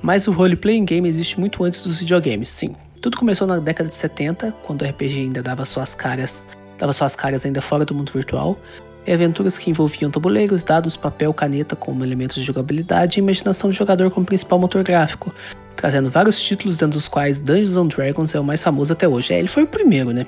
Mas 0.01 0.27
o 0.27 0.31
roleplay 0.31 0.75
em 0.75 0.83
game 0.83 1.07
existe 1.07 1.39
muito 1.39 1.63
antes 1.63 1.81
dos 1.81 1.99
videogames, 1.99 2.49
sim. 2.49 2.75
Tudo 3.01 3.17
começou 3.17 3.47
na 3.47 3.59
década 3.59 3.89
de 3.89 3.95
70, 3.95 4.53
quando 4.63 4.81
o 4.81 4.85
RPG 4.85 5.19
ainda 5.19 5.41
dava 5.41 5.63
suas 5.63 5.95
caras, 5.95 6.45
dava 6.77 6.91
suas 6.91 7.15
caras 7.15 7.45
ainda 7.45 7.61
fora 7.61 7.85
do 7.85 7.95
mundo 7.95 8.11
virtual, 8.11 8.59
e 9.07 9.13
aventuras 9.13 9.57
que 9.57 9.69
envolviam 9.69 10.11
tabuleiros, 10.11 10.65
dados, 10.65 10.97
papel, 10.97 11.33
caneta 11.33 11.77
como 11.77 12.03
elementos 12.03 12.35
de 12.35 12.43
jogabilidade 12.43 13.19
e 13.19 13.21
imaginação 13.21 13.69
do 13.69 13.75
jogador 13.75 14.11
como 14.11 14.25
principal 14.25 14.59
motor 14.59 14.83
gráfico, 14.83 15.33
trazendo 15.77 16.09
vários 16.09 16.41
títulos, 16.41 16.77
dentro 16.77 16.99
dos 16.99 17.07
quais 17.07 17.39
Dungeons 17.39 17.77
and 17.77 17.87
Dragons 17.87 18.35
é 18.35 18.39
o 18.39 18.43
mais 18.43 18.61
famoso 18.61 18.91
até 18.91 19.07
hoje. 19.07 19.33
É, 19.33 19.39
ele 19.39 19.47
foi 19.47 19.63
o 19.63 19.67
primeiro, 19.67 20.11
né? 20.11 20.27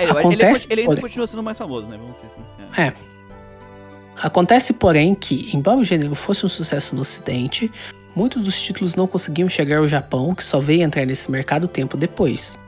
É, 0.00 0.02
ele, 0.04 0.10
ele, 0.10 0.18
Acontece, 0.18 0.66
ele 0.70 0.80
ainda 0.82 0.90
porém. 0.90 1.02
continua 1.02 1.26
sendo 1.26 1.42
mais 1.42 1.58
famoso, 1.58 1.88
né? 1.88 1.96
Vamos 2.00 2.16
ser 2.16 2.28
sinceros. 2.28 2.78
É. 2.78 2.92
Acontece, 4.22 4.72
porém, 4.72 5.14
que, 5.14 5.50
embora 5.54 5.78
o 5.78 5.84
gênero 5.84 6.14
fosse 6.14 6.44
um 6.44 6.48
sucesso 6.48 6.94
no 6.94 7.02
Ocidente, 7.02 7.70
muitos 8.14 8.44
dos 8.44 8.60
títulos 8.60 8.94
não 8.94 9.06
conseguiam 9.06 9.48
chegar 9.48 9.78
ao 9.78 9.88
Japão, 9.88 10.34
que 10.34 10.44
só 10.44 10.60
veio 10.60 10.82
entrar 10.82 11.06
nesse 11.06 11.30
mercado 11.30 11.66
tempo 11.66 11.96
depois. 11.96 12.58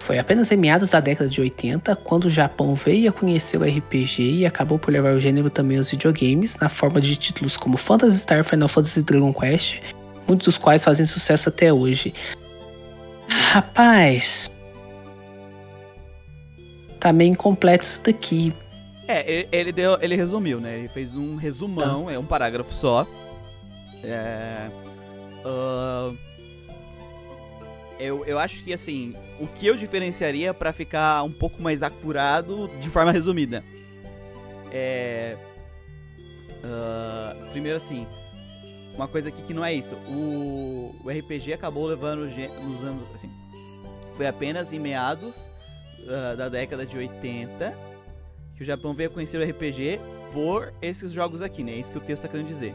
Foi 0.00 0.18
apenas 0.18 0.52
em 0.52 0.56
meados 0.56 0.90
da 0.90 1.00
década 1.00 1.30
de 1.30 1.40
80 1.40 1.96
quando 1.96 2.26
o 2.26 2.30
Japão 2.30 2.74
veio 2.74 3.08
a 3.08 3.12
conhecer 3.12 3.56
o 3.56 3.64
RPG 3.64 4.40
e 4.40 4.46
acabou 4.46 4.78
por 4.78 4.92
levar 4.92 5.14
o 5.14 5.20
gênero 5.20 5.48
também 5.48 5.78
aos 5.78 5.90
videogames, 5.90 6.58
na 6.58 6.68
forma 6.68 7.00
de 7.00 7.16
títulos 7.16 7.56
como 7.56 7.78
Phantasy 7.78 8.18
Star, 8.18 8.44
Final 8.44 8.68
Fantasy 8.68 9.00
e 9.00 9.02
Dragon 9.02 9.32
Quest, 9.32 9.80
muitos 10.28 10.44
dos 10.44 10.58
quais 10.58 10.84
fazem 10.84 11.06
sucesso 11.06 11.48
até 11.48 11.72
hoje. 11.72 12.12
Rapaz. 13.30 14.54
Tá 17.04 17.12
meio 17.12 17.32
incompleto 17.32 17.84
isso 17.84 18.02
daqui. 18.02 18.50
É, 19.06 19.30
ele, 19.30 19.48
ele 19.52 19.72
deu, 19.72 19.98
ele 20.00 20.16
resumiu, 20.16 20.58
né? 20.58 20.78
Ele 20.78 20.88
fez 20.88 21.14
um 21.14 21.36
resumão, 21.36 22.08
é 22.08 22.18
um 22.18 22.24
parágrafo 22.24 22.72
só. 22.72 23.06
É. 24.02 24.70
ah, 25.44 26.14
eu, 27.98 28.24
eu 28.24 28.38
acho 28.38 28.64
que 28.64 28.72
assim, 28.72 29.14
o 29.38 29.46
que 29.46 29.66
eu 29.66 29.76
diferenciaria 29.76 30.54
pra 30.54 30.72
ficar 30.72 31.22
um 31.24 31.30
pouco 31.30 31.60
mais 31.60 31.82
acurado 31.82 32.70
de 32.80 32.88
forma 32.88 33.12
resumida 33.12 33.62
é. 34.72 35.36
ah, 36.64 37.36
primeiro 37.52 37.76
assim, 37.76 38.06
uma 38.94 39.06
coisa 39.06 39.28
aqui 39.28 39.42
que 39.42 39.52
não 39.52 39.62
é 39.62 39.74
isso. 39.74 39.94
O, 40.08 40.96
o 41.04 41.10
RPG 41.10 41.52
acabou 41.52 41.84
levando 41.84 42.20
nos 42.62 42.82
anos. 42.82 43.14
Assim, 43.14 43.28
foi 44.16 44.26
apenas 44.26 44.72
em 44.72 44.78
meados 44.78 45.52
ah, 46.08 46.34
da 46.34 46.48
década 46.48 46.84
de 46.86 46.96
80 46.96 47.74
que 48.56 48.62
o 48.62 48.64
Japão 48.64 48.94
veio 48.94 49.10
a 49.10 49.12
conhecer 49.12 49.36
o 49.38 49.44
RPG 49.44 50.00
por 50.32 50.72
esses 50.80 51.10
jogos 51.12 51.42
aqui, 51.42 51.62
né? 51.64 51.72
É 51.72 51.76
isso 51.76 51.90
que 51.90 51.98
o 51.98 52.00
texto 52.00 52.22
tá 52.22 52.28
querendo 52.28 52.46
dizer. 52.46 52.74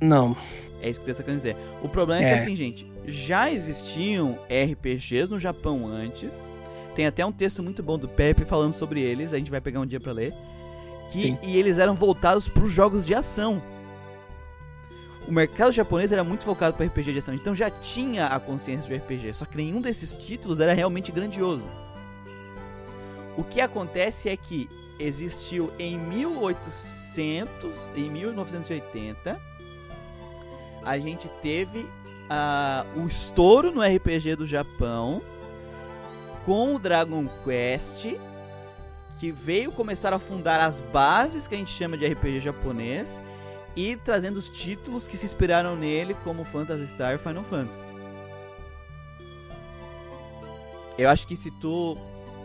Não. 0.00 0.36
É 0.82 0.90
isso 0.90 1.00
que 1.00 1.04
o 1.04 1.06
texto 1.06 1.18
tá 1.20 1.24
querendo 1.24 1.38
dizer. 1.38 1.56
O 1.82 1.88
problema 1.88 2.22
é, 2.22 2.26
É. 2.26 2.34
que 2.34 2.42
assim, 2.42 2.54
gente, 2.54 2.86
já 3.06 3.50
existiam 3.50 4.38
RPGs 4.50 5.30
no 5.30 5.38
Japão 5.38 5.86
antes. 5.86 6.48
Tem 6.94 7.06
até 7.06 7.24
um 7.24 7.32
texto 7.32 7.62
muito 7.62 7.82
bom 7.82 7.98
do 7.98 8.08
Pepe 8.08 8.44
falando 8.44 8.72
sobre 8.72 9.00
eles, 9.00 9.32
a 9.32 9.38
gente 9.38 9.50
vai 9.50 9.60
pegar 9.60 9.80
um 9.80 9.86
dia 9.86 10.00
pra 10.00 10.12
ler. 10.12 10.34
Que, 11.12 11.22
Sim. 11.22 11.38
e 11.42 11.56
eles 11.56 11.78
eram 11.78 11.94
voltados 11.94 12.48
pros 12.48 12.72
jogos 12.72 13.06
de 13.06 13.14
ação. 13.14 13.62
O 15.26 15.32
mercado 15.32 15.72
japonês 15.72 16.12
era 16.12 16.22
muito 16.22 16.44
focado 16.44 16.76
para 16.76 16.86
RPG 16.86 17.12
de 17.12 17.18
ação, 17.18 17.34
então 17.34 17.54
já 17.54 17.68
tinha 17.70 18.26
a 18.26 18.38
consciência 18.38 18.86
de 18.86 18.94
RPG, 19.02 19.34
só 19.34 19.44
que 19.44 19.56
nenhum 19.56 19.80
desses 19.80 20.16
títulos 20.16 20.60
era 20.60 20.72
realmente 20.72 21.10
grandioso. 21.10 21.66
O 23.36 23.44
que 23.44 23.60
acontece 23.60 24.28
é 24.28 24.36
que 24.36 24.68
existiu 24.98 25.70
em 25.78 25.98
1800, 25.98 27.90
em 27.94 28.10
1980, 28.10 29.38
a 30.82 30.98
gente 30.98 31.28
teve 31.42 31.86
ah, 32.30 32.86
o 32.96 33.06
estouro 33.06 33.70
no 33.70 33.82
RPG 33.82 34.36
do 34.36 34.46
Japão 34.46 35.20
com 36.44 36.74
o 36.74 36.78
Dragon 36.78 37.28
Quest, 37.44 38.06
que 39.18 39.32
veio 39.32 39.72
começar 39.72 40.12
a 40.12 40.18
fundar 40.18 40.60
as 40.60 40.80
bases 40.80 41.48
que 41.48 41.54
a 41.54 41.58
gente 41.58 41.72
chama 41.72 41.96
de 41.96 42.06
RPG 42.06 42.40
japonês 42.40 43.22
e 43.74 43.96
trazendo 43.96 44.36
os 44.36 44.48
títulos 44.48 45.08
que 45.08 45.16
se 45.16 45.26
inspiraram 45.26 45.76
nele, 45.76 46.14
como 46.22 46.44
Phantasy 46.44 46.86
Star 46.88 47.14
e 47.14 47.18
Final 47.18 47.44
Fantasy. 47.44 47.86
Eu 50.96 51.10
acho 51.10 51.26
que 51.26 51.36
se 51.36 51.50
tu 51.60 51.98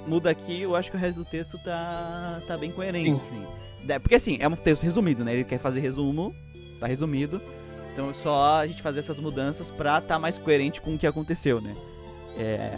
muda 0.08 0.30
aqui, 0.30 0.62
eu 0.62 0.76
acho 0.76 0.90
que 0.92 0.98
o 0.98 1.00
resto 1.00 1.20
do 1.20 1.26
texto 1.26 1.58
tá, 1.64 2.42
tá 2.48 2.58
bem 2.58 2.72
coerente, 2.72 3.20
Sim. 3.20 3.22
assim. 3.26 3.46
Da- 3.86 4.00
Porque 4.00 4.16
assim, 4.16 4.38
é 4.40 4.48
um 4.48 4.56
texto 4.56 4.84
resumido, 4.84 5.24
né? 5.24 5.34
Ele 5.34 5.44
quer 5.44 5.60
fazer 5.60 5.80
resumo, 5.80 6.36
tá 6.80 6.88
resumido. 6.88 7.42
Então 7.94 8.10
é 8.10 8.14
só 8.14 8.60
a 8.60 8.68
gente 8.68 8.82
fazer 8.82 9.00
essas 9.00 9.18
mudanças 9.20 9.70
pra 9.70 10.00
tá 10.00 10.18
mais 10.18 10.38
coerente 10.38 10.80
com 10.82 10.94
o 10.94 10.98
que 10.98 11.06
aconteceu, 11.08 11.60
né? 11.60 11.76
É. 12.38 12.78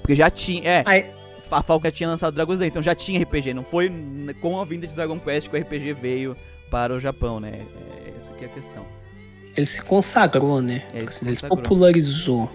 Porque 0.00 0.14
já 0.14 0.28
tinha. 0.30 0.62
É, 0.68 1.14
a 1.50 1.62
Falca 1.62 1.90
tinha 1.90 2.08
lançado 2.08 2.34
Dragon's 2.34 2.58
Den, 2.58 2.66
então 2.66 2.82
já 2.82 2.94
tinha 2.94 3.20
RPG, 3.22 3.54
não 3.54 3.62
foi 3.64 3.90
com 4.40 4.60
a 4.60 4.64
vinda 4.64 4.86
de 4.86 4.94
Dragon 4.94 5.18
Quest 5.20 5.48
que 5.48 5.56
o 5.56 5.60
RPG 5.60 5.92
veio 5.92 6.36
para 6.70 6.92
o 6.92 6.98
Japão, 6.98 7.38
né? 7.38 7.64
É, 8.04 8.12
essa 8.18 8.32
que 8.32 8.44
é 8.44 8.48
a 8.48 8.50
questão. 8.50 8.84
ele 9.56 9.66
se 9.66 9.80
consagrou, 9.82 10.60
né? 10.60 10.84
É, 10.92 10.98
ele 10.98 11.12
se 11.12 11.24
ele 11.26 11.36
se 11.36 11.46
popularizou. 11.46 12.50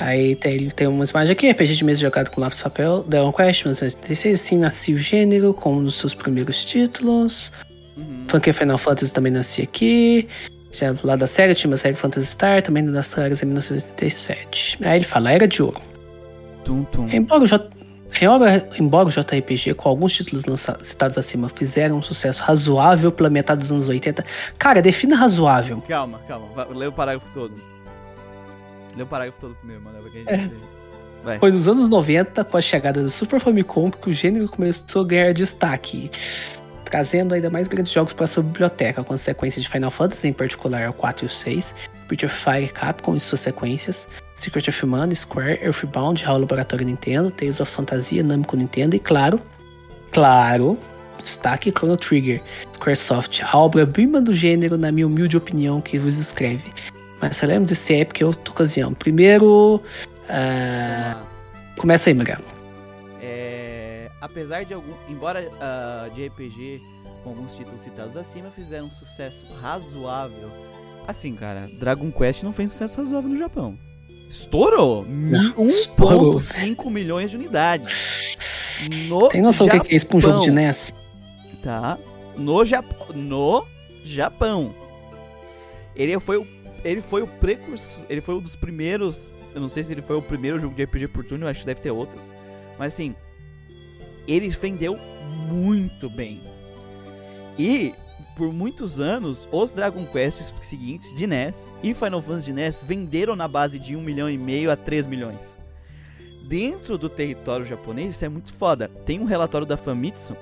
Aí 0.00 0.36
tem, 0.36 0.68
tem 0.70 0.86
umas 0.86 1.10
imagens 1.10 1.30
aqui, 1.30 1.50
RPG 1.50 1.74
de 1.76 1.84
mesa 1.84 2.00
jogado 2.00 2.30
com 2.30 2.40
lápis 2.40 2.60
papel, 2.60 3.04
Dragon 3.06 3.32
Quest, 3.32 3.64
1936, 3.64 4.40
assim 4.40 4.58
nascia 4.58 4.94
o 4.94 4.98
gênero, 4.98 5.54
como 5.54 5.80
nos 5.80 5.96
seus 5.98 6.14
primeiros 6.14 6.64
títulos. 6.64 7.52
Uhum. 7.96 8.24
Funky 8.28 8.52
Final 8.52 8.78
Fantasy 8.78 9.12
também 9.12 9.32
nascia 9.32 9.64
aqui. 9.64 10.28
Já 10.72 10.94
lado 11.02 11.20
da 11.20 11.26
SEGA 11.26 11.54
tinha 11.54 11.70
uma 11.70 11.76
série 11.76 11.96
Phantasy 11.96 12.26
Star, 12.26 12.60
também 12.62 12.84
das 12.84 13.06
sagas 13.06 13.42
em 13.42 13.46
1987. 13.46 14.78
Aí 14.82 14.96
ele 14.98 15.04
fala, 15.04 15.32
Era 15.32 15.48
de 15.48 15.62
Ouro. 15.62 15.80
Tum, 16.64 16.84
tum. 16.84 17.08
Embora 17.10 17.44
o, 17.44 17.46
J... 17.46 17.70
embora, 18.20 18.68
embora 18.78 19.08
o 19.08 19.10
JRPG, 19.10 19.74
com 19.74 19.88
alguns 19.88 20.12
títulos 20.12 20.44
lança- 20.44 20.76
citados 20.82 21.16
acima, 21.16 21.48
fizeram 21.48 21.96
um 21.96 22.02
sucesso 22.02 22.42
razoável 22.42 23.10
pela 23.10 23.30
metade 23.30 23.60
dos 23.60 23.72
anos 23.72 23.88
80. 23.88 24.24
Cara, 24.58 24.82
defina 24.82 25.16
razoável. 25.16 25.82
Calma, 25.88 26.20
calma. 26.28 26.46
Lê 26.74 26.86
o 26.86 26.92
parágrafo 26.92 27.30
todo. 27.32 27.54
Lê 28.96 29.02
o 29.02 29.06
parágrafo 29.06 29.40
todo 29.40 29.54
primeiro, 29.56 29.82
mano. 29.82 29.98
Porque 30.00 30.24
a 30.26 30.32
É. 30.32 30.38
gente... 30.38 30.54
Vai. 31.22 31.38
Foi 31.40 31.50
nos 31.50 31.66
anos 31.66 31.88
90, 31.88 32.44
com 32.44 32.56
a 32.56 32.60
chegada 32.60 33.02
do 33.02 33.10
Super 33.10 33.40
Famicom, 33.40 33.90
que 33.90 34.10
o 34.10 34.12
gênero 34.12 34.48
começou 34.48 35.02
a 35.02 35.04
ganhar 35.04 35.34
destaque, 35.34 36.08
trazendo 36.84 37.34
ainda 37.34 37.50
mais 37.50 37.66
grandes 37.66 37.90
jogos 37.90 38.12
para 38.12 38.28
sua 38.28 38.44
biblioteca, 38.44 39.02
com 39.02 39.16
sequências 39.18 39.64
de 39.64 39.68
Final 39.68 39.90
Fantasy, 39.90 40.28
em 40.28 40.32
particular 40.32 40.88
o 40.88 40.92
4 40.92 41.24
e 41.24 41.26
o 41.26 41.30
6, 41.30 41.74
Breath 42.06 42.22
of 42.22 42.34
Fire 42.34 42.68
Capcom 42.68 43.16
e 43.16 43.20
suas 43.20 43.40
sequências, 43.40 44.08
Secret 44.36 44.68
of 44.68 44.86
Mana, 44.86 45.12
Square, 45.16 45.58
Earthbound, 45.60 46.24
HAL 46.24 46.38
Laboratório 46.38 46.86
Nintendo, 46.86 47.28
Tales 47.32 47.58
of 47.58 47.72
Fantasia, 47.72 48.22
Namco 48.22 48.56
Nintendo 48.56 48.94
e, 48.94 49.00
claro, 49.00 49.40
claro, 50.12 50.78
destaque 51.24 51.72
Chrono 51.72 51.96
Trigger, 51.96 52.40
Squaresoft, 52.72 53.42
a 53.42 53.58
obra-prima 53.58 54.20
do 54.20 54.32
gênero, 54.32 54.78
na 54.78 54.92
minha 54.92 55.08
humilde 55.08 55.36
opinião, 55.36 55.80
que 55.80 55.98
vos 55.98 56.18
escreve. 56.18 56.72
Mas 57.20 57.40
lembro 57.42 57.68
desse 57.68 57.94
época 57.94 58.22
e 58.22 58.24
outra 58.24 58.50
ocasião. 58.50 58.92
Primeiro, 58.94 59.80
lá. 60.28 61.22
Começa 61.78 62.10
aí, 62.10 62.14
Magrelo. 62.14 62.44
apesar 64.20 64.64
de 64.64 64.74
algum, 64.74 64.92
embora 65.08 65.40
uh, 65.40 66.14
de 66.14 66.26
RPG 66.26 66.80
com 67.22 67.30
alguns 67.30 67.54
títulos 67.54 67.82
citados 67.82 68.16
acima 68.16 68.50
fizeram 68.50 68.86
um 68.86 68.90
sucesso 68.90 69.46
razoável. 69.60 70.50
Assim, 71.06 71.34
cara, 71.34 71.68
Dragon 71.78 72.10
Quest 72.10 72.42
não 72.42 72.52
fez 72.52 72.72
sucesso 72.72 72.98
razoável 72.98 73.30
no 73.30 73.36
Japão. 73.36 73.78
Estourou 74.28 75.04
1.5 75.04 76.90
milhões 76.90 77.30
de 77.30 77.36
unidades. 77.36 78.36
No 79.08 79.28
Tem 79.28 79.40
noção 79.40 79.66
do 79.66 79.80
que 79.80 79.92
é 79.92 79.96
isso 79.96 80.06
pra 80.06 80.16
um 80.16 80.20
jogo 80.20 80.40
de 80.40 80.50
NES? 80.50 80.94
Tá. 81.62 81.98
No, 82.36 82.64
Jap 82.64 82.86
no 83.14 83.64
Japão. 84.04 84.74
Ele 85.94 86.18
foi 86.20 86.36
o 86.36 86.46
ele 86.86 87.00
foi 87.00 87.22
o 87.22 87.26
precursor, 87.26 88.04
ele 88.08 88.20
foi 88.20 88.36
um 88.36 88.40
dos 88.40 88.54
primeiros, 88.54 89.32
eu 89.54 89.60
não 89.60 89.68
sei 89.68 89.82
se 89.82 89.92
ele 89.92 90.02
foi 90.02 90.16
o 90.16 90.22
primeiro 90.22 90.58
jogo 90.58 90.74
de 90.74 90.84
RPG 90.84 91.08
por 91.08 91.24
turno, 91.24 91.46
acho 91.46 91.60
que 91.60 91.66
deve 91.66 91.80
ter 91.80 91.90
outros. 91.90 92.22
Mas 92.78 92.94
assim, 92.94 93.14
ele 94.26 94.48
vendeu 94.48 94.98
muito 95.48 96.08
bem. 96.08 96.40
E 97.58 97.92
por 98.36 98.52
muitos 98.52 99.00
anos, 99.00 99.48
os 99.50 99.72
Dragon 99.72 100.04
Quests 100.06 100.52
seguintes 100.62 101.14
de 101.16 101.26
NES 101.26 101.66
e 101.82 101.94
Final 101.94 102.20
Fantasy 102.20 102.46
de 102.46 102.52
NES 102.52 102.82
venderam 102.82 103.34
na 103.34 103.48
base 103.48 103.78
de 103.78 103.96
1 103.96 104.00
milhão 104.00 104.30
e 104.30 104.36
meio 104.36 104.70
a 104.70 104.76
3 104.76 105.06
milhões. 105.06 105.58
Dentro 106.46 106.96
do 106.96 107.08
território 107.08 107.66
japonês, 107.66 108.14
isso 108.14 108.24
é 108.24 108.28
muito 108.28 108.54
foda. 108.54 108.88
Tem 109.04 109.18
um 109.18 109.24
relatório 109.24 109.66
da 109.66 109.76
Famitsu 109.76 110.36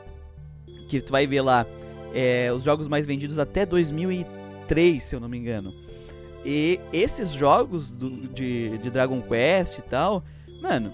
que 0.89 1.01
tu 1.01 1.13
vai 1.13 1.27
ver 1.27 1.41
lá 1.41 1.65
é, 2.13 2.53
os 2.53 2.63
jogos 2.63 2.89
mais 2.89 3.07
vendidos 3.07 3.39
até 3.39 3.65
2003, 3.65 5.03
se 5.03 5.15
eu 5.15 5.21
não 5.21 5.29
me 5.29 5.39
engano. 5.39 5.84
E 6.45 6.79
esses 6.93 7.31
jogos 7.31 7.91
do, 7.91 8.29
de, 8.29 8.79
de 8.79 8.91
Dragon 8.91 9.21
Quest 9.23 9.79
e 9.79 9.83
tal, 9.83 10.23
mano, 10.61 10.93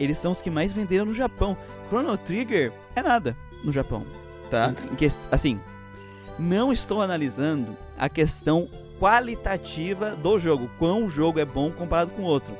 eles 0.00 0.18
são 0.18 0.32
os 0.32 0.42
que 0.42 0.50
mais 0.50 0.72
venderam 0.72 1.06
no 1.06 1.14
Japão. 1.14 1.56
Chrono 1.88 2.16
Trigger 2.16 2.72
é 2.94 3.02
nada 3.02 3.36
no 3.64 3.72
Japão, 3.72 4.04
tá? 4.50 4.74
Assim, 5.30 5.60
não 6.38 6.72
estou 6.72 7.00
analisando 7.00 7.76
a 7.96 8.08
questão 8.08 8.68
qualitativa 8.98 10.16
do 10.16 10.38
jogo, 10.38 10.68
quão 10.78 11.06
o 11.06 11.10
jogo 11.10 11.38
é 11.38 11.44
bom 11.44 11.70
comparado 11.70 12.10
com 12.10 12.22
o 12.22 12.26
outro. 12.26 12.56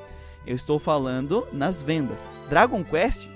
Eu 0.47 0.55
estou 0.55 0.78
falando 0.78 1.47
nas 1.52 1.83
vendas. 1.83 2.31
Dragon 2.49 2.83
Quest 2.83 3.28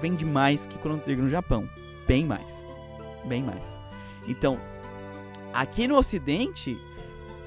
vende 0.00 0.24
mais 0.24 0.66
que 0.66 0.78
Chrono 0.78 1.00
Trigger 1.00 1.24
no 1.24 1.30
Japão, 1.30 1.68
bem 2.06 2.24
mais, 2.24 2.64
bem 3.24 3.42
mais. 3.42 3.76
Então, 4.26 4.58
aqui 5.52 5.86
no 5.86 5.96
Ocidente, 5.96 6.78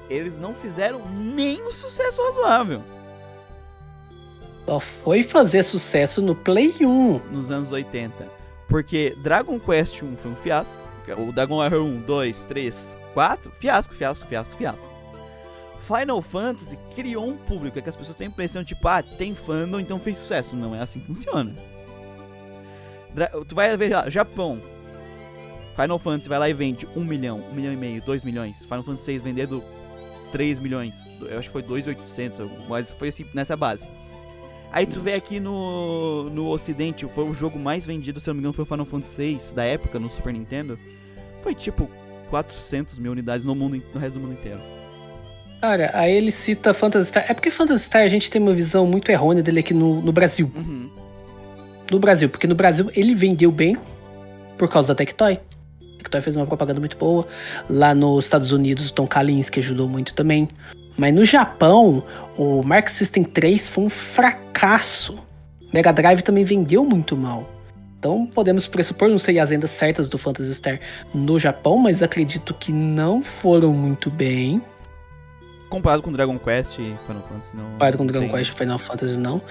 eles 0.08 0.38
não 0.38 0.54
fizeram 0.54 1.02
nem 1.08 1.62
um 1.62 1.72
sucesso 1.72 2.22
razoável. 2.22 2.82
Só 4.64 4.80
foi 4.80 5.22
fazer 5.22 5.62
sucesso 5.62 6.20
no 6.20 6.34
Play 6.34 6.74
1. 6.80 7.30
Nos 7.30 7.50
anos 7.50 7.72
80. 7.72 8.26
Porque 8.68 9.16
Dragon 9.22 9.58
Quest 9.58 10.02
1 10.02 10.16
foi 10.16 10.30
um 10.30 10.36
fiasco. 10.36 10.78
O 11.16 11.32
Dragon 11.32 11.56
Warrior 11.56 11.82
1, 11.86 12.02
2, 12.02 12.44
3, 12.44 12.98
4, 13.14 13.50
fiasco, 13.52 13.94
fiasco, 13.94 14.28
fiasco, 14.28 14.56
fiasco. 14.58 14.98
Final 15.80 16.20
Fantasy 16.20 16.78
criou 16.94 17.26
um 17.26 17.36
público, 17.38 17.78
é 17.78 17.82
que 17.82 17.88
as 17.88 17.96
pessoas 17.96 18.14
têm 18.14 18.26
a 18.26 18.30
impressão, 18.30 18.62
tipo, 18.62 18.86
ah, 18.86 19.02
tem 19.02 19.34
fandom, 19.34 19.80
então 19.80 19.98
fez 19.98 20.18
sucesso. 20.18 20.54
Não 20.54 20.74
é 20.74 20.80
assim 20.82 21.00
que 21.00 21.06
funciona. 21.06 21.54
Dra 23.14 23.28
tu 23.28 23.54
vai 23.54 23.74
ver 23.74 23.90
lá, 23.90 24.10
Japão. 24.10 24.60
Final 25.74 25.98
Fantasy 25.98 26.28
vai 26.28 26.38
lá 26.40 26.48
e 26.50 26.52
vende 26.52 26.86
1 26.94 27.04
milhão, 27.04 27.40
1 27.50 27.54
milhão 27.54 27.72
e 27.72 27.76
meio, 27.76 28.02
2 28.02 28.22
milhões. 28.22 28.64
Final 28.64 28.82
Fantasy 28.82 29.04
6 29.04 29.22
vendendo 29.22 29.64
3 30.32 30.60
milhões. 30.60 31.06
Eu 31.20 31.38
acho 31.38 31.48
que 31.48 31.52
foi 31.52 31.62
2,800, 31.62 32.50
mas 32.68 32.90
foi 32.90 33.08
assim, 33.08 33.26
nessa 33.34 33.56
base. 33.56 33.88
Aí 34.70 34.86
tu 34.86 35.00
vê 35.00 35.14
aqui 35.14 35.40
no, 35.40 36.24
no 36.30 36.50
ocidente, 36.50 37.06
foi 37.06 37.24
o 37.24 37.32
jogo 37.32 37.58
mais 37.58 37.86
vendido, 37.86 38.20
se 38.20 38.28
eu 38.28 38.34
não 38.34 38.36
me 38.36 38.40
engano, 38.40 38.52
foi 38.52 38.64
o 38.64 38.66
Final 38.66 38.84
Fantasy 38.84 39.38
VI 39.38 39.54
da 39.54 39.64
época, 39.64 39.98
no 39.98 40.10
Super 40.10 40.32
Nintendo. 40.32 40.78
Foi 41.42 41.54
tipo 41.54 41.90
400 42.28 42.98
mil 42.98 43.12
unidades 43.12 43.44
no, 43.44 43.54
mundo, 43.54 43.82
no 43.94 44.00
resto 44.00 44.14
do 44.14 44.20
mundo 44.20 44.34
inteiro. 44.34 44.60
Cara, 45.60 45.90
aí 45.94 46.12
ele 46.12 46.30
cita 46.30 46.72
Phantasy 46.72 47.08
Star. 47.08 47.24
É 47.28 47.34
porque 47.34 47.50
Phantasy 47.50 47.84
Star 47.84 48.02
a 48.02 48.08
gente 48.08 48.30
tem 48.30 48.40
uma 48.40 48.52
visão 48.52 48.86
muito 48.86 49.10
errônea 49.10 49.42
dele 49.42 49.60
aqui 49.60 49.74
no, 49.74 50.00
no 50.00 50.12
Brasil. 50.12 50.50
Uhum. 50.54 50.90
No 51.90 51.98
Brasil, 51.98 52.28
porque 52.28 52.46
no 52.46 52.54
Brasil 52.54 52.90
ele 52.94 53.14
vendeu 53.14 53.50
bem 53.50 53.76
por 54.56 54.68
causa 54.68 54.88
da 54.88 54.94
Tectoy. 54.94 55.40
Tectoy 55.98 56.20
fez 56.20 56.36
uma 56.36 56.46
propaganda 56.46 56.80
muito 56.80 56.96
boa. 56.96 57.26
Lá 57.68 57.94
nos 57.94 58.24
Estados 58.24 58.52
Unidos, 58.52 58.88
o 58.88 58.92
Tom 58.92 59.06
Kalinske 59.06 59.60
ajudou 59.60 59.88
muito 59.88 60.14
também. 60.14 60.48
Mas 60.96 61.14
no 61.14 61.24
Japão, 61.24 62.02
o 62.36 62.62
Mark 62.62 62.88
System 62.88 63.22
3 63.22 63.68
foi 63.68 63.84
um 63.84 63.88
fracasso. 63.90 65.18
Mega 65.72 65.92
Drive 65.92 66.22
também 66.22 66.44
vendeu 66.44 66.84
muito 66.84 67.16
mal. 67.16 67.48
Então 67.98 68.26
podemos 68.26 68.66
pressupor, 68.66 69.08
não 69.08 69.18
sei 69.18 69.38
as 69.38 69.50
vendas 69.50 69.70
certas 69.70 70.08
do 70.08 70.16
Phantasy 70.16 70.54
Star 70.54 70.80
no 71.12 71.38
Japão, 71.38 71.76
mas 71.76 72.02
acredito 72.02 72.54
que 72.54 72.72
não 72.72 73.22
foram 73.22 73.72
muito 73.72 74.08
bem. 74.08 74.62
Comparado 75.68 76.02
com 76.02 76.12
Dragon 76.12 76.38
Quest 76.38 76.78
e 76.78 76.94
Final 77.06 77.22
Fantasy, 77.28 77.56
não. 77.56 77.72
Comparado 77.72 77.98
com 77.98 78.06
Dragon 78.06 78.26
tem... 78.26 78.36
Quest 78.36 78.52
e 78.52 78.54
Final 78.54 78.78
Fantasy, 78.78 79.18
não. 79.18 79.42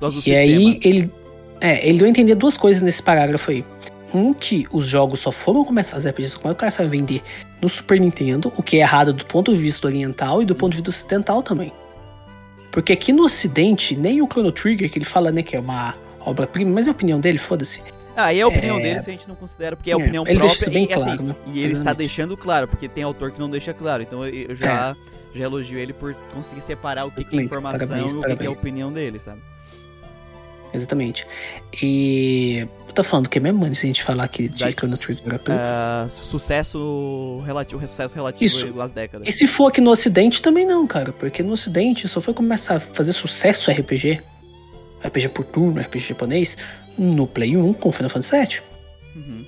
E 0.00 0.10
sistema. 0.12 0.38
aí 0.38 0.80
ele. 0.82 1.12
É, 1.60 1.86
ele 1.86 1.98
deu 1.98 2.06
a 2.06 2.10
entender 2.10 2.34
duas 2.34 2.56
coisas 2.56 2.82
nesse 2.82 3.02
parágrafo 3.02 3.50
aí. 3.50 3.64
Um, 4.12 4.34
que 4.34 4.66
os 4.72 4.86
jogos 4.86 5.20
só 5.20 5.30
foram 5.30 5.64
começar 5.64 5.96
as 5.96 6.06
RPGs 6.06 6.36
começaram 6.36 6.88
a 6.88 6.90
vender 6.90 7.22
no 7.62 7.68
Super 7.68 8.00
Nintendo, 8.00 8.52
o 8.56 8.62
que 8.62 8.76
é 8.78 8.80
errado 8.80 9.12
do 9.12 9.24
ponto 9.24 9.54
de 9.54 9.60
vista 9.60 9.86
oriental 9.86 10.42
e 10.42 10.44
do 10.44 10.54
ponto 10.54 10.72
de 10.72 10.78
vista 10.78 10.90
ocidental 10.90 11.42
também. 11.42 11.72
Porque 12.72 12.92
aqui 12.92 13.12
no 13.12 13.24
ocidente, 13.24 13.96
nem 13.96 14.22
o 14.22 14.26
Chrono 14.26 14.52
Trigger, 14.52 14.90
que 14.90 14.98
ele 14.98 15.04
fala, 15.04 15.30
né, 15.30 15.42
que 15.42 15.56
é 15.56 15.60
uma 15.60 15.94
obra-prima, 16.20 16.70
mas 16.72 16.86
é 16.86 16.90
a 16.90 16.92
opinião 16.92 17.20
dele, 17.20 17.38
foda-se. 17.38 17.80
Ah, 18.16 18.32
e 18.32 18.40
a 18.40 18.46
opinião 18.46 18.78
é... 18.78 18.82
dele 18.82 19.00
se 19.00 19.10
a 19.10 19.12
gente 19.12 19.28
não 19.28 19.34
considera, 19.34 19.76
porque 19.76 19.90
é 19.90 19.94
a 19.94 19.98
é, 19.98 20.02
opinião 20.02 20.24
ele 20.26 20.38
própria 20.38 20.70
bem 20.70 20.88
e, 20.88 20.92
assim, 20.92 21.04
claro, 21.04 21.22
né? 21.22 21.36
e 21.46 21.60
ele 21.60 21.72
está 21.72 21.92
deixando 21.92 22.36
claro, 22.36 22.68
porque 22.68 22.88
tem 22.88 23.02
autor 23.02 23.30
que 23.30 23.40
não 23.40 23.48
deixa 23.48 23.72
claro. 23.72 24.02
Então 24.02 24.26
eu 24.26 24.54
já, 24.54 24.96
é. 25.34 25.38
já 25.38 25.44
elogio 25.44 25.78
ele 25.78 25.92
por 25.92 26.14
conseguir 26.34 26.60
separar 26.60 27.06
o 27.06 27.10
que, 27.10 27.24
que 27.24 27.38
é 27.38 27.42
informação 27.42 27.86
parabéns, 27.86 28.12
e 28.12 28.16
o 28.16 28.22
que, 28.22 28.36
que 28.36 28.42
é 28.44 28.46
a 28.46 28.50
opinião 28.50 28.92
dele, 28.92 29.18
sabe? 29.18 29.40
Exatamente. 30.72 31.26
E. 31.82 32.66
Tô 32.94 33.04
falando 33.04 33.26
o 33.26 33.28
que 33.30 33.38
mesmo 33.38 33.64
antes 33.64 33.80
de 33.80 33.86
a 33.86 33.88
gente 33.88 34.02
falar 34.02 34.24
aqui 34.24 34.48
de 34.48 34.64
da, 34.64 34.72
Chrono 34.72 34.96
Trigger? 34.96 35.36
Uh, 35.36 36.10
sucesso 36.10 37.40
relativo, 37.46 37.80
sucesso 37.82 38.16
relativo 38.16 38.44
Isso. 38.44 38.80
às 38.80 38.90
décadas. 38.90 39.28
E 39.28 39.30
se 39.30 39.46
for 39.46 39.68
aqui 39.68 39.80
no 39.80 39.90
Ocidente 39.90 40.42
também 40.42 40.66
não, 40.66 40.86
cara. 40.88 41.12
Porque 41.12 41.40
no 41.40 41.52
Ocidente 41.52 42.08
só 42.08 42.20
foi 42.20 42.34
começar 42.34 42.76
a 42.76 42.80
fazer 42.80 43.12
sucesso 43.12 43.70
RPG. 43.70 44.20
RPG 45.04 45.28
por 45.28 45.44
turno, 45.44 45.80
RPG 45.80 46.08
japonês, 46.08 46.56
no 46.98 47.26
Play 47.26 47.56
1 47.56 47.72
com 47.74 47.92
Final 47.92 48.10
Fantasy 48.10 48.36
VII. 48.36 48.60
Uhum. 49.16 49.44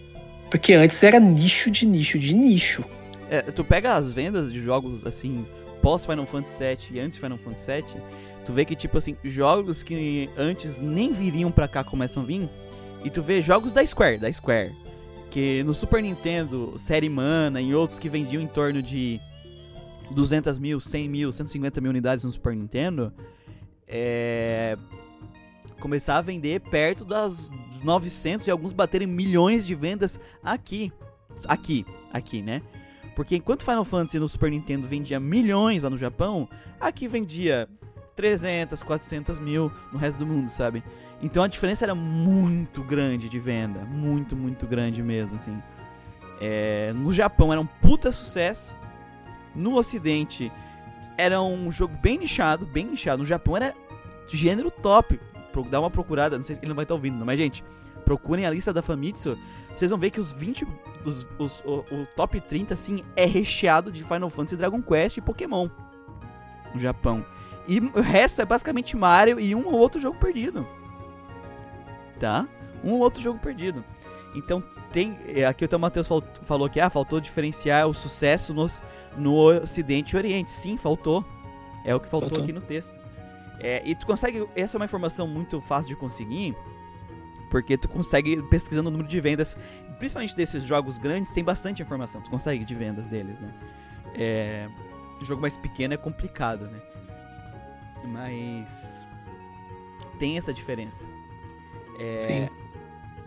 Porque 0.48 0.74
antes 0.74 1.02
era 1.02 1.18
nicho 1.18 1.70
de 1.70 1.84
nicho 1.84 2.18
de 2.18 2.34
nicho. 2.34 2.84
É, 3.28 3.42
tu 3.42 3.64
pega 3.64 3.96
as 3.96 4.12
vendas 4.12 4.52
de 4.52 4.60
jogos 4.60 5.04
assim, 5.04 5.44
pós 5.80 6.06
Final 6.06 6.26
Fantasy 6.26 6.62
VII 6.62 6.98
e 6.98 7.00
antes 7.00 7.18
Final 7.18 7.38
Fantasy 7.38 7.72
VII 7.72 8.02
Tu 8.44 8.52
vê 8.52 8.64
que, 8.64 8.74
tipo 8.74 8.98
assim, 8.98 9.16
jogos 9.22 9.82
que 9.82 10.28
antes 10.36 10.78
nem 10.78 11.12
viriam 11.12 11.50
pra 11.50 11.68
cá 11.68 11.84
começam 11.84 12.22
a 12.22 12.26
vir. 12.26 12.48
E 13.04 13.10
tu 13.10 13.22
vê 13.22 13.40
jogos 13.40 13.72
da 13.72 13.84
Square, 13.86 14.18
da 14.18 14.32
Square. 14.32 14.72
Que 15.30 15.62
no 15.62 15.72
Super 15.72 16.02
Nintendo, 16.02 16.78
Série 16.78 17.08
Mana 17.08 17.60
e 17.60 17.74
outros 17.74 17.98
que 17.98 18.08
vendiam 18.08 18.42
em 18.42 18.46
torno 18.46 18.82
de 18.82 19.20
200 20.10 20.58
mil, 20.58 20.80
100 20.80 21.08
mil, 21.08 21.32
150 21.32 21.80
mil 21.80 21.90
unidades 21.90 22.24
no 22.24 22.32
Super 22.32 22.54
Nintendo. 22.54 23.12
É. 23.86 24.76
Começar 25.80 26.18
a 26.18 26.20
vender 26.20 26.60
perto 26.60 27.04
das 27.04 27.50
900 27.82 28.46
e 28.46 28.50
alguns 28.50 28.72
baterem 28.72 29.06
milhões 29.06 29.66
de 29.66 29.74
vendas 29.74 30.20
aqui. 30.42 30.92
Aqui, 31.46 31.84
aqui, 32.12 32.40
né? 32.40 32.62
Porque 33.16 33.36
enquanto 33.36 33.64
Final 33.64 33.84
Fantasy 33.84 34.18
no 34.18 34.28
Super 34.28 34.50
Nintendo 34.50 34.86
vendia 34.86 35.18
milhões 35.18 35.82
lá 35.82 35.90
no 35.90 35.98
Japão, 35.98 36.48
aqui 36.80 37.08
vendia 37.08 37.68
300, 38.14 38.82
400 38.82 39.38
mil 39.38 39.72
no 39.92 39.98
resto 39.98 40.18
do 40.18 40.26
mundo, 40.26 40.48
sabe? 40.48 40.82
Então 41.22 41.42
a 41.42 41.48
diferença 41.48 41.84
era 41.84 41.94
muito 41.94 42.82
grande 42.82 43.28
de 43.28 43.38
venda. 43.38 43.80
Muito, 43.80 44.36
muito 44.36 44.66
grande 44.66 45.02
mesmo, 45.02 45.34
assim. 45.34 45.62
É, 46.40 46.92
no 46.94 47.12
Japão 47.12 47.52
era 47.52 47.60
um 47.60 47.66
puta 47.66 48.10
sucesso. 48.10 48.74
No 49.54 49.76
Ocidente 49.76 50.50
era 51.16 51.40
um 51.40 51.70
jogo 51.70 51.96
bem 52.02 52.18
nichado, 52.18 52.66
bem 52.66 52.86
nichado. 52.86 53.18
No 53.18 53.26
Japão 53.26 53.56
era 53.56 53.74
gênero 54.28 54.70
top. 54.70 55.20
Dá 55.70 55.78
uma 55.78 55.90
procurada, 55.90 56.36
não 56.36 56.44
sei 56.44 56.56
se 56.56 56.60
ele 56.60 56.70
não 56.70 56.74
vai 56.74 56.84
estar 56.84 56.94
tá 56.94 56.96
ouvindo, 56.96 57.24
mas 57.24 57.38
gente, 57.38 57.62
procurem 58.04 58.46
a 58.46 58.50
lista 58.50 58.72
da 58.72 58.82
Famitsu. 58.82 59.38
Vocês 59.76 59.90
vão 59.90 59.98
ver 59.98 60.10
que 60.10 60.20
os 60.20 60.32
20, 60.32 60.66
os, 61.04 61.26
os, 61.38 61.60
o, 61.60 61.84
o 61.94 62.06
top 62.16 62.40
30, 62.40 62.74
assim, 62.74 63.04
é 63.16 63.24
recheado 63.24 63.90
de 63.92 64.02
Final 64.02 64.28
Fantasy, 64.28 64.56
Dragon 64.56 64.82
Quest 64.82 65.18
e 65.18 65.20
Pokémon. 65.20 65.68
No 66.74 66.80
Japão. 66.80 67.24
E 67.68 67.78
o 67.78 68.00
resto 68.00 68.42
é 68.42 68.44
basicamente 68.44 68.96
Mario 68.96 69.38
e 69.38 69.54
um 69.54 69.66
ou 69.66 69.74
outro 69.74 70.00
jogo 70.00 70.18
perdido. 70.18 70.66
Tá? 72.18 72.46
Um 72.82 72.92
ou 72.92 73.00
outro 73.00 73.22
jogo 73.22 73.38
perdido. 73.38 73.84
Então 74.34 74.62
tem. 74.92 75.18
É, 75.26 75.46
aqui 75.46 75.64
o 75.64 75.78
Matheus 75.78 76.08
falou 76.42 76.68
que 76.68 76.80
ah, 76.80 76.90
faltou 76.90 77.20
diferenciar 77.20 77.86
o 77.88 77.94
sucesso 77.94 78.52
no, 78.52 78.66
no 79.16 79.34
Ocidente 79.62 80.14
e 80.14 80.16
Oriente. 80.16 80.50
Sim, 80.50 80.76
faltou. 80.76 81.24
É 81.84 81.94
o 81.94 82.00
que 82.00 82.08
faltou, 82.08 82.30
faltou. 82.30 82.44
aqui 82.44 82.52
no 82.52 82.60
texto. 82.60 82.98
É, 83.60 83.82
e 83.84 83.94
tu 83.94 84.06
consegue. 84.06 84.44
Essa 84.56 84.76
é 84.76 84.78
uma 84.78 84.84
informação 84.84 85.26
muito 85.26 85.60
fácil 85.60 85.94
de 85.94 85.96
conseguir. 85.96 86.56
Porque 87.50 87.76
tu 87.76 87.86
consegue, 87.86 88.42
pesquisando 88.44 88.88
o 88.88 88.92
número 88.92 89.08
de 89.08 89.20
vendas, 89.20 89.58
principalmente 89.98 90.34
desses 90.34 90.64
jogos 90.64 90.96
grandes, 90.96 91.32
tem 91.32 91.44
bastante 91.44 91.82
informação. 91.82 92.22
Tu 92.22 92.30
consegue 92.30 92.64
de 92.64 92.74
vendas 92.74 93.06
deles, 93.06 93.38
né? 93.38 93.52
É, 94.14 94.68
jogo 95.24 95.40
mais 95.40 95.56
pequeno 95.56 95.94
é 95.94 95.96
complicado, 95.96 96.68
né? 96.68 96.80
Mas 98.04 99.06
tem 100.18 100.36
essa 100.36 100.52
diferença. 100.52 101.06
É, 101.98 102.20
Sim. 102.20 102.48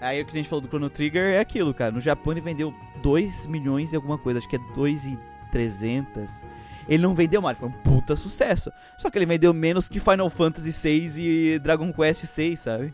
Aí 0.02 0.22
o 0.22 0.26
que 0.26 0.32
a 0.32 0.36
gente 0.36 0.50
falou 0.50 0.62
do 0.62 0.68
Chrono 0.68 0.90
Trigger 0.90 1.34
é 1.34 1.40
aquilo, 1.40 1.74
cara. 1.74 1.92
No 1.92 2.02
Japão 2.02 2.34
ele 2.34 2.42
vendeu 2.42 2.74
2 3.02 3.46
milhões 3.46 3.94
e 3.94 3.96
alguma 3.96 4.18
coisa, 4.18 4.40
acho 4.40 4.50
que 4.50 4.56
é 4.56 4.60
2 4.76 5.08
e 5.08 5.20
300. 5.52 6.42
Ele 6.88 7.02
não 7.02 7.16
vendeu 7.16 7.42
mal, 7.42 7.56
foi 7.56 7.70
um 7.70 7.72
puta 7.72 8.16
sucesso. 8.16 8.72
Só 8.98 9.10
que 9.10 9.18
ele 9.18 9.26
vendeu 9.26 9.54
menos 9.54 9.90
que 9.90 10.00
Final 10.00 10.30
Fantasy 10.30 10.72
VI 10.72 11.22
e 11.22 11.60
Dragon 11.60 11.92
Quest 11.92 12.26
VI, 12.36 12.58
sabe? 12.58 12.94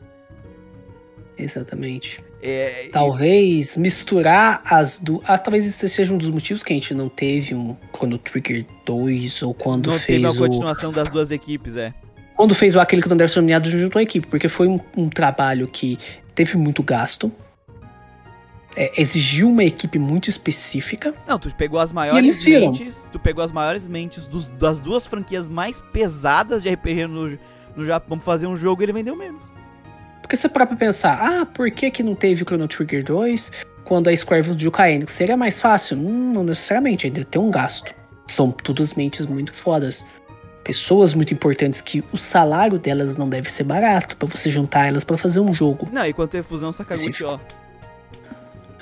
Exatamente. 1.43 2.23
É, 2.41 2.85
e- 2.85 2.89
Talvez 2.89 3.77
misturar 3.77 4.61
as 4.65 4.97
duas. 4.99 5.21
Ah, 5.27 5.37
talvez 5.37 5.65
esse 5.65 5.87
seja 5.89 6.13
um 6.13 6.17
dos 6.17 6.29
motivos 6.29 6.63
que 6.63 6.73
a 6.73 6.75
gente 6.75 6.93
não 6.93 7.07
teve 7.09 7.53
um 7.55 7.75
Chrono 7.95 8.17
Trigger 8.17 8.65
2 8.85 9.41
ou 9.43 9.53
quando 9.53 9.87
não 9.91 9.93
fez 9.99 10.05
teve 10.05 10.25
a 10.25 10.31
o. 10.31 10.37
continuação 10.37 10.91
das 10.91 11.09
duas 11.11 11.31
equipes, 11.31 11.75
é. 11.75 11.93
Quando 12.35 12.55
fez 12.55 12.75
o 12.75 12.79
aquele 12.79 13.01
que 13.03 13.09
não 13.09 13.17
deve 13.17 13.31
ser 13.31 13.39
nomeado 13.41 13.69
junto 13.69 13.99
à 13.99 14.01
equipe, 14.03 14.25
porque 14.25 14.47
foi 14.47 14.67
um, 14.67 14.79
um 14.97 15.09
trabalho 15.09 15.67
que 15.67 15.97
teve 16.33 16.57
muito 16.57 16.81
gasto. 16.81 17.31
é, 18.75 18.89
exigiu 19.01 19.49
uma 19.49 19.65
equipe 19.65 19.99
muito 19.99 20.29
específica. 20.29 21.13
Não, 21.27 21.37
tu 21.37 21.53
pegou 21.55 21.77
as 21.79 21.91
maiores 21.91 22.41
mentes, 22.43 23.05
tu 23.11 23.19
pegou 23.19 23.43
as 23.43 23.51
maiores 23.51 23.85
mentes 23.85 24.27
dos- 24.29 24.47
das 24.47 24.79
duas 24.79 25.05
franquias 25.05 25.45
mais 25.47 25.81
pesadas 25.91 26.63
de 26.63 26.69
RPG 26.69 27.05
no, 27.05 27.37
no 27.75 27.85
Japão 27.85 28.17
fazer 28.17 28.47
um 28.47 28.55
jogo 28.55 28.81
e 28.81 28.85
ele 28.85 28.93
vendeu 28.93 29.13
menos. 29.15 29.51
Porque 30.31 30.37
você 30.37 30.47
para 30.47 30.65
pra 30.65 30.77
pensar, 30.77 31.19
ah, 31.19 31.45
por 31.45 31.69
que, 31.69 31.91
que 31.91 32.01
não 32.01 32.15
teve 32.15 32.41
o 32.43 32.45
Chrono 32.45 32.65
Trigger 32.65 33.03
2 33.03 33.51
quando 33.83 34.07
a 34.07 34.15
Square 34.15 34.43
veio 34.43 34.55
de 34.55 34.65
Enix? 34.65 35.11
Seria 35.11 35.35
mais 35.35 35.59
fácil? 35.59 35.97
Hum, 35.97 36.31
não 36.33 36.41
necessariamente, 36.41 37.05
ainda 37.05 37.25
tem 37.25 37.41
um 37.41 37.51
gasto. 37.51 37.93
São 38.27 38.49
todas 38.49 38.93
mentes 38.93 39.25
muito 39.25 39.51
fodas. 39.51 40.05
Pessoas 40.63 41.13
muito 41.13 41.33
importantes 41.33 41.81
que 41.81 42.01
o 42.13 42.17
salário 42.17 42.79
delas 42.79 43.17
não 43.17 43.27
deve 43.27 43.51
ser 43.51 43.65
barato 43.65 44.15
pra 44.15 44.25
você 44.25 44.49
juntar 44.49 44.87
elas 44.87 45.03
pra 45.03 45.17
fazer 45.17 45.41
um 45.41 45.53
jogo. 45.53 45.89
Não, 45.91 46.05
e 46.05 46.13
quando 46.13 46.29
teve 46.29 46.47
fusão, 46.47 46.71
Sakaguchi, 46.71 47.25
ó. 47.25 47.37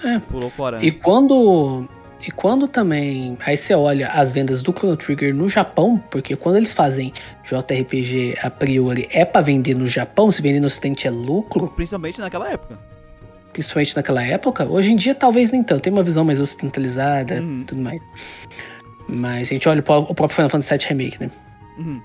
É. 0.03 0.19
Pulou 0.19 0.51
fora. 0.51 0.85
E 0.85 0.91
né? 0.91 0.99
quando. 1.01 1.89
E 2.25 2.31
quando 2.31 2.67
também. 2.67 3.37
Aí 3.45 3.55
você 3.55 3.73
olha 3.73 4.07
as 4.09 4.31
vendas 4.33 4.61
do 4.61 4.73
Chrono 4.73 4.97
Trigger 4.97 5.33
no 5.33 5.47
Japão, 5.47 5.97
porque 6.11 6.35
quando 6.35 6.57
eles 6.57 6.73
fazem 6.73 7.13
JRPG 7.43 8.37
a 8.41 8.49
priori 8.49 9.07
é 9.11 9.23
pra 9.23 9.41
vender 9.41 9.73
no 9.73 9.87
Japão, 9.87 10.29
se 10.31 10.41
vender 10.41 10.59
no 10.59 10.67
Ocidente 10.67 11.07
é 11.07 11.11
lucro, 11.11 11.67
Principalmente 11.69 12.19
naquela 12.19 12.49
época. 12.51 12.77
principalmente 13.53 13.95
naquela 13.95 14.23
época. 14.23 14.65
Hoje 14.65 14.91
em 14.91 14.95
dia 14.95 15.15
talvez 15.15 15.51
nem 15.51 15.63
tanto, 15.63 15.81
tem 15.81 15.93
uma 15.93 16.03
visão 16.03 16.25
mais 16.25 16.39
ocidentalizada 16.41 17.35
e 17.35 17.39
Uhum. 17.39 17.63
tudo 17.65 17.81
mais. 17.81 18.01
Mas 19.07 19.49
a 19.49 19.53
gente 19.53 19.67
olha 19.69 19.79
o 19.79 19.83
próprio 20.13 20.29
Final 20.29 20.49
Fantasy 20.49 20.77
VII 20.77 20.87
Remake, 20.89 21.17
né? 21.21 21.31
Uhum. 21.77 22.01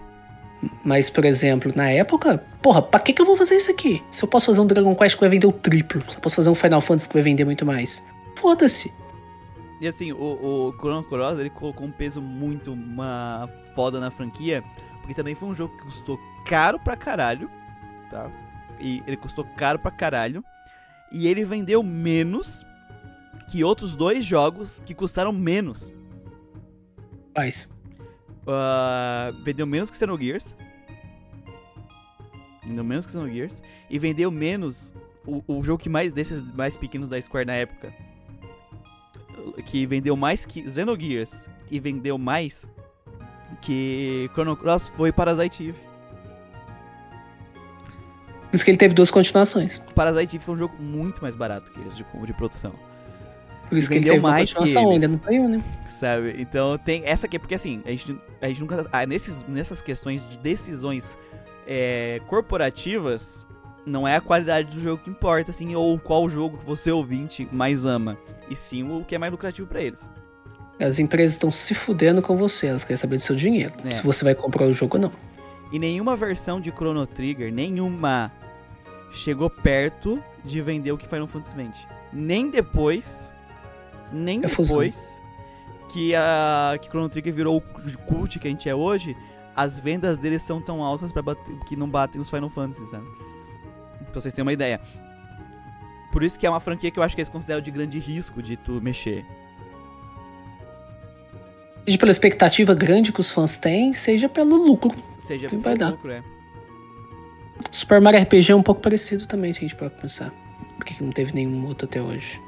Mas, 0.82 1.10
por 1.10 1.24
exemplo, 1.26 1.70
na 1.74 1.90
época, 1.90 2.42
porra, 2.62 2.80
pra 2.80 2.98
que, 2.98 3.12
que 3.12 3.20
eu 3.20 3.26
vou 3.26 3.36
fazer 3.36 3.56
isso 3.56 3.70
aqui? 3.70 4.02
Se 4.10 4.22
eu 4.24 4.28
posso 4.28 4.46
fazer 4.46 4.60
um 4.62 4.66
Dragon 4.66 4.94
Quest 4.94 5.16
que 5.16 5.20
vai 5.20 5.28
vender 5.28 5.46
o 5.46 5.52
triplo, 5.52 6.02
se 6.08 6.16
eu 6.16 6.20
posso 6.20 6.36
fazer 6.36 6.48
um 6.48 6.54
Final 6.54 6.80
Fantasy 6.80 7.08
que 7.08 7.14
vai 7.14 7.22
vender 7.22 7.44
muito 7.44 7.66
mais. 7.66 8.02
Foda-se. 8.36 8.90
E 9.84 9.86
assim, 9.86 10.12
o, 10.12 10.16
o 10.16 10.72
Chrono 10.78 11.04
Cross, 11.04 11.38
ele 11.38 11.50
colocou 11.50 11.86
um 11.86 11.90
peso 11.90 12.22
muito 12.22 12.72
uma 12.72 13.46
foda 13.74 14.00
na 14.00 14.10
franquia, 14.10 14.64
porque 15.00 15.12
também 15.12 15.34
foi 15.34 15.46
um 15.46 15.54
jogo 15.54 15.76
que 15.76 15.84
custou 15.84 16.18
caro 16.46 16.80
pra 16.80 16.96
caralho, 16.96 17.50
tá? 18.10 18.30
E 18.80 19.02
ele 19.06 19.18
custou 19.18 19.44
caro 19.58 19.78
pra 19.78 19.90
caralho, 19.90 20.42
e 21.12 21.26
ele 21.26 21.44
vendeu 21.44 21.82
menos 21.82 22.64
que 23.50 23.62
outros 23.62 23.94
dois 23.94 24.24
jogos 24.24 24.80
que 24.80 24.94
custaram 24.94 25.34
menos. 25.34 25.92
Faz. 27.36 27.68
Ah, 28.46 29.34
vendeu 29.44 29.66
menos 29.66 29.90
que 29.90 29.98
Xenogears. 29.98 30.56
Vendeu 32.64 32.84
menos 32.84 33.04
que 33.04 33.12
Xenogears. 33.12 33.62
E 33.90 33.98
vendeu 33.98 34.30
menos 34.30 34.94
o, 35.26 35.44
o 35.46 35.62
jogo 35.62 35.82
que 35.82 35.90
mais 35.90 36.10
desses 36.10 36.42
mais 36.54 36.74
pequenos 36.74 37.06
da 37.06 37.20
Square 37.20 37.46
na 37.46 37.54
época. 37.54 37.92
Que 39.66 39.86
vendeu 39.86 40.16
mais 40.16 40.44
que 40.46 40.68
Xenogears 40.68 41.48
e 41.70 41.80
vendeu 41.80 42.18
mais 42.18 42.66
que 43.60 44.28
Chrono 44.32 44.56
Cross 44.56 44.88
foi 44.88 45.12
Parasite 45.12 45.68
Eve. 45.68 45.78
Por 48.50 48.56
isso 48.56 48.64
que 48.64 48.70
ele 48.70 48.78
teve 48.78 48.94
duas 48.94 49.10
continuações. 49.10 49.78
Parasite 49.94 50.36
Eve 50.36 50.44
foi 50.44 50.54
um 50.54 50.58
jogo 50.58 50.74
muito 50.80 51.22
mais 51.22 51.34
barato 51.34 51.70
que 51.72 51.80
eles 51.80 51.96
de, 51.96 52.04
de 52.04 52.32
produção. 52.32 52.72
Por 53.68 53.78
isso 53.78 53.88
E 53.88 53.90
que 53.90 53.94
ele 53.94 54.04
teve 54.04 54.18
uma 54.18 54.30
mais 54.30 54.52
que 54.52 54.56
continuação 54.58 54.92
eles. 54.92 55.04
ainda 55.04 55.18
Play 55.18 55.40
1, 55.40 55.48
né? 55.48 55.62
Sabe? 55.86 56.36
Então 56.38 56.78
tem 56.78 57.02
essa 57.04 57.26
aqui, 57.26 57.38
porque 57.38 57.54
assim, 57.54 57.82
a 57.84 57.90
gente, 57.90 58.16
a 58.40 58.48
gente 58.48 58.60
nunca. 58.60 58.86
ah, 58.92 59.06
nesses, 59.06 59.42
nessas 59.48 59.80
questões 59.80 60.28
de 60.28 60.38
decisões 60.38 61.18
é, 61.66 62.20
corporativas, 62.26 63.46
não 63.86 64.06
é 64.06 64.16
a 64.16 64.20
qualidade 64.20 64.74
do 64.74 64.80
jogo 64.80 65.02
que 65.02 65.10
importa, 65.10 65.50
assim, 65.50 65.74
ou 65.74 65.98
qual 65.98 66.28
jogo 66.28 66.58
que 66.58 66.64
você 66.64 66.90
ouvinte 66.90 67.48
mais 67.52 67.84
ama. 67.84 68.16
E 68.48 68.56
sim 68.56 68.82
o 68.82 69.04
que 69.04 69.14
é 69.14 69.18
mais 69.18 69.32
lucrativo 69.32 69.66
pra 69.66 69.82
eles. 69.82 70.00
As 70.80 70.98
empresas 70.98 71.34
estão 71.34 71.50
se 71.50 71.74
fudendo 71.74 72.20
com 72.20 72.36
você, 72.36 72.66
elas 72.66 72.84
querem 72.84 72.96
saber 72.96 73.16
do 73.16 73.22
seu 73.22 73.36
dinheiro. 73.36 73.72
É. 73.84 73.92
Se 73.92 74.02
você 74.02 74.24
vai 74.24 74.34
comprar 74.34 74.66
o 74.66 74.74
jogo 74.74 74.96
ou 74.96 75.02
não. 75.02 75.12
E 75.72 75.78
nenhuma 75.78 76.16
versão 76.16 76.60
de 76.60 76.70
Chrono 76.70 77.06
Trigger, 77.06 77.52
nenhuma, 77.52 78.32
chegou 79.12 79.48
perto 79.48 80.22
de 80.44 80.60
vender 80.60 80.92
o 80.92 80.98
que 80.98 81.08
Final 81.08 81.26
Fantasy 81.26 81.56
vende. 81.56 81.88
Nem 82.12 82.50
depois, 82.50 83.30
nem 84.12 84.38
É 84.38 84.48
depois 84.48 85.20
que 85.92 86.14
a 86.14 86.76
que 86.80 86.88
Chrono 86.88 87.08
Trigger 87.08 87.32
virou 87.32 87.56
o 87.56 87.60
cult 88.06 88.38
que 88.38 88.48
a 88.48 88.50
gente 88.50 88.68
é 88.68 88.74
hoje, 88.74 89.16
as 89.54 89.78
vendas 89.78 90.18
deles 90.18 90.42
são 90.42 90.60
tão 90.60 90.82
altas 90.82 91.12
para 91.12 91.34
que 91.66 91.76
não 91.76 91.88
batem 91.88 92.20
os 92.20 92.28
Final 92.28 92.48
Fantasy, 92.48 92.84
sabe? 92.90 93.06
Pra 94.12 94.20
vocês 94.20 94.32
terem 94.34 94.44
uma 94.46 94.52
ideia. 94.52 94.80
Por 96.12 96.22
isso 96.22 96.38
que 96.38 96.46
é 96.46 96.50
uma 96.50 96.60
franquia 96.60 96.90
que 96.90 96.98
eu 96.98 97.02
acho 97.02 97.14
que 97.14 97.20
eles 97.20 97.28
consideram 97.28 97.60
de 97.60 97.70
grande 97.70 97.98
risco 97.98 98.40
de 98.42 98.56
tu 98.56 98.80
mexer. 98.80 99.24
Seja 101.84 101.98
pela 101.98 102.10
expectativa 102.10 102.74
grande 102.74 103.12
que 103.12 103.20
os 103.20 103.30
fãs 103.30 103.58
têm, 103.58 103.92
seja 103.92 104.28
pelo 104.28 104.56
lucro. 104.56 104.94
Seja 105.18 105.48
Que 105.48 105.50
pelo 105.50 105.62
vai 105.62 105.74
dar. 105.76 105.90
lucro, 105.90 106.10
é. 106.10 106.22
Super 107.70 108.00
Mario 108.00 108.22
RPG 108.22 108.52
é 108.52 108.54
um 108.54 108.62
pouco 108.62 108.80
parecido 108.80 109.26
também, 109.26 109.52
se 109.52 109.58
a 109.58 109.62
gente 109.62 109.74
pode 109.76 109.94
pensar. 110.00 110.32
Por 110.76 110.84
que 110.84 111.02
não 111.02 111.12
teve 111.12 111.32
nenhum 111.34 111.66
outro 111.66 111.86
até 111.86 112.00
hoje? 112.00 112.40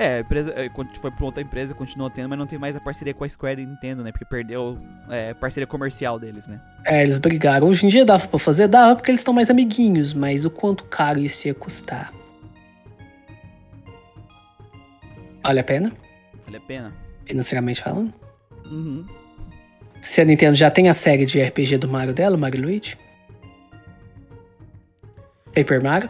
É, 0.00 0.16
a 0.16 0.20
empresa, 0.20 0.54
é, 0.56 0.70
foi 0.98 1.10
pra 1.10 1.26
outra 1.26 1.42
empresa, 1.42 1.74
continua 1.74 2.08
tendo, 2.08 2.30
mas 2.30 2.38
não 2.38 2.46
tem 2.46 2.58
mais 2.58 2.74
a 2.74 2.80
parceria 2.80 3.12
com 3.12 3.22
a 3.22 3.28
Square 3.28 3.60
e 3.60 3.66
Nintendo, 3.66 4.02
né? 4.02 4.10
Porque 4.10 4.24
perdeu 4.24 4.78
é, 5.10 5.34
parceria 5.34 5.66
comercial 5.66 6.18
deles, 6.18 6.46
né? 6.46 6.58
É, 6.86 7.02
eles 7.02 7.18
brigaram. 7.18 7.68
Hoje 7.68 7.84
em 7.84 7.90
dia 7.90 8.02
dava 8.02 8.26
pra 8.26 8.38
fazer? 8.38 8.66
Dava 8.66 8.96
porque 8.96 9.10
eles 9.10 9.20
estão 9.20 9.34
mais 9.34 9.50
amiguinhos, 9.50 10.14
mas 10.14 10.46
o 10.46 10.50
quanto 10.50 10.84
caro 10.84 11.20
isso 11.20 11.46
ia 11.46 11.52
custar? 11.52 12.14
Vale 15.42 15.60
a 15.60 15.64
pena? 15.64 15.92
Vale 16.46 16.56
a 16.56 16.60
pena. 16.60 16.94
Financeiramente 17.26 17.82
falando? 17.82 18.10
Uhum. 18.70 19.04
Se 20.00 20.22
a 20.22 20.24
Nintendo 20.24 20.54
já 20.54 20.70
tem 20.70 20.88
a 20.88 20.94
série 20.94 21.26
de 21.26 21.42
RPG 21.42 21.76
do 21.76 21.88
Mario 21.90 22.14
dela, 22.14 22.38
Mario 22.38 22.62
Luigi. 22.62 22.96
Paper 25.54 25.82
Mario. 25.82 26.08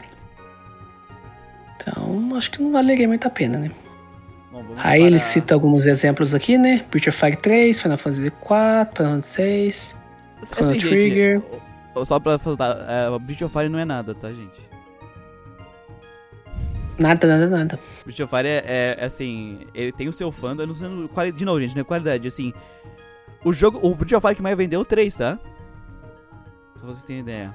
Então, 1.91 2.37
acho 2.37 2.51
que 2.51 2.63
não 2.63 2.71
valeria 2.73 3.07
muito 3.09 3.27
a 3.27 3.31
pena, 3.31 3.59
né? 3.59 3.71
Bom, 4.53 4.65
Aí 4.77 5.03
ele 5.03 5.11
para- 5.19 5.19
cita 5.21 5.55
alguns 5.55 5.87
exemplos 5.87 6.35
aqui, 6.35 6.59
né? 6.59 6.85
Breath 6.91 7.09
of 7.09 7.17
Fire 7.19 7.37
3, 7.37 7.81
Final 7.81 7.99
Fantasy 7.99 8.31
4, 8.31 8.97
Final 8.97 9.13
Fantasy 9.15 9.35
6. 9.35 9.97
Assim, 10.43 10.55
Chrono 10.55 10.73
gente, 10.75 10.89
Trigger. 10.89 11.43
o- 11.95 12.05
só 12.05 12.19
pra 12.19 12.39
falar, 12.39 12.87
é, 12.89 13.09
o 13.09 13.19
Breath 13.19 13.43
of 13.43 13.53
Fire 13.53 13.69
não 13.69 13.79
é 13.79 13.85
nada, 13.85 14.15
tá, 14.15 14.29
gente? 14.29 14.61
Nada, 16.99 17.27
nada, 17.27 17.47
nada. 17.49 17.79
Breath 18.05 18.21
of 18.21 18.29
Fire 18.37 18.47
é, 18.49 18.63
é, 18.67 18.97
é, 18.99 19.05
assim, 19.05 19.61
ele 19.75 19.93
tem 19.93 20.09
o 20.09 20.13
seu 20.13 20.31
fandom, 20.31 20.65
eu 20.65 20.67
não 20.67 21.09
quali- 21.09 21.33
de 21.33 21.45
novo, 21.45 21.61
gente, 21.61 21.75
não 21.75 21.81
é 21.81 21.85
qualidade, 21.85 22.27
assim, 22.29 22.53
o 23.45 23.53
jogo, 23.53 23.79
o 23.83 23.95
Breath 23.95 24.13
of 24.13 24.21
Fire 24.27 24.37
que 24.37 24.43
mais 24.43 24.57
vendeu 24.57 24.81
é 24.81 24.83
o 24.83 24.87
3, 24.87 25.17
tá? 25.17 25.39
Só 26.75 26.81
pra 26.81 26.89
vocês 26.89 27.05
terem 27.05 27.21
ideia. 27.23 27.55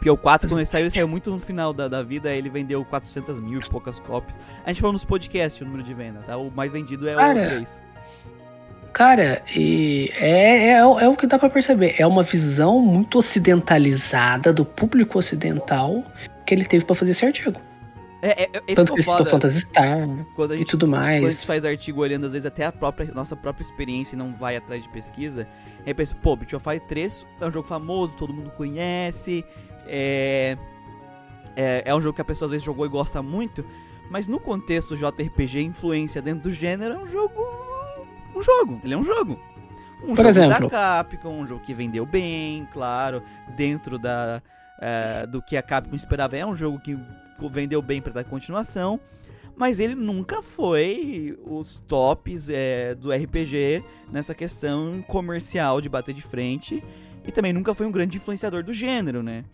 Porque 0.00 0.08
o 0.08 0.16
4, 0.16 0.48
quando 0.48 0.60
ele 0.60 0.66
saiu, 0.66 0.84
ele 0.84 0.90
saiu 0.90 1.06
muito 1.06 1.30
no 1.30 1.38
final 1.38 1.74
da, 1.74 1.86
da 1.86 2.02
vida, 2.02 2.32
ele 2.32 2.48
vendeu 2.48 2.82
400 2.86 3.38
mil 3.38 3.60
e 3.60 3.68
poucas 3.68 4.00
cópias. 4.00 4.40
A 4.64 4.70
gente 4.70 4.80
falou 4.80 4.94
nos 4.94 5.04
podcasts 5.04 5.60
o 5.60 5.64
número 5.66 5.82
de 5.82 5.92
venda, 5.92 6.20
tá? 6.26 6.38
O 6.38 6.50
mais 6.50 6.72
vendido 6.72 7.06
é 7.06 7.14
Cara, 7.14 7.38
o 7.38 7.48
3. 7.48 7.80
Cara, 8.94 9.42
e 9.54 10.10
é, 10.18 10.68
é, 10.68 10.78
é 10.78 11.08
o 11.08 11.14
que 11.14 11.26
dá 11.26 11.38
pra 11.38 11.50
perceber. 11.50 11.96
É 11.98 12.06
uma 12.06 12.22
visão 12.22 12.80
muito 12.80 13.18
ocidentalizada 13.18 14.54
do 14.54 14.64
público 14.64 15.18
ocidental 15.18 16.02
que 16.46 16.54
ele 16.54 16.64
teve 16.64 16.82
pra 16.82 16.96
fazer 16.96 17.10
esse 17.10 17.26
artigo. 17.26 17.60
É, 18.22 18.28
é, 18.28 18.44
é, 18.44 18.62
esse 18.66 18.76
Tanto 18.76 18.94
que 18.94 19.00
é 19.00 19.04
foda. 19.04 19.26
Phantasy 19.26 19.60
Star 19.60 20.08
Quando 20.34 20.52
a 20.52 20.54
e 20.54 20.58
gente 20.60 20.70
tudo 20.70 20.88
mais. 20.88 21.20
Quando 21.20 21.28
a 21.28 21.34
gente 21.34 21.46
faz 21.46 21.62
artigo 21.62 22.00
olhando, 22.00 22.24
às 22.24 22.32
vezes, 22.32 22.46
até 22.46 22.64
a 22.64 22.72
própria, 22.72 23.12
nossa 23.12 23.36
própria 23.36 23.62
experiência 23.62 24.14
e 24.14 24.18
não 24.18 24.34
vai 24.34 24.56
atrás 24.56 24.82
de 24.82 24.88
pesquisa, 24.88 25.46
aí 25.86 25.92
pensa, 25.92 26.14
pô, 26.14 26.36
Breath 26.36 26.54
of 26.54 26.64
Fire 26.64 26.80
3 26.80 27.26
é 27.38 27.46
um 27.46 27.50
jogo 27.50 27.68
famoso, 27.68 28.12
todo 28.16 28.32
mundo 28.32 28.50
conhece, 28.50 29.44
é... 29.90 30.56
é, 31.56 31.82
é 31.86 31.94
um 31.94 32.00
jogo 32.00 32.14
que 32.14 32.22
a 32.22 32.24
pessoa 32.24 32.46
às 32.46 32.50
vezes 32.52 32.64
jogou 32.64 32.86
e 32.86 32.88
gosta 32.88 33.22
muito, 33.22 33.64
mas 34.10 34.26
no 34.26 34.38
contexto 34.40 34.96
JRPG, 34.96 35.62
influência 35.62 36.22
dentro 36.22 36.50
do 36.50 36.52
gênero 36.52 36.94
é 36.94 36.98
um 36.98 37.06
jogo. 37.06 37.34
Um 38.34 38.42
jogo. 38.42 38.80
Ele 38.84 38.94
é 38.94 38.96
um 38.96 39.04
jogo. 39.04 39.38
Um 40.02 40.14
Por 40.14 40.16
jogo 40.16 40.28
exemplo? 40.28 40.68
da 40.68 40.70
Capcom, 40.70 41.40
um 41.40 41.46
jogo 41.46 41.60
que 41.60 41.74
vendeu 41.74 42.06
bem, 42.06 42.66
claro, 42.72 43.22
dentro 43.56 43.98
da, 43.98 44.42
é, 44.80 45.26
do 45.26 45.42
que 45.42 45.56
a 45.56 45.62
Capcom 45.62 45.94
esperava. 45.94 46.36
É 46.36 46.44
um 46.44 46.54
jogo 46.54 46.80
que 46.80 46.98
vendeu 47.52 47.82
bem 47.82 48.00
pra 48.00 48.12
dar 48.12 48.24
continuação, 48.24 48.98
mas 49.56 49.78
ele 49.78 49.94
nunca 49.94 50.42
foi 50.42 51.38
os 51.44 51.80
tops 51.86 52.48
é, 52.48 52.94
do 52.94 53.12
RPG 53.12 53.84
nessa 54.10 54.34
questão 54.34 55.02
comercial 55.06 55.80
de 55.80 55.88
bater 55.88 56.14
de 56.14 56.22
frente. 56.22 56.82
E 57.26 57.30
também 57.30 57.52
nunca 57.52 57.74
foi 57.74 57.86
um 57.86 57.92
grande 57.92 58.16
influenciador 58.16 58.64
do 58.64 58.72
gênero, 58.72 59.22
né? 59.22 59.44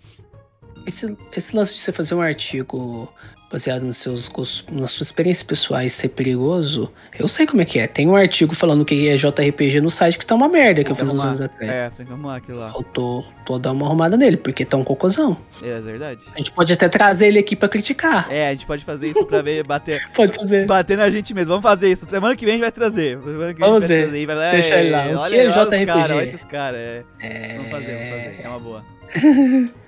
Esse, 0.86 1.16
esse 1.36 1.56
lance 1.56 1.74
de 1.74 1.80
você 1.80 1.92
fazer 1.92 2.14
um 2.14 2.20
artigo 2.20 3.12
baseado 3.50 3.82
nos 3.82 3.98
seus 3.98 4.26
gostos, 4.28 4.64
nas 4.70 4.90
suas 4.90 5.08
experiências 5.08 5.44
pessoais 5.44 5.92
ser 5.92 6.08
perigoso, 6.08 6.92
eu 7.16 7.28
sei 7.28 7.46
como 7.46 7.62
é 7.62 7.64
que 7.64 7.78
é. 7.78 7.86
Tem 7.86 8.08
um 8.08 8.16
artigo 8.16 8.54
falando 8.54 8.84
que 8.84 9.08
é 9.08 9.16
JRPG 9.16 9.80
no 9.80 9.90
site 9.90 10.18
que 10.18 10.26
tá 10.26 10.34
uma 10.34 10.48
merda 10.48 10.82
que 10.82 10.90
eu 10.90 10.96
fiz 10.96 11.12
uns 11.12 11.24
anos 11.24 11.40
atrás. 11.40 11.70
É, 11.70 11.90
tem 11.90 12.04
que 12.04 12.12
arrumar 12.12 12.36
aquilo 12.36 12.58
lá. 12.58 12.72
Eu 12.74 12.82
tô, 12.82 13.24
tô 13.44 13.58
dando 13.58 13.76
uma 13.76 13.86
arrumada 13.86 14.16
nele, 14.16 14.36
porque 14.36 14.64
tá 14.64 14.76
um 14.76 14.82
cocôzão. 14.82 15.36
É, 15.62 15.70
é 15.70 15.80
verdade. 15.80 16.24
A 16.34 16.38
gente 16.38 16.50
pode 16.50 16.72
até 16.72 16.88
trazer 16.88 17.28
ele 17.28 17.38
aqui 17.38 17.54
pra 17.54 17.68
criticar. 17.68 18.26
É, 18.30 18.48
a 18.48 18.50
gente 18.50 18.66
pode 18.66 18.84
fazer 18.84 19.10
isso 19.10 19.24
pra 19.24 19.42
ver, 19.42 19.64
bater, 19.64 20.06
Pode 20.12 20.32
fazer. 20.32 20.66
bater 20.66 20.96
na 20.96 21.08
gente 21.10 21.32
mesmo. 21.32 21.50
Vamos 21.50 21.62
fazer 21.62 21.90
isso. 21.90 22.06
Semana 22.08 22.34
que 22.34 22.44
vem 22.44 22.54
a 22.54 22.56
gente 22.56 22.62
vai 22.62 22.72
trazer. 22.72 23.18
Semana 23.18 23.54
que 23.54 23.60
vem 23.60 23.68
Vamos 23.70 23.84
a 23.84 23.86
gente 23.86 23.96
vai 23.96 24.26
trazer. 24.26 24.26
Vai, 24.26 24.50
Deixa 24.50 24.76
ele 24.76 24.90
lá. 24.90 25.06
O 25.06 25.18
Olha, 25.18 25.30
que 25.30 25.40
é 25.40 25.50
olha 25.50 25.64
JRPG? 25.70 25.86
caras, 25.86 26.10
olha 26.16 26.24
esses 26.24 26.44
caras. 26.44 26.80
É. 26.80 27.04
É... 27.20 27.56
Vamos 27.56 27.70
fazer, 27.70 27.94
vamos 27.96 28.10
fazer. 28.10 28.40
É 28.42 28.48
uma 28.48 28.58
boa. 28.58 28.84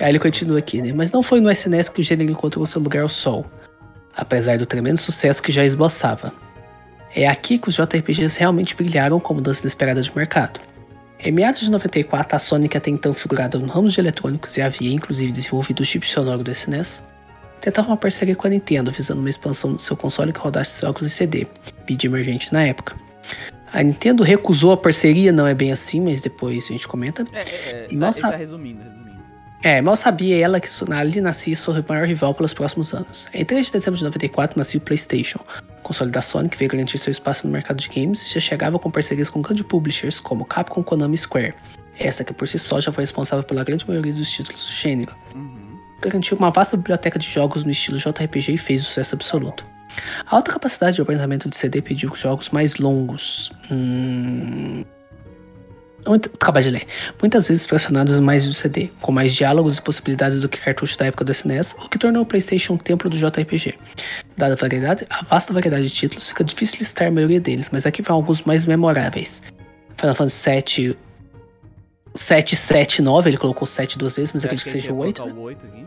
Aí 0.00 0.10
ele 0.10 0.18
continua 0.18 0.58
aqui, 0.58 0.82
né? 0.82 0.92
Mas 0.92 1.12
não 1.12 1.22
foi 1.22 1.40
no 1.40 1.50
SNS 1.50 1.88
que 1.88 2.00
o 2.00 2.04
gênero 2.04 2.30
encontrou 2.30 2.66
seu 2.66 2.80
lugar 2.80 3.02
ao 3.02 3.08
sol, 3.08 3.46
apesar 4.16 4.58
do 4.58 4.66
tremendo 4.66 4.98
sucesso 4.98 5.42
que 5.42 5.52
já 5.52 5.64
esboçava. 5.64 6.32
É 7.14 7.28
aqui 7.28 7.58
que 7.58 7.68
os 7.68 7.76
JRPGs 7.76 8.38
realmente 8.38 8.74
brilharam 8.74 9.20
como 9.20 9.40
dança 9.40 9.60
inesperada 9.62 10.02
de 10.02 10.14
mercado. 10.16 10.60
Em 11.20 11.30
meados 11.30 11.60
de 11.60 11.70
94, 11.70 12.36
a 12.36 12.38
Sony, 12.38 12.68
que 12.68 12.76
até 12.76 12.90
então 12.90 13.14
figurada 13.14 13.58
no 13.58 13.66
ramo 13.66 13.88
de 13.88 13.98
eletrônicos 13.98 14.56
e 14.56 14.62
havia 14.62 14.92
inclusive 14.92 15.32
desenvolvido 15.32 15.80
o 15.80 15.84
chip 15.84 16.06
sonoro 16.06 16.42
do 16.42 16.50
SNES, 16.50 17.02
tentava 17.60 17.88
uma 17.88 17.96
parceria 17.96 18.34
com 18.34 18.46
a 18.46 18.50
Nintendo 18.50 18.90
visando 18.90 19.20
uma 19.20 19.30
expansão 19.30 19.74
do 19.74 19.80
seu 19.80 19.96
console 19.96 20.32
que 20.32 20.40
rodasse 20.40 20.82
jogos 20.82 21.06
em 21.06 21.08
CD, 21.08 21.46
mídia 21.88 22.08
emergente 22.08 22.52
na 22.52 22.64
época. 22.64 22.96
A 23.72 23.82
Nintendo 23.82 24.22
recusou 24.22 24.72
a 24.72 24.76
parceria, 24.76 25.32
não 25.32 25.46
é 25.46 25.54
bem 25.54 25.72
assim, 25.72 26.00
mas 26.00 26.20
depois 26.20 26.64
a 26.64 26.68
gente 26.68 26.86
comenta. 26.86 27.24
É, 27.32 27.40
é, 27.40 27.88
é, 27.90 27.94
Nossa. 27.94 28.30
tá 28.30 28.36
resumindo, 28.36 28.82
resumindo. 28.82 29.03
É, 29.64 29.80
mal 29.80 29.96
sabia 29.96 30.38
ela 30.44 30.60
que 30.60 30.68
ali 30.92 31.22
nascia 31.22 31.56
sua 31.56 31.82
maior 31.88 32.06
rival 32.06 32.34
pelos 32.34 32.52
próximos 32.52 32.92
anos. 32.92 33.26
Em 33.32 33.46
3 33.46 33.64
de 33.64 33.72
dezembro 33.72 33.96
de 33.96 34.04
94 34.04 34.58
nascia 34.58 34.76
o 34.76 34.80
PlayStation, 34.82 35.40
console 35.82 36.10
da 36.10 36.20
Sony 36.20 36.50
que 36.50 36.58
veio 36.58 36.70
garantir 36.70 36.98
seu 36.98 37.10
espaço 37.10 37.46
no 37.46 37.52
mercado 37.54 37.78
de 37.78 37.88
games 37.88 38.26
e 38.26 38.34
já 38.34 38.40
chegava 38.40 38.78
com 38.78 38.90
parcerias 38.90 39.30
com 39.30 39.40
grandes 39.40 39.64
publishers 39.64 40.20
como 40.20 40.44
Capcom, 40.44 40.84
Konami 40.84 41.14
e 41.14 41.18
Square. 41.18 41.54
Essa 41.98 42.22
que 42.22 42.34
por 42.34 42.46
si 42.46 42.58
só 42.58 42.78
já 42.78 42.92
foi 42.92 43.04
responsável 43.04 43.42
pela 43.42 43.64
grande 43.64 43.88
maioria 43.88 44.12
dos 44.12 44.30
títulos 44.30 44.60
do 44.60 44.70
gênero. 44.70 45.14
Uhum. 45.34 45.80
Garantiu 46.02 46.36
uma 46.36 46.50
vasta 46.50 46.76
biblioteca 46.76 47.18
de 47.18 47.26
jogos 47.26 47.64
no 47.64 47.70
estilo 47.70 47.96
JRPG 47.96 48.52
e 48.52 48.58
fez 48.58 48.82
sucesso 48.82 49.14
absoluto. 49.14 49.64
A 50.26 50.36
alta 50.36 50.52
capacidade 50.52 50.96
de 50.96 51.00
armazenamento 51.00 51.48
de 51.48 51.56
CD 51.56 51.80
pediu 51.80 52.14
jogos 52.14 52.50
mais 52.50 52.76
longos. 52.76 53.50
Hum... 53.70 54.84
Muito, 56.06 56.30
acabei 56.34 56.62
de 56.62 56.70
ler. 56.70 56.86
Muitas 57.20 57.48
vezes 57.48 57.66
fracionados 57.66 58.20
mais 58.20 58.46
do 58.46 58.52
CD, 58.52 58.90
com 59.00 59.10
mais 59.10 59.32
diálogos 59.32 59.78
e 59.78 59.82
possibilidades 59.82 60.40
do 60.40 60.48
que 60.48 60.60
cartucho 60.60 60.98
da 60.98 61.06
época 61.06 61.24
do 61.24 61.32
SNES, 61.32 61.74
o 61.78 61.88
que 61.88 61.98
tornou 61.98 62.22
o 62.22 62.26
PlayStation 62.26 62.74
um 62.74 62.76
templo 62.76 63.08
do 63.08 63.16
JRPG. 63.16 63.74
Dada 64.36 64.54
a 64.54 64.56
variedade, 64.56 65.06
a 65.08 65.24
vasta 65.24 65.52
variedade 65.52 65.84
de 65.84 65.94
títulos, 65.94 66.28
fica 66.28 66.44
difícil 66.44 66.78
listar 66.80 67.08
a 67.08 67.10
maioria 67.10 67.40
deles, 67.40 67.70
mas 67.72 67.86
aqui 67.86 68.02
vão 68.02 68.16
alguns 68.16 68.42
mais 68.42 68.66
memoráveis. 68.66 69.40
Final 69.96 70.14
Fantasy 70.14 70.50
VII 70.50 70.96
779, 72.14 73.30
ele 73.30 73.36
colocou 73.36 73.66
7 73.66 73.98
duas 73.98 74.14
vezes, 74.14 74.32
mas 74.32 74.44
acredito 74.44 74.64
que 74.64 74.70
seja 74.70 74.92
o 74.92 74.96
ele 74.96 75.06
8. 75.08 75.14
quer 75.14 75.22
colocar 75.22 75.40
o 75.40 75.44
8 75.44 75.66
aqui? 75.66 75.86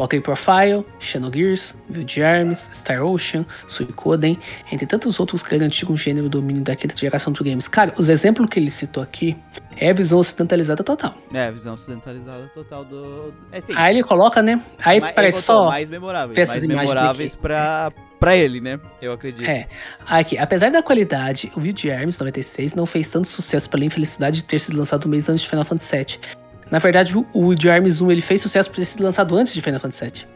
Valkyrie 0.00 0.22
Profile, 0.22 0.84
Xenogears, 0.98 1.76
Wild 1.90 2.22
Arms, 2.22 2.70
Star 2.72 3.04
Ocean, 3.04 3.44
Suikoden, 3.68 4.38
entre 4.72 4.86
tantos 4.86 5.20
outros 5.20 5.42
que 5.42 5.50
garantiram 5.50 5.92
o 5.92 5.96
gênero 5.96 6.28
domínio 6.28 6.62
da 6.62 6.74
quinta 6.74 6.96
geração 6.96 7.32
do 7.32 7.44
games. 7.44 7.68
Cara, 7.68 7.92
os 7.98 8.08
exemplos 8.08 8.48
que 8.48 8.58
ele 8.58 8.70
citou 8.70 9.02
aqui 9.02 9.36
é 9.76 9.90
a 9.90 9.92
visão 9.92 10.18
ocidentalizada 10.18 10.82
total. 10.82 11.14
É, 11.34 11.46
a 11.46 11.50
visão 11.50 11.74
ocidentalizada 11.74 12.46
total 12.48 12.84
do. 12.84 13.34
É. 13.52 13.58
Aí 13.76 13.94
ele 13.94 14.02
coloca, 14.02 14.42
né? 14.42 14.62
Aí 14.82 15.00
parece 15.00 15.42
só. 15.42 15.66
mais 15.66 15.90
memoráveis. 15.90 16.48
Mais 16.48 16.66
memoráveis 16.66 17.36
pra, 17.36 17.92
pra 18.18 18.34
ele, 18.34 18.60
né? 18.60 18.80
Eu 19.02 19.12
acredito. 19.12 19.48
É. 19.48 19.68
Aqui, 20.06 20.38
apesar 20.38 20.70
da 20.70 20.82
qualidade, 20.82 21.52
o 21.54 21.60
Wild 21.60 21.90
Arms 21.90 22.18
96 22.18 22.74
não 22.74 22.86
fez 22.86 23.10
tanto 23.10 23.28
sucesso 23.28 23.68
pela 23.68 23.84
infelicidade 23.84 24.38
de 24.38 24.44
ter 24.44 24.58
sido 24.58 24.78
lançado 24.78 25.06
um 25.06 25.10
mês 25.10 25.28
antes 25.28 25.42
de 25.42 25.48
Final 25.48 25.64
Fantasy 25.64 25.96
VII. 25.96 26.39
Na 26.70 26.78
verdade, 26.78 27.16
o 27.16 27.26
Wild 27.34 27.68
Arms 27.68 28.00
1 28.00 28.10
ele 28.12 28.20
fez 28.20 28.40
sucesso 28.40 28.70
por 28.70 28.76
ter 28.76 28.84
sido 28.84 29.02
lançado 29.02 29.34
antes 29.36 29.52
de 29.52 29.60
Final 29.60 29.80
Fantasy 29.80 30.04
VII. 30.04 30.26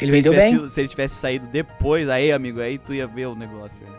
Ele 0.00 0.06
se, 0.06 0.12
vendeu 0.12 0.32
ele 0.32 0.40
bem. 0.42 0.52
tivesse, 0.54 0.74
se 0.74 0.80
ele 0.80 0.88
tivesse 0.88 1.14
saído 1.16 1.46
depois, 1.46 2.08
aí, 2.08 2.32
amigo, 2.32 2.60
aí 2.60 2.78
tu 2.78 2.92
ia 2.92 3.06
ver 3.06 3.26
o 3.26 3.34
negócio. 3.34 3.84
né? 3.86 3.92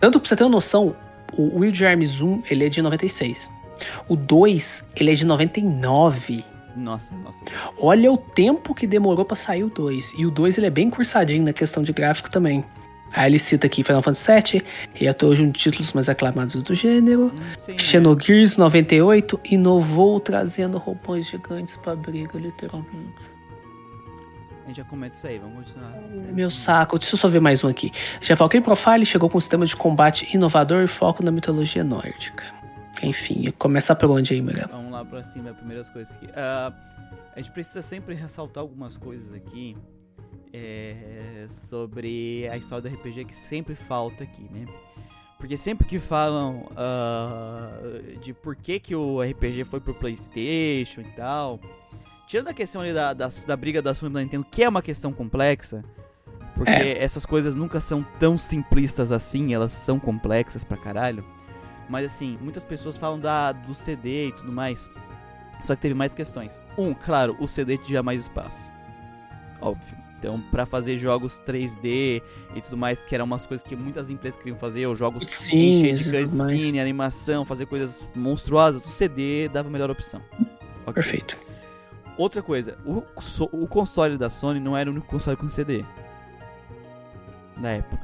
Tanto 0.00 0.18
pra 0.18 0.28
você 0.28 0.34
ter 0.34 0.44
uma 0.44 0.50
noção, 0.50 0.96
o 1.32 1.60
Wild 1.60 1.84
Arms 1.84 2.20
1 2.22 2.42
ele 2.50 2.66
é 2.66 2.68
de 2.68 2.80
96. 2.82 3.50
O 4.08 4.16
2 4.16 4.84
ele 4.96 5.10
é 5.12 5.14
de 5.14 5.26
99. 5.26 6.44
Nossa, 6.74 7.14
nossa. 7.14 7.44
Olha 7.78 8.12
o 8.12 8.16
tempo 8.18 8.74
que 8.74 8.86
demorou 8.86 9.24
pra 9.24 9.36
sair 9.36 9.64
o 9.64 9.68
2. 9.68 10.14
E 10.18 10.26
o 10.26 10.30
2 10.30 10.58
ele 10.58 10.66
é 10.66 10.70
bem 10.70 10.90
cursadinho 10.90 11.44
na 11.44 11.52
questão 11.52 11.82
de 11.82 11.92
gráfico 11.92 12.30
também. 12.30 12.64
Aí 13.12 13.30
ele 13.30 13.38
cita 13.38 13.66
aqui 13.66 13.82
Final 13.82 14.02
Fantasy 14.02 14.58
VII, 14.58 14.64
e 15.00 15.08
até 15.08 15.24
hoje 15.24 15.42
um 15.44 15.50
dos 15.50 15.62
títulos 15.62 15.92
mais 15.92 16.08
aclamados 16.08 16.62
do 16.62 16.74
gênero. 16.74 17.32
Sim? 17.56 17.78
Xenogears 17.78 18.56
98 18.56 19.40
inovou 19.50 20.20
trazendo 20.20 20.78
robôs 20.78 21.26
gigantes 21.26 21.76
pra 21.76 21.96
briga, 21.96 22.38
literalmente. 22.38 23.14
A 24.64 24.68
gente 24.68 24.78
já 24.78 24.84
comenta 24.84 25.14
isso 25.14 25.26
aí, 25.26 25.38
vamos 25.38 25.64
continuar. 25.64 25.92
Meu 26.32 26.50
saco, 26.50 26.98
deixa 26.98 27.14
eu 27.14 27.18
só 27.18 27.28
ver 27.28 27.40
mais 27.40 27.62
um 27.62 27.68
aqui. 27.68 27.92
Já 28.20 28.34
Valkyrie 28.34 28.62
Profile 28.62 29.06
chegou 29.06 29.30
com 29.30 29.38
um 29.38 29.40
sistema 29.40 29.64
de 29.64 29.76
combate 29.76 30.28
inovador 30.34 30.82
e 30.82 30.88
foco 30.88 31.22
na 31.22 31.30
mitologia 31.30 31.84
nórdica. 31.84 32.42
Enfim, 33.02 33.52
começa 33.58 33.94
por 33.94 34.10
onde 34.10 34.34
aí, 34.34 34.42
Miguel? 34.42 34.66
Vamos 34.70 34.90
lá 34.90 35.04
pra 35.04 35.22
cima, 35.22 35.52
primeiras 35.52 35.88
coisas 35.88 36.16
aqui. 36.16 36.28
Ah, 36.34 36.72
a 37.34 37.38
gente 37.38 37.52
precisa 37.52 37.80
sempre 37.80 38.14
ressaltar 38.14 38.62
algumas 38.62 38.96
coisas 38.96 39.32
aqui 39.32 39.76
é, 40.56 41.46
sobre 41.48 42.48
a 42.50 42.56
história 42.56 42.88
do 42.88 42.94
RPG 42.96 43.24
que 43.24 43.36
sempre 43.36 43.74
falta 43.74 44.24
aqui, 44.24 44.42
né? 44.50 44.64
Porque 45.38 45.56
sempre 45.56 45.86
que 45.86 45.98
falam 45.98 46.66
ah, 46.76 47.70
de 48.20 48.32
por 48.32 48.56
que, 48.56 48.80
que 48.80 48.94
o 48.96 49.20
RPG 49.20 49.64
foi 49.64 49.80
pro 49.80 49.94
PlayStation 49.94 51.02
e 51.02 51.12
tal, 51.14 51.60
tirando 52.26 52.48
a 52.48 52.54
questão 52.54 52.80
ali 52.80 52.92
da, 52.94 53.12
da, 53.12 53.28
da 53.46 53.56
briga 53.56 53.82
da 53.82 53.94
Sony 53.94 54.10
e 54.10 54.14
da 54.14 54.20
Nintendo, 54.20 54.46
que 54.50 54.62
é 54.64 54.68
uma 54.68 54.80
questão 54.80 55.12
complexa, 55.12 55.84
porque 56.54 56.70
É. 56.70 57.04
essas 57.04 57.26
coisas 57.26 57.54
nunca 57.54 57.80
são 57.80 58.02
tão 58.18 58.38
simplistas 58.38 59.12
assim, 59.12 59.52
elas 59.52 59.72
são 59.72 60.00
complexas 60.00 60.64
pra 60.64 60.76
caralho. 60.78 61.22
Mas 61.88 62.06
assim, 62.06 62.38
muitas 62.40 62.64
pessoas 62.64 62.96
falam 62.96 63.20
da, 63.20 63.52
do 63.52 63.74
CD 63.74 64.28
e 64.28 64.32
tudo 64.32 64.50
mais. 64.50 64.88
Só 65.62 65.74
que 65.76 65.82
teve 65.82 65.94
mais 65.94 66.14
questões. 66.14 66.58
Um, 66.78 66.94
claro, 66.94 67.36
o 67.38 67.46
CD 67.46 67.76
tinha 67.78 68.02
mais 68.02 68.22
espaço. 68.22 68.72
Óbvio. 69.60 69.96
Então, 70.18 70.40
pra 70.50 70.64
fazer 70.64 70.96
jogos 70.96 71.40
3D 71.46 72.22
e 72.54 72.60
tudo 72.62 72.76
mais, 72.76 73.02
que 73.02 73.14
eram 73.14 73.26
umas 73.26 73.46
coisas 73.46 73.64
que 73.66 73.76
muitas 73.76 74.08
empresas 74.08 74.38
queriam 74.38 74.56
fazer, 74.56 74.86
ou 74.86 74.96
jogos 74.96 75.22
encher 75.50 75.94
de 75.94 76.10
cutscene, 76.10 76.80
animação, 76.80 77.44
fazer 77.44 77.66
coisas 77.66 78.08
monstruosas, 78.14 78.82
o 78.82 78.88
CD 78.88 79.48
dava 79.48 79.68
a 79.68 79.70
melhor 79.70 79.90
opção. 79.90 80.22
Ok. 80.86 80.94
Perfeito. 80.94 81.36
Outra 82.16 82.42
coisa, 82.42 82.78
o, 82.86 83.02
o 83.52 83.66
console 83.66 84.16
da 84.16 84.30
Sony 84.30 84.58
não 84.58 84.74
era 84.74 84.88
o 84.88 84.92
único 84.92 85.06
console 85.06 85.36
com 85.36 85.48
CD. 85.50 85.84
Na 87.58 87.72
época. 87.72 88.00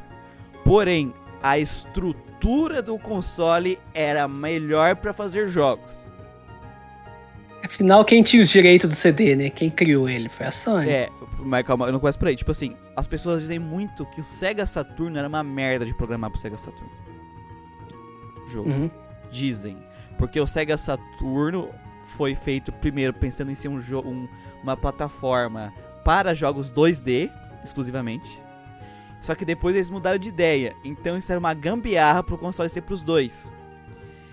Porém, 0.65 1.15
a 1.43 1.59
estrutura 1.59 2.83
do 2.83 2.99
console 2.99 3.79
era 3.95 4.29
melhor 4.29 4.97
pra 4.97 5.15
fazer 5.15 5.49
jogos. 5.49 6.07
Afinal, 7.65 8.05
quem 8.05 8.23
tinha 8.23 8.43
os 8.43 8.49
direitos 8.51 8.89
do 8.89 8.95
CD, 8.95 9.37
né? 9.37 9.51
Quem 9.51 9.71
criou 9.71 10.09
ele 10.09 10.29
foi 10.29 10.47
a 10.47 10.51
Sony. 10.53 10.91
É, 10.91 11.09
mas 11.39 11.65
calma, 11.65 11.87
eu 11.87 11.93
não 11.93 12.01
começo 12.01 12.19
por 12.19 12.29
aí. 12.29 12.35
Tipo 12.37 12.51
assim, 12.51 12.77
as 12.97 13.07
pessoas 13.07 13.41
dizem 13.43 13.59
muito 13.59 14.05
que 14.07 14.21
o 14.21 14.25
Sega 14.25 14.67
Saturn 14.67 15.17
era 15.17 15.29
uma 15.29 15.43
merda 15.45 15.87
de 15.87 15.95
programar 15.95 16.31
pro 16.31 16.41
Sega 16.41 16.59
Saturn. 16.59 16.91
Jogo. 18.49 18.69
Uhum. 18.71 18.91
Dizem. 19.31 19.79
Porque 20.19 20.39
o 20.41 20.47
Sega 20.47 20.77
Saturno 20.77 21.69
foi 22.17 22.35
feito 22.35 22.71
primeiro 22.73 23.13
pensando 23.15 23.51
em 23.51 23.55
ser 23.55 23.69
um 23.69 23.81
jogo, 23.81 24.09
um- 24.11 24.29
uma 24.63 24.77
plataforma 24.77 25.73
para 26.05 26.35
jogos 26.35 26.71
2D 26.71 27.31
exclusivamente. 27.65 28.39
Só 29.21 29.35
que 29.37 29.45
depois 29.45 29.75
eles 29.77 29.89
mudaram 29.89 30.19
de 30.19 30.29
ideia. 30.29 30.75
Então 30.85 31.17
isso 31.17 31.31
era 31.31 31.39
uma 31.39 31.55
gambiarra 31.55 32.23
pro 32.25 32.37
console 32.37 32.69
ser 32.69 32.83
pros 32.83 33.03
dois. 33.03 33.53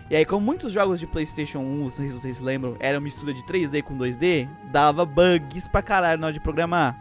E 0.09 0.15
aí, 0.15 0.25
como 0.25 0.43
muitos 0.43 0.73
jogos 0.73 0.99
de 0.99 1.05
PlayStation 1.05 1.59
1, 1.59 1.75
não 1.75 1.89
sei 1.89 2.07
se 2.07 2.13
vocês 2.13 2.39
lembram, 2.39 2.75
eram 2.79 2.99
mistura 2.99 3.31
de 3.31 3.43
3D 3.43 3.83
com 3.83 3.95
2D, 3.95 4.49
dava 4.71 5.05
bugs 5.05 5.67
pra 5.67 5.83
caralho 5.83 6.19
na 6.19 6.27
hora 6.27 6.33
de 6.33 6.41
programar. 6.41 6.99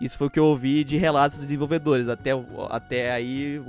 Isso 0.00 0.16
foi 0.16 0.26
o 0.26 0.30
que 0.30 0.38
eu 0.38 0.46
ouvi 0.46 0.82
de 0.82 0.96
relatos 0.96 1.36
dos 1.36 1.46
desenvolvedores. 1.46 2.08
Até, 2.08 2.30
até 2.70 3.12
aí, 3.12 3.62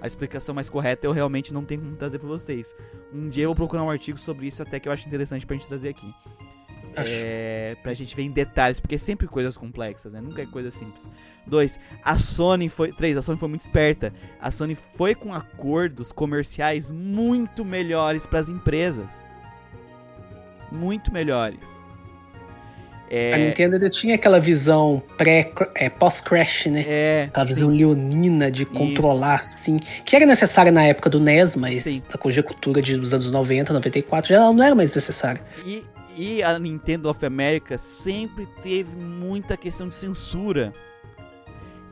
a 0.00 0.06
explicação 0.06 0.54
mais 0.54 0.70
correta 0.70 1.06
eu 1.06 1.12
realmente 1.12 1.52
não 1.52 1.62
tenho 1.62 1.82
como 1.82 1.96
trazer 1.96 2.18
pra 2.18 2.28
vocês. 2.28 2.74
Um 3.12 3.28
dia 3.28 3.44
eu 3.44 3.48
vou 3.50 3.56
procurar 3.56 3.82
um 3.82 3.90
artigo 3.90 4.18
sobre 4.18 4.46
isso, 4.46 4.62
até 4.62 4.80
que 4.80 4.88
eu 4.88 4.92
acho 4.92 5.06
interessante 5.06 5.44
pra 5.44 5.54
gente 5.54 5.68
trazer 5.68 5.90
aqui. 5.90 6.10
É, 7.06 7.76
pra 7.82 7.94
gente 7.94 8.14
ver 8.16 8.22
em 8.22 8.30
detalhes, 8.30 8.80
porque 8.80 8.94
é 8.94 8.98
sempre 8.98 9.26
coisas 9.26 9.56
complexas, 9.56 10.12
né? 10.12 10.20
Nunca 10.20 10.42
é 10.42 10.46
coisa 10.46 10.70
simples. 10.70 11.08
Dois, 11.46 11.78
a 12.04 12.18
Sony 12.18 12.68
foi. 12.68 12.92
Três, 12.92 13.16
a 13.16 13.22
Sony 13.22 13.38
foi 13.38 13.48
muito 13.48 13.62
esperta. 13.62 14.12
A 14.40 14.50
Sony 14.50 14.74
foi 14.74 15.14
com 15.14 15.32
acordos 15.32 16.12
comerciais 16.12 16.90
muito 16.90 17.64
melhores 17.64 18.26
pras 18.26 18.48
empresas. 18.48 19.06
Muito 20.70 21.12
melhores. 21.12 21.78
É, 23.10 23.32
A 23.32 23.38
Nintendo 23.38 23.76
ainda 23.76 23.88
tinha 23.88 24.14
aquela 24.16 24.38
visão 24.38 25.02
pré, 25.16 25.50
é, 25.74 25.88
pós-crash, 25.88 26.66
né? 26.66 26.84
é, 26.86 27.24
Aquela 27.28 27.46
visão 27.46 27.70
leonina 27.70 28.50
de 28.50 28.66
controlar, 28.66 29.36
assim. 29.36 29.78
Que 30.04 30.14
era 30.14 30.26
necessária 30.26 30.70
na 30.70 30.84
época 30.84 31.08
do 31.08 31.18
NES, 31.18 31.56
mas 31.56 31.84
Sim. 31.84 32.02
a 32.12 32.18
conjectura 32.18 32.82
de, 32.82 32.98
dos 32.98 33.14
anos 33.14 33.30
90, 33.30 33.72
94 33.72 34.28
já 34.28 34.40
não 34.52 34.62
era 34.62 34.74
mais 34.74 34.94
necessária. 34.94 35.40
E, 35.64 35.82
e 36.18 36.42
a 36.42 36.58
Nintendo 36.58 37.08
of 37.08 37.24
America 37.24 37.78
sempre 37.78 38.44
teve 38.60 38.96
muita 38.96 39.56
questão 39.56 39.86
de 39.86 39.94
censura. 39.94 40.72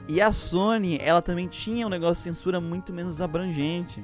E 0.08 0.20
a 0.20 0.32
Sony, 0.32 0.98
ela 1.00 1.22
também 1.22 1.46
tinha 1.46 1.86
um 1.86 1.88
negócio 1.88 2.16
de 2.16 2.22
censura 2.22 2.60
muito 2.60 2.92
menos 2.92 3.20
abrangente. 3.20 4.02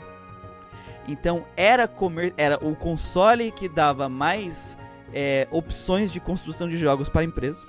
Então 1.08 1.44
era, 1.56 1.88
comer, 1.88 2.32
era 2.36 2.56
o 2.64 2.76
console 2.76 3.50
que 3.50 3.68
dava 3.68 4.08
mais 4.08 4.78
é, 5.12 5.48
opções 5.50 6.12
de 6.12 6.20
construção 6.20 6.68
de 6.68 6.76
jogos 6.76 7.08
para 7.08 7.22
a 7.22 7.24
empresa. 7.24 7.66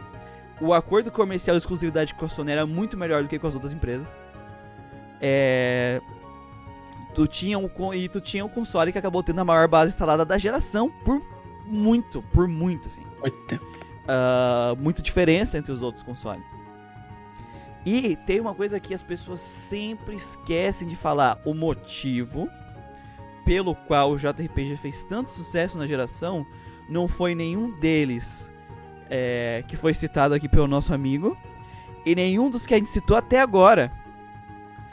O 0.62 0.76
acordo 0.76 1.12
comercial 1.12 1.56
de 1.56 1.62
exclusividade 1.62 2.14
com 2.14 2.26
a 2.26 2.30
Sony 2.30 2.52
era 2.52 2.68
muito 2.68 2.96
melhor 2.96 3.24
do 3.24 3.30
que 3.30 3.40
com 3.40 3.48
as 3.48 3.56
outras 3.56 3.74
empresas. 3.74 4.16
É, 5.20 6.00
tu 7.16 7.26
tinha 7.26 7.58
um, 7.58 7.68
e 7.96 8.08
tu 8.08 8.22
tinha 8.22 8.46
um 8.46 8.50
console 8.50 8.92
que 8.92 9.00
acabou 9.00 9.24
tendo 9.24 9.42
a 9.42 9.46
maior 9.46 9.68
base 9.68 9.90
instalada 9.90 10.24
da 10.24 10.38
geração 10.38 10.92
por 11.04 11.33
muito, 11.66 12.22
por 12.22 12.48
muito, 12.48 12.88
assim. 12.88 13.04
Muito. 13.20 13.60
Ah, 14.08 14.76
muita 14.78 15.02
diferença 15.02 15.58
entre 15.58 15.72
os 15.72 15.82
outros 15.82 16.04
consoles. 16.04 16.44
E 17.86 18.16
tem 18.26 18.40
uma 18.40 18.54
coisa 18.54 18.80
que 18.80 18.94
as 18.94 19.04
pessoas 19.04 19.42
sempre 19.42 20.16
esquecem 20.16 20.88
de 20.88 20.96
falar: 20.96 21.42
o 21.46 21.54
motivo 21.54 22.50
pelo 23.46 23.76
qual 23.76 24.12
o 24.12 24.18
JRPG 24.18 24.78
fez 24.78 25.04
tanto 25.04 25.30
sucesso 25.30 25.78
na 25.78 25.86
geração 25.86 26.46
não 26.88 27.08
foi 27.10 27.36
nenhum 27.36 27.72
deles 27.72 28.50
é, 29.10 29.64
que 29.68 29.76
foi 29.76 29.94
citado 29.94 30.34
aqui 30.34 30.48
pelo 30.48 30.68
nosso 30.68 30.94
amigo, 30.94 31.38
e 32.06 32.16
nenhum 32.16 32.50
dos 32.50 32.66
que 32.66 32.74
a 32.74 32.78
gente 32.78 32.90
citou 32.90 33.18
até 33.18 33.40
agora. 33.40 33.92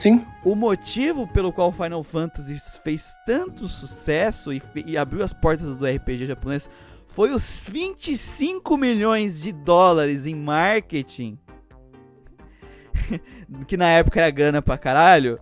Sim, 0.00 0.24
O 0.42 0.54
motivo 0.54 1.26
pelo 1.26 1.52
qual 1.52 1.70
Final 1.70 2.02
Fantasy 2.02 2.56
fez 2.82 3.14
tanto 3.26 3.68
sucesso 3.68 4.50
e, 4.50 4.62
e 4.86 4.96
abriu 4.96 5.22
as 5.22 5.34
portas 5.34 5.76
do 5.76 5.86
RPG 5.86 6.26
japonês 6.26 6.70
foi 7.08 7.30
os 7.34 7.68
25 7.70 8.78
milhões 8.78 9.42
de 9.42 9.52
dólares 9.52 10.26
em 10.26 10.34
marketing. 10.34 11.38
que 13.66 13.76
na 13.76 13.88
época 13.88 14.20
era 14.20 14.30
grana 14.30 14.62
pra 14.62 14.78
caralho. 14.78 15.38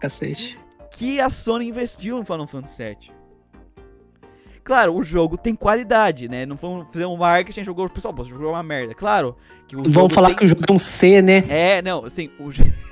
cacete. 0.00 0.56
Que 0.92 1.20
a 1.20 1.28
Sony 1.28 1.66
investiu 1.68 2.18
no 2.18 2.24
Final 2.24 2.46
Fantasy 2.46 2.76
VII. 2.84 3.10
Claro, 4.62 4.94
o 4.94 5.02
jogo 5.02 5.36
tem 5.36 5.56
qualidade, 5.56 6.28
né? 6.28 6.46
Não 6.46 6.56
foi 6.56 6.84
fazer 6.92 7.06
um 7.06 7.16
marketing, 7.16 7.64
jogou 7.64 7.86
o 7.86 7.90
pessoal, 7.90 8.14
pô, 8.14 8.22
o 8.22 8.28
jogo 8.28 8.44
é 8.44 8.48
uma 8.48 8.62
merda. 8.62 8.94
Claro 8.94 9.36
que 9.66 9.74
o 9.74 9.78
jogo 9.80 9.90
Vamos 9.90 10.14
falar 10.14 10.28
tem- 10.28 10.36
que 10.36 10.44
o 10.44 10.48
jogo 10.48 10.64
tem 10.64 10.76
um 10.76 10.78
C, 10.78 11.20
né? 11.20 11.44
é, 11.48 11.82
não, 11.82 12.04
assim, 12.04 12.30
o, 12.38 12.48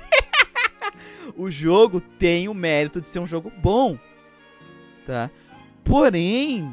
o 1.41 1.49
jogo 1.49 1.99
tem 1.99 2.47
o 2.47 2.53
mérito 2.53 3.01
de 3.01 3.07
ser 3.07 3.19
um 3.19 3.25
jogo 3.25 3.51
bom, 3.57 3.97
tá? 5.07 5.31
Porém, 5.83 6.71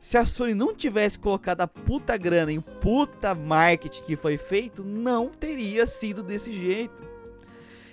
se 0.00 0.16
a 0.16 0.24
Sony 0.24 0.54
não 0.54 0.72
tivesse 0.72 1.18
colocado 1.18 1.62
a 1.62 1.66
puta 1.66 2.16
grana 2.16 2.52
e 2.52 2.58
o 2.58 2.62
puta 2.62 3.34
marketing 3.34 4.04
que 4.04 4.14
foi 4.14 4.38
feito, 4.38 4.84
não 4.84 5.28
teria 5.28 5.84
sido 5.84 6.22
desse 6.22 6.52
jeito. 6.52 7.02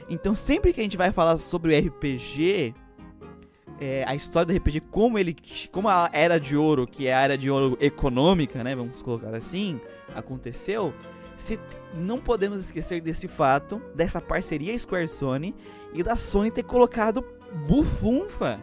Então, 0.08 0.35
sempre 0.35 0.72
que 0.72 0.80
a 0.80 0.84
gente 0.84 0.95
vai 0.95 1.11
falar 1.11 1.38
sobre 1.38 1.74
o 1.74 1.88
RPG, 1.88 2.75
é, 3.82 4.06
a 4.08 4.14
história 4.14 4.45
do 4.45 4.56
RPG, 4.56 4.82
como 4.92 5.17
ele, 5.17 5.35
como 5.72 5.90
a 5.90 6.08
era 6.14 6.40
de 6.40 6.56
ouro, 6.56 6.85
que 6.85 7.08
é 7.08 7.16
a 7.16 7.22
era 7.22 7.35
de 7.35 7.50
ouro 7.50 7.75
econômica, 7.82 8.64
né? 8.64 8.75
Vamos 8.75 9.01
colocar 9.01 9.34
assim, 9.34 9.82
aconteceu. 10.14 10.93
Se 11.38 11.60
não 11.94 12.20
podemos 12.20 12.62
esquecer 12.62 13.02
desse 13.02 13.28
fato, 13.28 13.82
dessa 13.94 14.22
parceria 14.22 14.78
Square 14.78 15.08
Sony 15.08 15.56
e 15.94 16.04
da 16.04 16.16
Sony 16.16 16.52
ter 16.52 16.64
colocado 16.64 17.24
bufunfa 17.68 18.60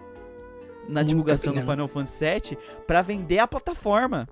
na 0.89 1.01
Muita 1.01 1.05
divulgação 1.05 1.55
do. 1.55 1.60
Final 1.60 1.89
Fantasy 1.89 2.25
VII 2.25 2.59
para 2.86 3.02
vender 3.02 3.39
a 3.39 3.47
plataforma. 3.47 4.28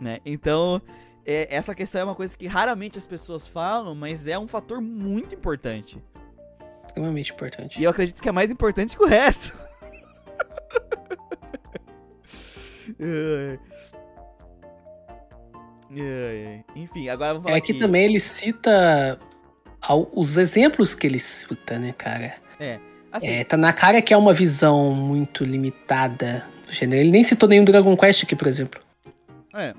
Né? 0.00 0.20
Então, 0.24 0.80
é, 1.24 1.54
essa 1.54 1.74
questão 1.74 2.00
é 2.00 2.04
uma 2.04 2.14
coisa 2.14 2.36
que 2.36 2.46
raramente 2.46 2.98
as 2.98 3.06
pessoas 3.06 3.46
falam, 3.46 3.94
mas 3.94 4.28
é 4.28 4.38
um 4.38 4.46
fator 4.46 4.80
muito 4.80 5.34
importante. 5.34 6.02
Extremamente 6.86 7.32
importante. 7.32 7.80
E 7.80 7.84
eu 7.84 7.90
acredito 7.90 8.22
que 8.22 8.28
é 8.28 8.32
mais 8.32 8.50
importante 8.50 8.96
que 8.96 9.02
o 9.02 9.06
resto. 9.06 9.56
Ai, 15.90 16.46
ai. 16.46 16.64
Enfim, 16.76 17.08
agora 17.08 17.32
vamos 17.34 17.44
falar 17.44 17.56
É 17.56 17.60
que 17.60 17.72
aqui. 17.72 17.80
também 17.80 18.04
ele 18.04 18.20
cita 18.20 19.18
ao- 19.80 20.08
os 20.14 20.36
exemplos 20.36 20.94
que 20.94 21.06
ele 21.06 21.18
cita, 21.18 21.78
né, 21.78 21.94
cara? 21.96 22.34
Assim, 23.10 23.28
É, 23.28 23.44
tá 23.44 23.56
na 23.56 23.72
cara 23.72 24.02
que 24.02 24.12
é 24.12 24.16
uma 24.16 24.34
visão 24.34 24.92
muito 24.92 25.44
limitada 25.44 26.44
do 26.66 26.72
gênero. 26.72 27.00
Ele 27.00 27.10
nem 27.10 27.24
citou 27.24 27.48
nenhum 27.48 27.64
Dragon 27.64 27.96
Quest 27.96 28.22
aqui, 28.24 28.36
por 28.36 28.46
exemplo. 28.48 28.80
é. 29.54 29.74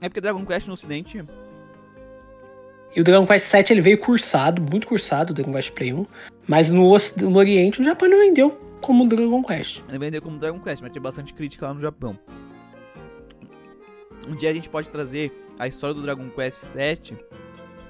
É 0.00 0.08
porque 0.10 0.20
Dragon 0.20 0.44
Quest 0.44 0.66
no 0.66 0.74
ocidente 0.74 1.24
E 2.94 3.00
o 3.00 3.04
Dragon 3.04 3.26
Quest 3.26 3.50
VII 3.50 3.64
ele 3.70 3.80
veio 3.80 3.98
cursado, 3.98 4.60
muito 4.62 4.86
cursado, 4.86 5.32
o 5.32 5.34
Dragon 5.34 5.52
Quest 5.52 5.70
Play 5.72 5.92
1. 5.94 6.06
Mas 6.46 6.70
no, 6.72 6.96
no 7.18 7.36
Oriente, 7.38 7.80
o 7.80 7.84
Japão 7.84 8.08
não 8.08 8.18
vendeu 8.18 8.50
como 8.80 9.06
Dragon 9.08 9.42
Quest. 9.42 9.82
ele 9.88 9.98
vendeu 9.98 10.20
como 10.22 10.38
Dragon 10.38 10.58
Quest, 10.60 10.82
mas 10.82 10.90
tem 10.92 11.00
bastante 11.02 11.32
crítica 11.34 11.66
lá 11.66 11.74
no 11.74 11.80
Japão. 11.80 12.18
Um 14.28 14.34
dia 14.34 14.50
a 14.50 14.54
gente 14.54 14.68
pode 14.68 14.88
trazer 14.88 15.32
a 15.58 15.66
história 15.68 15.94
do 15.94 16.02
Dragon 16.02 16.28
Quest 16.30 16.58
7, 16.64 17.16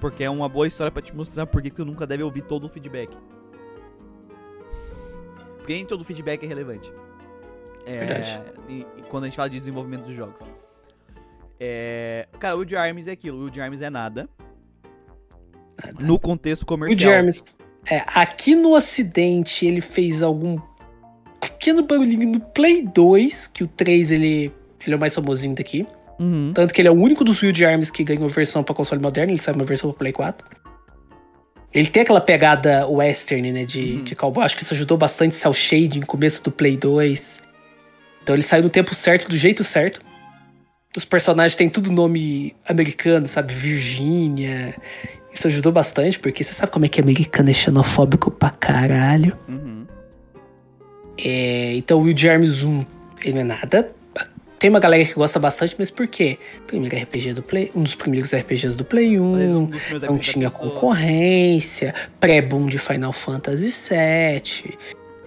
porque 0.01 0.23
é 0.25 0.31
uma 0.31 0.49
boa 0.49 0.67
história 0.67 0.91
pra 0.91 1.03
te 1.03 1.15
mostrar 1.15 1.47
por 1.47 1.63
que 1.63 1.71
que 1.71 1.77
tu 1.77 1.85
nunca 1.85 2.07
deve 2.07 2.23
ouvir 2.23 2.43
todo 2.43 2.65
o 2.65 2.69
feedback. 2.69 3.17
Porque 5.59 5.73
nem 5.73 5.85
todo 5.85 6.01
o 6.03 6.05
feedback 6.05 6.45
é 6.45 6.47
relevante. 6.47 6.93
É, 7.85 7.99
Verdade. 8.05 8.43
e- 8.69 8.87
e 8.99 9.03
quando 9.09 9.25
a 9.25 9.27
gente 9.27 9.37
fala 9.37 9.49
de 9.51 9.59
desenvolvimento 9.59 10.05
dos 10.05 10.15
jogos. 10.15 10.43
É, 11.59 12.29
cara, 12.39 12.55
o 12.55 12.59
Wood 12.59 12.77
Arms 12.77 13.09
é 13.09 13.13
aquilo, 13.13 13.39
o 13.39 13.43
Wood 13.45 13.61
Arms 13.61 13.81
é 13.83 13.89
nada. 13.91 14.29
No 15.99 16.19
contexto 16.19 16.63
O 16.63 16.67
comercial. 16.67 16.99
Jermis, 17.13 17.43
é, 17.91 18.03
aqui 18.07 18.55
no 18.55 18.75
Ocidente 18.75 19.67
ele 19.67 19.81
fez 19.81 20.23
algum 20.23 20.59
pequeno 21.41 21.83
barulhinho 21.83 22.29
no 22.31 22.41
Play 22.41 22.83
2, 22.83 23.47
que 23.47 23.63
o 23.65 23.69
3 23.69 24.11
ele, 24.11 24.53
ele 24.85 24.95
é 24.95 24.97
o 24.97 24.99
mais 25.01 25.15
famosinho 25.15 25.55
daqui. 25.55 25.87
Uhum. 26.19 26.53
Tanto 26.55 26.73
que 26.73 26.81
ele 26.81 26.89
é 26.89 26.91
o 26.91 26.95
único 26.95 27.23
dos 27.25 27.43
Wild 27.43 27.65
Arms 27.65 27.91
que 27.91 28.03
ganhou 28.05 28.29
versão 28.29 28.63
pra 28.63 28.75
console 28.75 29.01
moderno, 29.03 29.33
ele 29.33 29.41
saiu 29.41 29.55
uma 29.55 29.65
versão 29.65 29.91
pra 29.91 29.99
Play 29.99 30.13
4. 30.13 30.47
Ele 31.75 31.89
tem 31.89 32.03
aquela 32.03 32.21
pegada 32.23 32.87
western, 32.89 33.53
né, 33.53 33.65
de, 33.65 33.97
Uhum. 33.97 34.03
de 34.05 34.15
cowboy. 34.15 34.45
Acho 34.45 34.57
que 34.57 34.63
isso 34.63 34.73
ajudou 34.73 34.97
bastante 34.97 35.35
cel 35.35 35.53
shading 35.53 36.01
no 36.01 36.07
começo 36.07 36.43
do 36.43 36.51
Play 36.51 36.77
2. 36.77 37.43
Então 38.23 38.35
ele 38.35 38.43
saiu 38.43 38.63
no 38.63 38.71
tempo 38.71 38.95
certo, 38.95 39.29
do 39.29 39.37
jeito 39.37 39.63
certo. 39.63 40.01
Os 40.97 41.05
personagens 41.05 41.55
têm 41.55 41.69
tudo 41.69 41.93
nome 41.93 42.57
americano, 42.67 43.29
sabe? 43.29 43.53
Virgínia. 43.53 44.75
Isso 45.31 45.47
ajudou 45.49 45.71
bastante, 45.71 46.19
porque 46.19 46.43
você 46.43 46.55
sabe 46.55 46.73
como 46.73 46.87
é 46.87 46.89
que 46.89 46.99
americano 46.99 47.51
é 47.51 47.53
xenofóbico 47.53 48.31
pra 48.31 48.49
caralho. 48.49 49.37
Uhum. 49.47 49.87
É, 51.19 51.75
então 51.75 51.99
o 51.99 52.03
Wild 52.03 52.29
Arms 52.29 52.63
1, 52.63 52.85
ele 53.23 53.35
não 53.35 53.41
é 53.41 53.45
nada. 53.45 53.93
Tem 54.59 54.71
uma 54.71 54.81
galera 54.81 55.05
que 55.05 55.13
gosta 55.15 55.39
bastante, 55.39 55.75
mas 55.79 55.91
por 55.91 56.07
quê? 56.07 56.39
Primeiro 56.67 56.97
RPG 56.97 57.35
do 57.35 57.43
Play, 57.43 57.71
um 57.75 57.83
dos 57.83 57.95
primeiros 57.95 58.35
RPGs 58.35 58.75
do 58.77 58.85
Play 58.85 59.21
1, 59.21 59.35
Aliás, 59.35 59.53
um 59.53 59.71
não 60.09 60.19
tinha 60.19 60.51
concorrência, 60.51 61.95
pré-boom 62.19 62.67
de 62.67 62.79
Final 62.79 63.13
Fantasy 63.13 63.67
VII. 63.69 64.79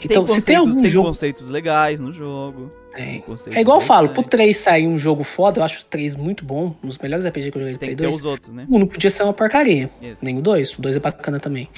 Então, 0.03 0.25
se 0.25 0.41
tem 0.41 0.55
algum 0.55 0.81
tem 0.81 0.89
jogo. 0.89 1.09
conceitos 1.09 1.47
legais 1.49 1.99
no 1.99 2.11
jogo. 2.11 2.71
Tem. 2.95 3.23
É 3.51 3.61
igual 3.61 3.79
eu 3.79 3.85
falo, 3.85 4.09
pro 4.09 4.21
interessantes. 4.21 4.55
3 4.55 4.57
sair 4.57 4.87
um 4.87 4.97
jogo 4.97 5.23
foda, 5.23 5.59
eu 5.59 5.63
acho 5.63 5.81
o 5.81 5.85
3 5.85 6.15
muito 6.15 6.43
bom, 6.43 6.75
um 6.83 6.87
dos 6.87 6.97
melhores 6.97 7.23
RPG 7.25 7.51
que 7.51 7.57
eu 7.57 7.61
joguei 7.61 7.73
no 7.73 7.79
Tem 7.79 7.95
Play 7.95 7.95
que 7.95 8.01
ter 8.01 8.09
2. 8.09 8.15
os 8.15 8.25
outros, 8.25 8.51
né? 8.53 8.65
1 8.67 8.79
não 8.79 8.87
podia 8.87 9.11
ser 9.11 9.23
uma 9.23 9.33
porcaria, 9.33 9.91
Isso. 10.01 10.25
nem 10.25 10.37
o 10.39 10.41
2, 10.41 10.73
o 10.77 10.81
2 10.81 10.95
é 10.95 10.99
bacana 10.99 11.39
também. 11.39 11.69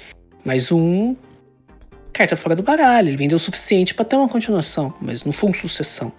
Mas 0.45 0.71
o 0.71 0.77
1. 0.77 1.17
carta 2.13 2.35
fora 2.37 2.55
do 2.55 2.63
baralho. 2.63 3.09
Ele 3.09 3.17
vendeu 3.17 3.35
o 3.35 3.39
suficiente 3.39 3.93
pra 3.93 4.05
ter 4.05 4.15
uma 4.15 4.29
continuação, 4.29 4.93
mas 5.01 5.23
não 5.25 5.33
foi 5.33 5.49
uma 5.49 5.55
sucessão. 5.55 6.13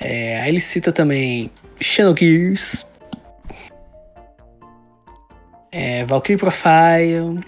É, 0.00 0.40
aí 0.40 0.48
ele 0.48 0.60
cita 0.60 0.90
também 0.90 1.50
Xenogears, 1.78 2.86
é, 5.70 6.04
Valkyrie 6.04 6.38
Profile, 6.38 7.44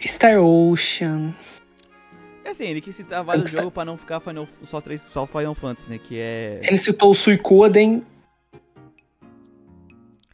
Star 0.00 0.40
Ocean. 0.40 1.34
É 2.44 2.50
assim, 2.50 2.64
ele 2.64 2.80
quis 2.80 2.96
citar 2.96 3.22
vários 3.22 3.50
Está- 3.50 3.58
jogos 3.58 3.74
pra 3.74 3.84
não 3.84 3.96
ficar 3.98 4.18
Final, 4.18 4.48
só, 4.64 4.80
três, 4.80 5.02
só 5.02 5.26
Final 5.26 5.54
Fantasy, 5.54 5.90
né? 5.90 5.98
Que 6.02 6.18
é. 6.18 6.60
Ele 6.64 6.78
citou 6.78 7.10
o 7.10 7.14
Suicoden. 7.14 8.04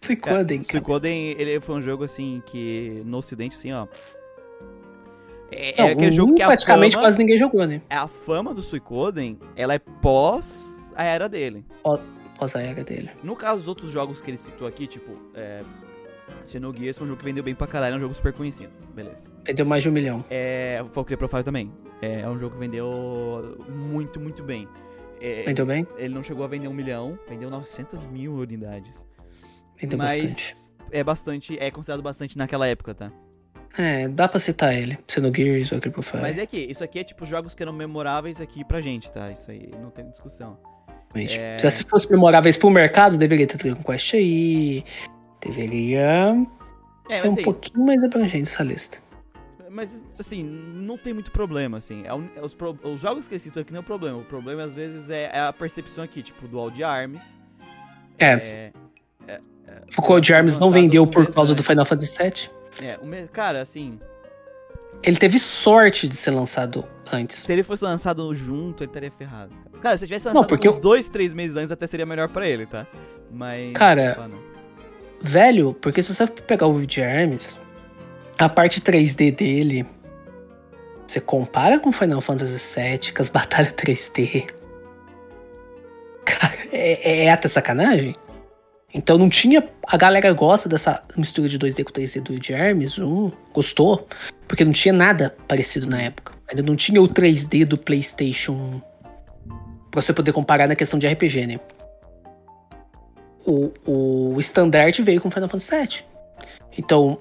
Suicoden, 0.01 0.63
cara. 0.63 0.71
Suicoden, 0.71 1.35
ele 1.37 1.61
foi 1.61 1.75
um 1.75 1.83
jogo 1.83 2.05
assim 2.05 2.41
que 2.47 3.03
no 3.05 3.19
ocidente, 3.19 3.57
assim, 3.57 3.73
ó. 3.73 3.89
É, 5.51 5.81
Não, 5.81 5.89
é 5.89 5.93
aquele 5.93 6.13
jogo 6.13 6.35
que 6.35 6.43
a 6.43 6.47
praticamente 6.47 6.95
fama, 6.95 7.05
quase 7.07 7.19
ninguém 7.19 7.39
jogou, 7.39 7.65
né? 7.67 7.81
a 7.89 8.09
fama 8.09 8.53
do 8.53 8.63
Suicoden, 8.63 9.39
ela 9.55 9.75
é 9.75 9.79
pós 9.79 10.93
a 10.97 11.05
era 11.05 11.29
dele. 11.29 11.65
Após 11.85 12.55
a 12.57 12.61
era 12.63 12.83
dele. 12.83 13.11
No 13.23 13.37
caso 13.37 13.59
dos 13.59 13.69
outros 13.69 13.91
jogos 13.91 14.21
que 14.21 14.31
ele 14.31 14.39
citou 14.39 14.67
aqui, 14.67 14.87
tipo, 14.87 15.13
é, 15.35 15.63
Xenogears 16.45 16.99
foi 16.99 17.07
um 17.07 17.11
jogo 17.11 17.19
que 17.21 17.25
vendeu 17.25 17.43
bem 17.45 17.55
pra 17.55 17.67
caralho, 17.67 17.95
é 17.95 17.97
um 17.97 18.01
jogo 18.01 18.15
super 18.15 18.33
conhecido. 18.33 18.71
Beleza. 18.95 19.31
Ele 19.45 19.55
deu 19.55 19.67
mais 19.67 19.83
de 19.83 19.89
um 19.89 19.93
milhão. 19.93 20.25
É, 20.31 20.81
o 20.83 20.87
Valkyrie 20.87 21.17
Profile 21.17 21.43
também. 21.45 21.73
É, 22.03 22.21
é 22.21 22.29
um 22.29 22.39
jogo 22.39 22.55
que 22.55 22.61
vendeu 22.61 23.57
muito, 23.69 24.19
muito 24.21 24.43
bem. 24.43 24.69
É, 25.21 25.45
Vendeu 25.45 25.65
bem? 25.65 25.87
ele 25.97 26.13
não 26.15 26.23
chegou 26.23 26.45
a 26.45 26.47
vender 26.47 26.69
um 26.69 26.75
milhão, 26.75 27.19
vendeu 27.27 27.49
900 27.49 28.05
mil 28.07 28.35
unidades. 28.35 29.07
Vendeu 29.81 29.97
mas 29.97 30.23
bastante. 30.23 30.57
é 30.91 31.05
bastante, 31.05 31.59
é 31.59 31.71
considerado 31.71 32.03
bastante 32.03 32.37
naquela 32.37 32.67
época, 32.67 32.95
tá? 32.95 33.11
É, 33.79 34.09
dá 34.09 34.27
pra 34.27 34.39
citar 34.39 34.75
ele. 34.75 34.99
Xenogears, 35.07 35.69
Valkyrie 35.71 35.93
Profile. 35.93 36.23
Mas 36.23 36.39
é 36.39 36.47
que 36.47 36.57
isso 36.57 36.83
aqui 36.83 36.99
é 37.01 37.05
tipo 37.05 37.27
jogos 37.27 37.55
que 37.55 37.63
eram 37.63 37.73
memoráveis 37.73 38.41
aqui 38.41 38.65
pra 38.65 38.81
gente, 38.81 39.11
tá? 39.13 39.31
Isso 39.31 39.51
aí 39.51 39.69
não 39.83 39.91
tem 39.91 40.09
discussão. 40.09 40.57
Realmente. 41.15 41.39
é- 41.39 41.71
Se 41.71 41.85
fosse 41.85 42.11
memoráveis 42.11 42.57
pro 42.57 42.71
mercado, 42.71 43.19
deveria 43.19 43.47
ter 43.47 43.57
Dragon 43.59 43.83
Quest 43.83 44.15
aí. 44.15 44.83
Deveria 45.41 46.35
É, 47.09 47.19
ser 47.19 47.29
um 47.29 47.33
assim, 47.33 47.43
pouquinho 47.43 47.85
mais 47.85 48.03
abrangente 48.03 48.49
essa 48.51 48.63
lista. 48.63 48.99
mas 49.71 50.03
assim, 50.19 50.43
não 50.43 50.97
tem 50.97 51.13
muito 51.13 51.31
problema, 51.31 51.77
assim. 51.79 52.03
É 52.07 52.39
é 52.41 52.43
os, 52.43 52.55
pro- 52.55 52.79
os 52.83 53.01
jogos 53.01 53.29
que 53.29 53.35
ele 53.35 53.39
citou 53.41 53.61
aqui 53.61 53.73
não 53.73 53.79
é 53.79 53.83
o 53.83 53.85
problema. 53.85 54.19
O 54.19 54.25
problema, 54.25 54.63
às 54.63 54.73
vezes, 54.73 55.11
é, 55.11 55.31
é 55.33 55.41
a 55.41 55.53
percepção 55.53 56.03
aqui, 56.03 56.23
tipo, 56.23 56.49
Dual 56.49 56.71
de 56.71 56.83
Arms. 56.83 57.35
É, 58.19 58.71
É, 59.29 59.41
Foucault 59.93 60.25
de 60.25 60.33
Arms 60.33 60.57
não 60.59 60.71
vendeu 60.71 61.03
um 61.03 61.07
por 61.07 61.27
causa 61.33 61.53
do 61.53 61.59
antes. 61.59 61.67
Final 61.67 61.85
Fantasy 61.85 62.17
VII. 62.23 62.51
É, 62.83 62.99
o 63.03 63.29
cara, 63.29 63.61
assim, 63.63 63.99
Ele 65.03 65.17
teve 65.17 65.39
sorte 65.39 66.09
de 66.09 66.17
ser 66.17 66.31
lançado 66.31 66.85
antes. 67.13 67.39
se 67.39 67.53
ele 67.53 67.63
fosse 67.63 67.85
lançado 67.85 68.35
junto, 68.35 68.83
ele 68.83 68.91
estaria 68.91 69.11
ferrado. 69.11 69.53
Cara, 69.81 69.97
se 69.99 70.05
ele 70.05 70.09
tivesse 70.09 70.27
Não, 70.27 70.35
lançado 70.35 70.49
porque 70.49 70.69
uns 70.69 70.75
eu- 70.77 70.81
dois, 70.81 71.09
três 71.09 71.33
meses 71.35 71.57
antes, 71.57 71.71
até 71.71 71.87
seria 71.87 72.07
melhor 72.07 72.29
pra 72.29 72.49
ele, 72.49 72.67
tá? 72.67 72.87
Mas. 73.31 73.73
Cara, 73.75 74.17
não. 74.29 74.39
Velho, 75.21 75.75
porque 75.75 76.03
se 76.03 76.15
você 76.15 76.27
pegar 76.27 76.67
o 76.67 76.87
de 76.87 77.01
Hermes, 77.01 77.59
a 78.39 78.49
parte 78.49 78.81
3D 78.81 79.31
dele, 79.31 79.87
você 81.07 81.21
compara 81.21 81.79
com 81.79 81.91
Final 81.93 82.21
Fantasy 82.21 82.59
VII, 82.81 83.13
com 83.13 83.23
as 83.23 83.29
batalhas 83.31 83.73
3D. 83.73 84.49
Cara, 86.25 86.57
é, 86.73 87.25
é 87.25 87.31
até 87.31 87.49
sacanagem. 87.49 88.15
Então 88.97 89.17
não 89.17 89.29
tinha. 89.29 89.63
A 89.87 89.97
galera 89.97 90.33
gosta 90.33 90.69
dessa 90.69 91.01
mistura 91.17 91.49
de 91.49 91.59
2D 91.59 91.85
com 91.85 91.93
3D 91.93 92.21
do 92.21 92.41
de 92.41 92.53
Hermes, 92.53 92.97
gostou, 93.53 94.09
porque 94.49 94.65
não 94.65 94.73
tinha 94.73 94.93
nada 94.93 95.37
parecido 95.47 95.87
na 95.87 96.03
época. 96.03 96.33
Ainda 96.49 96.63
não 96.63 96.75
tinha 96.75 97.01
o 97.01 97.07
3D 97.07 97.65
do 97.65 97.79
PlayStation 97.79 98.53
1. 98.53 98.81
Pra 99.91 100.03
você 100.03 100.13
poder 100.13 100.33
comparar 100.33 100.67
na 100.67 100.75
questão 100.75 100.99
de 100.99 101.07
RPG, 101.07 101.47
né? 101.47 101.61
o, 103.47 103.73
o 103.87 104.41
estandarte 104.41 105.03
veio 105.03 105.21
com 105.21 105.31
Final 105.31 105.49
Fantasy 105.49 105.77
VII. 105.77 106.05
Então, 106.77 107.19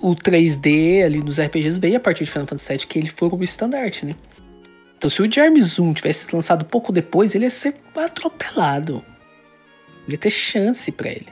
o 0.00 0.14
3D 0.14 1.04
ali 1.04 1.18
nos 1.18 1.40
RPGs 1.40 1.78
veio 1.78 1.96
a 1.96 2.00
partir 2.00 2.24
de 2.24 2.30
Final 2.30 2.46
Fantasy 2.46 2.72
VII, 2.72 2.86
que 2.86 2.98
ele 2.98 3.10
foi 3.10 3.28
como 3.28 3.42
estandarte, 3.42 4.06
né? 4.06 4.12
Então, 4.96 5.10
se 5.10 5.20
o 5.20 5.30
Jarmis 5.30 5.78
1 5.78 5.92
tivesse 5.94 6.34
lançado 6.34 6.64
pouco 6.64 6.92
depois, 6.92 7.34
ele 7.34 7.44
ia 7.44 7.50
ser 7.50 7.74
atropelado. 7.94 9.02
Ia 10.08 10.18
ter 10.18 10.30
chance 10.30 10.90
pra 10.92 11.08
ele. 11.10 11.28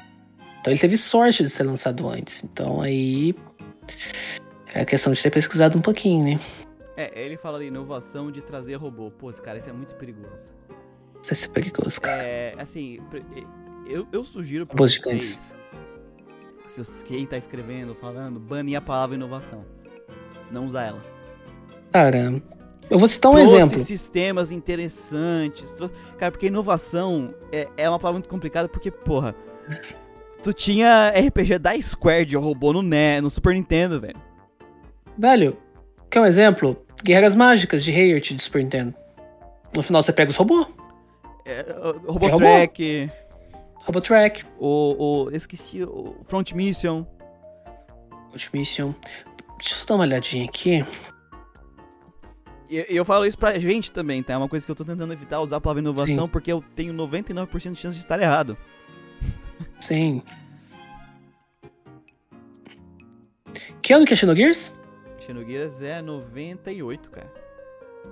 Então, 0.61 0.73
ele 0.73 0.81
teve 0.81 0.97
sorte 0.97 1.43
de 1.43 1.51
ser 1.51 1.65
lançado 1.65 2.09
antes. 2.09 2.43
Então, 2.45 2.81
aí. 2.81 3.35
É 4.75 4.81
a 4.83 4.85
questão 4.87 5.13
de 5.13 5.23
ter 5.23 5.31
pesquisado 5.31 5.77
um 5.77 5.83
pouquinho, 5.83 6.25
né? 6.25 6.41
É, 6.97 7.11
ele 7.25 7.37
fala 7.37 7.59
de 7.59 7.67
inovação 7.67 8.31
de 8.31 8.41
trazer 8.41 8.75
robô. 8.77 9.11
Pô, 9.11 9.31
esse 9.31 9.43
cara, 9.43 9.59
isso 9.59 9.69
é 9.69 9.73
muito 9.73 9.95
perigoso. 9.97 10.49
Isso 11.23 11.45
é 11.45 11.49
perigoso, 11.49 12.01
cara. 12.01 12.23
É, 12.23 12.55
assim, 12.59 12.99
eu, 13.87 14.07
eu 14.13 14.25
sugiro 14.25 14.67
pra 14.67 14.75
Robôs 14.75 14.97
vocês, 14.97 15.55
se 16.67 16.81
os- 16.81 17.03
quem 17.03 17.27
tá 17.27 17.37
escrevendo, 17.37 17.95
falando, 17.95 18.41
banir 18.41 18.77
a 18.77 18.81
palavra 18.81 19.15
inovação. 19.17 19.65
Não 20.51 20.67
usar 20.67 20.85
ela. 20.85 21.01
Cara, 21.93 22.43
eu 22.91 22.99
vou 22.99 23.09
citar 23.09 23.31
um 23.31 23.35
trouxe 23.35 23.55
exemplo. 23.57 23.79
sistemas 23.79 24.51
interessantes. 24.53 25.73
trou- 25.73 25.91
Cara, 26.19 26.31
porque 26.31 26.47
inovação 26.47 27.35
é, 27.51 27.69
é 27.77 27.89
uma 27.89 27.99
palavra 27.99 28.19
muito 28.21 28.29
complicada, 28.29 28.69
porque, 28.69 28.91
porra, 28.91 29.35
tu 30.43 30.53
tinha 30.53 31.11
RPG 31.11 31.59
da 31.59 31.81
Square 31.81 32.25
de 32.27 32.37
robô 32.37 32.73
no, 32.73 32.83
NE, 32.83 33.21
no 33.21 33.31
Super 33.31 33.55
Nintendo, 33.55 34.01
velho. 34.01 34.21
Velho, 35.19 35.57
quer 36.11 36.21
um 36.21 36.27
exemplo? 36.27 36.77
Guerras 37.03 37.35
Mágicas 37.35 37.83
de 37.85 37.91
Hayert 37.91 38.33
de 38.35 38.41
Super 38.43 38.63
Nintendo. 38.63 38.95
No 39.75 39.83
final 39.83 40.03
você 40.03 40.13
pega 40.13 40.31
os 40.31 40.37
robôs. 40.37 40.67
É, 41.45 41.67
o- 42.07 42.13
robô 42.13 42.27
É 42.27 42.31
robô. 42.31 42.37
Track, 42.39 43.11
Robotrack, 43.85 44.45
o, 44.61 45.25
o. 45.27 45.31
Esqueci 45.33 45.83
o 45.83 46.15
Front 46.27 46.53
Mission. 46.53 47.05
Ultimation. 48.33 48.95
Deixa 49.59 49.77
eu 49.83 49.87
dar 49.87 49.95
uma 49.97 50.05
olhadinha 50.05 50.45
aqui. 50.45 50.85
E 52.73 52.87
e 52.95 52.97
eu 52.97 53.05
falo 53.05 53.27
isso 53.27 53.37
pra 53.37 53.59
gente 53.59 53.93
também, 53.93 54.23
tá? 54.23 54.33
É 54.33 54.37
uma 54.39 54.49
coisa 54.49 54.65
que 54.65 54.73
eu 54.73 54.75
tô 54.75 54.83
tentando 54.83 55.13
evitar 55.13 55.41
usar 55.41 55.59
a 55.59 55.61
palavra 55.61 55.83
inovação, 55.83 56.27
porque 56.27 56.51
eu 56.51 56.65
tenho 56.75 56.95
99% 56.95 57.73
de 57.73 57.79
chance 57.79 57.95
de 57.95 58.03
estar 58.03 58.19
errado. 58.19 58.57
Sim. 59.79 60.23
Que 63.83 63.93
ano 63.93 64.07
que 64.07 64.15
é 64.15 64.17
Xenogears? 64.17 64.73
Xenogears 65.21 65.83
é 65.83 66.01
98, 66.01 67.11
cara. 67.11 67.33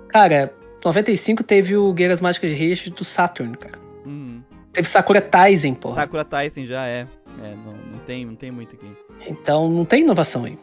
Cara, 0.09 0.53
95 0.85 1.43
teve 1.43 1.75
o 1.75 1.91
Guerras 1.91 2.21
Mágicas 2.21 2.51
de 2.51 2.55
Hayert 2.55 2.89
do 2.91 3.03
Saturn, 3.03 3.57
cara. 3.57 3.79
Uhum. 4.05 4.43
Teve 4.71 4.87
Sakura 4.87 5.21
Taisen, 5.21 5.73
porra. 5.73 5.95
Sakura 5.95 6.23
Tyson 6.23 6.65
já 6.65 6.85
é. 6.85 7.07
É, 7.41 7.55
não, 7.65 7.73
não, 7.93 7.99
tem, 8.05 8.25
não 8.25 8.35
tem 8.35 8.51
muito 8.51 8.75
aqui. 8.75 8.87
Então 9.27 9.69
não 9.69 9.85
tem 9.85 10.03
inovação 10.03 10.45
aí. 10.45 10.57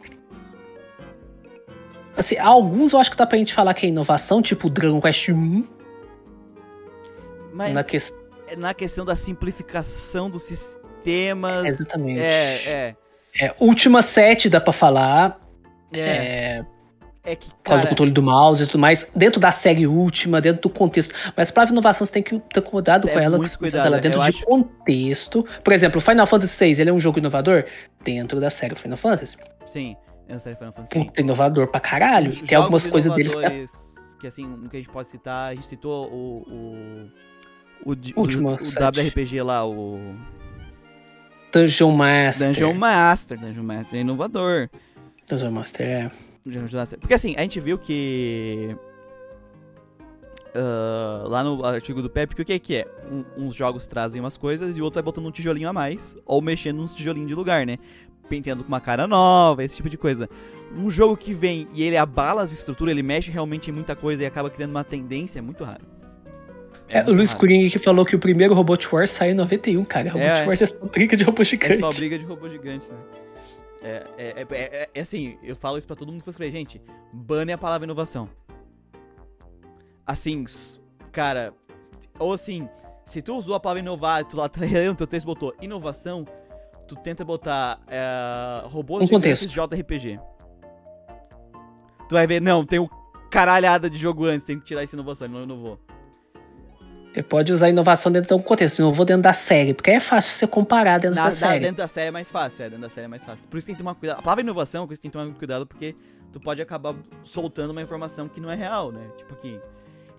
Assim, 2.19 2.37
alguns 2.37 2.91
eu 2.91 2.99
acho 2.99 3.09
que 3.09 3.15
dá 3.17 3.25
pra 3.25 3.37
gente 3.37 3.53
falar 3.53 3.73
que 3.73 3.85
é 3.85 3.89
inovação, 3.89 4.41
tipo 4.41 4.67
o 4.67 4.69
Dragon 4.69 4.99
Quest 4.99 5.29
1, 5.29 5.63
Mas 7.53 7.73
na 7.73 7.83
questão. 7.83 8.19
é 8.47 8.55
na 8.55 8.73
questão 8.73 9.05
da 9.05 9.15
simplificação 9.15 10.29
dos 10.29 10.43
sistemas. 10.43 11.65
Exatamente. 11.65 12.19
É, 12.19 12.61
é. 12.65 12.95
É, 13.39 13.53
Última 13.59 14.01
7 14.01 14.49
dá 14.49 14.59
pra 14.59 14.73
falar. 14.73 15.39
É, 15.93 15.99
É, 15.99 16.65
é 17.23 17.35
que, 17.35 17.45
por 17.47 17.55
causa 17.63 17.81
do 17.81 17.83
cara, 17.85 17.89
controle 17.89 18.11
do 18.11 18.21
mouse 18.21 18.63
e 18.63 18.65
tudo 18.67 18.79
mais, 18.79 19.07
dentro 19.15 19.39
da 19.39 19.51
série 19.51 19.87
última, 19.87 20.41
dentro 20.41 20.61
do 20.63 20.69
contexto. 20.69 21.13
Mas 21.37 21.49
pra 21.51 21.63
inovação 21.65 22.05
você 22.05 22.11
tem 22.11 22.23
que 22.23 22.37
ter 22.37 22.61
cuidado 22.61 23.07
É 23.07 23.13
com 23.13 23.19
ela, 23.19 23.37
muito 23.37 23.51
que 23.51 23.57
cuidado, 23.57 23.85
ela 23.87 23.99
dentro 23.99 24.19
eu 24.19 24.23
de 24.23 24.29
acho- 24.29 24.45
contexto. 24.45 25.45
Por 25.63 25.71
exemplo, 25.73 26.01
Final 26.01 26.27
Fantasy 26.27 26.65
VI, 26.73 26.81
ele 26.81 26.89
é 26.89 26.93
um 26.93 26.99
jogo 26.99 27.17
inovador 27.19 27.63
dentro 28.03 28.39
da 28.41 28.49
série 28.49 28.75
Final 28.75 28.97
Fantasy. 28.97 29.37
sim, 29.65 29.95
é 30.29 30.33
na 30.33 30.39
série 30.39 30.55
Final 30.55 30.71
Fantasy. 30.71 30.93
Puta, 30.93 31.21
inovador 31.21 31.67
pra 31.67 31.79
caralho. 31.79 32.35
Tem 32.45 32.57
algumas 32.57 32.85
coisas 32.87 33.13
dele 33.15 33.29
que 34.19 34.27
é 34.27 34.27
assim, 34.27 34.67
que 34.69 34.77
a 34.77 34.79
gente 34.79 34.89
pode 34.89 35.07
citar, 35.07 35.51
a 35.51 35.55
gente 35.55 35.65
citou 35.65 36.07
o 36.11 36.43
o 36.47 37.09
o, 37.85 37.89
Último 38.19 38.49
o, 38.49 38.53
o. 38.53 38.55
WRPG 38.55 39.41
lá, 39.41 39.65
o 39.65 39.97
Dungeon 41.51 41.91
Master. 41.91 42.47
Dungeon 42.47 42.73
Master, 42.73 43.39
Dungeon 43.39 43.63
Master 43.63 43.97
é 43.97 44.01
inovador. 44.01 44.69
Dungeon 45.27 45.51
Master, 45.51 45.87
é. 45.87 46.11
Dungeon 46.45 46.67
Master. 46.79 46.99
Porque 46.99 47.13
assim, 47.13 47.35
a 47.37 47.41
gente 47.41 47.59
viu 47.61 47.77
que 47.77 48.75
ah, 50.53 51.23
lá 51.27 51.43
no 51.43 51.63
artigo 51.63 52.01
do 52.01 52.09
Pepe, 52.09 52.35
que 52.35 52.41
o 52.41 52.45
que 52.45 52.59
que 52.59 52.75
é? 52.77 52.87
Um- 53.09 53.45
uns 53.45 53.55
jogos 53.55 53.87
trazem 53.87 54.19
umas 54.19 54.37
coisas 54.37 54.77
e 54.77 54.81
outros 54.81 54.95
vai 54.95 55.03
botando 55.03 55.25
um 55.27 55.31
tijolinho 55.31 55.69
a 55.69 55.73
mais, 55.73 56.15
ou 56.25 56.41
mexendo 56.41 56.81
uns 56.81 56.93
tijolinhos 56.93 57.27
de 57.27 57.35
lugar, 57.35 57.65
né? 57.65 57.77
Penteando 58.29 58.63
com 58.63 58.67
uma 58.69 58.79
cara 58.79 59.07
nova, 59.07 59.63
esse 59.63 59.75
tipo 59.75 59.89
de 59.89 59.97
coisa. 59.97 60.29
Um 60.77 60.89
jogo 60.89 61.17
que 61.17 61.33
vem 61.33 61.67
e 61.73 61.81
ele 61.83 61.97
abala 61.97 62.43
as 62.43 62.51
estruturas, 62.51 62.91
ele 62.91 63.01
mexe 63.03 63.31
realmente 63.31 63.69
em 63.69 63.73
muita 63.73 63.95
coisa 63.95 64.21
e 64.23 64.25
acaba 64.25 64.49
criando 64.49 64.69
uma 64.71 64.83
tendência, 64.83 65.39
é 65.39 65.41
muito 65.41 65.63
raro. 65.63 65.81
É, 66.87 67.03
o 67.03 67.11
Luiz. 67.13 67.33
Kuring 67.33 67.69
que 67.69 67.77
falou 67.79 68.05
que 68.05 68.15
o 68.15 68.19
primeiro 68.19 68.53
Robot 68.53 68.87
Wars 68.95 69.11
saiu 69.11 69.31
em 69.31 69.35
91, 69.35 69.83
cara. 69.85 70.09
Robot 70.11 70.25
É, 70.25 70.45
Wars 70.45 70.61
é 70.61 70.65
só 70.65 70.85
briga 70.85 71.15
de 71.17 71.23
robô 71.23 71.41
É 71.41 71.45
gigante. 71.45 71.79
só 71.79 71.89
briga 71.91 72.17
de 72.17 72.25
robô 72.25 72.47
gigante, 72.49 72.87
né? 72.91 72.97
É, 73.81 74.05
é, 74.17 74.41
é, 74.41 74.47
é- 74.51 74.89
é 74.93 75.01
assim, 75.01 75.37
eu 75.43 75.55
falo 75.55 75.77
isso 75.77 75.85
pra 75.87 75.95
todo 75.95 76.09
mundo 76.11 76.19
que 76.19 76.25
for 76.25 76.31
escrever. 76.31 76.51
Gente, 76.57 76.81
bane 77.13 77.51
a 77.51 77.57
palavra 77.57 77.85
inovação. 77.85 78.27
Assim, 80.05 80.45
cara, 81.11 81.53
ou 82.17 82.33
assim, 82.33 82.67
se 83.05 83.21
tu 83.21 83.35
usou 83.37 83.55
a 83.55 83.59
palavra 83.59 83.81
inovar, 83.81 84.25
tu 84.25 84.35
lá 84.37 84.49
tá 84.49 84.61
lendo 84.61 84.95
teu 84.95 85.07
texto 85.07 85.25
e 85.25 85.27
botou 85.27 85.53
inovação, 85.61 86.25
tu 86.89 86.95
tenta 86.95 87.23
botar 87.23 87.79
é, 87.87 88.63
robôs 88.65 89.03
Um 89.03 89.05
gigantes 89.07 89.45
contexto. 89.45 89.75
JRPG. 89.75 90.19
Tu 92.09 92.15
vai 92.15 92.25
ver, 92.25 92.41
não, 92.41 92.65
tem 92.65 92.79
um 92.79 92.87
caralhada 93.29 93.89
de 93.89 93.97
jogo 93.97 94.25
antes, 94.25 94.43
tem 94.45 94.59
que 94.59 94.65
tirar 94.65 94.83
essa 94.83 94.95
inovação, 94.95 95.27
ele 95.27 95.35
não 95.35 95.43
inovou. 95.43 95.79
Você 97.13 97.23
pode 97.23 97.51
usar 97.53 97.69
inovação 97.69 98.11
dentro 98.11 98.27
de 98.27 98.33
um 98.33 98.43
contexto, 98.43 98.79
inovou 98.79 99.05
dentro 99.05 99.23
da 99.23 99.33
série, 99.33 99.73
porque 99.73 99.89
aí 99.91 99.97
é 99.97 99.99
fácil 99.99 100.31
você 100.31 100.47
comparar 100.47 100.99
dentro 100.99 101.15
Na- 101.15 101.25
da 101.25 101.31
série. 101.31 101.59
dentro 101.59 101.77
da 101.77 101.87
série 101.87 102.07
é 102.07 102.11
mais 102.11 102.29
fácil, 102.31 102.63
é, 102.63 102.69
dentro 102.69 102.81
da 102.81 102.89
série 102.89 103.05
é 103.05 103.07
mais 103.07 103.23
fácil. 103.23 103.47
Por 103.47 103.57
isso 103.57 103.65
tem 103.67 103.75
que 103.75 103.79
tomar 103.79 103.95
cuidado. 103.95 104.19
A 104.19 104.21
palavra 104.21 104.43
inovação, 104.43 104.85
por 104.87 104.93
isso 104.93 105.01
tem 105.01 105.09
que 105.11 105.17
tomar 105.17 105.31
cuidado, 105.33 105.65
porque 105.67 105.95
tu 106.31 106.39
pode 106.39 106.61
acabar 106.61 106.95
soltando 107.23 107.71
uma 107.71 107.81
informação 107.81 108.27
que 108.27 108.39
não 108.39 108.49
é 108.49 108.55
real, 108.55 108.91
né? 108.91 109.07
Tipo 109.17 109.33
aqui. 109.33 109.59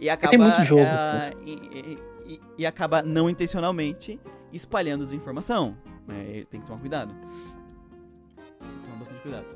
E 0.00 0.08
acaba. 0.10 0.36
muito 0.38 0.62
jogo, 0.64 0.82
ah, 0.84 1.30
e, 1.44 1.52
e- 1.52 1.98
e- 2.34 2.40
e 2.58 2.66
acaba 2.66 3.02
não 3.02 3.28
intencionalmente 3.30 4.18
espalhando 4.52 5.04
desinformação. 5.04 5.76
Né? 6.06 6.42
Tem 6.50 6.60
que 6.60 6.66
tomar 6.66 6.80
cuidado. 6.80 7.14
Tem 7.14 8.68
que 8.78 8.84
tomar 8.84 8.96
bastante 8.98 9.20
cuidado. 9.20 9.46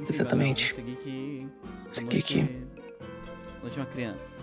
Enfim, 0.00 0.12
Exatamente. 0.12 0.72
Vamos 0.72 0.86
seguir 0.86 0.96
que. 1.02 1.48
Seguir 1.88 2.18
aqui. 2.18 2.66
Noite 3.62 3.78
uma 3.78 3.86
criança. 3.86 4.42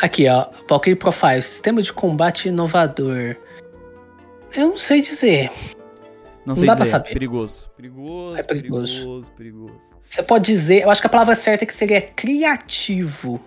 Aqui, 0.00 0.28
ó. 0.28 0.46
Valkyrie 0.68 0.96
Profile, 0.96 1.42
sistema 1.42 1.80
de 1.82 1.92
combate 1.92 2.48
inovador. 2.48 3.36
Eu 4.54 4.68
não 4.68 4.78
sei 4.78 5.00
dizer. 5.00 5.50
Não, 6.44 6.54
Não 6.54 6.56
sei 6.56 6.66
dá 6.66 6.74
pra 6.74 6.82
dizer. 6.84 6.90
saber. 6.92 7.12
Perigoso. 7.14 7.68
Perigoso. 7.76 8.36
É 8.36 8.42
perigoso. 8.42 8.92
Perigoso, 8.94 9.32
perigoso. 9.32 9.90
Você 10.08 10.22
pode 10.22 10.44
dizer, 10.44 10.82
eu 10.82 10.90
acho 10.90 11.00
que 11.00 11.06
a 11.06 11.10
palavra 11.10 11.34
certa 11.34 11.64
é 11.64 11.66
que 11.66 11.74
seria 11.74 12.00
criativo. 12.00 13.40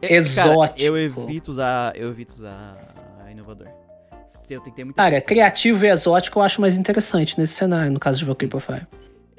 É, 0.00 0.14
Exótico. 0.16 0.58
Cara, 0.58 0.74
eu 0.76 0.98
evito 0.98 1.50
usar. 1.52 1.94
Eu 1.94 2.08
evito 2.08 2.34
usar 2.34 2.76
inovador. 3.30 3.68
Tenho 4.46 4.60
que 4.62 4.70
ter 4.70 4.84
muita 4.84 5.02
Cara, 5.02 5.20
criativo 5.20 5.84
e 5.84 5.88
exótico 5.88 6.38
eu 6.38 6.42
acho 6.42 6.60
mais 6.60 6.76
interessante 6.78 7.38
nesse 7.38 7.54
cenário, 7.54 7.90
no 7.92 8.00
caso 8.00 8.18
de 8.18 8.24
Valkyrie 8.24 8.48
Profile. 8.50 8.86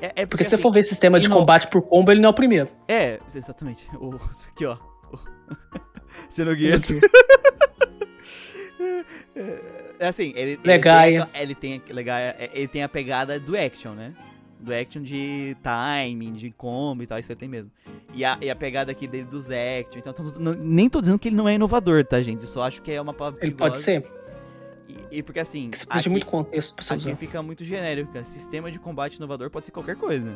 É, 0.01 0.11
é 0.21 0.25
Porque 0.25 0.43
se 0.43 0.49
você 0.51 0.55
assim, 0.55 0.61
for 0.61 0.71
ver 0.71 0.83
sistema 0.83 1.19
de 1.19 1.27
ino- 1.27 1.35
combate 1.35 1.67
por 1.67 1.81
combo, 1.81 2.11
ele 2.11 2.19
não 2.21 2.27
é 2.27 2.31
o 2.31 2.33
primeiro. 2.33 2.69
É, 2.87 3.19
exatamente. 3.33 3.85
O, 3.95 4.15
aqui, 4.51 4.65
ó. 4.65 4.77
Xenogears. 6.29 6.83
É 9.99 10.07
assim, 10.07 10.33
ele, 10.35 10.51
ele 10.53 10.59
Legaia. 10.65 11.25
tem, 11.25 11.39
a, 11.39 11.43
ele 11.43 11.55
tem 11.55 11.81
a- 11.89 11.93
Legaia, 11.93 12.35
é, 12.37 12.49
ele 12.53 12.67
tem 12.67 12.83
a 12.83 12.89
pegada 12.89 13.39
do 13.39 13.57
action, 13.57 13.91
né? 13.93 14.13
Do 14.59 14.73
action 14.73 15.01
de 15.01 15.55
timing, 15.61 16.33
de 16.33 16.51
combo 16.51 17.03
e 17.03 17.07
tal, 17.07 17.19
isso 17.19 17.31
ele 17.31 17.39
tem 17.39 17.49
mesmo. 17.49 17.69
E 18.13 18.23
a, 18.23 18.37
e 18.41 18.49
a 18.49 18.55
pegada 18.55 18.91
aqui 18.91 19.07
dele 19.07 19.25
dos 19.25 19.49
action, 19.49 19.99
então 19.99 20.13
tô- 20.13 20.39
não- 20.39 20.53
nem 20.53 20.89
tô 20.89 20.99
dizendo 21.01 21.19
que 21.19 21.29
ele 21.29 21.35
não 21.35 21.47
é 21.47 21.55
inovador, 21.55 22.03
tá, 22.05 22.21
gente? 22.21 22.41
Eu 22.43 22.47
só 22.47 22.63
acho 22.63 22.81
que 22.81 22.91
é 22.91 23.01
uma 23.01 23.13
palavra 23.13 23.39
Ele 23.41 23.53
pode 23.53 23.77
ser. 23.79 24.05
E, 24.87 25.17
e 25.19 25.23
porque 25.23 25.39
assim, 25.39 25.69
você 25.73 25.85
precisa 25.85 26.03
de 26.03 26.09
muito 26.09 26.25
contexto 26.25 26.73
pra 26.75 26.83
você 26.83 26.93
aqui 26.93 27.07
usar. 27.07 27.15
fica 27.15 27.41
muito 27.41 27.63
genérico. 27.63 28.11
Sistema 28.25 28.71
de 28.71 28.79
combate 28.79 29.15
inovador 29.15 29.49
pode 29.49 29.65
ser 29.65 29.71
qualquer 29.71 29.95
coisa. 29.95 30.33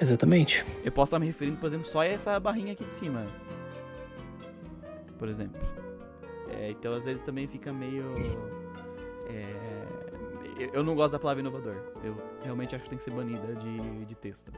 Exatamente. 0.00 0.64
Eu 0.84 0.90
posso 0.90 1.10
estar 1.10 1.18
me 1.20 1.26
referindo, 1.26 1.58
por 1.58 1.66
exemplo, 1.68 1.86
só 1.88 2.00
a 2.00 2.06
essa 2.06 2.38
barrinha 2.40 2.72
aqui 2.72 2.84
de 2.84 2.90
cima. 2.90 3.24
Por 5.18 5.28
exemplo. 5.28 5.60
É, 6.50 6.70
então, 6.70 6.92
às 6.94 7.04
vezes, 7.04 7.22
também 7.22 7.46
fica 7.46 7.72
meio... 7.72 8.04
é, 9.28 10.68
eu- 10.72 10.82
não 10.82 10.94
gosto 10.96 11.12
da 11.12 11.18
palavra 11.20 11.40
inovador. 11.40 11.76
Eu 12.02 12.20
realmente 12.42 12.74
acho 12.74 12.82
que 12.84 12.90
tem 12.90 12.98
que 12.98 13.04
ser 13.04 13.10
banida 13.12 13.54
de, 13.54 14.04
de 14.06 14.14
texto. 14.16 14.52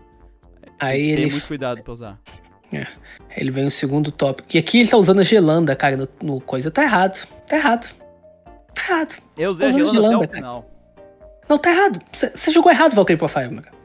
É, 0.63 0.71
Aí 0.79 1.01
tem 1.01 1.11
que 1.11 1.17
ter 1.17 1.23
ele- 1.23 1.31
muito 1.33 1.47
cuidado 1.47 1.83
pra 1.83 1.93
usar. 1.93 2.21
Ele 3.37 3.51
vem 3.51 3.67
o 3.67 3.71
segundo 3.71 4.11
tópico. 4.11 4.49
E 4.55 4.59
aqui 4.59 4.81
ele 4.81 4.89
tá 4.89 4.97
usando 4.97 5.21
a 5.21 5.23
gelanda, 5.23 5.77
cara, 5.77 5.97
no, 5.97 6.09
no 6.23 6.41
coisa. 6.41 6.71
Tá 6.71 6.83
errado. 6.83 7.27
Tá 7.47 7.57
errado. 7.57 7.87
Tá 8.75 8.83
errado. 8.89 9.15
Eu 9.37 9.51
usei 9.51 9.67
a 9.67 9.71
Usando 9.71 9.91
gelanda 9.93 10.17
até 10.17 10.17
o 10.17 10.29
cara. 10.29 10.37
final. 10.37 10.71
Não, 11.49 11.59
tá 11.59 11.71
errado. 11.71 12.01
Você 12.13 12.51
jogou 12.51 12.73
errado, 12.73 12.95
Valkyrie 12.95 13.19
Profile, 13.19 13.49
meu 13.49 13.63
cara. 13.63 13.77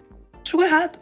Você 0.43 0.51
jogou 0.51 0.65
errado. 0.65 0.97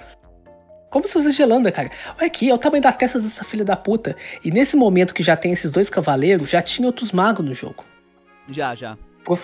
Como 0.89 1.07
você 1.07 1.17
usa 1.17 1.31
gelanda, 1.31 1.71
cara? 1.71 1.91
Olha 2.17 2.27
aqui, 2.27 2.49
é 2.49 2.53
o 2.53 2.57
tamanho 2.57 2.81
da 2.81 2.91
testa 2.93 3.19
dessa 3.19 3.43
filha 3.43 3.63
da 3.65 3.75
puta. 3.75 4.15
E 4.43 4.49
nesse 4.51 4.75
momento 4.75 5.13
que 5.13 5.21
já 5.21 5.35
tem 5.35 5.51
esses 5.51 5.71
dois 5.71 5.89
cavaleiros, 5.89 6.49
já 6.49 6.61
tinha 6.61 6.87
outros 6.87 7.11
magos 7.11 7.45
no 7.45 7.53
jogo. 7.53 7.83
Já, 8.49 8.73
já. 8.73 8.97
Pô, 9.25 9.37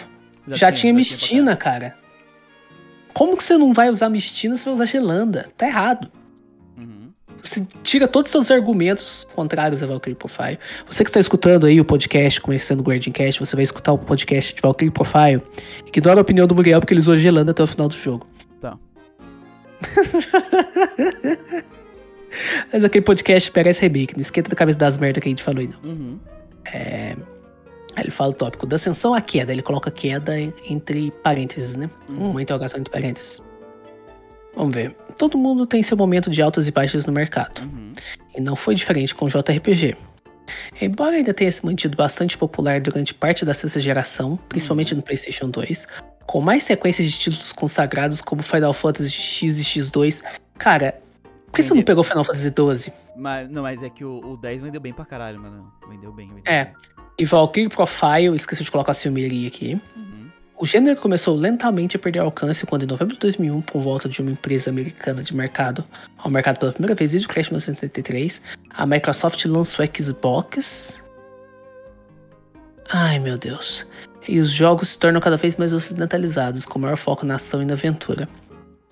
Já, 0.48 0.72
tinha, 0.72 0.94
pra 0.94 0.98
Mistina, 0.98 1.56
cara. 1.58 1.94
Como 3.14 3.38
que 3.38 3.44
você 3.44 3.58
não 3.58 3.74
vai 3.74 3.90
usar 3.90 4.10
Mistina 4.10 4.56
se 4.56 4.64
vai 4.66 4.74
usar 4.74 4.86
gelanda? 4.86 5.50
Tá 5.58 5.68
errado. 5.68 6.10
Você 7.44 7.68
tira 7.84 8.08
todos 8.08 8.30
os 8.30 8.32
seus 8.32 8.50
argumentos 8.58 9.28
contrários 9.36 9.84
a 9.84 9.86
Valkyrie 9.86 10.16
Profile. 10.16 10.58
Você 10.90 11.04
que 11.04 11.10
está 11.10 11.20
escutando 11.20 11.66
aí 11.66 11.80
o 11.82 11.86
podcast, 11.86 12.40
conhecendo 12.40 12.80
o 12.80 12.84
Guardian 12.84 13.12
Cast, 13.12 13.38
você 13.40 13.54
vai 13.56 13.64
escutar 13.64 13.92
o 13.92 13.98
podcast 13.98 14.56
de 14.56 14.62
Valkyrie 14.62 14.90
Profile. 14.92 15.42
Ignora 15.86 16.20
a 16.20 16.22
opinião 16.22 16.48
do 16.48 16.56
Muriel 16.56 16.80
porque 16.80 16.94
ele 16.94 17.02
usou 17.02 17.20
gelanda 17.20 17.52
até 17.52 17.62
o 17.62 17.68
final 17.68 17.90
do 17.90 17.96
jogo. 17.96 18.26
Tá. 18.62 18.78
Mas 22.72 22.84
aquele 22.84 23.04
podcast 23.06 23.52
parece 23.52 23.82
remake, 23.82 24.16
não 24.16 24.22
esquenta 24.22 24.50
da 24.50 24.56
cabeça 24.56 24.80
das 24.80 24.98
merdas 24.98 25.22
que 25.22 25.30
a 25.30 25.32
gente 25.32 25.44
falou 25.44 25.60
aí, 25.62 25.68
não. 25.68 25.78
Uhum. 25.92 26.20
Aí 26.66 27.16
ele 28.04 28.10
fala 28.12 28.32
o 28.32 28.34
tópico 28.34 28.66
da 28.66 28.78
ascensão 28.78 29.14
à 29.14 29.22
queda. 29.22 29.52
Ele 29.52 29.62
coloca 29.62 29.92
queda 29.92 30.40
en- 30.40 30.52
entre 30.68 31.12
parênteses, 31.22 31.76
né? 31.76 31.90
Uhum. 32.10 32.32
Uma 32.32 32.42
interrogação 32.42 32.80
entre 32.80 32.92
parênteses. 32.92 33.40
Vamos 34.56 34.74
ver. 34.74 34.96
Todo 35.18 35.38
mundo 35.38 35.66
tem 35.66 35.82
seu 35.84 35.96
momento 35.98 36.30
de 36.30 36.42
altas 36.42 36.68
e 36.68 36.72
baixas 36.72 37.06
no 37.06 37.14
mercado. 37.14 37.62
Uhum. 37.62 37.94
E 38.36 38.42
não 38.42 38.56
foi 38.56 38.76
diferente 38.76 39.14
com 39.14 39.26
o 39.26 39.30
JRPG. 39.30 39.96
Embora 40.82 41.16
ainda 41.16 41.34
tenha 41.34 41.52
se 41.52 41.66
mantido 41.66 41.96
bastante 41.96 42.38
popular 42.38 42.82
durante 42.82 43.14
parte 43.14 43.46
da 43.46 43.54
sexta 43.54 43.80
geração, 43.80 44.38
principalmente 44.50 44.94
no 44.94 45.02
PlayStation 45.02 45.50
2, 45.50 45.88
com 46.26 46.42
mais 46.42 46.64
sequências 46.64 47.10
de 47.12 47.18
títulos 47.18 47.52
consagrados 47.54 48.22
como 48.22 48.42
Final 48.44 48.74
Fantasy 48.74 49.10
X 49.12 49.60
e 49.60 49.64
X2. 49.64 50.22
Cara, 50.58 50.96
por 51.46 51.54
que 51.54 51.64
você 51.64 51.74
não 51.74 51.84
pegou 51.84 52.04
Final 52.04 52.24
Fantasy 52.24 52.50
12? 52.50 52.94
Mas, 53.16 53.50
não, 53.50 53.62
mas 53.62 53.84
é 53.84 53.90
que 53.90 54.04
o, 54.04 54.20
o 54.34 54.38
10 54.38 54.62
vendeu 54.64 54.82
bem 54.82 54.92
pra 54.92 55.06
caralho, 55.06 55.40
mano. 55.40 55.72
Vendeu 55.88 56.12
bem. 56.12 56.28
Vendeu 56.28 56.44
É. 56.46 56.66
bem. 56.66 56.74
E 57.20 57.26
Valkyrie 57.26 57.70
Profile, 57.70 58.36
esqueci 58.36 58.64
de 58.64 58.72
colocar 58.72 58.92
a 58.92 58.96
Silmeria 58.96 59.48
aqui. 59.48 59.80
Uhum. 59.96 60.13
O 60.64 60.66
gênero 60.66 60.98
começou 60.98 61.36
lentamente 61.36 61.98
a 61.98 62.00
perder 62.00 62.20
alcance 62.20 62.66
quando, 62.66 62.84
em 62.84 62.86
novembro 62.86 63.16
de 63.16 63.20
2001, 63.20 63.60
por 63.64 63.82
volta 63.82 64.08
de 64.08 64.22
uma 64.22 64.32
empresa 64.32 64.70
americana 64.70 65.22
de 65.22 65.36
mercado 65.36 65.84
ao 66.18 66.32
mercado 66.32 66.58
pela 66.58 66.72
primeira 66.72 66.96
vez 66.96 67.12
desde 67.12 67.28
o 67.28 67.30
Crash 67.30 67.50
1973, 67.50 68.42
a 68.70 68.86
Microsoft 68.86 69.44
lançou 69.44 69.84
o 69.84 70.02
Xbox. 70.02 71.04
Ai 72.90 73.20
meu 73.20 73.38
Deus. 73.38 73.86
E 74.26 74.40
os 74.40 74.52
jogos 74.52 74.88
se 74.88 75.00
tornam 75.00 75.20
cada 75.20 75.36
vez 75.36 75.58
mais 75.58 75.74
ocidentalizados, 75.74 76.66
com 76.66 76.80
maior 76.80 76.96
foco 76.96 77.26
na 77.26 77.36
ação 77.36 77.62
e 77.62 77.66
na 77.66 77.74
aventura. 77.74 78.30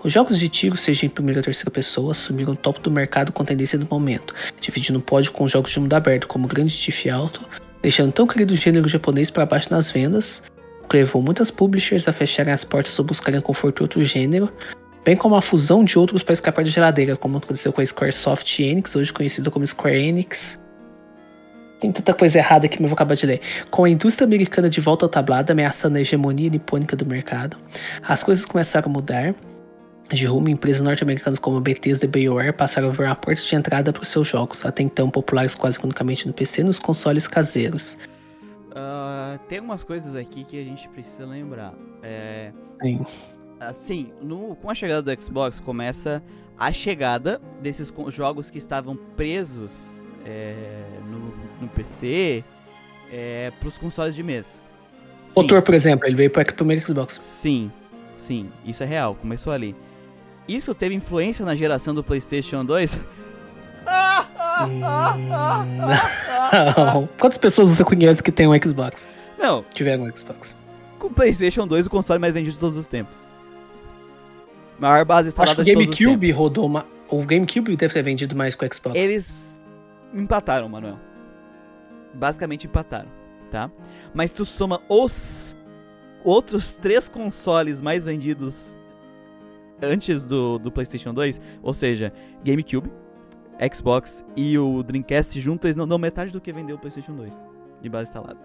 Os 0.04 0.12
jogos 0.12 0.38
de 0.38 0.50
tiro, 0.50 0.76
seja 0.76 1.06
em 1.06 1.10
primeira 1.10 1.40
ou 1.40 1.44
terceira 1.46 1.72
pessoa, 1.72 2.12
assumiram 2.12 2.52
o 2.52 2.58
topo 2.58 2.82
do 2.82 2.92
mercado 2.92 3.32
com 3.32 3.46
tendência 3.46 3.80
do 3.80 3.88
momento, 3.90 4.36
dividindo 4.60 5.00
o 5.00 5.02
pódio 5.02 5.32
com 5.32 5.48
jogos 5.48 5.72
de 5.72 5.80
mundo 5.80 5.94
aberto 5.94 6.28
como 6.28 6.50
Grande 6.50 6.76
Tiff 6.76 7.10
Alto, 7.10 7.48
deixando 7.82 8.12
tão 8.12 8.28
querido 8.28 8.58
gênero 8.58 8.90
japonês 8.90 9.32
para 9.32 9.46
baixo 9.46 9.72
nas 9.72 9.90
vendas, 9.90 10.44
que 10.92 10.98
levou 10.98 11.22
muitas 11.22 11.50
publishers 11.50 12.06
a 12.10 12.14
fecharem 12.14 12.54
as 12.54 12.66
portas 12.66 13.00
ou 13.00 13.06
buscarem 13.06 13.40
conforto 13.40 13.80
em 13.80 13.84
outro 13.84 14.04
gênero, 14.04 14.52
bem 15.06 15.16
como 15.16 15.36
a 15.36 15.42
fusão 15.42 15.86
de 15.86 15.98
outros 15.98 16.22
para 16.22 16.34
escapar 16.34 16.66
da 16.66 16.70
geladeira, 16.70 17.16
como 17.16 17.38
aconteceu 17.38 17.72
com 17.72 17.80
a 17.80 17.86
Squaresoft 17.86 18.60
Enix, 18.60 18.94
hoje 18.94 19.14
conhecida 19.14 19.50
como 19.50 19.66
Square 19.66 19.96
Enix. 19.96 20.60
Tem 21.80 21.92
tanta 21.94 22.14
coisa 22.14 22.38
errada 22.38 22.66
aqui, 22.66 22.78
mas 22.80 22.90
vou 22.90 22.96
acabar 22.96 23.16
de 23.16 23.26
ler. 23.26 23.42
Com 23.72 23.86
a 23.86 23.90
indústria 23.90 24.26
americana 24.26 24.70
de 24.70 24.82
volta 24.82 25.06
ao 25.06 25.10
tablado, 25.10 25.52
ameaçando 25.52 25.98
a 25.98 26.02
hegemonia 26.02 26.50
nipônica 26.50 26.96
do 26.96 27.06
mercado, 27.06 27.58
as 28.04 28.22
coisas 28.22 28.46
começaram 28.46 28.90
a 28.90 28.94
mudar. 28.94 29.34
De 30.12 30.26
rumo, 30.26 30.50
empresas 30.50 30.82
norte-americanas 30.82 31.40
como 31.40 31.56
a 31.56 31.62
Bethesda 31.62 32.04
e 32.04 32.08
BioWare 32.08 32.52
passaram 32.52 32.90
a 32.90 32.92
ver 32.92 33.08
a 33.08 33.16
porta 33.16 33.42
de 33.42 33.56
entrada 33.56 33.94
para 33.94 34.04
os 34.04 34.10
seus 34.10 34.28
jogos, 34.28 34.66
até 34.66 34.84
então 34.84 35.10
populares 35.10 35.56
quase 35.56 35.80
unicamente 35.82 36.28
no 36.28 36.34
PC 36.34 36.60
e 36.60 36.64
nos 36.66 36.80
consoles 36.80 37.30
caseiros. 37.30 37.98
Ah, 38.74 39.38
tem 39.50 39.58
algumas 39.60 39.84
coisas 39.84 40.16
aqui 40.16 40.44
que 40.44 40.60
a 40.60 40.64
gente 40.64 40.88
precisa 40.90 41.26
lembrar. 41.26 41.74
É, 42.02 42.52
Sim. 42.82 43.06
assim, 43.60 44.12
no- 44.22 44.56
com 44.56 44.70
a 44.70 44.76
chegada 44.76 45.02
do 45.16 45.24
Xbox 45.24 45.60
começa 45.60 46.24
a 46.58 46.72
chegada 46.72 47.42
desses 47.62 47.94
jogos 48.08 48.50
que 48.50 48.58
estavam 48.58 48.96
presos 48.96 50.00
é, 50.26 50.84
no, 51.10 51.34
no 51.62 51.68
PC 51.68 52.44
é, 53.12 53.52
pros 53.60 53.78
consoles 53.78 54.16
de 54.16 54.24
mesa. 54.24 54.60
Sim, 55.28 55.42
Motor, 55.42 55.62
por 55.62 55.74
exemplo, 55.74 56.06
ele 56.08 56.16
veio 56.16 56.30
para 56.30 56.44
o 56.44 56.54
primeiro 56.54 56.86
Xbox. 56.86 57.18
sim, 57.22 57.72
sim, 58.16 58.52
isso 58.66 58.84
é 58.84 58.86
real, 58.86 59.16
começou 59.16 59.52
ali. 59.54 59.76
Isso 60.48 60.74
teve 60.76 60.94
influência 60.96 61.46
na 61.46 61.56
geração 61.56 61.94
do 61.94 62.04
PlayStation 62.04 62.64
2? 62.66 63.00
Não. 66.86 67.10
Quantas 67.20 67.38
pessoas 67.38 67.70
você 67.70 67.84
conhece 67.84 68.22
que 68.22 68.32
tem 68.32 68.48
um 68.48 68.54
Xbox? 68.62 69.08
Não, 69.40 69.64
Tiveram 69.74 70.04
um 70.04 70.16
Xbox? 70.16 70.56
com 71.00 71.08
o 71.08 71.12
PlayStation 71.12 71.66
2 71.66 71.88
o 71.88 71.90
console 71.90 72.20
mais 72.20 72.32
vendido 72.34 72.54
de 72.54 72.60
todos 72.60 72.78
os 72.78 72.86
tempos. 72.86 73.26
Maior 74.80 75.04
base 75.04 75.30
Acho 75.30 75.36
que 75.36 75.42
instalada 75.42 75.62
o 75.64 75.66
GameCube 75.66 76.32
rodou 76.32 76.66
uma. 76.66 76.86
O 77.10 77.24
GameCube 77.26 77.76
deve 77.76 77.92
ter 77.92 78.04
vendido 78.04 78.36
mais 78.36 78.54
que 78.54 78.64
o 78.64 78.74
Xbox. 78.74 78.96
Eles 78.98 79.60
empataram, 80.14 80.70
Manuel. 80.70 81.00
Basicamente 82.14 82.68
empataram, 82.68 83.10
tá? 83.50 83.72
Mas 84.14 84.30
tu 84.30 84.46
soma 84.46 84.80
os 84.88 85.58
outros 86.24 86.74
três 86.74 87.10
consoles 87.10 87.82
mais 87.82 88.06
vendidos 88.06 88.78
antes 89.82 90.24
do, 90.24 90.60
do 90.60 90.72
PlayStation 90.72 91.14
2, 91.14 91.42
ou 91.64 91.74
seja, 91.74 92.14
GameCube, 92.44 92.92
Xbox 93.74 94.26
e 94.36 94.58
o 94.58 94.82
Dreamcast 94.84 95.40
juntos, 95.40 95.66
eles 95.66 95.76
não 95.76 95.88
dão 95.88 95.98
metade 95.98 96.32
do 96.32 96.42
que 96.42 96.52
vendeu 96.52 96.76
o 96.76 96.80
PlayStation 96.80 97.14
2 97.14 97.34
de 97.82 97.90
base 97.90 98.10
instalada. 98.10 98.40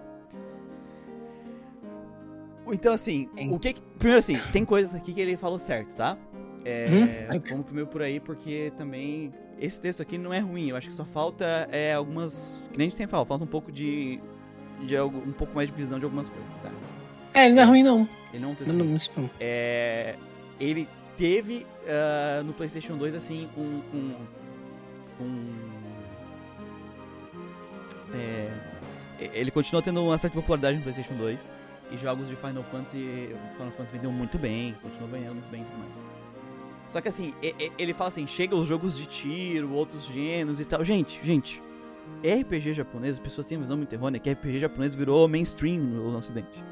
Então, 2.72 2.92
assim, 2.92 3.28
Sim. 3.38 3.52
o 3.54 3.58
que. 3.58 3.74
que- 3.74 3.82
Primeiro, 3.98 4.18
assim, 4.18 4.34
tem 4.52 4.64
coisas 4.64 4.94
aqui 4.94 5.12
que 5.12 5.20
ele 5.20 5.36
falou 5.36 5.58
certo, 5.58 5.94
tá? 5.94 6.16
É, 6.64 7.28
Uhum. 7.32 7.40
Vamos 7.48 7.64
primeiro 7.66 7.88
por 7.88 8.02
aí, 8.02 8.18
porque 8.18 8.72
também 8.76 9.32
esse 9.58 9.80
texto 9.80 10.02
aqui 10.02 10.18
não 10.18 10.34
é 10.34 10.40
ruim. 10.40 10.70
Eu 10.70 10.76
acho 10.76 10.88
que 10.88 10.94
só 10.94 11.04
falta 11.04 11.68
é, 11.70 11.94
algumas. 11.94 12.68
Que 12.72 12.78
nem 12.78 12.86
a 12.86 12.90
gente 12.90 12.98
tem 12.98 13.06
falado, 13.06 13.26
falta 13.26 13.44
um 13.44 13.48
pouco 13.48 13.70
de. 13.70 14.18
de 14.84 14.96
algo, 14.96 15.18
um 15.18 15.32
pouco 15.32 15.54
mais 15.54 15.68
de 15.70 15.74
visão 15.76 15.98
de 15.98 16.04
algumas 16.04 16.28
coisas, 16.28 16.58
tá? 16.58 16.70
É, 17.32 17.46
ele 17.46 17.54
não 17.54 17.62
é 17.62 17.66
ruim, 17.66 17.82
não. 17.84 18.08
Ele 18.32 18.42
não 18.42 18.48
é 18.48 18.52
um 18.52 18.54
texto 18.56 18.72
Não, 18.72 18.84
ruim. 18.84 18.96
não, 19.16 19.22
não. 19.22 19.30
É, 19.38 20.16
ele 20.58 20.88
teve 21.16 21.64
ah, 21.88 22.42
no 22.42 22.52
PlayStation 22.52 22.96
2 22.96 23.14
assim 23.14 23.48
um 23.56 23.80
um, 23.96 24.14
um- 25.20 25.76
é, 28.14 28.50
ele 29.34 29.50
continua 29.50 29.82
tendo 29.82 30.02
uma 30.02 30.16
certa 30.18 30.34
popularidade 30.36 30.76
no 30.76 30.82
PlayStation 30.82 31.14
2 31.14 31.50
e 31.90 31.96
jogos 31.96 32.28
de 32.28 32.36
Final 32.36 32.62
Fantasy 32.64 33.30
Final 33.56 33.70
Fantasy 33.72 33.92
vendeu 33.92 34.12
muito 34.12 34.38
bem, 34.38 34.74
continua 34.82 35.08
vendendo 35.08 35.34
muito 35.34 35.50
bem 35.50 35.62
e 35.62 35.64
tudo 35.64 35.78
mais. 35.78 35.92
Só 36.90 37.00
que 37.00 37.08
assim, 37.08 37.34
ele 37.78 37.92
fala 37.92 38.08
assim, 38.08 38.26
chega 38.26 38.54
os 38.54 38.66
jogos 38.68 38.96
de 38.96 39.06
tiro, 39.06 39.72
outros 39.72 40.04
gêneros 40.06 40.60
e 40.60 40.64
tal. 40.64 40.84
Gente, 40.84 41.20
gente, 41.22 41.60
RPG 42.22 42.74
japonês, 42.74 43.16
as 43.16 43.22
pessoas 43.22 43.46
têm 43.46 43.58
visão 43.58 43.76
muito 43.76 43.92
errônea 43.92 44.20
que 44.20 44.30
RPG 44.30 44.60
japonês 44.60 44.94
virou 44.94 45.26
mainstream 45.28 45.78
no 45.78 46.16
ocidente. 46.16 46.62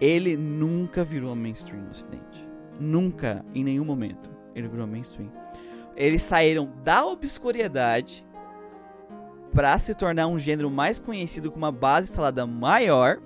Ele 0.00 0.36
nunca 0.36 1.04
virou 1.04 1.34
mainstream 1.36 1.82
no 1.82 1.90
ocidente. 1.90 2.48
Nunca, 2.80 3.44
em 3.54 3.62
nenhum 3.62 3.84
momento, 3.84 4.30
ele 4.54 4.66
virou 4.66 4.86
mainstream. 4.86 5.30
Eles 5.96 6.22
saíram 6.22 6.70
da 6.82 7.04
obscuridade 7.04 8.24
pra 9.52 9.78
se 9.78 9.94
tornar 9.94 10.26
um 10.28 10.38
gênero 10.38 10.70
mais 10.70 10.98
conhecido 10.98 11.50
com 11.50 11.58
uma 11.58 11.72
base 11.72 12.10
instalada 12.10 12.46
maior. 12.46 13.20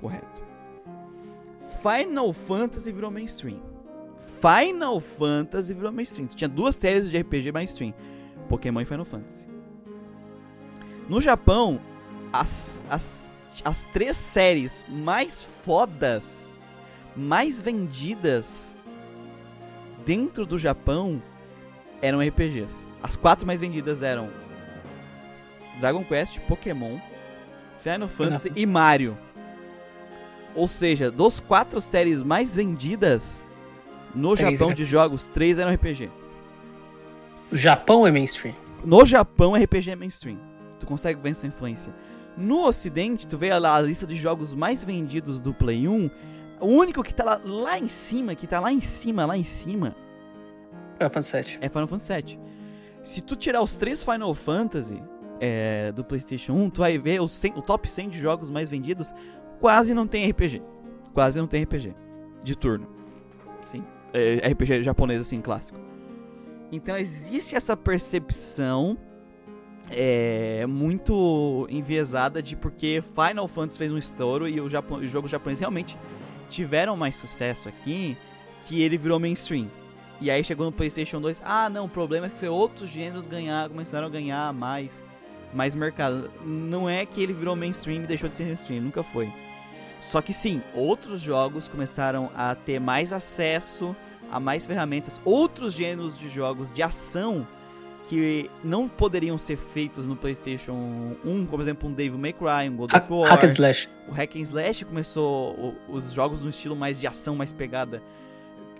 Correto. 0.00 0.44
Final 1.82 2.32
Fantasy 2.32 2.92
virou 2.92 3.10
mainstream. 3.10 3.60
Final 4.40 5.00
Fantasy 5.00 5.74
virou 5.74 5.92
mainstream. 5.92 6.26
Tinha 6.26 6.48
duas 6.48 6.76
séries 6.76 7.10
de 7.10 7.18
RPG 7.18 7.52
mainstream: 7.52 7.94
Pokémon 8.48 8.80
e 8.80 8.84
Final 8.84 9.04
Fantasy. 9.04 9.46
No 11.08 11.20
Japão, 11.20 11.80
as, 12.32 12.82
as, 12.90 13.32
as 13.64 13.84
três 13.84 14.16
séries 14.16 14.84
mais 14.88 15.42
fodas, 15.42 16.52
mais 17.16 17.60
vendidas 17.60 18.74
dentro 20.04 20.44
do 20.44 20.58
Japão 20.58 21.22
eram 22.02 22.20
RPGs. 22.20 22.84
As 23.02 23.16
quatro 23.16 23.46
mais 23.46 23.60
vendidas 23.60 24.02
eram 24.02 24.28
Dragon 25.80 26.02
Quest, 26.04 26.40
Pokémon, 26.40 26.98
Final 27.78 28.08
Fantasy 28.08 28.52
e 28.56 28.64
Mario. 28.66 29.16
Ou 30.54 30.66
seja, 30.66 31.10
dos 31.10 31.38
quatro 31.38 31.80
séries 31.80 32.22
mais 32.22 32.56
vendidas 32.56 33.50
no 34.14 34.34
Três 34.34 34.58
Japão 34.58 34.70
é- 34.70 34.74
de 34.74 34.84
jogos, 34.84 35.26
três 35.26 35.58
eram 35.58 35.70
RPG. 35.72 36.10
O 37.52 37.56
Japão 37.56 38.06
é 38.06 38.10
mainstream. 38.10 38.54
No 38.84 39.04
Japão, 39.04 39.54
RPG 39.54 39.90
é 39.90 39.96
mainstream. 39.96 40.38
Tu 40.80 40.86
consegue 40.86 41.20
ver 41.20 41.30
essa 41.30 41.46
influência. 41.46 41.94
No 42.36 42.66
Ocidente, 42.66 43.26
tu 43.26 43.36
vê 43.38 43.56
lá 43.58 43.76
a 43.76 43.80
lista 43.80 44.06
de 44.06 44.16
jogos 44.16 44.54
mais 44.54 44.82
vendidos 44.84 45.40
do 45.40 45.52
Play 45.54 45.86
1. 45.88 46.10
O 46.60 46.66
único 46.66 47.02
que 47.02 47.14
tá 47.14 47.24
lá, 47.24 47.40
lá 47.44 47.78
em 47.78 47.88
cima, 47.88 48.34
que 48.34 48.46
tá 48.46 48.58
lá 48.60 48.72
em 48.72 48.80
cima, 48.80 49.26
lá 49.26 49.36
em 49.36 49.44
cima, 49.44 49.94
Final 50.96 51.10
Fantasy 51.10 51.36
VII. 51.36 51.58
é 51.60 51.68
Final 51.68 51.86
Fantasy 51.86 52.12
VII. 52.12 52.40
Se 53.02 53.22
tu 53.22 53.36
tirar 53.36 53.62
os 53.62 53.76
três 53.76 54.02
Final 54.02 54.34
Fantasy 54.34 55.02
é, 55.40 55.92
do 55.92 56.04
PlayStation 56.04 56.52
1, 56.54 56.70
tu 56.70 56.80
vai 56.80 56.98
ver 56.98 57.20
os 57.20 57.32
100 57.32 57.52
o 57.56 57.62
top 57.62 57.88
100 57.88 58.08
de 58.10 58.18
jogos 58.18 58.50
mais 58.50 58.68
vendidos. 58.68 59.12
Quase 59.60 59.94
não 59.94 60.06
tem 60.06 60.28
RPG. 60.30 60.62
Quase 61.14 61.38
não 61.38 61.46
tem 61.46 61.62
RPG. 61.62 61.94
De 62.42 62.56
turno. 62.56 62.88
Sim. 63.62 63.84
É, 64.12 64.48
RPG 64.48 64.82
japonês, 64.82 65.20
assim, 65.20 65.40
clássico. 65.40 65.78
Então 66.72 66.96
existe 66.96 67.54
essa 67.54 67.76
percepção 67.76 68.98
é, 69.90 70.66
muito 70.66 71.66
enviesada 71.70 72.42
de 72.42 72.56
porque 72.56 73.02
Final 73.14 73.46
Fantasy 73.46 73.78
fez 73.78 73.92
um 73.92 73.98
estouro 73.98 74.48
e 74.48 74.60
o 74.60 74.68
Japão, 74.68 74.98
os 74.98 75.08
jogos 75.08 75.30
japoneses 75.30 75.60
realmente 75.60 75.96
tiveram 76.48 76.96
mais 76.96 77.16
sucesso 77.16 77.68
aqui 77.68 78.16
que 78.66 78.82
ele 78.82 78.98
virou 78.98 79.20
mainstream. 79.20 79.68
E 80.20 80.30
aí 80.30 80.42
chegou 80.42 80.64
no 80.64 80.72
PlayStation 80.72 81.20
2, 81.20 81.42
ah, 81.44 81.68
não, 81.68 81.84
o 81.84 81.88
problema 81.88 82.26
é 82.26 82.30
que 82.30 82.36
foi 82.36 82.48
outros 82.48 82.88
gêneros 82.88 83.26
ganhar, 83.26 83.68
começaram 83.68 84.06
a 84.06 84.10
ganhar 84.10 84.52
mais, 84.52 85.02
mais 85.52 85.74
mercado. 85.74 86.30
Não 86.44 86.88
é 86.88 87.04
que 87.04 87.22
ele 87.22 87.32
virou 87.32 87.54
mainstream 87.54 88.04
e 88.04 88.06
deixou 88.06 88.28
de 88.28 88.34
ser 88.34 88.44
mainstream, 88.44 88.82
nunca 88.82 89.02
foi. 89.02 89.30
Só 90.00 90.22
que 90.22 90.32
sim, 90.32 90.62
outros 90.74 91.20
jogos 91.20 91.68
começaram 91.68 92.30
a 92.34 92.54
ter 92.54 92.78
mais 92.78 93.12
acesso 93.12 93.94
a 94.30 94.40
mais 94.40 94.66
ferramentas, 94.66 95.20
outros 95.24 95.74
gêneros 95.74 96.18
de 96.18 96.28
jogos 96.28 96.72
de 96.72 96.82
ação 96.82 97.46
que 98.08 98.48
não 98.62 98.88
poderiam 98.88 99.36
ser 99.36 99.56
feitos 99.56 100.06
no 100.06 100.16
PlayStation 100.16 100.72
1, 101.24 101.46
como 101.46 101.46
por 101.46 101.60
exemplo 101.60 101.88
um 101.88 101.92
Devil 101.92 102.18
May 102.18 102.32
Cry, 102.32 102.68
um 102.70 102.76
God 102.76 102.94
of 102.94 103.12
War. 103.12 103.30
Hack 103.30 103.44
and 103.44 103.48
Slash. 103.48 103.88
O 104.08 104.12
Hack 104.12 104.36
and 104.36 104.42
Slash 104.42 104.84
começou 104.84 105.74
os 105.88 106.12
jogos 106.12 106.42
no 106.42 106.50
estilo 106.50 106.76
mais 106.76 107.00
de 107.00 107.06
ação, 107.06 107.34
mais 107.34 107.52
pegada 107.52 108.00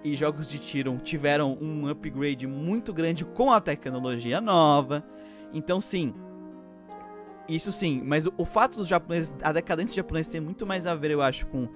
e 0.07 0.15
jogos 0.15 0.47
de 0.47 0.59
tiro 0.59 0.97
tiveram 1.02 1.59
um 1.60 1.89
upgrade 1.89 2.47
muito 2.47 2.93
grande 2.93 3.25
com 3.25 3.51
a 3.51 3.60
tecnologia 3.60 4.41
nova. 4.41 5.05
Então 5.52 5.81
sim, 5.81 6.15
isso 7.49 7.73
sim, 7.73 8.02
mas 8.05 8.26
o, 8.26 8.33
o 8.36 8.44
fato 8.44 8.76
dos 8.76 8.86
japoneses, 8.86 9.35
a 9.43 9.52
decadência 9.52 9.89
dos 9.89 9.97
japoneses 9.97 10.28
tem 10.28 10.41
muito 10.41 10.65
mais 10.65 10.86
a 10.86 10.94
ver, 10.94 11.10
eu 11.10 11.20
acho, 11.20 11.47
com 11.47 11.68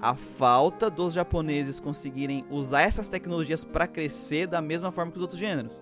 a 0.00 0.14
falta 0.14 0.90
dos 0.90 1.14
japoneses 1.14 1.78
conseguirem 1.78 2.44
usar 2.50 2.82
essas 2.82 3.08
tecnologias 3.08 3.64
para 3.64 3.86
crescer 3.86 4.46
da 4.46 4.60
mesma 4.60 4.90
forma 4.90 5.12
que 5.12 5.18
os 5.18 5.22
outros 5.22 5.38
gêneros. 5.38 5.80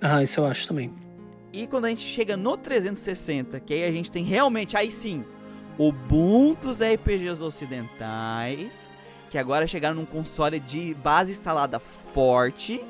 Ah, 0.00 0.22
isso 0.22 0.40
eu 0.40 0.44
acho 0.44 0.66
também. 0.66 0.92
E 1.52 1.68
quando 1.68 1.84
a 1.84 1.88
gente 1.88 2.04
chega 2.04 2.36
no 2.36 2.56
360, 2.56 3.60
que 3.60 3.74
aí 3.74 3.84
a 3.84 3.92
gente 3.92 4.10
tem 4.10 4.24
realmente, 4.24 4.76
aí 4.76 4.90
sim, 4.90 5.24
o 5.78 5.92
boom 5.92 6.54
dos 6.54 6.80
RPGs 6.80 7.42
ocidentais, 7.42 8.88
que 9.32 9.38
agora 9.38 9.66
chegaram 9.66 9.96
num 9.96 10.04
console 10.04 10.60
de 10.60 10.92
base 10.92 11.32
instalada 11.32 11.78
forte 11.80 12.84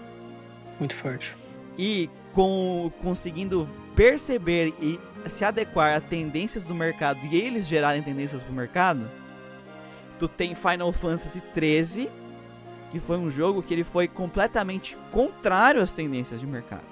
Muito 0.81 0.93
forte. 0.93 1.37
e 1.79 2.11
com 2.33 2.91
conseguindo 3.01 3.69
perceber 3.95 4.75
e 4.83 4.99
se 5.31 5.45
adequar 5.45 5.97
a 5.97 6.01
tendências 6.01 6.65
do 6.65 6.75
mercado 6.75 7.21
e 7.31 7.37
eles 7.37 7.69
gerarem 7.69 8.03
tendências 8.03 8.43
pro 8.43 8.53
mercado. 8.53 9.09
Tu 10.19 10.27
tem 10.29 10.53
Final 10.57 10.93
Fantasy 10.93 11.41
13, 11.55 12.11
que 12.91 12.99
foi 12.99 13.19
um 13.19 13.31
jogo 13.31 13.63
que 13.63 13.73
ele 13.73 13.85
foi 13.85 14.09
completamente 14.09 14.97
contrário 15.13 15.81
às 15.81 15.93
tendências 15.93 16.41
de 16.41 16.47
mercado. 16.47 16.83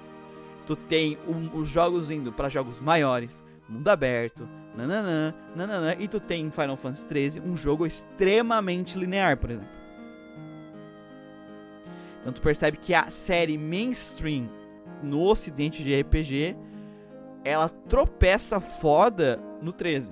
Tu 0.65 0.77
tem 0.77 1.17
um- 1.27 1.49
os 1.59 1.67
jogos 1.67 2.09
indo 2.09 2.31
para 2.31 2.47
jogos 2.47 2.79
maiores, 2.79 3.43
mundo 3.67 3.89
aberto, 3.89 4.47
nananã, 4.75 5.33
nananã, 5.55 5.95
e 5.99 6.07
tu 6.07 6.19
tem 6.19 6.45
em 6.45 6.51
Final 6.51 6.77
Fantasy 6.77 7.07
13 7.07 7.39
um 7.41 7.57
jogo 7.57 7.85
extremamente 7.85 8.97
linear, 8.97 9.37
por 9.37 9.51
exemplo. 9.51 9.69
Então 12.21 12.31
tu 12.31 12.41
percebe 12.41 12.77
que 12.77 12.93
a 12.93 13.09
série 13.09 13.57
mainstream 13.57 14.47
no 15.01 15.23
ocidente 15.23 15.83
de 15.83 15.99
RPG, 15.99 16.55
ela 17.43 17.67
tropeça 17.67 18.59
foda 18.59 19.39
no 19.61 19.73
13. 19.73 20.11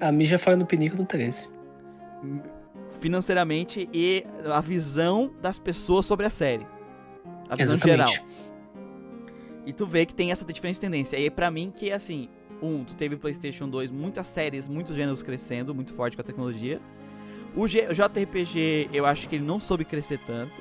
A 0.00 0.12
mídia 0.12 0.38
fala 0.38 0.56
no 0.56 0.64
pinico 0.64 0.96
no 0.96 1.04
13. 1.04 1.48
Financeiramente 3.00 3.88
e 3.92 4.24
a 4.46 4.60
visão 4.60 5.32
das 5.42 5.58
pessoas 5.58 6.06
sobre 6.06 6.26
a 6.26 6.30
série. 6.30 6.66
A 7.48 7.56
visão 7.56 7.76
Exatamente. 7.76 8.12
geral. 8.12 8.26
E 9.66 9.72
tu 9.72 9.86
vê 9.86 10.06
que 10.06 10.14
tem 10.14 10.32
essa 10.32 10.44
diferente 10.44 10.80
tendência. 10.80 11.16
E 11.16 11.24
aí, 11.24 11.30
pra 11.30 11.50
mim, 11.50 11.72
que 11.74 11.92
assim, 11.92 12.28
um, 12.62 12.84
tu 12.84 12.94
teve 12.94 13.16
PlayStation 13.16 13.68
2, 13.68 13.90
muitas 13.90 14.28
séries, 14.28 14.68
muitos 14.68 14.94
gêneros 14.96 15.22
crescendo, 15.22 15.74
muito 15.74 15.92
forte 15.92 16.16
com 16.16 16.20
a 16.20 16.24
tecnologia. 16.24 16.80
O, 17.56 17.66
G- 17.66 17.86
o 17.88 17.94
JRPG, 17.94 18.90
eu 18.92 19.04
acho 19.06 19.28
que 19.28 19.36
ele 19.36 19.44
não 19.44 19.58
soube 19.58 19.84
crescer 19.84 20.18
tanto. 20.26 20.52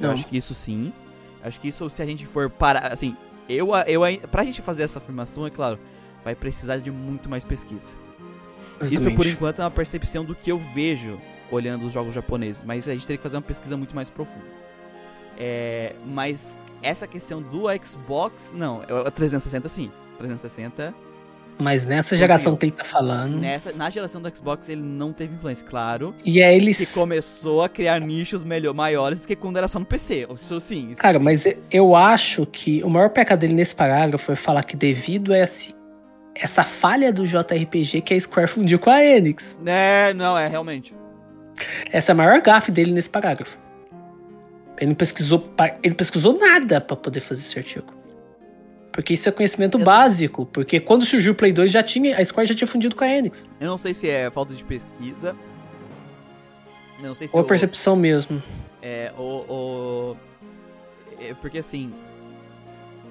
Eu 0.00 0.08
Não. 0.08 0.10
acho 0.10 0.26
que 0.26 0.36
isso 0.36 0.54
sim. 0.54 0.92
Acho 1.42 1.60
que 1.60 1.68
isso, 1.68 1.88
se 1.90 2.02
a 2.02 2.06
gente 2.06 2.26
for 2.26 2.50
parar, 2.50 2.92
assim, 2.92 3.16
eu, 3.48 3.68
eu, 3.86 4.00
pra 4.28 4.42
gente 4.44 4.60
fazer 4.62 4.82
essa 4.82 4.98
afirmação, 4.98 5.46
é 5.46 5.50
claro, 5.50 5.78
vai 6.24 6.34
precisar 6.34 6.78
de 6.78 6.90
muito 6.90 7.28
mais 7.28 7.44
pesquisa. 7.44 7.94
Isso 8.80 8.94
Exatamente. 8.94 9.16
por 9.16 9.26
enquanto 9.26 9.60
é 9.60 9.64
uma 9.64 9.70
percepção 9.70 10.24
do 10.24 10.34
que 10.34 10.50
eu 10.50 10.58
vejo 10.58 11.20
olhando 11.50 11.86
os 11.86 11.92
jogos 11.94 12.12
japoneses, 12.14 12.62
mas 12.64 12.88
a 12.88 12.92
gente 12.92 13.06
teria 13.06 13.18
que 13.18 13.22
fazer 13.22 13.36
uma 13.36 13.42
pesquisa 13.42 13.76
muito 13.76 13.94
mais 13.94 14.10
profunda. 14.10 14.44
É, 15.38 15.94
mas 16.06 16.56
essa 16.82 17.06
questão 17.06 17.40
do 17.42 17.64
Xbox, 17.84 18.52
não, 18.56 18.82
é 18.88 18.92
o 18.92 19.10
360 19.10 19.68
sim. 19.68 19.90
360, 20.18 20.94
Mas 21.58 21.84
nessa 21.84 22.02
Conseguiu. 22.08 22.18
geração 22.18 22.56
que 22.56 22.64
ele 22.66 22.72
tá 22.72 22.84
falando. 22.84 23.38
nessa, 23.38 23.72
na 23.72 23.88
geração 23.88 24.20
do 24.20 24.36
Xbox 24.36 24.68
ele 24.68 24.82
não 24.82 25.12
teve 25.12 25.34
influência, 25.34 25.64
claro. 25.64 26.12
E 26.24 26.42
aí 26.42 26.58
Que 26.58 26.64
eles. 26.64 26.92
começou 26.92 27.62
a 27.62 27.68
criar 27.68 28.00
nichos 28.00 28.42
melhor, 28.42 28.74
maiores 28.74 29.22
do 29.22 29.28
que 29.28 29.36
quando 29.36 29.56
era 29.56 29.68
só 29.68 29.78
no 29.78 29.84
PC. 29.86 30.26
Isso 30.34 30.58
sim. 30.60 30.90
Isso 30.90 31.00
Cara, 31.00 31.18
sim. 31.18 31.24
mas 31.24 31.44
eu 31.70 31.94
acho 31.94 32.44
que 32.46 32.82
o 32.82 32.90
maior 32.90 33.08
pecado 33.10 33.38
dele 33.40 33.54
nesse 33.54 33.74
parágrafo 33.74 34.24
foi 34.24 34.34
falar 34.36 34.64
que 34.64 34.76
devido 34.76 35.32
a 35.32 35.38
esse, 35.38 35.72
essa 36.34 36.64
falha 36.64 37.12
do 37.12 37.24
JRPG 37.24 38.00
que 38.00 38.14
a 38.14 38.20
Square 38.20 38.48
fundiu 38.48 38.78
com 38.80 38.90
a 38.90 39.04
Enix. 39.04 39.56
É, 39.64 40.12
não, 40.12 40.36
é 40.36 40.48
realmente. 40.48 40.92
Essa 41.92 42.10
é 42.10 42.14
a 42.14 42.16
maior 42.16 42.40
gafe 42.42 42.72
dele 42.72 42.90
nesse 42.90 43.08
parágrafo. 43.08 43.56
Ele 44.76 44.86
não 44.88 44.94
pesquisou, 44.96 45.48
ele 45.84 45.94
pesquisou 45.94 46.36
nada 46.36 46.80
pra 46.80 46.96
poder 46.96 47.20
fazer 47.20 47.42
esse 47.42 47.56
artigo. 47.56 47.94
Porque 48.94 49.14
isso 49.14 49.28
é 49.28 49.32
conhecimento 49.32 49.76
Eu- 49.76 49.84
básico. 49.84 50.46
Porque 50.46 50.78
quando 50.78 51.04
surgiu 51.04 51.32
o 51.32 51.34
Play 51.34 51.52
2, 51.52 51.70
já 51.72 51.82
tinha, 51.82 52.16
a 52.16 52.24
Square 52.24 52.48
já 52.48 52.54
tinha 52.54 52.68
fundido 52.68 52.94
com 52.94 53.02
a 53.02 53.08
Enix. 53.08 53.44
Eu 53.60 53.66
não 53.66 53.76
sei 53.76 53.92
se 53.92 54.08
é 54.08 54.30
falta 54.30 54.54
de 54.54 54.62
pesquisa. 54.62 55.34
Eu 57.02 57.08
não 57.08 57.14
sei 57.14 57.26
se 57.26 57.36
Ou 57.36 57.42
o- 57.42 57.44
percepção 57.44 57.96
mesmo. 57.96 58.40
É, 58.80 59.12
o, 59.18 59.22
o- 59.22 60.16
é, 61.20 61.34
Porque 61.34 61.58
assim. 61.58 61.92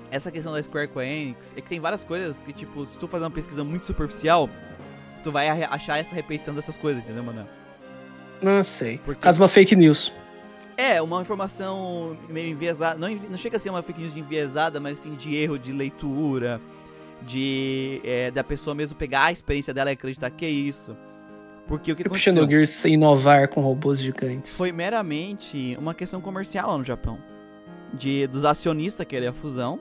Essa 0.09 0.31
questão 0.31 0.53
da 0.53 0.61
Square 0.61 0.87
com 0.89 0.99
a 0.99 1.05
Enix 1.05 1.53
é 1.57 1.61
que 1.61 1.67
tem 1.67 1.79
várias 1.79 2.03
coisas 2.03 2.43
que, 2.43 2.53
tipo, 2.53 2.85
se 2.85 2.97
tu 2.99 3.07
fazer 3.07 3.23
uma 3.25 3.31
pesquisa 3.31 3.63
muito 3.63 3.85
superficial, 3.87 4.47
tu 5.23 5.31
vai 5.31 5.49
achar 5.49 5.97
essa 5.99 6.13
repetição 6.13 6.53
dessas 6.53 6.77
coisas, 6.77 7.01
entendeu, 7.03 7.23
mano? 7.23 7.47
Não 8.41 8.63
sei. 8.63 8.99
Porque- 9.03 9.19
Caso 9.21 9.41
uma 9.41 9.47
fake 9.47 9.75
news. 9.75 10.13
É, 10.75 11.01
uma 11.01 11.21
informação 11.21 12.17
meio 12.29 12.49
enviesada. 12.49 12.97
Não, 12.97 13.13
não 13.29 13.37
chega 13.37 13.57
a 13.57 13.59
ser 13.59 13.69
uma 13.69 13.81
fake 13.83 14.01
news 14.01 14.13
de 14.13 14.19
enviesada, 14.19 14.79
mas 14.79 14.99
assim, 14.99 15.15
de 15.15 15.35
erro 15.35 15.57
de 15.57 15.71
leitura. 15.71 16.59
De. 17.21 18.01
é, 18.03 18.31
da 18.31 18.43
pessoa 18.43 18.75
mesmo 18.75 18.97
pegar 18.97 19.25
a 19.25 19.31
experiência 19.31 19.73
dela 19.73 19.89
e 19.91 19.93
acreditar 19.93 20.29
que 20.29 20.45
é 20.45 20.49
isso. 20.49 20.95
Porque 21.67 21.91
o 21.91 21.95
que 21.95 22.01
aconteceu? 22.01 22.33
Xenogears 22.33 22.83
inovar 22.85 23.47
com 23.47 23.61
robôs 23.61 23.99
gigantes. 23.99 24.55
foi 24.55 24.71
meramente 24.71 25.77
uma 25.79 25.93
questão 25.93 26.19
comercial 26.19 26.71
lá 26.71 26.77
no 26.77 26.83
Japão. 26.83 27.17
De, 27.93 28.27
dos 28.27 28.43
acionistas 28.43 29.05
querer 29.05 29.27
a 29.27 29.33
fusão. 29.33 29.79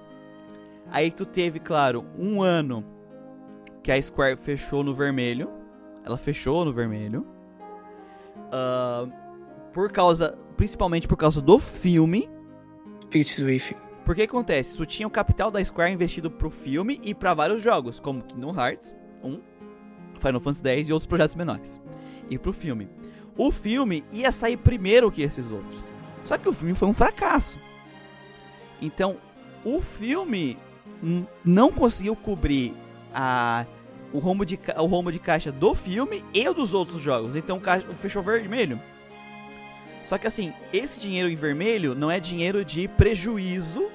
Aí 0.91 1.11
tu 1.11 1.25
teve, 1.25 1.59
claro, 1.59 2.05
um 2.19 2.43
ano 2.43 2.85
que 3.83 3.91
a 3.91 4.01
Square 4.01 4.37
fechou 4.37 4.85
no 4.85 4.95
vermelho. 4.95 5.51
Ela 6.05 6.19
fechou 6.19 6.65
no 6.65 6.73
vermelho. 6.73 7.27
Ah, 8.53 9.07
por 9.73 9.91
causa. 9.91 10.39
Principalmente 10.63 11.09
por 11.09 11.17
causa 11.17 11.41
do 11.41 11.59
filme. 11.59 12.29
Swift. 13.25 13.77
Porque 14.05 14.23
acontece? 14.23 14.77
Tu 14.77 14.87
tinha 14.87 15.09
o 15.09 15.11
capital 15.11 15.51
da 15.51 15.65
Square 15.65 15.93
investido 15.93 16.31
pro 16.31 16.51
filme 16.51 17.01
e 17.03 17.13
pra 17.13 17.35
vários 17.35 17.61
jogos, 17.61 17.99
como 17.99 18.23
Kingdom 18.23 18.55
Hearts 18.55 18.95
1, 19.25 19.41
Final 20.21 20.39
Fantasy 20.39 20.69
X 20.69 20.89
e 20.89 20.93
outros 20.93 21.09
projetos 21.09 21.35
menores. 21.35 21.81
E 22.31 22.39
pro 22.39 22.53
filme. 22.53 22.89
O 23.37 23.51
filme 23.51 24.05
ia 24.13 24.31
sair 24.31 24.57
primeiro 24.57 25.11
que 25.11 25.23
esses 25.23 25.51
outros. 25.51 25.91
Só 26.23 26.39
que 26.39 26.49
o 26.49 26.53
filme 26.53 26.77
foi 26.77 26.87
um 26.87 26.95
fracasso. 26.95 27.59
Então, 28.81 29.17
o 29.65 29.81
filme 29.81 30.57
não 31.45 31.73
conseguiu 31.73 32.15
cobrir 32.15 32.73
a, 33.13 33.67
o, 34.13 34.21
rombo 34.21 34.47
de, 34.47 34.61
o 34.79 34.87
rombo 34.87 35.11
de 35.11 35.19
caixa 35.19 35.51
do 35.51 35.75
filme 35.75 36.25
e 36.33 36.49
dos 36.55 36.73
outros 36.73 37.03
jogos. 37.03 37.35
Então, 37.35 37.61
o 37.91 37.97
fechou 37.97 38.23
vermelho. 38.23 38.81
Só 40.13 40.19
que 40.19 40.27
assim, 40.27 40.53
esse 40.75 41.01
dinheiro 41.01 41.31
em 41.31 41.35
vermelho 41.35 41.95
não 41.95 42.11
é 42.11 42.21
dinheiro 42.21 42.63
de 42.63 42.87
prejuízo, 42.87 43.89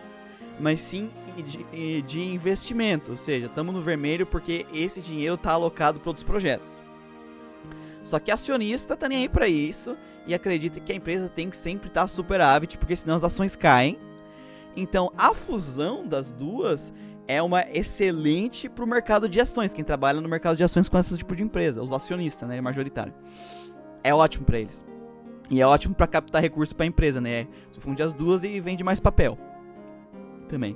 mas 0.59 0.81
sim 0.81 1.11
de, 1.35 2.01
de 2.01 2.19
investimento. 2.19 3.11
Ou 3.11 3.17
seja, 3.17 3.45
estamos 3.45 3.71
no 3.71 3.83
vermelho 3.83 4.25
porque 4.25 4.65
esse 4.73 4.99
dinheiro 4.99 5.35
está 5.35 5.51
alocado 5.51 5.99
para 5.99 6.09
outros 6.09 6.23
projetos. 6.23 6.81
Só 8.03 8.17
que 8.17 8.31
acionista 8.31 8.97
tá 8.97 9.07
nem 9.07 9.19
aí 9.19 9.29
para 9.29 9.47
isso 9.47 9.95
e 10.25 10.33
acredita 10.33 10.79
que 10.79 10.91
a 10.91 10.95
empresa 10.95 11.29
tem 11.29 11.51
que 11.51 11.55
sempre 11.55 11.87
estar 11.87 12.07
superávit, 12.07 12.79
porque 12.79 12.95
senão 12.95 13.15
as 13.15 13.23
ações 13.23 13.55
caem. 13.55 13.95
Então, 14.75 15.13
a 15.15 15.35
fusão 15.35 16.03
das 16.03 16.31
duas 16.31 16.91
é 17.27 17.43
uma 17.43 17.61
excelente 17.71 18.67
para 18.67 18.83
o 18.83 18.87
mercado 18.87 19.29
de 19.29 19.39
ações, 19.39 19.71
quem 19.71 19.83
trabalha 19.85 20.19
no 20.19 20.27
mercado 20.27 20.57
de 20.57 20.63
ações 20.63 20.89
com 20.89 20.97
esse 20.97 21.15
tipo 21.15 21.35
de 21.35 21.43
empresa, 21.43 21.83
os 21.83 21.93
acionistas, 21.93 22.49
né, 22.49 22.59
majoritário. 22.59 23.13
É 24.03 24.15
ótimo 24.15 24.47
para 24.47 24.57
eles. 24.57 24.86
E 25.50 25.61
é 25.61 25.66
ótimo 25.67 25.95
para 25.95 26.08
captar 26.08 26.42
recursos 26.42 26.74
para 26.74 26.84
a 26.84 26.88
empresa, 26.88 27.22
né? 27.22 27.48
Tu 27.72 27.80
funde 27.80 28.03
as 28.03 28.11
duas 28.14 28.43
e 28.43 28.59
vende 28.59 28.84
mais 28.84 29.00
papel. 29.00 29.38
Também. 30.50 30.76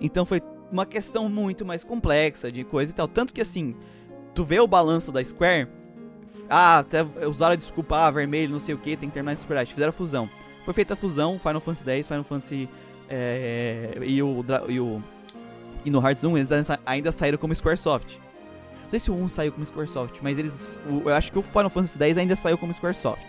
Então 0.00 0.24
foi 0.24 0.40
uma 0.70 0.84
questão 0.86 1.28
muito 1.28 1.64
mais 1.64 1.82
complexa 1.84 2.50
de 2.52 2.64
coisa 2.64 2.92
e 2.92 2.94
tal. 2.94 3.06
Tanto 3.08 3.32
que 3.32 3.40
assim, 3.40 3.74
tu 4.34 4.44
vê 4.44 4.60
o 4.60 4.66
balanço 4.66 5.10
da 5.12 5.24
Square. 5.24 5.68
Ah, 6.50 6.80
até 6.80 7.02
usaram 7.26 7.52
a 7.54 7.56
desculpa, 7.56 7.96
ah, 8.06 8.10
vermelho, 8.10 8.52
não 8.52 8.60
sei 8.60 8.74
o 8.74 8.78
que, 8.78 8.96
tem 8.96 9.08
que 9.08 9.14
terminar 9.14 9.34
de 9.34 9.40
superar. 9.40 9.66
Fizeram 9.66 9.90
a 9.90 9.92
fusão. 9.92 10.28
Foi 10.64 10.74
feita 10.74 10.94
a 10.94 10.96
fusão, 10.96 11.38
Final 11.38 11.60
Fantasy 11.60 11.88
X, 11.90 12.06
Final 12.08 12.24
Fantasy. 12.24 12.68
é, 13.08 13.98
e 14.04 14.22
o. 14.22 14.44
E 14.68 14.78
o. 14.80 15.02
E 15.84 15.90
no 15.90 16.00
Hearts 16.06 16.22
1 16.24 16.36
eles 16.36 16.52
ainda- 16.52 16.80
ainda 16.84 17.12
saíram 17.12 17.38
como 17.38 17.54
Squaresoft. 17.54 18.18
Não 18.82 18.90
sei 18.90 18.98
se 18.98 19.10
o 19.10 19.14
1 19.14 19.28
saiu 19.28 19.52
como 19.52 19.64
Squaresoft, 19.64 20.18
mas 20.22 20.38
eles. 20.38 20.78
o- 20.86 21.08
eu 21.08 21.14
acho 21.14 21.32
que 21.32 21.38
o 21.38 21.42
Final 21.42 21.70
Fantasy 21.70 21.98
X 21.98 22.18
ainda 22.18 22.36
saiu 22.36 22.58
como 22.58 22.74
Squaresoft. 22.74 23.24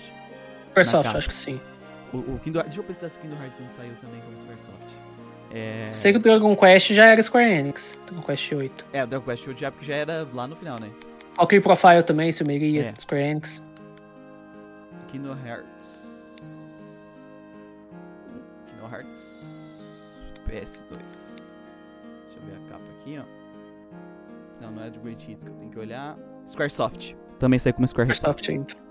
Cara. 0.87 1.17
acho 1.17 1.27
que 1.27 1.33
sim. 1.33 1.59
O, 2.13 2.17
o 2.17 2.39
Kingdom, 2.43 2.61
deixa 2.63 2.79
eu 2.79 2.83
pensar 2.83 3.09
se 3.09 3.17
o 3.17 3.19
Kingdom 3.19 3.35
Hearts 3.41 3.59
não 3.59 3.69
saiu 3.69 3.93
também 4.01 4.19
como 4.21 4.37
Squaresoft. 4.37 4.77
É, 5.51 5.89
Sei 5.95 6.11
que 6.11 6.17
o 6.19 6.21
Dragon 6.21 6.55
Quest 6.55 6.91
já 6.93 7.07
era 7.07 7.21
Square 7.23 7.49
Enix. 7.51 7.97
Dragon 8.05 8.21
Quest 8.23 8.51
8. 8.51 8.85
é, 8.93 9.03
o 9.03 9.07
Dragon 9.07 9.25
Quest 9.25 9.47
eu 9.47 9.57
já 9.57 9.71
porque 9.71 9.85
já 9.85 9.95
era 9.95 10.27
lá 10.33 10.47
no 10.47 10.55
final, 10.55 10.79
né? 10.79 10.89
Valkyrie 11.37 11.61
Profile 11.63 12.03
também, 12.03 12.31
Silmeria, 12.31 12.93
É. 12.95 12.99
Square 12.99 13.23
Enix. 13.23 13.61
Kingdom 15.11 15.35
Hearts. 15.45 16.37
Kingdom 18.67 18.89
Hearts 18.95 19.45
PS2. 20.47 20.97
Deixa 20.97 22.37
eu 22.37 22.45
ver 22.45 22.55
a 22.65 22.69
capa 22.71 22.83
aqui, 23.01 23.19
ó. 23.19 24.61
Não, 24.61 24.71
não 24.71 24.83
é 24.83 24.89
do 24.89 24.99
Great 24.99 25.31
Hits 25.31 25.45
que 25.45 25.49
eu 25.51 25.55
tenho 25.55 25.71
que 25.71 25.79
olhar. 25.79 26.17
Squaresoft. 26.47 27.13
Também 27.39 27.57
saiu 27.59 27.73
como 27.73 27.87
Squaresoft. 27.87 28.47
Microsoft 28.47 28.49
ainda. 28.49 28.88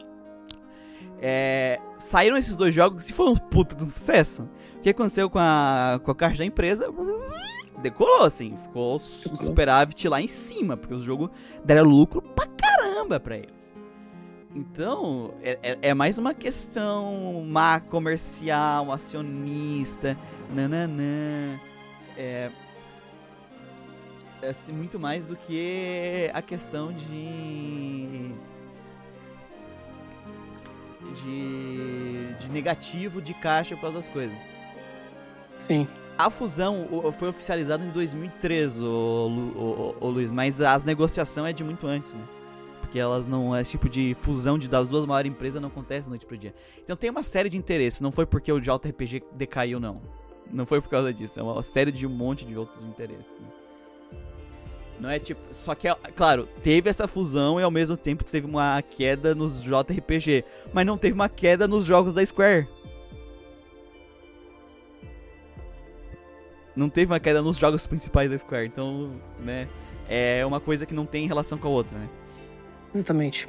É, 1.20 1.80
saíram 1.98 2.36
esses 2.36 2.54
dois 2.56 2.74
jogos 2.74 3.08
e 3.08 3.12
foi 3.12 3.28
um 3.28 3.36
puta 3.36 3.74
de 3.74 3.82
um 3.82 3.86
sucesso. 3.86 4.48
O 4.76 4.80
que 4.80 4.90
aconteceu 4.90 5.28
com 5.28 5.38
a, 5.40 6.00
com 6.02 6.10
a 6.10 6.14
caixa 6.14 6.38
da 6.38 6.44
empresa? 6.44 6.92
Decolou, 7.82 8.24
assim. 8.24 8.56
Ficou 8.56 8.98
Decolou. 8.98 9.36
superávit 9.36 10.08
lá 10.08 10.20
em 10.20 10.28
cima, 10.28 10.76
porque 10.76 10.94
os 10.94 11.02
jogos 11.02 11.30
deram 11.64 11.88
lucro 11.88 12.22
pra 12.22 12.46
caramba 12.46 13.18
pra 13.18 13.36
eles. 13.36 13.72
Então, 14.54 15.34
é, 15.42 15.58
é- 15.62 15.78
é 15.82 15.94
mais 15.94 16.18
uma 16.18 16.32
questão 16.34 17.44
má 17.46 17.78
comercial, 17.80 18.90
acionista, 18.90 20.16
nananã. 20.54 21.58
É, 22.16 22.50
é 24.42 24.48
assim, 24.48 24.72
muito 24.72 24.98
mais 24.98 25.26
do 25.26 25.36
que 25.36 26.30
a 26.32 26.40
questão 26.42 26.92
de 26.92 28.32
de, 31.14 32.34
de 32.40 32.50
negativo 32.50 33.20
de 33.20 33.34
caixa 33.34 33.74
por 33.74 33.82
causa 33.82 33.96
das 33.98 34.08
coisas. 34.08 34.36
Sim. 35.66 35.86
A 36.16 36.30
fusão 36.30 36.88
o- 36.90 37.12
foi 37.12 37.28
oficializada 37.28 37.84
em 37.84 37.90
2013, 37.90 38.82
ô, 38.82 39.26
Lu- 39.28 39.52
ô- 39.56 39.94
ô- 40.00 40.06
ô, 40.06 40.10
Luiz, 40.10 40.30
mas 40.30 40.60
as 40.60 40.82
negociações 40.84 41.50
é 41.50 41.52
de 41.52 41.62
muito 41.62 41.86
antes, 41.86 42.12
né? 42.12 42.22
Porque 42.80 42.98
elas 42.98 43.26
não. 43.26 43.54
Esse 43.56 43.72
tipo 43.72 43.88
de 43.88 44.16
fusão 44.20 44.58
de, 44.58 44.66
das 44.68 44.88
duas 44.88 45.04
maiores 45.04 45.30
empresas 45.30 45.60
não 45.60 45.68
acontece 45.68 46.04
da 46.04 46.10
noite 46.10 46.24
pro 46.26 46.36
dia. 46.38 46.54
Então 46.82 46.96
tem 46.96 47.10
uma 47.10 47.22
série 47.22 47.48
de 47.50 47.56
interesses, 47.56 48.00
não 48.00 48.10
foi 48.10 48.24
porque 48.26 48.50
o 48.50 48.58
JRPG 48.60 49.22
decaiu, 49.32 49.78
não. 49.78 50.00
Não 50.50 50.64
foi 50.64 50.80
por 50.80 50.88
causa 50.88 51.12
disso, 51.12 51.38
é 51.38 51.42
uma 51.42 51.62
série 51.62 51.92
de 51.92 52.06
um 52.06 52.10
monte 52.10 52.44
de 52.46 52.56
outros 52.56 52.82
interesses. 52.82 53.38
né? 53.38 53.48
Não 55.00 55.08
é 55.08 55.18
tipo. 55.18 55.40
Só 55.52 55.74
que, 55.74 55.86
é- 55.88 55.94
claro, 56.16 56.46
teve 56.62 56.90
essa 56.90 57.06
fusão 57.06 57.60
e 57.60 57.62
ao 57.62 57.70
mesmo 57.70 57.96
tempo 57.96 58.24
teve 58.24 58.46
uma 58.46 58.82
queda 58.82 59.34
nos 59.34 59.62
JRPG. 59.62 60.44
Mas 60.72 60.84
não 60.86 60.98
teve 60.98 61.14
uma 61.14 61.28
queda 61.28 61.68
nos 61.68 61.84
jogos 61.86 62.12
da 62.12 62.24
Square. 62.24 62.66
Não 66.74 66.88
teve 66.88 67.12
uma 67.12 67.18
queda 67.20 67.42
nos 67.42 67.56
jogos 67.56 67.86
principais 67.86 68.30
da 68.30 68.38
Square. 68.38 68.66
Então, 68.66 69.12
né. 69.40 69.68
É 70.08 70.44
uma 70.46 70.58
coisa 70.58 70.86
que 70.86 70.94
não 70.94 71.04
tem 71.04 71.26
relação 71.26 71.58
com 71.58 71.68
a 71.68 71.70
outra, 71.70 71.96
né? 71.98 72.08
Exatamente. 72.94 73.46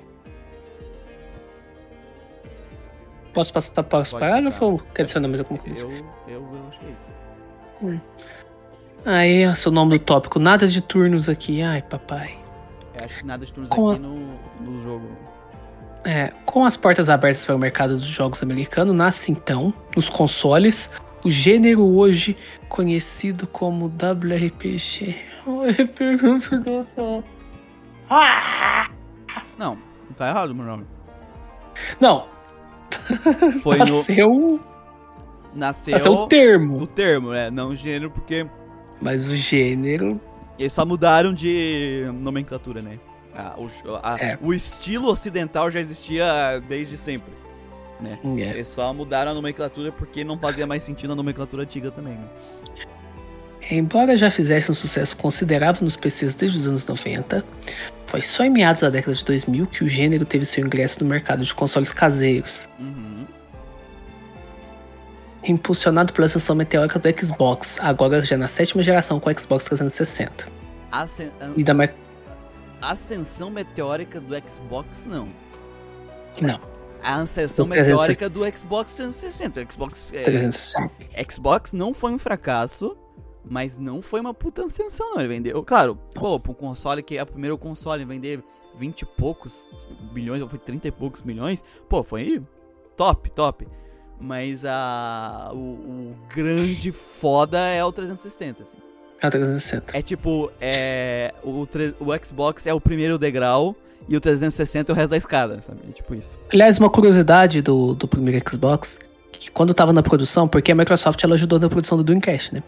Posso 3.33 3.53
passar 3.53 3.71
para 3.83 3.83
Pode 4.03 4.09
passar. 4.11 4.63
ou 4.65 4.79
quer 4.79 5.03
adicionar 5.03 5.27
mais 5.29 5.39
alguma 5.39 5.57
coisa? 5.59 5.83
Eu, 5.83 5.91
eu, 6.27 6.41
eu 6.41 6.67
acho 6.67 6.79
que 6.79 6.85
é 6.85 6.89
isso. 6.89 8.03
Aí, 9.05 9.47
ó, 9.47 9.55
seu 9.55 9.71
nome 9.71 9.97
do 9.97 10.03
tópico. 10.03 10.39
Nada 10.39 10.67
de 10.67 10.81
turnos 10.81 11.29
aqui. 11.29 11.61
Ai, 11.61 11.81
papai. 11.81 12.37
Eu 12.97 13.05
acho 13.05 13.19
que 13.19 13.25
nada 13.25 13.45
de 13.45 13.51
turnos 13.53 13.69
Com 13.69 13.89
a- 13.89 13.93
aqui 13.93 14.01
no, 14.01 14.15
no 14.61 14.81
jogo. 14.81 15.07
É, 16.03 16.31
com 16.45 16.63
as 16.65 16.77
portas 16.77 17.09
abertas 17.09 17.45
para 17.45 17.55
o 17.55 17.59
mercado 17.59 17.95
dos 17.97 18.05
jogos 18.07 18.41
americanos, 18.41 18.95
nasce 18.95 19.31
então, 19.31 19.73
nos 19.95 20.09
consoles, 20.09 20.89
o 21.25 21.29
gênero 21.29 21.83
hoje 21.85 22.37
conhecido 22.69 23.45
como 23.47 23.85
WRPG. 23.87 25.15
O 25.45 25.63
RPG. 25.63 26.19
Não, 29.57 29.75
não 30.07 30.13
tá 30.15 30.29
errado, 30.29 30.55
meu 30.55 30.65
nome. 30.65 30.85
Não, 31.99 32.27
Foi 33.61 33.77
no. 33.79 33.97
nasceu, 33.97 34.59
Nasceu. 35.55 35.93
nasceu 35.93 36.13
o 36.13 36.27
termo, 36.27 36.77
o 36.81 36.87
termo, 36.87 37.31
né? 37.31 37.49
Não 37.49 37.69
o 37.69 37.75
gênero, 37.75 38.09
porque 38.11 38.45
mas 39.01 39.27
o 39.27 39.35
gênero 39.35 40.19
eles 40.57 40.73
só 40.73 40.85
mudaram 40.85 41.33
de 41.33 42.03
nomenclatura, 42.21 42.81
né? 42.81 42.99
Ah, 43.33 43.55
o, 43.57 43.69
a- 44.03 44.17
É. 44.19 44.37
o 44.41 44.53
estilo 44.53 45.07
ocidental 45.09 45.71
já 45.71 45.79
existia 45.79 46.61
desde 46.67 46.97
sempre. 46.97 47.31
Né? 48.01 48.17
é, 48.37 48.49
Eles 48.51 48.67
só 48.69 48.93
mudaram 48.93 49.31
a 49.31 49.33
nomenclatura 49.33 49.91
porque 49.91 50.23
não 50.23 50.37
fazia 50.37 50.65
mais 50.67 50.83
sentido 50.83 51.13
a 51.13 51.15
nomenclatura 51.15 51.63
antiga 51.63 51.91
também, 51.91 52.13
né? 52.13 52.27
Embora 53.71 54.17
já 54.17 54.31
fizesse 54.31 54.71
um 54.71 54.73
sucesso 54.73 55.15
considerável 55.17 55.83
nos 55.83 55.95
PCs 55.95 56.33
desde 56.33 56.57
os 56.57 56.65
anos 56.67 56.87
90, 56.87 57.43
foi 58.07 58.21
só 58.21 58.43
em 58.43 58.49
meados 58.49 58.81
da 58.81 58.89
década 58.89 59.15
de 59.15 59.23
2000 59.23 59.67
que 59.67 59.83
o 59.83 59.87
gênero 59.89 60.25
teve 60.25 60.43
seu 60.45 60.65
ingresso 60.65 61.03
no 61.03 61.09
mercado 61.09 61.43
de 61.43 61.53
consoles 61.53 61.91
caseiros, 61.91 62.67
Uhum. 62.79 63.18
Impulsionado 65.43 66.13
pela 66.13 66.25
ascensão 66.25 66.55
meteórica 66.55 66.99
do 66.99 67.19
Xbox, 67.25 67.77
agora 67.81 68.23
já 68.23 68.37
na 68.37 68.47
sétima 68.47 68.83
geração 68.83 69.19
com 69.19 69.29
o 69.29 69.39
Xbox 69.39 69.65
360. 69.65 70.47
Ascen- 70.91 71.31
E 71.55 71.63
da 71.63 71.73
Ascensão 72.81 73.49
meteórica 73.49 74.19
do 74.21 74.33
Xbox, 74.49 75.05
não. 75.05 75.27
Não, 76.41 76.59
A 77.03 77.15
ascensão 77.21 77.65
meteórica 77.65 78.29
360. 78.29 78.29
do 78.29 78.57
Xbox 78.57 78.93
360. 78.95 79.61
O 79.61 79.71
Xbox, 79.71 80.11
é, 80.13 80.23
360. 80.23 80.91
Xbox 81.31 81.73
não 81.73 81.93
foi 81.93 82.11
um 82.13 82.17
fracasso, 82.17 82.95
mas 83.43 83.77
não 83.77 84.01
foi 84.01 84.21
uma 84.21 84.33
puta 84.33 84.63
ascensão, 84.65 85.13
não. 85.13 85.19
Ele 85.19 85.27
vendeu. 85.27 85.61
Claro, 85.63 85.95
pô, 86.13 86.39
pra 86.39 86.51
um 86.51 86.55
console 86.55 87.03
que 87.03 87.17
é 87.17 87.23
o 87.23 87.25
primeiro 87.25 87.57
console 87.57 88.05
vender 88.05 88.41
20 88.77 89.01
e 89.01 89.05
poucos 89.05 89.65
bilhões, 90.13 90.41
ou 90.41 90.47
foi 90.47 90.59
30 90.59 90.87
e 90.87 90.91
poucos 90.91 91.21
milhões, 91.21 91.61
pô, 91.89 92.01
foi 92.01 92.41
top, 92.95 93.29
top. 93.31 93.67
Mas 94.19 94.65
a, 94.65 95.49
o, 95.53 95.55
o 95.57 96.15
grande 96.35 96.91
foda 96.91 97.57
é 97.59 97.83
o 97.83 97.91
360, 97.91 98.63
assim. 98.63 98.77
É 99.21 99.27
o 99.27 99.31
360. 99.31 99.97
É 99.97 100.01
tipo, 100.01 100.51
é, 100.59 101.33
o, 101.43 101.65
o 101.99 102.25
Xbox 102.25 102.65
é 102.67 102.73
o 102.73 102.81
primeiro 102.81 103.17
degrau 103.17 103.75
e 104.07 104.17
o 104.17 104.19
360 104.21 104.91
é 104.91 104.93
o 104.93 104.95
resto 104.95 105.09
da 105.11 105.17
escada, 105.17 105.61
sabe? 105.61 105.79
É 105.89 105.91
tipo 105.93 106.13
isso. 106.15 106.37
Aliás, 106.51 106.77
uma 106.77 106.89
curiosidade 106.89 107.61
do, 107.61 107.93
do 107.93 108.07
primeiro 108.07 108.43
Xbox, 108.49 108.99
que 109.31 109.49
quando 109.51 109.73
tava 109.73 109.93
na 109.93 110.03
produção, 110.03 110.47
porque 110.47 110.71
a 110.71 110.75
Microsoft 110.75 111.23
ela 111.23 111.35
ajudou 111.35 111.59
na 111.59 111.69
produção 111.69 111.97
do 111.97 112.03
Dreamcast, 112.03 112.53
né? 112.55 112.63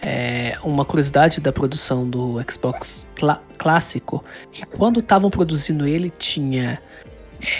É 0.00 0.56
uma 0.62 0.84
curiosidade 0.84 1.40
da 1.40 1.52
produção 1.52 2.08
do 2.08 2.40
Xbox 2.48 3.08
clá- 3.16 3.40
clássico, 3.56 4.24
que 4.52 4.64
quando 4.64 5.00
estavam 5.00 5.28
produzindo 5.28 5.86
ele, 5.86 6.10
tinha 6.16 6.80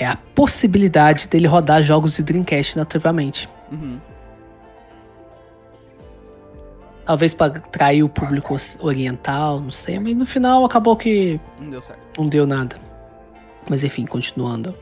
é, 0.01 0.07
a 0.07 0.17
possibilidade 0.35 1.29
dele 1.29 1.47
rodar 1.47 1.83
jogos 1.83 2.17
de 2.17 2.23
Dreamcast 2.23 2.77
nativamente. 2.77 3.49
Uhum. 3.71 3.99
Talvez 7.05 7.33
para 7.33 7.57
atrair 7.57 8.03
o 8.03 8.09
público 8.09 8.55
oriental, 8.81 9.61
não 9.61 9.71
sei, 9.71 9.99
mas 9.99 10.15
no 10.15 10.27
final 10.27 10.65
acabou 10.65 10.95
que 10.95 11.41
Não 11.61 11.71
deu 11.71 11.81
certo. 11.83 12.07
não 12.19 12.27
deu 12.27 12.47
nada. 12.47 12.77
Mas 13.69 13.83
enfim, 13.83 14.05
continuando. 14.05 14.75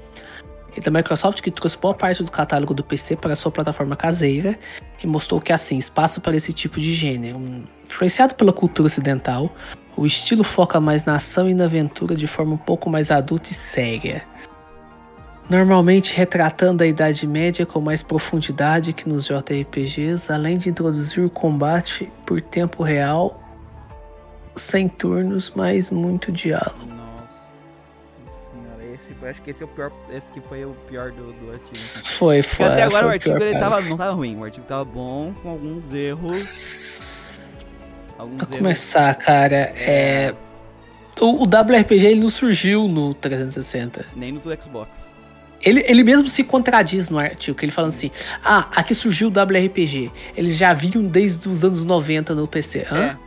E 0.77 0.81
da 0.81 0.91
Microsoft 0.91 1.41
que 1.41 1.51
trouxe 1.51 1.79
boa 1.79 1.95
parte 1.95 2.23
do 2.23 2.31
catálogo 2.31 2.75
do 2.75 2.83
PC 2.83 3.17
para 3.17 3.37
sua 3.37 3.51
plataforma 3.53 3.95
caseira 3.97 4.59
e 5.03 5.07
mostrou 5.07 5.41
que 5.41 5.53
assim, 5.53 5.79
espaço 5.79 6.21
para 6.21 6.37
esse 6.37 6.53
tipo 6.53 6.81
de 6.81 6.95
gênero. 6.95 7.41
Influenciado 7.89 8.35
pela 8.35 8.53
cultura 8.53 8.87
ocidental, 8.87 9.51
o 9.97 10.05
estilo 10.05 10.43
foca 10.45 10.81
mais 10.81 11.05
na 11.05 11.15
ação 11.15 11.49
e 11.49 11.55
na 11.55 11.65
aventura 11.65 12.15
de 12.17 12.27
forma 12.27 12.55
um 12.55 12.59
pouco 12.59 12.91
mais 12.91 13.11
adulta 13.11 13.51
e 13.51 13.55
séria. 13.55 14.25
Normalmente 15.49 16.13
retratando 16.13 16.83
a 16.83 16.87
Idade 16.87 17.25
Média 17.27 17.65
com 17.65 17.81
mais 17.81 18.03
profundidade 18.03 18.93
que 18.93 19.09
nos 19.09 19.27
JRPGs, 19.27 20.33
além 20.33 20.59
de 20.59 20.69
introduzir 20.69 21.25
o 21.25 21.31
combate 21.31 22.11
por 22.25 22.41
tempo 22.43 22.83
real, 22.83 23.41
sem 24.57 24.89
turnos, 24.89 25.53
mas 25.55 25.89
muito 25.89 26.33
diálogo. 26.33 26.87
Nossa 26.87 27.29
senhora, 28.51 28.85
esse, 28.93 29.15
eu 29.23 29.29
acho 29.29 29.41
que 29.43 29.51
esse 29.51 29.63
é 29.63 29.67
o 29.67 29.69
pior. 29.69 29.93
Esse 30.13 30.33
que 30.33 30.41
foi 30.41 30.65
o 30.65 30.75
pior 30.89 31.13
do, 31.13 31.33
do 31.35 31.51
artigo. 31.53 31.77
Foi, 31.77 32.43
Porque 32.43 32.57
foi. 32.57 32.67
até 32.67 32.83
agora 32.83 33.07
o 33.07 33.11
artigo 33.11 33.37
ele 33.37 33.57
tava, 33.57 33.81
não 33.83 33.97
tava 33.97 34.13
ruim, 34.13 34.37
o 34.37 34.45
artigo 34.45 34.67
tava 34.67 34.85
bom, 34.85 35.33
com 35.43 35.51
alguns 35.51 35.93
erros. 35.93 37.39
Alguns 38.19 38.39
Pra 38.39 38.47
erros. 38.49 38.59
começar, 38.59 39.15
cara, 39.15 39.73
é. 39.77 40.35
O, 41.21 41.45
o 41.45 41.47
WRPG 41.47 42.05
ele 42.09 42.21
não 42.21 42.31
surgiu 42.31 42.89
no 42.89 43.15
360. 43.15 44.07
Nem 44.17 44.33
no 44.33 44.41
Xbox. 44.41 45.06
Ele, 45.63 45.83
ele 45.87 46.05
mesmo 46.05 46.29
se 46.29 46.45
contradiz 46.45 47.11
no 47.11 47.19
artigo, 47.19 47.57
que 47.59 47.65
ele 47.65 47.73
fala 47.73 47.89
assim: 47.89 48.11
Ah, 48.45 48.69
aqui 48.77 48.95
surgiu 48.95 49.29
o 49.29 49.31
WRPG. 49.31 50.11
Eles 50.37 50.57
já 50.57 50.73
vinham 50.73 51.05
desde 51.05 51.49
os 51.49 51.65
anos 51.65 51.83
90 51.85 52.35
no 52.35 52.47
PC. 52.47 52.87
Hã? 52.91 52.97
É. 53.23 53.27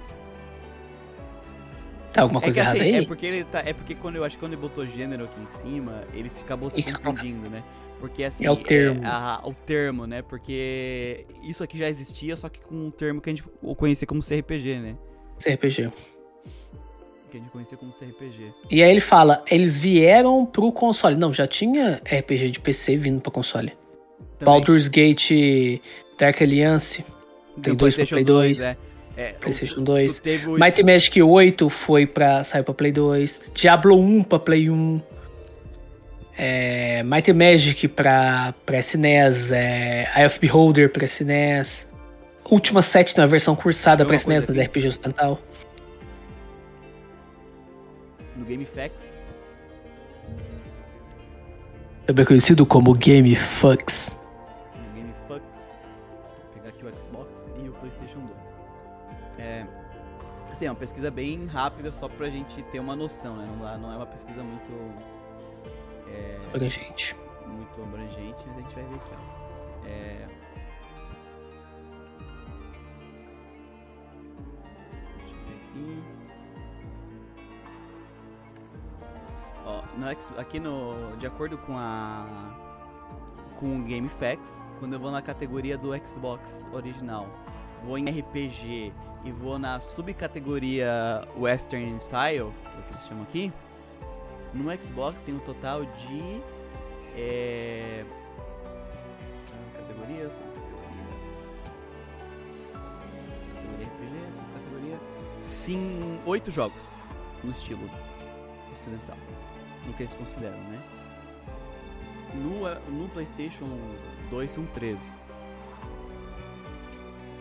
Tá 2.13 2.21
alguma 2.23 2.39
É 2.39 2.43
coisa 2.43 2.61
que 2.61 2.67
assim, 2.67 2.77
errada 2.79 2.97
aí? 2.97 3.03
é 3.03 3.07
porque 3.07 3.25
ele 3.25 3.43
tá. 3.43 3.59
É 3.65 3.73
porque 3.73 3.93
quando 3.95 4.15
eu 4.15 4.23
acho 4.23 4.35
que 4.35 4.39
quando 4.39 4.53
ele 4.53 4.61
botou 4.61 4.85
gênero 4.85 5.25
aqui 5.25 5.39
em 5.41 5.45
cima, 5.47 6.03
ele 6.13 6.29
se 6.29 6.43
acabou 6.43 6.69
se 6.69 6.81
confundindo, 6.81 7.49
né? 7.49 7.63
Porque 7.99 8.23
assim. 8.23 8.45
É 8.45 8.51
o 8.51 8.55
termo. 8.57 9.01
a- 9.05 9.41
o 9.43 9.53
termo, 9.53 10.07
né? 10.07 10.21
Porque 10.21 11.25
isso 11.43 11.63
aqui 11.63 11.77
já 11.77 11.87
existia, 11.89 12.35
só 12.37 12.47
que 12.49 12.59
com 12.61 12.87
um 12.87 12.91
termo 12.91 13.19
que 13.21 13.29
a 13.29 13.33
gente 13.33 13.43
conhecia 13.77 14.07
como 14.07 14.21
CRPG, 14.21 14.79
né? 14.79 14.95
RPG. 15.45 15.91
Que 17.31 17.37
a 17.37 17.39
gente 17.39 17.49
conhecia 17.51 17.77
como 17.77 17.91
CRPG. 17.91 18.51
E 18.71 18.81
aí 18.83 18.89
ele 18.91 18.99
fala: 19.01 19.43
eles 19.49 19.79
vieram 19.79 20.45
pro 20.45 20.71
console. 20.71 21.15
Não, 21.15 21.33
já 21.33 21.45
tinha 21.47 22.01
RPG 22.05 22.49
de 22.49 22.59
PC 22.59 22.95
vindo 22.97 23.21
pro 23.21 23.31
console. 23.31 23.73
Também. 24.39 24.53
Baldur's 24.53 24.87
Gate 24.87 25.79
Dark 26.17 26.41
Alliance, 26.41 27.03
Tem 27.61 27.75
2 27.75 27.95
pra 27.95 28.05
Play 28.05 28.23
2, 28.23 28.57
2, 28.57 28.61
é. 28.69 28.77
É, 29.17 29.33
PlayStation 29.33 29.75
tu- 29.75 29.81
2. 29.81 30.15
tu 30.17 30.21
teve 30.21 30.47
o 30.47 30.53
Might 30.53 30.81
and 30.81 30.85
Magic 30.85 31.21
8 31.21 31.69
foi 31.69 32.05
pra, 32.07 32.43
saiu 32.45 32.63
pra 32.63 32.73
Play 32.73 32.91
2. 32.93 33.41
Diablo 33.53 33.99
1 33.99 34.23
pra 34.23 34.39
Play 34.39 34.69
1. 34.69 35.01
É, 36.37 37.03
Might 37.03 37.29
and 37.29 37.33
Magic 37.35 37.87
pra, 37.89 38.53
pra 38.65 38.79
SNES. 38.79 39.51
É, 39.51 40.09
Eye 40.15 40.25
of 40.25 40.39
Beholder 40.39 40.89
pra 40.89 41.03
SNES. 41.05 41.85
Última 42.49 42.81
7 42.81 43.17
na 43.17 43.25
versão 43.25 43.55
cursada 43.55 44.03
ver 44.03 44.07
pra 44.07 44.15
SNES, 44.15 44.45
mas 44.47 44.57
é. 44.57 44.63
RPG 44.63 44.87
ocidental. 44.87 45.39
No 48.39 48.45
GameFAQs. 48.45 49.15
Também 52.05 52.25
conhecido 52.25 52.65
como 52.65 52.93
Game 52.95 53.35
Fucks. 53.35 54.15
no 54.75 55.01
GameFAQs. 55.01 55.73
Vou 56.37 56.53
pegar 56.53 56.69
aqui 56.69 56.85
o 56.85 56.99
Xbox 56.99 57.45
e 57.63 57.69
o 57.69 57.73
PlayStation 57.73 58.19
2. 58.19 58.31
É, 59.37 59.65
assim, 60.49 60.65
é 60.65 60.71
uma 60.71 60.77
pesquisa 60.77 61.11
bem 61.11 61.45
rápida 61.45 61.91
só 61.91 62.07
pra 62.07 62.29
gente 62.29 62.63
ter 62.63 62.79
uma 62.79 62.95
noção, 62.95 63.35
né? 63.37 63.45
Não, 63.45 63.77
não 63.77 63.93
é 63.93 63.97
uma 63.97 64.05
pesquisa 64.07 64.41
muito. 64.41 64.71
É, 66.07 66.39
Olha, 66.53 66.69
gente. 66.69 67.15
muito 67.45 67.83
abrangente, 67.83 68.43
mas 68.47 68.57
a 68.57 68.61
gente 68.61 68.75
vai 68.75 68.83
ver 68.85 68.95
aqui, 68.95 69.11
ó. 69.13 69.87
É... 69.87 70.27
Deixa 75.17 75.35
eu 75.35 75.85
ver 75.85 75.93
aqui. 75.93 76.08
Ó, 79.69 79.83
no 79.95 80.07
aqui 80.39 80.59
no. 80.59 81.15
De 81.17 81.27
acordo 81.27 81.57
com 81.59 81.77
a. 81.77 82.25
Com 83.59 83.77
o 83.77 83.83
GameFAQs, 83.83 84.63
quando 84.79 84.93
eu 84.93 84.99
vou 84.99 85.11
na 85.11 85.21
categoria 85.21 85.77
do 85.77 85.91
Xbox 86.07 86.65
original, 86.71 87.27
vou 87.83 87.97
em 87.97 88.05
RPG 88.05 88.93
e 89.25 89.31
vou 89.31 89.59
na 89.59 89.81
subcategoria 89.81 91.27
Western 91.37 91.99
Style, 91.99 92.53
que 92.63 92.67
é 92.67 92.79
o 92.79 92.83
que 92.83 92.93
eles 92.93 93.05
chamam 93.05 93.23
aqui, 93.23 93.51
no 94.53 94.81
Xbox 94.81 95.19
tem 95.19 95.35
um 95.35 95.39
total 95.39 95.83
de 95.83 96.41
é... 97.17 98.05
Categoria, 99.75 100.29
subcategoria. 100.29 100.69
RPG, 103.83 104.33
subcategoria. 104.33 104.99
Sim, 105.43 106.19
oito 106.25 106.49
jogos 106.49 106.95
no 107.43 107.51
estilo 107.51 107.89
ocidental. 108.71 109.17
No 109.89 109.95
que 109.95 110.03
eles 110.03 110.13
consideram, 110.13 110.55
né? 110.55 110.79
No, 112.35 112.67
eh, 112.67 112.79
no 112.89 113.09
PlayStation 113.09 113.65
2 114.29 114.51
são 114.51 114.63
13. 114.67 114.99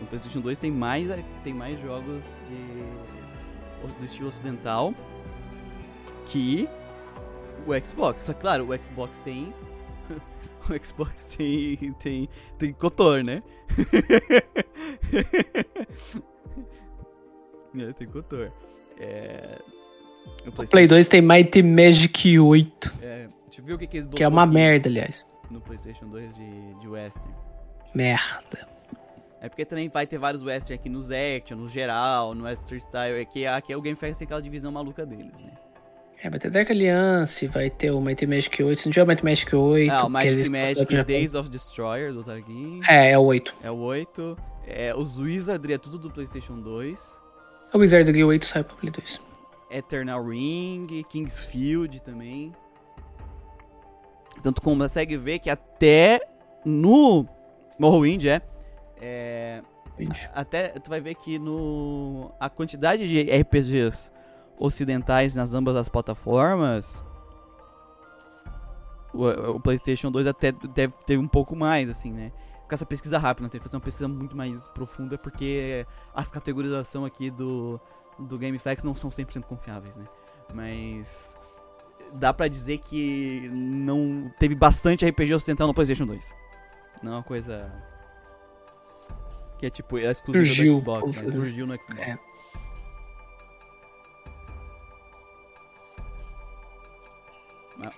No 0.01 0.07
PlayStation 0.07 0.41
2 0.41 0.57
tem 0.57 0.71
mais, 0.71 1.07
tem 1.43 1.53
mais 1.53 1.79
jogos 1.79 2.25
de, 2.49 2.83
do 3.99 4.03
estilo 4.03 4.29
ocidental. 4.29 4.95
que 6.25 6.67
o 7.67 7.85
Xbox. 7.85 8.23
Só 8.23 8.33
que, 8.33 8.41
claro, 8.41 8.67
o 8.67 8.83
Xbox 8.83 9.19
tem. 9.19 9.53
o 10.67 10.73
Xbox 10.83 11.25
tem. 11.25 11.93
tem. 11.99 12.27
tem 12.57 12.73
Cotor, 12.73 13.23
né? 13.23 13.43
é, 17.77 17.93
tem 17.93 18.07
Cotor. 18.07 18.51
É. 18.99 19.59
O, 20.45 20.61
o 20.61 20.67
Play 20.67 20.87
2 20.87 21.07
tem 21.07 21.21
Mighty 21.21 21.61
Magic 21.61 22.39
8. 22.39 22.93
É, 23.01 23.27
deixa 23.45 23.61
eu 23.61 23.65
ver 23.65 23.73
o 23.73 23.77
que, 23.77 23.87
que 23.87 24.03
Que 24.03 24.23
é 24.23 24.27
uma 24.27 24.45
merda, 24.45 24.89
aliás. 24.89 25.25
No 25.49 25.61
PlayStation 25.61 26.07
2 26.07 26.35
de, 26.35 26.73
de 26.79 26.87
Western. 26.87 27.33
Merda. 27.93 28.67
É 29.41 29.47
porque 29.47 29.63
também 29.63 29.87
vai 29.87 30.05
ter 30.05 30.17
vários 30.17 30.43
western 30.43 30.75
aqui 30.75 30.89
nos 30.89 31.09
action, 31.11 31.55
no 31.57 31.69
geral, 31.69 32.35
no 32.35 32.43
western 32.43 32.81
style. 32.81 33.21
Aqui, 33.21 33.45
aqui 33.47 33.71
é 33.71 33.77
o 33.77 33.81
Game 33.81 33.97
Fest 33.97 34.19
tem 34.19 34.25
aquela 34.25 34.41
divisão 34.41 34.71
maluca 34.71 35.05
deles, 35.05 35.31
né? 35.41 35.51
É, 36.21 36.29
vai 36.29 36.37
ter 36.37 36.51
Dark 36.51 36.69
Alliance, 36.69 37.47
vai 37.47 37.69
ter 37.69 37.91
o 37.91 38.01
Mighty 38.01 38.27
Magic 38.27 38.61
8. 38.61 38.81
Se 38.81 38.87
não 38.87 38.91
tiver 38.91 39.03
o 39.03 39.07
Mighty 39.07 39.23
Magic 39.23 39.55
8... 39.55 39.89
Ah, 39.89 40.05
o 40.05 40.09
Mighty 40.09 40.49
Magic 40.49 41.03
Days 41.05 41.33
of 41.33 41.49
Destroyer 41.49 42.11
do 42.11 42.21
Targuin. 42.25 42.81
É, 42.89 43.11
é 43.11 43.17
o 43.17 43.21
8. 43.21 43.55
É 43.63 43.71
o 43.71 43.77
8. 43.77 44.37
É, 44.67 44.93
os 44.93 45.17
Wizardry 45.17 45.73
é 45.73 45.77
tudo 45.77 45.97
do 45.97 46.11
Playstation 46.11 46.59
2. 46.59 47.21
O 47.73 47.77
Wizardry 47.77 48.21
8 48.21 48.45
sai 48.45 48.63
pro 48.65 48.75
Play 48.75 48.91
2. 48.91 49.21
Eternal 49.69 50.23
Ring, 50.25 51.03
Kingsfield 51.09 52.01
também. 52.01 52.53
Então 54.37 54.53
tu 54.53 54.61
consegue 54.61 55.17
ver 55.17 55.39
que 55.39 55.49
até 55.49 56.21
no 56.65 57.27
Morrowind, 57.77 58.25
é, 58.25 58.41
é 58.97 59.61
até 60.33 60.69
tu 60.69 60.89
vai 60.89 61.01
ver 61.01 61.15
que 61.15 61.37
no 61.37 62.31
a 62.39 62.49
quantidade 62.49 63.07
de 63.07 63.21
RPGs 63.31 64.11
ocidentais 64.57 65.35
nas 65.35 65.53
ambas 65.53 65.75
as 65.75 65.89
plataformas 65.89 67.03
o, 69.13 69.25
o, 69.55 69.59
PlayStation 69.59 70.11
2 70.11 70.27
até 70.27 70.51
deve 70.51 70.93
ter 71.05 71.17
um 71.17 71.27
pouco 71.27 71.55
mais 71.55 71.89
assim, 71.89 72.11
né? 72.11 72.31
Com 72.67 72.75
essa 72.75 72.85
pesquisa 72.85 73.17
rápida, 73.17 73.47
né? 73.47 73.49
tem 73.49 73.59
que 73.59 73.63
fazer 73.63 73.77
uma 73.77 73.83
pesquisa 73.83 74.07
muito 74.07 74.37
mais 74.37 74.67
profunda 74.69 75.17
porque 75.17 75.85
as 76.13 76.29
categorização 76.29 77.03
aqui 77.03 77.31
do 77.31 77.79
do 78.19 78.37
GameFAQs 78.37 78.83
não 78.83 78.95
são 78.95 79.09
100% 79.09 79.43
confiáveis, 79.43 79.95
né? 79.95 80.05
Mas 80.53 81.37
dá 82.13 82.33
para 82.33 82.47
dizer 82.47 82.79
que 82.79 83.49
não 83.51 84.31
teve 84.39 84.55
bastante 84.55 85.07
RPG 85.07 85.33
ocidental 85.33 85.67
no 85.67 85.73
PlayStation 85.73 86.05
2. 86.05 86.35
Não 87.01 87.13
é 87.13 87.15
uma 87.15 87.23
coisa 87.23 87.71
que 89.57 89.65
é 89.65 89.69
tipo, 89.69 89.97
era 89.97 90.11
exclusiva 90.11 90.45
surgiu, 90.45 90.73
do 90.73 90.79
Xbox, 90.79 91.21
mas 91.21 91.31
surgiu 91.31 91.67
no 91.67 91.75
Xbox. 91.75 91.99
É. 91.99 92.17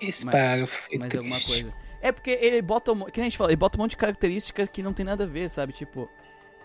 Esse 0.00 0.24
parágrafo. 0.24 0.88
Mas 0.98 1.14
alguma 1.14 1.40
coisa. 1.40 1.72
É 2.00 2.10
porque 2.10 2.30
ele 2.30 2.60
bota, 2.62 2.92
que 3.10 3.20
a 3.20 3.24
gente 3.24 3.36
fala, 3.36 3.50
ele 3.50 3.56
bota 3.56 3.78
um 3.78 3.82
monte 3.82 3.92
de 3.92 3.96
características 3.96 4.68
que 4.68 4.82
não 4.82 4.92
tem 4.92 5.06
nada 5.06 5.22
a 5.24 5.26
ver, 5.26 5.48
sabe? 5.48 5.72
Tipo, 5.72 6.08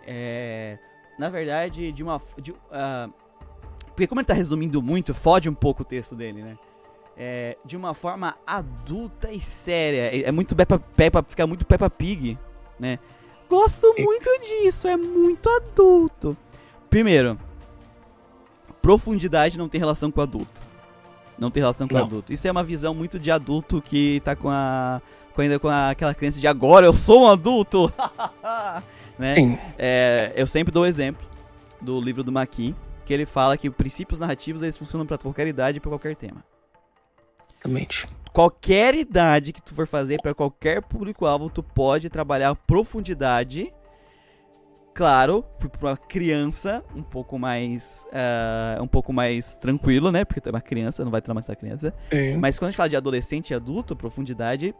é, 0.05 0.79
na 1.17 1.29
verdade, 1.29 1.91
de 1.91 2.03
uma, 2.03 2.19
de, 2.41 2.51
uh, 2.51 3.13
porque 3.97 4.05
como 4.05 4.21
ele 4.21 4.27
tá 4.27 4.35
resumindo 4.35 4.79
muito, 4.79 5.11
fode 5.11 5.49
um 5.49 5.55
pouco 5.55 5.81
o 5.81 5.85
texto 5.85 6.13
dele, 6.13 6.43
né? 6.43 6.55
É, 7.17 7.57
de 7.65 7.75
uma 7.75 7.95
forma 7.95 8.35
adulta 8.45 9.31
e 9.31 9.41
séria. 9.41 10.15
É, 10.15 10.29
é 10.29 10.31
muito 10.31 10.55
Peppa, 10.55 10.77
Peppa, 10.77 11.25
fica 11.27 11.47
muito 11.47 11.65
Peppa 11.65 11.89
Pig, 11.89 12.37
né? 12.79 12.99
Gosto 13.49 13.95
muito 13.97 14.29
disso, 14.41 14.87
é 14.87 14.95
muito 14.95 15.49
adulto. 15.49 16.37
Primeiro, 16.91 17.39
profundidade 18.83 19.57
não 19.57 19.67
tem 19.67 19.79
relação 19.79 20.11
com 20.11 20.21
adulto. 20.21 20.61
Não 21.35 21.49
tem 21.49 21.61
relação 21.61 21.87
com 21.87 21.95
não. 21.95 22.03
adulto. 22.03 22.31
Isso 22.31 22.47
é 22.47 22.51
uma 22.51 22.63
visão 22.63 22.93
muito 22.93 23.17
de 23.17 23.31
adulto 23.31 23.81
que 23.81 24.21
tá 24.23 24.35
com 24.35 24.47
a. 24.47 25.01
Com 25.33 25.41
ainda 25.41 25.57
com 25.57 25.69
a, 25.69 25.89
aquela 25.89 26.13
crença 26.13 26.39
de 26.39 26.45
agora 26.45 26.85
eu 26.85 26.93
sou 26.93 27.23
um 27.23 27.27
adulto! 27.29 27.91
né? 29.17 29.59
É, 29.75 30.33
eu 30.35 30.45
sempre 30.45 30.71
dou 30.71 30.83
o 30.83 30.85
exemplo 30.85 31.25
do 31.81 31.99
livro 31.99 32.23
do 32.23 32.31
Maqui, 32.31 32.75
que 33.07 33.13
ele 33.13 33.25
fala 33.25 33.57
que 33.57 33.69
princípios 33.69 34.19
narrativos 34.19 34.61
eles 34.61 34.77
funcionam 34.77 35.05
para 35.05 35.17
qualquer 35.17 35.47
idade 35.47 35.77
e 35.77 35.81
para 35.81 35.89
qualquer 35.89 36.15
tema. 36.15 36.43
Exatamente 37.53 38.07
qualquer 38.37 38.93
idade 38.93 39.51
que 39.51 39.59
tu 39.59 39.73
for 39.73 39.87
fazer 39.87 40.21
para 40.21 40.31
qualquer 40.31 40.79
público-alvo, 40.83 41.49
tu 41.49 41.63
pode 41.63 42.07
trabalhar 42.07 42.53
profundidade. 42.53 43.73
Claro, 44.93 45.43
para 45.57 45.89
uma 45.89 45.97
criança 45.97 46.83
um 46.95 47.01
pouco 47.01 47.39
mais 47.39 48.05
uh, 48.09 48.83
um 48.83 48.87
pouco 48.87 49.11
mais 49.11 49.55
tranquilo, 49.55 50.11
né? 50.11 50.23
Porque 50.23 50.39
tu 50.39 50.49
é 50.49 50.51
uma 50.51 50.61
criança, 50.61 51.03
não 51.03 51.09
vai 51.09 51.19
traumatizar 51.19 51.55
a 51.55 51.59
criança. 51.59 51.93
É. 52.11 52.37
Mas 52.37 52.59
quando 52.59 52.67
a 52.67 52.71
gente 52.71 52.77
fala 52.77 52.89
de 52.89 52.95
adolescente 52.95 53.49
e 53.49 53.53
adulto, 53.55 53.95
profundidade, 53.95 54.71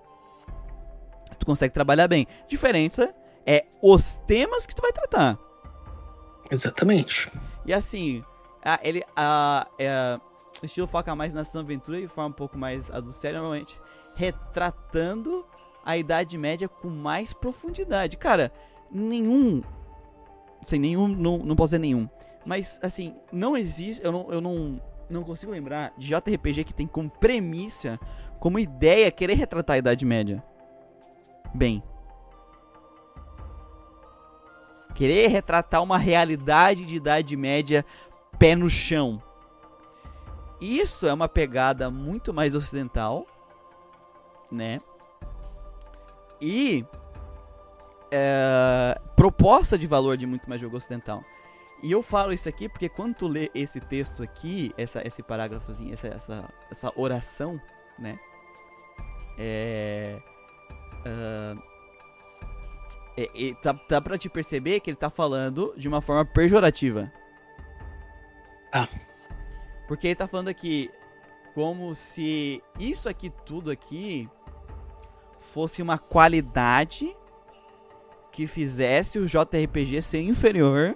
tu 1.39 1.45
consegue 1.45 1.73
trabalhar 1.73 2.07
bem. 2.07 2.27
Diferença 2.47 3.11
é 3.43 3.65
os 3.81 4.17
temas 4.27 4.67
que 4.67 4.75
tu 4.75 4.83
vai 4.83 4.91
tratar. 4.91 5.35
Exatamente. 6.51 7.31
E 7.67 7.73
assim, 7.73 8.23
a, 8.63 8.79
ele, 8.81 9.03
a, 9.15 9.67
a, 9.79 10.21
o 10.63 10.65
estilo 10.65 10.87
foca 10.87 11.13
mais 11.13 11.33
na 11.33 11.41
ação 11.41 11.61
aventura 11.61 11.99
de 11.99 12.07
forma 12.07 12.29
um 12.29 12.33
pouco 12.33 12.57
mais 12.57 12.89
adulta, 12.89 13.31
normalmente 13.31 13.79
retratando 14.15 15.45
a 15.85 15.95
Idade 15.95 16.37
Média 16.37 16.67
com 16.67 16.89
mais 16.89 17.33
profundidade. 17.33 18.17
Cara, 18.17 18.51
nenhum. 18.91 19.61
Sem 20.63 20.79
nenhum, 20.79 21.07
não, 21.07 21.37
não 21.37 21.55
posso 21.55 21.67
dizer 21.69 21.79
nenhum. 21.79 22.09
Mas, 22.45 22.79
assim, 22.81 23.15
não 23.31 23.55
existe. 23.55 24.03
Eu 24.03 24.11
não, 24.11 24.31
eu 24.31 24.41
não, 24.41 24.81
não 25.09 25.23
consigo 25.23 25.51
lembrar 25.51 25.93
de 25.97 26.07
JRPG 26.07 26.63
que 26.63 26.73
tem 26.73 26.87
como 26.87 27.09
premissa, 27.09 27.99
como 28.39 28.57
ideia, 28.57 29.11
querer 29.11 29.35
retratar 29.35 29.75
a 29.75 29.79
Idade 29.79 30.03
Média. 30.03 30.43
Bem. 31.53 31.83
Querer 34.97 35.27
retratar 35.27 35.83
uma 35.83 35.99
realidade 35.99 36.83
de 36.83 36.95
Idade 36.95 37.37
Média 37.37 37.85
pé 38.39 38.55
no 38.55 38.67
chão. 38.67 39.21
Isso 40.59 41.05
é 41.05 41.13
uma 41.13 41.29
pegada 41.29 41.91
muito 41.91 42.33
mais 42.33 42.55
ocidental, 42.55 43.23
né? 44.51 44.79
E 46.41 46.83
é, 48.09 48.99
proposta 49.15 49.77
de 49.77 49.85
valor 49.85 50.17
de 50.17 50.25
muito 50.25 50.49
mais 50.49 50.59
jogo 50.59 50.77
ocidental. 50.77 51.23
E 51.83 51.91
eu 51.91 52.01
falo 52.01 52.33
isso 52.33 52.49
aqui 52.49 52.67
porque 52.67 52.89
quando 52.89 53.17
tu 53.17 53.27
lê 53.27 53.51
esse 53.53 53.79
texto 53.79 54.23
aqui, 54.23 54.73
essa, 54.75 55.07
esse 55.07 55.21
parágrafozinho, 55.21 55.93
essa, 55.93 56.07
essa, 56.07 56.49
essa 56.71 56.91
oração, 56.95 57.61
né? 57.99 58.19
É, 59.37 60.19
uh, 61.05 61.76
é, 63.17 63.49
é, 63.49 63.53
tá, 63.55 63.73
tá 63.73 63.99
pra 63.99 64.17
te 64.17 64.29
perceber 64.29 64.79
que 64.79 64.91
ele 64.91 64.97
tá 64.97 65.09
falando 65.09 65.73
de 65.75 65.87
uma 65.87 66.01
forma 66.01 66.23
pejorativa. 66.23 67.11
Ah. 68.71 68.87
Porque 69.87 70.07
ele 70.07 70.15
tá 70.15 70.27
falando 70.27 70.49
aqui 70.49 70.91
como 71.55 71.95
se 71.95 72.61
isso 72.79 73.09
aqui 73.09 73.31
tudo 73.43 73.71
aqui 73.71 74.29
fosse 75.39 75.81
uma 75.81 75.97
qualidade 75.97 77.15
que 78.31 78.45
fizesse 78.45 79.17
o 79.17 79.25
JRPG 79.25 80.01
ser 80.03 80.21
inferior 80.21 80.95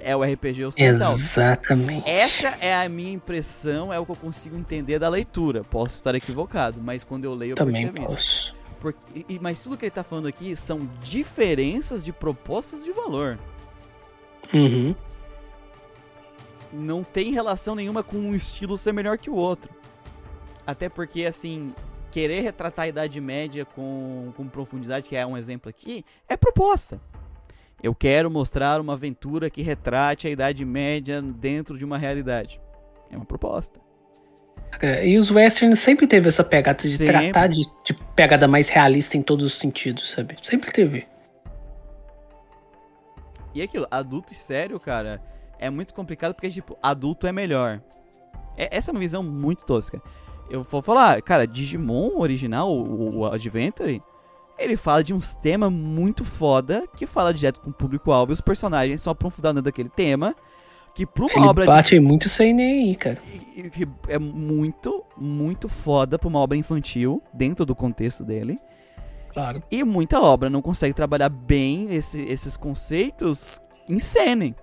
é 0.00 0.16
o 0.16 0.24
RPG 0.24 0.64
ocidental. 0.64 1.12
Exatamente. 1.12 2.10
Essa 2.10 2.48
é 2.60 2.74
a 2.74 2.88
minha 2.88 3.12
impressão, 3.12 3.92
é 3.92 4.00
o 4.00 4.04
que 4.04 4.10
eu 4.10 4.16
consigo 4.16 4.56
entender 4.56 4.98
da 4.98 5.08
leitura. 5.08 5.62
Posso 5.62 5.94
estar 5.94 6.16
equivocado, 6.16 6.80
mas 6.82 7.04
quando 7.04 7.24
eu 7.24 7.34
leio 7.34 7.52
eu 7.52 7.56
Também 7.56 7.86
percebo 7.86 8.06
posso. 8.08 8.18
isso. 8.18 8.61
Porque, 8.82 9.38
mas 9.40 9.62
tudo 9.62 9.78
que 9.78 9.86
ele 9.86 9.90
está 9.90 10.02
falando 10.02 10.28
aqui 10.28 10.54
são 10.56 10.86
diferenças 11.00 12.04
de 12.04 12.12
propostas 12.12 12.84
de 12.84 12.92
valor. 12.92 13.38
Uhum 14.52 14.94
não 16.72 17.04
tem 17.04 17.32
relação 17.32 17.74
nenhuma 17.74 18.02
com 18.02 18.16
um 18.16 18.34
estilo 18.34 18.78
ser 18.78 18.92
melhor 18.92 19.18
que 19.18 19.28
o 19.28 19.34
outro. 19.34 19.70
Até 20.66 20.88
porque, 20.88 21.24
assim, 21.24 21.74
querer 22.10 22.40
retratar 22.40 22.84
a 22.84 22.88
Idade 22.88 23.20
Média 23.20 23.64
com, 23.64 24.32
com 24.36 24.48
profundidade, 24.48 25.08
que 25.08 25.16
é 25.16 25.26
um 25.26 25.36
exemplo 25.36 25.68
aqui, 25.68 26.04
é 26.28 26.36
proposta. 26.36 27.00
Eu 27.82 27.94
quero 27.94 28.30
mostrar 28.30 28.80
uma 28.80 28.92
aventura 28.94 29.50
que 29.50 29.60
retrate 29.60 30.26
a 30.26 30.30
Idade 30.30 30.64
Média 30.64 31.20
dentro 31.20 31.76
de 31.76 31.84
uma 31.84 31.98
realidade. 31.98 32.60
É 33.10 33.16
uma 33.16 33.26
proposta. 33.26 33.80
É, 34.80 35.06
e 35.06 35.18
os 35.18 35.30
westerns 35.30 35.78
sempre 35.78 36.06
teve 36.06 36.28
essa 36.28 36.42
pegada 36.42 36.82
de 36.82 36.96
sempre. 36.96 37.30
tratar 37.30 37.48
de, 37.48 37.62
de 37.84 37.94
pegada 38.16 38.48
mais 38.48 38.68
realista 38.68 39.16
em 39.16 39.22
todos 39.22 39.44
os 39.44 39.58
sentidos, 39.58 40.10
sabe? 40.10 40.36
Sempre 40.42 40.72
teve. 40.72 41.04
E 43.54 43.62
aquilo, 43.62 43.86
adulto 43.90 44.32
e 44.32 44.36
sério, 44.36 44.80
cara, 44.80 45.20
é 45.58 45.68
muito 45.68 45.92
complicado 45.92 46.34
porque, 46.34 46.50
tipo, 46.50 46.76
adulto 46.82 47.26
é 47.26 47.32
melhor. 47.32 47.80
É, 48.56 48.76
essa 48.76 48.90
é 48.90 48.92
uma 48.92 49.00
visão 49.00 49.22
muito 49.22 49.64
tosca. 49.64 50.00
Eu 50.50 50.62
vou 50.62 50.82
falar, 50.82 51.20
cara, 51.22 51.46
Digimon 51.46 52.18
original, 52.18 52.70
o, 52.70 53.18
o 53.18 53.26
Adventure, 53.26 54.02
ele 54.58 54.76
fala 54.76 55.02
de 55.02 55.14
uns 55.14 55.34
temas 55.34 55.70
muito 55.72 56.24
foda 56.24 56.86
que 56.96 57.06
fala 57.06 57.32
direto 57.32 57.60
com 57.60 57.70
o 57.70 57.72
público-alvo 57.72 58.32
e 58.32 58.34
os 58.34 58.40
personagens 58.40 59.02
são 59.02 59.10
aprofundados 59.10 59.62
daquele 59.62 59.88
tema 59.88 60.34
Que 60.94 61.06
pra 61.06 61.24
uma 61.24 61.32
Ele 61.32 61.46
obra 61.46 61.64
bate 61.66 61.98
muito 61.98 62.28
sem 62.28 62.52
nem 62.52 62.88
aí, 62.90 62.96
cara. 62.96 63.18
de, 63.56 63.70
que 63.70 63.88
é 64.08 64.18
muito, 64.18 65.02
muito 65.16 65.68
foda 65.68 66.18
pra 66.18 66.28
uma 66.28 66.38
obra 66.38 66.56
infantil, 66.56 67.22
dentro 67.32 67.64
do 67.64 67.74
contexto 67.74 68.22
dele. 68.24 68.58
Claro. 69.32 69.62
E 69.70 69.82
muita 69.82 70.20
obra 70.20 70.50
não 70.50 70.60
consegue 70.60 70.92
trabalhar 70.92 71.30
bem 71.30 71.94
esse- 71.94 72.22
esses 72.24 72.56
conceitos 72.58 73.58
em 73.88 73.98
cena. 73.98 74.54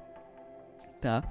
Tá? 1.01 1.23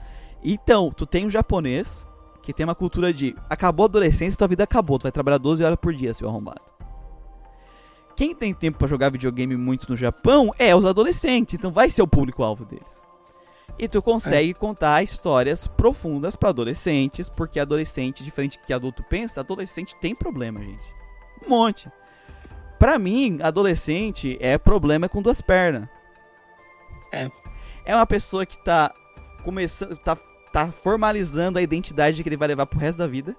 Então, 0.43 0.91
tu 0.91 1.07
tem 1.07 1.27
um 1.27 1.31
japonês 1.31 2.05
que 2.43 2.53
tem 2.53 2.65
uma 2.65 2.75
cultura 2.75 3.13
de 3.13 3.37
acabou 3.49 3.85
a 3.85 3.87
adolescência, 3.89 4.37
tua 4.39 4.49
vida 4.49 4.65
acabou, 4.65 4.99
tu 4.99 5.03
vai 5.05 5.13
trabalhar 5.13 5.39
12 5.39 5.63
horas 5.63 5.79
por 5.81 5.95
dia, 5.95 6.13
seu 6.15 6.29
arrombado. 6.29 6.63
Quem 8.17 8.35
tem 8.35 8.53
tempo 8.53 8.79
pra 8.79 8.89
jogar 8.89 9.11
videogame 9.13 9.57
muito 9.57 9.89
no 9.89 9.97
Japão 9.97 10.51
é 10.59 10.75
os 10.75 10.85
adolescentes, 10.85 11.55
então 11.55 11.71
vai 11.71 11.89
ser 11.89 12.03
o 12.03 12.07
público-alvo 12.09 12.65
deles. 12.65 12.98
E 13.79 13.87
tu 13.87 14.03
consegue 14.03 14.53
contar 14.55 15.05
histórias 15.05 15.69
profundas 15.69 16.35
pra 16.35 16.49
adolescentes, 16.49 17.29
porque 17.29 17.61
adolescente, 17.61 18.25
diferente 18.25 18.59
do 18.59 18.67
que 18.67 18.73
adulto 18.73 19.05
pensa, 19.05 19.41
adolescente 19.41 19.95
tem 19.97 20.17
problema, 20.17 20.61
gente. 20.61 20.83
Um 21.47 21.49
monte. 21.49 21.89
Pra 22.77 22.99
mim, 22.99 23.39
adolescente 23.41 24.37
é 24.41 24.59
problema 24.59 25.09
com 25.09 25.23
duas 25.23 25.41
pernas. 25.41 25.89
É. 27.13 27.31
É 27.85 27.95
uma 27.95 28.07
pessoa 28.07 28.45
que 28.45 28.63
tá 28.65 28.93
começando, 29.45 29.97
tá, 29.97 30.17
tá 30.53 30.73
formalizando 30.73 31.59
a 31.59 31.63
identidade 31.63 32.23
que 32.23 32.29
ele 32.29 32.37
vai 32.37 32.49
levar 32.49 32.67
pro 32.67 32.81
resto 32.81 32.99
da 32.99 33.07
vida. 33.07 33.37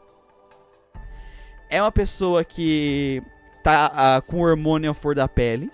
É 1.70 1.82
uma 1.82 1.92
pessoa 1.92 2.44
que 2.46 3.22
tá 3.62 3.92
ah, 3.94 4.22
com 4.22 4.40
hormônio 4.40 4.90
à 4.90 4.94
flor 4.94 5.16
da 5.16 5.28
pele. 5.28 5.70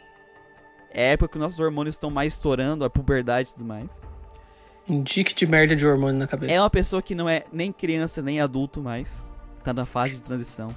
É 0.92 1.12
época 1.14 1.34
que 1.34 1.38
nossos 1.38 1.60
hormônios 1.60 1.96
estão 1.96 2.10
mais 2.10 2.34
estourando, 2.34 2.84
a 2.84 2.90
puberdade 2.90 3.50
e 3.50 3.54
tudo 3.54 3.66
mais. 3.66 4.00
Um 4.88 5.02
dique 5.02 5.34
de 5.34 5.48
merda 5.48 5.76
de 5.76 5.86
hormônio 5.86 6.20
na 6.20 6.28
cabeça. 6.28 6.54
É 6.54 6.60
uma 6.60 6.70
pessoa 6.70 7.02
que 7.02 7.16
não 7.16 7.28
é 7.28 7.44
nem 7.52 7.72
criança 7.72 8.22
nem 8.22 8.40
adulto 8.40 8.82
mais. 8.82 9.24
Tá 9.64 9.74
na 9.74 9.86
fase 9.86 10.16
de 10.16 10.24
transição. 10.24 10.76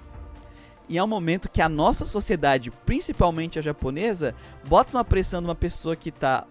E 0.88 0.96
é 0.96 1.04
um 1.04 1.06
momento 1.06 1.50
que 1.50 1.60
a 1.60 1.68
nossa 1.68 2.06
sociedade, 2.06 2.70
principalmente 2.86 3.58
a 3.58 3.62
japonesa, 3.62 4.34
bota 4.66 4.96
uma 4.96 5.04
pressão 5.04 5.42
numa 5.42 5.54
pessoa 5.54 5.94
que 5.94 6.10
tá 6.10 6.46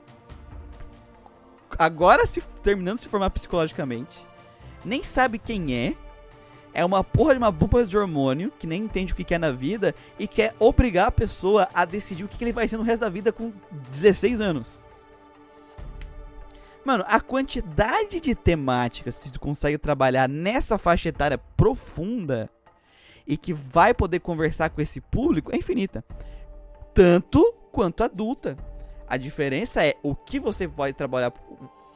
agora 1.79 2.27
se 2.27 2.41
terminando 2.61 2.97
de 2.97 3.03
se 3.03 3.09
formar 3.09 3.31
psicologicamente, 3.31 4.25
nem 4.85 5.03
sabe 5.03 5.39
quem 5.39 5.73
é, 5.73 5.95
é 6.73 6.85
uma 6.85 7.03
porra 7.03 7.33
de 7.33 7.39
uma 7.39 7.51
bomba 7.51 7.83
de 7.83 7.97
hormônio 7.97 8.53
que 8.59 8.67
nem 8.67 8.83
entende 8.83 9.13
o 9.13 9.15
que 9.15 9.23
quer 9.23 9.39
na 9.39 9.51
vida 9.51 9.95
e 10.19 10.27
quer 10.27 10.53
obrigar 10.59 11.07
a 11.07 11.11
pessoa 11.11 11.67
a 11.73 11.83
decidir 11.85 12.23
o 12.23 12.27
que 12.27 12.43
ele 12.43 12.53
vai 12.53 12.67
ser 12.67 12.77
no 12.77 12.83
resto 12.83 13.01
da 13.01 13.09
vida 13.09 13.31
com 13.31 13.51
16 13.91 14.39
anos. 14.39 14.79
Mano, 16.87 17.03
a 17.05 17.19
quantidade 17.19 18.21
de 18.21 18.33
temáticas 18.33 19.19
que 19.19 19.29
tu 19.29 19.41
consegue 19.41 19.77
trabalhar 19.77 20.29
nessa 20.29 20.77
faixa 20.77 21.09
etária 21.09 21.37
profunda 21.37 22.49
e 23.27 23.35
que 23.35 23.51
vai 23.53 23.93
poder 23.93 24.21
conversar 24.21 24.69
com 24.69 24.79
esse 24.79 25.01
público 25.01 25.53
é 25.53 25.57
infinita. 25.57 26.01
Tanto 26.93 27.43
quanto 27.73 28.05
adulta. 28.05 28.55
A 29.05 29.17
diferença 29.17 29.85
é 29.85 29.95
o 30.01 30.15
que 30.15 30.39
você 30.39 30.65
vai 30.65 30.93
trabalhar. 30.93 31.33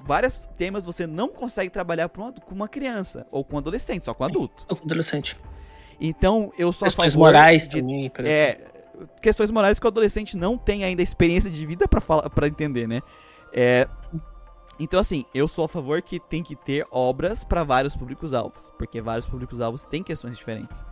Vários 0.01 0.45
temas 0.57 0.83
você 0.83 1.07
não 1.07 1.29
consegue 1.29 1.69
trabalhar 1.69 2.09
pra 2.09 2.29
com 2.33 2.53
uma 2.53 2.67
criança 2.67 3.25
ou 3.31 3.45
com 3.45 3.55
um 3.55 3.59
adolescente, 3.59 4.03
só 4.03 4.13
com 4.13 4.25
um 4.25 4.27
adulto. 4.27 4.65
Eu, 4.69 4.75
Adolescente. 4.75 5.39
Então 6.01 6.51
eu 6.57 6.67
a 6.67 6.73
Questões 6.73 7.15
morais 7.15 7.69
de 7.69 7.79
também. 7.79 8.11
exemplo. 8.13 8.27
é, 8.27 8.59
questões 9.21 9.51
morais 9.51 9.79
que 9.79 9.85
o 9.85 9.87
adolescente 9.87 10.35
não 10.35 10.57
tem 10.57 10.83
ainda 10.83 11.01
experiência 11.01 11.49
de 11.49 11.65
vida 11.65 11.87
pra 11.87 12.01
falar, 12.01 12.29
para 12.29 12.45
entender, 12.45 12.89
né? 12.89 13.01
É, 13.53 13.87
então 14.84 15.00
assim, 15.00 15.26
eu 15.34 15.48
sou 15.48 15.66
a 15.66 15.68
favor 15.68 16.01
que 16.01 16.19
tem 16.19 16.42
que 16.42 16.56
ter 16.56 16.85
obras 16.92 17.43
pra 17.43 17.64
vários 17.64 17.95
públicos 17.95 18.34
alvos, 18.34 18.72
porque 18.77 19.00
vários 19.00 19.27
públicos 19.27 19.61
alvos 19.61 19.84
têm 19.84 20.01
questões 20.01 20.35
diferentes. 20.35 20.84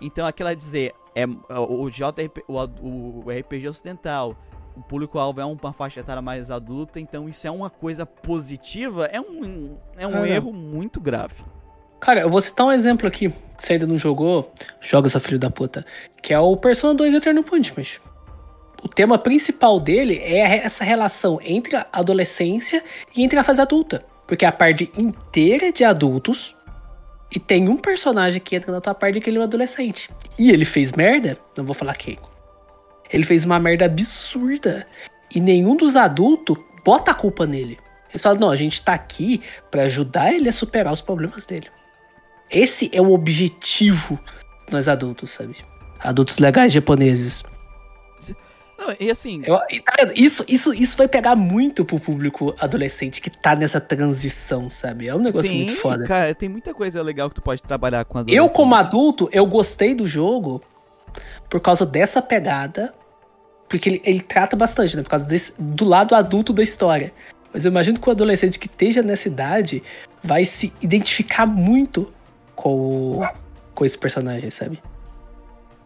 Então 0.00 0.26
aquela 0.26 0.54
dizer 0.54 0.92
é 1.14 1.24
o 1.24 1.88
JRP, 1.88 2.44
o, 2.46 3.24
o 3.24 3.24
RPG 3.30 3.68
ocidental, 3.68 4.36
o 4.76 4.82
público 4.82 5.18
alvo 5.18 5.40
é 5.40 5.44
uma 5.44 5.72
faixa 5.72 6.00
etária 6.00 6.20
mais 6.20 6.50
adulta, 6.50 7.00
então 7.00 7.26
isso 7.26 7.46
é 7.46 7.50
uma 7.50 7.70
coisa 7.70 8.04
positiva, 8.04 9.06
é 9.06 9.20
um 9.20 9.78
é 9.96 10.06
um 10.06 10.12
Cara. 10.12 10.28
erro 10.28 10.52
muito 10.52 11.00
grave. 11.00 11.42
Cara, 12.00 12.20
eu 12.20 12.30
vou 12.30 12.42
citar 12.42 12.66
um 12.66 12.72
exemplo 12.72 13.06
aqui, 13.06 13.30
que 13.30 13.36
você 13.56 13.74
ainda 13.74 13.86
não 13.86 13.96
jogou, 13.96 14.52
joga 14.80 15.08
seu 15.08 15.20
filho 15.20 15.38
da 15.38 15.48
puta, 15.48 15.86
que 16.20 16.34
é 16.34 16.38
o 16.38 16.54
Persona 16.56 16.92
2 16.92 17.14
Eternal 17.14 17.42
Punishment. 17.42 18.00
O 18.84 18.88
tema 18.88 19.16
principal 19.16 19.80
dele 19.80 20.18
é 20.18 20.58
essa 20.58 20.84
relação 20.84 21.40
entre 21.42 21.74
a 21.74 21.86
adolescência 21.90 22.84
e 23.16 23.24
entre 23.24 23.38
a 23.38 23.42
fase 23.42 23.62
adulta. 23.62 24.04
Porque 24.26 24.44
é 24.44 24.48
a 24.48 24.52
parte 24.52 24.92
inteira 24.94 25.72
de 25.72 25.82
adultos 25.82 26.54
e 27.34 27.40
tem 27.40 27.66
um 27.66 27.78
personagem 27.78 28.38
que 28.42 28.54
entra 28.54 28.70
na 28.70 28.82
tua 28.82 28.94
parte 28.94 29.20
que 29.20 29.30
ele 29.30 29.38
é 29.38 29.40
um 29.40 29.44
adolescente. 29.44 30.10
E 30.38 30.50
ele 30.50 30.66
fez 30.66 30.92
merda, 30.92 31.38
não 31.56 31.64
vou 31.64 31.74
falar 31.74 31.96
quem. 31.96 32.18
Ele 33.10 33.24
fez 33.24 33.46
uma 33.46 33.58
merda 33.58 33.86
absurda. 33.86 34.86
E 35.34 35.40
nenhum 35.40 35.76
dos 35.76 35.96
adultos 35.96 36.58
bota 36.84 37.10
a 37.10 37.14
culpa 37.14 37.46
nele. 37.46 37.78
Eles 38.10 38.20
falam, 38.20 38.38
não, 38.38 38.50
a 38.50 38.56
gente 38.56 38.82
tá 38.82 38.92
aqui 38.92 39.40
pra 39.70 39.84
ajudar 39.84 40.30
ele 40.30 40.48
a 40.48 40.52
superar 40.52 40.92
os 40.92 41.00
problemas 41.00 41.46
dele. 41.46 41.68
Esse 42.50 42.90
é 42.92 43.00
o 43.00 43.12
objetivo 43.12 44.20
nós 44.70 44.88
adultos, 44.88 45.30
sabe? 45.30 45.56
Adultos 46.00 46.38
legais 46.38 46.70
japoneses. 46.70 47.42
Não, 48.78 48.94
e 48.98 49.10
assim, 49.10 49.42
Eu- 49.46 49.60
e 49.70 49.80
tá 49.80 49.92
vendo? 49.98 50.12
isso, 50.16 50.44
isso, 50.48 50.74
isso 50.74 50.96
vai 50.96 51.06
pegar 51.08 51.36
muito 51.36 51.84
pro 51.84 51.98
público 52.00 52.54
adolescente 52.58 53.20
que 53.20 53.30
tá 53.30 53.54
nessa 53.54 53.80
transição, 53.80 54.70
sabe? 54.70 55.08
É 55.08 55.14
um 55.14 55.18
negócio 55.20 55.48
sim, 55.48 55.56
muito 55.64 55.76
foda. 55.76 56.04
cara, 56.06 56.34
tem 56.34 56.48
muita 56.48 56.74
coisa 56.74 57.02
legal 57.02 57.28
que 57.28 57.36
tu 57.36 57.42
pode 57.42 57.62
trabalhar 57.62 58.04
com 58.04 58.18
Eu, 58.18 58.22
adolescente. 58.22 58.52
como 58.56 58.74
adulto, 58.74 59.28
eu 59.32 59.46
gostei 59.46 59.94
do 59.94 60.06
jogo 60.06 60.60
por 61.48 61.60
causa 61.60 61.86
dessa 61.86 62.20
pegada. 62.20 62.94
Porque 63.66 63.88
ele, 63.88 64.02
ele 64.04 64.20
trata 64.20 64.54
bastante, 64.54 64.94
né? 64.96 65.02
Por 65.02 65.08
causa 65.08 65.24
desse, 65.24 65.52
do 65.58 65.84
lado 65.86 66.14
adulto 66.14 66.52
da 66.52 66.62
história. 66.62 67.12
Mas 67.52 67.64
eu 67.64 67.70
imagino 67.70 67.98
que 67.98 68.06
o 68.06 68.12
adolescente 68.12 68.58
que 68.58 68.66
esteja 68.66 69.02
nessa 69.02 69.26
idade 69.26 69.82
vai 70.22 70.44
se 70.44 70.70
identificar 70.82 71.46
muito 71.46 72.12
com, 72.54 72.74
o- 73.20 73.28
com 73.74 73.84
esse 73.84 73.96
personagem, 73.96 74.50
sabe? 74.50 74.80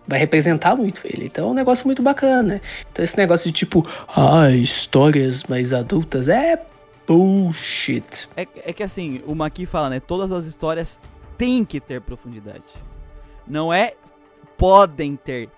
Vai 0.08 0.18
representar 0.18 0.74
muito 0.74 1.02
ele. 1.04 1.26
Então 1.26 1.48
é 1.48 1.50
um 1.50 1.54
negócio 1.54 1.86
muito 1.86 2.02
bacana, 2.02 2.42
né? 2.42 2.60
Então 2.90 3.04
esse 3.04 3.16
negócio 3.18 3.50
de 3.52 3.56
tipo, 3.56 3.86
ah, 4.08 4.50
histórias 4.50 5.44
mais 5.44 5.72
adultas 5.74 6.28
é 6.28 6.60
bullshit. 7.06 8.28
É, 8.36 8.46
é 8.64 8.72
que 8.72 8.82
assim, 8.82 9.22
o 9.26 9.34
Maki 9.34 9.66
fala, 9.66 9.90
né? 9.90 10.00
Todas 10.00 10.32
as 10.32 10.46
histórias 10.46 10.98
têm 11.36 11.62
que 11.64 11.78
ter 11.78 12.00
profundidade. 12.00 12.64
Não 13.46 13.70
é 13.72 13.92
podem 14.56 15.14
ter. 15.14 15.50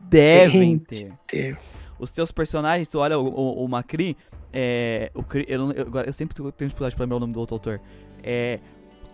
Devem 0.00 0.78
ter. 0.78 1.12
Ter. 1.26 1.58
Os 1.98 2.10
teus 2.10 2.32
personagens, 2.32 2.88
tu 2.88 2.98
olha 2.98 3.18
o, 3.18 3.26
o, 3.28 3.64
o 3.64 3.68
Macri, 3.68 4.16
é. 4.52 5.10
O, 5.14 5.22
eu, 5.46 5.70
eu- 5.72 5.82
agora, 5.82 6.08
eu 6.08 6.12
sempre 6.12 6.34
tenho 6.34 6.68
dificuldade 6.68 6.96
pra 6.96 7.04
lembrar 7.04 7.16
o 7.16 7.20
nome 7.20 7.32
do 7.32 7.40
outro 7.40 7.54
autor. 7.54 7.80
É. 8.22 8.58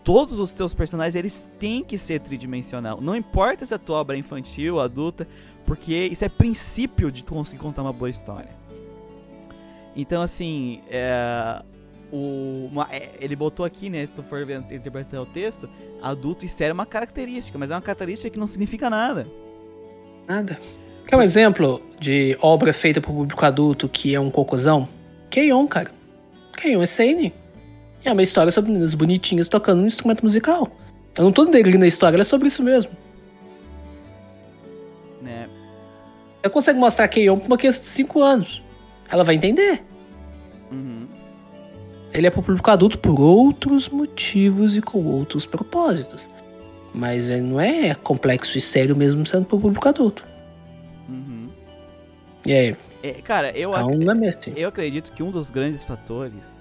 Todos 0.06 0.38
os 0.38 0.54
teus 0.54 0.72
personagens, 0.72 1.16
eles 1.16 1.48
têm 1.58 1.82
que 1.82 1.98
ser 1.98 2.20
tridimensional. 2.20 3.00
Não 3.00 3.16
importa 3.16 3.66
se 3.66 3.74
a 3.74 3.78
tua 3.78 3.96
obra 3.98 4.14
é 4.14 4.20
infantil, 4.20 4.78
adulta, 4.78 5.26
porque 5.66 5.92
isso 6.12 6.24
é 6.24 6.28
princípio 6.28 7.10
de 7.10 7.24
tu 7.24 7.34
conseguir 7.34 7.60
contar 7.60 7.82
uma 7.82 7.92
boa 7.92 8.08
história. 8.08 8.50
Então, 9.96 10.22
assim, 10.22 10.80
é, 10.88 11.60
o, 12.12 12.68
uma- 12.70 12.86
é, 12.88 13.10
ele 13.20 13.34
botou 13.34 13.66
aqui, 13.66 13.90
né? 13.90 14.06
Se 14.06 14.12
tu 14.12 14.22
for 14.22 14.46
ver- 14.46 14.62
interpretar 14.70 15.20
o 15.20 15.26
texto, 15.26 15.68
adulto 16.00 16.44
e 16.44 16.48
sério 16.48 16.70
é 16.70 16.74
uma 16.74 16.86
característica, 16.86 17.58
mas 17.58 17.72
é 17.72 17.74
uma 17.74 17.80
característica 17.82 18.30
que 18.30 18.38
não 18.38 18.46
significa 18.46 18.88
nada. 18.88 19.26
Nada. 20.28 20.56
Quer 21.04 21.16
um 21.16 21.22
exemplo 21.22 21.82
de 21.98 22.38
obra 22.40 22.72
feita 22.72 23.00
pro 23.00 23.12
público 23.12 23.44
adulto 23.44 23.88
que 23.88 24.14
é 24.14 24.20
um 24.20 24.30
cocôzão? 24.30 24.88
Keion, 25.30 25.66
cara. 25.66 25.90
Keion 26.56 26.80
é 26.80 26.86
Seinen. 26.86 27.32
É 28.06 28.12
uma 28.12 28.22
história 28.22 28.52
sobre 28.52 28.70
meninas 28.70 28.94
bonitinhas 28.94 29.48
tocando 29.48 29.82
um 29.82 29.86
instrumento 29.86 30.22
musical. 30.22 30.70
Eu 31.16 31.24
não 31.24 31.32
tô 31.32 31.44
denegrindo 31.44 31.84
a 31.84 31.88
história, 31.88 32.14
ela 32.14 32.22
é 32.22 32.24
sobre 32.24 32.46
isso 32.46 32.62
mesmo. 32.62 32.92
Né? 35.20 35.48
Eu 36.40 36.48
consigo 36.50 36.78
mostrar 36.78 37.08
Keion 37.08 37.36
pra 37.36 37.46
uma 37.48 37.58
criança 37.58 37.80
de 37.80 37.86
5 37.86 38.22
anos. 38.22 38.62
Ela 39.10 39.24
vai 39.24 39.34
entender. 39.34 39.82
Uhum. 40.70 41.08
Ele 42.12 42.28
é 42.28 42.30
pro 42.30 42.42
público 42.44 42.70
adulto 42.70 42.96
por 42.96 43.20
outros 43.20 43.88
motivos 43.88 44.76
e 44.76 44.80
com 44.80 45.04
outros 45.04 45.44
propósitos. 45.44 46.30
Mas 46.94 47.28
ele 47.28 47.42
não 47.42 47.60
é 47.60 47.92
complexo 47.92 48.56
e 48.56 48.60
sério 48.60 48.94
mesmo 48.94 49.26
sendo 49.26 49.46
pro 49.46 49.58
público 49.58 49.88
adulto. 49.88 50.24
Uhum. 51.08 51.48
E 52.46 52.52
aí? 52.52 52.76
É, 53.02 53.10
cara, 53.14 53.50
eu, 53.50 53.70
Então 53.70 54.20
ac- 54.22 54.50
é 54.50 54.62
eu 54.62 54.68
acredito 54.68 55.10
que 55.12 55.24
um 55.24 55.30
dos 55.32 55.50
grandes 55.50 55.82
fatores 55.82 56.56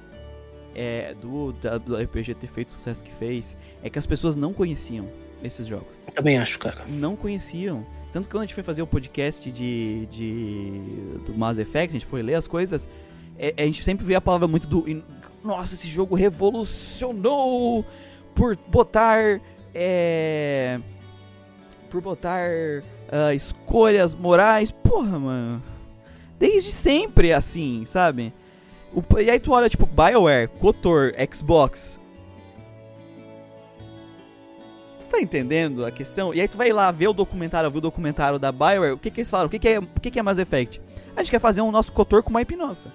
é, 0.75 1.13
do, 1.15 1.53
da- 1.53 1.77
do 1.77 1.95
RPG 1.95 2.35
ter 2.35 2.47
feito 2.47 2.67
o 2.67 2.71
sucesso 2.71 3.03
que 3.03 3.11
fez 3.13 3.55
é 3.81 3.89
que 3.89 3.97
as 3.97 4.05
pessoas 4.05 4.35
não 4.35 4.53
conheciam 4.53 5.07
esses 5.43 5.65
jogos. 5.65 5.95
Também 6.13 6.37
acho, 6.37 6.59
cara. 6.59 6.83
Não 6.87 7.15
conheciam. 7.15 7.85
Tanto 8.11 8.27
que 8.27 8.33
quando 8.35 8.43
a 8.43 8.45
gente 8.45 8.53
foi 8.55 8.63
fazer 8.63 8.81
o 8.81 8.87
podcast 8.87 9.51
de, 9.51 10.05
de 10.07 10.71
do 11.25 11.33
Mass 11.37 11.57
Effect, 11.57 11.89
a 11.95 11.99
gente 11.99 12.05
foi 12.05 12.21
ler 12.21 12.35
as 12.35 12.47
coisas, 12.47 12.87
é- 13.37 13.53
a 13.57 13.65
gente 13.65 13.83
sempre 13.83 14.05
vê 14.05 14.15
a 14.15 14.21
palavra 14.21 14.47
muito 14.47 14.67
do. 14.67 14.85
nossa, 15.43 15.73
esse 15.75 15.87
jogo 15.87 16.15
revolucionou 16.15 17.85
por 18.33 18.55
botar. 18.67 19.39
É, 19.73 20.79
por 21.89 22.01
botar 22.01 22.47
uh, 22.49 23.33
escolhas 23.33 24.13
morais. 24.13 24.71
Porra, 24.71 25.19
mano. 25.19 25.63
Desde 26.39 26.71
sempre 26.71 27.29
é 27.29 27.33
assim, 27.33 27.83
sabe? 27.85 28.33
E 29.21 29.29
aí 29.29 29.39
tu 29.39 29.51
olha, 29.51 29.69
tipo, 29.69 29.85
BioWare, 29.85 30.47
KOTOR, 30.59 31.13
Xbox. 31.33 31.99
Tu 34.99 35.05
tá 35.07 35.19
entendendo 35.19 35.85
a 35.85 35.91
questão? 35.91 36.33
E 36.33 36.39
aí 36.39 36.47
tu 36.47 36.57
vai 36.57 36.71
lá 36.71 36.91
ver 36.91 37.09
o 37.09 37.13
documentário, 37.13 37.69
ver 37.69 37.77
o 37.77 37.81
documentário 37.81 38.39
da 38.39 38.51
BioWare, 38.51 38.93
o 38.93 38.97
que 38.97 39.11
que 39.11 39.19
eles 39.19 39.29
falaram? 39.29 39.47
O 39.47 39.49
que 39.49 39.59
que 39.59 39.67
é, 39.67 39.79
o 39.79 39.99
que 40.01 40.11
que 40.11 40.19
é 40.19 40.23
Mass 40.23 40.37
Effect? 40.37 40.81
A 41.15 41.21
gente 41.21 41.31
quer 41.31 41.39
fazer 41.39 41.61
um 41.61 41.71
nosso 41.71 41.91
KOTOR 41.91 42.23
com 42.23 42.29
uma 42.29 42.41
IP 42.41 42.55
nossa. 42.55 42.91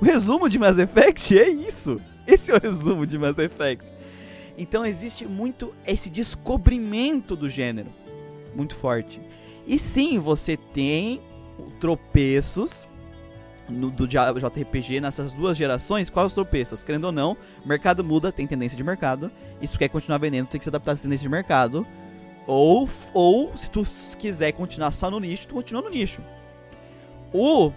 O 0.00 0.04
resumo 0.04 0.48
de 0.48 0.58
Mass 0.58 0.78
Effect 0.78 1.38
é 1.38 1.48
isso. 1.48 2.00
Esse 2.26 2.50
é 2.52 2.54
o 2.54 2.60
resumo 2.60 3.06
de 3.06 3.18
Mass 3.18 3.36
Effect. 3.38 3.92
Então 4.56 4.84
existe 4.84 5.26
muito 5.26 5.74
esse 5.86 6.10
descobrimento 6.10 7.34
do 7.34 7.48
gênero. 7.48 7.88
Muito 8.54 8.74
forte. 8.74 9.20
E 9.66 9.78
sim, 9.78 10.18
você 10.18 10.56
tem 10.56 11.20
tropeços 11.78 12.86
no, 13.70 13.90
do 13.90 14.06
JRPG 14.06 15.00
nessas 15.00 15.32
duas 15.32 15.56
gerações. 15.56 16.10
Quais 16.10 16.26
os 16.26 16.34
tropeços? 16.34 16.84
Querendo 16.84 17.04
ou 17.04 17.12
não, 17.12 17.36
mercado 17.64 18.04
muda, 18.04 18.32
tem 18.32 18.46
tendência 18.46 18.76
de 18.76 18.84
mercado. 18.84 19.30
Tu 19.60 19.78
quer 19.78 19.88
continuar 19.88 20.18
vendendo, 20.18 20.48
tem 20.48 20.58
que 20.58 20.64
se 20.64 20.70
adaptar 20.70 20.92
às 20.92 21.02
tendências 21.02 21.22
de 21.22 21.28
mercado. 21.28 21.86
Ou, 22.46 22.88
ou 23.14 23.56
se 23.56 23.70
tu 23.70 23.82
quiser 24.18 24.52
continuar 24.52 24.90
só 24.90 25.10
no 25.10 25.20
nicho, 25.20 25.46
tu 25.46 25.54
continua 25.54 25.82
no 25.82 25.90
nicho. 25.90 26.20
O 27.32 27.72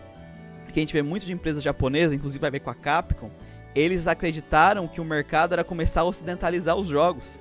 que 0.73 0.79
a 0.79 0.81
gente 0.81 0.93
vê 0.93 1.03
muito 1.03 1.25
de 1.25 1.31
empresas 1.31 1.61
japonesas, 1.61 2.13
inclusive 2.13 2.41
vai 2.41 2.49
ver 2.49 2.59
com 2.59 2.69
a 2.71 2.75
Capcom, 2.75 3.29
eles 3.75 4.07
acreditaram 4.07 4.87
que 4.87 4.99
o 4.99 5.05
mercado 5.05 5.53
era 5.53 5.63
começar 5.63 6.01
a 6.01 6.05
ocidentalizar 6.05 6.75
os 6.75 6.87
jogos. 6.87 7.39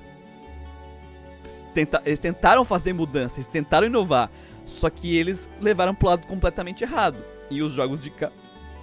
Tenta, 1.73 2.03
eles 2.05 2.19
tentaram 2.19 2.65
fazer 2.65 2.93
mudanças, 2.93 3.47
tentaram 3.47 3.87
inovar, 3.87 4.31
só 4.67 4.91
que 4.91 5.17
eles 5.17 5.49
levaram 5.61 5.95
pro 5.95 6.09
lado 6.09 6.27
completamente 6.27 6.85
errado. 6.85 7.25
E 7.51 7.63
os 7.63 7.73
jogos 7.73 8.03
de 8.03 8.13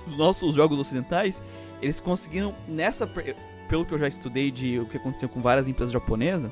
os 0.07 0.17
nossos 0.17 0.55
jogos 0.55 0.79
ocidentais, 0.79 1.41
eles 1.81 1.99
conseguiram 1.99 2.53
nessa 2.67 3.07
pelo 3.67 3.85
que 3.85 3.93
eu 3.93 3.99
já 3.99 4.07
estudei 4.07 4.49
de 4.49 4.79
o 4.79 4.85
que 4.85 4.97
aconteceu 4.97 5.29
com 5.29 5.41
várias 5.41 5.67
empresas 5.67 5.93
japonesas, 5.93 6.51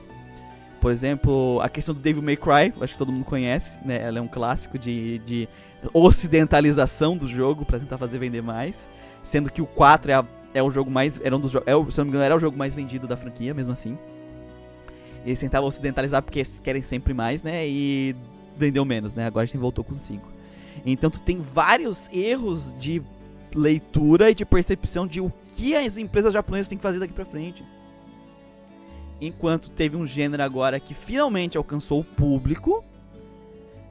por 0.79 0.91
exemplo, 0.91 1.59
a 1.61 1.69
questão 1.69 1.93
do 1.93 2.01
Devil 2.01 2.21
May 2.21 2.37
Cry, 2.37 2.73
acho 2.81 2.93
que 2.93 2.99
todo 2.99 3.11
mundo 3.11 3.25
conhece, 3.25 3.77
né? 3.83 4.01
Ela 4.01 4.19
é 4.19 4.21
um 4.21 4.27
clássico 4.27 4.77
de, 4.77 5.17
de 5.19 5.49
ocidentalização 5.93 7.17
do 7.17 7.27
jogo 7.27 7.65
para 7.65 7.79
tentar 7.79 7.97
fazer 7.97 8.19
vender 8.19 8.41
mais, 8.41 8.87
sendo 9.23 9.51
que 9.51 9.61
o 9.61 9.65
4 9.65 10.11
é, 10.11 10.15
a, 10.15 10.25
é 10.53 10.61
o 10.61 10.69
jogo 10.69 10.91
mais 10.91 11.19
era 11.23 11.35
um 11.35 11.39
dos 11.39 11.55
é 11.65 11.75
o, 11.75 11.89
se 11.89 11.97
não 11.97 12.05
me 12.05 12.09
engano 12.09 12.23
era 12.23 12.35
o 12.35 12.39
jogo 12.39 12.57
mais 12.57 12.75
vendido 12.75 13.07
da 13.07 13.17
franquia, 13.17 13.53
mesmo 13.53 13.73
assim. 13.73 13.97
Eles 15.25 15.39
tentavam 15.39 15.67
ocidentalizar 15.67 16.21
porque 16.21 16.39
eles 16.39 16.59
querem 16.59 16.81
sempre 16.81 17.13
mais, 17.13 17.41
né? 17.41 17.67
E 17.67 18.15
vendeu 18.55 18.85
menos, 18.85 19.15
né? 19.15 19.25
Agora 19.25 19.43
a 19.43 19.45
gente 19.47 19.57
voltou 19.57 19.83
com 19.83 19.95
5. 19.95 20.31
Então 20.85 21.09
tu 21.09 21.19
tem 21.19 21.41
vários 21.41 22.07
erros 22.13 22.73
de 22.77 23.01
leitura 23.57 24.29
e 24.29 24.35
de 24.35 24.45
percepção 24.45 25.07
de 25.07 25.19
o 25.19 25.31
que 25.53 25.75
as 25.75 25.97
empresas 25.97 26.33
japonesas 26.33 26.67
têm 26.67 26.77
que 26.77 26.81
fazer 26.81 26.99
daqui 26.99 27.13
para 27.13 27.25
frente. 27.25 27.63
Enquanto 29.19 29.69
teve 29.69 29.97
um 29.97 30.05
gênero 30.05 30.43
agora 30.43 30.79
que 30.79 30.93
finalmente 30.93 31.57
alcançou 31.57 32.01
o 32.01 32.03
público, 32.03 32.83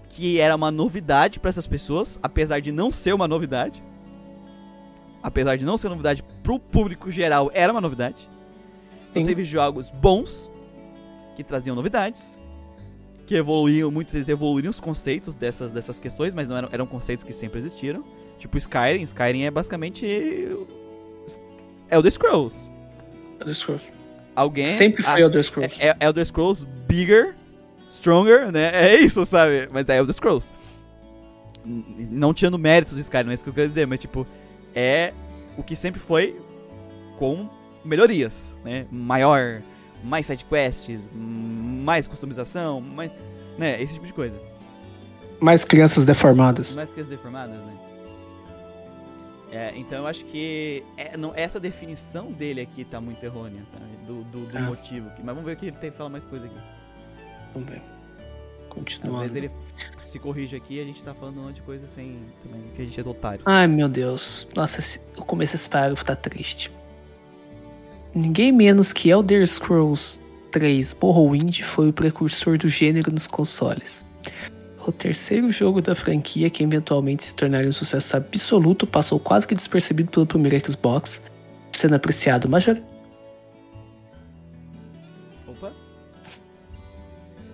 que 0.08 0.40
era 0.40 0.54
uma 0.54 0.70
novidade 0.70 1.40
para 1.40 1.50
essas 1.50 1.66
pessoas, 1.66 2.18
apesar 2.22 2.60
de 2.60 2.70
não 2.70 2.92
ser 2.92 3.12
uma 3.12 3.26
novidade. 3.26 3.82
Apesar 5.22 5.56
de 5.56 5.64
não 5.64 5.76
ser 5.76 5.88
novidade 5.88 6.22
pro 6.42 6.58
público 6.58 7.10
geral, 7.10 7.50
era 7.52 7.72
uma 7.72 7.80
novidade. 7.80 8.30
Então 9.10 9.24
teve 9.24 9.44
jogos 9.44 9.90
bons 9.90 10.50
que 11.34 11.42
traziam 11.42 11.74
novidades, 11.74 12.38
que 13.26 13.34
evoluíam, 13.34 13.90
muitos 13.90 14.14
deles 14.14 14.28
evoluíram 14.28 14.70
os 14.70 14.78
conceitos 14.78 15.34
dessas, 15.34 15.72
dessas 15.72 15.98
questões, 15.98 16.32
mas 16.32 16.48
não 16.48 16.56
eram, 16.56 16.68
eram 16.70 16.86
conceitos 16.86 17.24
que 17.24 17.32
sempre 17.32 17.58
existiram. 17.58 18.04
Tipo 18.38 18.56
Skyrim, 18.58 19.02
Skyrim 19.02 19.42
é 19.42 19.50
basicamente 19.50 20.06
é 21.88 21.98
o 21.98 22.02
The 22.02 22.10
Scrolls. 22.10 22.68
Elder 23.40 23.54
Scrolls 23.54 23.96
alguém. 24.36 24.68
Sempre 24.68 25.02
foi 25.02 25.22
Elder 25.22 25.42
Scrolls. 25.42 25.74
É, 25.78 25.88
é 25.88 25.96
Elder 26.06 26.24
Scrolls 26.24 26.66
bigger, 26.86 27.34
stronger, 27.88 28.52
né? 28.52 28.70
É 28.92 28.96
isso, 28.96 29.24
sabe? 29.24 29.68
Mas 29.72 29.88
é 29.88 29.96
Elder 29.96 30.14
Scrolls. 30.14 30.52
Não 31.64 32.32
tirando 32.32 32.58
méritos 32.58 32.94
de 32.94 33.00
Skyrim, 33.00 33.24
não 33.24 33.30
é 33.32 33.34
isso 33.34 33.42
que 33.42 33.50
eu 33.50 33.54
quero 33.54 33.68
dizer, 33.68 33.86
mas 33.86 33.98
tipo, 33.98 34.26
é 34.74 35.12
o 35.56 35.62
que 35.62 35.74
sempre 35.74 35.98
foi 35.98 36.36
com 37.16 37.48
melhorias, 37.84 38.54
né? 38.64 38.86
Maior, 38.90 39.62
mais 40.04 40.26
sidequests, 40.26 41.00
mais 41.12 42.06
customização, 42.06 42.80
mais. 42.80 43.10
né? 43.58 43.80
Esse 43.82 43.94
tipo 43.94 44.06
de 44.06 44.12
coisa. 44.12 44.40
Mais 45.40 45.64
crianças 45.64 46.04
deformadas. 46.04 46.72
Mais 46.72 46.90
crianças 46.90 47.10
deformadas, 47.10 47.56
né? 47.56 47.85
É, 49.56 49.72
então 49.74 50.00
eu 50.00 50.06
acho 50.06 50.22
que 50.26 50.84
é, 50.98 51.16
não, 51.16 51.32
essa 51.34 51.58
definição 51.58 52.30
dele 52.30 52.60
aqui 52.60 52.84
tá 52.84 53.00
muito 53.00 53.24
errônea, 53.24 53.62
sabe? 53.64 53.84
Do, 54.06 54.22
do, 54.24 54.46
do 54.46 54.58
ah. 54.58 54.60
motivo. 54.60 55.10
Mas 55.16 55.26
vamos 55.26 55.44
ver 55.44 55.52
o 55.52 55.56
que 55.56 55.66
ele 55.66 55.76
tem 55.78 55.90
que 55.90 55.96
falar 55.96 56.10
mais 56.10 56.26
coisa 56.26 56.44
aqui. 56.44 56.58
Vamos 57.54 57.70
ver. 57.70 57.80
Continuando. 58.68 59.16
Às 59.16 59.22
vezes 59.22 59.36
ele 59.36 59.50
se 60.04 60.18
corrige 60.18 60.54
aqui 60.54 60.74
e 60.74 60.80
a 60.80 60.84
gente 60.84 61.02
tá 61.02 61.14
falando 61.14 61.38
um 61.38 61.44
monte 61.44 61.54
de 61.54 61.62
coisa 61.62 61.86
sem 61.86 62.18
também, 62.42 62.60
que 62.74 62.82
a 62.82 62.84
gente 62.84 63.00
é 63.00 63.02
do 63.02 63.10
otário. 63.10 63.40
Ai 63.46 63.66
meu 63.66 63.88
Deus. 63.88 64.46
Nossa, 64.54 65.00
o 65.16 65.24
começo 65.24 65.54
desse 65.54 65.70
parágrafo 65.70 66.04
tá 66.04 66.14
triste. 66.14 66.70
Ninguém 68.14 68.52
menos 68.52 68.92
que 68.92 69.08
Elder 69.08 69.46
Scrolls 69.46 70.20
3 70.52 70.94
Morrowind 71.00 71.62
foi 71.62 71.88
o 71.88 71.92
precursor 71.94 72.58
do 72.58 72.68
gênero 72.68 73.10
nos 73.10 73.26
consoles 73.26 74.04
o 74.90 74.92
terceiro 74.92 75.50
jogo 75.50 75.80
da 75.80 75.94
franquia 75.94 76.50
que 76.50 76.62
eventualmente 76.62 77.24
se 77.24 77.34
tornaria 77.34 77.68
um 77.68 77.72
sucesso 77.72 78.16
absoluto 78.16 78.86
passou 78.86 79.18
quase 79.18 79.46
que 79.46 79.54
despercebido 79.54 80.10
pelo 80.10 80.26
primeiro 80.26 80.70
Xbox, 80.70 81.20
sendo 81.72 81.94
apreciado 81.94 82.48
majoritariamente. 82.48 82.96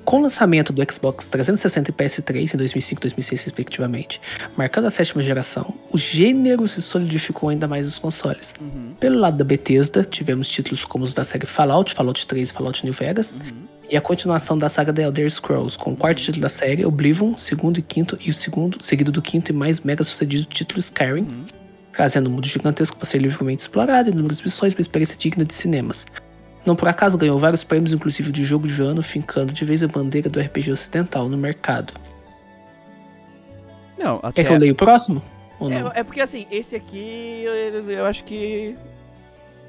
Com 0.05 0.19
o 0.19 0.23
lançamento 0.23 0.73
do 0.73 0.83
Xbox 0.93 1.29
360 1.29 1.91
e 1.91 1.95
PS3 1.95 2.55
em 2.55 2.57
2005 2.59 3.01
e 3.01 3.03
2006, 3.03 3.43
respectivamente, 3.45 4.21
marcando 4.57 4.87
a 4.87 4.91
sétima 4.91 5.23
geração, 5.23 5.75
o 5.91 5.97
gênero 5.97 6.67
se 6.67 6.83
solidificou 6.83 7.49
ainda 7.49 7.69
mais 7.69 7.87
nos 7.87 7.99
consoles. 7.99 8.55
Uhum. 8.61 8.95
Pelo 8.99 9.19
lado 9.19 9.39
da 9.39 9.45
Bethesda, 9.45 10.05
tivemos 10.05 10.49
títulos 10.49 10.85
como 10.85 11.05
os 11.05 11.15
da 11.15 11.25
série 11.25 11.47
Fallout, 11.47 11.95
Fallout 11.95 12.27
3 12.27 12.51
e 12.51 12.53
Fallout 12.53 12.85
New 12.85 12.93
Vegas, 12.93 13.35
uhum 13.35 13.72
e 13.93 13.97
a 13.97 14.01
continuação 14.01 14.57
da 14.57 14.71
saga 14.71 14.91
The 14.91 15.03
Elder 15.03 15.31
Scrolls, 15.31 15.77
com 15.77 15.93
o 15.93 15.97
quarto 15.97 16.17
título 16.17 16.41
da 16.41 16.49
série, 16.49 16.83
Oblivion, 16.83 17.37
segundo 17.37 17.77
e 17.77 17.83
quinto, 17.83 18.17
e 18.23 18.31
o 18.31 18.33
segundo, 18.33 18.83
seguido 18.83 19.13
do 19.13 19.21
quinto 19.21 19.53
e 19.53 19.55
mais 19.55 19.81
mega 19.81 20.03
sucedido 20.03 20.47
título 20.47 20.81
Skyrim, 20.81 21.25
uhum. 21.25 21.45
trazendo 21.93 22.31
um 22.31 22.33
mundo 22.33 22.47
gigantesco 22.47 22.97
para 22.97 23.05
ser 23.05 23.19
livremente 23.19 23.61
explorado 23.61 24.09
e 24.09 24.13
inúmeras 24.13 24.41
missões 24.41 24.73
para 24.73 24.81
experiência 24.81 25.15
digna 25.15 25.45
de 25.45 25.53
cinemas. 25.53 26.07
Não 26.65 26.75
por 26.75 26.89
acaso 26.89 27.19
ganhou 27.19 27.39
vários 27.39 27.63
prêmios, 27.63 27.93
inclusive 27.93 28.33
de 28.33 28.47
jogo 28.47 28.67
de 28.67 28.81
ano, 28.81 29.03
fincando 29.03 29.53
de 29.53 29.63
vez 29.63 29.83
a 29.83 29.89
bandeira 29.89 30.31
do 30.31 30.41
RPG 30.41 30.73
ocidental 30.73 31.29
no 31.29 31.37
mercado. 31.37 31.93
Não, 33.99 34.21
até... 34.23 34.43
Quer 34.43 34.49
que 34.49 34.55
eu 34.55 34.59
leia 34.59 34.73
o 34.73 34.77
próximo? 34.77 35.23
É, 35.95 36.01
é, 36.01 36.03
porque 36.03 36.23
assim, 36.23 36.47
esse 36.51 36.75
aqui 36.75 37.43
eu, 37.45 37.91
eu, 37.91 38.07
acho 38.07 38.25
que 38.25 38.75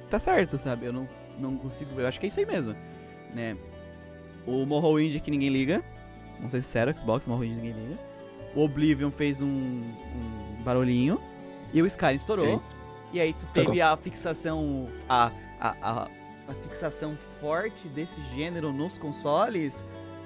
tá 0.09 0.17
certo, 0.17 0.57
sabe? 0.57 0.85
Eu 0.85 0.93
não, 0.93 1.09
não 1.37 1.57
consigo 1.57 1.93
ver. 1.93 2.03
Eu 2.03 2.07
acho 2.07 2.21
que 2.21 2.25
é 2.25 2.29
isso 2.29 2.39
aí 2.39 2.45
mesmo, 2.45 2.73
né? 3.35 3.57
O 4.45 4.65
Morrowind 4.65 5.19
que 5.19 5.31
ninguém 5.31 5.49
liga. 5.49 5.83
Não 6.39 6.49
sei 6.49 6.61
se 6.61 6.77
era 6.77 6.95
Xbox, 6.95 7.27
Morrowind 7.27 7.55
ninguém 7.55 7.71
liga. 7.71 7.99
O 8.55 8.63
Oblivion 8.63 9.11
fez 9.11 9.41
um, 9.41 9.47
um 9.47 10.63
barulhinho. 10.63 11.19
E 11.73 11.81
o 11.81 11.87
Skyrim 11.87 12.15
estourou. 12.15 12.61
E 13.11 13.19
aí 13.19 13.33
tu 13.33 13.45
teve 13.47 13.81
a 13.81 13.95
fixação. 13.97 14.87
A, 15.07 15.31
a, 15.59 15.75
a, 15.81 16.07
a, 16.47 16.53
fixação 16.63 17.17
forte 17.39 17.87
desse 17.87 18.21
gênero 18.35 18.71
nos 18.71 18.97
consoles 18.97 19.73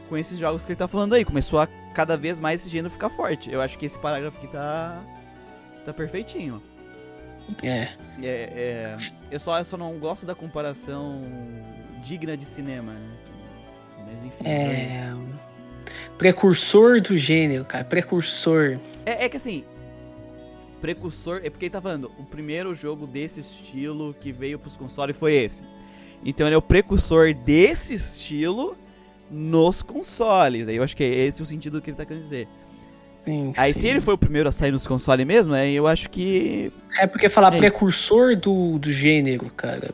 com 0.10 0.18
esses 0.18 0.40
jogos 0.40 0.66
que 0.66 0.72
ele 0.72 0.80
tá 0.80 0.88
falando 0.88 1.14
aí. 1.14 1.24
Começou 1.24 1.60
a 1.60 1.68
cada 1.94 2.18
vez 2.18 2.40
mais 2.40 2.62
esse 2.62 2.70
gênero 2.70 2.90
ficar 2.90 3.10
forte. 3.10 3.52
Eu 3.52 3.62
acho 3.62 3.78
que 3.78 3.86
esse 3.86 3.98
parágrafo 3.98 4.38
aqui 4.38 4.48
tá. 4.48 5.02
tá 5.86 5.94
perfeitinho. 5.94 6.62
É. 7.64 7.94
é, 8.22 8.28
é 8.28 8.98
eu, 9.32 9.40
só, 9.40 9.58
eu 9.58 9.66
só 9.66 9.78
não 9.78 9.98
gosto 10.00 10.26
da 10.26 10.36
comparação 10.36 11.22
digna 12.04 12.36
de 12.36 12.46
cinema. 12.46 12.94
Né? 12.94 13.18
Mas 14.10 14.24
enfim. 14.24 14.44
É. 14.45 15.14
Precursor 16.18 17.02
do 17.02 17.18
gênero, 17.18 17.64
cara. 17.66 17.84
Precursor. 17.84 18.77
É, 19.06 19.26
é 19.26 19.30
que 19.30 19.38
assim. 19.38 19.64
Precursor. 20.82 21.42
É 21.44 21.50
porque 21.50 21.66
ele 21.66 21.72
tá 21.72 21.82
falando. 21.82 22.11
O 22.18 22.24
primeiro 22.24 22.74
jogo 22.74 23.06
desse 23.06 23.42
estilo 23.42 24.16
que 24.19 24.32
veio 24.32 24.58
pros 24.58 24.76
consoles 24.76 25.16
foi 25.16 25.34
esse. 25.34 25.64
Então 26.26 26.48
ele 26.48 26.56
é 26.56 26.58
o 26.58 26.61
precursor 26.61 27.34
desse 27.34 27.94
estilo 27.94 28.76
nos 29.30 29.84
consoles. 29.84 30.68
Aí 30.68 30.76
eu 30.77 30.84
acho 30.84 30.95
que 30.95 31.03
é 31.03 31.08
esse 31.08 31.42
o 31.42 31.45
sentido 31.45 31.82
que 31.82 31.90
ele 31.92 31.98
tá 31.98 32.06
querendo 32.06 32.24
dizer. 32.24 32.48
Sim, 33.24 33.53
Aí 33.58 33.74
sim. 33.74 33.82
se 33.82 33.88
ele 33.88 34.02
foi 34.02 34.14
o 34.14 34.18
primeiro 34.18 34.48
a 34.48 34.52
sair 34.52 34.72
nos 34.72 34.88
consoles 34.88 35.26
mesmo, 35.26 35.53
aí 35.53 35.76
eu 35.76 35.86
acho 35.86 36.10
que. 36.10 36.72
É 36.98 37.06
porque 37.06 37.27
falar 37.30 37.50
É 37.50 37.52
isso. 37.52 37.60
precursor 37.60 38.36
do, 38.38 38.80
do 38.80 38.92
gênero, 38.92 39.52
cara. 39.56 39.94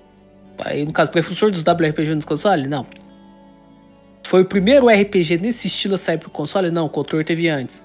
Aí, 0.60 0.86
no 0.86 0.94
caso, 0.94 1.10
precursor 1.12 1.52
dos 1.52 1.64
WRPG 1.64 2.14
nos 2.16 2.26
consoles? 2.26 2.70
Não. 2.70 2.86
Foi 4.26 4.42
o 4.42 4.46
primeiro 4.46 4.88
RPG 4.88 5.38
nesse 5.38 5.68
estilo 5.68 5.96
a 5.96 5.98
sair 5.98 6.18
pro 6.18 6.30
console? 6.30 6.72
Não, 6.72 6.86
o 6.86 6.90
Cotor 6.90 7.24
teve 7.24 7.50
antes. 7.50 7.82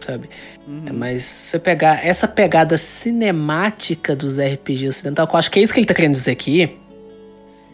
Sabe? 0.00 0.30
Uhum. 0.66 0.84
Mas 0.92 1.24
se 1.24 1.50
você 1.50 1.58
pegar 1.58 2.04
essa 2.04 2.28
pegada 2.28 2.78
cinemática 2.78 4.14
dos 4.14 4.38
RPG 4.38 4.88
ocidental, 4.88 5.26
que 5.26 5.34
eu 5.34 5.38
acho 5.38 5.50
que 5.50 5.58
é 5.58 5.62
isso 5.62 5.72
que 5.72 5.80
ele 5.80 5.86
tá 5.86 5.94
querendo 5.94 6.12
dizer 6.12 6.30
aqui. 6.30 6.76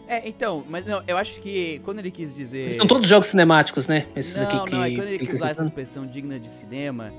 É, 0.07 0.27
então, 0.27 0.63
mas 0.67 0.85
não, 0.85 1.01
eu 1.07 1.17
acho 1.17 1.39
que 1.41 1.79
quando 1.83 1.99
ele 1.99 2.11
quis 2.11 2.35
dizer. 2.35 2.73
São 2.73 2.85
todos 2.85 3.07
jogos 3.07 3.27
cinemáticos, 3.27 3.87
né? 3.87 4.05
Esses 4.15 4.37
não, 4.37 4.43
aqui 4.43 4.69
que. 4.69 4.75
não, 4.75 4.83
é 4.83 4.91
quando 4.91 5.07
ele 5.07 5.19
que 5.19 5.25
quis 5.25 5.35
usar 5.35 5.51
essa 5.51 5.63
expressão 5.63 6.05
digna 6.05 6.39
de 6.39 6.49
cinema, 6.49 7.11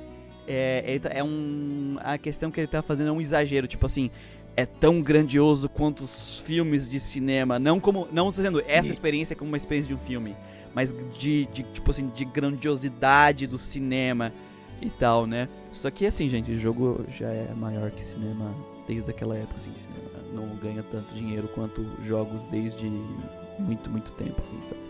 é, 0.47 0.85
ele 0.87 1.01
tá- 1.01 1.11
é 1.13 1.23
um. 1.25 1.97
A 2.01 2.19
questão 2.19 2.51
que 2.51 2.61
ele 2.61 2.67
tá 2.67 2.83
fazendo 2.83 3.09
é 3.09 3.13
um 3.13 3.21
exagero, 3.21 3.67
tipo 3.67 3.87
assim. 3.87 4.11
É 4.57 4.65
tão 4.65 5.01
grandioso 5.03 5.69
quanto 5.69 6.05
os 6.05 6.39
filmes 6.41 6.89
de 6.89 7.01
cinema. 7.01 7.59
Não 7.59 7.81
como. 7.81 8.09
Não 8.13 8.29
estou 8.29 8.45
dizendo 8.45 8.65
essa 8.67 8.91
experiência 8.91 9.35
como 9.35 9.51
uma 9.51 9.57
experiência 9.57 9.89
de 9.89 9.95
um 9.95 9.99
filme. 9.99 10.37
Mas 10.75 10.95
de, 11.19 11.47
de, 11.47 11.63
tipo 11.63 11.91
assim, 11.91 12.11
de 12.15 12.25
grandiosidade 12.25 13.47
do 13.47 13.59
cinema 13.59 14.33
e 14.81 14.91
tal, 14.91 15.27
né? 15.27 15.49
Só 15.73 15.91
que 15.91 16.07
assim, 16.07 16.29
gente, 16.29 16.53
o 16.53 16.59
jogo 16.59 17.05
já 17.09 17.29
é 17.29 17.53
maior 17.55 17.91
que 17.91 18.05
cinema 18.05 18.55
desde 18.87 19.11
aquela 19.11 19.37
época, 19.37 19.57
assim, 19.57 19.73
cinema 19.77 20.25
não 20.33 20.57
ganha 20.57 20.83
tanto 20.83 21.15
dinheiro 21.15 21.49
quanto 21.49 21.87
jogos 22.07 22.43
desde 22.51 22.87
muito, 23.59 23.89
muito 23.89 24.13
tempo, 24.13 24.37
assim, 24.39 24.59
sabe? 24.63 24.81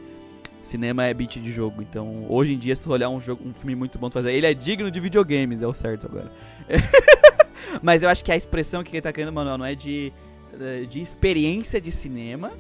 Cinema 0.61 1.05
é 1.05 1.13
beat 1.13 1.39
de 1.39 1.53
jogo, 1.53 1.83
então 1.83 2.25
hoje 2.29 2.55
em 2.55 2.59
dia 2.59 2.75
se 2.75 2.83
tu 2.83 2.91
olhar 2.91 3.11
um 3.11 3.21
jogo, 3.21 3.47
um 3.47 3.53
filme 3.53 3.75
muito 3.75 3.99
bom 3.99 4.09
tu 4.09 4.15
fazer, 4.15 4.33
ele 4.33 4.47
é 4.47 4.55
digno 4.55 4.91
de 4.91 4.99
videogames, 4.99 5.61
é 5.61 5.67
o 5.67 5.75
certo 5.75 6.07
agora. 6.07 6.33
Mas 7.83 8.03
eu 8.03 8.09
acho 8.09 8.25
que 8.25 8.33
a 8.33 8.37
expressão 8.37 8.83
que 8.83 8.91
ele 8.91 9.03
tá 9.03 9.13
querendo, 9.13 9.33
Manuel, 9.33 9.59
não 9.59 9.65
é 9.65 9.75
de, 9.75 10.13
eh, 10.61 10.87
de 10.89 11.01
experiência 11.01 11.81
de 11.81 11.91
cinema, 11.93 12.53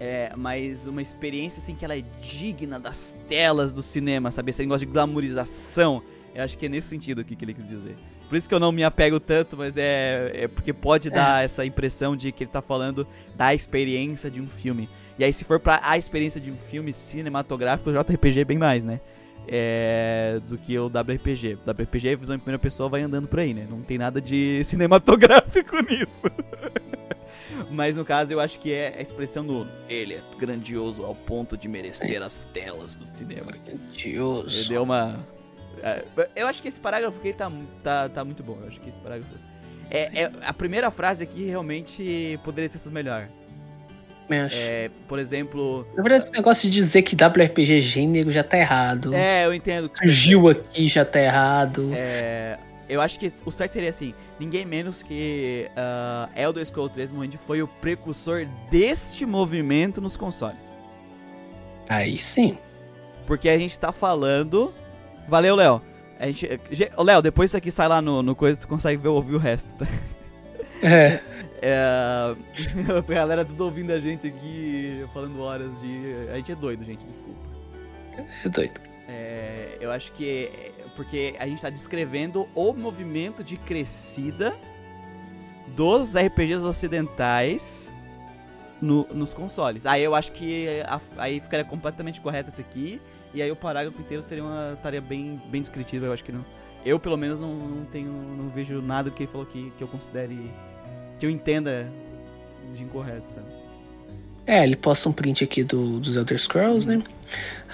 é, 0.00 0.32
mas 0.36 0.86
uma 0.86 1.00
experiência 1.00 1.60
assim 1.60 1.74
que 1.74 1.84
ela 1.84 1.96
é 1.96 2.02
digna 2.20 2.80
das 2.80 3.16
telas 3.28 3.72
do 3.72 3.80
cinema, 3.82 4.30
sabe? 4.32 4.50
Esse 4.50 4.62
negócio 4.62 4.86
de 4.86 4.92
glamorização. 4.92 6.02
Eu 6.34 6.42
acho 6.42 6.58
que 6.58 6.66
é 6.66 6.68
nesse 6.68 6.88
sentido 6.88 7.24
que 7.24 7.36
ele 7.42 7.54
quis 7.54 7.68
dizer. 7.68 7.94
Por 8.28 8.36
isso 8.36 8.48
que 8.48 8.54
eu 8.54 8.60
não 8.60 8.72
me 8.72 8.82
apego 8.82 9.20
tanto, 9.20 9.56
mas 9.56 9.76
é, 9.76 10.32
é 10.34 10.48
porque 10.48 10.72
pode 10.72 11.10
dar 11.10 11.44
essa 11.44 11.64
impressão 11.64 12.16
de 12.16 12.32
que 12.32 12.42
ele 12.42 12.50
tá 12.50 12.60
falando 12.60 13.06
da 13.36 13.54
experiência 13.54 14.30
de 14.30 14.40
um 14.40 14.46
filme. 14.46 14.88
E 15.18 15.24
aí, 15.24 15.32
se 15.32 15.44
for 15.44 15.60
pra 15.60 15.80
a 15.82 15.96
experiência 15.96 16.40
de 16.40 16.50
um 16.50 16.56
filme 16.56 16.92
cinematográfico, 16.92 17.90
o 17.90 17.92
JRPG 17.92 18.40
é 18.40 18.44
bem 18.44 18.58
mais, 18.58 18.82
né? 18.82 19.00
É, 19.46 20.40
do 20.48 20.56
que 20.56 20.78
o 20.78 20.86
WRPG. 20.86 21.58
O 21.66 21.70
WRPG, 21.70 22.10
a 22.10 22.16
visão 22.16 22.36
em 22.36 22.38
primeira 22.38 22.58
pessoa, 22.58 22.88
vai 22.88 23.02
andando 23.02 23.28
por 23.28 23.38
aí, 23.40 23.52
né? 23.52 23.66
Não 23.68 23.82
tem 23.82 23.98
nada 23.98 24.20
de 24.20 24.62
cinematográfico 24.64 25.76
nisso. 25.84 26.22
Mas 27.70 27.96
no 27.96 28.04
caso, 28.04 28.32
eu 28.32 28.40
acho 28.40 28.58
que 28.58 28.72
é 28.72 28.94
a 28.98 29.02
expressão 29.02 29.44
do. 29.44 29.66
Ele 29.88 30.14
é 30.14 30.22
grandioso 30.38 31.04
ao 31.04 31.14
ponto 31.14 31.56
de 31.56 31.68
merecer 31.68 32.22
as 32.22 32.42
telas 32.52 32.94
do 32.94 33.04
cinema. 33.04 33.52
Ele 33.52 33.60
Grandioso. 33.78 34.68
deu 34.68 34.82
uma. 34.82 35.26
é, 35.82 36.04
Eu 36.36 36.46
acho 36.46 36.62
que 36.62 36.68
esse 36.68 36.80
parágrafo 36.80 37.18
aqui 37.18 37.32
tá, 37.32 37.50
tá, 37.82 38.08
tá 38.08 38.24
muito 38.24 38.42
bom. 38.42 38.58
Eu 38.62 38.68
acho 38.68 38.80
que 38.80 38.88
esse 38.88 38.98
parágrafo. 38.98 39.34
É, 39.90 40.22
é- 40.22 40.32
a 40.42 40.52
primeira 40.52 40.90
frase 40.90 41.22
aqui 41.22 41.44
realmente 41.44 42.38
poderia 42.42 42.68
ter 42.68 42.78
sido 42.78 42.92
melhor. 42.92 43.28
É, 44.54 44.90
por 45.06 45.18
exemplo. 45.18 45.86
Na 45.94 46.02
verdade, 46.02 46.24
esse 46.24 46.32
negócio 46.32 46.68
de 46.70 46.74
dizer 46.74 47.02
que 47.02 47.14
WRPG 47.14 47.78
é 47.78 47.80
gênero 47.80 48.32
já 48.32 48.42
tá 48.42 48.56
errado. 48.58 49.14
É, 49.14 49.44
eu 49.44 49.52
entendo. 49.54 49.88
que- 49.88 49.98
Surgiu 49.98 50.48
aqui 50.48 50.88
já 50.88 51.04
tá 51.04 51.20
errado. 51.20 51.90
É, 51.92 52.58
eu 52.88 53.00
acho 53.00 53.18
que 53.18 53.30
o 53.44 53.50
certo 53.52 53.72
seria 53.72 53.90
assim: 53.90 54.14
ninguém 54.40 54.64
menos 54.64 55.02
que 55.02 55.68
uh, 55.76 56.30
Elder 56.40 56.64
Scrolls 56.64 56.94
3 56.94 57.10
Morrowind 57.10 57.34
foi 57.36 57.60
o 57.62 57.68
precursor 57.68 58.46
deste 58.70 59.26
movimento 59.26 60.00
nos 60.00 60.16
consoles. 60.16 60.74
Aí 61.88 62.18
sim. 62.18 62.56
Porque 63.26 63.48
a 63.48 63.58
gente 63.58 63.78
tá 63.78 63.92
falando. 63.92 64.72
Valeu, 65.28 65.54
Léo. 65.54 65.82
A 66.18 66.26
gente. 66.26 66.48
Léo, 66.98 67.20
depois 67.22 67.50
isso 67.50 67.56
aqui 67.56 67.70
sai 67.70 67.88
lá 67.88 68.00
no, 68.00 68.22
no 68.22 68.34
coisa, 68.34 68.58
tu 68.58 68.68
consegue 68.68 69.00
ver, 69.02 69.08
ouvir 69.08 69.34
o 69.34 69.38
resto, 69.38 69.72
tá? 69.74 69.86
É. 70.82 71.20
É, 71.66 72.36
a 72.98 73.00
galera 73.14 73.42
tudo 73.42 73.64
ouvindo 73.64 73.90
a 73.90 73.98
gente 73.98 74.26
aqui, 74.26 75.06
falando 75.14 75.40
horas 75.40 75.80
de. 75.80 76.28
A 76.30 76.36
gente 76.36 76.52
é 76.52 76.54
doido, 76.54 76.84
gente, 76.84 77.04
desculpa. 77.06 77.40
É 78.44 78.48
doido. 78.50 78.80
É, 79.08 79.78
eu 79.80 79.90
acho 79.90 80.12
que. 80.12 80.50
é 80.52 80.72
Porque 80.94 81.34
a 81.38 81.46
gente 81.46 81.62
tá 81.62 81.70
descrevendo 81.70 82.46
o 82.54 82.72
movimento 82.74 83.42
de 83.42 83.56
crescida 83.56 84.54
dos 85.74 86.14
RPGs 86.14 86.62
ocidentais 86.64 87.90
no- 88.80 89.06
nos 89.14 89.32
consoles. 89.32 89.86
Aí 89.86 90.04
eu 90.04 90.14
acho 90.14 90.32
que 90.32 90.82
a- 90.86 91.00
aí 91.16 91.40
ficaria 91.40 91.64
completamente 91.64 92.20
correto 92.20 92.50
isso 92.50 92.60
aqui. 92.60 93.00
E 93.32 93.40
aí 93.42 93.50
o 93.50 93.56
parágrafo 93.56 93.98
inteiro 94.00 94.22
seria 94.22 94.44
uma 94.44 94.78
tarefa 94.82 95.06
bem, 95.08 95.40
bem 95.46 95.62
descritiva. 95.62 96.06
Eu 96.06 96.12
acho 96.12 96.22
que 96.22 96.30
não. 96.30 96.44
Eu, 96.84 97.00
pelo 97.00 97.16
menos, 97.16 97.40
não, 97.40 97.54
não 97.54 97.84
tenho. 97.86 98.12
não 98.12 98.50
vejo 98.50 98.82
nada 98.82 99.10
que 99.10 99.22
ele 99.22 99.32
falou 99.32 99.46
que, 99.46 99.72
que 99.78 99.82
eu 99.82 99.88
considere. 99.88 100.38
Que 101.18 101.26
eu 101.26 101.30
entenda 101.30 101.86
de 102.74 102.82
incorreto, 102.82 103.28
sabe? 103.28 103.46
É, 104.46 104.62
ele 104.62 104.76
posta 104.76 105.08
um 105.08 105.12
print 105.12 105.42
aqui 105.42 105.64
do, 105.64 105.98
dos 106.00 106.16
Elder 106.16 106.38
Scrolls, 106.38 106.86
né? 106.86 107.02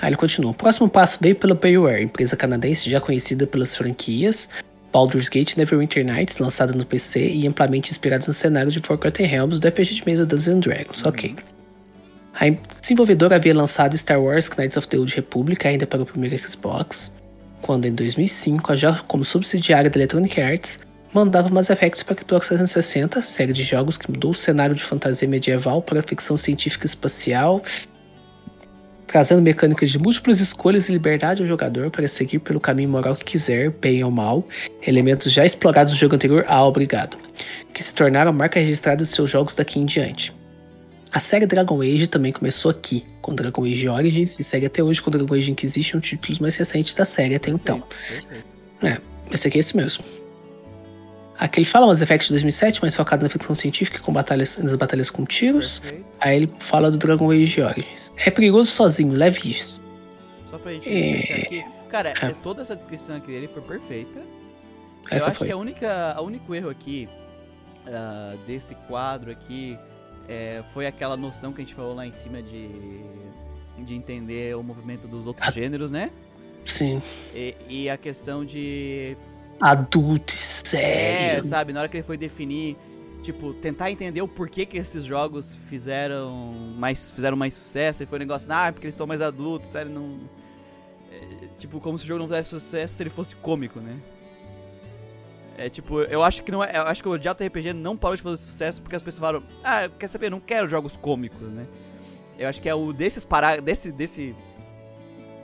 Aí 0.00 0.08
ele 0.08 0.16
continua. 0.16 0.52
O 0.52 0.54
próximo 0.54 0.88
passo 0.88 1.18
veio 1.20 1.34
pela 1.34 1.54
BioWare, 1.54 2.02
empresa 2.02 2.36
canadense 2.36 2.88
já 2.88 3.00
conhecida 3.00 3.46
pelas 3.46 3.74
franquias 3.74 4.48
Baldur's 4.92 5.28
Gate 5.28 5.56
Neverwinter 5.56 6.04
Nights, 6.04 6.38
lançada 6.38 6.72
no 6.72 6.84
PC 6.84 7.28
e 7.28 7.46
amplamente 7.46 7.90
inspirada 7.90 8.24
no 8.26 8.32
cenário 8.32 8.70
de 8.70 8.80
Forgotten 8.80 9.26
Realms 9.26 9.60
do 9.60 9.68
RPG 9.68 9.94
de 9.94 10.04
mesa 10.04 10.26
Dungeons 10.26 10.60
Dragons. 10.60 11.04
Ok. 11.04 11.36
A 12.34 12.48
desenvolvedora 12.48 13.36
havia 13.36 13.54
lançado 13.54 13.96
Star 13.96 14.20
Wars 14.20 14.48
Knights 14.48 14.76
of 14.76 14.88
the 14.88 14.98
Old 14.98 15.14
Republic 15.14 15.66
ainda 15.66 15.86
para 15.86 16.02
o 16.02 16.06
primeiro 16.06 16.36
Xbox, 16.38 17.12
quando 17.60 17.86
em 17.86 17.94
2005, 17.94 18.76
já 18.76 18.98
como 19.06 19.24
subsidiária 19.24 19.90
da 19.90 19.98
Electronic 19.98 20.40
Arts, 20.40 20.78
mandava 21.12 21.48
Mass 21.48 21.70
Effect 21.70 22.04
para 22.04 22.14
o 22.14 22.18
Xbox 22.18 22.48
360, 22.48 23.22
série 23.22 23.52
de 23.52 23.62
jogos 23.62 23.96
que 23.98 24.10
mudou 24.10 24.30
o 24.30 24.34
cenário 24.34 24.74
de 24.74 24.82
fantasia 24.82 25.28
medieval 25.28 25.82
para 25.82 26.02
ficção 26.02 26.36
científica 26.36 26.86
espacial, 26.86 27.62
trazendo 29.06 29.42
mecânicas 29.42 29.90
de 29.90 29.98
múltiplas 29.98 30.40
escolhas 30.40 30.88
e 30.88 30.92
liberdade 30.92 31.42
ao 31.42 31.48
jogador 31.48 31.90
para 31.90 32.06
seguir 32.06 32.38
pelo 32.38 32.60
caminho 32.60 32.88
moral 32.88 33.16
que 33.16 33.24
quiser, 33.24 33.70
bem 33.70 34.04
ou 34.04 34.10
mal, 34.10 34.46
elementos 34.86 35.32
já 35.32 35.44
explorados 35.44 35.92
no 35.92 35.98
jogo 35.98 36.14
anterior, 36.14 36.44
ah, 36.46 36.64
obrigado, 36.64 37.16
que 37.74 37.82
se 37.82 37.94
tornaram 37.94 38.30
a 38.30 38.32
marca 38.32 38.60
registrada 38.60 39.02
de 39.02 39.08
seus 39.08 39.28
jogos 39.28 39.54
daqui 39.54 39.80
em 39.80 39.84
diante. 39.84 40.32
A 41.12 41.18
série 41.18 41.44
Dragon 41.44 41.82
Age 41.82 42.06
também 42.06 42.30
começou 42.30 42.70
aqui, 42.70 43.04
com 43.20 43.34
Dragon 43.34 43.64
Age 43.64 43.88
Origins, 43.88 44.38
e 44.38 44.44
segue 44.44 44.66
até 44.66 44.80
hoje 44.80 45.02
com 45.02 45.10
Dragon 45.10 45.34
Age 45.34 45.50
Inquisition, 45.50 45.98
títulos 45.98 46.38
mais 46.38 46.54
recentes 46.54 46.94
da 46.94 47.04
série 47.04 47.34
até 47.34 47.50
então. 47.50 47.82
Perfeito. 48.80 49.02
Esse 49.32 49.48
aqui 49.48 49.58
é 49.58 49.60
esse 49.60 49.76
mesmo. 49.76 50.04
Aqui 51.40 51.58
ele 51.60 51.64
fala 51.66 51.86
Mass 51.86 52.02
Effect 52.02 52.28
2007, 52.28 52.82
mais 52.82 52.94
focado 52.94 53.22
na 53.22 53.30
ficção 53.30 53.54
científica 53.54 53.98
com 54.00 54.12
batalhas, 54.12 54.58
nas 54.58 54.74
batalhas 54.76 55.10
com 55.10 55.24
tiros. 55.24 55.78
Perfeito. 55.78 56.04
Aí 56.20 56.36
ele 56.36 56.52
fala 56.58 56.90
do 56.90 56.98
Dragon 56.98 57.30
Age 57.30 57.62
Origins. 57.62 58.12
É 58.18 58.30
perigoso 58.30 58.70
sozinho, 58.70 59.14
leve 59.14 59.50
isso. 59.50 59.80
Só 60.50 60.58
pra 60.58 60.72
gente 60.72 60.86
É. 60.88 61.42
aqui. 61.42 61.64
Cara, 61.88 62.10
É. 62.20 62.26
é, 62.26 62.34
toda 62.42 62.60
essa 62.60 62.76
descrição 62.76 63.16
aqui 63.16 63.28
dele 63.28 63.48
foi 63.48 63.62
perfeita. 63.62 64.18
Eu 64.18 65.16
Essa 65.16 65.28
acho 65.28 65.38
foi. 65.38 65.46
que 65.46 65.52
a 65.52 65.56
única, 65.56 66.12
a 66.12 66.20
único 66.20 66.54
erro 66.54 66.68
aqui 66.68 67.08
ah, 67.88 68.34
desse 68.46 68.74
quadro 68.86 69.30
aqui 69.30 69.78
é, 70.28 70.62
foi 70.74 70.86
aquela 70.86 71.16
noção 71.16 71.52
que 71.54 71.62
a 71.62 71.64
gente 71.64 71.74
falou 71.74 71.94
lá 71.94 72.06
em 72.06 72.12
cima 72.12 72.42
de, 72.42 72.68
de 73.78 73.94
entender 73.94 74.54
o 74.56 74.62
movimento 74.62 75.08
dos 75.08 75.26
outros 75.26 75.48
Ah. 75.48 75.50
gêneros, 75.50 75.90
né? 75.90 76.10
Sim. 76.66 77.00
E, 77.34 77.54
e 77.66 77.88
a 77.90 77.96
questão 77.96 78.44
de. 78.44 79.16
Adulto 79.60 80.32
e 80.32 80.36
É, 80.36 80.38
sério. 80.38 81.44
sabe? 81.44 81.72
Na 81.72 81.80
hora 81.80 81.88
que 81.88 81.96
ele 81.98 82.04
foi 82.04 82.16
definir, 82.16 82.76
tipo, 83.22 83.52
tentar 83.54 83.90
entender 83.90 84.22
o 84.22 84.28
porquê 84.28 84.64
que 84.64 84.78
esses 84.78 85.04
jogos 85.04 85.54
fizeram 85.68 86.30
mais, 86.78 87.10
fizeram 87.10 87.36
mais 87.36 87.54
sucesso. 87.54 88.02
E 88.02 88.06
foi 88.06 88.18
um 88.18 88.20
negócio, 88.20 88.48
ah, 88.50 88.68
é 88.68 88.72
porque 88.72 88.86
eles 88.86 88.94
são 88.94 89.06
mais 89.06 89.20
adultos, 89.20 89.70
sério, 89.70 89.90
não. 89.90 90.18
é, 91.12 91.46
tipo, 91.58 91.80
como 91.80 91.98
se 91.98 92.04
o 92.04 92.06
jogo 92.08 92.20
não 92.20 92.26
tivesse 92.26 92.50
sucesso 92.50 92.94
se 92.94 93.02
ele 93.02 93.10
fosse 93.10 93.36
cômico, 93.36 93.80
né? 93.80 93.96
É 95.58 95.68
tipo, 95.68 96.00
eu 96.00 96.22
acho 96.22 96.42
que 96.42 96.50
não 96.50 96.64
é. 96.64 96.74
Eu 96.74 96.82
acho 96.84 97.02
que 97.02 97.08
o 97.08 97.18
JRPG 97.18 97.74
não 97.74 97.94
parou 97.94 98.16
de 98.16 98.22
fazer 98.22 98.38
sucesso 98.38 98.80
porque 98.80 98.96
as 98.96 99.02
pessoas 99.02 99.20
falaram, 99.20 99.42
ah, 99.62 99.90
quer 99.98 100.06
saber, 100.08 100.26
eu 100.26 100.30
não 100.30 100.40
quero 100.40 100.66
jogos 100.66 100.96
cômicos, 100.96 101.48
né? 101.48 101.66
Eu 102.38 102.48
acho 102.48 102.62
que 102.62 102.68
é 102.68 102.74
o 102.74 102.94
desses 102.94 103.26
parar. 103.26 103.60
desse. 103.60 103.92
desse. 103.92 104.34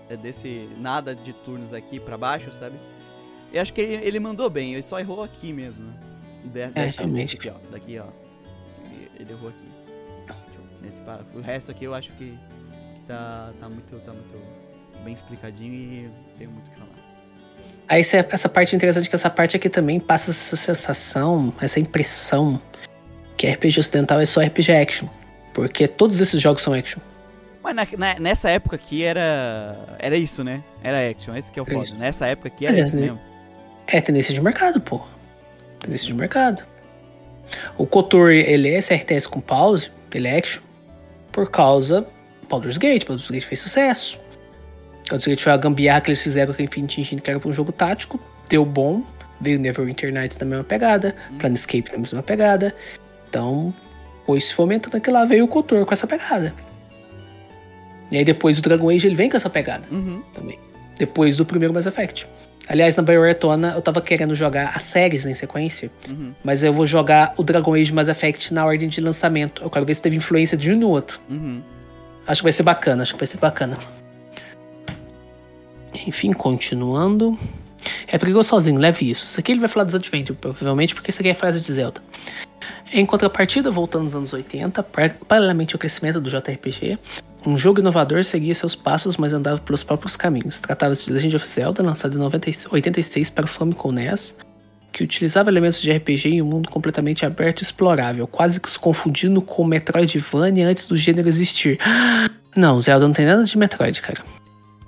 é 0.09 0.17
desse 0.17 0.71
nada 0.79 1.15
de 1.15 1.35
turnos 1.35 1.75
aqui 1.75 2.01
pra 2.01 2.17
baixo, 2.17 2.51
sabe? 2.55 2.77
Eu 3.57 3.63
acho 3.63 3.73
que 3.73 3.81
ele, 3.81 4.07
ele 4.07 4.21
mandou 4.21 4.49
bem, 4.51 4.75
ele 4.75 4.83
só 4.83 4.99
errou 5.01 5.23
aqui 5.23 5.53
mesmo. 5.53 5.85
né? 5.85 5.95
De, 6.45 6.61
realmente. 6.97 7.13
desse 7.13 7.37
aqui, 7.37 7.49
ó. 7.51 7.71
Daqui, 7.71 7.99
ó. 7.99 8.05
Ele, 9.19 9.33
errou 9.33 9.49
aqui. 9.49 9.65
Nesse 10.83 11.01
parágrafo. 11.01 11.39
O 11.39 11.41
resto 11.41 11.71
aqui 11.71 11.85
eu 11.85 11.95
acho 11.95 12.13
que, 12.13 12.27
que 12.27 13.03
tá, 13.09 13.51
tá, 13.59 13.69
muito, 13.69 13.99
tá 14.01 14.13
muito 14.13 14.41
bem 15.03 15.13
explicadinho 15.13 15.73
e 15.75 16.11
tenho 16.39 16.51
muito 16.51 16.69
o 16.69 16.71
que 16.71 16.79
falar. 16.79 16.91
Aí 17.89 18.01
essa, 18.01 18.17
essa 18.31 18.49
parte 18.49 18.77
interessante 18.77 19.09
que 19.09 19.15
essa 19.15 19.31
parte 19.31 19.57
aqui 19.57 19.69
também 19.69 19.99
passa 19.99 20.31
essa 20.31 20.55
sensação, 20.57 21.53
essa 21.61 21.81
impressão 21.81 22.61
que 23.37 23.49
RPG 23.49 23.81
ocidental 23.81 24.21
é 24.21 24.27
só 24.27 24.41
RPG 24.41 24.73
action. 24.73 25.09
Porque 25.55 25.89
todos 25.89 26.21
esses 26.21 26.41
jogos 26.41 26.63
são 26.63 26.73
action. 26.75 27.01
Mas 27.63 27.75
na- 27.75 27.87
na- 27.97 28.19
nessa 28.21 28.51
época 28.51 28.77
aqui 28.77 29.03
era. 29.03 29.97
Era 29.99 30.17
isso, 30.17 30.45
né? 30.45 30.63
Era 30.83 31.09
action, 31.11 31.35
esse 31.35 31.51
que 31.51 31.59
é 31.59 31.63
o 31.63 31.65
foda. 31.65 31.91
Nessa 31.95 32.27
época 32.27 32.49
aqui 32.49 32.67
era 32.67 32.77
Mas 32.77 32.85
é, 32.85 32.87
isso 32.89 32.97
né? 32.97 33.19
É 33.87 34.01
tendência 34.01 34.35
de 34.35 34.41
mercado, 34.41 34.81
pô. 34.81 35.01
Tendência 35.81 36.07
de 36.07 36.15
mercado. 36.15 36.63
O 37.79 37.87
Kotor, 37.87 38.31
ele 38.31 38.69
é 38.69 38.79
SRTS 38.79 39.29
com 39.29 39.41
pause, 39.41 39.91
ele 40.13 40.27
é 40.29 40.37
action, 40.39 40.63
por 41.31 41.51
causa 41.51 42.01
do 42.43 42.49
Baldur's 42.49 42.77
Gate. 42.79 43.07
Baldur's 43.07 43.31
Gate 43.31 43.45
fez 43.45 43.61
sucesso. 43.61 44.19
Baldur's 45.09 45.27
Gate 45.27 45.41
foi 45.43 45.53
a 45.53 45.57
gambiarra 45.57 46.01
que 46.01 46.11
eles 46.11 46.23
fizeram 46.23 46.53
com 46.53 46.63
Infinite 46.63 47.01
Engine, 47.01 47.21
que 47.21 47.31
era 47.31 47.39
pra 47.39 47.49
um 47.49 47.53
jogo 47.53 47.71
tático. 47.73 48.19
Deu 48.49 48.65
bom. 48.65 49.03
Veio 49.41 49.59
Neverwinter 49.59 50.13
Nights 50.13 50.39
na 50.39 50.47
mesma 50.47 50.65
pegada. 50.65 51.15
Planescape 51.39 51.93
na 51.93 51.99
mesma 51.99 52.23
pegada. 52.23 52.75
Então, 53.29 53.73
foi 54.25 54.41
se 54.41 54.55
fomentando 54.55 54.97
aquilo 54.97 55.17
lá. 55.17 55.25
Veio 55.27 55.45
o 55.45 55.49
Kotor 55.49 55.85
com 55.85 55.93
essa 55.93 56.07
pegada. 56.07 56.53
E 58.11 58.17
aí 58.17 58.25
depois 58.25 58.59
o 58.59 58.63
Dragon 58.63 58.89
Age, 58.89 59.07
ele 59.07 59.15
vem 59.17 59.29
com 59.29 59.37
essa 59.37 59.51
pegada 59.51 59.85
Uhum. 59.91 60.23
também. 60.33 60.59
Depois 60.99 61.37
do 61.37 61.45
primeiro 61.45 61.75
Mass 61.75 61.87
Effect. 61.87 62.27
Aliás, 62.69 62.97
na 62.97 63.03
Bayonetta 63.03 63.47
eu 63.75 63.81
tava 63.83 64.01
querendo 64.01 64.35
jogar 64.35 64.73
as 64.75 64.83
séries 64.83 65.25
em 65.25 65.35
sequência, 65.35 65.91
Uhum. 66.09 66.33
mas 66.43 66.65
eu 66.65 66.73
vou 66.73 66.87
jogar 66.87 67.33
o 67.37 67.43
Dragon 67.45 67.75
Age 67.75 67.93
Mass 67.93 68.09
Effect 68.09 68.53
na 68.53 68.65
ordem 68.65 68.89
de 68.89 69.01
lançamento. 69.01 69.63
Eu 69.63 69.71
quero 69.71 69.87
ver 69.87 69.95
se 69.95 70.03
teve 70.03 70.17
influência 70.17 70.57
de 70.59 70.73
um 70.73 70.77
no 70.77 70.89
outro. 70.89 71.21
Uhum. 71.31 71.61
Acho 72.27 72.41
que 72.41 72.45
vai 72.45 72.53
ser 72.53 72.65
bacana, 72.65 73.03
acho 73.03 73.13
que 73.15 73.21
vai 73.21 73.27
ser 73.27 73.39
bacana. 73.39 73.79
Enfim, 76.07 76.33
continuando. 76.33 77.39
É 78.09 78.19
perigoso 78.19 78.49
sozinho, 78.49 78.79
leve 78.81 79.09
isso. 79.11 79.25
Isso 79.25 79.39
aqui 79.39 79.53
ele 79.53 79.61
vai 79.61 79.69
falar 79.69 79.85
dos 79.85 79.95
Adventure, 79.95 80.37
provavelmente, 80.37 80.95
porque 80.95 81.11
isso 81.11 81.21
aqui 81.21 81.29
é 81.29 81.33
a 81.33 81.37
frase 81.37 81.61
de 81.61 81.73
Zelda. 81.73 82.03
Em 82.93 83.07
contrapartida, 83.07 83.71
voltando 83.71 84.05
nos 84.05 84.15
anos 84.15 84.33
80, 84.33 84.83
par- 84.83 85.15
paralelamente 85.29 85.75
ao 85.75 85.79
crescimento 85.79 86.21
do 86.21 86.29
JRPG, 86.31 86.99
um 87.47 87.57
jogo 87.57 87.81
inovador 87.81 88.25
seguia 88.25 88.55
seus 88.55 88.75
passos, 88.75 89.17
mas 89.17 89.33
andava 89.33 89.59
pelos 89.59 89.83
próprios 89.85 90.17
caminhos. 90.17 90.61
Tratava-se 90.61 91.07
de 91.07 91.13
Legend 91.13 91.37
of 91.37 91.47
Zelda, 91.47 91.83
lançado 91.83 92.17
em 92.17 92.19
90 92.19 92.51
e 92.51 92.55
86 92.71 93.31
para 93.31 93.45
o 93.45 93.49
Famicom 93.49 93.93
NES, 93.93 94.37
que 94.93 95.05
utilizava 95.05 95.49
elementos 95.51 95.81
de 95.81 95.91
RPG 95.93 96.29
em 96.29 96.43
um 96.43 96.47
mundo 96.47 96.69
completamente 96.69 97.25
aberto 97.25 97.61
e 97.61 97.63
explorável, 97.63 98.27
quase 98.27 98.61
que 98.61 98.69
os 98.69 98.77
confundindo 98.77 99.41
com 99.41 99.65
Metroidvania 99.65 100.67
antes 100.69 100.87
do 100.89 100.97
gênero 100.97 101.29
existir. 101.29 101.79
Não, 102.57 102.81
Zelda 102.81 103.07
não 103.07 103.13
tem 103.13 103.27
nada 103.27 103.45
de 103.45 103.59
Metroid, 103.59 104.01
cara. 104.01 104.25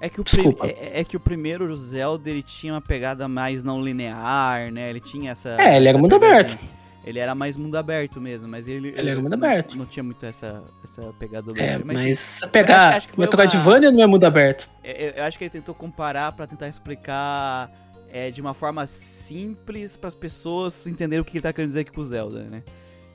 É 0.00 0.08
que, 0.08 0.20
o 0.22 0.24
Desculpa. 0.24 0.66
é, 0.66 1.00
é 1.00 1.04
que 1.04 1.18
o 1.18 1.20
primeiro 1.20 1.76
Zelda 1.76 2.30
ele 2.30 2.42
tinha 2.42 2.72
uma 2.72 2.80
pegada 2.80 3.28
mais 3.28 3.62
não 3.62 3.84
linear, 3.84 4.72
né? 4.72 4.88
Ele 4.88 5.00
tinha 5.00 5.32
essa. 5.32 5.50
É, 5.60 5.76
ele 5.76 5.86
era 5.88 5.98
pegada- 6.16 6.16
aberto. 6.16 6.58
Ele 7.04 7.18
era 7.18 7.34
mais 7.34 7.56
mundo 7.56 7.76
aberto 7.76 8.20
mesmo, 8.20 8.48
mas 8.48 8.68
ele. 8.68 8.88
Ele 8.96 9.10
era 9.10 9.20
mundo 9.20 9.36
não- 9.36 9.38
aberto. 9.48 9.76
Não, 9.78 9.86
tinha 9.86 10.02
muito 10.02 10.24
essa, 10.26 10.62
essa 10.84 11.02
pegada 11.18 11.52
do 11.52 11.58
É, 11.58 11.78
mas 11.78 12.42
eu 12.42 12.48
pegar 12.50 12.88
acho- 12.88 12.96
acho 12.98 13.08
que 13.08 13.14
foi 13.14 13.24
Metroidvania 13.24 13.90
não 13.90 14.02
é 14.02 14.06
mundo 14.06 14.24
aberto. 14.24 14.68
É, 14.84 15.06
Eu, 15.06 15.10
eu 15.12 15.24
acho 15.24 15.38
que 15.38 15.44
ele 15.44 15.50
tentou 15.50 15.74
comparar 15.74 16.32
pra 16.32 16.46
tentar 16.46 16.68
explicar 16.68 17.70
é, 18.12 18.30
de 18.30 18.40
uma 18.40 18.52
forma 18.52 18.86
simples 18.86 19.96
para 19.96 20.08
as 20.08 20.14
pessoas 20.14 20.86
entenderem 20.86 21.20
o 21.20 21.24
que 21.24 21.36
ele 21.36 21.42
tá 21.42 21.52
querendo 21.52 21.68
dizer 21.70 21.80
aqui 21.80 21.92
com 21.92 22.00
o 22.00 22.04
Zelda, 22.04 22.40
né? 22.42 22.62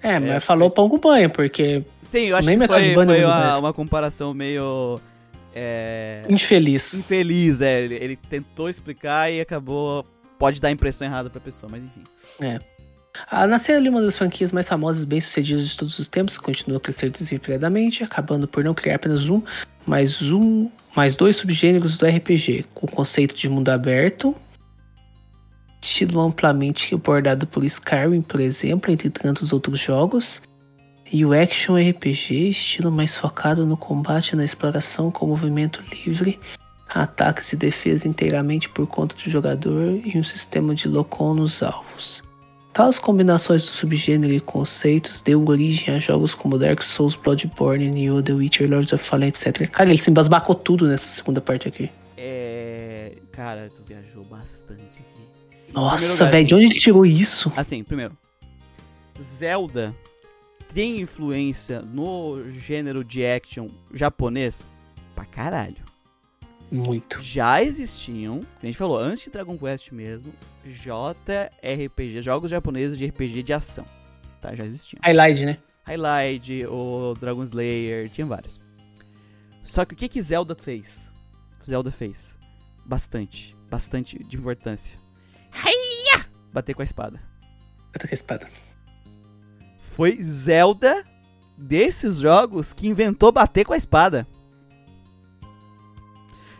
É, 0.01 0.19
mas 0.19 0.33
que 0.35 0.39
falou 0.41 0.69
faz- 0.69 0.73
pão 0.75 0.89
com 0.89 0.97
banho, 0.99 1.29
porque 1.29 1.83
Sim, 2.01 2.27
eu 2.27 2.37
acho 2.37 2.47
Nem 2.47 2.57
que 2.59 2.67
foi, 2.67 2.93
foi 2.93 3.19
é 3.19 3.25
uma, 3.27 3.57
uma 3.57 3.73
comparação 3.73 4.33
meio. 4.33 4.99
É, 5.55 6.23
infeliz. 6.29 6.93
infeliz, 6.95 7.61
é. 7.61 7.81
Ele, 7.83 7.95
ele 7.95 8.15
tentou 8.15 8.69
explicar 8.69 9.31
e 9.31 9.39
acabou. 9.39 10.03
Pode 10.39 10.59
dar 10.59 10.69
a 10.69 10.71
impressão 10.71 11.07
errada 11.07 11.29
pra 11.29 11.39
pessoa, 11.39 11.69
mas 11.71 11.83
enfim. 11.83 12.03
A 13.29 13.45
nascer 13.45 13.75
ali 13.75 13.89
uma 13.89 14.01
das 14.01 14.17
franquias 14.17 14.51
mais 14.51 14.67
famosas 14.67 15.03
e 15.03 15.05
bem-sucedidas 15.05 15.69
de 15.69 15.77
todos 15.77 15.97
os 15.99 16.07
tempos, 16.07 16.37
continua 16.37 16.77
a 16.77 16.81
crescer 16.81 17.11
desenfreadamente, 17.11 18.03
acabando 18.03 18.47
por 18.47 18.63
não 18.63 18.73
criar 18.73 18.95
apenas 18.95 19.29
um, 19.29 19.41
mas 19.85 20.21
um, 20.31 20.69
mais 20.95 21.15
dois 21.15 21.35
subgêneros 21.37 21.97
do 21.97 22.05
RPG, 22.05 22.65
com 22.73 22.85
o 22.85 22.91
conceito 22.91 23.35
de 23.35 23.47
mundo 23.47 23.69
aberto, 23.69 24.35
estilo 25.81 26.21
amplamente 26.21 26.95
abordado 26.95 27.45
por 27.45 27.63
Skyrim, 27.63 28.21
por 28.21 28.39
exemplo, 28.39 28.91
entre 28.91 29.09
tantos 29.09 29.53
outros 29.53 29.79
jogos, 29.79 30.41
e 31.11 31.23
o 31.25 31.33
Action 31.33 31.75
RPG, 31.75 32.49
estilo 32.49 32.91
mais 32.91 33.15
focado 33.15 33.65
no 33.65 33.77
combate 33.77 34.31
e 34.31 34.35
na 34.35 34.43
exploração 34.43 35.11
com 35.11 35.27
movimento 35.27 35.83
livre, 35.91 36.39
ataques 36.89 37.53
e 37.53 37.55
defesa 37.55 38.07
inteiramente 38.07 38.69
por 38.69 38.87
conta 38.87 39.15
do 39.15 39.29
jogador 39.29 39.99
e 40.03 40.17
um 40.17 40.23
sistema 40.23 40.73
de 40.73 40.87
locom 40.87 41.33
nos 41.33 41.61
alvos. 41.61 42.23
Tais 42.73 42.97
combinações 42.97 43.63
do 43.63 43.69
subgênero 43.69 44.33
e 44.33 44.39
conceitos 44.39 45.21
deu 45.21 45.47
origem 45.47 45.93
a 45.93 45.99
jogos 45.99 46.33
como 46.33 46.57
Dark 46.57 46.81
Souls, 46.81 47.13
Bloodborne, 47.13 47.87
Nioh, 47.87 48.23
The 48.23 48.33
Witcher, 48.33 48.67
Lords 48.67 48.91
of 48.91 49.03
Fallen, 49.03 49.29
etc. 49.29 49.69
Cara, 49.69 49.91
ele 49.91 49.99
se 49.99 50.09
embasbacou 50.09 50.55
tudo 50.55 50.87
nessa 50.87 51.07
segunda 51.09 51.39
parte 51.39 51.67
aqui. 51.67 51.91
É. 52.17 53.13
Cara, 53.31 53.69
tu 53.75 53.83
viajou 53.83 54.23
bastante 54.23 54.81
aqui. 54.81 55.71
Nossa, 55.71 56.25
velho, 56.25 56.47
de 56.47 56.55
onde 56.55 56.65
ele 56.65 56.79
tirou 56.79 57.05
isso? 57.05 57.53
Assim, 57.55 57.83
primeiro. 57.83 58.17
Zelda 59.21 59.95
tem 60.73 60.99
influência 60.99 61.79
no 61.79 62.41
gênero 62.59 63.03
de 63.03 63.23
action 63.23 63.69
japonês 63.93 64.63
pra 65.13 65.25
caralho. 65.25 65.77
Muito. 66.71 67.21
Já 67.21 67.61
existiam, 67.61 68.41
a 68.61 68.65
gente 68.65 68.77
falou, 68.77 68.97
antes 68.97 69.25
de 69.25 69.29
Dragon 69.29 69.55
Quest 69.55 69.91
mesmo, 69.91 70.33
JRPG, 70.65 72.21
jogos 72.21 72.49
japoneses 72.49 72.97
de 72.97 73.05
RPG 73.05 73.43
de 73.43 73.53
ação. 73.53 73.85
Tá, 74.41 74.55
já 74.55 74.65
existiam. 74.65 74.99
Highlight, 75.03 75.45
né? 75.45 75.57
Highlight, 75.85 76.65
o 76.67 77.13
Dragon 77.19 77.43
Slayer, 77.43 78.09
tinha 78.09 78.25
vários. 78.25 78.59
Só 79.63 79.85
que 79.85 79.93
o 79.93 79.97
que 79.97 80.09
que 80.09 80.21
Zelda 80.21 80.55
fez? 80.55 81.11
Zelda 81.67 81.91
fez 81.91 82.37
bastante, 82.85 83.55
bastante 83.69 84.21
de 84.23 84.37
importância. 84.37 84.99
Hiya! 85.53 86.25
Bater 86.51 86.73
com 86.73 86.81
a 86.81 86.85
espada. 86.85 87.19
Tô 87.93 88.07
com 88.07 88.11
a 88.11 88.13
espada. 88.13 88.49
Foi 89.79 90.21
Zelda 90.21 91.03
desses 91.57 92.17
jogos 92.17 92.73
que 92.73 92.87
inventou 92.87 93.31
bater 93.31 93.65
com 93.65 93.73
a 93.73 93.77
espada. 93.77 94.27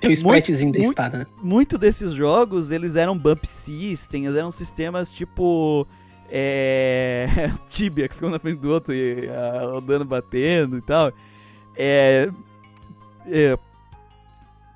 Tem 0.04 0.10
o 0.10 0.12
Muito- 0.12 0.18
spritezinho 0.18 0.74
da 0.74 0.80
espada, 0.80 1.18
né? 1.20 1.28
Muito 1.42 1.78
desses 1.78 2.12
jogos, 2.14 2.72
eles 2.72 2.98
eram 2.98 3.18
bump 3.18 3.46
systems, 3.48 4.36
eram 4.36 4.52
sistemas 4.52 5.10
tipo 5.10 5.88
é, 6.30 7.50
Tibia, 7.70 8.10
que 8.10 8.16
ficam 8.16 8.30
na 8.30 8.38
frente 8.38 8.60
do 8.60 8.70
outro 8.70 8.94
e 8.94 9.30
ah, 9.30 9.78
o 9.78 9.80
dano 9.80 10.04
batendo 10.04 10.78
e 10.78 10.82
tal. 10.82 11.14
É, 11.78 12.30
é, 13.28 13.58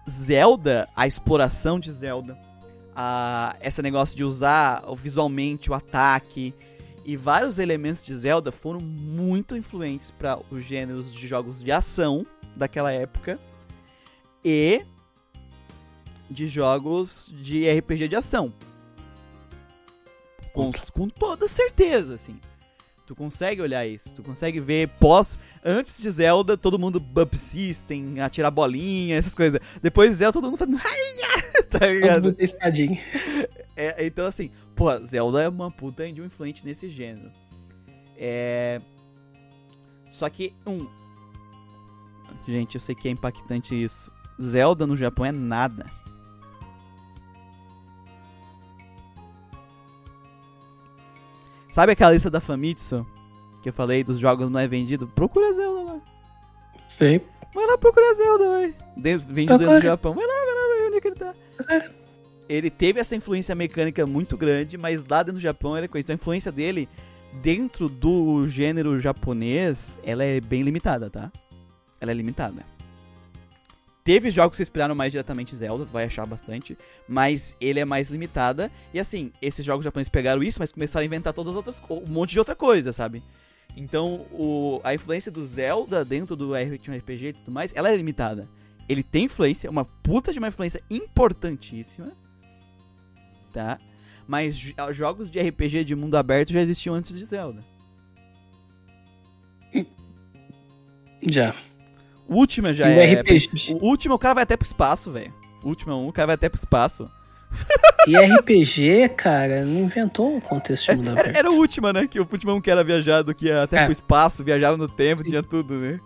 Zelda, 0.10 0.88
a 0.96 1.06
exploração 1.06 1.78
de 1.78 1.92
Zelda, 1.92 2.38
a, 2.96 3.54
esse 3.62 3.82
negócio 3.82 4.16
de 4.16 4.24
usar 4.24 4.82
visualmente 4.96 5.70
o 5.70 5.74
ataque 5.74 6.54
e 7.04 7.18
vários 7.18 7.60
elementos 7.60 8.06
de 8.06 8.16
Zelda 8.16 8.50
foram 8.50 8.80
muito 8.80 9.58
influentes 9.58 10.10
para 10.10 10.40
os 10.50 10.64
gêneros 10.64 11.14
de 11.14 11.28
jogos 11.28 11.62
de 11.62 11.70
ação 11.70 12.26
daquela 12.56 12.94
época 12.94 13.38
e 14.44 14.86
de 16.30 16.48
jogos 16.48 17.32
de 17.42 17.70
RPG 17.70 18.08
de 18.08 18.16
ação. 18.16 18.54
Com, 20.54 20.72
com 20.92 21.08
toda 21.08 21.48
certeza, 21.48 22.16
assim. 22.16 22.40
Tu 23.06 23.16
consegue 23.16 23.62
olhar 23.62 23.88
isso, 23.88 24.14
tu 24.14 24.22
consegue 24.22 24.60
ver 24.60 24.90
pós, 25.00 25.38
antes 25.64 26.02
de 26.02 26.12
Zelda, 26.12 26.58
todo 26.58 26.78
mundo 26.78 27.00
bump 27.00 27.38
system, 27.38 28.20
atirar 28.20 28.52
bolinha, 28.52 29.16
essas 29.16 29.34
coisas. 29.34 29.62
Depois 29.82 30.10
de 30.10 30.16
Zelda, 30.18 30.34
todo 30.34 30.50
mundo 30.50 30.58
fazendo 30.58 30.78
tá 31.70 31.80
Todo 31.80 31.90
ligado? 31.90 32.36
espadinha. 32.38 33.00
É, 33.78 34.06
então, 34.06 34.26
assim, 34.26 34.52
pô, 34.76 34.98
Zelda 35.06 35.42
é 35.42 35.48
uma 35.48 35.72
puta 35.72 36.12
de 36.12 36.22
um 36.22 36.26
influente 36.26 36.66
nesse 36.66 36.90
gênero. 36.90 37.32
É. 38.18 38.82
Só 40.12 40.28
que, 40.30 40.54
um. 40.66 40.88
Gente, 42.46 42.76
eu 42.76 42.82
sei 42.82 42.96
que 42.96 43.08
é 43.08 43.12
impactante 43.12 43.74
isso. 43.74 44.12
Zelda 44.42 44.86
no 44.86 44.98
Japão 44.98 45.26
é 45.26 45.32
nada. 45.32 45.86
Sabe 51.78 51.92
aquela 51.92 52.12
lista 52.12 52.32
da 52.32 52.40
Famitsu? 52.42 53.06
Que 53.62 53.70
eu 53.70 53.74
falei 53.74 54.04
dos 54.04 54.18
jogos 54.18 54.50
não 54.50 54.60
é 54.60 54.68
vendido? 54.68 55.06
Procura 55.06 55.54
Zelda 55.54 55.84
lá. 55.84 56.00
Sei. 56.88 57.22
Vai 57.54 57.68
lá 57.68 57.78
procurar 57.78 58.16
Zelda, 58.16 58.50
vai. 58.50 58.74
Dentro- 58.98 59.28
Vendido 59.32 59.60
dentro 59.60 59.76
do. 59.76 59.82
Japão. 59.82 60.16
Vai 60.16 60.26
lá, 60.26 60.34
vai 60.34 60.56
lá, 60.56 60.76
vai 60.76 60.88
onde 60.88 60.98
é 60.98 61.02
que 61.02 61.08
ele 61.08 61.16
tá. 61.16 61.36
Ele 62.50 62.70
teve 62.72 63.00
essa 63.00 63.16
influência 63.16 63.54
mecânica 63.54 64.08
muito 64.08 64.36
grande, 64.36 64.76
mas 64.76 65.06
lá 65.08 65.22
dentro 65.22 65.34
do 65.34 65.40
Japão 65.40 65.78
ele 65.78 65.86
é 65.86 65.88
conhecido. 65.88 66.10
A 66.10 66.16
influência 66.16 66.52
dele 66.52 66.90
dentro 67.44 67.88
do 67.88 68.48
gênero 68.48 69.00
japonês, 69.00 70.00
ela 70.04 70.24
é 70.24 70.42
bem 70.42 70.64
limitada, 70.64 71.12
tá? 71.12 71.32
Ela 72.02 72.10
é 72.10 72.16
limitada. 72.16 72.64
Teve 74.08 74.32
jogos 74.32 74.56
que 74.56 74.64
inspiraram 74.64 74.95
mais 74.95 75.11
diretamente 75.11 75.53
Zelda, 75.53 75.84
vai 75.84 76.06
achar 76.06 76.26
bastante, 76.26 76.77
mas 77.10 77.58
ele 77.60 77.82
é 77.82 77.84
mais 77.84 78.10
limitada. 78.10 78.72
E 78.94 79.02
assim, 79.02 79.34
esses 79.42 79.66
jogos 79.66 79.84
japoneses 79.84 80.08
pegaram 80.08 80.42
isso, 80.42 80.60
mas 80.60 80.72
começaram 80.72 81.03
a 81.03 81.06
inventar 81.06 81.34
todas 81.34 81.52
as 81.52 81.58
outras 81.58 81.82
um 81.90 82.08
monte 82.08 82.30
de 82.30 82.40
outra 82.40 82.56
coisa, 82.56 82.94
sabe? 82.94 83.22
Então, 83.76 84.26
o, 84.32 84.80
a 84.82 84.95
influência 84.95 85.30
do 85.30 85.45
Zelda 85.45 86.06
dentro 86.06 86.38
do 86.38 86.53
RPG 86.56 87.27
e 87.27 87.34
tudo 87.34 87.52
mais, 87.52 87.74
ela 87.76 87.92
é 87.92 87.95
limitada. 87.98 88.48
Ele 88.88 89.03
tem 89.03 89.26
influência, 89.26 89.69
uma 89.69 89.84
puta 89.84 90.32
de 90.32 90.40
uma 90.40 90.48
influência 90.48 90.82
importantíssima, 90.90 92.14
tá? 93.52 93.77
Mas 94.26 94.56
jogos 94.92 95.30
de 95.30 95.38
RPG 95.38 95.84
de 95.84 95.95
mundo 95.98 96.16
aberto 96.16 96.53
já 96.53 96.61
existiam 96.61 96.95
antes 96.95 97.14
de 97.14 97.26
Zelda. 97.26 97.61
Já. 101.27 101.53
O 102.28 102.36
último 102.36 102.74
já 102.74 102.90
E 102.90 103.00
é. 103.00 103.14
RPG? 103.22 103.76
O 103.82 103.88
último 103.88 104.16
o 104.16 104.20
cara 104.20 104.34
vai 104.34 104.44
até 104.44 104.58
pro 104.58 104.66
espaço, 104.66 105.12
velho. 105.12 105.34
O 105.64 105.68
último 105.70 105.92
é 105.94 105.96
um, 105.96 106.08
o 106.08 106.14
cara 106.14 106.28
vai 106.28 106.36
até 106.36 106.50
pro 106.50 106.60
espaço. 106.60 107.10
E 108.08 108.16
RPG, 108.18 109.10
cara, 109.16 109.64
não 109.64 109.82
inventou 109.82 110.36
o 110.38 110.42
contexto 110.42 110.92
de 110.92 110.98
mundo 110.98 111.12
Era, 111.12 111.20
aberto. 111.22 111.38
era 111.38 111.50
o 111.52 111.56
último, 111.56 111.92
né? 111.94 112.06
Que 112.08 112.20
o 112.20 112.28
último 112.30 112.54
um 112.54 112.60
que 112.62 112.70
era 112.70 112.84
viajado, 112.84 113.34
que 113.34 113.46
ia 113.46 113.64
até 113.64 113.80
É. 113.80 113.84
pro 113.86 113.92
espaço, 113.94 114.44
viajava 114.44 114.76
no 114.78 114.88
tempo, 114.88 115.24
Sim. 115.24 115.30
tinha 115.30 115.44
tudo, 115.44 115.74
né? 115.76 116.00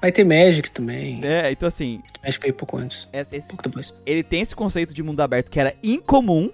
Vai 0.00 0.12
ter 0.12 0.24
Magic 0.24 0.70
também. 0.70 1.20
É, 1.24 1.50
então 1.50 1.66
assim, 1.66 2.02
Magic 2.22 2.42
veio 2.42 2.52
pouco 2.54 2.76
antes. 2.76 3.08
esse- 3.12 3.36
esse- 3.36 3.48
Pouco 3.48 3.62
depois. 3.62 3.94
ele 4.04 4.22
tem 4.22 4.40
esse 4.42 4.54
conceito 4.54 4.92
de 4.92 5.02
mundo 5.02 5.20
aberto 5.20 5.50
que 5.50 5.58
era 5.58 5.74
incomum, 5.82 6.50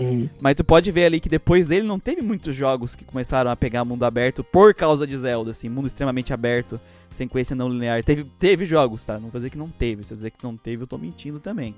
Uhum. 0.00 0.30
mas 0.40 0.54
tu 0.54 0.64
pode 0.64 0.90
ver 0.90 1.04
ali 1.04 1.20
que 1.20 1.28
depois 1.28 1.66
dele 1.66 1.86
não 1.86 1.98
teve 1.98 2.22
muitos 2.22 2.56
jogos 2.56 2.94
que 2.94 3.04
começaram 3.04 3.50
a 3.50 3.56
pegar 3.56 3.84
mundo 3.84 4.02
aberto 4.04 4.42
por 4.42 4.74
causa 4.74 5.06
de 5.06 5.16
Zelda, 5.16 5.50
assim, 5.50 5.68
mundo 5.68 5.86
extremamente 5.86 6.32
aberto, 6.32 6.80
sequência 7.10 7.54
não 7.54 7.68
linear. 7.68 8.02
Teve, 8.02 8.24
teve 8.38 8.64
jogos, 8.64 9.04
tá? 9.04 9.14
Não 9.14 9.28
vou 9.28 9.38
dizer 9.38 9.50
que 9.50 9.58
não 9.58 9.68
teve. 9.68 10.02
Se 10.04 10.12
eu 10.12 10.16
dizer 10.16 10.30
que 10.30 10.42
não 10.42 10.56
teve, 10.56 10.82
eu 10.82 10.86
tô 10.86 10.96
mentindo 10.96 11.38
também. 11.38 11.74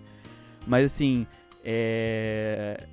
Mas 0.67 0.87
assim, 0.87 1.27
é. 1.65 2.87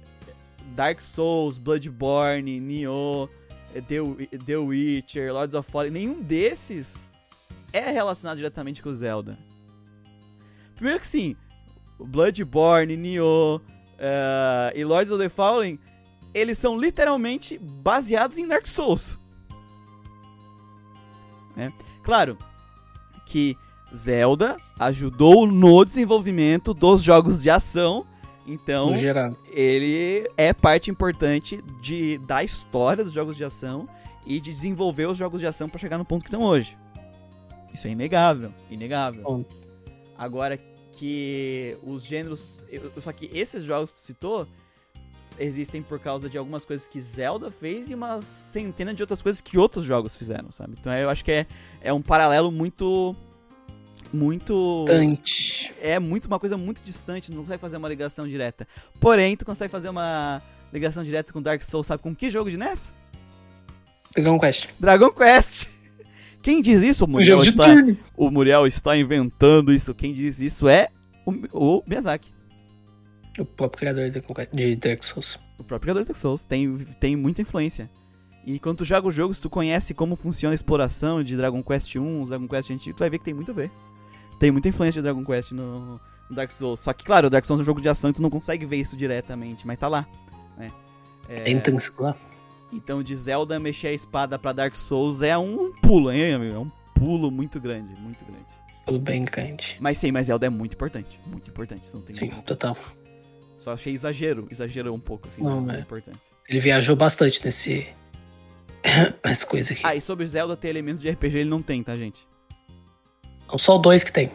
Dark 0.75 1.01
Souls, 1.01 1.57
Bloodborne, 1.57 2.59
Nioh, 2.59 3.29
The, 3.73 4.37
The 4.45 4.57
Witcher, 4.57 5.33
Lords 5.33 5.55
of 5.55 5.69
Fallen, 5.69 5.91
nenhum 5.91 6.21
desses 6.21 7.13
é 7.73 7.91
relacionado 7.91 8.37
diretamente 8.37 8.81
com 8.81 8.93
Zelda. 8.93 9.37
Primeiro 10.75 10.99
que 10.99 11.07
sim, 11.07 11.35
Bloodborne, 11.99 12.95
Nioh 12.95 13.61
eh, 13.99 14.73
e 14.75 14.85
Lords 14.85 15.11
of 15.11 15.21
the 15.21 15.29
Fallen, 15.29 15.79
eles 16.33 16.57
são 16.57 16.77
literalmente 16.77 17.57
baseados 17.57 18.37
em 18.37 18.47
Dark 18.47 18.65
Souls. 18.65 19.19
Né? 21.55 21.73
Claro 22.03 22.37
que 23.25 23.57
Zelda 23.95 24.57
ajudou 24.79 25.45
no 25.45 25.83
desenvolvimento 25.83 26.73
dos 26.73 27.03
jogos 27.03 27.41
de 27.41 27.49
ação, 27.49 28.05
então 28.47 28.95
ele 29.51 30.27
é 30.37 30.53
parte 30.53 30.89
importante 30.89 31.63
de, 31.81 32.17
da 32.19 32.43
história 32.43 33.03
dos 33.03 33.13
jogos 33.13 33.35
de 33.35 33.43
ação 33.43 33.87
e 34.25 34.39
de 34.39 34.51
desenvolver 34.51 35.07
os 35.07 35.17
jogos 35.17 35.39
de 35.39 35.47
ação 35.47 35.67
para 35.67 35.79
chegar 35.79 35.97
no 35.97 36.05
ponto 36.05 36.23
que 36.23 36.29
estão 36.29 36.43
hoje. 36.43 36.77
Isso 37.73 37.87
é 37.87 37.91
inegável, 37.91 38.51
inegável. 38.69 39.23
Bom. 39.23 39.45
Agora 40.17 40.57
que 40.99 41.77
os 41.81 42.03
gêneros, 42.03 42.61
só 43.01 43.13
que 43.13 43.29
esses 43.33 43.63
jogos 43.63 43.93
que 43.93 44.01
tu 44.01 44.05
citou 44.05 44.45
existem 45.39 45.81
por 45.81 45.97
causa 45.97 46.29
de 46.29 46.37
algumas 46.37 46.65
coisas 46.65 46.85
que 46.87 46.99
Zelda 47.01 47.49
fez 47.49 47.89
e 47.89 47.95
uma 47.95 48.21
centena 48.21 48.93
de 48.93 49.01
outras 49.01 49.21
coisas 49.21 49.39
que 49.39 49.57
outros 49.57 49.85
jogos 49.85 50.17
fizeram, 50.17 50.51
sabe? 50.51 50.75
Então 50.77 50.91
eu 50.93 51.09
acho 51.09 51.23
que 51.23 51.31
é, 51.31 51.47
é 51.79 51.93
um 51.93 52.01
paralelo 52.01 52.51
muito 52.51 53.15
muito 54.11 54.85
Dante. 54.87 55.71
é 55.79 55.99
muito 55.99 56.25
uma 56.25 56.39
coisa 56.39 56.57
muito 56.57 56.81
distante, 56.83 57.31
não 57.31 57.43
consegue 57.43 57.61
fazer 57.61 57.77
uma 57.77 57.87
ligação 57.87 58.27
direta. 58.27 58.67
Porém, 58.99 59.37
tu 59.37 59.45
consegue 59.45 59.71
fazer 59.71 59.87
uma 59.87 60.41
ligação 60.73 61.01
direta 61.01 61.31
com 61.31 61.41
Dark 61.41 61.61
Souls, 61.61 61.87
sabe 61.87 62.03
com 62.03 62.13
que 62.13 62.29
jogo 62.29 62.51
de 62.51 62.57
NES? 62.57 62.91
Dragon 64.13 64.39
Quest. 64.39 64.67
Dragon 64.77 65.11
Quest. 65.11 65.69
Quem 66.41 66.61
diz 66.61 66.81
isso? 66.83 67.05
O 67.05 67.07
Muriel, 67.07 67.41
está, 67.41 67.65
turno. 67.65 67.97
o 68.15 68.31
Muriel 68.31 68.65
está 68.65 68.95
inventando 68.97 69.73
isso. 69.73 69.93
Quem 69.93 70.13
diz 70.13 70.39
isso 70.39 70.67
é 70.67 70.87
o, 71.25 71.77
o 71.77 71.83
Miyazaki. 71.87 72.31
O 73.37 73.45
próprio 73.45 73.79
criador 73.79 74.05
de 74.05 74.11
Dragon 74.11 74.33
Quest- 74.33 74.53
de 74.53 74.75
Dark 74.75 75.03
Souls. 75.03 75.39
O 75.57 75.63
próprio 75.63 75.79
criador 75.81 76.03
de 76.03 76.07
Dark 76.09 76.19
Souls. 76.19 76.43
Tem, 76.43 76.77
tem 76.99 77.15
muita 77.15 77.41
influência. 77.41 77.89
E 78.45 78.57
quando 78.57 78.77
tu 78.79 78.85
joga 78.85 79.07
os 79.07 79.13
jogos, 79.13 79.39
tu 79.39 79.49
conhece 79.49 79.93
como 79.93 80.15
funciona 80.15 80.53
a 80.53 80.55
exploração 80.55 81.21
de 81.23 81.35
Dragon 81.35 81.61
Quest 81.61 81.95
1, 81.95 82.21
os 82.21 82.29
Dragon 82.29 82.47
Quest 82.47 82.71
antigos, 82.71 82.95
tu 82.97 82.99
vai 82.99 83.09
ver 83.09 83.19
que 83.19 83.25
tem 83.25 83.33
muito 83.33 83.51
a 83.51 83.53
ver. 83.53 83.69
Tem 84.39 84.49
muita 84.49 84.69
influência 84.69 85.01
de 85.01 85.03
Dragon 85.03 85.23
Quest 85.25 85.51
no, 85.51 85.99
no 86.29 86.35
Dark 86.35 86.49
Souls. 86.51 86.79
Só 86.79 86.93
que, 86.93 87.03
claro, 87.03 87.27
o 87.27 87.29
Dark 87.29 87.45
Souls 87.45 87.59
é 87.59 87.61
um 87.61 87.65
jogo 87.65 87.81
de 87.81 87.89
ação 87.89 88.09
e 88.09 88.13
tu 88.13 88.21
não 88.21 88.29
consegue 88.29 88.65
ver 88.65 88.77
isso 88.77 88.95
diretamente, 88.97 89.67
mas 89.67 89.77
tá 89.77 89.87
lá. 89.87 90.07
Né? 90.57 90.71
É, 91.27 91.51
intrínseco 91.51 92.03
lá. 92.03 92.15
Então, 92.71 93.01
de 93.01 93.15
Zelda 93.15 93.59
mexer 93.59 93.87
a 93.87 93.93
espada 93.93 94.37
pra 94.37 94.53
Dark 94.53 94.75
Souls 94.75 95.21
é 95.21 95.37
um 95.37 95.71
pulo, 95.81 96.11
hein, 96.11 96.33
amigo? 96.33 96.55
É 96.55 96.59
um 96.59 96.71
pulo 96.93 97.31
muito 97.31 97.59
grande, 97.59 97.89
muito 97.99 98.23
grande. 98.25 98.45
Tudo 98.85 98.99
bem 98.99 99.23
grande. 99.25 99.77
Mas 99.79 99.97
sim, 99.97 100.11
mas 100.11 100.27
Zelda 100.27 100.45
é 100.45 100.49
muito 100.49 100.73
importante. 100.73 101.19
Muito 101.25 101.49
importante, 101.49 101.83
isso 101.85 101.97
não 101.97 102.03
tem 102.03 102.15
Sim, 102.15 102.29
total. 102.45 102.77
Só 103.57 103.73
achei 103.73 103.93
exagero, 103.93 104.47
exagerou 104.49 104.95
um 104.95 104.99
pouco, 104.99 105.27
assim, 105.27 105.43
Não, 105.43 105.69
é. 105.69 105.79
importância. 105.79 106.21
Ele 106.47 106.59
viajou 106.59 106.95
bastante 106.95 107.43
nesse. 107.43 107.87
Essa 109.23 109.45
coisa 109.45 109.73
aqui. 109.73 109.81
Ah, 109.85 109.95
e 109.95 110.01
sobre 110.01 110.25
Zelda 110.25 110.55
ter 110.55 110.69
elementos 110.69 111.01
de 111.01 111.09
RPG, 111.09 111.39
ele 111.39 111.49
não 111.49 111.61
tem, 111.61 111.83
tá, 111.83 111.95
gente? 111.97 112.25
São 113.49 113.57
só 113.57 113.77
dois 113.77 114.03
que 114.03 114.11
tem. 114.11 114.31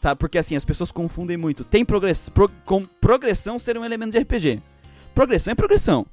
Sabe? 0.00 0.18
Porque 0.18 0.38
assim, 0.38 0.56
as 0.56 0.64
pessoas 0.64 0.90
confundem 0.90 1.36
muito. 1.36 1.64
Tem 1.64 1.84
progress... 1.84 2.28
pro- 2.28 2.50
com 2.64 2.84
progressão 2.84 3.58
ser 3.58 3.78
um 3.78 3.84
elemento 3.84 4.12
de 4.12 4.18
RPG. 4.18 4.60
Progressão 5.14 5.52
é 5.52 5.54
progressão. 5.54 6.06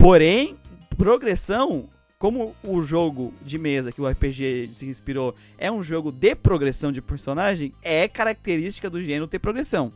Porém, 0.00 0.56
progressão, 0.96 1.86
como 2.18 2.56
o 2.64 2.80
jogo 2.80 3.34
de 3.42 3.58
mesa 3.58 3.92
que 3.92 4.00
o 4.00 4.08
RPG 4.08 4.70
se 4.72 4.86
inspirou 4.86 5.34
é 5.58 5.70
um 5.70 5.82
jogo 5.82 6.10
de 6.10 6.34
progressão 6.34 6.90
de 6.90 7.02
personagem, 7.02 7.70
é 7.82 8.08
característica 8.08 8.88
do 8.88 9.02
gênero 9.02 9.28
ter 9.28 9.38
progressão. 9.38 9.92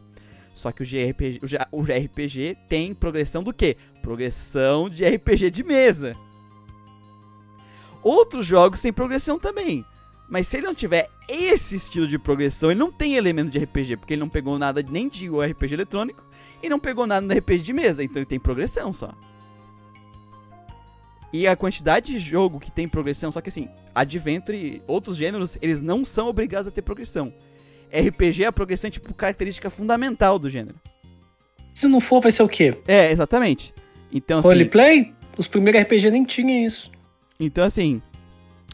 Só 0.52 0.70
que 0.70 0.83
o 0.83 0.84
JRPG, 0.84 1.41
o 1.73 1.81
RPG 1.81 2.55
tem 2.68 2.92
progressão 2.92 3.42
do 3.42 3.50
quê? 3.50 3.78
Progressão 4.02 4.91
de 4.91 5.07
RPG 5.07 5.50
de 5.50 5.65
mesa. 5.65 6.15
Outros 8.02 8.44
jogos 8.44 8.83
têm 8.83 8.92
progressão 8.92 9.39
também. 9.39 9.86
Mas 10.28 10.47
se 10.47 10.58
ele 10.58 10.66
não 10.66 10.74
tiver 10.74 11.08
esse 11.26 11.76
estilo 11.76 12.07
de 12.07 12.18
progressão, 12.18 12.70
ele 12.70 12.78
não 12.78 12.92
tem 12.92 13.16
elemento 13.16 13.50
de 13.50 13.58
RPG, 13.58 13.97
porque 13.97 14.12
ele 14.12 14.20
não 14.20 14.28
pegou 14.28 14.58
nada 14.58 14.84
nem 14.86 15.08
de 15.08 15.31
RPG 15.31 15.73
eletrônico 15.73 16.23
e 16.62 16.68
não 16.68 16.78
pegou 16.78 17.07
nada 17.07 17.26
no 17.26 17.33
RPG 17.33 17.62
de 17.62 17.73
mesa, 17.73 18.05
então 18.05 18.18
ele 18.18 18.26
tem 18.26 18.39
progressão 18.39 18.92
só. 18.92 19.10
E 21.34 21.48
a 21.48 21.56
quantidade 21.56 22.12
de 22.12 22.20
jogo 22.20 22.60
que 22.60 22.70
tem 22.70 22.86
progressão, 22.86 23.32
só 23.32 23.40
que 23.40 23.48
assim, 23.48 23.68
Adventure 23.92 24.56
e 24.56 24.82
outros 24.86 25.16
gêneros, 25.16 25.58
eles 25.60 25.82
não 25.82 26.04
são 26.04 26.28
obrigados 26.28 26.68
a 26.68 26.70
ter 26.70 26.80
progressão. 26.80 27.34
RPG, 27.92 28.44
a 28.44 28.52
progressão 28.52 28.86
é 28.86 28.90
tipo 28.92 29.12
característica 29.12 29.68
fundamental 29.68 30.38
do 30.38 30.48
gênero. 30.48 30.76
Se 31.74 31.88
não 31.88 32.00
for, 32.00 32.20
vai 32.20 32.30
ser 32.30 32.44
o 32.44 32.48
quê? 32.48 32.78
É, 32.86 33.10
exatamente. 33.10 33.74
Então 34.12 34.38
assim, 34.38 34.46
Roleplay? 34.46 35.12
Os 35.36 35.48
primeiros 35.48 35.82
RPG 35.82 36.12
nem 36.12 36.22
tinham 36.24 36.64
isso. 36.64 36.88
então 37.40 37.64
assim, 37.64 38.00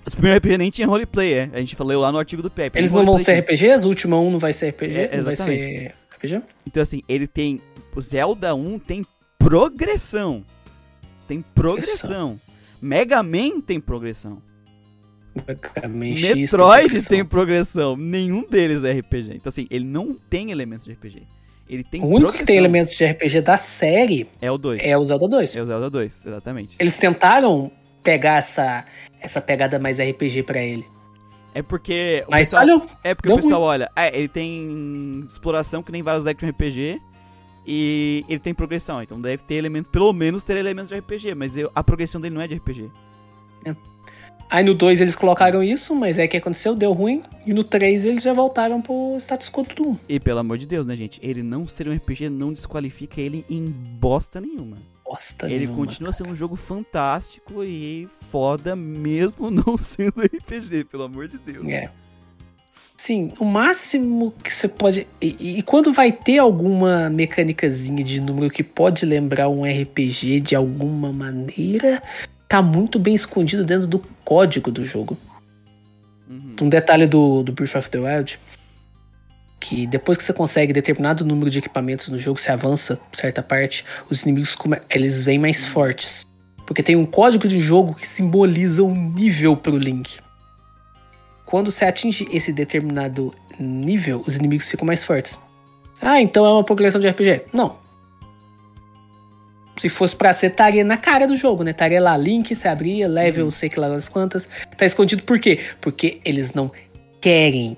os 0.07 0.15
primeiros 0.15 0.41
RPG 0.41 0.59
nem 0.59 0.71
tinha 0.71 0.87
roleplay, 0.87 1.33
é. 1.33 1.51
A 1.55 1.61
gente 1.61 1.75
falou 1.75 1.99
lá 1.99 2.13
no 2.13 2.19
artigo 2.19 2.43
do 2.43 2.51
Pepe. 2.51 2.79
Eles 2.79 2.93
não 2.93 3.07
vão 3.07 3.17
ser 3.17 3.25
tinha. 3.25 3.41
RPGs? 3.41 3.87
O 3.87 3.89
último 3.89 4.21
um 4.21 4.31
não 4.33 4.39
vai 4.39 4.53
ser 4.53 4.69
RPG? 4.69 4.99
É, 4.99 5.17
não 5.17 5.25
vai 5.25 5.35
ser 5.35 5.95
RPG? 6.15 6.43
Então, 6.67 6.83
assim, 6.83 7.01
ele 7.09 7.27
tem. 7.27 7.63
O 7.97 8.03
Zelda 8.03 8.55
1 8.55 8.79
tem 8.81 9.07
progressão. 9.39 10.45
Tem 11.27 11.43
progressão. 11.55 12.39
Mega 12.81 13.23
Man 13.23 13.61
tem 13.61 13.81
progressão. 13.81 14.41
Mega 15.89 16.17
X 16.17 16.25
Metroid 16.25 16.49
progressão. 16.89 17.09
tem 17.17 17.25
progressão. 17.25 17.97
Nenhum 17.97 18.49
deles 18.49 18.83
é 18.85 18.93
RPG. 18.93 19.35
Então, 19.35 19.49
assim, 19.49 19.67
ele 19.71 19.85
não 19.85 20.15
tem 20.15 20.51
elementos 20.51 20.87
de 20.87 20.93
RPG. 20.93 21.23
Ele 21.69 21.85
tem 21.85 22.01
O 22.03 22.07
único 22.07 22.17
que 22.19 22.39
progressão. 22.39 22.47
tem 22.47 22.57
elementos 22.57 22.97
de 22.97 23.05
RPG 23.05 23.41
da 23.43 23.57
série 23.57 24.29
É 24.41 24.51
o 24.51 24.59
2. 24.59 24.81
é 24.85 24.99
o 24.99 25.05
Zelda 25.05 25.29
2. 25.29 25.55
É 25.57 25.63
o 25.63 25.67
Zelda 25.67 25.89
2, 25.89 26.27
exatamente. 26.27 26.77
Eles 26.81 26.99
tentaram 26.99 27.71
pegar 28.03 28.39
essa, 28.39 28.85
essa 29.21 29.41
pegada 29.41 29.79
mais 29.79 30.01
RPG 30.01 30.43
pra 30.43 30.61
ele. 30.61 30.85
É 31.55 31.63
porque. 31.63 32.25
o 32.27 32.31
Mas 32.31 32.49
pessoal- 32.49 32.63
falhou. 32.63 32.87
É 33.05 33.15
porque 33.15 33.31
o 33.33 33.37
pessoal 33.37 33.63
olha, 33.63 33.91
é, 33.97 34.17
ele 34.17 34.29
tem 34.29 35.25
exploração 35.29 35.83
que 35.83 35.91
nem 35.93 36.03
vários 36.03 36.27
action 36.27 36.49
RPG 36.49 37.01
e 37.67 38.25
ele 38.29 38.39
tem 38.41 38.53
progressão, 38.55 39.03
então 39.03 39.21
deve 39.21 39.43
ter 39.45 39.55
elemento, 39.57 39.89
pelo 39.91 40.13
menos 40.13 40.43
ter 40.45 40.57
elementos 40.57 40.89
de 40.91 40.97
RPG, 40.99 41.35
mas 41.35 41.57
eu- 41.57 41.71
a 41.75 41.83
progressão 41.85 42.21
dele 42.21 42.35
não 42.35 42.43
é 42.43 42.49
de 42.49 42.55
RPG. 42.55 42.91
Aí 44.53 44.65
no 44.65 44.75
2 44.75 45.01
eles 45.01 45.15
colocaram 45.15 45.63
isso, 45.63 45.95
mas 45.95 46.19
é 46.19 46.27
que 46.27 46.37
aconteceu, 46.37 46.75
deu 46.75 46.93
ruim. 46.93 47.23
E 47.47 47.55
no 47.55 47.63
3 47.63 48.05
eles 48.05 48.25
já 48.25 48.33
voltaram 48.33 48.83
pro 48.83 49.17
status 49.21 49.49
quo 49.49 49.63
do 49.63 49.91
1. 49.91 49.97
E 50.09 50.19
pelo 50.19 50.41
amor 50.41 50.59
de 50.59 50.67
Deus, 50.67 50.89
né, 50.89 50.97
gente? 50.97 51.21
Ele 51.23 51.41
não 51.41 51.69
ser 51.69 51.87
um 51.87 51.95
RPG 51.95 52.29
não 52.29 52.53
desqualifica 52.53 53.21
ele 53.21 53.45
em 53.49 53.69
bosta 53.69 54.41
nenhuma. 54.41 54.79
Bosta 55.05 55.47
ele 55.47 55.59
nenhuma, 55.61 55.77
continua 55.77 56.11
cara. 56.11 56.17
sendo 56.25 56.31
um 56.33 56.35
jogo 56.35 56.57
fantástico 56.57 57.63
e 57.63 58.09
foda, 58.29 58.75
mesmo 58.75 59.51
não 59.53 59.77
sendo 59.77 60.21
RPG, 60.21 60.85
pelo 60.91 61.05
amor 61.05 61.29
de 61.29 61.39
Deus. 61.39 61.69
É. 61.69 61.89
Sim, 63.03 63.33
o 63.41 63.47
máximo 63.47 64.35
que 64.45 64.55
você 64.55 64.69
pode. 64.69 65.07
E, 65.23 65.59
e, 65.59 65.63
quando 65.63 65.91
vai 65.91 66.13
ter 66.13 66.37
alguma 66.37 67.09
mecânicazinha 67.09 68.05
de 68.05 68.21
número 68.21 68.51
que 68.51 68.63
pode 68.63 69.07
lembrar 69.07 69.49
um 69.49 69.65
RPG 69.65 70.41
de 70.41 70.55
alguma 70.55 71.11
maneira, 71.11 72.03
tá 72.47 72.61
muito 72.61 72.99
bem 72.99 73.15
escondido 73.15 73.65
dentro 73.65 73.89
do 73.89 74.01
código 74.23 74.71
do 74.71 74.85
jogo. 74.85 75.17
Uhum. 76.29 76.57
Um 76.61 76.69
detalhe 76.69 77.07
do, 77.07 77.43
do 77.43 77.53
Breath 77.53 77.75
of 77.75 77.89
the 77.89 77.99
Wild 77.99 78.39
que 79.59 79.87
depois 79.87 80.19
que 80.19 80.25
você 80.25 80.35
consegue 80.35 80.71
determinado 80.71 81.25
número 81.25 81.49
de 81.49 81.59
equipamentos 81.59 82.11
no 82.11 82.19
jogo, 82.19 82.39
você 82.39 82.53
avança 82.53 83.01
certa 83.15 83.43
parte, 83.43 83.83
os 84.11 84.25
inimigos 84.25 84.55
eles 84.95 85.25
vêm 85.25 85.39
mais 85.39 85.65
fortes. 85.65 86.27
Porque 86.67 86.83
tem 86.83 86.97
um 86.97 87.07
código 87.07 87.49
de 87.49 87.61
jogo 87.61 87.95
que 87.95 88.07
simboliza 88.07 88.85
um 88.85 88.95
nível 88.95 89.57
pro 89.57 89.79
Link. 89.79 90.19
Quando 91.51 91.71
você 91.71 91.85
atinge 91.85 92.29
esse 92.33 92.53
determinado 92.53 93.35
nível, 93.59 94.23
os 94.27 94.37
inimigos 94.37 94.71
ficam 94.71 94.87
mais 94.87 95.03
fortes. 95.03 95.39
Ah, 96.01 96.21
então 96.21 96.47
é 96.47 96.53
uma 96.53 96.65
progressão 96.65 97.01
de 97.01 97.09
RPG. 97.09 97.47
Não. 97.53 97.77
Se 99.77 99.89
fosse 99.89 100.15
pra 100.15 100.33
ser, 100.33 100.49
estaria 100.49 100.85
na 100.85 100.97
cara 100.97 101.27
do 101.27 101.37
jogo, 101.37 101.63
né? 101.63 101.73
Estaria 101.73 102.01
lá, 102.01 102.17
Link, 102.17 102.55
se 102.55 102.69
abria, 102.69 103.09
level, 103.09 103.47
uhum. 103.47 103.51
sei 103.51 103.69
que 103.69 103.81
lá 103.81 103.89
das 103.89 104.09
quantas. 104.09 104.49
Tá 104.77 104.87
escondido 104.87 105.23
por 105.23 105.39
quê? 105.39 105.59
Porque 105.81 106.21
eles 106.25 106.55
não 106.55 106.71
querem 107.21 107.77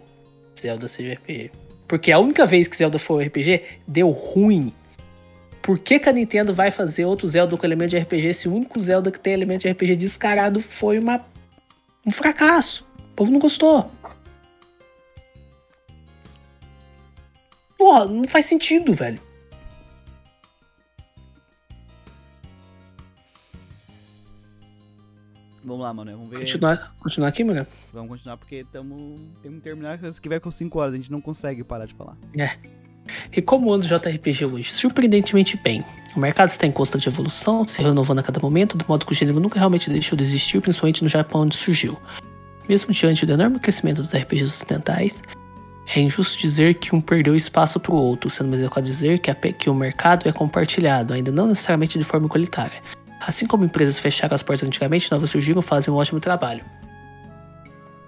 Zelda 0.58 0.86
seja 0.88 1.14
RPG. 1.14 1.50
Porque 1.88 2.12
a 2.12 2.18
única 2.18 2.46
vez 2.46 2.68
que 2.68 2.76
Zelda 2.76 2.98
for 2.98 3.22
RPG, 3.22 3.62
deu 3.86 4.10
ruim. 4.10 4.72
Por 5.60 5.78
que, 5.78 5.98
que 5.98 6.08
a 6.08 6.12
Nintendo 6.12 6.52
vai 6.52 6.70
fazer 6.70 7.04
outro 7.04 7.26
Zelda 7.28 7.56
com 7.56 7.66
elemento 7.66 7.90
de 7.90 7.98
RPG 7.98 8.34
se 8.34 8.48
o 8.48 8.54
único 8.54 8.80
Zelda 8.80 9.10
que 9.10 9.18
tem 9.18 9.32
elemento 9.32 9.62
de 9.62 9.70
RPG 9.70 9.96
descarado 9.96 10.60
foi 10.60 10.98
uma, 10.98 11.24
um 12.06 12.10
fracasso? 12.10 12.84
O 13.12 13.14
povo 13.14 13.30
não 13.30 13.38
gostou. 13.38 13.90
Porra, 17.76 18.06
não 18.06 18.26
faz 18.26 18.46
sentido, 18.46 18.94
velho. 18.94 19.20
Vamos 25.62 25.82
lá, 25.82 25.92
mano. 25.92 26.10
Vamos 26.12 26.30
ver. 26.30 26.38
Continuar, 26.40 26.94
continuar 27.00 27.28
aqui, 27.28 27.44
mano? 27.44 27.66
Vamos 27.92 28.08
continuar 28.08 28.36
porque 28.38 28.64
tamo, 28.72 29.18
temos 29.42 29.58
que 29.58 29.64
terminar 29.64 29.98
que 29.98 30.28
vai 30.28 30.40
com 30.40 30.50
5 30.50 30.78
horas. 30.78 30.94
A 30.94 30.96
gente 30.96 31.12
não 31.12 31.20
consegue 31.20 31.62
parar 31.62 31.84
de 31.84 31.94
falar. 31.94 32.16
É. 32.36 32.56
E 33.30 33.42
como 33.42 33.72
anda 33.72 33.84
o 33.84 33.88
JRPG 33.88 34.46
hoje? 34.46 34.72
Surpreendentemente 34.72 35.56
bem. 35.58 35.84
O 36.16 36.20
mercado 36.20 36.48
está 36.48 36.66
em 36.66 36.72
constante 36.72 37.08
evolução, 37.08 37.64
se 37.64 37.82
renovando 37.82 38.20
a 38.20 38.22
cada 38.22 38.40
momento, 38.40 38.76
do 38.76 38.84
modo 38.88 39.04
que 39.04 39.12
o 39.12 39.14
gênero 39.14 39.38
nunca 39.38 39.58
realmente 39.58 39.90
deixou 39.90 40.16
de 40.16 40.24
existir, 40.24 40.60
principalmente 40.60 41.02
no 41.02 41.08
Japão 41.08 41.42
onde 41.42 41.56
surgiu. 41.56 41.98
Mesmo 42.68 42.92
diante 42.92 43.26
do 43.26 43.32
enorme 43.32 43.58
crescimento 43.58 44.02
dos 44.02 44.14
RPGs 44.14 44.44
ocidentais, 44.44 45.22
é 45.94 46.00
injusto 46.00 46.38
dizer 46.38 46.74
que 46.74 46.94
um 46.94 47.00
perdeu 47.00 47.34
espaço 47.34 47.80
para 47.80 47.92
o 47.92 47.96
outro, 47.96 48.30
sendo 48.30 48.50
mais 48.50 48.62
adequado 48.62 48.84
dizer 48.84 49.18
que, 49.18 49.30
a, 49.30 49.34
que 49.34 49.68
o 49.68 49.74
mercado 49.74 50.28
é 50.28 50.32
compartilhado, 50.32 51.12
ainda 51.12 51.32
não 51.32 51.46
necessariamente 51.46 51.98
de 51.98 52.04
forma 52.04 52.26
igualitária. 52.26 52.80
Assim 53.20 53.46
como 53.46 53.64
empresas 53.64 53.98
fecharam 53.98 54.34
as 54.34 54.42
portas 54.42 54.66
antigamente, 54.66 55.10
novas 55.10 55.30
surgiram 55.30 55.62
fazem 55.62 55.92
um 55.92 55.96
ótimo 55.96 56.20
trabalho. 56.20 56.64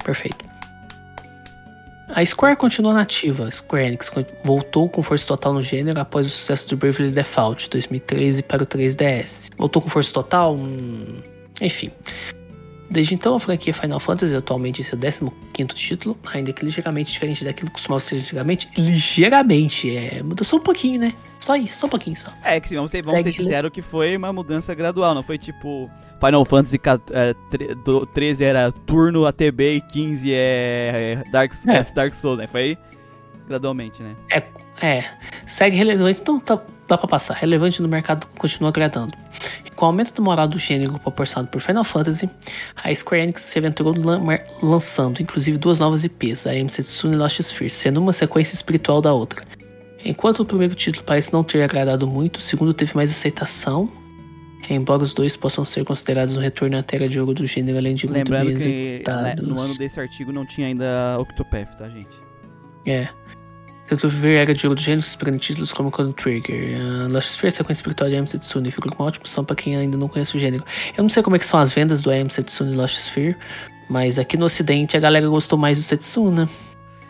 Perfeito. 0.04 0.44
A 2.08 2.24
Square 2.24 2.56
continua 2.56 2.92
nativa. 2.92 3.50
Square 3.50 3.86
Enix 3.86 4.10
voltou 4.44 4.88
com 4.88 5.02
força 5.02 5.26
total 5.26 5.52
no 5.52 5.62
gênero 5.62 6.00
após 6.00 6.26
o 6.26 6.30
sucesso 6.30 6.68
do 6.68 6.76
Bravely 6.76 7.10
Default 7.10 7.68
2013 7.70 8.42
para 8.42 8.62
o 8.62 8.66
3DS. 8.66 9.50
Voltou 9.56 9.82
com 9.82 9.88
força 9.88 10.12
total? 10.12 10.54
Hum, 10.54 11.20
enfim. 11.60 11.90
Desde 12.94 13.12
então, 13.12 13.34
a 13.34 13.40
franquia 13.40 13.74
Final 13.74 13.98
Fantasy 13.98 14.36
atualmente 14.36 14.80
em 14.80 14.84
seu 14.84 14.96
15 14.96 15.74
título, 15.74 16.16
ainda 16.32 16.52
que 16.52 16.64
ligeiramente 16.64 17.12
diferente 17.12 17.44
daquilo 17.44 17.66
que 17.66 17.74
costumava 17.74 18.00
ser 18.00 18.18
antigamente. 18.18 18.70
Ligeiramente, 18.78 19.96
é. 19.96 20.22
Mudou 20.22 20.44
só 20.44 20.58
um 20.58 20.60
pouquinho, 20.60 21.00
né? 21.00 21.12
Só 21.40 21.56
isso, 21.56 21.76
só 21.76 21.88
um 21.88 21.90
pouquinho 21.90 22.16
só. 22.16 22.32
É, 22.44 22.60
que 22.60 22.72
vamos 22.72 22.92
ser, 22.92 23.04
vamos 23.04 23.24
ser 23.24 23.32
sinceros 23.32 23.72
que 23.72 23.82
foi 23.82 24.16
uma 24.16 24.32
mudança 24.32 24.72
gradual, 24.76 25.12
não 25.12 25.24
foi 25.24 25.36
tipo. 25.36 25.90
Final 26.24 26.44
Fantasy 26.44 26.80
é, 27.12 27.34
13 28.14 28.44
era 28.44 28.70
turno 28.70 29.26
ATB 29.26 29.74
e 29.74 29.80
15 29.80 30.32
é, 30.32 30.36
é 31.26 31.30
Dark, 31.32 31.52
é. 31.66 31.94
Dark 31.94 32.14
Souls, 32.14 32.38
né? 32.38 32.46
Foi 32.46 32.78
gradualmente, 33.48 34.04
né? 34.04 34.14
É, 34.30 34.42
é. 34.80 35.04
Segue 35.48 35.76
relevante, 35.76 36.20
então 36.20 36.38
tá, 36.38 36.62
dá 36.88 36.98
pra 36.98 37.08
passar. 37.08 37.34
Relevante 37.34 37.80
no 37.80 37.88
mercado 37.88 38.26
continua 38.38 38.68
agradando. 38.70 39.12
Com 39.76 39.86
o 39.86 39.88
aumento 39.88 40.14
do 40.14 40.22
moral 40.22 40.46
do 40.46 40.58
gênero 40.58 40.98
proporcionado 41.00 41.48
por 41.48 41.60
Final 41.60 41.84
Fantasy, 41.84 42.30
a 42.76 42.94
Square 42.94 43.24
Enix 43.24 43.42
se 43.42 43.58
aventurou 43.58 43.94
lançando 44.62 45.20
inclusive 45.20 45.58
duas 45.58 45.80
novas 45.80 46.04
IPs, 46.04 46.46
a 46.46 46.54
M 46.54 46.70
Setsuna 46.70 47.14
e 47.14 47.18
Lost 47.18 47.40
Sphere, 47.40 47.70
sendo 47.70 48.00
uma 48.00 48.12
sequência 48.12 48.54
espiritual 48.54 49.00
da 49.00 49.12
outra. 49.12 49.44
Enquanto 50.04 50.40
o 50.40 50.46
primeiro 50.46 50.74
título 50.74 51.04
parece 51.04 51.32
não 51.32 51.42
ter 51.42 51.62
agradado 51.62 52.06
muito, 52.06 52.36
o 52.36 52.40
segundo 52.40 52.74
teve 52.74 52.94
mais 52.94 53.10
aceitação, 53.10 53.90
embora 54.68 55.02
os 55.02 55.14
dois 55.14 55.34
possam 55.36 55.64
ser 55.64 55.84
considerados 55.84 56.36
um 56.36 56.40
retorno 56.40 56.76
à 56.76 56.82
terra 56.82 57.08
de 57.08 57.14
jogo 57.14 57.34
do 57.34 57.46
gênero, 57.46 57.78
além 57.78 57.94
de 57.94 58.06
Lembrando 58.06 58.44
muito 58.44 58.58
bem 58.58 59.02
que 59.02 59.10
né, 59.10 59.34
no 59.40 59.58
ano 59.58 59.76
desse 59.76 59.98
artigo 59.98 60.30
não 60.30 60.46
tinha 60.46 60.66
ainda 60.66 61.16
Octopath, 61.18 61.76
tá, 61.76 61.88
gente? 61.88 62.24
É. 62.86 63.08
Tentou 63.88 64.08
viver 64.08 64.36
era 64.36 64.54
de 64.54 64.62
jogo 64.62 64.74
do 64.74 64.80
gênero, 64.80 65.00
esperando 65.00 65.38
títulos 65.38 65.70
como 65.70 65.90
Chrono 65.90 66.12
Trigger. 66.14 66.80
Uh, 66.80 67.12
Lost 67.12 67.30
Sphere, 67.30 67.52
sequência 67.52 67.80
espiritual 67.80 68.08
de 68.08 68.16
AM 68.16 68.26
Setsune, 68.26 68.70
ficou 68.70 68.90
com 68.90 69.02
uma 69.02 69.08
ótima 69.08 69.22
opção 69.22 69.44
para 69.44 69.54
quem 69.54 69.76
ainda 69.76 69.98
não 69.98 70.08
conhece 70.08 70.34
o 70.34 70.40
gênero. 70.40 70.64
Eu 70.96 71.02
não 71.02 71.10
sei 71.10 71.22
como 71.22 71.36
é 71.36 71.38
que 71.38 71.46
são 71.46 71.60
as 71.60 71.72
vendas 71.72 72.02
do 72.02 72.10
AM 72.10 72.30
Setsune 72.30 72.72
e 72.72 72.76
Lost 72.76 72.96
Sphere, 72.96 73.36
mas 73.88 74.18
aqui 74.18 74.38
no 74.38 74.46
ocidente 74.46 74.96
a 74.96 75.00
galera 75.00 75.28
gostou 75.28 75.58
mais 75.58 75.76
do 75.76 75.82
Setsuna. 75.82 76.48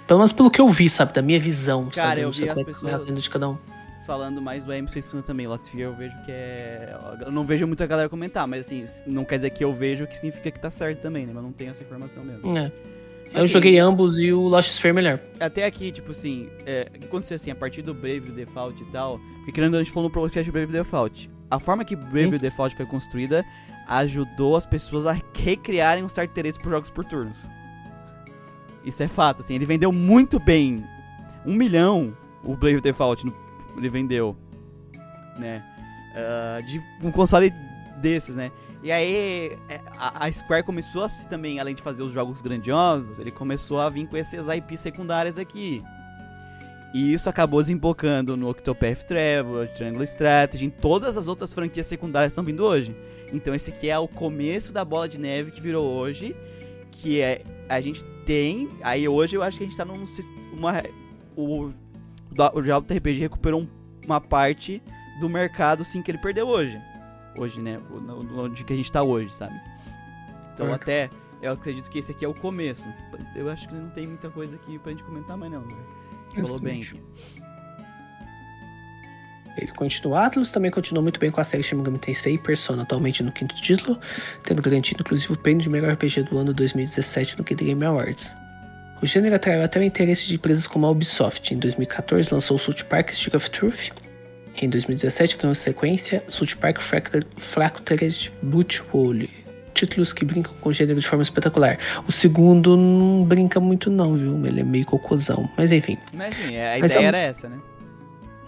Pelo 0.07 0.19
menos 0.19 0.33
pelo 0.33 0.51
que 0.51 0.61
eu 0.61 0.69
vi, 0.69 0.91
sabe? 0.91 1.13
Da 1.13 1.23
minha 1.23 1.39
visão. 1.39 1.89
Cara, 1.91 2.09
sabe? 2.09 2.21
eu 2.23 2.33
vi 2.33 2.49
as 2.49 2.59
é 2.59 2.65
pessoas 2.65 3.23
de 3.23 3.31
cada 3.31 3.49
um. 3.49 3.57
falando 4.05 4.43
mais 4.43 4.65
do 4.65 4.73
AM 4.73 4.89
Setsuna 4.89 5.23
também. 5.23 5.47
Lost 5.47 5.67
Sphere 5.67 5.85
eu 5.85 5.95
vejo 5.95 6.17
que 6.25 6.33
é... 6.33 6.93
Eu 7.25 7.31
não 7.31 7.45
vejo 7.45 7.69
muita 7.69 7.87
galera 7.87 8.09
comentar, 8.09 8.49
mas 8.49 8.67
assim, 8.67 8.85
não 9.07 9.25
quer 9.25 9.37
dizer 9.37 9.51
que 9.51 9.63
eu 9.63 9.73
vejo 9.73 10.09
que 10.09 10.17
significa 10.17 10.51
que 10.51 10.59
tá 10.59 10.73
certo 10.73 11.01
também, 11.01 11.25
né? 11.25 11.33
Mas 11.33 11.43
não 11.45 11.53
tenho 11.53 11.71
essa 11.71 11.85
informação 11.85 12.25
mesmo. 12.25 12.59
É. 12.59 12.73
Eu 13.35 13.45
assim, 13.45 13.53
joguei 13.53 13.79
ambos 13.79 14.19
e 14.19 14.33
o 14.33 14.43
Lost 14.43 14.71
Sphere 14.71 14.93
é 14.93 14.95
melhor. 14.95 15.21
Até 15.41 15.67
aqui, 15.67 15.91
tipo 15.91 16.13
assim, 16.13 16.49
é, 16.65 16.89
o 16.95 16.99
que 16.99 17.07
aconteceu 17.07 17.35
assim, 17.35 17.51
a 17.51 17.55
partir 17.55 17.83
do 17.83 17.93
Brave 17.93 18.31
Default 18.31 18.83
e 18.83 18.87
tal, 18.87 19.19
porque 19.39 19.53
querendo 19.53 19.75
a 19.75 19.79
gente 19.79 19.91
falou 19.91 20.09
no 20.09 20.13
podcast 20.13 20.49
do 20.49 20.53
Brave 20.53 20.73
Default, 20.73 21.31
a 21.51 21.59
forma 21.59 21.85
que 21.85 21.97
Brave 21.97 22.37
hum. 22.37 22.39
Default 22.39 22.77
foi 22.77 22.87
construída 22.87 23.45
ajudou 23.87 24.57
as 24.57 24.65
pessoas 24.65 25.07
a 25.07 25.17
recriarem 25.35 26.05
um 26.05 26.09
certo 26.09 26.31
interesse 26.31 26.59
por 26.59 26.71
jogos 26.71 26.91
por 26.91 27.05
turnos. 27.05 27.49
Isso 28.85 29.03
é 29.03 29.09
fato, 29.09 29.41
assim, 29.41 29.55
ele 29.55 29.67
vendeu 29.67 29.93
muito 29.93 30.39
bem. 30.39 30.85
Um 31.45 31.55
milhão 31.55 32.17
o 32.43 32.57
Brave 32.57 32.81
Default 32.81 33.27
ele 33.77 33.89
vendeu, 33.89 34.37
né? 35.39 35.65
Uh, 36.15 36.67
de 36.67 36.83
um 37.03 37.11
console 37.11 37.53
desses, 38.01 38.37
né? 38.37 38.53
E 38.85 38.93
aí 38.93 39.57
é, 39.67 39.81
a, 39.99 40.31
Square 40.31 40.63
começou 40.63 41.05
a 41.05 41.09
também, 41.27 41.59
além 41.59 41.75
de 41.75 41.83
fazer 41.83 42.03
os 42.03 42.13
jogos 42.13 42.43
grandiosos, 42.43 43.19
ele 43.19 43.31
começou 43.31 43.81
a 43.81 43.89
vir 43.89 44.07
com 44.07 44.15
essas 44.15 44.47
IPs 44.47 44.81
secundárias 44.81 45.39
aqui. 45.39 45.83
E 46.93 47.15
isso 47.15 47.31
acabou 47.31 47.63
desembocando 47.63 48.37
no 48.37 48.51
Octopath 48.51 49.05
Traveler, 49.05 49.73
Triangle 49.73 50.05
Strategy, 50.05 50.67
em 50.67 50.71
todas 50.71 51.17
as 51.17 51.27
outras 51.27 51.55
franquias 51.55 51.87
secundárias 51.87 52.33
estão 52.33 52.45
vindo 52.45 52.63
hoje. 52.63 52.95
Então 53.33 53.55
esse 53.55 53.71
aqui 53.71 53.89
é 53.89 53.99
o 53.99 54.07
começo 54.07 54.71
da 54.71 54.85
bola 54.85 55.09
de 55.09 55.19
neve 55.19 55.51
que 55.51 55.63
virou 55.63 55.91
hoje, 55.91 56.37
que 56.91 57.23
é 57.23 57.43
a 57.71 57.81
gente 57.81 58.05
tem, 58.27 58.69
aí 58.83 59.09
hoje 59.09 59.35
eu 59.35 59.43
acho 59.43 59.57
que 59.57 59.65
a 59.65 59.67
gente 59.67 59.77
tá 59.79 59.85
num 59.87 60.05
uma 60.53 60.83
o 61.35 61.71
o 62.53 62.61
JRPG 62.61 63.19
recuperou 63.19 63.67
uma 64.05 64.21
parte 64.21 64.83
do 65.21 65.29
mercado 65.29 65.85
sim 65.85 66.03
que 66.03 66.11
ele 66.11 66.19
perdeu 66.19 66.49
hoje 66.49 66.79
hoje, 67.37 67.61
né? 67.61 67.81
Onde 68.37 68.65
que 68.65 68.73
a 68.73 68.77
gente 68.77 68.91
tá 68.91 69.03
hoje, 69.03 69.33
sabe? 69.33 69.55
Então 70.55 70.69
é. 70.69 70.75
até 70.75 71.11
eu 71.43 71.53
acredito 71.53 71.91
que 71.91 71.99
esse 71.99 72.13
aqui 72.13 72.25
é 72.25 72.29
o 72.29 72.35
começo. 72.35 72.89
Eu 73.35 73.49
acho 73.51 73.69
que 73.69 73.75
não 73.75 73.91
tem 73.91 74.07
muita 74.07 74.31
coisa 74.31 74.57
aqui 74.57 74.79
pra 74.79 74.93
gente 74.93 75.05
comentar, 75.05 75.37
mas 75.37 75.51
não. 75.51 75.63
Né? 75.63 75.77
Falou 76.37 76.59
bem 76.59 76.83
aqui. 76.83 77.01
Ele 79.57 79.71
continua, 79.73 80.27
Atlas 80.27 80.51
também 80.51 80.71
continua 80.71 81.01
muito 81.01 81.21
bem 81.21 81.31
com 81.31 81.41
a 81.41 81.45
série 81.45 81.63
Shin 81.63 81.77
Megami 81.77 81.99
Tensei 81.99 82.37
Persona, 82.39 82.83
atualmente 82.83 83.23
no 83.23 83.31
quinto 83.31 83.55
título, 83.55 84.01
tendo 84.43 84.61
garantido 84.61 85.03
inclusive 85.03 85.33
o 85.33 85.37
prêmio 85.37 85.63
de 85.63 85.69
melhor 85.69 85.93
RPG 85.93 86.25
do 86.25 86.39
ano 86.39 86.53
2017 86.53 87.39
no 87.39 87.45
Kid 87.45 87.65
Game 87.65 87.85
Awards. 87.85 88.35
O 89.01 89.07
gênero 89.07 89.37
atraiu 89.37 89.63
até 89.63 89.79
o 89.79 89.83
interesse 89.83 90.27
de 90.27 90.35
empresas 90.35 90.67
como 90.67 90.87
a 90.87 90.91
Ubisoft. 90.91 91.53
Em 91.53 91.59
2014 91.59 92.33
lançou 92.33 92.57
o 92.57 92.59
South 92.59 92.85
Park 92.89 93.11
Stick 93.11 93.35
of 93.35 93.51
Truth, 93.51 93.91
em 94.61 94.69
2017 94.69 95.37
ganhou 95.37 95.55
sequência 95.55 96.23
South 96.29 96.57
Park 96.61 96.79
Fractured 97.37 98.33
Boot 98.43 98.83
Hole. 98.93 99.31
Títulos 99.75 100.13
que 100.13 100.25
brincam 100.25 100.55
com 100.61 100.69
o 100.69 100.73
gênero 100.73 101.01
de 101.01 101.07
forma 101.07 101.23
espetacular. 101.23 101.79
O 102.07 102.13
segundo 102.13 102.77
não 102.77 103.25
brinca 103.25 103.59
muito 103.59 103.91
não, 103.91 104.17
viu? 104.17 104.47
Ele 104.47 104.61
é 104.61 104.65
meio 104.65 104.87
cocôzão. 104.87 105.51
Mas 105.57 105.73
enfim. 105.73 105.99
Enfim, 106.13 106.57
a 106.57 106.79
mas 106.79 106.93
ideia 106.93 107.05
é... 107.05 107.09
era 107.09 107.19
essa, 107.19 107.49
né? 107.49 107.59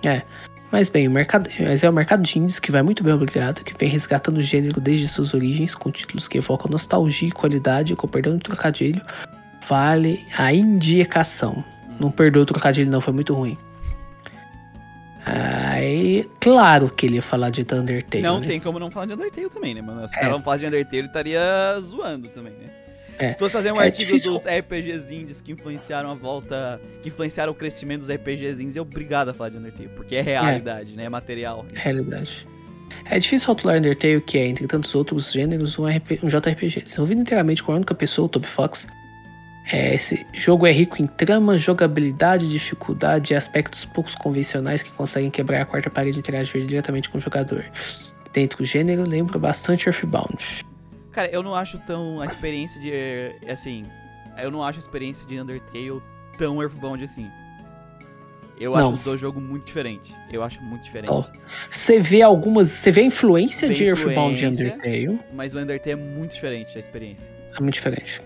É. 0.05 0.23
Mas 0.71 0.89
bem, 0.89 1.07
o 1.07 1.11
mercado, 1.11 1.49
mas 1.61 1.83
é 1.83 1.89
o 1.89 1.93
mercado 1.93 2.23
de 2.23 2.39
indies 2.39 2.59
que 2.59 2.71
vai 2.71 2.83
muito 2.83 3.03
bem 3.03 3.13
obrigado, 3.13 3.63
que 3.63 3.73
vem 3.79 3.89
resgatando 3.89 4.39
o 4.39 4.43
gênero 4.43 4.81
desde 4.81 5.07
suas 5.07 5.33
origens, 5.33 5.75
com 5.75 5.91
títulos 5.91 6.27
que 6.27 6.39
evocam 6.39 6.71
nostalgia 6.71 7.29
e 7.29 7.33
qualidade, 7.33 7.95
com 7.95 8.09
perdão 8.09 8.35
do 8.35 8.41
trocadilho, 8.41 9.01
vale 9.69 10.25
a 10.37 10.53
indicação. 10.53 11.65
Não 12.01 12.11
perdoa 12.11 12.43
o 12.43 12.47
trocadilho, 12.47 12.91
não, 12.91 13.01
foi 13.01 13.15
muito 13.15 13.33
ruim. 13.33 13.57
Aí, 15.29 16.25
claro 16.41 16.89
que 16.89 17.05
ele 17.05 17.17
ia 17.17 17.23
falar 17.23 17.51
de 17.51 17.63
Undertale. 17.63 18.23
Não 18.23 18.39
né? 18.39 18.47
tem 18.47 18.61
como 18.61 18.79
não 18.79 18.91
falar 18.93 19.07
de 19.07 19.15
Undertale 19.15 19.49
também, 19.51 19.75
né, 19.75 19.83
mano? 19.83 20.07
Se 20.09 20.15
o 20.15 20.19
É. 20.19 20.21
cara 20.21 20.33
não 20.33 20.43
falasse 20.43 20.63
de 20.63 20.69
Undertale, 20.69 20.99
ele 20.99 21.07
estaria 21.09 21.41
zoando 21.81 22.29
também, 22.29 22.53
né? 22.53 22.69
É. 23.19 23.33
Se 23.33 23.39
fosse 23.39 23.53
fazer 23.55 23.73
um 23.73 23.81
É 23.81 23.87
artigo 23.87 24.07
difícil- 24.07 24.33
dos 24.35 24.45
RPGs 24.47 25.13
indies 25.15 25.41
que 25.41 25.51
influenciaram 25.51 26.11
a 26.11 26.15
volta, 26.15 26.81
que 27.03 27.09
influenciaram 27.09 27.51
o 27.51 27.55
crescimento 27.55 28.01
dos 28.01 28.11
RPGs 28.11 28.63
indies, 28.63 28.77
eu 28.77 28.83
obrigado 28.83 29.31
a 29.31 29.35
falar 29.35 29.51
de 29.51 29.57
Undertale, 29.57 29.89
porque 29.97 30.15
é 30.17 30.21
realidade, 30.23 30.95
né? 30.97 31.05
É 31.05 31.09
material. 31.09 31.67
Realidade. 31.75 32.47
É 33.07 33.19
difícil 33.19 33.49
rotular 33.49 33.79
Undertale, 33.79 34.21
que 34.21 34.39
é, 34.39 34.47
entre 34.47 34.67
tantos 34.69 34.95
outros 34.95 35.33
gêneros, 35.33 35.77
um, 35.79 35.87
RP, 35.87 36.21
um 36.23 36.29
JRPG. 36.29 36.83
Desenvolvido 36.83 37.21
inteiramente 37.21 37.63
com 37.65 37.73
a 37.73 37.77
única 37.77 37.95
pessoa, 37.95 38.27
o 38.27 38.29
Toby 38.29 38.47
Fox, 38.47 38.87
é, 39.73 39.95
esse 39.95 40.25
jogo 40.33 40.67
é 40.67 40.71
rico 40.71 41.03
em 41.03 41.07
trama, 41.07 41.59
jogabilidade, 41.59 42.49
dificuldade 42.49 43.33
e 43.33 43.37
aspectos 43.37 43.85
poucos 43.85 44.15
convencionais 44.15 44.83
que 44.83 44.91
conseguem 44.91 45.31
quebrar 45.31 45.63
a 45.63 45.65
quarta 45.65 45.91
parede 45.91 46.19
e 46.19 46.21
interagir 46.21 46.65
diretamente 46.65 47.11
com 47.11 47.19
o 47.19 47.21
jogador. 47.21 47.65
Dentro 48.33 48.59
do 48.59 48.65
gênero, 48.65 49.03
lembra 49.03 49.39
bastante 49.39 49.89
Earthbound. 49.89 50.65
Cara, 51.11 51.29
eu 51.31 51.43
não 51.43 51.55
acho 51.55 51.79
tão 51.79 52.21
a 52.21 52.27
experiência 52.27 52.81
de. 52.81 53.51
Assim. 53.51 53.85
Eu 54.39 54.51
não 54.51 54.63
acho 54.63 54.79
a 54.79 54.83
experiência 54.83 55.27
de 55.27 55.41
Undertale 55.41 56.03
tão 56.37 56.63
Earthbound 56.63 57.03
assim. 57.03 57.27
Eu 58.61 58.73
Não. 58.73 58.79
acho 58.79 58.93
os 58.93 58.99
dois 59.01 59.21
jogos 59.21 59.43
muito 59.43 59.67
diferentes. 59.67 60.15
Eu 60.31 60.43
acho 60.43 60.63
muito 60.63 60.83
diferente. 60.83 61.13
Você 61.71 62.01
vê 62.01 62.23
algumas. 62.23 62.69
Você 62.69 62.91
vê 62.91 63.01
a 63.03 63.05
influência 63.05 63.69
Vê 63.69 63.75
de 63.75 63.85
Earthbound 63.85 64.33
e 64.33 64.47
influência. 64.47 64.75
Undertale. 64.75 65.21
Mas 65.35 65.55
o 65.55 65.59
Undertale 65.59 65.93
é 65.93 65.97
muito 65.97 66.35
diferente 66.35 66.77
a 66.77 66.81
experiência. 66.81 67.31
É 67.57 67.61
muito 67.61 67.75
diferente. 67.75 68.21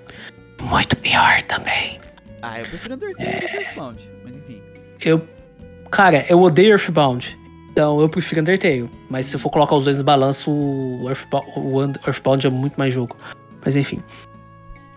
Muito 0.62 0.96
pior 0.96 1.42
também. 1.42 2.00
Ah, 2.42 2.58
eu 2.60 2.66
prefiro 2.66 2.94
Undertale 2.94 3.40
do 3.40 3.46
que 3.48 3.56
Earthbound. 3.56 4.10
Mas 4.24 4.34
enfim. 4.36 4.62
Eu. 5.04 5.26
Cara, 5.90 6.24
eu 6.28 6.40
odeio 6.40 6.72
Earthbound. 6.72 7.38
Então 7.70 8.00
eu 8.00 8.08
prefiro 8.08 8.40
Undertale. 8.40 8.88
Mas 9.08 9.26
se 9.26 9.36
eu 9.36 9.40
for 9.40 9.50
colocar 9.50 9.74
os 9.76 9.84
dois 9.84 9.98
no 9.98 10.04
balanço, 10.04 10.50
o 10.50 11.08
Earthbound, 11.08 11.46
o 11.56 11.76
Und- 11.78 11.96
Earthbound 12.06 12.46
é 12.46 12.50
muito 12.50 12.76
mais 12.76 12.92
jogo. 12.94 13.16
Mas 13.64 13.76
enfim. 13.76 14.02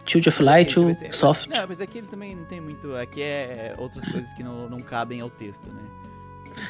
Shield 0.06 0.27
of 0.30 0.43
Light, 0.43 0.77
o 0.80 1.14
Soft. 1.14 1.48
Não, 1.48 1.66
mas 1.67 1.80
aqui 1.80 2.00
ele 2.00 2.08
também 2.08 2.35
não 2.35 2.43
tem 2.45 2.59
muito. 2.59 2.93
Aqui 2.95 3.22
é 3.22 3.74
outras 3.77 4.06
coisas 4.06 4.33
que 4.33 4.43
não, 4.43 4.69
não 4.69 4.80
cabem 4.80 5.22
ao 5.22 5.30
texto, 5.30 5.69
né? 5.72 5.82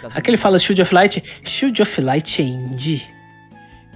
Tá 0.01 0.09
Aqui 0.13 0.29
ele 0.29 0.37
fala 0.37 0.59
Shield 0.59 0.81
of 0.81 0.93
Light. 0.93 1.23
Shield 1.43 1.81
of 1.81 1.99
Light 2.01 2.41
é 2.41 2.45
indie. 2.45 3.03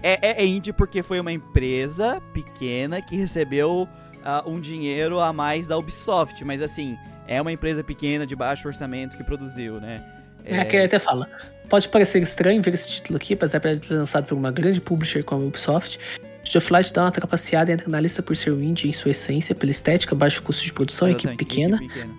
É, 0.02 0.30
é, 0.30 0.44
é 0.44 0.46
indie 0.46 0.74
porque 0.74 1.02
foi 1.04 1.20
uma 1.20 1.32
empresa 1.32 2.22
pequena 2.34 3.02
que 3.02 3.16
recebeu 3.16 3.88
ah, 4.28 4.44
um 4.46 4.60
dinheiro 4.60 5.22
a 5.22 5.32
mais 5.32 5.68
da 5.68 5.78
Ubisoft. 5.78 6.44
Mas 6.44 6.62
assim, 6.62 6.98
é 7.26 7.42
uma 7.42 7.52
empresa 7.52 7.82
pequena 7.82 8.28
de 8.28 8.36
baixo 8.36 8.68
orçamento 8.68 9.16
que 9.16 9.24
produziu, 9.24 9.80
né? 9.80 10.04
É, 10.44 10.60
aqui 10.60 10.76
ele 10.76 10.86
até 10.86 11.00
fala. 11.00 11.30
Pode 11.70 11.88
parecer 11.88 12.22
estranho 12.22 12.62
ver 12.62 12.74
esse 12.74 12.92
título 12.92 13.16
aqui, 13.16 13.34
apesar 13.34 13.60
de 13.60 13.80
ter 13.80 13.94
lançado 13.94 14.26
por 14.26 14.38
uma 14.38 14.52
grande 14.52 14.82
publisher 14.82 15.24
como 15.24 15.44
a 15.44 15.48
Ubisoft. 15.48 15.98
Shield 16.44 16.58
of 16.58 16.72
Light 16.72 16.94
dá 16.94 17.04
uma 17.04 17.12
trapaceada 17.12 17.72
e 17.72 17.74
entra 17.74 17.90
na 17.90 18.00
lista 18.00 18.22
por 18.22 18.36
ser 18.36 18.52
indie 18.54 18.90
em 18.90 18.94
sua 18.94 19.12
essência, 19.12 19.54
pela 19.54 19.72
estética, 19.72 20.16
baixo 20.16 20.42
custo 20.42 20.64
de 20.64 20.74
produção 20.74 21.08
e 21.08 21.12
equipe 21.12 21.36
pequena. 21.36 21.78
equipe 21.78 21.94
pequena. 21.94 22.14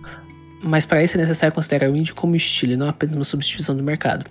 Mas 0.61 0.85
para 0.85 1.03
isso 1.03 1.17
é 1.17 1.21
necessário 1.21 1.53
considerar 1.53 1.89
o 1.89 1.95
indie 1.95 2.13
como 2.13 2.35
estilo 2.35 2.73
e 2.73 2.77
não 2.77 2.89
apenas 2.89 3.15
uma 3.15 3.23
substituição 3.23 3.75
do 3.75 3.83
mercado. 3.83 4.25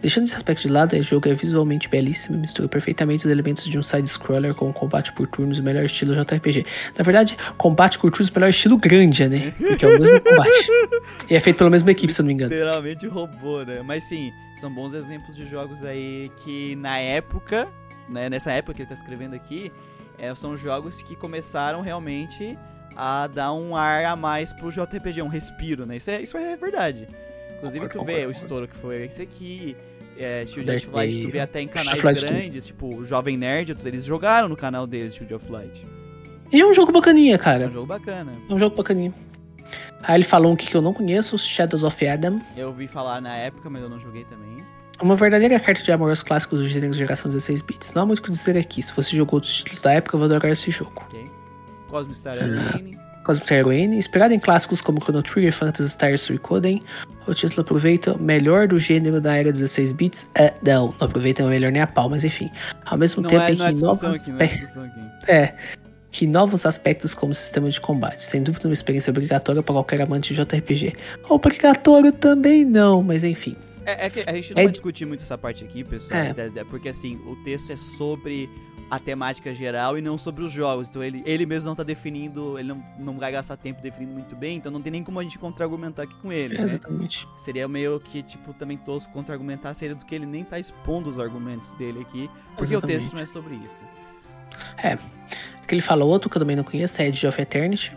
Deixando 0.00 0.24
esse 0.24 0.34
aspecto 0.34 0.62
de 0.62 0.68
lado, 0.68 0.96
o 0.96 1.02
jogo 1.02 1.28
é 1.28 1.34
visualmente 1.34 1.88
belíssimo 1.88 2.36
e 2.36 2.40
mistura 2.40 2.68
perfeitamente 2.68 3.26
os 3.26 3.30
elementos 3.30 3.64
de 3.64 3.78
um 3.78 3.82
side-scroller 3.82 4.54
com 4.54 4.68
um 4.68 4.72
combate 4.72 5.12
por 5.12 5.26
turnos, 5.26 5.58
o 5.58 5.62
melhor 5.62 5.84
estilo 5.84 6.14
JRPG. 6.14 6.66
Na 6.96 7.04
verdade, 7.04 7.36
combate 7.56 7.98
por 7.98 8.10
turnos, 8.10 8.28
o 8.28 8.34
melhor 8.34 8.50
estilo 8.50 8.76
grande, 8.76 9.28
né? 9.28 9.52
Porque 9.56 9.84
é 9.84 9.88
o 9.88 9.98
mesmo 9.98 10.20
combate. 10.20 10.68
E 11.30 11.34
é 11.34 11.40
feito 11.40 11.56
pela 11.56 11.70
mesma 11.70 11.90
equipe, 11.90 12.12
se 12.12 12.20
eu 12.20 12.24
não 12.24 12.28
me 12.28 12.34
engano. 12.34 12.50
Literalmente 12.50 13.06
robô, 13.06 13.62
né? 13.62 13.82
Mas 13.82 14.04
sim, 14.04 14.32
são 14.56 14.72
bons 14.72 14.92
exemplos 14.92 15.36
de 15.36 15.48
jogos 15.48 15.84
aí 15.84 16.30
que 16.42 16.74
na 16.76 16.98
época, 16.98 17.68
né, 18.08 18.28
nessa 18.28 18.50
época 18.50 18.74
que 18.74 18.82
ele 18.82 18.88
tá 18.88 18.94
escrevendo 18.94 19.34
aqui, 19.34 19.72
é, 20.18 20.34
são 20.34 20.56
jogos 20.56 21.00
que 21.02 21.14
começaram 21.14 21.80
realmente 21.80 22.58
a 22.98 23.28
dar 23.28 23.52
um 23.52 23.76
ar 23.76 24.04
a 24.04 24.16
mais 24.16 24.52
pro 24.52 24.70
JRPG, 24.72 25.22
um 25.22 25.28
respiro, 25.28 25.86
né? 25.86 25.96
Isso 25.96 26.10
é, 26.10 26.20
isso 26.20 26.36
é 26.36 26.56
verdade. 26.56 27.06
Inclusive, 27.56 27.86
Concordo, 27.86 27.98
tu 28.00 28.04
vê 28.04 28.12
concordo, 28.14 28.28
o 28.28 28.32
estouro 28.32 28.68
que 28.68 28.76
foi 28.76 29.04
esse 29.04 29.22
aqui, 29.22 29.76
é, 30.18 30.44
Shield 30.46 30.68
of 30.70 30.90
Light, 30.92 31.22
tu 31.22 31.30
vê 31.30 31.40
até 31.40 31.60
em 31.60 31.68
canais 31.68 32.00
grandes, 32.00 32.66
tipo 32.66 32.92
o 32.94 33.04
Jovem 33.04 33.36
Nerd, 33.36 33.76
eles 33.84 34.04
jogaram 34.04 34.48
no 34.48 34.56
canal 34.56 34.84
deles, 34.86 35.14
Shield 35.14 35.32
of 35.34 35.50
Light. 35.50 35.86
E 36.52 36.60
é 36.60 36.66
um 36.66 36.74
jogo 36.74 36.90
bacaninha, 36.90 37.36
É 37.36 37.38
cara. 37.38 37.68
um 37.68 37.70
jogo 37.70 37.86
bacana. 37.86 38.32
É 38.48 38.52
um 38.54 38.58
jogo 38.58 38.74
bacaninha. 38.76 39.14
Aí 40.02 40.16
ele 40.16 40.24
falou 40.24 40.52
um 40.52 40.56
que 40.56 40.74
eu 40.74 40.80
não 40.82 40.92
conheço, 40.94 41.38
Shadows 41.38 41.82
of 41.84 42.06
Adam. 42.06 42.40
Eu 42.56 42.68
ouvi 42.68 42.88
falar 42.88 43.20
na 43.20 43.36
época, 43.36 43.68
mas 43.70 43.82
eu 43.82 43.88
não 43.88 44.00
joguei 44.00 44.24
também. 44.24 44.56
Uma 45.00 45.14
verdadeira 45.14 45.60
carta 45.60 45.82
de 45.82 45.92
amor 45.92 46.08
aos 46.10 46.22
clássicos 46.24 46.58
dos 46.60 46.68
gêneros 46.70 46.96
de 46.96 47.02
geração 47.04 47.28
16 47.30 47.62
bits. 47.62 47.92
Não 47.94 48.02
há 48.02 48.06
muito 48.06 48.18
o 48.18 48.22
que 48.22 48.30
dizer 48.32 48.56
aqui. 48.56 48.82
Se 48.82 48.92
você 48.92 49.14
jogou 49.14 49.36
outros 49.36 49.54
títulos 49.56 49.80
da 49.82 49.92
época, 49.92 50.16
eu 50.16 50.18
vou 50.18 50.26
adorar 50.26 50.50
esse 50.50 50.70
jogo. 50.70 51.02
Ok? 51.06 51.24
Cosmo 51.88 52.14
Star. 52.14 52.36
Heroine. 52.36 52.96
Cosmic 53.24 53.52
Heroine, 53.52 53.96
inspirado 53.98 54.32
em 54.32 54.38
clássicos 54.38 54.80
como 54.80 55.02
Chrono 55.02 55.22
Trigger, 55.22 55.52
Phantasy 55.52 55.90
Star 55.90 56.16
Suicoden, 56.16 56.82
o 57.26 57.34
título 57.34 57.60
aproveita 57.60 58.14
o 58.14 58.18
melhor 58.18 58.66
do 58.66 58.78
gênero 58.78 59.20
da 59.20 59.36
era 59.36 59.52
16 59.52 59.92
bits. 59.92 60.30
É, 60.34 60.54
não, 60.62 60.94
não 60.98 61.06
aproveita 61.06 61.44
o 61.44 61.48
melhor 61.48 61.70
nem 61.70 61.82
a 61.82 61.86
pau, 61.86 62.08
mas 62.08 62.24
enfim. 62.24 62.50
Ao 62.86 62.96
mesmo 62.96 63.20
Não 63.20 63.28
tempo 63.28 63.42
é, 63.42 63.50
em 63.50 63.52
é 63.52 63.56
que 63.56 63.72
discussão 63.74 64.08
novos 64.10 64.28
é 64.28 64.32
aspe- 64.32 64.46
discussão 64.56 64.84
aqui. 64.84 65.30
é, 65.30 65.54
que 66.10 66.26
novos 66.26 66.64
aspectos 66.64 67.12
como 67.12 67.34
sistema 67.34 67.68
de 67.68 67.78
combate, 67.78 68.24
sem 68.24 68.42
dúvida 68.42 68.66
uma 68.66 68.72
experiência 68.72 69.10
obrigatória 69.10 69.62
para 69.62 69.74
qualquer 69.74 70.00
amante 70.00 70.32
de 70.32 70.42
JRPG. 70.42 70.94
Obrigatório 71.28 72.12
também 72.12 72.64
não, 72.64 73.02
mas 73.02 73.22
enfim. 73.24 73.54
É, 73.84 74.06
é 74.06 74.10
que 74.10 74.20
a 74.26 74.32
gente 74.32 74.54
não 74.54 74.60
É- 74.60 74.64
vai 74.64 74.72
discutir 74.72 75.04
muito 75.04 75.22
essa 75.22 75.36
parte 75.36 75.62
aqui, 75.64 75.84
pessoal, 75.84 76.18
É. 76.18 76.34
porque 76.70 76.88
assim, 76.88 77.16
o 77.26 77.36
texto 77.44 77.72
é 77.72 77.76
sobre 77.76 78.48
a 78.90 78.98
temática 78.98 79.52
geral 79.52 79.98
e 79.98 80.02
não 80.02 80.16
sobre 80.16 80.42
os 80.42 80.52
jogos. 80.52 80.88
Então 80.88 81.02
ele, 81.02 81.22
ele 81.26 81.44
mesmo 81.44 81.68
não 81.68 81.76
tá 81.76 81.82
definindo, 81.82 82.58
ele 82.58 82.68
não, 82.68 82.82
não 82.98 83.18
vai 83.18 83.32
gastar 83.32 83.56
tempo 83.56 83.82
definindo 83.82 84.12
muito 84.12 84.34
bem, 84.34 84.56
então 84.56 84.72
não 84.72 84.80
tem 84.80 84.90
nem 84.90 85.04
como 85.04 85.20
a 85.20 85.22
gente 85.22 85.38
contra-argumentar 85.38 86.04
aqui 86.04 86.14
com 86.16 86.32
ele, 86.32 86.56
né? 86.56 86.64
Exatamente. 86.64 87.28
Seria 87.36 87.68
meio 87.68 88.00
que, 88.00 88.22
tipo, 88.22 88.52
também 88.54 88.76
tosco 88.78 89.12
contra-argumentar, 89.12 89.74
seria 89.74 89.94
do 89.94 90.04
que 90.04 90.14
ele 90.14 90.26
nem 90.26 90.44
tá 90.44 90.58
expondo 90.58 91.10
os 91.10 91.18
argumentos 91.18 91.74
dele 91.74 92.00
aqui, 92.00 92.30
porque 92.56 92.74
o 92.74 92.78
Exatamente. 92.78 93.00
texto 93.00 93.14
não 93.14 93.22
é 93.22 93.26
sobre 93.26 93.54
isso. 93.56 93.84
Que 95.66 95.74
ele 95.74 95.82
fala 95.82 96.04
outro 96.04 96.30
que 96.30 96.36
eu 96.36 96.40
também 96.40 96.56
não 96.56 96.64
conheço, 96.64 97.02
é 97.02 97.08
Edge 97.08 97.26
of 97.26 97.40
Eternity. 97.40 97.92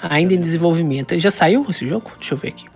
Ainda 0.00 0.34
em 0.34 0.40
desenvolvimento. 0.40 1.12
Ele 1.12 1.20
já 1.20 1.30
saiu 1.30 1.66
esse 1.68 1.88
jogo? 1.88 2.12
Deixa 2.18 2.34
eu 2.34 2.38
ver 2.38 2.48
aqui. 2.48 2.68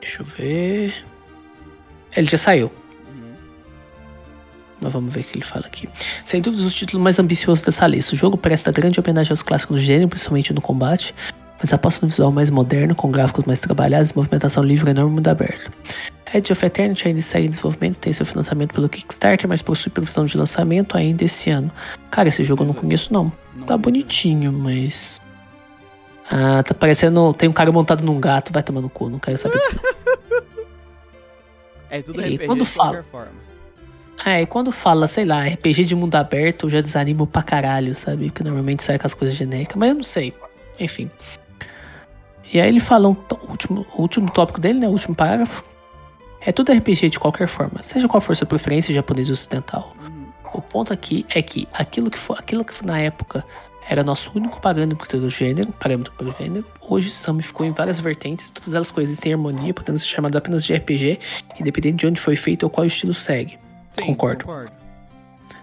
Deixa 0.00 0.22
eu 0.22 0.26
ver. 0.26 1.04
Ele 2.14 2.26
já 2.26 2.36
saiu. 2.36 2.70
Nós 4.80 4.92
vamos 4.92 5.12
ver 5.12 5.20
o 5.20 5.24
que 5.24 5.36
ele 5.38 5.44
fala 5.44 5.66
aqui. 5.66 5.88
Sem 6.24 6.40
dúvidas, 6.40 6.64
o 6.66 6.70
título 6.70 7.02
mais 7.02 7.18
ambicioso 7.18 7.64
dessa 7.64 7.86
lista. 7.86 8.14
O 8.14 8.18
jogo 8.18 8.36
presta 8.38 8.72
grande 8.72 8.98
homenagem 8.98 9.30
aos 9.32 9.42
clássicos 9.42 9.76
do 9.76 9.82
gênero, 9.82 10.08
principalmente 10.08 10.52
no 10.54 10.60
combate, 10.60 11.14
mas 11.60 11.72
aposta 11.72 12.04
no 12.04 12.08
visual 12.10 12.32
mais 12.32 12.48
moderno, 12.48 12.94
com 12.94 13.10
gráficos 13.10 13.44
mais 13.44 13.60
trabalhados 13.60 14.10
e 14.10 14.16
movimentação 14.16 14.62
livre 14.62 14.88
e 14.88 14.92
enorme 14.92 15.12
mundo 15.16 15.28
aberto. 15.28 15.70
Edge 16.32 16.52
of 16.52 16.64
Eternity 16.64 17.08
ainda 17.08 17.20
segue 17.20 17.46
em 17.46 17.50
desenvolvimento, 17.50 17.98
tem 17.98 18.12
seu 18.12 18.24
financiamento 18.24 18.72
pelo 18.72 18.88
Kickstarter, 18.88 19.48
mas 19.48 19.60
possui 19.60 19.90
previsão 19.90 20.24
de 20.24 20.36
lançamento 20.38 20.96
ainda 20.96 21.24
esse 21.24 21.50
ano. 21.50 21.70
Cara, 22.10 22.28
esse 22.28 22.44
jogo 22.44 22.62
eu 22.62 22.68
não 22.68 22.74
conheço 22.74 23.12
não. 23.12 23.30
Tá 23.66 23.76
bonitinho, 23.76 24.52
mas... 24.52 25.20
Ah, 26.30 26.62
tá 26.62 26.72
parecendo... 26.72 27.34
Tem 27.34 27.48
um 27.48 27.52
cara 27.52 27.72
montado 27.72 28.04
num 28.04 28.20
gato, 28.20 28.52
vai 28.52 28.62
tomar 28.62 28.80
no 28.80 28.88
cu, 28.88 29.08
não 29.10 29.18
quero 29.18 29.36
saber 29.36 29.58
disso 29.58 29.74
não. 29.76 29.90
É 31.90 32.00
tudo 32.00 32.22
E 32.22 32.34
RPG 32.36 32.46
quando 32.46 32.62
de 32.62 32.70
fala- 32.70 33.02
forma. 33.02 33.49
É, 34.24 34.42
e 34.42 34.46
quando 34.46 34.70
fala, 34.70 35.08
sei 35.08 35.24
lá, 35.24 35.44
RPG 35.46 35.84
de 35.84 35.94
mundo 35.94 36.14
aberto, 36.14 36.66
eu 36.66 36.70
já 36.70 36.80
desanimo 36.80 37.26
pra 37.26 37.42
caralho, 37.42 37.94
sabe? 37.94 38.26
Porque 38.26 38.44
normalmente 38.44 38.82
sai 38.82 38.98
com 38.98 39.06
as 39.06 39.14
coisas 39.14 39.36
genéricas, 39.36 39.76
mas 39.76 39.88
eu 39.88 39.94
não 39.94 40.02
sei. 40.02 40.34
Enfim. 40.78 41.10
E 42.52 42.60
aí 42.60 42.68
ele 42.68 42.80
fala 42.80 43.08
um 43.08 43.12
o 43.12 43.50
último, 43.50 43.86
último 43.96 44.30
tópico 44.30 44.60
dele, 44.60 44.80
né? 44.80 44.88
O 44.88 44.92
último 44.92 45.14
parágrafo. 45.14 45.64
É 46.40 46.52
tudo 46.52 46.72
RPG 46.72 47.10
de 47.10 47.18
qualquer 47.18 47.46
forma, 47.46 47.82
seja 47.82 48.08
qual 48.08 48.20
for 48.20 48.34
sua 48.34 48.46
preferência 48.46 48.94
japonês 48.94 49.28
ou 49.28 49.34
ocidental. 49.34 49.94
O 50.52 50.60
ponto 50.60 50.92
aqui 50.92 51.26
é 51.34 51.42
que 51.42 51.68
aquilo 51.72 52.10
que, 52.10 52.18
for, 52.18 52.38
aquilo 52.38 52.64
que 52.64 52.84
na 52.84 52.98
época 52.98 53.44
era 53.88 54.02
nosso 54.02 54.30
único 54.34 54.60
parâmetro 54.60 55.06
pelo 55.06 55.28
gênero, 55.28 55.70
parâmetro 55.72 56.12
pelo 56.14 56.34
gênero, 56.38 56.64
hoje 56.80 57.10
Sami 57.10 57.42
ficou 57.42 57.66
em 57.66 57.72
várias 57.72 58.00
vertentes, 58.00 58.50
todas 58.50 58.72
elas 58.72 58.90
coexistem 58.90 59.32
em 59.32 59.34
harmonia, 59.34 59.74
podendo 59.74 59.98
ser 59.98 60.06
chamado 60.06 60.36
apenas 60.36 60.64
de 60.64 60.74
RPG, 60.74 61.18
independente 61.58 61.96
de 61.96 62.06
onde 62.06 62.20
foi 62.20 62.36
feito 62.36 62.62
ou 62.62 62.70
qual 62.70 62.86
estilo 62.86 63.12
segue. 63.12 63.58
Sim, 63.92 64.06
Concordo. 64.06 64.44
concordo. 64.44 64.72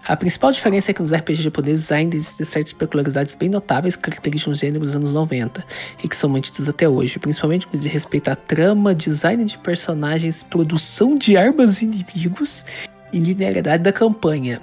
A 0.06 0.16
principal 0.16 0.50
diferença 0.52 0.90
é 0.90 0.94
que 0.94 1.02
nos 1.02 1.12
RPGs 1.12 1.42
japoneses 1.42 1.92
ainda 1.92 2.16
existem 2.16 2.46
certas 2.46 2.72
peculiaridades 2.72 3.34
bem 3.34 3.50
notáveis 3.50 3.94
que 3.94 4.02
caracterizam 4.02 4.52
o 4.52 4.56
gênero 4.56 4.82
dos 4.84 4.94
anos 4.94 5.12
90 5.12 5.62
e 6.02 6.08
que 6.08 6.16
são 6.16 6.30
mantidas 6.30 6.66
até 6.66 6.88
hoje, 6.88 7.18
principalmente 7.18 7.68
no 7.70 7.78
respeito 7.82 8.28
à 8.30 8.36
trama, 8.36 8.94
design 8.94 9.44
de 9.44 9.58
personagens, 9.58 10.42
produção 10.42 11.18
de 11.18 11.36
armas 11.36 11.82
e 11.82 11.84
inimigos 11.84 12.64
e 13.12 13.18
linearidade 13.18 13.82
da 13.82 13.92
campanha. 13.92 14.62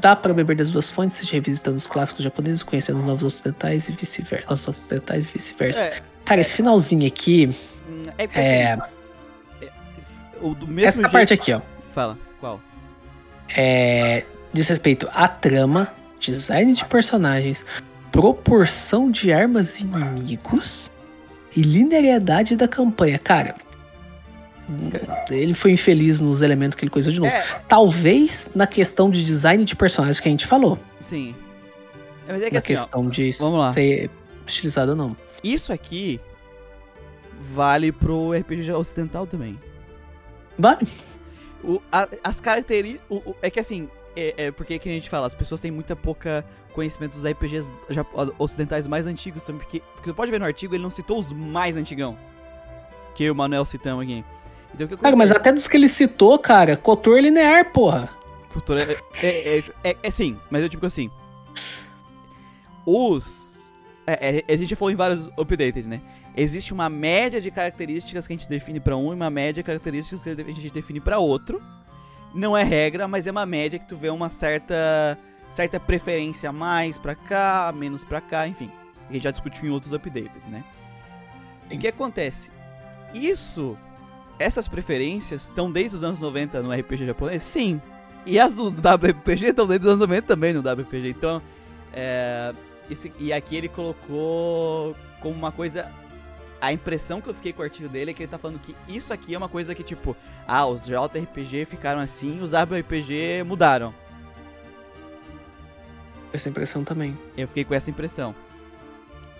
dá 0.00 0.16
para 0.16 0.34
beber 0.34 0.56
das 0.56 0.72
duas 0.72 0.90
fontes, 0.90 1.14
seja 1.16 1.34
revisitando 1.34 1.76
os 1.76 1.86
clássicos 1.86 2.24
japoneses, 2.24 2.62
conhecendo 2.64 2.98
novos 3.02 3.22
ocidentais 3.22 3.88
e 3.88 3.92
vice-versa. 3.92 4.52
Os 4.52 4.66
ocidentais 4.66 5.28
e 5.28 5.32
vice-versa. 5.32 5.80
É, 5.80 6.02
Cara, 6.24 6.40
esse 6.40 6.52
finalzinho 6.52 7.06
aqui, 7.06 7.54
hum, 7.88 8.02
é 8.18 8.24
é, 8.34 8.78
assim, 9.96 10.24
do 10.40 10.66
mesmo 10.66 10.80
essa 10.88 10.98
jeito... 10.98 11.12
parte 11.12 11.32
aqui, 11.32 11.52
ó, 11.52 11.60
Fala, 11.90 12.18
qual? 12.40 12.60
é, 12.60 12.65
diz 14.52 14.68
respeito 14.68 15.08
à 15.12 15.28
trama, 15.28 15.92
design 16.20 16.72
de 16.72 16.84
personagens, 16.84 17.64
proporção 18.10 19.10
de 19.10 19.32
armas 19.32 19.80
e 19.80 19.84
inimigos 19.84 20.90
e 21.54 21.62
linearidade 21.62 22.56
da 22.56 22.66
campanha. 22.68 23.18
Cara, 23.18 23.54
ele 25.30 25.54
foi 25.54 25.72
infeliz 25.72 26.20
nos 26.20 26.42
elementos 26.42 26.76
que 26.76 26.84
ele 26.84 26.90
coisou 26.90 27.12
de 27.12 27.20
novo. 27.20 27.32
É, 27.32 27.60
Talvez 27.68 28.50
na 28.54 28.66
questão 28.66 29.10
de 29.10 29.22
design 29.22 29.64
de 29.64 29.76
personagens 29.76 30.18
que 30.20 30.28
a 30.28 30.30
gente 30.30 30.46
falou. 30.46 30.78
sim. 31.00 31.34
É, 32.28 32.32
mas 32.32 32.42
é 32.42 32.46
que 32.46 32.54
na 32.54 32.58
assim, 32.58 32.72
ó, 32.72 32.76
questão 32.76 33.08
de 33.08 33.30
vamos 33.38 33.58
lá. 33.60 33.72
ser 33.72 34.10
estilizado 34.44 34.90
ou 34.90 34.96
não. 34.96 35.16
isso 35.44 35.72
aqui 35.72 36.20
vale 37.38 37.92
pro 37.92 38.32
RPG 38.32 38.72
ocidental 38.72 39.28
também. 39.28 39.56
Vale. 40.58 40.88
O, 41.66 41.82
a- 41.90 42.08
as 42.22 42.40
características. 42.40 43.04
É 43.42 43.50
que 43.50 43.58
assim, 43.60 43.88
é, 44.14 44.46
é 44.46 44.50
porque 44.50 44.78
que 44.78 44.88
a 44.88 44.92
gente 44.92 45.10
fala, 45.10 45.26
as 45.26 45.34
pessoas 45.34 45.60
têm 45.60 45.70
muita 45.70 45.96
pouca 45.96 46.44
conhecimento 46.72 47.14
dos 47.14 47.24
RPGs 47.24 47.70
ocidentais 48.38 48.86
mais 48.86 49.06
antigos 49.06 49.42
também. 49.42 49.62
Porque, 49.62 49.80
porque 49.94 50.10
você 50.10 50.14
pode 50.14 50.30
ver 50.30 50.38
no 50.38 50.46
artigo, 50.46 50.74
ele 50.74 50.82
não 50.82 50.90
citou 50.90 51.18
os 51.18 51.32
mais 51.32 51.76
antigão. 51.76 52.16
Que 53.14 53.30
o 53.30 53.34
Manuel 53.34 53.64
citamos 53.64 54.04
aqui. 54.04 54.24
Então 54.74 54.86
que 54.86 54.96
Cara, 54.96 55.16
mas 55.16 55.30
até 55.30 55.52
dos 55.52 55.66
que 55.66 55.76
ele 55.76 55.88
citou, 55.88 56.38
cara, 56.38 56.76
Cotor 56.76 57.18
linear, 57.18 57.72
porra. 57.72 58.10
Cultura 58.52 58.82
é, 58.82 59.26
é, 59.26 59.58
é, 59.58 59.64
é, 59.84 59.96
é 60.02 60.10
sim, 60.10 60.38
mas 60.50 60.62
eu 60.62 60.68
digo 60.68 60.86
assim. 60.86 61.10
Os. 62.84 63.58
É, 64.06 64.44
é, 64.48 64.52
a 64.52 64.56
gente 64.56 64.70
já 64.70 64.76
falou 64.76 64.92
em 64.92 64.96
vários 64.96 65.28
updates, 65.38 65.86
né? 65.86 66.00
Existe 66.36 66.72
uma 66.72 66.88
média 66.88 67.40
de 67.40 67.50
características 67.50 68.26
que 68.26 68.32
a 68.32 68.36
gente 68.36 68.48
define 68.48 68.78
pra 68.78 68.96
um 68.96 69.12
e 69.12 69.14
uma 69.14 69.30
média 69.30 69.54
de 69.54 69.62
características 69.62 70.22
que 70.22 70.30
a 70.30 70.54
gente 70.54 70.70
define 70.70 71.00
pra 71.00 71.18
outro. 71.18 71.62
Não 72.34 72.56
é 72.56 72.62
regra, 72.62 73.08
mas 73.08 73.26
é 73.26 73.30
uma 73.30 73.46
média 73.46 73.78
que 73.78 73.88
tu 73.88 73.96
vê 73.96 74.10
uma 74.10 74.28
certa 74.28 75.18
certa 75.50 75.80
preferência 75.80 76.52
mais 76.52 76.98
pra 76.98 77.14
cá, 77.14 77.72
menos 77.74 78.04
pra 78.04 78.20
cá, 78.20 78.46
enfim. 78.46 78.70
A 79.08 79.12
gente 79.12 79.22
já 79.22 79.30
discutiu 79.30 79.66
em 79.66 79.70
outros 79.70 79.92
updates, 79.92 80.42
né? 80.48 80.64
O 81.70 81.78
que 81.78 81.88
acontece? 81.88 82.50
Isso, 83.14 83.76
essas 84.38 84.68
preferências 84.68 85.42
estão 85.42 85.70
desde 85.70 85.96
os 85.96 86.04
anos 86.04 86.20
90 86.20 86.62
no 86.62 86.72
RPG 86.72 87.06
japonês? 87.06 87.42
Sim. 87.42 87.80
E 88.24 88.38
as 88.38 88.52
do 88.52 88.68
WPG 88.68 89.46
estão 89.46 89.66
desde 89.66 89.86
os 89.86 89.92
anos 89.92 90.00
90 90.00 90.26
também 90.26 90.52
no 90.52 90.60
WPG. 90.60 91.10
Então, 91.10 91.40
é, 91.92 92.52
isso, 92.90 93.08
e 93.18 93.32
aqui 93.32 93.56
ele 93.56 93.68
colocou 93.68 94.94
como 95.20 95.34
uma 95.34 95.52
coisa. 95.52 95.90
A 96.66 96.72
impressão 96.72 97.20
que 97.20 97.28
eu 97.28 97.34
fiquei 97.34 97.52
com 97.52 97.62
o 97.62 97.64
artigo 97.64 97.88
dele 97.88 98.10
é 98.10 98.14
que 98.14 98.24
ele 98.24 98.28
tá 98.28 98.38
falando 98.38 98.58
que 98.58 98.74
isso 98.88 99.12
aqui 99.12 99.32
é 99.32 99.38
uma 99.38 99.48
coisa 99.48 99.72
que, 99.72 99.84
tipo, 99.84 100.16
ah, 100.48 100.66
os 100.66 100.84
JRPG 100.84 101.64
ficaram 101.64 102.00
assim, 102.00 102.40
os 102.40 102.50
WRPG 102.54 103.44
mudaram. 103.46 103.94
Essa 106.32 106.48
impressão 106.48 106.82
também. 106.82 107.16
Eu 107.36 107.46
fiquei 107.46 107.62
com 107.64 107.72
essa 107.72 107.88
impressão. 107.88 108.34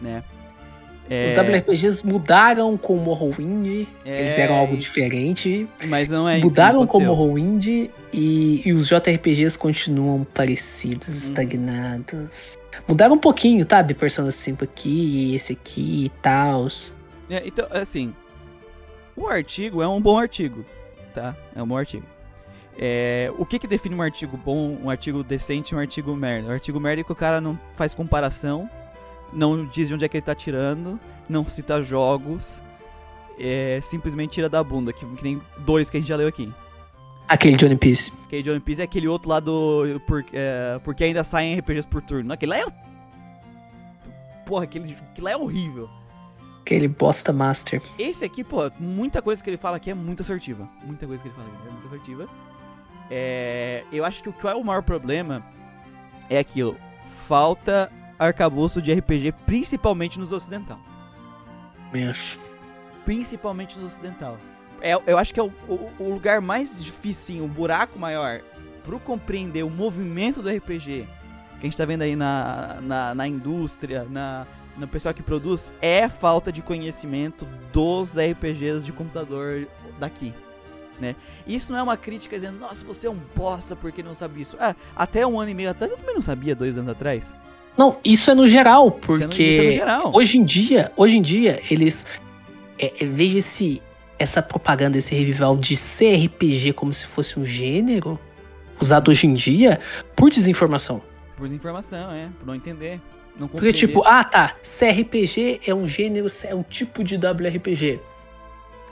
Né? 0.00 0.22
Os 1.06 1.10
É, 1.10 1.40
WRPGs 1.40 2.06
mudaram 2.06 2.76
com 2.76 2.94
o 2.96 3.00
Morrowind, 3.00 3.88
é, 4.05 4.20
eles 4.22 4.38
eram 4.38 4.55
algo 4.55 4.76
diferente. 4.76 5.66
Mas 5.84 6.08
não 6.08 6.28
é 6.28 6.38
isso. 6.38 6.46
mudaram 6.46 6.86
com. 6.86 7.00
Morrowind 7.00 7.66
e, 8.12 8.62
e 8.64 8.72
os 8.72 8.86
JRPGs 8.86 9.58
continuam 9.58 10.24
parecidos, 10.32 11.08
Uhum. 11.08 11.28
estagnados. 11.28 12.56
Mudaram 12.86 13.16
um 13.16 13.18
pouquinho? 13.18 13.66
De 13.84 13.94
Persona 13.94 14.30
5 14.30 14.62
aqui, 14.62 15.34
esse 15.34 15.52
aqui 15.52 16.05
e 16.05 16.08
tal. 16.22 16.68
É, 17.28 17.42
então, 17.46 17.66
assim, 17.70 18.14
o 19.16 19.26
artigo 19.26 19.82
é 19.82 19.88
um 19.88 20.00
bom 20.00 20.18
artigo, 20.18 20.64
tá? 21.14 21.36
É 21.55 21.62
um 21.62 21.66
bom 21.66 21.76
artigo. 21.76 22.06
É, 22.78 23.32
o 23.38 23.46
que 23.46 23.58
que 23.58 23.66
define 23.66 23.94
um 23.94 24.02
artigo 24.02 24.36
bom, 24.36 24.78
um 24.82 24.90
artigo 24.90 25.24
decente 25.24 25.74
e 25.74 25.76
um 25.76 25.80
artigo 25.80 26.14
merda? 26.14 26.48
O 26.48 26.52
artigo 26.52 26.78
merda 26.78 27.00
é 27.00 27.05
que 27.05 27.12
o 27.12 27.16
cara 27.16 27.40
não 27.40 27.58
faz 27.74 27.94
comparação, 27.94 28.68
não 29.32 29.64
diz 29.66 29.88
de 29.88 29.94
onde 29.94 30.05
é 30.05 30.08
que 30.08 30.16
ele 30.18 30.24
tá 30.24 30.34
tirando, 30.34 31.00
não 31.28 31.46
cita 31.46 31.82
jogos, 31.82 32.60
é, 33.40 33.80
simplesmente 33.82 34.32
tira 34.32 34.48
da 34.48 34.62
bunda, 34.62 34.92
que, 34.92 35.06
que 35.06 35.24
nem 35.24 35.40
dois 35.58 35.88
que 35.88 35.96
a 35.96 36.00
gente 36.00 36.08
já 36.08 36.16
leu 36.16 36.28
aqui. 36.28 36.52
Aquele 37.28 37.56
de 37.56 37.64
One 37.64 37.76
Piece. 37.76 38.12
Que 38.28 38.42
de 38.42 38.50
One 38.50 38.60
Piece 38.60 38.80
é 38.80 38.84
aquele 38.84 39.08
outro 39.08 39.28
lá 39.28 39.40
do... 39.40 40.00
Por, 40.06 40.24
é, 40.32 40.78
porque 40.84 41.02
ainda 41.02 41.24
saem 41.24 41.58
RPGs 41.58 41.88
por 41.88 42.00
turno. 42.00 42.32
Aquele 42.32 42.50
lá 42.50 42.58
é... 42.58 42.66
Porra, 44.44 44.62
aquele, 44.62 44.94
aquele 45.10 45.24
lá 45.24 45.32
é 45.32 45.36
horrível. 45.36 45.90
Aquele 46.66 46.88
bosta 46.88 47.32
master. 47.32 47.80
Esse 47.96 48.24
aqui, 48.24 48.42
pô, 48.42 48.68
muita 48.80 49.22
coisa 49.22 49.42
que 49.42 49.48
ele 49.48 49.56
fala 49.56 49.76
aqui 49.76 49.88
é 49.88 49.94
muito 49.94 50.22
assertiva. 50.22 50.68
Muita 50.84 51.06
coisa 51.06 51.22
que 51.22 51.28
ele 51.28 51.36
fala 51.36 51.46
aqui 51.46 51.68
é 51.68 51.70
muito 51.70 51.86
assertiva. 51.86 52.28
É, 53.08 53.84
eu 53.92 54.04
acho 54.04 54.20
que 54.20 54.28
o 54.28 54.32
que 54.32 54.48
é 54.48 54.52
o 54.52 54.64
maior 54.64 54.82
problema 54.82 55.44
é 56.28 56.40
aquilo. 56.40 56.76
Falta 57.06 57.88
arcabouço 58.18 58.82
de 58.82 58.92
RPG, 58.92 59.30
principalmente 59.46 60.18
nos 60.18 60.32
ocidental. 60.32 60.80
Acho. 62.10 62.36
Principalmente 63.04 63.78
nos 63.78 63.92
ocidental. 63.92 64.36
É, 64.80 64.94
eu 65.06 65.16
acho 65.18 65.32
que 65.32 65.38
é 65.38 65.44
o, 65.44 65.52
o- 65.68 65.90
o 66.00 66.12
lugar 66.12 66.40
mais 66.40 66.76
difícil, 66.76 67.36
sim, 67.36 67.40
o 67.40 67.46
buraco 67.46 67.96
maior 67.96 68.40
pro 68.84 68.98
compreender 68.98 69.62
o 69.64 69.70
movimento 69.70 70.42
do 70.42 70.48
RPG 70.50 71.06
que 71.60 71.60
a 71.60 71.62
gente 71.62 71.76
tá 71.76 71.84
vendo 71.86 72.02
aí 72.02 72.14
na, 72.16 72.78
na, 72.82 73.14
na 73.14 73.26
indústria, 73.28 74.04
na, 74.10 74.46
no 74.78 74.86
pessoal 74.86 75.14
que 75.14 75.22
produz, 75.22 75.72
é 75.80 76.08
falta 76.08 76.52
de 76.52 76.62
conhecimento 76.62 77.46
dos 77.72 78.16
RPGs 78.16 78.84
de 78.84 78.92
computador 78.92 79.66
daqui. 79.98 80.32
Né? 81.00 81.14
Isso 81.46 81.72
não 81.72 81.78
é 81.78 81.82
uma 81.82 81.96
crítica 81.96 82.36
dizendo, 82.36 82.58
nossa, 82.58 82.84
você 82.84 83.06
é 83.06 83.10
um 83.10 83.18
bosta 83.34 83.76
porque 83.76 84.02
não 84.02 84.14
sabe 84.14 84.40
isso. 84.40 84.56
Ah, 84.58 84.74
até 84.94 85.26
um 85.26 85.38
ano 85.38 85.50
e 85.50 85.55
meio 85.55 85.70
atrás 85.70 85.90
eu 85.92 85.98
também 85.98 86.14
não 86.14 86.22
sabia, 86.22 86.55
dois 86.55 86.76
anos 86.78 86.90
atrás. 86.90 87.34
Não, 87.76 87.98
isso 88.02 88.30
é 88.30 88.34
no 88.34 88.48
geral, 88.48 88.86
Isso 88.86 88.94
é 88.94 89.18
no- 89.18 89.28
porque 89.28 89.42
isso 89.42 89.60
é 89.60 89.64
no 89.66 89.72
geral. 89.72 90.12
hoje 90.14 90.38
em 90.38 90.44
dia, 90.44 90.90
hoje 90.96 91.16
em 91.18 91.22
dia, 91.22 91.60
eles 91.70 92.06
é, 92.78 92.92
é, 93.00 93.05
vejo 93.06 93.36
esse 93.38 93.82
essa 94.18 94.40
propaganda, 94.40 94.96
esse 94.96 95.14
revival 95.14 95.58
de 95.58 95.76
CRPG 95.76 96.72
como 96.72 96.94
se 96.94 97.06
fosse 97.06 97.38
um 97.38 97.44
gênero 97.44 98.18
usado 98.80 99.10
hoje 99.10 99.26
em 99.26 99.34
dia 99.34 99.78
por 100.14 100.30
desinformação. 100.30 101.02
Por 101.36 101.46
desinformação, 101.46 102.10
é, 102.12 102.30
por 102.38 102.46
não 102.46 102.55
entender. 102.55 102.98
Não 103.39 103.48
Porque, 103.48 103.73
tipo, 103.73 104.02
ah 104.06 104.24
tá, 104.24 104.55
CRPG 104.62 105.60
é 105.66 105.74
um 105.74 105.86
gênero, 105.86 106.26
é 106.44 106.55
um 106.55 106.62
tipo 106.62 107.05
de 107.05 107.16
WRPG. 107.16 108.00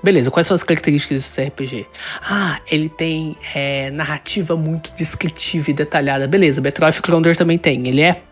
Beleza, 0.03 0.31
quais 0.31 0.47
são 0.47 0.55
as 0.55 0.63
características 0.63 1.23
desse 1.23 1.41
CRPG? 1.43 1.87
Ah, 2.23 2.61
ele 2.71 2.91
tem 2.91 3.37
é, 3.55 3.91
narrativa 3.91 4.55
muito 4.55 4.93
descritiva 4.93 5.71
e 5.71 5.73
detalhada. 5.73 6.29
Beleza, 6.29 6.61
Betroff 6.61 7.01
Clonder 7.01 7.35
também 7.35 7.57
tem. 7.57 7.89
Ele 7.89 8.03
é. 8.03 8.23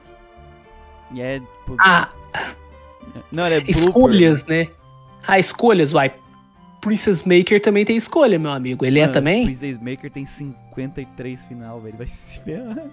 E 1.14 1.22
é, 1.22 1.40
tipo, 1.40 1.76
Ah, 1.78 2.10
não, 3.30 3.46
ele 3.46 3.54
é 3.54 3.60
blooper. 3.60 3.84
escolhas, 3.86 4.44
né? 4.44 4.68
Ah, 5.26 5.38
escolhas, 5.38 5.94
uai. 5.94 6.12
Princess 6.82 7.22
Maker 7.22 7.60
também 7.62 7.84
tem 7.86 7.96
escolha, 7.96 8.38
meu 8.38 8.50
amigo. 8.50 8.84
Ele 8.84 8.98
é 8.98 9.02
Mano, 9.02 9.12
também? 9.14 9.44
Princess 9.44 9.78
Maker 9.80 10.10
tem 10.10 10.26
53 10.26 11.46
final, 11.46 11.80
velho. 11.80 11.96
Vai 11.96 12.06
se 12.08 12.38
ferrar. 12.40 12.84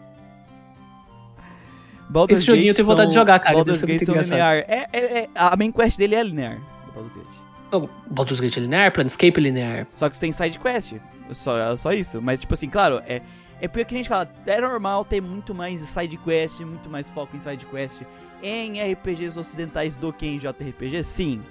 Baldur's 2.09 2.39
Esse 2.39 2.47
joguinho 2.47 2.65
Gate 2.67 2.71
eu 2.71 2.75
tenho 2.77 2.88
vontade 2.88 3.07
de 3.09 3.13
são- 3.13 3.21
jogar, 3.21 3.39
cara, 3.39 3.55
Baldur's 3.55 3.81
Gate 3.83 4.03
são 4.03 4.15
linear. 4.15 4.55
É, 4.67 4.88
é, 4.91 4.99
é- 5.19 5.29
a 5.35 5.55
main 5.55 5.71
quest 5.71 5.97
dele 5.97 6.15
é 6.15 6.23
linear. 6.23 6.57
do 6.88 6.91
Baldur's 6.93 7.15
Gate. 7.15 7.39
Não, 7.71 7.89
Baldur's 8.09 8.39
Gate 8.39 8.57
é 8.57 8.59
linear, 8.61 8.91
Planescape 8.91 9.38
é 9.38 9.41
linear. 9.41 9.88
Só 9.95 10.09
que 10.09 10.15
você 10.15 10.21
tem 10.21 10.31
side 10.31 10.57
quest. 10.57 10.93
Só, 11.33 11.77
só 11.77 11.93
isso. 11.93 12.19
Mas, 12.21 12.39
tipo 12.39 12.53
assim, 12.55 12.67
claro, 12.67 12.99
é, 13.07 13.21
é 13.61 13.67
porque 13.67 13.93
a 13.93 13.97
gente 13.97 14.09
fala, 14.09 14.27
é 14.47 14.59
normal 14.59 15.05
ter 15.05 15.21
muito 15.21 15.53
mais 15.53 15.79
side 15.81 16.17
quest, 16.17 16.61
muito 16.61 16.89
mais 16.89 17.07
foco 17.09 17.38
em 17.38 17.39
side 17.39 17.65
quest 17.67 18.01
em 18.41 18.81
RPGs 18.81 19.38
ocidentais 19.38 19.95
do 19.95 20.11
que 20.11 20.25
em 20.25 20.39
JRPG? 20.39 21.03
Sim. 21.03 21.41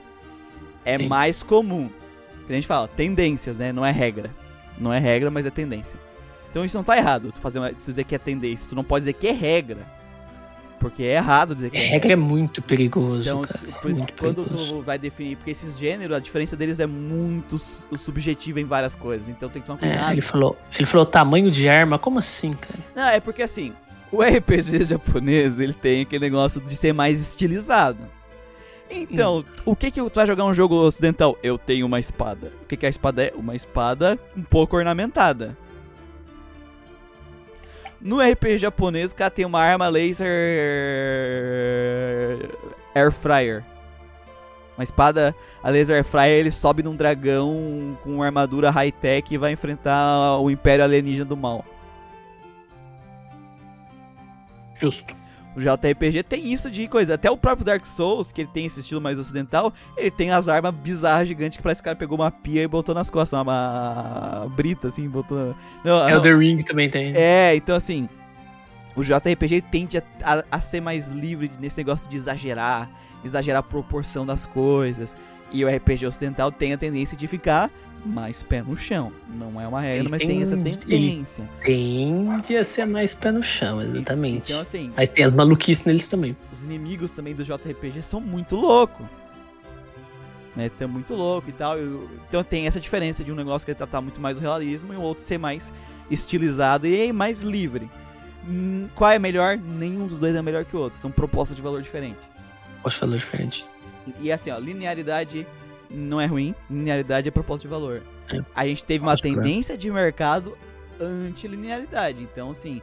É 0.85 0.99
Sim. 0.99 1.07
mais 1.07 1.43
comum. 1.43 1.89
Que 2.47 2.53
a 2.53 2.57
gente 2.57 2.67
fala, 2.67 2.89
tendências, 2.89 3.57
né? 3.57 3.73
Não 3.73 3.85
é 3.87 3.93
regra. 3.93 4.31
Não 4.77 4.93
é 4.93 4.99
regra, 4.99 5.31
mas 5.31 5.47
é 5.47 5.51
tendência. 5.51 5.97
Então 6.51 6.65
isso 6.65 6.77
não 6.77 6.83
tá 6.83 6.97
errado, 6.97 7.31
tu 7.31 7.41
fazer 7.41 7.59
uma, 7.59 7.69
tu 7.71 7.85
dizer 7.85 8.03
que 8.05 8.15
é 8.15 8.19
tendência. 8.19 8.69
Tu 8.71 8.75
não 8.75 8.83
pode 8.83 9.03
dizer 9.03 9.13
que 9.13 9.29
é 9.29 9.33
regra. 9.33 9.79
Porque 10.79 11.03
é 11.03 11.15
errado 11.15 11.55
dizer 11.55 11.71
que 11.71 11.77
é 11.77 11.81
regra. 11.81 11.95
Regra 11.95 12.13
é 12.13 12.17
muito 12.17 12.63
perigoso, 12.63 13.23
Então, 13.29 13.43
cara. 13.43 13.59
por 13.83 13.91
isso 13.91 14.01
muito 14.01 14.13
quando 14.15 14.45
perigoso. 14.45 14.75
tu 14.77 14.83
vai 14.83 14.99
definir, 14.99 15.37
porque 15.37 15.51
esses 15.51 15.77
gêneros, 15.79 16.17
a 16.17 16.21
diferença 16.21 16.57
deles 16.57 16.79
é 16.81 16.87
muito 16.87 17.59
su- 17.59 17.89
subjetiva 17.97 18.61
em 18.61 18.65
várias 18.65 18.95
coisas, 18.95 19.29
então 19.29 19.49
tem 19.49 19.61
que 19.61 19.67
tomar 19.67 19.79
É, 19.85 19.89
cuidado. 19.91 20.13
ele 20.13 20.21
falou, 20.21 20.57
ele 20.77 20.87
falou 20.87 21.05
tamanho 21.07 21.51
de 21.51 21.69
arma, 21.69 21.99
como 21.99 22.19
assim, 22.19 22.53
cara? 22.53 22.79
Não, 22.95 23.09
é 23.09 23.19
porque 23.21 23.43
assim, 23.43 23.73
o 24.13 24.23
RPG 24.23 24.85
japonês, 24.85 25.59
ele 25.59 25.73
tem 25.73 26.03
aquele 26.03 26.21
negócio 26.25 26.61
de 26.61 26.77
ser 26.77 26.93
mais 26.95 27.21
estilizado. 27.21 27.99
Então, 28.91 29.45
o 29.67 29.77
que 29.77 29.91
que 29.91 30.01
tu 30.01 30.11
vai 30.15 30.27
jogar 30.27 30.45
um 30.47 30.55
jogo 30.55 30.75
ocidental? 30.77 31.37
Eu 31.43 31.59
tenho 31.59 31.85
uma 31.85 32.01
espada. 32.01 32.51
O 32.63 32.67
que 32.67 32.75
que 32.75 32.87
a 32.87 32.89
espada 32.89 33.23
é? 33.25 33.33
Uma 33.37 33.55
espada 33.55 34.19
um 34.35 34.43
pouco 34.43 34.77
ornamentada. 34.79 35.55
No 38.01 38.21
RPG 38.21 38.59
japonês, 38.59 39.11
o 39.11 39.15
cara 39.15 39.31
tem 39.31 39.45
uma 39.45 39.61
arma 39.61 39.89
laser 39.89 40.29
air 42.95 43.11
fryer. 43.11 43.65
Uma 44.77 44.85
espada 44.85 45.35
a 45.63 45.71
laser 45.71 45.97
air 45.97 46.05
fryer, 46.05 46.39
ele 46.39 46.53
sobe 46.53 46.83
num 46.83 46.95
dragão 46.95 47.99
com 48.05 48.15
uma 48.15 48.27
armadura 48.27 48.71
high-tech 48.71 49.35
e 49.35 49.39
vai 49.39 49.53
enfrentar 49.53 50.39
o 50.39 50.49
Império 50.51 50.85
Alienígena 50.85 51.25
do 51.25 51.37
Mal. 51.37 51.65
Justo. 54.81 55.18
O 55.59 55.61
JRPG 55.61 56.23
tem 56.23 56.53
isso 56.53 56.71
de 56.71 56.87
coisa. 56.87 57.15
Até 57.15 57.29
o 57.29 57.37
próprio 57.37 57.67
Dark 57.67 57.85
Souls, 57.85 58.31
que 58.31 58.43
ele 58.43 58.51
tem 58.55 58.67
esse 58.67 58.79
estilo 58.79 59.01
mais 59.01 59.19
ocidental, 59.19 59.75
ele 59.97 60.09
tem 60.09 60.31
as 60.31 60.47
armas 60.47 60.73
bizarras 60.73 61.27
gigantes 61.27 61.57
que 61.57 61.63
parece 61.65 61.83
que 61.83 61.85
o 61.85 61.91
cara 61.91 61.97
pegou 61.97 62.17
uma 62.17 62.31
pia 62.31 62.63
e 62.63 62.69
botou 62.69 62.95
nas 62.95 63.11
costas. 63.11 63.37
Uma, 63.41 63.43
uma 63.43 64.49
brita, 64.55 64.87
assim, 64.87 65.09
botou. 65.09 65.57
Não, 65.85 66.09
Elder 66.09 66.35
não. 66.35 66.41
Ring 66.41 66.59
também 66.59 66.89
tem. 66.89 67.13
É, 67.17 67.57
então 67.57 67.75
assim. 67.75 68.09
O 68.95 69.03
JRPG 69.03 69.63
tende 69.63 69.99
a, 69.99 70.03
a, 70.23 70.45
a, 70.51 70.61
ser 70.61 70.81
mais 70.81 71.09
livre 71.09 71.51
nesse 71.61 71.77
negócio 71.77 72.09
de 72.09 72.17
exagerar, 72.17 72.91
exagerar 73.25 73.61
a 73.61 73.63
proporção 73.63 74.25
das 74.25 74.47
coisas. 74.47 75.15
E 75.53 75.65
o 75.65 75.69
RPG 75.69 76.07
ocidental 76.07 76.53
tem 76.53 76.73
a 76.73 76.79
tendência 76.79 77.17
de 77.17 77.27
ficar 77.27 77.71
mais 78.09 78.43
pé 78.43 78.63
no 78.63 78.77
chão. 78.77 79.13
Não 79.29 79.61
é 79.61 79.69
uma 79.69 79.81
regra, 79.81 80.01
ele 80.01 80.09
mas 80.09 80.19
tem, 80.19 80.29
tem 80.29 80.43
essa 80.43 80.57
tendência. 80.57 81.49
Tende 81.63 82.57
a 82.57 82.65
ser 82.65 82.87
mais 82.87 83.15
pé 83.15 83.31
no 83.31 83.43
chão, 83.43 83.83
exatamente. 83.83 84.51
Então, 84.51 84.61
assim. 84.61 84.93
Mas 84.97 85.09
tem 85.09 85.25
as 85.25 85.35
maluquices 85.35 85.85
neles 85.85 86.07
também. 86.07 86.37
Os 86.53 86.65
inimigos 86.65 87.11
também 87.13 87.35
do 87.35 87.45
JRPG 87.45 88.03
são 88.03 88.21
muito 88.21 88.57
loucos. 88.57 89.07
Né, 90.57 90.69
tão 90.77 90.89
muito 90.89 91.15
louco 91.15 91.49
e 91.51 91.53
tal. 91.53 91.77
Então 92.29 92.43
tem 92.43 92.67
essa 92.67 92.81
diferença 92.81 93.23
de 93.23 93.31
um 93.31 93.35
negócio 93.37 93.65
que 93.65 93.73
tratar 93.75 94.01
muito 94.01 94.21
mais 94.21 94.37
o 94.37 94.41
realismo 94.41 94.93
e 94.93 94.97
o 94.97 95.03
outro 95.03 95.23
ser 95.23 95.39
mais 95.39 95.73
estilizado 96.11 96.87
e 96.87 97.13
mais 97.13 97.43
livre. 97.43 97.89
Hum, 98.49 98.89
qual 98.95 99.11
é 99.11 99.19
melhor? 99.19 99.57
Nenhum 99.57 100.07
dos 100.07 100.19
dois 100.19 100.35
é 100.35 100.43
melhor 100.43 100.65
que 100.65 100.75
o 100.75 100.81
outro. 100.81 100.99
São 100.99 101.11
propostas 101.11 101.55
de 101.55 101.63
valor 101.63 101.83
diferente. 101.83 102.19
Proposta 102.75 103.07
de 103.07 103.11
valor 103.11 103.19
diferente. 103.19 103.65
E 104.21 104.33
assim, 104.33 104.51
ó, 104.51 104.59
linearidade 104.59 105.47
não 105.91 106.21
é 106.21 106.27
ruim, 106.27 106.55
linearidade 106.71 107.29
é 107.29 107.31
proposta 107.31 107.67
de 107.67 107.71
valor. 107.71 108.03
É. 108.33 108.41
A 108.55 108.67
gente 108.67 108.85
teve 108.85 109.03
uma 109.03 109.17
tendência 109.17 109.77
de 109.77 109.91
mercado 109.91 110.57
anti-linearidade. 111.01 112.23
Então, 112.23 112.51
assim, 112.51 112.83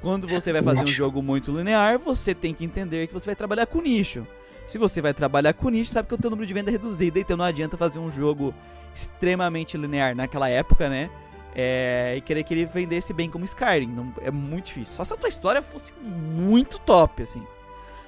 quando 0.00 0.26
você 0.26 0.52
vai 0.52 0.62
fazer 0.62 0.80
um 0.80 0.86
jogo 0.88 1.22
muito 1.22 1.54
linear, 1.56 1.98
você 1.98 2.34
tem 2.34 2.54
que 2.54 2.64
entender 2.64 3.06
que 3.06 3.12
você 3.12 3.26
vai 3.26 3.36
trabalhar 3.36 3.66
com 3.66 3.80
nicho. 3.80 4.26
Se 4.66 4.78
você 4.78 5.02
vai 5.02 5.12
trabalhar 5.12 5.52
com 5.52 5.68
nicho, 5.68 5.92
sabe 5.92 6.08
que 6.08 6.14
o 6.14 6.18
teu 6.18 6.30
número 6.30 6.46
de 6.46 6.54
venda 6.54 6.70
é 6.70 6.72
reduzido, 6.72 7.18
então 7.18 7.36
não 7.36 7.44
adianta 7.44 7.76
fazer 7.76 7.98
um 7.98 8.10
jogo 8.10 8.54
extremamente 8.94 9.76
linear 9.76 10.14
naquela 10.14 10.48
época, 10.48 10.88
né? 10.88 11.10
É, 11.54 12.14
e 12.16 12.20
querer 12.20 12.44
que 12.44 12.54
ele 12.54 12.64
vendesse 12.64 13.12
bem 13.12 13.28
como 13.28 13.44
Skyrim. 13.44 13.88
Não, 13.88 14.14
é 14.22 14.30
muito 14.30 14.66
difícil. 14.66 14.94
Só 14.94 15.04
se 15.04 15.12
a 15.12 15.16
tua 15.16 15.28
história 15.28 15.60
fosse 15.60 15.92
muito 16.00 16.78
top, 16.78 17.22
assim. 17.22 17.44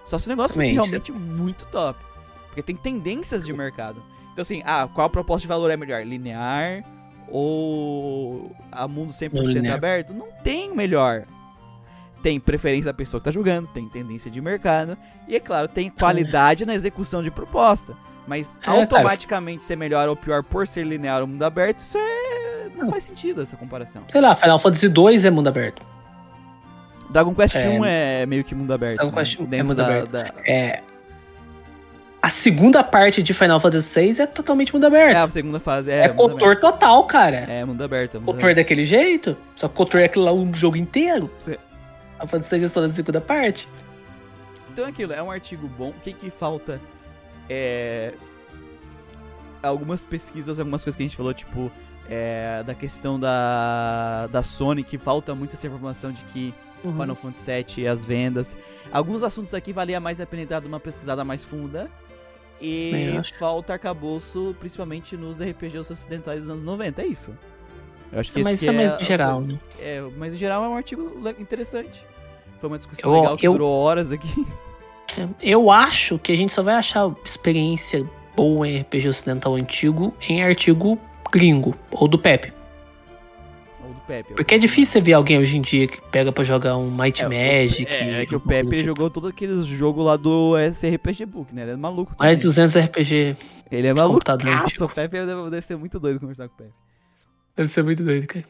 Só 0.04 0.18
se 0.18 0.26
o 0.26 0.30
negócio 0.30 0.54
fosse 0.54 0.72
realmente 0.72 1.10
muito 1.10 1.66
top. 1.66 1.98
Porque 2.46 2.62
tem 2.62 2.76
tendências 2.76 3.44
de 3.44 3.52
mercado. 3.52 4.02
Então, 4.32 4.42
assim, 4.42 4.62
ah, 4.64 4.88
qual 4.92 5.08
proposta 5.10 5.42
de 5.42 5.48
valor 5.48 5.70
é 5.70 5.76
melhor? 5.76 6.04
Linear 6.04 6.82
ou 7.28 8.50
a 8.70 8.86
mundo 8.88 9.12
100% 9.12 9.70
aberto? 9.70 10.12
Não 10.12 10.28
tem 10.42 10.74
melhor. 10.74 11.24
Tem 12.22 12.38
preferência 12.38 12.86
da 12.86 12.94
pessoa 12.94 13.20
que 13.20 13.24
tá 13.24 13.30
jogando, 13.30 13.66
tem 13.68 13.88
tendência 13.88 14.30
de 14.30 14.40
mercado 14.40 14.96
e, 15.26 15.34
é 15.34 15.40
claro, 15.40 15.66
tem 15.66 15.90
qualidade 15.90 16.64
na 16.64 16.74
execução 16.74 17.22
de 17.22 17.30
proposta. 17.30 17.94
Mas 18.26 18.60
é, 18.64 18.70
automaticamente 18.70 19.58
cara. 19.58 19.66
ser 19.68 19.76
melhor 19.76 20.08
ou 20.08 20.14
pior 20.14 20.42
por 20.42 20.66
ser 20.68 20.86
linear 20.86 21.20
ou 21.20 21.26
mundo 21.26 21.42
aberto, 21.42 21.78
isso 21.78 21.98
é... 21.98 22.68
não 22.76 22.88
faz 22.88 23.04
sentido 23.04 23.42
essa 23.42 23.56
comparação. 23.56 24.02
Sei 24.08 24.20
lá, 24.20 24.34
Final 24.34 24.58
Fantasy 24.60 24.88
2 24.88 25.24
é 25.24 25.30
mundo 25.30 25.48
aberto. 25.48 25.82
Dragon 27.10 27.34
Quest 27.34 27.56
é... 27.56 27.68
1 27.68 27.84
é 27.84 28.26
meio 28.26 28.44
que 28.44 28.54
mundo 28.54 28.72
aberto. 28.72 28.98
Dragon 28.98 29.10
né? 29.10 29.22
Quest 29.22 29.40
1 29.40 29.48
é 29.52 29.62
mundo 29.62 29.74
da, 29.74 29.86
aberto. 29.86 30.10
Da... 30.10 30.32
É, 30.46 30.82
a 32.22 32.30
segunda 32.30 32.84
parte 32.84 33.20
de 33.20 33.34
Final 33.34 33.58
Fantasy 33.58 34.00
VI 34.00 34.22
é 34.22 34.26
totalmente 34.26 34.72
mundo 34.72 34.86
aberto. 34.86 35.16
É, 35.16 35.20
a 35.20 35.28
segunda 35.28 35.58
fase 35.58 35.90
é. 35.90 36.04
É 36.04 36.08
Cotor 36.08 36.60
total, 36.60 37.04
cara. 37.04 37.38
É, 37.38 37.64
mundo 37.64 37.82
aberto. 37.82 38.16
É 38.16 38.20
mundo 38.20 38.32
Cotor 38.32 38.54
daquele 38.54 38.84
jeito, 38.84 39.36
só 39.56 39.66
que 39.66 39.74
Cotor 39.74 40.00
é 40.00 40.04
aquilo 40.04 40.24
lá 40.24 40.32
um 40.32 40.54
jogo 40.54 40.76
inteiro. 40.76 41.28
É. 41.48 41.58
A 42.20 42.24
Fantasy 42.24 42.60
VI 42.60 42.64
é 42.64 42.68
só 42.68 42.80
da 42.80 42.88
segunda 42.88 43.20
parte. 43.20 43.68
Então 44.72 44.86
é 44.86 44.90
aquilo, 44.90 45.12
é 45.12 45.20
um 45.20 45.32
artigo 45.32 45.66
bom. 45.66 45.88
O 45.88 45.94
que 45.94 46.12
que 46.12 46.30
falta? 46.30 46.80
É. 47.50 48.14
Algumas 49.60 50.04
pesquisas, 50.04 50.60
algumas 50.60 50.84
coisas 50.84 50.96
que 50.96 51.02
a 51.02 51.06
gente 51.06 51.16
falou, 51.16 51.34
tipo. 51.34 51.72
É, 52.10 52.62
da 52.66 52.74
questão 52.74 53.18
da, 53.18 54.26
da 54.26 54.42
Sony, 54.42 54.82
que 54.82 54.98
falta 54.98 55.34
muito 55.36 55.54
essa 55.54 55.66
informação 55.66 56.10
de 56.10 56.22
que 56.24 56.52
uhum. 56.84 56.92
Final 56.92 57.16
Fantasy 57.16 57.50
VII 57.50 57.84
e 57.84 57.88
as 57.88 58.04
vendas. 58.04 58.56
Alguns 58.92 59.22
assuntos 59.22 59.54
aqui 59.54 59.72
valia 59.72 60.00
mais 60.00 60.20
a 60.20 60.26
pena 60.26 60.44
dar 60.44 60.64
uma 60.64 60.80
pesquisada 60.80 61.24
mais 61.24 61.44
funda. 61.44 61.88
E 62.60 63.20
falta 63.38 63.72
arcabouço, 63.72 64.54
principalmente 64.60 65.16
nos 65.16 65.40
RPGs 65.40 65.92
ocidentais 65.92 66.40
dos 66.40 66.50
anos 66.50 66.64
90, 66.64 67.02
é 67.02 67.06
isso. 67.06 67.36
Eu 68.12 68.20
acho 68.20 68.32
que 68.32 68.40
é, 68.40 68.44
mas 68.44 68.60
isso 68.60 68.70
é 68.70 68.72
mais 68.72 68.92
é, 68.92 69.04
geral, 69.04 69.40
né? 69.40 69.58
É, 69.80 70.02
mas 70.16 70.34
em 70.34 70.36
geral 70.36 70.64
é 70.64 70.68
um 70.68 70.76
artigo 70.76 71.18
interessante. 71.38 72.04
Foi 72.60 72.68
uma 72.68 72.78
discussão 72.78 73.10
eu, 73.10 73.20
legal 73.20 73.36
que 73.36 73.48
eu, 73.48 73.52
durou 73.52 73.70
horas 73.70 74.12
aqui. 74.12 74.28
Eu 75.42 75.70
acho 75.70 76.18
que 76.18 76.32
a 76.32 76.36
gente 76.36 76.54
só 76.54 76.62
vai 76.62 76.74
achar 76.74 77.14
experiência 77.22 78.02
boa 78.34 78.66
em 78.66 78.80
RPG 78.80 79.08
ocidental 79.08 79.54
antigo 79.56 80.14
em 80.26 80.42
artigo 80.42 80.98
gringo, 81.30 81.74
ou 81.90 82.08
do 82.08 82.18
Pepe. 82.18 82.50
Pepe. 84.12 84.34
Porque 84.34 84.54
é 84.54 84.58
difícil 84.58 84.92
você 84.92 85.00
ver 85.00 85.14
alguém 85.14 85.38
hoje 85.38 85.56
em 85.56 85.62
dia 85.62 85.88
que 85.88 85.98
pega 86.10 86.30
pra 86.30 86.44
jogar 86.44 86.76
um 86.76 86.90
Might 86.90 87.22
é, 87.22 87.28
Magic. 87.28 87.90
É, 87.90 88.22
é 88.22 88.26
que 88.26 88.36
o 88.36 88.40
Pepe 88.40 88.68
ele 88.68 88.76
tipo. 88.76 88.88
jogou 88.88 89.08
todos 89.08 89.30
aqueles 89.30 89.64
jogos 89.64 90.04
lá 90.04 90.16
do 90.16 90.54
SRPG 90.58 91.24
Book, 91.24 91.54
né? 91.54 91.62
Ele 91.62 91.70
é 91.70 91.76
maluco. 91.76 92.14
Mais 92.18 92.36
de 92.36 92.44
200 92.44 92.74
RPG. 92.76 93.36
Ele 93.70 93.88
é 93.88 93.94
maluco. 93.94 94.20
O 94.20 94.88
Pepe 94.88 95.24
deve, 95.24 95.50
deve 95.50 95.62
ser 95.62 95.76
muito 95.76 95.98
doido 95.98 96.20
conversar 96.20 96.46
com 96.48 96.54
o 96.54 96.58
Pepe. 96.58 96.74
Deve 97.56 97.68
ser 97.68 97.82
muito 97.82 98.02
doido, 98.04 98.26
cara. 98.26 98.44